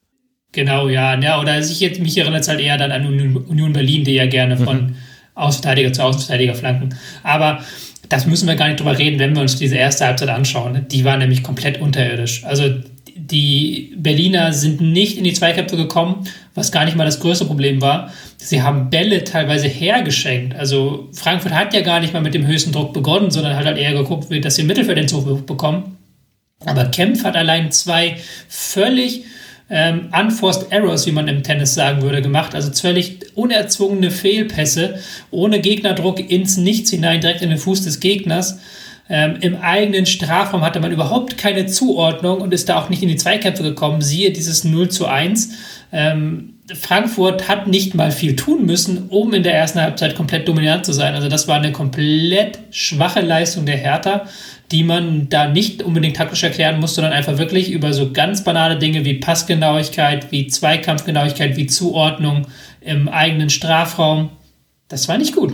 Genau, 0.52 0.90
ja. 0.90 1.18
ja 1.18 1.40
oder 1.40 1.62
sich 1.64 1.80
jetzt, 1.80 2.02
mich 2.02 2.18
erinnert 2.18 2.42
es 2.42 2.50
halt 2.50 2.60
eher 2.60 2.78
dann 2.78 2.92
an 2.92 3.06
Union 3.06 3.72
Berlin, 3.72 4.04
die 4.04 4.16
ja 4.16 4.26
gerne 4.26 4.58
von 4.58 4.88
mhm. 4.88 4.96
Außenverteidiger 5.36 5.94
zu 5.94 6.04
Außenverteidiger 6.04 6.56
flanken. 6.56 6.96
Aber 7.24 7.64
das 8.10 8.26
müssen 8.26 8.48
wir 8.48 8.56
gar 8.56 8.68
nicht 8.68 8.80
drüber 8.80 8.98
reden, 8.98 9.20
wenn 9.20 9.34
wir 9.34 9.42
uns 9.42 9.58
diese 9.58 9.76
erste 9.76 10.06
Halbzeit 10.06 10.30
anschauen. 10.30 10.86
Die 10.92 11.06
war 11.06 11.18
nämlich 11.18 11.44
komplett 11.44 11.82
unterirdisch. 11.82 12.44
Also 12.44 12.70
die 13.16 13.94
Berliner 13.98 14.54
sind 14.54 14.82
nicht 14.82 15.18
in 15.18 15.24
die 15.24 15.34
Zweikämpfe 15.34 15.78
gekommen, 15.78 16.28
was 16.54 16.72
gar 16.72 16.86
nicht 16.86 16.96
mal 16.96 17.06
das 17.06 17.20
größte 17.20 17.46
Problem 17.46 17.82
war. 17.82 18.12
Sie 18.38 18.62
haben 18.62 18.90
Bälle 18.90 19.24
teilweise 19.24 19.68
hergeschenkt. 19.68 20.56
Also 20.56 21.10
Frankfurt 21.14 21.54
hat 21.54 21.74
ja 21.74 21.82
gar 21.82 22.00
nicht 22.00 22.14
mal 22.14 22.22
mit 22.22 22.34
dem 22.34 22.46
höchsten 22.46 22.72
Druck 22.72 22.94
begonnen, 22.94 23.32
sondern 23.32 23.56
hat 23.56 23.66
halt 23.66 23.78
eher 23.78 23.94
geguckt, 23.94 24.28
dass 24.44 24.56
sie 24.56 24.64
Mittelfeld 24.64 24.98
den 24.98 25.08
Zug 25.08 25.48
bekommen. 25.48 25.98
Aber 26.66 26.86
Kempf 26.86 27.24
hat 27.24 27.36
allein 27.36 27.72
zwei 27.72 28.18
völlig 28.48 29.24
ähm, 29.70 30.10
unforced 30.18 30.72
errors, 30.72 31.08
wie 31.08 31.12
man 31.12 31.28
im 31.28 31.44
Tennis 31.44 31.74
sagen 31.74 32.02
würde, 32.02 32.22
gemacht. 32.22 32.54
Also 32.54 32.72
völlig 32.72 33.20
unerzwungene 33.36 34.12
Fehlpässe, 34.12 35.00
ohne 35.32 35.60
Gegnerdruck 35.60 36.20
ins 36.30 36.58
Nichts 36.58 36.92
hinein, 36.92 37.22
direkt 37.22 37.42
in 37.42 37.50
den 37.50 37.58
Fuß 37.58 37.84
des 37.84 38.00
Gegners. 38.00 38.60
Ähm, 39.08 39.38
Im 39.42 39.58
eigenen 39.58 40.06
Strafraum 40.06 40.62
hatte 40.62 40.80
man 40.80 40.92
überhaupt 40.92 41.38
keine 41.38 41.68
Zuordnung 41.68 42.42
und 42.42 42.54
ist 42.54 42.70
da 42.70 42.80
auch 42.80 42.90
nicht 42.90 43.04
in 43.04 43.10
die 43.10 43.18
Zweikämpfe 43.18 43.64
gekommen. 43.64 44.02
Siehe 44.02 44.32
dieses 44.32 44.64
0 44.64 44.90
zu 44.90 45.08
1. 45.08 45.50
Ähm, 45.92 46.56
Frankfurt 46.74 47.48
hat 47.48 47.68
nicht 47.68 47.94
mal 47.94 48.12
viel 48.12 48.36
tun 48.36 48.66
müssen, 48.66 49.10
um 49.10 49.34
in 49.36 49.44
der 49.44 49.54
ersten 49.54 49.80
Halbzeit 49.80 50.16
komplett 50.16 50.48
dominant 50.48 50.84
zu 50.84 50.94
sein. 50.94 51.14
Also 51.14 51.30
das 51.30 51.48
war 51.48 51.58
eine 51.58 51.72
komplett 51.72 52.58
schwache 52.72 53.22
Leistung 53.22 53.68
der 53.68 53.78
Hertha 53.78 54.26
die 54.72 54.84
man 54.84 55.30
da 55.30 55.48
nicht 55.48 55.84
unbedingt 55.84 56.18
taktisch 56.18 56.44
erklären 56.44 56.80
muss, 56.80 56.96
sondern 56.96 57.14
einfach 57.14 57.38
wirklich 57.38 57.72
über 57.72 57.94
so 57.94 58.12
ganz 58.12 58.44
banale 58.44 58.78
Dinge 58.78 59.06
wie 59.06 59.16
Passgenauigkeit, 59.16 60.32
wie 60.32 60.48
Zweikampfgenauigkeit, 60.48 61.56
wie 61.56 61.68
Zuordnung 61.68 62.48
im 62.82 63.08
eigenen 63.08 63.50
Strafraum. 63.50 64.30
Das 64.88 65.08
war 65.08 65.18
nicht 65.18 65.36
gut. 65.36 65.54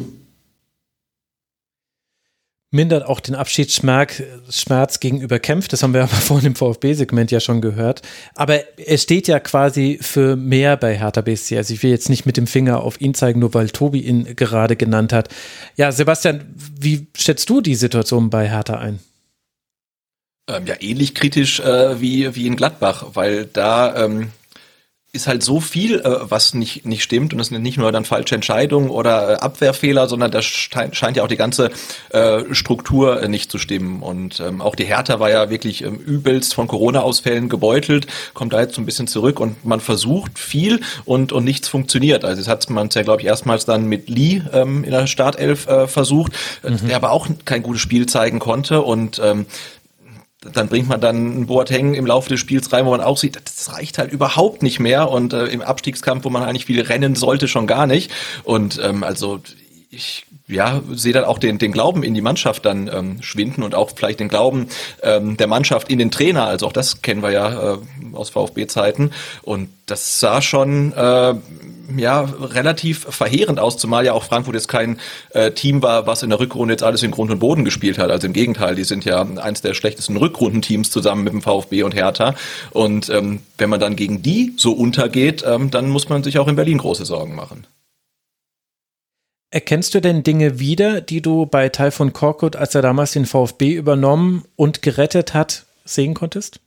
Mindert 2.74 3.06
auch 3.06 3.20
den 3.20 3.36
Abschiedsschmerz 3.36 5.00
gegenüber 5.02 5.40
Kämpft. 5.40 5.74
Das 5.74 5.84
haben 5.84 5.94
wir 5.94 6.04
aber 6.04 6.16
vorhin 6.16 6.48
im 6.48 6.56
VfB-Segment 6.56 7.30
ja 7.30 7.42
schon 7.42 7.60
gehört. 7.60 8.02
Aber 8.34 8.62
er 8.80 8.98
steht 8.98 9.28
ja 9.28 9.42
quasi 9.42 10.00
für 10.02 10.38
mehr 10.38 10.78
bei 10.78 10.98
Hertha 10.98 11.20
BSC. 11.20 11.58
Also 11.58 11.74
ich 11.74 11.84
will 11.84 11.92
jetzt 11.92 12.10
nicht 12.10 12.26
mit 12.26 12.38
dem 12.38 12.48
Finger 12.48 12.82
auf 12.82 13.02
ihn 13.02 13.14
zeigen, 13.14 13.42
nur 13.42 13.54
weil 13.54 13.70
Tobi 13.70 14.00
ihn 14.00 14.36
gerade 14.38 14.78
genannt 14.78 15.12
hat. 15.12 15.28
Ja, 15.76 15.92
Sebastian, 15.92 16.56
wie 16.80 17.08
schätzt 17.16 17.50
du 17.50 17.60
die 17.60 17.76
Situation 17.76 18.30
bei 18.30 18.50
Hertha 18.50 18.80
ein? 18.80 19.00
Ähm, 20.50 20.66
ja, 20.66 20.76
ähnlich 20.80 21.14
kritisch 21.14 21.60
äh, 21.60 22.00
wie, 22.00 22.34
wie 22.36 22.48
in 22.48 22.56
Gladbach, 22.56 23.08
weil 23.14 23.46
da 23.46 24.06
ähm, 24.06 24.32
ist 25.14 25.28
halt 25.28 25.44
so 25.44 25.60
viel, 25.60 26.00
äh, 26.00 26.18
was 26.22 26.54
nicht, 26.54 26.86
nicht 26.86 27.04
stimmt. 27.04 27.34
Und 27.34 27.40
das 27.40 27.48
sind 27.48 27.62
nicht 27.62 27.78
nur 27.78 27.92
dann 27.92 28.06
falsche 28.06 28.36
Entscheidungen 28.36 28.90
oder 28.90 29.32
äh, 29.32 29.36
Abwehrfehler, 29.36 30.08
sondern 30.08 30.32
da 30.32 30.42
scheint, 30.42 31.18
ja 31.18 31.24
auch 31.24 31.28
die 31.28 31.36
ganze 31.36 31.70
äh, 32.12 32.44
Struktur 32.54 33.28
nicht 33.28 33.52
zu 33.52 33.58
stimmen. 33.58 34.04
Und 34.04 34.40
ähm, 34.40 34.62
auch 34.62 34.74
die 34.74 34.86
Hertha 34.86 35.20
war 35.20 35.30
ja 35.30 35.50
wirklich 35.50 35.84
ähm, 35.84 35.98
übelst 35.98 36.54
von 36.54 36.68
Corona-Ausfällen 36.68 37.50
gebeutelt, 37.50 38.08
kommt 38.34 38.54
da 38.54 38.62
jetzt 38.62 38.76
so 38.76 38.82
ein 38.82 38.86
bisschen 38.86 39.08
zurück 39.08 39.42
und 39.42 39.66
man 39.66 39.82
versucht 39.82 40.40
viel 40.40 40.80
und, 41.04 41.34
und 41.34 41.44
nichts 41.44 41.68
funktioniert. 41.68 42.24
Also 42.24 42.40
jetzt 42.40 42.48
hat 42.48 42.70
man 42.70 42.88
es 42.88 42.96
ja, 42.96 43.02
glaube 43.02 43.22
ich, 43.22 43.28
erstmals 43.28 43.66
dann 43.66 43.88
mit 43.88 44.08
Lee 44.08 44.42
ähm, 44.54 44.86
in 44.86 44.92
der 44.92 45.08
Startelf 45.08 45.68
versucht, 45.88 46.34
mhm. 46.64 46.88
der 46.88 46.96
aber 46.96 47.12
auch 47.12 47.28
kein 47.46 47.64
gutes 47.64 47.82
Spiel 47.82 48.06
zeigen 48.06 48.40
konnte. 48.40 48.82
Und 48.82 49.20
ähm, 49.24 49.46
dann 50.42 50.68
bringt 50.70 50.90
man 50.90 51.00
dann 51.00 51.16
einen 51.16 51.46
Boateng 51.46 51.94
im 51.94 52.06
Laufe 52.06 52.30
des 52.30 52.40
Spiels 52.40 52.74
rein, 52.74 52.86
wo 52.86 52.92
man 52.92 53.02
auch 53.02 53.18
sieht, 53.18 53.36
das 53.36 53.74
reicht 53.74 54.00
halt 54.00 54.12
überhaupt 54.12 54.64
nicht 54.64 54.80
mehr 54.80 55.10
und 55.10 55.34
äh, 55.34 55.46
im 55.46 55.62
Abstiegskampf, 55.62 56.26
wo 56.26 56.30
man 56.30 56.44
eigentlich 56.44 56.66
viel 56.66 56.82
rennen 56.82 57.16
sollte, 57.16 57.48
schon 57.48 57.68
gar 57.68 57.86
nicht. 57.86 58.12
Und 58.44 58.80
ähm, 58.84 59.04
also 59.04 59.40
ich 59.92 60.26
ja, 60.52 60.82
sehe 60.92 61.14
dann 61.14 61.24
auch 61.24 61.40
den, 61.40 61.58
den 61.58 61.72
Glauben 61.72 62.04
in 62.04 62.14
die 62.14 62.22
Mannschaft 62.22 62.66
dann 62.66 62.90
ähm, 62.94 63.22
schwinden 63.22 63.64
und 63.64 63.74
auch 63.74 63.92
vielleicht 63.96 64.20
den 64.20 64.28
Glauben 64.28 64.68
ähm, 65.02 65.38
der 65.38 65.48
Mannschaft 65.48 65.90
in 65.90 65.98
den 65.98 66.12
Trainer. 66.12 66.46
Also 66.46 66.68
auch 66.68 66.74
das 66.74 67.02
kennen 67.02 67.24
wir 67.24 67.32
ja 67.32 67.74
äh, 67.74 67.78
aus 68.14 68.30
VfB-Zeiten. 68.30 69.12
Und 69.42 69.70
das 69.86 70.20
sah 70.20 70.42
schon 70.42 70.94
äh, 70.94 71.34
ja 71.98 72.22
relativ 72.22 73.08
verheerend 73.10 73.60
aus, 73.60 73.78
zumal 73.78 74.06
ja 74.06 74.14
auch 74.14 74.24
Frankfurt 74.24 74.56
jetzt 74.56 74.68
kein 74.68 75.00
äh, 75.32 75.52
Team 75.52 75.82
war, 75.82 76.06
was 76.08 76.24
in 76.24 76.30
der 76.30 76.40
Rückrunde 76.40 76.74
jetzt 76.74 76.84
alles 76.84 77.04
in 77.04 77.12
Grund 77.12 77.32
und 77.32 77.40
Boden 77.40 77.66
gespielt 77.66 77.98
hat. 77.98 78.12
Also 78.12 78.28
im 78.28 78.34
Gegenteil, 78.34 78.76
die 78.76 78.84
sind 78.84 79.06
ja 79.06 79.22
eins 79.22 79.62
der 79.62 79.74
schlechtesten 79.74 80.18
Rückrundenteams 80.18 80.92
zusammen 80.92 81.24
mit 81.24 81.34
dem 81.34 81.42
VfB 81.42 81.84
und 81.84 81.96
Hertha. 81.96 82.36
Und 82.72 83.10
ähm, 83.10 83.40
wenn 83.58 83.70
man 83.70 83.80
dann 83.80 83.96
gegen 83.96 84.22
die 84.22 84.54
so 84.58 84.74
untergeht, 84.74 85.44
ähm, 85.48 85.72
dann 85.72 85.90
muss 85.90 86.10
man 86.10 86.24
sich 86.24 86.40
auch 86.40 86.48
in 86.48 86.56
Berlin 86.56 86.78
große 86.78 87.06
Sorgen 87.06 87.36
machen. 87.36 87.66
Erkennst 89.54 89.94
du 89.94 90.00
denn 90.00 90.24
Dinge 90.24 90.60
wieder, 90.60 91.02
die 91.02 91.22
du 91.22 91.46
bei 91.46 91.68
Taifun 91.68 92.14
Korkut, 92.14 92.56
als 92.56 92.74
er 92.74 92.82
damals 92.82 93.12
den 93.12 93.26
VfB 93.26 93.74
übernommen 93.74 94.46
und 94.56 94.82
gerettet 94.82 95.34
hat, 95.34 95.66
sehen 95.84 96.14
konntest? 96.14 96.62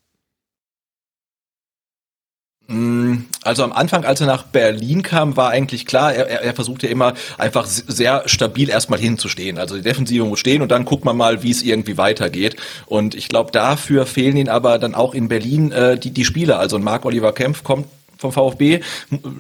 Mm, 2.66 3.24
also 3.42 3.64
am 3.64 3.72
Anfang, 3.72 4.04
als 4.04 4.20
er 4.20 4.26
nach 4.26 4.42
Berlin 4.42 5.02
kam, 5.02 5.34
war 5.34 5.48
eigentlich 5.48 5.86
klar, 5.86 6.12
er, 6.12 6.28
er, 6.28 6.42
er 6.42 6.54
versucht 6.54 6.82
ja 6.82 6.90
immer 6.90 7.14
einfach 7.38 7.64
sehr 7.64 8.24
stabil 8.26 8.68
erstmal 8.68 8.98
hinzustehen. 8.98 9.56
Also 9.56 9.76
die 9.76 9.82
Defensive 9.82 10.24
muss 10.26 10.40
stehen 10.40 10.60
und 10.60 10.70
dann 10.70 10.84
guckt 10.84 11.06
man 11.06 11.16
mal, 11.16 11.42
wie 11.42 11.50
es 11.52 11.62
irgendwie 11.62 11.96
weitergeht. 11.96 12.56
Und 12.84 13.14
ich 13.14 13.30
glaube, 13.30 13.50
dafür 13.50 14.04
fehlen 14.04 14.36
ihn 14.36 14.50
aber 14.50 14.78
dann 14.78 14.94
auch 14.94 15.14
in 15.14 15.28
Berlin 15.28 15.72
äh, 15.72 15.98
die, 15.98 16.10
die 16.10 16.26
Spieler. 16.26 16.58
Also 16.58 16.78
Marc 16.78 17.06
Oliver 17.06 17.32
Kempf 17.32 17.64
kommt 17.64 17.86
vom 18.24 18.32
VfB, 18.32 18.80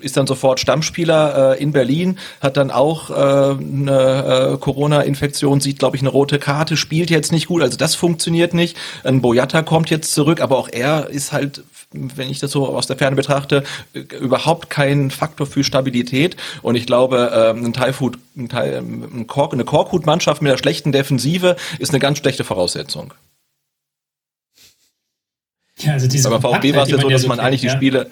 ist 0.00 0.16
dann 0.16 0.26
sofort 0.26 0.60
Stammspieler 0.60 1.54
äh, 1.54 1.62
in 1.62 1.72
Berlin, 1.72 2.18
hat 2.40 2.56
dann 2.56 2.70
auch 2.70 3.10
äh, 3.10 3.14
eine 3.14 4.52
äh, 4.54 4.58
Corona-Infektion, 4.58 5.60
sieht, 5.60 5.78
glaube 5.78 5.96
ich, 5.96 6.02
eine 6.02 6.10
rote 6.10 6.38
Karte, 6.38 6.76
spielt 6.76 7.10
jetzt 7.10 7.32
nicht 7.32 7.46
gut, 7.46 7.62
also 7.62 7.76
das 7.76 7.94
funktioniert 7.94 8.54
nicht. 8.54 8.76
Ein 9.02 9.22
Boyata 9.22 9.62
kommt 9.62 9.90
jetzt 9.90 10.12
zurück, 10.12 10.40
aber 10.40 10.58
auch 10.58 10.68
er 10.68 11.08
ist 11.08 11.32
halt, 11.32 11.64
wenn 11.92 12.30
ich 12.30 12.40
das 12.40 12.50
so 12.50 12.68
aus 12.68 12.86
der 12.86 12.96
Ferne 12.96 13.16
betrachte, 13.16 13.64
überhaupt 14.20 14.68
kein 14.68 15.10
Faktor 15.10 15.46
für 15.46 15.64
Stabilität. 15.64 16.36
Und 16.62 16.74
ich 16.74 16.86
glaube, 16.86 17.30
äh, 17.32 17.58
ein 17.58 17.72
Taifut, 17.72 18.18
ein, 18.36 18.50
ein 18.50 19.26
Kork, 19.26 19.52
eine 19.52 19.64
Korkut-Mannschaft 19.64 20.42
mit 20.42 20.50
einer 20.50 20.58
schlechten 20.58 20.92
Defensive 20.92 21.56
ist 21.78 21.90
eine 21.90 22.00
ganz 22.00 22.18
schlechte 22.18 22.44
Voraussetzung. 22.44 23.14
Ja, 25.78 25.92
also 25.92 26.06
diese 26.06 26.28
Aber 26.28 26.40
VfB 26.40 26.74
war 26.74 26.84
es 26.84 26.90
ja 26.90 27.00
so, 27.00 27.08
dass 27.08 27.26
man 27.26 27.40
eigentlich 27.40 27.60
die 27.60 27.70
Spiele 27.70 28.10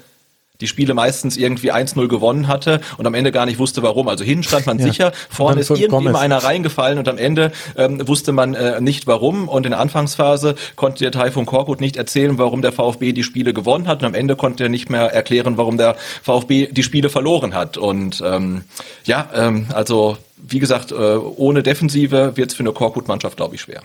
die 0.62 0.68
Spiele 0.68 0.94
meistens 0.94 1.36
irgendwie 1.36 1.72
1-0 1.72 2.08
gewonnen 2.08 2.48
hatte 2.48 2.80
und 2.96 3.06
am 3.06 3.14
Ende 3.14 3.32
gar 3.32 3.46
nicht 3.46 3.58
wusste, 3.58 3.82
warum. 3.82 4.08
Also 4.08 4.24
hinten 4.24 4.44
stand 4.44 4.66
man 4.66 4.78
ja. 4.78 4.84
sicher, 4.84 5.12
vorne 5.28 5.60
ist 5.60 5.70
irgendwie 5.70 6.06
immer 6.06 6.20
einer 6.20 6.38
reingefallen 6.38 6.98
und 6.98 7.08
am 7.08 7.18
Ende 7.18 7.52
ähm, 7.76 8.06
wusste 8.06 8.32
man 8.32 8.54
äh, 8.54 8.80
nicht 8.80 9.06
warum. 9.06 9.48
Und 9.48 9.66
in 9.66 9.72
der 9.72 9.80
Anfangsphase 9.80 10.54
konnte 10.76 11.00
der 11.00 11.12
Taifun 11.12 11.44
Korkut 11.44 11.80
nicht 11.80 11.96
erzählen, 11.96 12.38
warum 12.38 12.62
der 12.62 12.72
VfB 12.72 13.12
die 13.12 13.24
Spiele 13.24 13.52
gewonnen 13.52 13.88
hat 13.88 14.00
und 14.00 14.06
am 14.06 14.14
Ende 14.14 14.36
konnte 14.36 14.64
er 14.64 14.68
nicht 14.68 14.88
mehr 14.88 15.12
erklären, 15.12 15.56
warum 15.56 15.76
der 15.76 15.96
VfB 16.22 16.68
die 16.70 16.82
Spiele 16.82 17.10
verloren 17.10 17.54
hat. 17.54 17.76
Und 17.76 18.22
ähm, 18.24 18.62
ja, 19.04 19.28
ähm, 19.34 19.66
also 19.72 20.16
wie 20.36 20.58
gesagt, 20.58 20.92
äh, 20.92 20.94
ohne 20.94 21.62
Defensive 21.62 22.36
wird 22.36 22.50
es 22.50 22.56
für 22.56 22.62
eine 22.62 22.72
Korkut-Mannschaft, 22.72 23.36
glaube 23.36 23.54
ich, 23.54 23.60
schwer. 23.60 23.82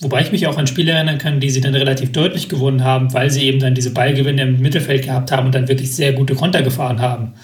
Wobei 0.00 0.22
ich 0.22 0.32
mich 0.32 0.46
auch 0.46 0.56
an 0.56 0.66
Spiele 0.66 0.92
erinnern 0.92 1.18
kann, 1.18 1.40
die 1.40 1.50
sie 1.50 1.60
dann 1.60 1.74
relativ 1.74 2.10
deutlich 2.12 2.48
gewonnen 2.48 2.84
haben, 2.84 3.12
weil 3.12 3.30
sie 3.30 3.44
eben 3.44 3.60
dann 3.60 3.74
diese 3.74 3.92
Ballgewinne 3.92 4.42
im 4.42 4.60
Mittelfeld 4.60 5.04
gehabt 5.04 5.30
haben 5.30 5.46
und 5.46 5.54
dann 5.54 5.68
wirklich 5.68 5.94
sehr 5.94 6.14
gute 6.14 6.34
Konter 6.34 6.62
gefahren 6.62 7.00
haben. 7.00 7.34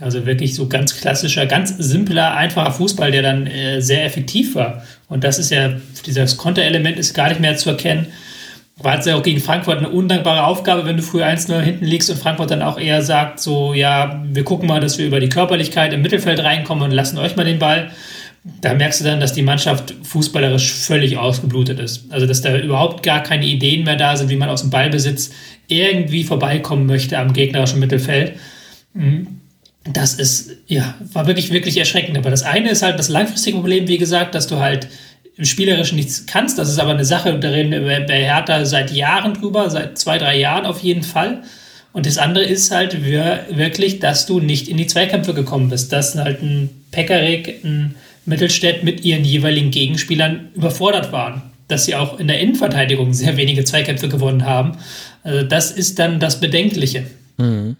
Also 0.00 0.24
wirklich 0.24 0.54
so 0.54 0.68
ganz 0.68 0.96
klassischer, 0.98 1.46
ganz 1.46 1.74
simpler, 1.78 2.34
einfacher 2.34 2.72
Fußball, 2.72 3.10
der 3.10 3.22
dann 3.22 3.46
äh, 3.46 3.80
sehr 3.80 4.04
effektiv 4.04 4.54
war. 4.54 4.82
Und 5.08 5.24
das 5.24 5.38
ist 5.38 5.50
ja, 5.50 5.74
dieses 6.06 6.38
Konterelement 6.38 6.98
ist 6.98 7.14
gar 7.14 7.28
nicht 7.28 7.40
mehr 7.40 7.56
zu 7.56 7.70
erkennen. 7.70 8.06
War 8.78 8.98
es 8.98 9.06
ja 9.06 9.16
auch 9.16 9.22
gegen 9.22 9.40
Frankfurt 9.40 9.78
eine 9.78 9.88
undankbare 9.88 10.44
Aufgabe, 10.44 10.84
wenn 10.84 10.98
du 10.98 11.02
früher 11.02 11.26
1-0 11.26 11.60
hinten 11.60 11.86
liegst 11.86 12.10
und 12.10 12.18
Frankfurt 12.18 12.50
dann 12.50 12.60
auch 12.60 12.78
eher 12.78 13.00
sagt, 13.00 13.40
so, 13.40 13.72
ja, 13.72 14.22
wir 14.26 14.44
gucken 14.44 14.68
mal, 14.68 14.80
dass 14.80 14.98
wir 14.98 15.06
über 15.06 15.20
die 15.20 15.30
Körperlichkeit 15.30 15.94
im 15.94 16.02
Mittelfeld 16.02 16.40
reinkommen 16.40 16.84
und 16.84 16.90
lassen 16.90 17.16
euch 17.16 17.36
mal 17.36 17.44
den 17.44 17.58
Ball. 17.58 17.90
Da 18.60 18.74
merkst 18.74 19.00
du 19.00 19.04
dann, 19.04 19.20
dass 19.20 19.32
die 19.32 19.42
Mannschaft 19.42 19.94
fußballerisch 20.02 20.72
völlig 20.72 21.18
ausgeblutet 21.18 21.80
ist. 21.80 22.10
Also, 22.10 22.26
dass 22.26 22.42
da 22.42 22.56
überhaupt 22.56 23.02
gar 23.02 23.22
keine 23.22 23.46
Ideen 23.46 23.84
mehr 23.84 23.96
da 23.96 24.16
sind, 24.16 24.30
wie 24.30 24.36
man 24.36 24.48
aus 24.48 24.60
dem 24.60 24.70
Ballbesitz 24.70 25.30
irgendwie 25.66 26.22
vorbeikommen 26.22 26.86
möchte 26.86 27.18
am 27.18 27.32
gegnerischen 27.32 27.80
Mittelfeld. 27.80 28.34
Mhm 28.94 29.36
das 29.92 30.14
ist, 30.14 30.50
ja, 30.66 30.94
war 31.12 31.26
wirklich, 31.26 31.52
wirklich 31.52 31.76
erschreckend. 31.76 32.16
Aber 32.18 32.30
das 32.30 32.42
eine 32.42 32.70
ist 32.70 32.82
halt 32.82 32.98
das 32.98 33.08
langfristige 33.08 33.56
Problem, 33.56 33.88
wie 33.88 33.98
gesagt, 33.98 34.34
dass 34.34 34.46
du 34.46 34.58
halt 34.58 34.88
im 35.36 35.44
Spielerischen 35.44 35.96
nichts 35.96 36.26
kannst. 36.26 36.58
Das 36.58 36.68
ist 36.68 36.78
aber 36.78 36.90
eine 36.90 37.04
Sache, 37.04 37.38
da 37.38 37.50
reden 37.50 37.70
wir 37.70 38.06
bei 38.06 38.24
Hertha 38.24 38.64
seit 38.64 38.90
Jahren 38.92 39.34
drüber, 39.34 39.68
seit 39.70 39.98
zwei, 39.98 40.18
drei 40.18 40.38
Jahren 40.38 40.66
auf 40.66 40.80
jeden 40.80 41.02
Fall. 41.02 41.42
Und 41.92 42.06
das 42.06 42.18
andere 42.18 42.44
ist 42.44 42.70
halt 42.70 43.04
wirklich, 43.04 44.00
dass 44.00 44.26
du 44.26 44.40
nicht 44.40 44.68
in 44.68 44.76
die 44.76 44.86
Zweikämpfe 44.86 45.34
gekommen 45.34 45.70
bist, 45.70 45.92
dass 45.92 46.14
halt 46.14 46.42
ein 46.42 46.68
Pekarik, 46.90 47.64
ein 47.64 47.94
Mittelstädt 48.26 48.84
mit 48.84 49.04
ihren 49.04 49.24
jeweiligen 49.24 49.70
Gegenspielern 49.70 50.50
überfordert 50.54 51.12
waren. 51.12 51.42
Dass 51.68 51.84
sie 51.84 51.96
auch 51.96 52.20
in 52.20 52.28
der 52.28 52.38
Innenverteidigung 52.40 53.12
sehr 53.12 53.36
wenige 53.36 53.64
Zweikämpfe 53.64 54.08
gewonnen 54.08 54.44
haben. 54.44 54.78
Also 55.24 55.42
das 55.44 55.72
ist 55.72 55.98
dann 55.98 56.20
das 56.20 56.40
Bedenkliche. 56.40 57.06
Mhm. 57.38 57.76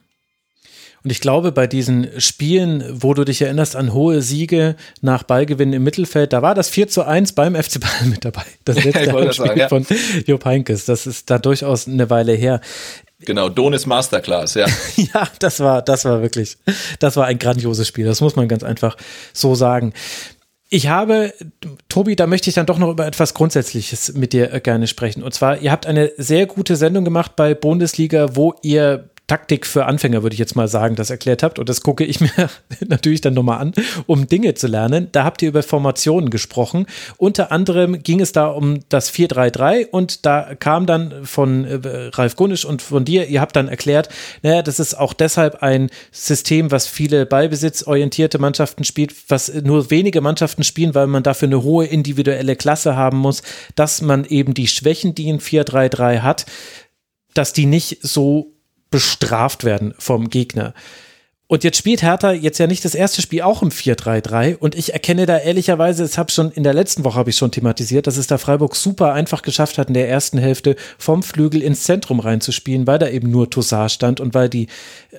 Und 1.06 1.10
ich 1.10 1.20
glaube, 1.20 1.52
bei 1.52 1.68
diesen 1.68 2.09
Spielen, 2.20 2.85
wo 2.90 3.14
du 3.14 3.24
dich 3.24 3.40
erinnerst 3.40 3.77
an 3.77 3.93
hohe 3.93 4.23
Siege 4.23 4.74
nach 5.02 5.23
Ballgewinn 5.23 5.73
im 5.73 5.85
Mittelfeld, 5.85 6.32
da 6.32 6.43
war 6.43 6.56
das 6.56 6.68
4 6.68 6.89
zu 6.89 7.05
1 7.05 7.35
beim 7.35 7.55
FC 7.55 7.78
Bayern 7.78 8.10
mit 8.10 8.24
dabei. 8.24 8.43
Das 8.64 8.74
letzte 8.85 9.05
ja, 9.05 9.12
Spiel 9.12 9.32
sagen, 9.32 9.60
ja. 9.60 9.68
von 9.68 9.86
Jupp 10.27 10.44
Heynckes. 10.44 10.85
Das 10.86 11.06
ist 11.06 11.31
da 11.31 11.39
durchaus 11.39 11.86
eine 11.86 12.10
Weile 12.10 12.32
her. 12.32 12.60
Genau, 13.20 13.48
Donis 13.48 13.86
Masterclass, 13.86 14.55
ja. 14.55 14.66
ja, 14.97 15.28
das 15.39 15.60
war, 15.60 15.81
das 15.81 16.05
war 16.05 16.23
wirklich, 16.23 16.56
das 16.98 17.14
war 17.14 17.27
ein 17.27 17.39
grandioses 17.39 17.86
Spiel. 17.86 18.05
Das 18.05 18.20
muss 18.20 18.35
man 18.35 18.48
ganz 18.48 18.64
einfach 18.64 18.97
so 19.32 19.55
sagen. 19.55 19.93
Ich 20.68 20.88
habe, 20.88 21.32
Tobi, 21.88 22.16
da 22.16 22.26
möchte 22.26 22.51
ich 22.51 22.56
dann 22.56 22.66
doch 22.66 22.78
noch 22.78 22.90
über 22.90 23.06
etwas 23.06 23.34
Grundsätzliches 23.34 24.14
mit 24.14 24.32
dir 24.32 24.48
gerne 24.60 24.88
sprechen. 24.88 25.22
Und 25.22 25.32
zwar, 25.32 25.59
ihr 25.59 25.70
habt 25.70 25.86
eine 25.86 26.10
sehr 26.16 26.47
gute 26.47 26.74
Sendung 26.74 27.05
gemacht 27.05 27.36
bei 27.36 27.55
Bundesliga, 27.55 28.34
wo 28.34 28.55
ihr 28.62 29.10
Taktik 29.27 29.66
für 29.66 29.86
Anfänger, 29.86 30.23
würde 30.23 30.35
ich 30.35 30.39
jetzt 30.39 30.55
mal 30.55 30.69
sagen, 30.69 30.94
das 30.94 31.11
erklärt 31.11 31.43
habt. 31.43 31.59
Und 31.59 31.69
das 31.69 31.81
gucke 31.81 32.05
ich 32.05 32.20
mir 32.20 32.31
natürlich 32.86 33.20
dann 33.20 33.35
nochmal 33.35 33.59
an, 33.59 33.73
um 34.07 34.28
Dinge 34.28 34.55
zu 34.55 34.69
lernen. 34.69 35.09
Da 35.11 35.24
habt 35.24 35.43
ihr 35.43 35.48
über 35.48 35.65
Formationen 35.65 36.31
gesprochen. 36.31 36.86
Unter 37.16 37.51
anderem 37.51 38.05
ging 38.05 38.20
es 38.20 38.31
da 38.31 38.47
um 38.47 38.81
das 38.89 39.12
4-3-3 39.12 39.89
und 39.89 40.27
da 40.27 40.55
kam 40.55 40.86
dann 40.86 41.24
von 41.24 41.65
äh, 41.65 41.81
Ralf 42.12 42.36
Gunnisch 42.36 42.65
und 42.65 42.82
von 42.82 43.05
dir, 43.05 43.27
ihr 43.27 43.40
habt 43.40 43.57
dann 43.57 43.66
erklärt, 43.66 44.11
naja, 44.43 44.62
das 44.62 44.78
ist 44.78 44.97
auch 44.97 45.12
deshalb 45.12 45.61
ein 45.61 45.90
System, 46.12 46.70
was 46.70 46.86
viele 46.86 47.27
ballbesitzorientierte 47.27 48.39
Mannschaften 48.39 48.85
spielt, 48.85 49.12
was 49.28 49.53
nur 49.53 49.90
wenige 49.90 50.20
Mannschaften 50.20 50.62
spielen, 50.62 50.94
weil 50.94 51.09
man 51.09 51.24
dafür 51.24 51.48
eine 51.48 51.65
hohe 51.65 51.86
individuelle 51.86 52.55
Klasse 52.55 52.94
haben 52.94 53.19
muss, 53.19 53.43
dass 53.74 54.03
man 54.03 54.24
eben 54.24 54.55
die 54.55 54.69
Schwächen, 54.69 55.16
die 55.16 55.32
ein 55.32 55.40
4-3-3 55.40 56.20
hat, 56.20 56.47
dass 57.35 57.53
die 57.53 57.66
nicht 57.66 57.98
so 58.03 58.56
bestraft 58.91 59.65
werden 59.65 59.95
vom 59.99 60.31
Gegner. 60.31 60.75
Und 61.49 61.63
jetzt 61.63 61.79
spielt 61.79 62.03
Hertha 62.03 62.33
jetzt 62.33 62.59
ja 62.59 62.67
nicht 62.67 62.85
das 62.85 62.97
erste 62.97 63.23
Spiel 63.23 63.43
auch 63.43 63.63
im 63.63 63.69
4-3-3 63.69 64.57
und 64.57 64.75
ich 64.75 64.93
erkenne 64.95 65.27
da 65.27 65.39
ehrlicherweise, 65.39 66.03
es 66.03 66.19
habe 66.19 66.33
schon 66.33 66.51
in 66.51 66.65
der 66.65 66.75
letzten 66.75 67.05
Woche 67.05 67.19
habe 67.19 67.31
ich 67.31 67.37
schon 67.37 67.53
thematisiert, 67.53 68.09
dass 68.09 68.17
es 68.17 68.27
da 68.27 68.37
Freiburg 68.37 68.75
super 68.75 69.13
einfach 69.13 69.43
geschafft 69.43 69.79
hat 69.79 69.87
in 69.87 69.95
der 69.95 70.09
ersten 70.09 70.39
Hälfte 70.39 70.75
vom 70.99 71.23
Flügel 71.23 71.63
ins 71.63 71.85
Zentrum 71.85 72.19
reinzuspielen, 72.19 72.89
weil 72.89 72.99
da 72.99 73.09
eben 73.09 73.31
nur 73.31 73.49
Toussaint 73.49 73.93
stand 73.93 74.19
und 74.19 74.35
weil 74.35 74.49
die 74.49 74.67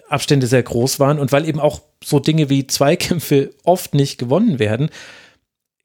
Abstände 0.10 0.48
sehr 0.48 0.64
groß 0.64 1.00
waren 1.00 1.18
und 1.18 1.32
weil 1.32 1.48
eben 1.48 1.62
auch 1.62 1.82
so 2.04 2.20
Dinge 2.20 2.50
wie 2.50 2.68
Zweikämpfe 2.68 3.52
oft 3.64 3.94
nicht 3.94 4.18
gewonnen 4.18 4.60
werden. 4.60 4.90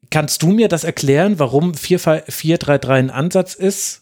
Kannst 0.09 0.43
du 0.43 0.47
mir 0.47 0.67
das 0.67 0.83
erklären, 0.83 1.39
warum 1.39 1.71
4-3-3 1.71 2.89
ein 2.89 3.09
Ansatz 3.11 3.53
ist 3.53 4.01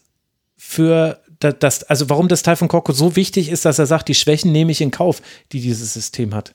für 0.56 1.20
das, 1.42 1.84
also 1.84 2.08
warum 2.08 2.28
das 2.28 2.42
Teil 2.42 2.56
von 2.56 2.68
Korko 2.68 2.92
so 2.92 3.16
wichtig 3.16 3.48
ist, 3.48 3.64
dass 3.64 3.78
er 3.78 3.86
sagt, 3.86 4.08
die 4.08 4.14
Schwächen 4.14 4.52
nehme 4.52 4.72
ich 4.72 4.80
in 4.80 4.90
Kauf, 4.90 5.22
die 5.52 5.60
dieses 5.60 5.94
System 5.94 6.34
hat. 6.34 6.54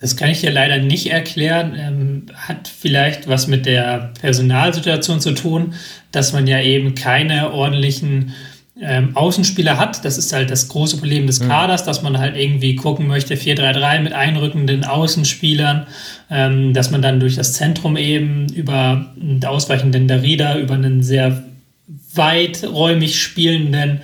Das 0.00 0.16
kann 0.16 0.30
ich 0.30 0.40
dir 0.40 0.50
leider 0.50 0.78
nicht 0.78 1.10
erklären. 1.10 1.74
Ähm, 1.78 2.26
hat 2.34 2.68
vielleicht 2.68 3.28
was 3.28 3.46
mit 3.46 3.66
der 3.66 4.12
Personalsituation 4.20 5.20
zu 5.20 5.32
tun, 5.32 5.74
dass 6.10 6.32
man 6.32 6.46
ja 6.46 6.60
eben 6.60 6.94
keine 6.94 7.52
ordentlichen 7.52 8.32
ähm, 8.80 9.14
Außenspieler 9.14 9.76
hat. 9.76 10.04
Das 10.06 10.16
ist 10.16 10.32
halt 10.32 10.50
das 10.50 10.68
große 10.68 10.96
Problem 10.96 11.26
des 11.26 11.40
mhm. 11.40 11.48
Kaders, 11.48 11.84
dass 11.84 12.00
man 12.00 12.18
halt 12.18 12.34
irgendwie 12.34 12.76
gucken 12.76 13.06
möchte, 13.06 13.34
4-3-3 13.34 14.00
mit 14.00 14.12
einrückenden 14.14 14.84
Außenspielern, 14.84 15.86
ähm, 16.30 16.72
dass 16.72 16.90
man 16.90 17.02
dann 17.02 17.20
durch 17.20 17.36
das 17.36 17.52
Zentrum 17.52 17.98
eben 17.98 18.48
über 18.48 19.12
einen 19.20 19.44
ausweichenden 19.44 20.08
Darida, 20.08 20.56
über 20.56 20.74
einen 20.74 21.02
sehr 21.02 21.44
weiträumig 22.14 23.20
spielenden 23.20 24.00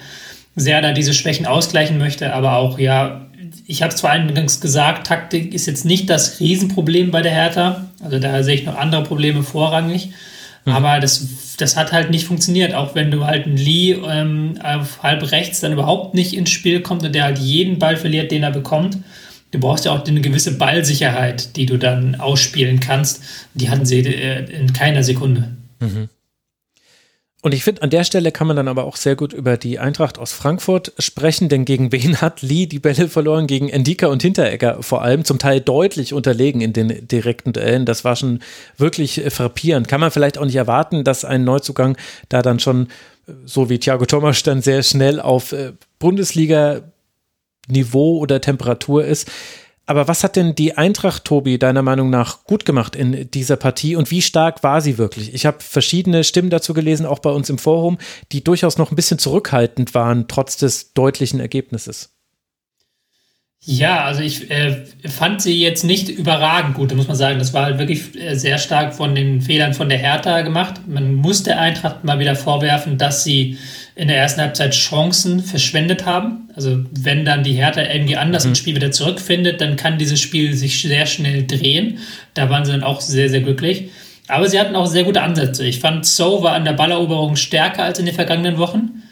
Serda 0.54 0.92
diese 0.92 1.14
Schwächen 1.14 1.46
ausgleichen 1.46 1.98
möchte, 1.98 2.32
aber 2.32 2.56
auch, 2.56 2.78
ja, 2.78 3.26
ich 3.66 3.82
habe 3.82 3.92
es 3.92 4.00
zwar 4.00 4.12
eingangs 4.12 4.60
gesagt, 4.60 5.06
Taktik 5.06 5.54
ist 5.54 5.66
jetzt 5.66 5.84
nicht 5.84 6.08
das 6.08 6.40
Riesenproblem 6.40 7.10
bei 7.10 7.22
der 7.22 7.32
Hertha, 7.32 7.86
also 8.02 8.18
da 8.18 8.42
sehe 8.42 8.54
ich 8.54 8.64
noch 8.64 8.76
andere 8.76 9.02
Probleme 9.02 9.42
vorrangig, 9.42 10.10
mhm. 10.64 10.72
aber 10.72 11.00
das, 11.00 11.56
das 11.58 11.76
hat 11.76 11.92
halt 11.92 12.10
nicht 12.10 12.26
funktioniert, 12.26 12.74
auch 12.74 12.94
wenn 12.94 13.10
du 13.10 13.26
halt 13.26 13.46
einen 13.46 13.56
Lee 13.56 13.92
ähm, 13.92 14.58
auf 14.62 15.02
halb 15.02 15.30
rechts 15.30 15.60
dann 15.60 15.72
überhaupt 15.72 16.14
nicht 16.14 16.34
ins 16.34 16.50
Spiel 16.50 16.80
kommt 16.80 17.04
und 17.04 17.14
der 17.14 17.24
halt 17.24 17.38
jeden 17.38 17.78
Ball 17.78 17.96
verliert, 17.96 18.30
den 18.30 18.42
er 18.42 18.50
bekommt. 18.50 18.98
Du 19.52 19.60
brauchst 19.60 19.84
ja 19.84 19.92
auch 19.92 20.04
eine 20.04 20.20
gewisse 20.20 20.58
Ballsicherheit, 20.58 21.56
die 21.56 21.66
du 21.66 21.78
dann 21.78 22.16
ausspielen 22.16 22.80
kannst. 22.80 23.22
Die 23.54 23.70
hatten 23.70 23.86
sie 23.86 24.00
äh, 24.00 24.44
in 24.50 24.72
keiner 24.72 25.02
Sekunde. 25.02 25.48
Mhm. 25.80 26.08
Und 27.42 27.52
ich 27.52 27.64
finde, 27.64 27.82
an 27.82 27.90
der 27.90 28.02
Stelle 28.02 28.32
kann 28.32 28.46
man 28.46 28.56
dann 28.56 28.66
aber 28.66 28.84
auch 28.84 28.96
sehr 28.96 29.14
gut 29.14 29.32
über 29.32 29.56
die 29.56 29.78
Eintracht 29.78 30.18
aus 30.18 30.32
Frankfurt 30.32 30.92
sprechen, 30.98 31.48
denn 31.48 31.64
gegen 31.64 31.92
wen 31.92 32.16
hat 32.20 32.42
Lee 32.42 32.66
die 32.66 32.80
Bälle 32.80 33.08
verloren? 33.08 33.46
Gegen 33.46 33.68
Endika 33.68 34.08
und 34.08 34.22
Hinteregger 34.22 34.82
vor 34.82 35.02
allem, 35.02 35.24
zum 35.24 35.38
Teil 35.38 35.60
deutlich 35.60 36.12
unterlegen 36.12 36.60
in 36.60 36.72
den 36.72 37.06
direkten 37.06 37.52
Duellen. 37.52 37.86
Das 37.86 38.02
war 38.04 38.16
schon 38.16 38.40
wirklich 38.78 39.24
äh, 39.24 39.30
frappierend. 39.30 39.86
Kann 39.86 40.00
man 40.00 40.10
vielleicht 40.10 40.38
auch 40.38 40.44
nicht 40.44 40.56
erwarten, 40.56 41.04
dass 41.04 41.24
ein 41.24 41.44
Neuzugang 41.44 41.96
da 42.28 42.42
dann 42.42 42.58
schon, 42.58 42.88
äh, 43.28 43.32
so 43.44 43.70
wie 43.70 43.78
Thiago 43.78 44.06
Thomas, 44.06 44.42
dann 44.42 44.60
sehr 44.62 44.82
schnell 44.82 45.20
auf 45.20 45.52
äh, 45.52 45.74
Bundesliga-Niveau 45.98 48.18
oder 48.18 48.40
Temperatur 48.40 49.04
ist. 49.04 49.30
Aber 49.88 50.08
was 50.08 50.24
hat 50.24 50.34
denn 50.34 50.56
die 50.56 50.76
Eintracht, 50.76 51.24
Tobi, 51.24 51.58
deiner 51.58 51.82
Meinung 51.82 52.10
nach 52.10 52.42
gut 52.42 52.64
gemacht 52.64 52.96
in 52.96 53.30
dieser 53.30 53.56
Partie 53.56 53.94
und 53.94 54.10
wie 54.10 54.20
stark 54.20 54.64
war 54.64 54.80
sie 54.80 54.98
wirklich? 54.98 55.32
Ich 55.32 55.46
habe 55.46 55.58
verschiedene 55.60 56.24
Stimmen 56.24 56.50
dazu 56.50 56.74
gelesen, 56.74 57.06
auch 57.06 57.20
bei 57.20 57.30
uns 57.30 57.48
im 57.50 57.58
Forum, 57.58 57.98
die 58.32 58.42
durchaus 58.42 58.78
noch 58.78 58.90
ein 58.90 58.96
bisschen 58.96 59.20
zurückhaltend 59.20 59.94
waren, 59.94 60.26
trotz 60.26 60.56
des 60.56 60.92
deutlichen 60.92 61.38
Ergebnisses. 61.38 62.16
Ja, 63.60 64.04
also 64.04 64.22
ich 64.22 64.50
äh, 64.50 64.84
fand 65.08 65.42
sie 65.42 65.60
jetzt 65.60 65.82
nicht 65.82 66.08
überragend 66.08 66.74
gut, 66.74 66.94
muss 66.94 67.08
man 67.08 67.16
sagen. 67.16 67.38
Das 67.38 67.52
war 67.52 67.64
halt 67.64 67.78
wirklich 67.78 68.14
äh, 68.14 68.34
sehr 68.34 68.58
stark 68.58 68.94
von 68.94 69.14
den 69.14 69.40
Fehlern 69.40 69.74
von 69.74 69.88
der 69.88 69.98
Hertha 69.98 70.42
gemacht. 70.42 70.82
Man 70.86 71.14
muss 71.14 71.42
der 71.42 71.60
Eintracht 71.60 72.04
mal 72.04 72.18
wieder 72.18 72.36
vorwerfen, 72.36 72.98
dass 72.98 73.24
sie 73.24 73.58
in 73.96 74.08
der 74.08 74.18
ersten 74.18 74.42
Halbzeit 74.42 74.74
Chancen 74.74 75.42
verschwendet 75.42 76.04
haben. 76.04 76.50
Also 76.54 76.84
wenn 76.92 77.24
dann 77.24 77.42
die 77.42 77.54
Hertha 77.54 77.82
irgendwie 77.82 78.18
anders 78.18 78.44
mhm. 78.44 78.50
ins 78.50 78.58
Spiel 78.58 78.76
wieder 78.76 78.92
zurückfindet, 78.92 79.62
dann 79.62 79.76
kann 79.76 79.96
dieses 79.96 80.20
Spiel 80.20 80.52
sich 80.52 80.82
sehr 80.82 81.06
schnell 81.06 81.46
drehen. 81.46 81.98
Da 82.34 82.50
waren 82.50 82.66
sie 82.66 82.72
dann 82.72 82.82
auch 82.82 83.00
sehr, 83.00 83.30
sehr 83.30 83.40
glücklich. 83.40 83.88
Aber 84.28 84.48
sie 84.48 84.60
hatten 84.60 84.76
auch 84.76 84.86
sehr 84.86 85.04
gute 85.04 85.22
Ansätze. 85.22 85.64
Ich 85.64 85.80
fand, 85.80 86.04
So 86.04 86.42
war 86.42 86.52
an 86.52 86.66
der 86.66 86.74
Balleroberung 86.74 87.36
stärker 87.36 87.84
als 87.84 87.98
in 87.98 88.04
den 88.04 88.14
vergangenen 88.14 88.58
Wochen. 88.58 89.02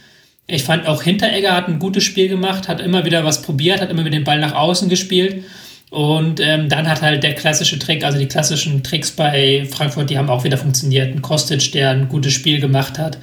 Ich 0.46 0.64
fand 0.64 0.86
auch 0.86 1.02
Hinteregger 1.02 1.54
hat 1.54 1.68
ein 1.68 1.78
gutes 1.78 2.04
Spiel 2.04 2.28
gemacht, 2.28 2.68
hat 2.68 2.80
immer 2.80 3.06
wieder 3.06 3.24
was 3.24 3.40
probiert, 3.40 3.80
hat 3.80 3.90
immer 3.90 4.04
wieder 4.04 4.18
den 4.18 4.24
Ball 4.24 4.38
nach 4.38 4.54
außen 4.54 4.90
gespielt. 4.90 5.44
Und 5.88 6.40
ähm, 6.40 6.68
dann 6.68 6.90
hat 6.90 7.00
halt 7.00 7.22
der 7.22 7.34
klassische 7.34 7.78
Trick, 7.78 8.04
also 8.04 8.18
die 8.18 8.26
klassischen 8.26 8.82
Tricks 8.82 9.12
bei 9.12 9.66
Frankfurt, 9.70 10.10
die 10.10 10.18
haben 10.18 10.28
auch 10.28 10.44
wieder 10.44 10.58
funktioniert. 10.58 11.14
Ein 11.14 11.22
Kostic, 11.22 11.72
der 11.72 11.90
ein 11.90 12.08
gutes 12.08 12.34
Spiel 12.34 12.60
gemacht 12.60 12.98
hat 12.98 13.16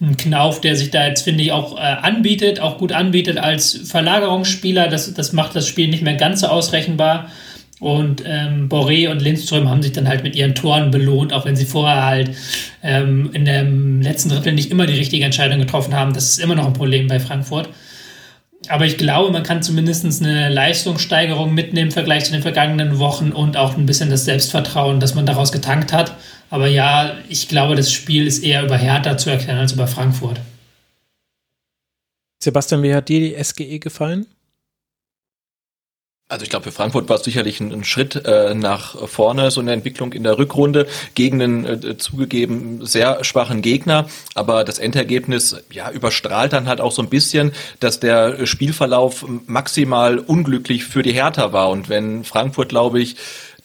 ein 0.00 0.16
Knauf, 0.16 0.60
der 0.60 0.76
sich 0.76 0.90
da 0.90 1.06
jetzt, 1.06 1.22
finde 1.22 1.42
ich, 1.42 1.52
auch 1.52 1.76
äh, 1.76 1.80
anbietet, 1.80 2.60
auch 2.60 2.78
gut 2.78 2.92
anbietet 2.92 3.38
als 3.38 3.80
Verlagerungsspieler. 3.84 4.88
Das, 4.88 5.12
das 5.12 5.32
macht 5.32 5.56
das 5.56 5.66
Spiel 5.66 5.88
nicht 5.88 6.02
mehr 6.02 6.14
ganz 6.14 6.40
so 6.40 6.46
ausrechenbar. 6.46 7.30
Und 7.80 8.24
ähm, 8.26 8.68
Boré 8.68 9.08
und 9.08 9.22
Lindström 9.22 9.68
haben 9.68 9.82
sich 9.82 9.92
dann 9.92 10.08
halt 10.08 10.24
mit 10.24 10.34
ihren 10.34 10.54
Toren 10.54 10.90
belohnt, 10.90 11.32
auch 11.32 11.44
wenn 11.44 11.54
sie 11.54 11.64
vorher 11.64 12.04
halt 12.04 12.30
ähm, 12.82 13.30
in 13.32 13.44
dem 13.44 14.02
letzten 14.02 14.30
Drittel 14.30 14.52
nicht 14.52 14.70
immer 14.70 14.86
die 14.86 14.94
richtige 14.94 15.24
Entscheidung 15.24 15.60
getroffen 15.60 15.94
haben. 15.94 16.12
Das 16.12 16.28
ist 16.30 16.38
immer 16.38 16.56
noch 16.56 16.66
ein 16.66 16.72
Problem 16.72 17.06
bei 17.06 17.20
Frankfurt. 17.20 17.68
Aber 18.68 18.86
ich 18.86 18.98
glaube, 18.98 19.32
man 19.32 19.42
kann 19.42 19.62
zumindest 19.62 20.04
eine 20.22 20.48
Leistungssteigerung 20.48 21.54
mitnehmen 21.54 21.88
im 21.88 21.92
Vergleich 21.92 22.24
zu 22.24 22.32
den 22.32 22.42
vergangenen 22.42 22.98
Wochen 22.98 23.32
und 23.32 23.56
auch 23.56 23.76
ein 23.76 23.86
bisschen 23.86 24.10
das 24.10 24.24
Selbstvertrauen, 24.24 25.00
das 25.00 25.14
man 25.14 25.26
daraus 25.26 25.52
getankt 25.52 25.92
hat. 25.92 26.16
Aber 26.50 26.66
ja, 26.66 27.16
ich 27.28 27.48
glaube, 27.48 27.74
das 27.74 27.92
Spiel 27.92 28.26
ist 28.26 28.42
eher 28.42 28.64
über 28.64 28.76
Hertha 28.76 29.16
zu 29.16 29.30
erklären 29.30 29.58
als 29.58 29.72
über 29.72 29.86
Frankfurt. 29.86 30.40
Sebastian, 32.42 32.82
wie 32.82 32.94
hat 32.94 33.08
dir 33.08 33.20
die 33.20 33.42
SGE 33.42 33.78
gefallen? 33.78 34.26
Also 36.30 36.42
ich 36.42 36.50
glaube, 36.50 36.64
für 36.64 36.72
Frankfurt 36.72 37.08
war 37.08 37.16
es 37.16 37.24
sicherlich 37.24 37.58
ein, 37.58 37.72
ein 37.72 37.84
Schritt 37.84 38.26
äh, 38.26 38.54
nach 38.54 39.08
vorne, 39.08 39.50
so 39.50 39.62
eine 39.62 39.72
Entwicklung 39.72 40.12
in 40.12 40.24
der 40.24 40.36
Rückrunde 40.36 40.86
gegen 41.14 41.40
einen 41.40 41.64
äh, 41.64 41.96
zugegeben 41.96 42.84
sehr 42.84 43.24
schwachen 43.24 43.62
Gegner. 43.62 44.04
Aber 44.34 44.62
das 44.62 44.78
Endergebnis 44.78 45.56
ja, 45.70 45.90
überstrahlt 45.90 46.52
dann 46.52 46.68
halt 46.68 46.82
auch 46.82 46.92
so 46.92 47.00
ein 47.00 47.08
bisschen, 47.08 47.52
dass 47.80 47.98
der 47.98 48.44
Spielverlauf 48.44 49.24
maximal 49.46 50.18
unglücklich 50.18 50.84
für 50.84 51.02
die 51.02 51.14
Hertha 51.14 51.54
war. 51.54 51.70
Und 51.70 51.88
wenn 51.88 52.24
Frankfurt, 52.24 52.68
glaube 52.68 53.00
ich, 53.00 53.16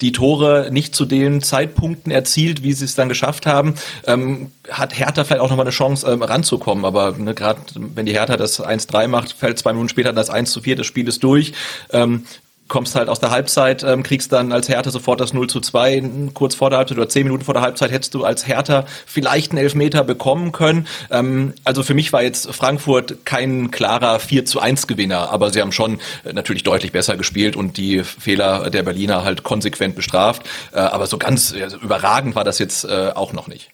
die 0.01 0.11
Tore 0.11 0.69
nicht 0.72 0.95
zu 0.95 1.06
den 1.06 1.42
Zeitpunkten 1.42 2.11
erzielt, 2.11 2.64
wie 2.64 2.74
sie 2.74 2.85
es 2.85 2.95
dann 2.95 3.09
geschafft 3.09 3.45
haben, 3.45 3.75
ähm, 4.06 4.51
hat 4.69 4.98
Hertha 4.98 5.24
vielleicht 5.24 5.42
auch 5.42 5.50
nochmal 5.50 5.66
eine 5.66 5.72
Chance 5.72 6.09
ähm, 6.09 6.22
ranzukommen. 6.22 6.85
Aber 6.85 7.11
ne, 7.11 7.33
gerade 7.33 7.61
wenn 7.75 8.06
die 8.06 8.14
Hertha 8.14 8.38
das 8.38 8.61
1-3 8.61 9.08
macht, 9.08 9.33
fällt 9.33 9.59
zwei 9.59 9.74
Minuten 9.74 9.90
später 9.90 10.14
das 10.14 10.30
1 10.30 10.59
4, 10.61 10.75
das 10.75 10.85
Spiel 10.85 11.08
ist 11.08 11.24
durch. 11.24 11.53
Ähm, 11.92 12.25
kommst 12.67 12.95
halt 12.95 13.09
aus 13.09 13.19
der 13.19 13.32
Halbzeit, 13.32 13.83
ähm, 13.83 14.03
kriegst 14.03 14.32
dann 14.32 14.51
als 14.51 14.69
Hertha 14.69 14.90
sofort 14.90 15.19
das 15.19 15.33
0 15.33 15.48
zu 15.50 15.59
2. 15.59 16.30
Kurz 16.33 16.56
vor 16.56 16.69
der 16.69 16.80
Halbzeit 16.80 16.98
oder 16.98 17.09
zehn 17.09 17.24
Minuten 17.24 17.43
vor 17.43 17.53
der 17.53 17.64
Halbzeit 17.64 17.92
hättest 17.92 18.14
du 18.14 18.24
als 18.24 18.48
Hertha 18.48 18.85
vielleicht 19.06 19.51
einen 19.51 19.59
Elfmeter 19.59 20.03
bekommen 20.03 20.51
können. 20.51 20.88
Ähm, 21.11 21.53
also 21.64 21.83
für 21.83 21.93
mich 21.93 22.14
war 22.14 22.24
jetzt 22.24 22.51
Frankfurt 22.53 23.25
kein 23.25 23.72
klarer 23.72 24.19
4 24.19 24.45
zu 24.45 24.59
1 24.59 24.88
Gewinner, 24.88 25.30
aber 25.32 25.51
sie 25.51 25.61
haben 25.61 25.72
schon 25.72 26.00
äh, 26.24 26.33
natürlich 26.33 26.64
deutlich 26.64 26.92
besser 26.92 27.17
gespielt 27.17 27.56
und 27.56 27.77
die 27.77 28.03
Fehler 28.03 28.69
der 28.69 28.83
Berliner 28.83 29.24
halt 29.24 29.43
konsequent 29.43 29.95
bestraft. 29.95 30.43
Äh, 30.72 30.80
aber 30.80 31.08
so 31.08 31.17
ganz 31.17 31.53
also 31.53 31.77
überragend 31.77 32.35
war 32.35 32.43
das 32.43 32.59
jetzt 32.59 32.85
äh, 32.85 33.11
auch 33.14 33.33
noch 33.33 33.48
nicht. 33.48 33.72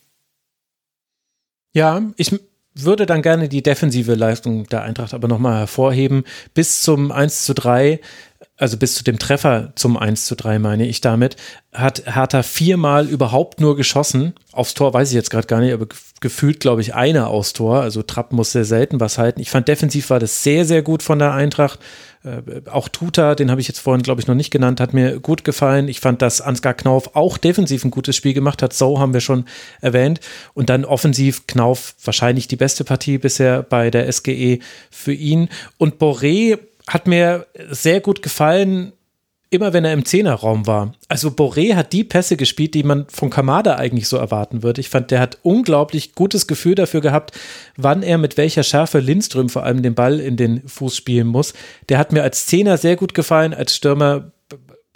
Ja, 1.74 2.02
ich 2.18 2.32
würde 2.86 3.06
dann 3.06 3.22
gerne 3.22 3.50
die 3.50 3.64
defensive 3.64 4.16
Leistung 4.16 4.68
der 4.68 4.84
Eintracht 4.84 5.14
aber 5.14 5.28
nochmal 5.28 5.60
hervorheben. 5.60 6.24
Bis 6.54 6.82
zum 6.82 7.12
1 7.12 7.46
zu 7.46 7.54
3 7.54 8.00
also 8.60 8.78
bis 8.78 8.96
zu 8.96 9.04
dem 9.04 9.20
Treffer 9.20 9.72
zum 9.76 9.98
1 9.98 10.26
zu 10.26 10.36
3 10.36 10.60
meine 10.60 10.86
ich 10.86 11.00
damit, 11.00 11.38
hat 11.72 12.04
Hertha 12.06 12.44
viermal 12.44 13.08
überhaupt 13.08 13.62
nur 13.62 13.78
geschossen. 13.78 14.34
Aufs 14.52 14.74
Tor 14.74 14.94
weiß 14.94 15.10
ich 15.10 15.16
jetzt 15.16 15.30
gerade 15.30 15.48
gar 15.48 15.62
nicht, 15.62 15.74
aber 15.74 15.88
gefühlt, 16.20 16.60
glaube 16.60 16.82
ich, 16.82 16.94
einer 16.94 17.30
aufs 17.30 17.54
Tor. 17.54 17.80
Also 17.80 18.04
Trapp 18.04 18.34
muss 18.34 18.52
sehr 18.52 18.66
selten 18.66 19.00
was 19.00 19.18
halten. 19.18 19.40
Ich 19.40 19.50
fand 19.50 19.70
defensiv 19.70 20.10
war 20.10 20.20
das 20.20 20.44
sehr, 20.44 20.66
sehr 20.66 20.82
gut 20.82 21.04
von 21.04 21.20
der 21.20 21.34
Eintracht. 21.34 21.80
Äh, 22.24 22.70
auch 22.70 22.90
Tuta, 22.90 23.34
den 23.34 23.50
habe 23.50 23.62
ich 23.62 23.70
jetzt 23.70 23.80
vorhin, 23.80 24.04
glaube 24.04 24.20
ich, 24.20 24.28
noch 24.28 24.36
nicht 24.36 24.52
genannt, 24.52 24.82
hat 24.82 24.94
mir 24.94 25.22
gut 25.22 25.46
gefallen. 25.46 25.88
Ich 25.88 26.02
fand, 26.02 26.22
dass 26.22 26.42
Ansgar 26.42 26.74
Knauf 26.74 27.16
auch 27.16 27.38
defensiv 27.38 27.86
ein 27.86 27.92
gutes 27.92 28.18
Spiel 28.18 28.34
gemacht 28.34 28.62
hat. 28.62 28.74
So 28.74 29.00
haben 29.00 29.14
wir 29.14 29.22
schon 29.22 29.46
erwähnt. 29.80 30.20
Und 30.54 30.70
dann 30.70 30.84
offensiv 30.84 31.48
Knauf 31.48 31.96
wahrscheinlich 32.04 32.50
die 32.50 32.58
beste 32.58 32.84
Partie 32.84 33.20
bisher 33.20 33.64
bei 33.64 33.90
der 33.90 34.12
SGE 34.12 34.60
für 34.92 35.14
ihn. 35.14 35.48
Und 35.78 36.02
Boré 36.02 36.60
hat 36.90 37.08
mir 37.08 37.48
sehr 37.70 38.02
gut 38.02 38.22
gefallen, 38.22 38.94
immer 39.52 39.74
wenn 39.74 39.86
er 39.86 39.94
im 39.94 40.06
Zehnerraum 40.06 40.68
war. 40.68 40.94
Also 41.08 41.30
Boré 41.30 41.76
hat 41.76 41.92
die 41.94 42.04
Pässe 42.04 42.38
gespielt, 42.38 42.74
die 42.76 42.84
man 42.84 43.08
von 43.10 43.30
Kamada 43.30 43.76
eigentlich 43.76 44.08
so 44.08 44.18
erwarten 44.18 44.62
würde. 44.62 44.82
Ich 44.82 44.90
fand, 44.90 45.12
der 45.12 45.20
hat 45.20 45.40
unglaublich 45.42 46.14
gutes 46.14 46.48
Gefühl 46.48 46.76
dafür 46.76 47.02
gehabt, 47.02 47.32
wann 47.76 48.04
er 48.04 48.18
mit 48.18 48.38
welcher 48.38 48.64
Schärfe 48.64 49.00
Lindström 49.00 49.50
vor 49.50 49.64
allem 49.64 49.82
den 49.82 49.96
Ball 49.96 50.20
in 50.20 50.38
den 50.38 50.68
Fuß 50.68 50.96
spielen 50.96 51.28
muss. 51.28 51.54
Der 51.90 51.98
hat 51.98 52.12
mir 52.12 52.24
als 52.24 52.46
Zehner 52.46 52.78
sehr 52.78 52.96
gut 52.96 53.14
gefallen, 53.14 53.54
als 53.54 53.76
Stürmer 53.76 54.32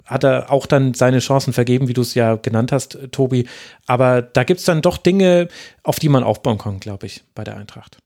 hat 0.04 0.22
er 0.22 0.52
auch 0.52 0.66
dann 0.66 0.94
seine 0.94 1.18
Chancen 1.18 1.52
vergeben, 1.54 1.88
wie 1.88 1.94
du 1.94 2.02
es 2.02 2.14
ja 2.14 2.36
genannt 2.36 2.72
hast, 2.72 2.98
Tobi. 3.10 3.48
Aber 3.86 4.20
da 4.20 4.44
gibt 4.44 4.60
es 4.60 4.66
dann 4.66 4.82
doch 4.82 4.98
Dinge, 4.98 5.48
auf 5.82 5.98
die 5.98 6.10
man 6.10 6.22
aufbauen 6.22 6.58
kann, 6.58 6.78
glaube 6.78 7.06
ich, 7.06 7.24
bei 7.34 7.42
der 7.42 7.56
Eintracht. 7.56 7.96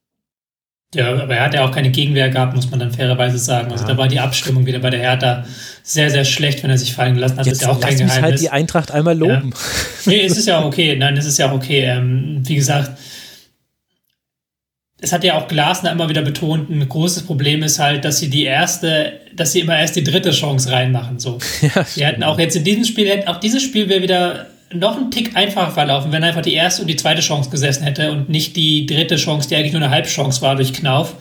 Ja, 0.95 1.13
aber 1.13 1.35
er 1.35 1.45
hat 1.45 1.55
ja 1.55 1.67
auch 1.67 1.71
keine 1.71 1.91
Gegenwehr 1.91 2.31
gehabt, 2.31 2.55
muss 2.55 2.71
man 2.71 2.81
dann 2.81 2.91
fairerweise 2.91 3.37
sagen. 3.37 3.71
Also 3.71 3.85
ja. 3.85 3.91
da 3.91 3.99
war 3.99 4.09
die 4.09 4.21
Abstimmung 4.21 4.65
wieder 4.65 4.79
bei 4.79 4.89
der 4.89 5.01
Hertha 5.01 5.45
sehr, 5.83 6.11
sehr 6.11 6.25
schlecht, 6.25 6.63
wenn 6.63 6.71
er 6.71 6.79
sich 6.79 6.95
fallen 6.95 7.15
gelassen 7.15 7.39
hat. 7.39 7.45
Jetzt 7.45 7.61
das 7.61 7.63
ist 7.63 7.67
ja 7.67 7.75
auch 7.75 7.81
kein 7.81 7.99
Geheimnis. 7.99 8.23
halt 8.23 8.41
die 8.41 8.49
Eintracht 8.49 8.91
einmal 8.91 9.17
loben. 9.17 9.53
Ja. 9.53 10.13
Nee, 10.13 10.25
es 10.25 10.39
ist 10.39 10.49
ja 10.49 10.59
auch 10.59 10.65
okay. 10.65 10.97
Nein, 10.97 11.17
es 11.19 11.27
ist 11.27 11.39
ja 11.39 11.51
auch 11.51 11.55
okay. 11.55 11.83
Ähm, 11.83 12.41
wie 12.43 12.55
gesagt, 12.55 12.93
es 15.01 15.13
hat 15.13 15.25
ja 15.25 15.39
auch 15.39 15.47
Glasner 15.47 15.93
immer 15.93 16.09
wieder 16.09 16.23
betont, 16.23 16.71
ein 16.71 16.89
großes 16.89 17.25
Problem 17.25 17.63
ist 17.63 17.79
halt, 17.79 18.05
dass 18.05 18.19
sie 18.19 18.31
die 18.31 18.45
erste, 18.45 19.21
dass 19.35 19.53
sie 19.53 19.61
immer 19.61 19.79
erst 19.79 19.95
die 19.95 20.05
dritte 20.05 20.31
Chance 20.31 20.73
reinmachen. 20.73 21.19
So. 21.19 21.39
Ja, 21.61 21.87
wir 21.95 22.07
hatten 22.07 22.23
auch 22.23 22.39
jetzt 22.39 22.57
in 22.57 22.65
diesem 22.65 22.85
Spiel, 22.85 23.25
auch 23.27 23.41
dieses 23.41 23.63
Spiel 23.63 23.89
wäre 23.91 24.03
wieder 24.03 24.47
noch 24.73 24.97
einen 24.97 25.11
Tick 25.11 25.37
einfacher 25.37 25.71
verlaufen, 25.71 26.13
wenn 26.13 26.25
einfach 26.25 26.43
die 26.43 26.55
erste 26.55 26.83
und 26.83 26.89
die 26.89 26.97
zweite 26.97 27.23
Chance 27.23 27.51
gesessen 27.51 27.85
hätte 27.85 28.13
und 28.13 28.29
nicht 28.29 28.57
die 28.57 28.87
dritte 28.87 29.17
Chance, 29.17 29.49
die 29.49 29.57
eigentlich 29.57 29.73
nur 29.73 29.83
eine 29.83 29.91
Halbchance 29.91 30.43
war 30.43 30.57
durch 30.57 30.73
Knauf 30.73 31.15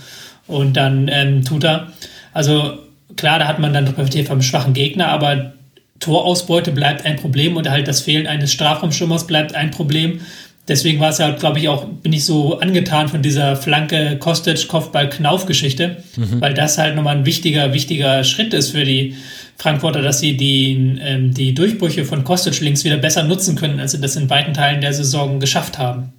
und 0.48 0.76
dann 0.76 1.10
ähm, 1.12 1.44
tut 1.46 1.64
er. 1.64 1.92
Also 2.34 2.78
klar, 3.16 3.40
da 3.40 3.48
hat 3.48 3.60
man 3.60 3.74
dann 3.74 3.94
profitiert 3.94 4.28
vom 4.28 4.42
schwachen 4.42 4.74
Gegner, 4.74 5.08
aber 5.08 5.54
Torausbeute 6.00 6.72
bleibt 6.72 7.06
ein 7.06 7.16
Problem 7.16 7.58
und 7.58 7.70
halt 7.70 7.88
das 7.88 8.02
Fehlen 8.02 8.28
eines 8.28 8.52
Strafraumstürmers 8.52 9.26
bleibt 9.28 9.56
ein 9.56 9.72
Problem. 9.72 10.22
Deswegen 10.68 11.00
war 11.00 11.10
es 11.12 11.18
ja, 11.18 11.32
glaube 11.32 11.60
ich, 11.60 11.70
auch, 11.70 11.86
bin 11.86 12.12
ich 12.12 12.26
so 12.26 12.60
angetan 12.60 13.08
von 13.08 13.22
dieser 13.22 13.56
Flanke 13.56 14.18
Kostic-Kopfball-Knauf-Geschichte, 14.20 16.04
mhm. 16.18 16.42
weil 16.42 16.54
das 16.54 16.78
halt 16.78 16.96
nochmal 16.96 17.18
ein 17.18 17.26
wichtiger, 17.26 17.74
wichtiger 17.74 18.24
Schritt 18.26 18.54
ist 18.54 18.72
für 18.72 18.84
die 18.84 19.16
Frankfurter, 19.58 20.02
dass 20.02 20.20
sie 20.20 20.36
die, 20.36 20.98
ähm, 21.02 21.34
die 21.34 21.54
Durchbrüche 21.54 22.04
von 22.04 22.24
Kostic 22.24 22.60
links 22.60 22.84
wieder 22.84 22.98
besser 22.98 23.24
nutzen 23.24 23.56
können, 23.56 23.80
als 23.80 23.94
sie 23.94 24.02
das 24.02 24.18
in 24.18 24.30
weiten 24.30 24.54
Teilen 24.54 24.82
der 24.82 24.94
Saison 24.94 25.40
geschafft 25.40 25.78
haben. 25.78 26.14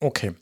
Okay. 0.00 0.32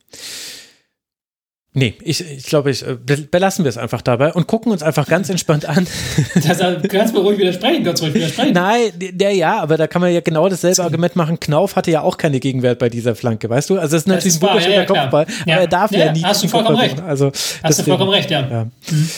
Nee, 1.78 1.94
ich, 2.02 2.28
ich 2.28 2.46
glaube, 2.46 2.72
ich, 2.72 2.84
äh, 2.84 2.96
belassen 3.30 3.64
wir 3.64 3.68
es 3.68 3.78
einfach 3.78 4.02
dabei 4.02 4.32
und 4.32 4.48
gucken 4.48 4.72
uns 4.72 4.82
einfach 4.82 5.06
ganz 5.06 5.30
entspannt 5.30 5.68
an. 5.68 5.86
Das, 6.34 6.58
kannst 6.88 7.14
du 7.14 7.20
ruhig 7.20 7.38
widersprechen, 7.38 7.84
ganz 7.84 8.00
ruhig 8.02 8.14
widersprechen. 8.14 8.52
Nein, 8.52 8.90
der 8.96 9.32
ja, 9.32 9.60
aber 9.60 9.76
da 9.76 9.86
kann 9.86 10.00
man 10.00 10.12
ja 10.12 10.20
genau 10.20 10.48
dasselbe 10.48 10.82
Argument 10.82 11.14
machen. 11.14 11.38
Knauf 11.38 11.76
hatte 11.76 11.90
ja 11.90 12.02
auch 12.02 12.16
keine 12.16 12.40
Gegenwert 12.40 12.78
bei 12.78 12.88
dieser 12.88 13.14
Flanke, 13.14 13.48
weißt 13.50 13.70
du? 13.70 13.78
Also 13.78 13.96
es 13.96 14.02
ist 14.02 14.08
natürlich 14.08 14.36
ein 14.36 14.42
wunderschöner 14.42 14.74
ja, 14.74 14.80
ja, 14.80 14.86
Kopfball, 14.86 15.26
ja. 15.46 15.54
aber 15.54 15.62
er 15.62 15.68
darf 15.68 15.92
ja, 15.92 16.06
ja 16.06 16.12
nie. 16.12 16.22
Hast 16.22 16.42
du 16.42 16.48
vollkommen 16.48 16.78
recht. 16.78 17.00
Also, 17.00 17.26
hast 17.26 17.62
deswegen, 17.64 17.84
du 17.84 17.90
vollkommen 17.90 18.10
recht, 18.10 18.30
ja. 18.30 18.40
ja. 18.40 18.64
Mhm. 18.64 19.10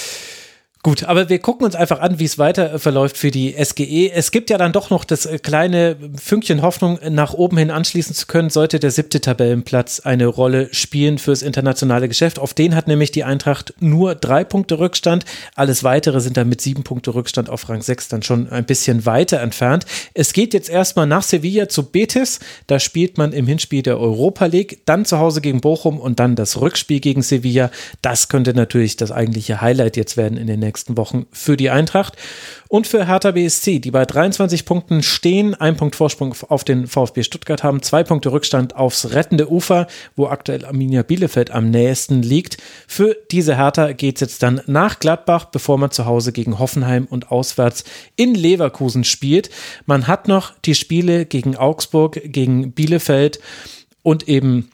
Gut, 0.83 1.05
aber 1.05 1.29
wir 1.29 1.41
gucken 1.41 1.67
uns 1.67 1.75
einfach 1.75 2.01
an, 2.01 2.21
wie 2.21 2.25
es 2.25 2.39
weiter 2.39 2.79
verläuft 2.79 3.19
für 3.19 3.31
die 3.31 3.55
SGE. 3.63 4.13
Es 4.15 4.31
gibt 4.31 4.49
ja 4.49 4.57
dann 4.57 4.73
doch 4.73 4.89
noch 4.89 5.05
das 5.05 5.27
äh, 5.27 5.39
kleine 5.39 5.95
Fünkchen 6.17 6.63
Hoffnung, 6.63 6.99
nach 7.11 7.35
oben 7.35 7.59
hin 7.59 7.71
anschließen 7.71 8.15
zu 8.15 8.27
können, 8.27 8.49
sollte 8.49 8.81
der 8.81 8.91
siebte 8.91 9.21
Tabellenplatz 9.21 10.01
eine 10.01 10.27
Rolle 10.27 10.71
spielen 10.73 11.19
fürs 11.19 11.43
internationale 11.43 12.09
Geschäft. 12.09 12.39
Auf 12.39 12.55
den 12.55 12.75
hat 12.75 12.89
nämlich 12.89 13.11
die 13.11 13.25
Eintracht 13.25 13.75
nur 13.79 14.15
drei 14.15 14.43
Punkte 14.43 14.79
Rückstand. 14.79 15.27
Alles 15.55 15.85
weitere 15.85 16.19
sind 16.21 16.39
dann 16.39 16.49
mit 16.49 16.63
sieben 16.63 16.83
Punkte 16.83 17.15
Rückstand 17.15 17.51
auf 17.51 17.69
Rang 17.69 17.83
6 17.83 18.09
dann 18.09 18.23
schon 18.23 18.49
ein 18.49 18.65
bisschen 18.65 19.05
weiter 19.05 19.41
entfernt. 19.41 19.85
Es 20.15 20.33
geht 20.33 20.55
jetzt 20.55 20.71
erstmal 20.71 21.07
nach 21.07 21.25
Sevilla 21.25 21.69
zu 21.69 21.91
Betis. 21.91 22.41
Da 22.69 22.81
spielt 22.81 23.19
man 23.19 23.35
im 23.35 23.47
Hinspiel 23.47 23.83
der 23.83 24.01
Europa 24.01 24.47
League, 24.47 24.81
dann 24.87 25.05
zu 25.05 25.19
Hause 25.19 25.43
gegen 25.43 25.61
Bochum 25.61 26.01
und 26.01 26.21
dann 26.21 26.37
das 26.37 26.59
Rückspiel 26.59 27.01
gegen 27.01 27.21
Sevilla. 27.21 27.71
Das 28.01 28.31
könnte 28.31 28.55
natürlich 28.55 28.97
das 28.97 29.13
eigentliche 29.13 29.61
Highlight 29.61 29.99
jetzt 29.99 30.17
werden 30.17 30.39
in 30.39 30.47
den 30.47 30.61
nächsten 30.61 30.70
Wochen 30.97 31.27
für 31.33 31.57
die 31.57 31.71
Eintracht. 31.71 32.17
Und 32.69 32.87
für 32.87 33.07
Hertha 33.07 33.33
BSC, 33.33 33.81
die 33.81 33.91
bei 33.91 34.05
23 34.05 34.65
Punkten 34.65 35.03
stehen, 35.03 35.55
ein 35.55 35.77
Punkt 35.77 35.97
Vorsprung 35.97 36.35
auf 36.49 36.63
den 36.63 36.87
VfB 36.87 37.25
Stuttgart 37.25 37.65
haben, 37.65 37.83
zwei 37.83 38.05
Punkte 38.05 38.31
Rückstand 38.31 38.77
aufs 38.77 39.13
rettende 39.13 39.51
Ufer, 39.51 39.89
wo 40.15 40.27
aktuell 40.27 40.65
Arminia 40.65 41.03
Bielefeld 41.03 41.51
am 41.51 41.71
nächsten 41.71 42.23
liegt. 42.23 42.59
Für 42.87 43.17
diese 43.33 43.57
Hertha 43.57 43.93
geht 43.93 44.17
es 44.17 44.21
jetzt 44.21 44.43
dann 44.43 44.61
nach 44.67 45.01
Gladbach, 45.01 45.47
bevor 45.47 45.79
man 45.79 45.91
zu 45.91 46.07
Hause 46.07 46.33
gegen 46.33 46.59
Hoffenheim 46.59 47.07
und 47.11 47.33
auswärts 47.33 47.85
in 48.15 48.35
Leverkusen 48.35 49.05
spielt. 49.05 49.51
Man 49.87 50.07
hat 50.07 50.29
noch 50.29 50.53
die 50.65 50.77
Spiele 50.77 51.27
gegen 51.27 51.57
Augsburg, 51.57 52.21
gegen 52.25 52.73
Bielefeld 52.73 53.41
und 54.03 54.29
eben 54.29 54.71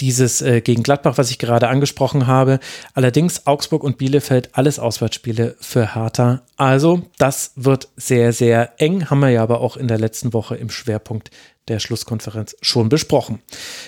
dieses 0.00 0.42
äh, 0.42 0.60
gegen 0.60 0.82
Gladbach, 0.82 1.18
was 1.18 1.30
ich 1.30 1.38
gerade 1.38 1.68
angesprochen 1.68 2.26
habe. 2.26 2.60
Allerdings 2.94 3.46
Augsburg 3.46 3.84
und 3.84 3.98
Bielefeld, 3.98 4.50
alles 4.52 4.78
Auswärtsspiele 4.78 5.56
für 5.60 5.94
Hertha. 5.94 6.42
Also, 6.56 7.02
das 7.18 7.52
wird 7.56 7.88
sehr, 7.96 8.32
sehr 8.32 8.80
eng, 8.80 9.10
haben 9.10 9.20
wir 9.20 9.30
ja 9.30 9.42
aber 9.42 9.60
auch 9.60 9.76
in 9.76 9.88
der 9.88 9.98
letzten 9.98 10.32
Woche 10.32 10.56
im 10.56 10.70
Schwerpunkt 10.70 11.30
der 11.68 11.78
Schlusskonferenz 11.78 12.56
schon 12.60 12.88
besprochen. 12.88 13.40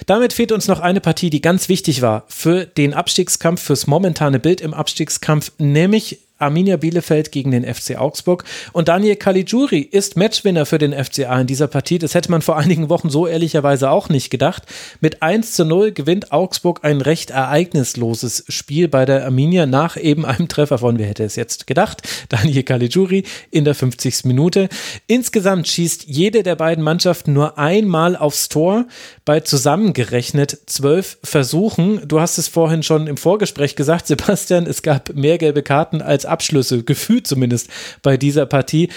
Damit 0.06 0.32
fehlt 0.32 0.52
uns 0.52 0.66
noch 0.66 0.80
eine 0.80 1.00
Partie, 1.00 1.30
die 1.30 1.42
ganz 1.42 1.68
wichtig 1.68 2.00
war 2.00 2.24
für 2.28 2.64
den 2.64 2.94
Abstiegskampf, 2.94 3.62
fürs 3.62 3.86
momentane 3.86 4.38
Bild 4.38 4.60
im 4.60 4.72
Abstiegskampf, 4.72 5.52
nämlich 5.58 6.25
Arminia 6.38 6.76
Bielefeld 6.76 7.32
gegen 7.32 7.50
den 7.50 7.64
FC 7.64 7.96
Augsburg. 7.96 8.44
Und 8.72 8.88
Daniel 8.88 9.16
Caligiuri 9.16 9.80
ist 9.80 10.16
Matchwinner 10.16 10.66
für 10.66 10.78
den 10.78 10.92
FCA 10.92 11.40
in 11.40 11.46
dieser 11.46 11.66
Partie. 11.66 11.98
Das 11.98 12.14
hätte 12.14 12.30
man 12.30 12.42
vor 12.42 12.56
einigen 12.56 12.88
Wochen 12.88 13.08
so 13.08 13.26
ehrlicherweise 13.26 13.90
auch 13.90 14.08
nicht 14.08 14.30
gedacht. 14.30 14.64
Mit 15.00 15.22
1 15.22 15.52
zu 15.52 15.64
0 15.64 15.92
gewinnt 15.92 16.32
Augsburg 16.32 16.80
ein 16.82 17.00
recht 17.00 17.30
ereignisloses 17.30 18.44
Spiel 18.48 18.88
bei 18.88 19.04
der 19.06 19.24
Arminia 19.24 19.66
nach 19.66 19.96
eben 19.96 20.26
einem 20.26 20.48
Treffer 20.48 20.78
von, 20.78 20.98
wer 20.98 21.06
hätte 21.06 21.24
es 21.24 21.36
jetzt 21.36 21.66
gedacht, 21.66 22.02
Daniel 22.28 22.62
Caligiuri 22.62 23.24
in 23.50 23.64
der 23.64 23.74
50. 23.74 24.24
Minute. 24.24 24.68
Insgesamt 25.06 25.68
schießt 25.68 26.04
jede 26.06 26.42
der 26.42 26.56
beiden 26.56 26.84
Mannschaften 26.84 27.32
nur 27.32 27.58
einmal 27.58 28.16
aufs 28.16 28.48
Tor 28.48 28.86
bei 29.24 29.40
zusammengerechnet 29.40 30.58
zwölf 30.66 31.18
Versuchen. 31.22 32.06
Du 32.06 32.20
hast 32.20 32.36
es 32.38 32.48
vorhin 32.48 32.82
schon 32.82 33.06
im 33.06 33.16
Vorgespräch 33.16 33.76
gesagt, 33.76 34.06
Sebastian, 34.06 34.66
es 34.66 34.82
gab 34.82 35.14
mehr 35.14 35.38
gelbe 35.38 35.62
Karten 35.62 36.02
als 36.02 36.25
Abschlüsse, 36.26 36.82
gefühlt 36.82 37.26
zumindest 37.26 37.68
bei 38.02 38.16
dieser 38.16 38.46
Partie. 38.46 38.88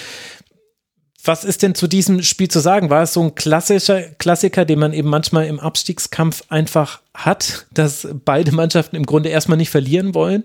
Was 1.24 1.43
ist 1.43 1.64
denn 1.64 1.75
zu 1.75 1.88
diesem 1.88 2.24
Spiel 2.24 2.48
zu 2.48 2.59
sagen? 2.59 2.90
War 2.90 3.03
es 3.03 3.14
so 3.14 3.22
ein 3.22 3.35
klassischer 3.35 4.01
Klassiker, 4.01 4.64
den 4.66 4.80
man 4.80 4.93
eben 4.93 5.09
manchmal 5.09 5.48
im 5.48 5.59
Abstiegskampf 5.59 6.43
einfach 6.49 7.01
hat, 7.14 7.67
dass 7.74 8.08
beide 8.25 8.53
Mannschaften 8.53 8.95
im 8.95 9.06
Grunde 9.06 9.30
erstmal 9.30 9.58
nicht 9.58 9.69
verlieren 9.69 10.14
wollen? 10.14 10.43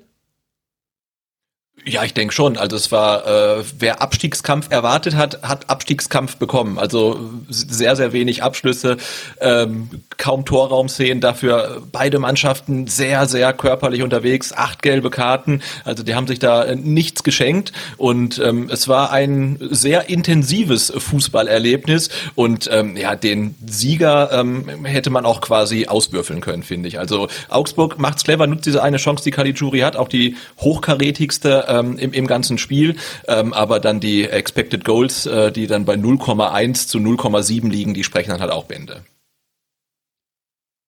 Ja, 1.86 2.02
ich 2.02 2.14
denke 2.14 2.32
schon. 2.32 2.56
Also 2.56 2.76
es 2.76 2.90
war, 2.92 3.26
äh, 3.26 3.64
wer 3.78 4.00
Abstiegskampf 4.00 4.70
erwartet 4.70 5.16
hat, 5.16 5.42
hat 5.42 5.68
Abstiegskampf 5.68 6.36
bekommen. 6.36 6.78
Also 6.78 7.20
sehr, 7.50 7.94
sehr 7.94 8.14
wenig 8.14 8.42
Abschlüsse, 8.42 8.96
ähm, 9.38 9.90
kaum 10.16 10.46
Torraumszenen. 10.46 11.20
Dafür 11.20 11.82
beide 11.92 12.18
Mannschaften 12.18 12.86
sehr, 12.86 13.26
sehr 13.26 13.52
körperlich 13.52 14.02
unterwegs. 14.02 14.54
Acht 14.54 14.80
gelbe 14.80 15.10
Karten. 15.10 15.60
Also 15.84 16.02
die 16.02 16.14
haben 16.14 16.26
sich 16.26 16.38
da 16.38 16.74
nichts 16.74 17.22
geschenkt. 17.22 17.72
Und 17.98 18.38
ähm, 18.38 18.70
es 18.72 18.88
war 18.88 19.12
ein 19.12 19.58
sehr 19.70 20.08
intensives 20.08 20.90
Fußballerlebnis. 20.96 22.08
Und 22.34 22.66
ähm, 22.72 22.96
ja, 22.96 23.14
den 23.14 23.56
Sieger 23.66 24.32
ähm, 24.32 24.84
hätte 24.84 25.10
man 25.10 25.26
auch 25.26 25.42
quasi 25.42 25.86
auswürfeln 25.86 26.40
können, 26.40 26.62
finde 26.62 26.88
ich. 26.88 26.98
Also 26.98 27.28
Augsburg 27.50 27.98
macht's 27.98 28.24
clever, 28.24 28.46
nutzt 28.46 28.64
diese 28.64 28.82
eine 28.82 28.96
Chance, 28.96 29.22
die 29.22 29.32
Caligiuri 29.32 29.80
hat, 29.80 29.96
auch 29.96 30.08
die 30.08 30.36
hochkarätigste 30.60 31.73
ähm, 31.80 31.98
im, 31.98 32.12
im 32.12 32.26
ganzen 32.26 32.58
Spiel, 32.58 32.96
ähm, 33.28 33.52
aber 33.52 33.80
dann 33.80 34.00
die 34.00 34.24
Expected 34.24 34.84
Goals, 34.84 35.26
äh, 35.26 35.52
die 35.52 35.66
dann 35.66 35.84
bei 35.84 35.94
0,1 35.94 36.88
zu 36.88 36.98
0,7 36.98 37.70
liegen, 37.70 37.94
die 37.94 38.04
sprechen 38.04 38.30
dann 38.30 38.40
halt 38.40 38.52
auch 38.52 38.64
Bände. 38.64 39.02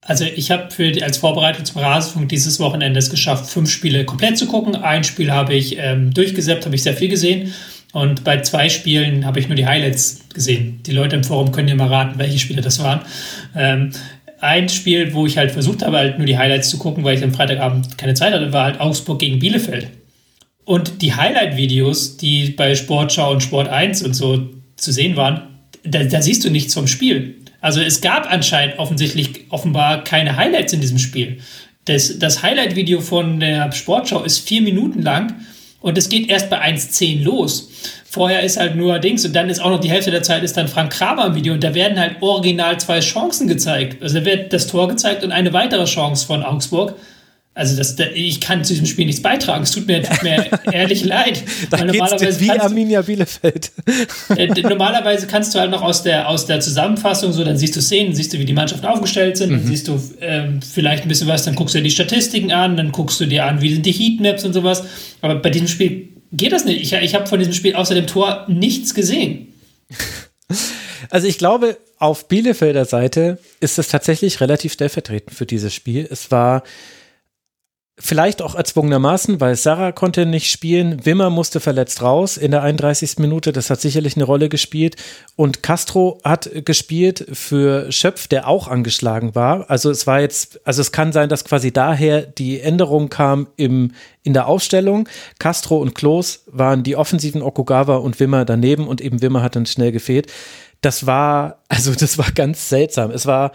Also 0.06 0.24
ich 0.24 0.52
habe 0.52 0.70
für 0.70 0.92
als 1.02 1.18
Vorbereitung 1.18 1.64
zum 1.64 1.80
Rasenfunk 1.80 2.28
dieses 2.28 2.60
Wochenende 2.60 2.98
es 2.98 3.10
geschafft, 3.10 3.50
fünf 3.50 3.70
Spiele 3.70 4.04
komplett 4.04 4.38
zu 4.38 4.46
gucken. 4.46 4.76
Ein 4.76 5.02
Spiel 5.02 5.32
habe 5.32 5.54
ich 5.54 5.78
ähm, 5.78 6.14
durchgesäppt, 6.14 6.64
habe 6.64 6.76
ich 6.76 6.84
sehr 6.84 6.94
viel 6.94 7.08
gesehen. 7.08 7.52
Und 7.92 8.24
bei 8.24 8.40
zwei 8.42 8.68
Spielen 8.68 9.24
habe 9.24 9.40
ich 9.40 9.48
nur 9.48 9.56
die 9.56 9.66
Highlights 9.66 10.20
gesehen. 10.32 10.80
Die 10.86 10.92
Leute 10.92 11.16
im 11.16 11.24
Forum 11.24 11.50
können 11.50 11.68
ja 11.68 11.74
mal 11.74 11.88
raten, 11.88 12.18
welche 12.18 12.38
Spiele 12.38 12.62
das 12.62 12.78
waren. 12.82 13.00
Ähm, 13.56 13.90
ein 14.40 14.68
Spiel, 14.68 15.14
wo 15.14 15.26
ich 15.26 15.38
halt 15.38 15.50
versucht 15.50 15.82
habe, 15.82 15.96
halt 15.96 16.18
nur 16.18 16.26
die 16.26 16.38
Highlights 16.38 16.68
zu 16.68 16.78
gucken, 16.78 17.04
weil 17.04 17.16
ich 17.16 17.24
am 17.24 17.32
Freitagabend 17.32 17.96
keine 17.98 18.14
Zeit 18.14 18.32
hatte, 18.32 18.52
war 18.52 18.64
halt 18.64 18.80
Augsburg 18.80 19.18
gegen 19.18 19.38
Bielefeld. 19.38 19.88
Und 20.66 21.00
die 21.00 21.14
Highlight-Videos, 21.14 22.16
die 22.16 22.50
bei 22.50 22.74
Sportschau 22.74 23.30
und 23.30 23.40
Sport 23.40 23.68
1 23.68 24.02
und 24.02 24.14
so 24.14 24.50
zu 24.76 24.92
sehen 24.92 25.16
waren, 25.16 25.42
da, 25.84 26.02
da 26.02 26.20
siehst 26.20 26.44
du 26.44 26.50
nichts 26.50 26.74
vom 26.74 26.88
Spiel. 26.88 27.36
Also 27.60 27.80
es 27.80 28.00
gab 28.00 28.30
anscheinend 28.30 28.78
offensichtlich 28.80 29.46
offenbar 29.50 30.02
keine 30.02 30.36
Highlights 30.36 30.72
in 30.72 30.80
diesem 30.80 30.98
Spiel. 30.98 31.38
Das, 31.84 32.18
das 32.18 32.42
Highlight-Video 32.42 33.00
von 33.00 33.38
der 33.38 33.70
Sportschau 33.70 34.24
ist 34.24 34.40
vier 34.40 34.60
Minuten 34.60 35.02
lang 35.02 35.36
und 35.80 35.96
es 35.96 36.08
geht 36.08 36.28
erst 36.28 36.50
bei 36.50 36.60
1.10 36.60 37.22
los. 37.22 37.70
Vorher 38.04 38.42
ist 38.42 38.56
halt 38.56 38.74
nur 38.74 38.98
Dings 38.98 39.24
und 39.24 39.36
dann 39.36 39.48
ist 39.48 39.60
auch 39.60 39.70
noch 39.70 39.80
die 39.80 39.90
Hälfte 39.90 40.10
der 40.10 40.24
Zeit 40.24 40.42
ist 40.42 40.56
dann 40.56 40.66
Frank 40.66 40.92
Kramer 40.92 41.26
im 41.26 41.36
Video 41.36 41.54
und 41.54 41.62
da 41.62 41.74
werden 41.76 41.96
halt 41.96 42.20
original 42.22 42.80
zwei 42.80 42.98
Chancen 42.98 43.46
gezeigt. 43.46 44.02
Also 44.02 44.18
da 44.18 44.24
wird 44.24 44.52
das 44.52 44.66
Tor 44.66 44.88
gezeigt 44.88 45.22
und 45.22 45.30
eine 45.30 45.52
weitere 45.52 45.84
Chance 45.84 46.26
von 46.26 46.42
Augsburg. 46.42 46.96
Also 47.56 47.74
das, 47.74 47.96
ich 48.12 48.42
kann 48.42 48.64
zu 48.64 48.74
diesem 48.74 48.84
Spiel 48.84 49.06
nichts 49.06 49.22
beitragen. 49.22 49.62
Es 49.62 49.70
tut 49.70 49.86
mir, 49.86 50.02
tut 50.02 50.22
mir 50.22 50.46
ehrlich 50.72 51.06
leid. 51.06 51.42
da 51.70 51.82
normalerweise 51.82 52.38
wie 52.38 52.50
Arminia 52.50 53.00
Bielefeld. 53.00 53.72
äh, 54.36 54.48
normalerweise 54.60 55.26
kannst 55.26 55.54
du 55.54 55.58
halt 55.58 55.70
noch 55.70 55.80
aus 55.80 56.02
der, 56.02 56.28
aus 56.28 56.44
der 56.44 56.60
Zusammenfassung 56.60 57.32
so, 57.32 57.44
dann 57.44 57.56
siehst 57.56 57.74
du 57.74 57.80
Szenen, 57.80 58.14
siehst 58.14 58.34
du, 58.34 58.38
wie 58.38 58.44
die 58.44 58.52
Mannschaften 58.52 58.84
aufgestellt 58.84 59.38
sind, 59.38 59.52
mhm. 59.52 59.56
dann 59.56 59.66
siehst 59.68 59.88
du 59.88 59.98
ähm, 60.20 60.60
vielleicht 60.60 61.04
ein 61.04 61.08
bisschen 61.08 61.28
was, 61.28 61.44
dann 61.44 61.54
guckst 61.54 61.74
du 61.74 61.78
dir 61.78 61.84
die 61.84 61.90
Statistiken 61.90 62.52
an, 62.52 62.76
dann 62.76 62.92
guckst 62.92 63.18
du 63.20 63.24
dir 63.24 63.46
an, 63.46 63.62
wie 63.62 63.72
sind 63.72 63.86
die 63.86 63.92
Heatmaps 63.92 64.44
und 64.44 64.52
sowas. 64.52 64.84
Aber 65.22 65.36
bei 65.36 65.48
diesem 65.48 65.68
Spiel 65.68 66.10
geht 66.32 66.52
das 66.52 66.66
nicht. 66.66 66.82
Ich, 66.82 66.92
ich 66.92 67.14
habe 67.14 67.26
von 67.26 67.38
diesem 67.38 67.54
Spiel 67.54 67.74
außer 67.74 67.94
dem 67.94 68.06
Tor 68.06 68.44
nichts 68.48 68.94
gesehen. 68.94 69.48
Also 71.10 71.28
ich 71.28 71.38
glaube, 71.38 71.76
auf 71.98 72.26
Bielefelder 72.26 72.84
Seite 72.84 73.38
ist 73.60 73.78
es 73.78 73.88
tatsächlich 73.88 74.40
relativ 74.40 74.72
stellvertretend 74.72 75.36
für 75.36 75.46
dieses 75.46 75.72
Spiel. 75.72 76.08
Es 76.10 76.30
war 76.30 76.62
Vielleicht 77.98 78.42
auch 78.42 78.54
erzwungenermaßen, 78.54 79.40
weil 79.40 79.56
Sarah 79.56 79.90
konnte 79.90 80.26
nicht 80.26 80.50
spielen, 80.50 81.06
Wimmer 81.06 81.30
musste 81.30 81.60
verletzt 81.60 82.02
raus 82.02 82.36
in 82.36 82.50
der 82.50 82.62
31. 82.62 83.16
Minute, 83.20 83.52
das 83.52 83.70
hat 83.70 83.80
sicherlich 83.80 84.16
eine 84.16 84.26
Rolle 84.26 84.50
gespielt 84.50 84.96
und 85.34 85.62
Castro 85.62 86.18
hat 86.22 86.50
gespielt 86.66 87.26
für 87.32 87.90
Schöpf, 87.90 88.28
der 88.28 88.48
auch 88.48 88.68
angeschlagen 88.68 89.34
war. 89.34 89.70
Also 89.70 89.90
es 89.90 90.06
war 90.06 90.20
jetzt, 90.20 90.60
also 90.66 90.82
es 90.82 90.92
kann 90.92 91.10
sein, 91.12 91.30
dass 91.30 91.46
quasi 91.46 91.72
daher 91.72 92.20
die 92.20 92.60
Änderung 92.60 93.08
kam 93.08 93.46
im, 93.56 93.92
in 94.22 94.34
der 94.34 94.46
Aufstellung. 94.46 95.08
Castro 95.38 95.78
und 95.78 95.94
Klos 95.94 96.44
waren 96.48 96.82
die 96.82 96.96
offensiven 96.96 97.40
Okugawa 97.40 97.96
und 97.96 98.20
Wimmer 98.20 98.44
daneben 98.44 98.88
und 98.88 99.00
eben 99.00 99.22
Wimmer 99.22 99.42
hat 99.42 99.56
dann 99.56 99.64
schnell 99.64 99.90
gefehlt. 99.90 100.30
Das 100.82 101.06
war, 101.06 101.62
also 101.68 101.94
das 101.94 102.18
war 102.18 102.30
ganz 102.32 102.68
seltsam. 102.68 103.10
Es 103.10 103.24
war, 103.24 103.52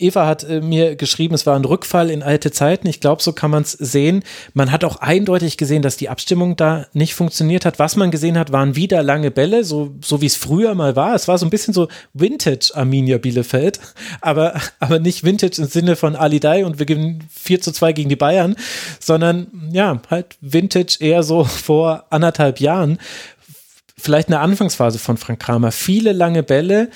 Eva 0.00 0.26
hat 0.26 0.44
äh, 0.44 0.60
mir 0.60 0.96
geschrieben, 0.96 1.34
es 1.34 1.46
war 1.46 1.56
ein 1.56 1.64
Rückfall 1.64 2.10
in 2.10 2.22
alte 2.22 2.50
Zeiten. 2.50 2.86
Ich 2.88 3.00
glaube, 3.00 3.22
so 3.22 3.32
kann 3.32 3.50
man 3.50 3.62
es 3.62 3.72
sehen. 3.72 4.22
Man 4.54 4.72
hat 4.72 4.84
auch 4.84 4.96
eindeutig 4.96 5.56
gesehen, 5.56 5.82
dass 5.82 5.96
die 5.96 6.08
Abstimmung 6.08 6.56
da 6.56 6.86
nicht 6.92 7.14
funktioniert 7.14 7.64
hat. 7.64 7.78
Was 7.78 7.96
man 7.96 8.10
gesehen 8.10 8.38
hat, 8.38 8.52
waren 8.52 8.76
wieder 8.76 9.02
lange 9.02 9.30
Bälle, 9.30 9.64
so, 9.64 9.94
so 10.00 10.20
wie 10.20 10.26
es 10.26 10.36
früher 10.36 10.74
mal 10.74 10.96
war. 10.96 11.14
Es 11.14 11.28
war 11.28 11.38
so 11.38 11.46
ein 11.46 11.50
bisschen 11.50 11.74
so 11.74 11.88
Vintage 12.14 12.72
Arminia 12.74 13.18
Bielefeld, 13.18 13.80
aber, 14.20 14.60
aber 14.78 14.98
nicht 14.98 15.24
Vintage 15.24 15.60
im 15.62 15.68
Sinne 15.68 15.96
von 15.96 16.16
Ali 16.16 16.40
Dai 16.40 16.64
und 16.64 16.78
wir 16.78 16.86
gewinnen 16.86 17.24
4 17.30 17.60
zu 17.60 17.72
2 17.72 17.92
gegen 17.92 18.08
die 18.08 18.16
Bayern, 18.16 18.56
sondern 18.98 19.48
ja, 19.72 20.00
halt 20.10 20.36
Vintage 20.40 20.96
eher 21.00 21.22
so 21.22 21.44
vor 21.44 22.06
anderthalb 22.10 22.60
Jahren. 22.60 22.98
Vielleicht 23.96 24.28
eine 24.28 24.40
Anfangsphase 24.40 24.98
von 24.98 25.18
Frank 25.18 25.40
Kramer. 25.40 25.72
Viele 25.72 26.12
lange 26.12 26.42
Bälle 26.42 26.88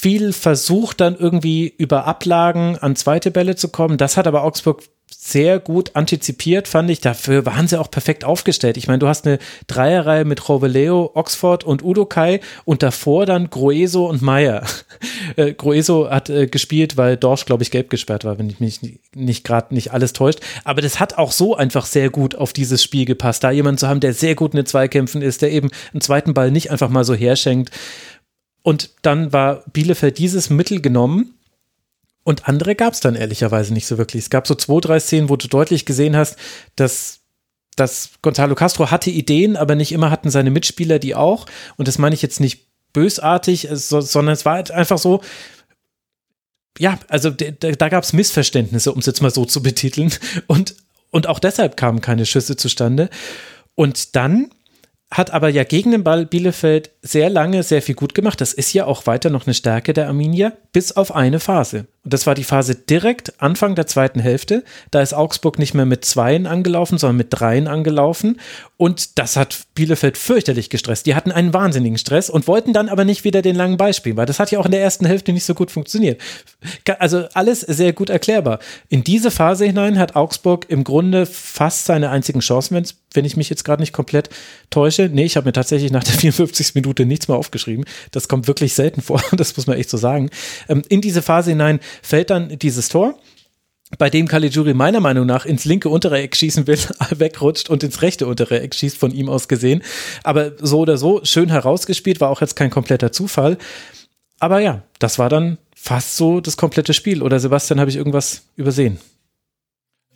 viel 0.00 0.32
versucht, 0.32 1.00
dann 1.00 1.16
irgendwie 1.16 1.74
über 1.76 2.04
Ablagen 2.04 2.78
an 2.78 2.94
zweite 2.94 3.32
Bälle 3.32 3.56
zu 3.56 3.68
kommen. 3.68 3.98
Das 3.98 4.16
hat 4.16 4.28
aber 4.28 4.44
Augsburg 4.44 4.84
sehr 5.10 5.58
gut 5.58 5.96
antizipiert, 5.96 6.68
fand 6.68 6.88
ich. 6.88 7.00
Dafür 7.00 7.44
waren 7.46 7.66
sie 7.66 7.80
auch 7.80 7.90
perfekt 7.90 8.24
aufgestellt. 8.24 8.76
Ich 8.76 8.86
meine, 8.86 9.00
du 9.00 9.08
hast 9.08 9.26
eine 9.26 9.40
Dreierreihe 9.66 10.24
mit 10.24 10.48
Roveleo, 10.48 11.10
Oxford 11.14 11.64
und 11.64 11.82
Udokai 11.82 12.38
und 12.64 12.84
davor 12.84 13.26
dann 13.26 13.50
Groeso 13.50 14.06
und 14.08 14.22
Meyer. 14.22 14.64
Äh, 15.36 15.52
Groeso 15.52 16.10
hat 16.10 16.30
äh, 16.30 16.46
gespielt, 16.46 16.96
weil 16.96 17.16
Dorsch, 17.16 17.44
glaube 17.44 17.62
ich, 17.62 17.70
gelb 17.70 17.90
gesperrt 17.90 18.24
war, 18.24 18.38
wenn 18.38 18.48
ich 18.48 18.60
mich 18.60 18.80
nicht, 19.14 19.44
gerade 19.44 19.74
nicht 19.74 19.92
alles 19.92 20.14
täuscht. 20.14 20.40
Aber 20.64 20.80
das 20.80 21.00
hat 21.00 21.18
auch 21.18 21.32
so 21.32 21.54
einfach 21.54 21.84
sehr 21.84 22.08
gut 22.08 22.34
auf 22.34 22.54
dieses 22.54 22.82
Spiel 22.82 23.04
gepasst, 23.04 23.44
da 23.44 23.50
jemanden 23.50 23.78
zu 23.78 23.88
haben, 23.88 24.00
der 24.00 24.14
sehr 24.14 24.34
gut 24.34 24.54
in 24.54 24.56
den 24.56 24.66
Zweikämpfen 24.66 25.20
ist, 25.20 25.42
der 25.42 25.52
eben 25.52 25.68
einen 25.92 26.00
zweiten 26.00 26.32
Ball 26.34 26.50
nicht 26.50 26.70
einfach 26.70 26.88
mal 26.88 27.04
so 27.04 27.14
herschenkt. 27.14 27.70
Und 28.68 28.90
dann 29.00 29.32
war 29.32 29.64
Bielefeld 29.72 30.18
dieses 30.18 30.50
Mittel 30.50 30.82
genommen. 30.82 31.38
Und 32.22 32.48
andere 32.48 32.74
gab 32.74 32.92
es 32.92 33.00
dann 33.00 33.14
ehrlicherweise 33.14 33.72
nicht 33.72 33.86
so 33.86 33.96
wirklich. 33.96 34.24
Es 34.24 34.28
gab 34.28 34.46
so 34.46 34.54
zwei, 34.54 34.78
drei 34.80 35.00
Szenen, 35.00 35.30
wo 35.30 35.36
du 35.36 35.48
deutlich 35.48 35.86
gesehen 35.86 36.14
hast, 36.14 36.36
dass, 36.76 37.20
dass 37.76 38.10
Gonzalo 38.20 38.54
Castro 38.54 38.90
hatte 38.90 39.08
Ideen, 39.08 39.56
aber 39.56 39.74
nicht 39.74 39.90
immer 39.90 40.10
hatten 40.10 40.28
seine 40.28 40.50
Mitspieler 40.50 40.98
die 40.98 41.14
auch. 41.14 41.46
Und 41.78 41.88
das 41.88 41.96
meine 41.96 42.14
ich 42.14 42.20
jetzt 42.20 42.40
nicht 42.40 42.66
bösartig, 42.92 43.68
sondern 43.70 44.34
es 44.34 44.44
war 44.44 44.56
halt 44.56 44.70
einfach 44.70 44.98
so, 44.98 45.22
ja, 46.78 46.98
also 47.08 47.30
da, 47.30 47.88
gab 47.88 48.04
es 48.04 48.12
Missverständnisse, 48.12 48.92
um 48.92 48.98
es 48.98 49.06
jetzt 49.06 49.22
mal 49.22 49.30
so 49.30 49.46
zu 49.46 49.62
betiteln. 49.62 50.12
Und, 50.46 50.74
und 51.10 51.26
auch 51.26 51.38
deshalb 51.38 51.78
kamen 51.78 52.02
keine 52.02 52.26
Schüsse 52.26 52.54
zustande. 52.54 53.08
Und 53.74 54.14
dann 54.14 54.50
hat 55.10 55.30
aber 55.30 55.48
ja 55.48 55.64
gegen 55.64 55.92
den 55.92 56.04
Ball 56.04 56.26
Bielefeld 56.26 56.90
sehr 57.02 57.30
lange 57.30 57.62
sehr 57.62 57.82
viel 57.82 57.94
gut 57.94 58.14
gemacht. 58.14 58.40
Das 58.40 58.52
ist 58.52 58.72
ja 58.72 58.84
auch 58.84 59.06
weiter 59.06 59.30
noch 59.30 59.46
eine 59.46 59.54
Stärke 59.54 59.92
der 59.92 60.06
Arminia, 60.08 60.52
bis 60.72 60.92
auf 60.92 61.14
eine 61.14 61.40
Phase. 61.40 61.86
Das 62.08 62.26
war 62.26 62.34
die 62.34 62.44
Phase 62.44 62.74
direkt 62.74 63.40
Anfang 63.40 63.74
der 63.74 63.86
zweiten 63.86 64.20
Hälfte. 64.20 64.64
Da 64.90 65.02
ist 65.02 65.14
Augsburg 65.14 65.58
nicht 65.58 65.74
mehr 65.74 65.86
mit 65.86 66.04
Zweien 66.04 66.46
angelaufen, 66.46 66.98
sondern 66.98 67.16
mit 67.16 67.28
Dreien 67.30 67.68
angelaufen. 67.68 68.40
Und 68.76 69.18
das 69.18 69.36
hat 69.36 69.66
Bielefeld 69.74 70.16
fürchterlich 70.16 70.70
gestresst. 70.70 71.06
Die 71.06 71.14
hatten 71.14 71.32
einen 71.32 71.52
wahnsinnigen 71.52 71.98
Stress 71.98 72.30
und 72.30 72.46
wollten 72.46 72.72
dann 72.72 72.88
aber 72.88 73.04
nicht 73.04 73.24
wieder 73.24 73.42
den 73.42 73.56
langen 73.56 73.76
Ball 73.76 73.92
spielen, 73.92 74.16
weil 74.16 74.26
das 74.26 74.38
hat 74.38 74.50
ja 74.50 74.58
auch 74.58 74.66
in 74.66 74.70
der 74.70 74.82
ersten 74.82 75.04
Hälfte 75.04 75.32
nicht 75.32 75.44
so 75.44 75.54
gut 75.54 75.70
funktioniert. 75.70 76.20
Also 76.98 77.26
alles 77.34 77.60
sehr 77.60 77.92
gut 77.92 78.08
erklärbar. 78.08 78.60
In 78.88 79.04
diese 79.04 79.30
Phase 79.30 79.64
hinein 79.64 79.98
hat 79.98 80.16
Augsburg 80.16 80.66
im 80.68 80.84
Grunde 80.84 81.26
fast 81.26 81.86
seine 81.86 82.10
einzigen 82.10 82.40
Chancen, 82.40 82.84
wenn 83.14 83.24
ich 83.24 83.36
mich 83.36 83.50
jetzt 83.50 83.64
gerade 83.64 83.82
nicht 83.82 83.92
komplett 83.92 84.30
täusche. 84.70 85.10
Nee, 85.12 85.24
ich 85.24 85.36
habe 85.36 85.46
mir 85.46 85.52
tatsächlich 85.52 85.90
nach 85.90 86.04
der 86.04 86.14
54. 86.18 86.74
Minute 86.74 87.04
nichts 87.04 87.28
mehr 87.28 87.36
aufgeschrieben. 87.36 87.84
Das 88.12 88.28
kommt 88.28 88.46
wirklich 88.46 88.74
selten 88.74 89.00
vor, 89.00 89.22
das 89.32 89.56
muss 89.56 89.66
man 89.66 89.76
echt 89.76 89.90
so 89.90 89.96
sagen. 89.96 90.30
Ähm, 90.68 90.82
in 90.88 91.00
diese 91.00 91.22
Phase 91.22 91.50
hinein 91.50 91.80
fällt 92.02 92.30
dann 92.30 92.58
dieses 92.58 92.88
Tor 92.88 93.18
bei 93.96 94.10
dem 94.10 94.28
Caligiuri 94.28 94.74
meiner 94.74 95.00
Meinung 95.00 95.24
nach 95.24 95.46
ins 95.46 95.64
linke 95.64 95.88
untere 95.88 96.18
Eck 96.18 96.36
schießen 96.36 96.66
will, 96.66 96.78
wegrutscht 97.10 97.70
und 97.70 97.82
ins 97.82 98.02
rechte 98.02 98.26
untere 98.26 98.60
Eck 98.60 98.74
schießt, 98.74 98.98
von 98.98 99.12
ihm 99.12 99.28
aus 99.28 99.48
gesehen. 99.48 99.82
Aber 100.24 100.52
so 100.60 100.80
oder 100.80 100.98
so, 100.98 101.20
schön 101.24 101.48
herausgespielt, 101.48 102.20
war 102.20 102.28
auch 102.28 102.42
jetzt 102.42 102.56
kein 102.56 102.70
kompletter 102.70 103.12
Zufall. 103.12 103.56
Aber 104.40 104.60
ja, 104.60 104.82
das 104.98 105.18
war 105.18 105.30
dann 105.30 105.58
fast 105.74 106.16
so 106.16 106.40
das 106.40 106.56
komplette 106.56 106.92
Spiel. 106.92 107.22
Oder 107.22 107.40
Sebastian, 107.40 107.80
habe 107.80 107.90
ich 107.90 107.96
irgendwas 107.96 108.42
übersehen? 108.56 108.98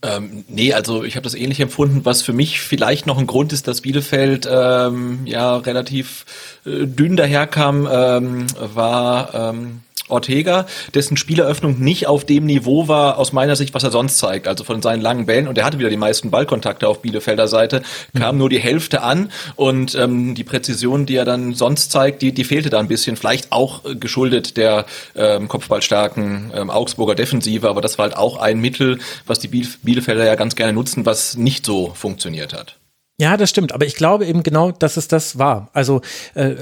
Ähm, 0.05 0.45
nee, 0.49 0.73
also 0.73 1.05
ich 1.05 1.15
habe 1.15 1.25
das 1.25 1.35
ähnlich 1.35 1.61
empfunden, 1.61 2.05
was 2.05 2.23
für 2.23 2.33
mich 2.33 2.61
vielleicht 2.61 3.07
noch 3.07 3.19
ein 3.19 3.29
Grund 3.29 3.53
ist, 3.53 3.69
dass 3.69 3.83
Bielefeld 3.83 4.49
ähm, 4.51 5.21
ja 5.27 5.57
relativ 5.57 6.27
äh, 6.67 6.87
dünn 6.87 7.17
daherkam, 7.17 7.89
ähm, 7.91 8.47
war 8.59 9.33
ähm, 9.33 9.83
Ortega, 10.13 10.67
dessen 10.95 11.17
Spieleröffnung 11.17 11.81
nicht 11.81 12.07
auf 12.07 12.25
dem 12.25 12.47
Niveau 12.47 12.89
war, 12.89 13.19
aus 13.19 13.33
meiner 13.33 13.57
Sicht, 13.57 13.75
was 13.75 13.83
er 13.83 13.91
sonst 13.91 14.19
zeigt, 14.19 14.47
also 14.47 14.65
von 14.65 14.83
seinen 14.83 15.01
langen 15.01 15.27
Bällen. 15.27 15.49
Und 15.49 15.59
er 15.59 15.65
hatte 15.65 15.79
wieder 15.79 15.91
die 15.91 15.97
meisten 15.97 16.31
Ballkontakte 16.31 16.87
auf 16.89 17.03
Bielefelder 17.03 17.49
Seite, 17.49 17.83
kam 18.17 18.37
mhm. 18.37 18.39
nur 18.39 18.49
die 18.49 18.61
Hälfte 18.61 19.03
an 19.03 19.31
und 19.57 19.95
ähm, 19.95 20.35
die 20.35 20.45
Präzision, 20.45 21.07
die 21.07 21.17
er 21.17 21.25
dann 21.25 21.55
sonst 21.55 21.91
zeigt, 21.91 22.23
die, 22.23 22.33
die 22.33 22.45
fehlte 22.45 22.71
da 22.71 22.79
ein 22.79 22.89
bisschen. 22.89 23.17
Vielleicht 23.17 23.53
auch 23.53 23.85
äh, 23.85 23.95
geschuldet 23.95 24.57
der 24.57 24.87
ähm, 25.15 25.49
kopfballstarken 25.49 26.53
ähm, 26.55 26.71
Augsburger 26.71 27.15
Defensive, 27.15 27.69
aber 27.69 27.81
das 27.81 27.99
war 27.99 28.05
halt 28.05 28.17
auch 28.17 28.37
ein 28.37 28.61
Mittel, 28.61 28.99
was 29.27 29.39
die 29.39 29.49
Bielefelder 29.49 30.25
ja 30.25 30.35
ganz 30.35 30.57
gerne 30.57 30.73
nutzen, 30.73 31.07
was 31.07 31.37
nicht 31.37 31.65
so 31.67 31.93
funktioniert 31.95 32.53
hat. 32.53 32.77
Ja, 33.23 33.37
das 33.37 33.51
stimmt. 33.51 33.71
Aber 33.71 33.87
ich 33.87 33.95
glaube 33.95 34.27
eben 34.27 34.43
genau, 34.43 34.73
dass 34.73 34.97
es 34.97 35.07
das 35.07 35.39
war. 35.39 35.71
Also 35.75 36.01
äh, 36.35 36.57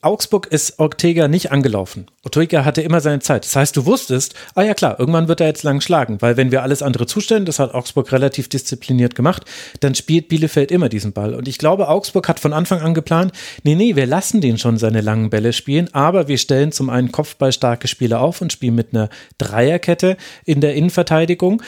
Augsburg 0.00 0.46
ist 0.48 0.78
Ortega 0.78 1.28
nicht 1.28 1.52
angelaufen. 1.52 2.06
Ortega 2.24 2.64
hatte 2.64 2.82
immer 2.82 3.00
seine 3.00 3.20
Zeit. 3.20 3.44
Das 3.44 3.54
heißt, 3.54 3.76
du 3.76 3.86
wusstest, 3.86 4.34
ah 4.54 4.62
ja 4.62 4.74
klar, 4.74 4.98
irgendwann 4.98 5.28
wird 5.28 5.40
er 5.40 5.46
jetzt 5.46 5.62
lang 5.62 5.80
schlagen, 5.80 6.20
weil 6.20 6.36
wenn 6.36 6.50
wir 6.50 6.62
alles 6.62 6.82
andere 6.82 7.06
zustellen, 7.06 7.44
das 7.44 7.58
hat 7.58 7.74
Augsburg 7.74 8.10
relativ 8.10 8.48
diszipliniert 8.48 9.14
gemacht, 9.14 9.44
dann 9.80 9.94
spielt 9.94 10.28
Bielefeld 10.28 10.72
immer 10.72 10.88
diesen 10.88 11.12
Ball. 11.12 11.34
Und 11.34 11.46
ich 11.46 11.58
glaube, 11.58 11.88
Augsburg 11.88 12.28
hat 12.28 12.40
von 12.40 12.52
Anfang 12.52 12.80
an 12.80 12.94
geplant, 12.94 13.32
nee, 13.62 13.74
nee, 13.74 13.94
wir 13.94 14.06
lassen 14.06 14.40
den 14.40 14.58
schon 14.58 14.78
seine 14.78 15.00
langen 15.00 15.30
Bälle 15.30 15.52
spielen, 15.52 15.92
aber 15.92 16.26
wir 16.26 16.38
stellen 16.38 16.72
zum 16.72 16.90
einen 16.90 17.12
kopfballstarke 17.12 17.86
Spieler 17.86 18.20
auf 18.20 18.40
und 18.40 18.52
spielen 18.52 18.74
mit 18.74 18.94
einer 18.94 19.10
Dreierkette 19.38 20.16
in 20.44 20.60
der 20.60 20.74
Innenverteidigung 20.74 21.62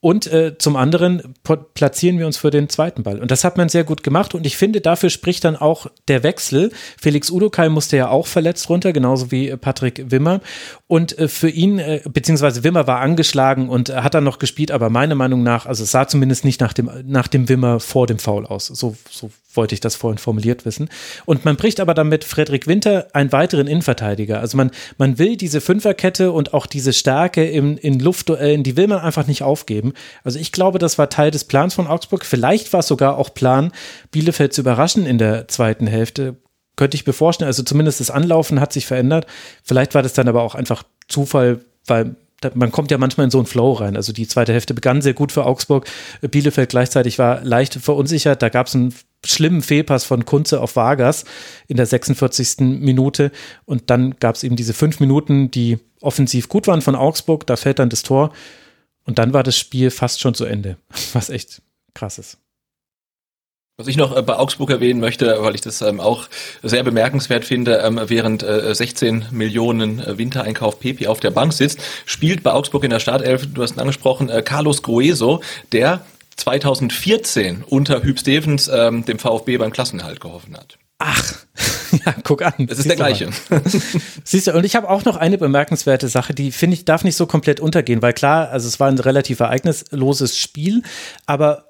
und 0.00 0.26
äh, 0.32 0.56
zum 0.56 0.76
anderen 0.76 1.34
platzieren 1.74 2.18
wir 2.18 2.26
uns 2.26 2.38
für 2.38 2.50
den 2.50 2.70
zweiten 2.70 3.02
Ball. 3.02 3.20
Und 3.20 3.30
das 3.30 3.44
hat 3.44 3.58
man 3.58 3.68
sehr 3.68 3.84
gut 3.84 4.02
gemacht. 4.02 4.34
Und 4.34 4.46
ich 4.46 4.56
finde, 4.56 4.80
dafür 4.80 5.10
spricht 5.10 5.44
dann 5.44 5.56
auch 5.56 5.88
der 6.08 6.22
Wechsel. 6.22 6.72
Felix 6.98 7.30
Udokai 7.30 7.68
musste 7.68 7.98
ja 7.98 8.08
auch 8.08 8.26
verletzt 8.26 8.70
runter, 8.70 8.94
genauso 8.94 9.30
wie 9.30 9.50
äh, 9.50 9.58
Patrick 9.58 10.10
Wimmer. 10.10 10.40
Und 10.90 11.16
äh, 11.20 11.28
für 11.28 11.48
ihn, 11.48 11.78
äh, 11.78 12.00
beziehungsweise 12.12 12.64
Wimmer 12.64 12.88
war 12.88 12.98
angeschlagen 12.98 13.68
und 13.68 13.90
hat 13.90 14.14
dann 14.14 14.24
noch 14.24 14.40
gespielt, 14.40 14.72
aber 14.72 14.90
meiner 14.90 15.14
Meinung 15.14 15.44
nach, 15.44 15.66
also 15.66 15.84
es 15.84 15.92
sah 15.92 16.08
zumindest 16.08 16.44
nicht 16.44 16.60
nach 16.60 16.72
dem, 16.72 16.90
nach 17.04 17.28
dem 17.28 17.48
Wimmer 17.48 17.78
vor 17.78 18.08
dem 18.08 18.18
Foul 18.18 18.44
aus. 18.44 18.66
So, 18.66 18.96
so 19.08 19.30
wollte 19.54 19.72
ich 19.72 19.80
das 19.80 19.94
vorhin 19.94 20.18
formuliert 20.18 20.66
wissen. 20.66 20.88
Und 21.26 21.44
man 21.44 21.54
bricht 21.54 21.78
aber 21.78 21.94
damit 21.94 22.24
Frederik 22.24 22.66
Winter 22.66 23.06
einen 23.12 23.30
weiteren 23.30 23.68
Innenverteidiger. 23.68 24.40
Also 24.40 24.56
man, 24.56 24.72
man 24.98 25.16
will 25.20 25.36
diese 25.36 25.60
Fünferkette 25.60 26.32
und 26.32 26.54
auch 26.54 26.66
diese 26.66 26.92
Stärke 26.92 27.48
im, 27.48 27.78
in 27.78 28.00
Luftduellen, 28.00 28.64
die 28.64 28.76
will 28.76 28.88
man 28.88 28.98
einfach 28.98 29.28
nicht 29.28 29.44
aufgeben. 29.44 29.92
Also 30.24 30.40
ich 30.40 30.50
glaube, 30.50 30.80
das 30.80 30.98
war 30.98 31.08
Teil 31.08 31.30
des 31.30 31.44
Plans 31.44 31.72
von 31.72 31.86
Augsburg. 31.86 32.24
Vielleicht 32.24 32.72
war 32.72 32.80
es 32.80 32.88
sogar 32.88 33.16
auch 33.16 33.32
Plan, 33.32 33.70
Bielefeld 34.10 34.52
zu 34.52 34.62
überraschen 34.62 35.06
in 35.06 35.18
der 35.18 35.46
zweiten 35.46 35.86
Hälfte. 35.86 36.34
Könnte 36.76 36.96
ich 36.96 37.06
mir 37.06 37.12
vorstellen. 37.12 37.48
Also 37.48 37.62
zumindest 37.62 38.00
das 38.00 38.10
Anlaufen 38.10 38.60
hat 38.60 38.72
sich 38.72 38.86
verändert. 38.86 39.26
Vielleicht 39.62 39.94
war 39.94 40.02
das 40.02 40.12
dann 40.12 40.28
aber 40.28 40.42
auch 40.42 40.54
einfach 40.54 40.82
Zufall, 41.08 41.60
weil 41.86 42.16
man 42.54 42.72
kommt 42.72 42.90
ja 42.90 42.98
manchmal 42.98 43.24
in 43.24 43.30
so 43.30 43.38
einen 43.38 43.46
Flow 43.46 43.72
rein. 43.72 43.96
Also 43.96 44.12
die 44.12 44.26
zweite 44.26 44.52
Hälfte 44.52 44.72
begann 44.72 45.02
sehr 45.02 45.12
gut 45.12 45.30
für 45.32 45.44
Augsburg. 45.44 45.86
Bielefeld 46.22 46.70
gleichzeitig 46.70 47.18
war 47.18 47.42
leicht 47.44 47.74
verunsichert. 47.74 48.40
Da 48.40 48.48
gab 48.48 48.66
es 48.66 48.74
einen 48.74 48.94
schlimmen 49.24 49.62
Fehlpass 49.62 50.04
von 50.04 50.24
Kunze 50.24 50.60
auf 50.60 50.76
Vargas 50.76 51.24
in 51.68 51.76
der 51.76 51.86
46. 51.86 52.60
Minute. 52.60 53.30
Und 53.66 53.90
dann 53.90 54.16
gab 54.18 54.36
es 54.36 54.42
eben 54.42 54.56
diese 54.56 54.72
fünf 54.72 55.00
Minuten, 55.00 55.50
die 55.50 55.78
offensiv 56.00 56.48
gut 56.48 56.66
waren 56.66 56.80
von 56.80 56.94
Augsburg. 56.94 57.46
Da 57.46 57.56
fällt 57.56 57.78
dann 57.78 57.90
das 57.90 58.02
Tor. 58.02 58.32
Und 59.04 59.18
dann 59.18 59.32
war 59.32 59.42
das 59.42 59.58
Spiel 59.58 59.90
fast 59.90 60.20
schon 60.20 60.34
zu 60.34 60.46
Ende. 60.46 60.76
Was 61.12 61.28
echt 61.28 61.60
krass 61.94 62.18
ist. 62.18 62.38
Was 63.80 63.86
ich 63.86 63.96
noch 63.96 64.14
äh, 64.14 64.20
bei 64.20 64.36
Augsburg 64.36 64.68
erwähnen 64.68 65.00
möchte, 65.00 65.38
weil 65.40 65.54
ich 65.54 65.62
das 65.62 65.80
ähm, 65.80 66.00
auch 66.00 66.28
sehr 66.62 66.82
bemerkenswert 66.82 67.46
finde, 67.46 67.78
ähm, 67.78 67.98
während 68.08 68.42
äh, 68.42 68.74
16 68.74 69.28
Millionen 69.30 70.00
äh, 70.00 70.18
Wintereinkauf 70.18 70.78
Pepi 70.78 71.06
auf 71.06 71.18
der 71.18 71.30
Bank 71.30 71.54
sitzt, 71.54 71.78
spielt 72.04 72.42
bei 72.42 72.52
Augsburg 72.52 72.84
in 72.84 72.90
der 72.90 73.00
Startelf, 73.00 73.46
du 73.50 73.62
hast 73.62 73.76
ihn 73.76 73.80
angesprochen, 73.80 74.28
äh, 74.28 74.42
Carlos 74.42 74.82
Grueso, 74.82 75.40
der 75.72 76.02
2014 76.36 77.64
unter 77.66 78.02
Hüb 78.02 78.20
Stevens 78.20 78.68
ähm, 78.68 79.06
dem 79.06 79.18
VfB 79.18 79.56
beim 79.56 79.72
Klassenerhalt 79.72 80.20
geholfen 80.20 80.58
hat. 80.58 80.76
Ach, 80.98 81.46
ja, 82.04 82.14
guck 82.22 82.42
an. 82.42 82.68
Es 82.68 82.80
ist 82.80 82.86
der 82.86 82.96
gleiche. 82.96 83.30
Siehst 84.24 84.46
du, 84.46 84.52
und 84.52 84.66
ich 84.66 84.76
habe 84.76 84.90
auch 84.90 85.06
noch 85.06 85.16
eine 85.16 85.38
bemerkenswerte 85.38 86.08
Sache, 86.08 86.34
die 86.34 86.52
finde 86.52 86.74
ich 86.74 86.84
darf 86.84 87.02
nicht 87.02 87.16
so 87.16 87.24
komplett 87.24 87.60
untergehen, 87.60 88.02
weil 88.02 88.12
klar, 88.12 88.50
also 88.50 88.68
es 88.68 88.78
war 88.78 88.88
ein 88.88 88.98
relativ 88.98 89.40
ereignisloses 89.40 90.36
Spiel, 90.36 90.82
aber 91.24 91.69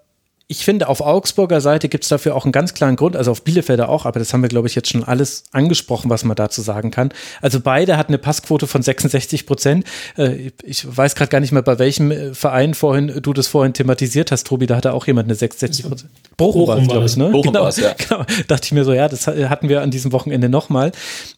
ich 0.51 0.65
finde, 0.65 0.89
auf 0.89 1.01
Augsburger 1.01 1.61
Seite 1.61 1.89
gibt 1.89 2.03
es 2.03 2.09
dafür 2.09 2.35
auch 2.35 2.45
einen 2.45 2.51
ganz 2.51 2.75
klaren 2.75 2.97
Grund, 2.97 3.15
also 3.15 3.31
auf 3.31 3.43
Bielefelder 3.43 3.89
auch, 3.89 4.05
aber 4.05 4.19
das 4.19 4.33
haben 4.33 4.43
wir, 4.43 4.49
glaube 4.49 4.67
ich, 4.67 4.75
jetzt 4.75 4.89
schon 4.89 5.05
alles 5.05 5.45
angesprochen, 5.53 6.11
was 6.11 6.25
man 6.25 6.35
dazu 6.35 6.61
sagen 6.61 6.91
kann. 6.91 7.11
Also 7.41 7.61
beide 7.61 7.97
hatten 7.97 8.11
eine 8.11 8.19
Passquote 8.19 8.67
von 8.67 8.83
66 8.83 9.47
Prozent. 9.47 9.85
Äh, 10.17 10.51
ich 10.65 10.85
weiß 10.85 11.15
gerade 11.15 11.31
gar 11.31 11.39
nicht 11.39 11.53
mehr, 11.53 11.63
bei 11.63 11.79
welchem 11.79 12.11
äh, 12.11 12.35
Verein 12.35 12.75
vorhin 12.75 13.21
du 13.23 13.33
das 13.33 13.47
vorhin 13.47 13.75
thematisiert 13.75 14.33
hast, 14.33 14.45
Tobi, 14.49 14.67
da 14.67 14.75
hatte 14.75 14.93
auch 14.93 15.07
jemand 15.07 15.29
eine 15.29 15.37
66 15.37 15.87
Prozent. 15.87 16.11
Bochum, 16.37 16.67
Bochum 16.67 16.79
war 16.79 16.85
glaube 16.85 17.07
ich, 17.07 17.17
ne? 17.17 17.29
Bochum 17.29 17.53
genau, 17.53 17.69
ja. 17.69 17.95
genau. 18.09 18.25
Dachte 18.49 18.65
ich 18.65 18.73
mir 18.73 18.85
so, 18.85 18.93
ja, 18.93 19.09
das 19.09 19.29
hatten 19.29 19.69
wir 19.69 19.83
an 19.83 19.93
diesem 19.93 20.11
Wochenende 20.11 20.49
nochmal. 20.49 20.91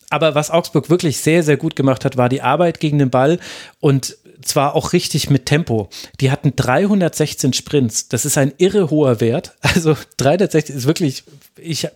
Aber 0.08 0.34
was 0.34 0.50
Augsburg 0.50 0.88
wirklich 0.88 1.18
sehr, 1.18 1.42
sehr 1.42 1.58
gut 1.58 1.76
gemacht 1.76 2.06
hat, 2.06 2.16
war 2.16 2.30
die 2.30 2.40
Arbeit 2.40 2.80
gegen 2.80 2.98
den 2.98 3.10
Ball 3.10 3.38
und 3.80 4.16
zwar 4.42 4.74
auch 4.74 4.92
richtig 4.92 5.30
mit 5.30 5.46
Tempo. 5.46 5.88
Die 6.20 6.30
hatten 6.30 6.54
316 6.54 7.52
Sprints. 7.52 8.08
Das 8.08 8.24
ist 8.24 8.38
ein 8.38 8.52
irre 8.58 8.90
hoher 8.90 9.20
Wert. 9.20 9.54
Also 9.74 9.96
316 10.18 10.76
ist 10.76 10.86
wirklich, 10.86 11.24
ich, 11.58 11.88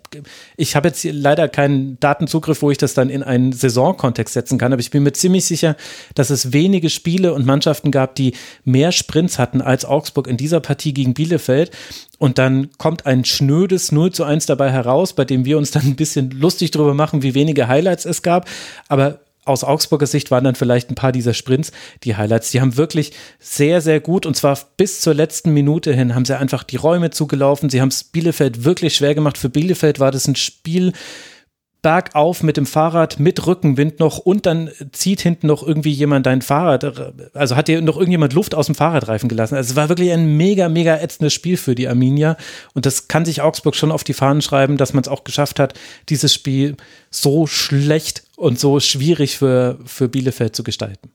ich 0.57 0.77
habe 0.77 0.89
jetzt 0.89 1.05
leider 1.05 1.47
keinen 1.47 2.01
Datenzugriff, 2.01 2.63
wo 2.63 2.71
ich 2.71 2.79
das 2.79 2.95
dann 2.95 3.11
in 3.11 3.23
einen 3.23 3.53
Saisonkontext 3.53 4.33
setzen 4.33 4.57
kann, 4.57 4.73
aber 4.73 4.81
ich 4.81 4.91
bin 4.91 5.03
mir 5.03 5.13
ziemlich 5.13 5.45
sicher, 5.45 5.77
dass 6.15 6.31
es 6.31 6.55
wenige 6.55 6.89
Spiele 6.89 7.35
und 7.35 7.45
Mannschaften 7.45 7.91
gab, 7.91 8.15
die 8.15 8.33
mehr 8.65 8.93
Sprints 8.93 9.39
hatten 9.39 9.61
als 9.61 9.85
Augsburg 9.85 10.27
in 10.27 10.39
dieser 10.39 10.61
Partie 10.61 10.95
gegen 10.95 11.13
Bielefeld. 11.13 11.71
Und 12.19 12.39
dann 12.39 12.71
kommt 12.79 13.05
ein 13.05 13.27
schnödes 13.27 13.93
0 13.93 14.11
zu 14.13 14.25
1 14.25 14.47
dabei 14.47 14.73
heraus, 14.73 15.13
bei 15.13 15.27
dem 15.27 15.45
wir 15.45 15.59
uns 15.59 15.71
dann 15.71 15.85
ein 15.85 15.97
bisschen 15.97 16.31
lustig 16.31 16.71
drüber 16.71 16.95
machen, 16.95 17.23
wie 17.23 17.35
wenige 17.35 17.69
Highlights 17.69 18.07
es 18.07 18.23
gab. 18.23 18.49
Aber 18.89 19.21
aus 19.47 19.65
Augsburger 19.65 20.07
Sicht 20.07 20.31
waren 20.31 20.45
dann 20.45 20.55
vielleicht 20.55 20.91
ein 20.91 20.95
paar 20.95 21.13
dieser 21.13 21.35
Sprints 21.35 21.73
die 22.05 22.17
Highlights. 22.17 22.51
Die 22.51 22.61
haben 22.61 22.77
wirklich 22.77 23.13
sehr, 23.39 23.81
sehr 23.81 24.01
gut 24.01 24.27
und 24.27 24.37
zwar 24.37 24.59
bis 24.77 25.01
zur 25.01 25.15
letzten 25.15 25.53
Minute 25.53 25.93
hin 25.93 26.15
haben 26.15 26.25
sie 26.25 26.39
einfach 26.39 26.63
die 26.63 26.77
Räume 26.77 27.11
zugelaufen. 27.11 27.71
Sie 27.71 27.81
haben 27.81 27.89
es 27.89 28.05
Bielefeld 28.05 28.65
wirklich 28.65 28.97
schwer 28.97 29.15
gemacht. 29.15 29.39
Für 29.39 29.49
Bielefeld 29.49 30.01
war 30.01 30.11
das 30.11 30.27
ein 30.27 30.37
Spiel, 30.37 30.93
bergauf 31.87 32.43
mit 32.43 32.57
dem 32.57 32.67
Fahrrad 32.67 33.21
mit 33.21 33.47
Rückenwind 33.47 34.01
noch 34.01 34.19
und 34.19 34.45
dann 34.45 34.71
zieht 34.91 35.21
hinten 35.21 35.47
noch 35.47 35.65
irgendwie 35.65 35.93
jemand 35.93 36.27
dein 36.27 36.43
Fahrrad, 36.43 37.13
also 37.33 37.55
hat 37.55 37.69
dir 37.69 37.81
noch 37.81 37.97
irgendjemand 37.97 38.33
Luft 38.33 38.57
aus 38.57 38.67
dem 38.67 38.75
Fahrradreifen 38.75 39.29
gelassen. 39.29 39.55
Also 39.55 39.71
es 39.71 39.77
war 39.77 39.89
wirklich 39.89 40.11
ein 40.11 40.37
mega, 40.37 40.69
mega 40.69 40.97
ätzendes 40.97 41.33
Spiel 41.33 41.57
für 41.57 41.77
die 41.77 41.87
Arminia 41.87 42.37
und 42.75 42.87
das 42.87 43.07
kann 43.07 43.25
sich 43.25 43.41
Augsburg 43.41 43.77
schon 43.77 43.93
auf 43.93 44.03
die 44.03 44.15
Fahnen 44.15 44.43
schreiben, 44.43 44.79
dass 44.79 44.95
man 44.95 45.03
es 45.03 45.09
auch 45.09 45.23
geschafft 45.23 45.61
hat, 45.61 45.75
dieses 46.09 46.35
Spiel 46.35 46.77
so 47.13 47.47
schlecht 47.47 48.25
und 48.37 48.61
so 48.61 48.81
schwierig 48.81 49.39
für, 49.39 49.79
für 49.85 50.09
Bielefeld 50.09 50.55
zu 50.55 50.63
gestalten. 50.63 51.13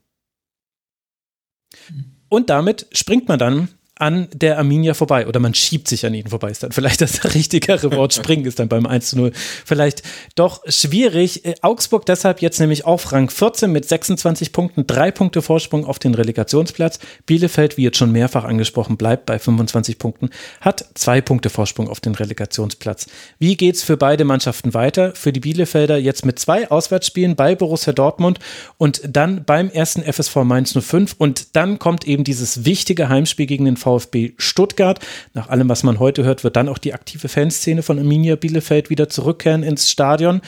Und 2.28 2.50
damit 2.50 2.86
springt 2.92 3.28
man 3.28 3.38
dann 3.38 3.68
an 4.02 4.26
der 4.34 4.58
Arminia 4.58 4.94
vorbei 4.94 5.28
oder 5.28 5.38
man 5.38 5.54
schiebt 5.54 5.86
sich 5.86 6.04
an 6.04 6.12
ihnen 6.12 6.28
vorbei, 6.28 6.50
ist 6.50 6.64
dann 6.64 6.72
vielleicht 6.72 7.00
das 7.00 7.24
richtigere 7.36 7.92
Wort. 7.92 8.12
Springen 8.12 8.44
ist 8.44 8.58
dann 8.58 8.68
beim 8.68 8.84
1 8.84 9.10
zu 9.10 9.16
0 9.16 9.30
vielleicht 9.64 10.02
doch 10.34 10.60
schwierig. 10.66 11.44
Äh, 11.44 11.54
Augsburg 11.62 12.04
deshalb 12.04 12.42
jetzt 12.42 12.58
nämlich 12.58 12.84
auf 12.84 13.12
Rang 13.12 13.30
14 13.30 13.70
mit 13.70 13.88
26 13.88 14.52
Punkten, 14.52 14.88
drei 14.88 15.12
Punkte 15.12 15.40
Vorsprung 15.40 15.84
auf 15.84 16.00
den 16.00 16.16
Relegationsplatz. 16.16 16.98
Bielefeld, 17.26 17.76
wie 17.76 17.84
jetzt 17.84 17.96
schon 17.96 18.10
mehrfach 18.10 18.42
angesprochen, 18.42 18.96
bleibt 18.96 19.24
bei 19.24 19.38
25 19.38 20.00
Punkten, 20.00 20.30
hat 20.60 20.84
zwei 20.94 21.20
Punkte 21.20 21.48
Vorsprung 21.48 21.88
auf 21.88 22.00
den 22.00 22.16
Relegationsplatz. 22.16 23.06
Wie 23.38 23.56
geht's 23.56 23.84
für 23.84 23.96
beide 23.96 24.24
Mannschaften 24.24 24.74
weiter? 24.74 25.14
Für 25.14 25.32
die 25.32 25.38
Bielefelder 25.38 25.96
jetzt 25.96 26.26
mit 26.26 26.40
zwei 26.40 26.68
Auswärtsspielen 26.68 27.36
bei 27.36 27.54
Borussia 27.54 27.92
Dortmund 27.92 28.40
und 28.78 29.00
dann 29.08 29.44
beim 29.44 29.70
ersten 29.70 30.02
FSV 30.02 30.38
Mainz 30.42 30.76
05 30.76 31.14
und 31.18 31.54
dann 31.54 31.78
kommt 31.78 32.04
eben 32.04 32.24
dieses 32.24 32.64
wichtige 32.64 33.08
Heimspiel 33.08 33.46
gegen 33.46 33.64
den 33.64 33.76
VfB 33.76 33.91
Stuttgart. 34.00 34.98
Nach 35.34 35.48
allem, 35.48 35.68
was 35.68 35.82
man 35.82 35.98
heute 35.98 36.24
hört, 36.24 36.44
wird 36.44 36.56
dann 36.56 36.68
auch 36.68 36.78
die 36.78 36.94
aktive 36.94 37.28
Fanszene 37.28 37.82
von 37.82 37.98
Arminia 37.98 38.36
Bielefeld 38.36 38.90
wieder 38.90 39.08
zurückkehren 39.08 39.62
ins 39.62 39.90
Stadion. 39.90 40.40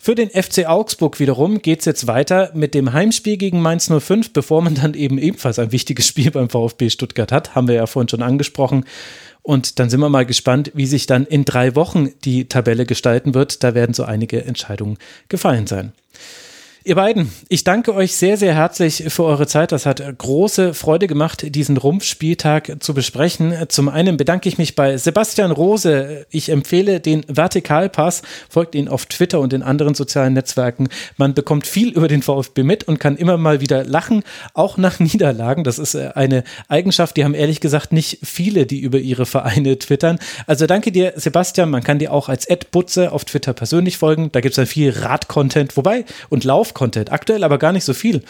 Für 0.00 0.14
den 0.14 0.30
FC 0.30 0.66
Augsburg 0.66 1.18
wiederum 1.18 1.60
geht 1.60 1.80
es 1.80 1.84
jetzt 1.84 2.06
weiter 2.06 2.52
mit 2.54 2.72
dem 2.72 2.92
Heimspiel 2.92 3.36
gegen 3.36 3.60
Mainz 3.60 3.90
05, 3.90 4.32
bevor 4.32 4.62
man 4.62 4.76
dann 4.76 4.94
eben 4.94 5.18
ebenfalls 5.18 5.58
ein 5.58 5.72
wichtiges 5.72 6.06
Spiel 6.06 6.30
beim 6.30 6.48
VfB 6.48 6.88
Stuttgart 6.88 7.32
hat, 7.32 7.56
haben 7.56 7.66
wir 7.66 7.74
ja 7.74 7.86
vorhin 7.86 8.08
schon 8.08 8.22
angesprochen. 8.22 8.84
Und 9.42 9.78
dann 9.78 9.90
sind 9.90 10.00
wir 10.00 10.08
mal 10.08 10.26
gespannt, 10.26 10.70
wie 10.74 10.86
sich 10.86 11.06
dann 11.06 11.26
in 11.26 11.44
drei 11.44 11.74
Wochen 11.74 12.10
die 12.24 12.48
Tabelle 12.48 12.86
gestalten 12.86 13.34
wird. 13.34 13.64
Da 13.64 13.74
werden 13.74 13.92
so 13.92 14.04
einige 14.04 14.44
Entscheidungen 14.44 14.98
gefallen 15.28 15.66
sein. 15.66 15.92
Ihr 16.88 16.94
beiden, 16.94 17.30
ich 17.50 17.64
danke 17.64 17.94
euch 17.94 18.16
sehr, 18.16 18.38
sehr 18.38 18.54
herzlich 18.54 19.04
für 19.08 19.24
eure 19.24 19.46
Zeit. 19.46 19.72
Das 19.72 19.84
hat 19.84 20.02
große 20.16 20.72
Freude 20.72 21.06
gemacht, 21.06 21.54
diesen 21.54 21.76
Rumpfspieltag 21.76 22.76
zu 22.82 22.94
besprechen. 22.94 23.52
Zum 23.68 23.90
einen 23.90 24.16
bedanke 24.16 24.48
ich 24.48 24.56
mich 24.56 24.74
bei 24.74 24.96
Sebastian 24.96 25.50
Rose. 25.50 26.24
Ich 26.30 26.48
empfehle 26.48 27.00
den 27.00 27.26
Vertikalpass. 27.28 28.22
Folgt 28.48 28.74
ihn 28.74 28.88
auf 28.88 29.04
Twitter 29.04 29.38
und 29.40 29.52
in 29.52 29.62
anderen 29.62 29.92
sozialen 29.92 30.32
Netzwerken. 30.32 30.88
Man 31.18 31.34
bekommt 31.34 31.66
viel 31.66 31.90
über 31.90 32.08
den 32.08 32.22
VfB 32.22 32.62
mit 32.62 32.84
und 32.84 32.98
kann 32.98 33.18
immer 33.18 33.36
mal 33.36 33.60
wieder 33.60 33.84
lachen, 33.84 34.22
auch 34.54 34.78
nach 34.78 34.98
Niederlagen. 34.98 35.64
Das 35.64 35.78
ist 35.78 35.94
äh, 35.94 36.12
eine 36.14 36.42
Eigenschaft, 36.68 37.18
die 37.18 37.24
haben 37.24 37.34
ehrlich 37.34 37.60
gesagt 37.60 37.92
nicht 37.92 38.20
viele, 38.22 38.64
die 38.64 38.80
über 38.80 38.96
ihre 38.98 39.26
Vereine 39.26 39.78
twittern. 39.78 40.18
Also 40.46 40.64
danke 40.64 40.90
dir, 40.90 41.12
Sebastian. 41.16 41.68
Man 41.68 41.82
kann 41.82 41.98
dir 41.98 42.14
auch 42.14 42.30
als 42.30 42.46
Ed 42.46 42.70
Butze 42.70 43.12
auf 43.12 43.26
Twitter 43.26 43.52
persönlich 43.52 43.98
folgen. 43.98 44.32
Da 44.32 44.40
gibt 44.40 44.52
es 44.52 44.56
dann 44.56 44.64
viel 44.64 44.88
Rad-Content, 44.88 45.76
wobei 45.76 46.06
und 46.30 46.44
Lauf 46.44 46.72
Content. 46.78 47.12
Aktuell 47.12 47.42
aber 47.42 47.58
gar 47.58 47.72
nicht 47.72 47.84
so 47.84 47.92
viel. 47.92 48.22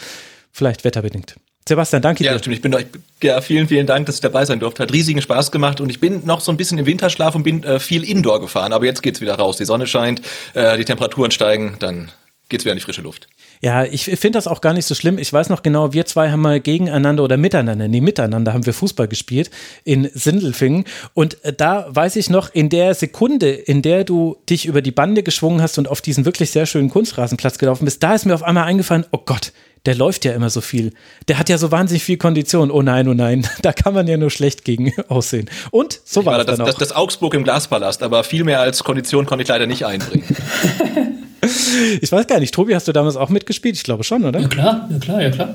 Vielleicht 0.51 0.83
wetterbedingt. 0.83 1.35
Sebastian, 1.67 2.01
danke 2.01 2.23
ja, 2.23 2.33
dir. 2.33 2.39
Stimmt. 2.39 2.55
Ich 2.55 2.61
bin, 2.63 2.75
ja, 3.21 3.41
vielen, 3.41 3.67
vielen 3.67 3.85
Dank, 3.85 4.07
dass 4.07 4.15
ich 4.15 4.21
dabei 4.21 4.43
sein 4.43 4.59
durfte. 4.59 4.81
Hat 4.81 4.91
riesigen 4.91 5.21
Spaß 5.21 5.51
gemacht 5.51 5.79
und 5.79 5.89
ich 5.89 5.99
bin 5.99 6.25
noch 6.25 6.41
so 6.41 6.51
ein 6.51 6.57
bisschen 6.57 6.79
im 6.79 6.87
Winterschlaf 6.87 7.35
und 7.35 7.43
bin 7.43 7.63
äh, 7.63 7.79
viel 7.79 8.03
Indoor 8.03 8.41
gefahren. 8.41 8.73
Aber 8.73 8.85
jetzt 8.85 9.03
geht's 9.03 9.21
wieder 9.21 9.35
raus. 9.35 9.57
Die 9.57 9.65
Sonne 9.65 9.85
scheint, 9.85 10.23
äh, 10.55 10.77
die 10.77 10.85
Temperaturen 10.85 11.29
steigen, 11.29 11.75
dann 11.77 12.11
geht's 12.49 12.65
wieder 12.65 12.71
in 12.73 12.79
die 12.79 12.83
frische 12.83 13.01
Luft. 13.03 13.27
Ja, 13.61 13.83
ich 13.83 14.05
finde 14.05 14.37
das 14.37 14.47
auch 14.47 14.61
gar 14.61 14.73
nicht 14.73 14.85
so 14.85 14.95
schlimm. 14.95 15.17
Ich 15.17 15.33
weiß 15.33 15.49
noch 15.49 15.63
genau, 15.63 15.91
wir 15.91 16.05
zwei 16.05 16.31
haben 16.31 16.41
mal 16.41 16.61
gegeneinander 16.61 17.23
oder 17.23 17.35
miteinander, 17.35 17.89
nee, 17.89 17.99
miteinander 17.99 18.53
haben 18.53 18.65
wir 18.65 18.73
Fußball 18.73 19.09
gespielt 19.09 19.51
in 19.83 20.09
Sindelfingen. 20.13 20.85
Und 21.13 21.43
äh, 21.43 21.51
da 21.51 21.87
weiß 21.89 22.15
ich 22.15 22.29
noch, 22.29 22.53
in 22.53 22.69
der 22.69 22.93
Sekunde, 22.93 23.49
in 23.49 23.81
der 23.81 24.05
du 24.05 24.37
dich 24.49 24.65
über 24.65 24.81
die 24.81 24.91
Bande 24.91 25.23
geschwungen 25.23 25.61
hast 25.61 25.77
und 25.77 25.89
auf 25.89 25.99
diesen 26.01 26.23
wirklich 26.23 26.51
sehr 26.51 26.65
schönen 26.65 26.89
Kunstrasenplatz 26.89 27.57
gelaufen 27.57 27.83
bist, 27.83 28.01
da 28.01 28.15
ist 28.15 28.25
mir 28.25 28.33
auf 28.33 28.43
einmal 28.43 28.63
eingefallen, 28.63 29.05
oh 29.11 29.19
Gott, 29.25 29.51
der 29.85 29.95
läuft 29.95 30.23
ja 30.23 30.33
immer 30.33 30.49
so 30.49 30.61
viel. 30.61 30.93
Der 31.27 31.37
hat 31.37 31.49
ja 31.49 31.57
so 31.57 31.71
wahnsinnig 31.71 32.03
viel 32.03 32.17
Kondition. 32.17 32.71
Oh 32.71 32.81
nein, 32.81 33.07
oh 33.07 33.13
nein, 33.13 33.47
da 33.61 33.73
kann 33.73 33.93
man 33.93 34.07
ja 34.07 34.15
nur 34.15 34.29
schlecht 34.29 34.63
gegen 34.63 34.93
aussehen. 35.09 35.49
Und 35.71 35.99
so 36.05 36.25
war 36.25 36.39
es 36.39 36.45
das, 36.45 36.57
dann 36.57 36.65
auch. 36.65 36.69
Das, 36.71 36.89
das 36.89 36.95
Augsburg 36.95 37.33
im 37.33 37.43
Glaspalast, 37.43 38.03
aber 38.03 38.23
viel 38.23 38.45
mehr 38.45 38.61
als 38.61 38.83
Kondition 38.85 39.25
konnte 39.25 39.43
ich 39.43 39.49
leider 39.49 39.67
nicht 39.67 39.85
einbringen. 39.85 40.23
ich 42.01 42.11
weiß 42.11 42.27
gar 42.27 42.39
nicht, 42.39 42.53
Tobi, 42.53 42.75
hast 42.75 42.87
du 42.87 42.91
damals 42.91 43.15
auch 43.15 43.29
mitgespielt? 43.29 43.75
Ich 43.75 43.83
glaube 43.83 44.03
schon, 44.03 44.25
oder? 44.25 44.39
Ja 44.39 44.47
klar, 44.47 44.89
ja 44.91 44.99
klar, 44.99 45.21
ja 45.21 45.29
klar. 45.29 45.53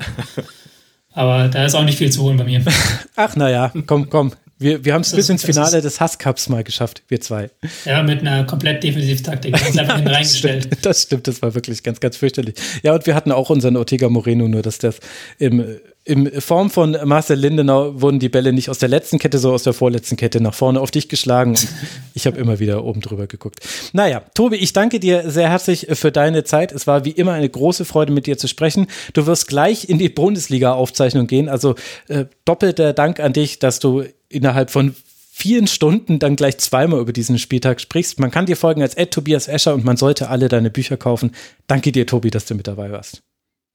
Aber 1.13 1.47
da 1.47 1.65
ist 1.65 1.75
auch 1.75 1.83
nicht 1.83 1.97
viel 1.97 2.11
zu 2.11 2.21
holen 2.23 2.37
bei 2.37 2.43
mir. 2.43 2.63
Ach 3.15 3.35
naja, 3.35 3.71
komm, 3.85 4.09
komm. 4.09 4.33
Wir, 4.57 4.85
wir 4.85 4.93
haben 4.93 5.01
es 5.01 5.11
bis 5.13 5.27
ins 5.27 5.43
Finale 5.43 5.81
des 5.81 5.99
Hasscups 5.99 6.47
mal 6.47 6.63
geschafft, 6.63 7.03
wir 7.09 7.19
zwei. 7.19 7.49
Ja, 7.83 8.03
mit 8.03 8.21
einer 8.21 8.45
komplett 8.45 8.83
Defensivtaktik. 8.83 9.53
Uns 9.53 9.77
einfach 9.77 9.97
hin 9.99 10.07
reingestellt. 10.07 10.69
Das 10.81 11.03
stimmt, 11.03 11.27
das 11.27 11.41
war 11.41 11.55
wirklich 11.55 11.83
ganz, 11.83 11.99
ganz 11.99 12.15
fürchterlich. 12.15 12.55
Ja, 12.81 12.93
und 12.93 13.05
wir 13.05 13.15
hatten 13.15 13.33
auch 13.33 13.49
unseren 13.49 13.75
Ortega 13.75 14.07
Moreno, 14.07 14.47
nur 14.47 14.61
dass 14.61 14.77
das 14.77 14.99
im 15.39 15.77
in 16.07 16.39
Form 16.39 16.69
von 16.69 16.95
Marcel 17.03 17.39
Lindenau 17.39 17.99
wurden 17.99 18.19
die 18.19 18.29
Bälle 18.29 18.53
nicht 18.53 18.69
aus 18.69 18.77
der 18.77 18.89
letzten 18.89 19.17
Kette, 19.17 19.39
sondern 19.39 19.55
aus 19.55 19.63
der 19.63 19.73
vorletzten 19.73 20.17
Kette 20.17 20.39
nach 20.39 20.53
vorne 20.53 20.79
auf 20.79 20.91
dich 20.91 21.09
geschlagen. 21.09 21.51
Und 21.51 21.67
ich 22.13 22.27
habe 22.27 22.37
immer 22.37 22.59
wieder 22.59 22.85
oben 22.85 23.01
drüber 23.01 23.25
geguckt. 23.25 23.59
Naja, 23.91 24.21
Tobi, 24.35 24.57
ich 24.57 24.71
danke 24.71 24.99
dir 24.99 25.31
sehr 25.31 25.49
herzlich 25.49 25.87
für 25.93 26.11
deine 26.11 26.43
Zeit. 26.43 26.71
Es 26.71 26.85
war 26.85 27.05
wie 27.05 27.11
immer 27.11 27.33
eine 27.33 27.49
große 27.49 27.85
Freude, 27.85 28.11
mit 28.11 28.27
dir 28.27 28.37
zu 28.37 28.47
sprechen. 28.47 28.85
Du 29.13 29.25
wirst 29.25 29.47
gleich 29.47 29.89
in 29.89 29.97
die 29.97 30.09
Bundesliga-Aufzeichnung 30.09 31.25
gehen. 31.25 31.49
Also 31.49 31.73
äh, 32.07 32.25
doppelter 32.45 32.93
Dank 32.93 33.19
an 33.19 33.33
dich, 33.33 33.57
dass 33.57 33.79
du 33.79 34.03
innerhalb 34.29 34.69
von 34.69 34.95
vielen 35.31 35.65
Stunden 35.65 36.19
dann 36.19 36.35
gleich 36.35 36.59
zweimal 36.59 36.99
über 36.99 37.13
diesen 37.13 37.39
Spieltag 37.39 37.81
sprichst. 37.81 38.19
Man 38.19 38.29
kann 38.29 38.45
dir 38.45 38.55
folgen 38.55 38.83
als 38.83 38.93
Ed 38.93 39.09
Tobias 39.09 39.47
Escher 39.47 39.73
und 39.73 39.83
man 39.83 39.97
sollte 39.97 40.29
alle 40.29 40.49
deine 40.49 40.69
Bücher 40.69 40.97
kaufen. 40.97 41.31
Danke 41.65 41.91
dir, 41.91 42.05
Tobi, 42.05 42.29
dass 42.29 42.45
du 42.45 42.53
mit 42.53 42.67
dabei 42.67 42.91
warst. 42.91 43.23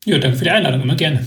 Ja, 0.04 0.18
danke 0.18 0.38
für 0.38 0.44
die 0.44 0.50
Einladung, 0.50 0.82
immer 0.82 0.94
gerne. 0.94 1.26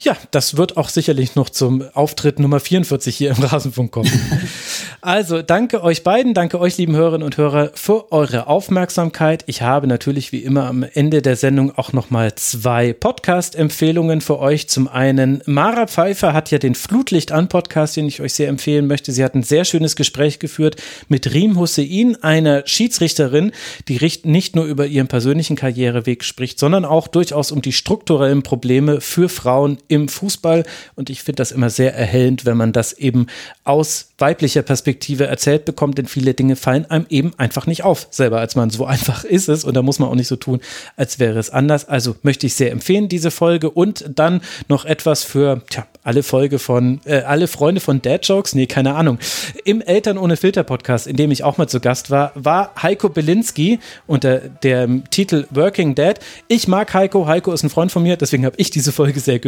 Ja, 0.00 0.16
das 0.32 0.56
wird 0.56 0.76
auch 0.76 0.90
sicherlich 0.90 1.34
noch 1.34 1.48
zum 1.48 1.82
Auftritt 1.94 2.38
Nummer 2.38 2.60
44 2.60 3.16
hier 3.16 3.30
im 3.30 3.42
Rasenfunk 3.42 3.92
kommen. 3.92 4.10
also, 5.00 5.40
danke 5.40 5.82
euch 5.82 6.02
beiden, 6.02 6.34
danke 6.34 6.60
euch, 6.60 6.76
lieben 6.76 6.94
Hörerinnen 6.94 7.24
und 7.24 7.38
Hörer, 7.38 7.70
für 7.74 8.12
eure 8.12 8.48
Aufmerksamkeit. 8.48 9.44
Ich 9.46 9.62
habe 9.62 9.86
natürlich 9.86 10.32
wie 10.32 10.40
immer 10.40 10.66
am 10.66 10.82
Ende 10.82 11.22
der 11.22 11.36
Sendung 11.36 11.78
auch 11.78 11.94
nochmal 11.94 12.34
zwei 12.34 12.92
Podcast-Empfehlungen 12.92 14.20
für 14.20 14.40
euch. 14.40 14.68
Zum 14.68 14.88
einen, 14.88 15.42
Mara 15.46 15.86
Pfeiffer 15.86 16.34
hat 16.34 16.50
ja 16.50 16.58
den 16.58 16.74
Flutlicht 16.74 17.32
an 17.32 17.48
Podcast, 17.48 17.96
den 17.96 18.06
ich 18.06 18.20
euch 18.20 18.34
sehr 18.34 18.48
empfehlen 18.48 18.86
möchte. 18.86 19.12
Sie 19.12 19.24
hat 19.24 19.34
ein 19.34 19.44
sehr 19.44 19.64
schönes 19.64 19.96
Gespräch 19.96 20.38
geführt 20.38 20.76
mit 21.08 21.32
Riem 21.32 21.58
Hussein, 21.58 22.22
einer 22.22 22.66
Schiedsrichterin, 22.66 23.52
die 23.88 24.00
nicht 24.24 24.54
nur 24.54 24.66
über 24.66 24.86
ihren 24.86 25.08
persönlichen 25.08 25.56
Karriereweg 25.56 26.24
spricht, 26.24 26.58
sondern 26.58 26.84
auch 26.84 27.08
durchaus 27.08 27.52
um 27.52 27.62
die 27.62 27.72
strukturellen 27.72 28.42
Probleme 28.42 29.00
für 29.00 29.30
Frauen 29.30 29.78
im 29.88 30.08
Fußball. 30.08 30.64
Und 30.94 31.10
ich 31.10 31.22
finde 31.22 31.36
das 31.36 31.52
immer 31.52 31.70
sehr 31.70 31.94
erhellend, 31.94 32.44
wenn 32.44 32.56
man 32.56 32.72
das 32.72 32.92
eben 32.92 33.26
aus 33.64 34.13
weiblicher 34.24 34.62
Perspektive 34.62 35.26
erzählt 35.26 35.66
bekommt, 35.66 35.98
denn 35.98 36.06
viele 36.06 36.32
Dinge 36.32 36.56
fallen 36.56 36.86
einem 36.90 37.04
eben 37.10 37.32
einfach 37.36 37.66
nicht 37.66 37.84
auf, 37.84 38.08
selber 38.10 38.40
als 38.40 38.56
man. 38.56 38.70
So 38.70 38.86
einfach 38.94 39.24
ist 39.24 39.50
es 39.50 39.64
und 39.64 39.74
da 39.74 39.82
muss 39.82 39.98
man 39.98 40.08
auch 40.08 40.14
nicht 40.14 40.28
so 40.28 40.36
tun, 40.36 40.60
als 40.96 41.18
wäre 41.18 41.38
es 41.38 41.50
anders. 41.50 41.86
Also 41.86 42.16
möchte 42.22 42.46
ich 42.46 42.54
sehr 42.54 42.72
empfehlen, 42.72 43.10
diese 43.10 43.30
Folge 43.30 43.68
und 43.68 44.06
dann 44.14 44.40
noch 44.68 44.86
etwas 44.86 45.24
für 45.24 45.60
tja, 45.68 45.86
alle 46.04 46.22
Folge 46.22 46.58
von, 46.58 47.00
äh, 47.04 47.20
alle 47.20 47.48
Freunde 47.48 47.82
von 47.82 48.00
Dad 48.00 48.26
Jokes, 48.26 48.54
nee, 48.54 48.66
keine 48.66 48.94
Ahnung. 48.94 49.18
Im 49.64 49.82
Eltern 49.82 50.16
ohne 50.16 50.38
Filter 50.38 50.62
Podcast, 50.62 51.06
in 51.06 51.16
dem 51.16 51.30
ich 51.30 51.44
auch 51.44 51.58
mal 51.58 51.66
zu 51.66 51.80
Gast 51.80 52.10
war, 52.10 52.32
war 52.34 52.72
Heiko 52.82 53.10
Belinski 53.10 53.78
unter 54.06 54.38
dem 54.38 55.04
Titel 55.10 55.46
Working 55.50 55.94
Dad. 55.94 56.20
Ich 56.48 56.66
mag 56.66 56.92
Heiko, 56.94 57.26
Heiko 57.26 57.52
ist 57.52 57.62
ein 57.62 57.70
Freund 57.70 57.92
von 57.92 58.02
mir, 58.02 58.16
deswegen 58.16 58.46
habe 58.46 58.56
ich 58.58 58.70
diese 58.70 58.92
Folge 58.92 59.20
sehr 59.20 59.38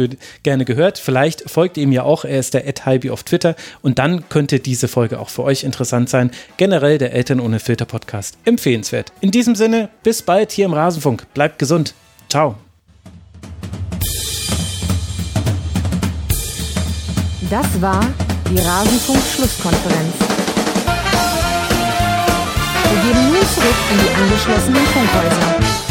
gerne 0.43 0.65
gehört. 0.65 0.99
Vielleicht 0.99 1.49
folgt 1.49 1.77
ihm 1.77 1.91
ja 1.91 2.03
auch, 2.03 2.25
er 2.25 2.39
ist 2.39 2.53
der 2.53 2.67
Ed 2.67 2.85
Hybe 2.85 3.11
auf 3.11 3.23
Twitter 3.23 3.55
und 3.81 3.97
dann 3.99 4.29
könnte 4.29 4.59
diese 4.67 4.87
Folge 4.89 5.19
auch 5.19 5.29
für 5.29 5.43
euch 5.43 5.63
interessant 5.63 6.09
sein. 6.09 6.29
Generell 6.57 6.97
der 6.97 7.13
Eltern 7.13 7.39
ohne 7.39 7.59
Filter 7.59 7.85
Podcast 7.85 8.37
empfehlenswert. 8.43 9.13
In 9.21 9.31
diesem 9.31 9.55
Sinne, 9.55 9.89
bis 10.03 10.21
bald 10.21 10.51
hier 10.51 10.65
im 10.65 10.73
Rasenfunk. 10.73 11.25
Bleibt 11.33 11.57
gesund. 11.57 11.93
Ciao. 12.29 12.55
Das 17.49 17.81
war 17.81 18.05
die 18.51 18.59
Rasenfunk-Schlusskonferenz. 18.59 20.13
Wir 22.89 23.13
gehen 23.13 23.27
nun 23.27 23.47
zurück 23.53 23.75
in 23.91 23.99
die 23.99 24.21
angeschlossenen 24.21 24.85
Funkhäuser. 24.87 25.86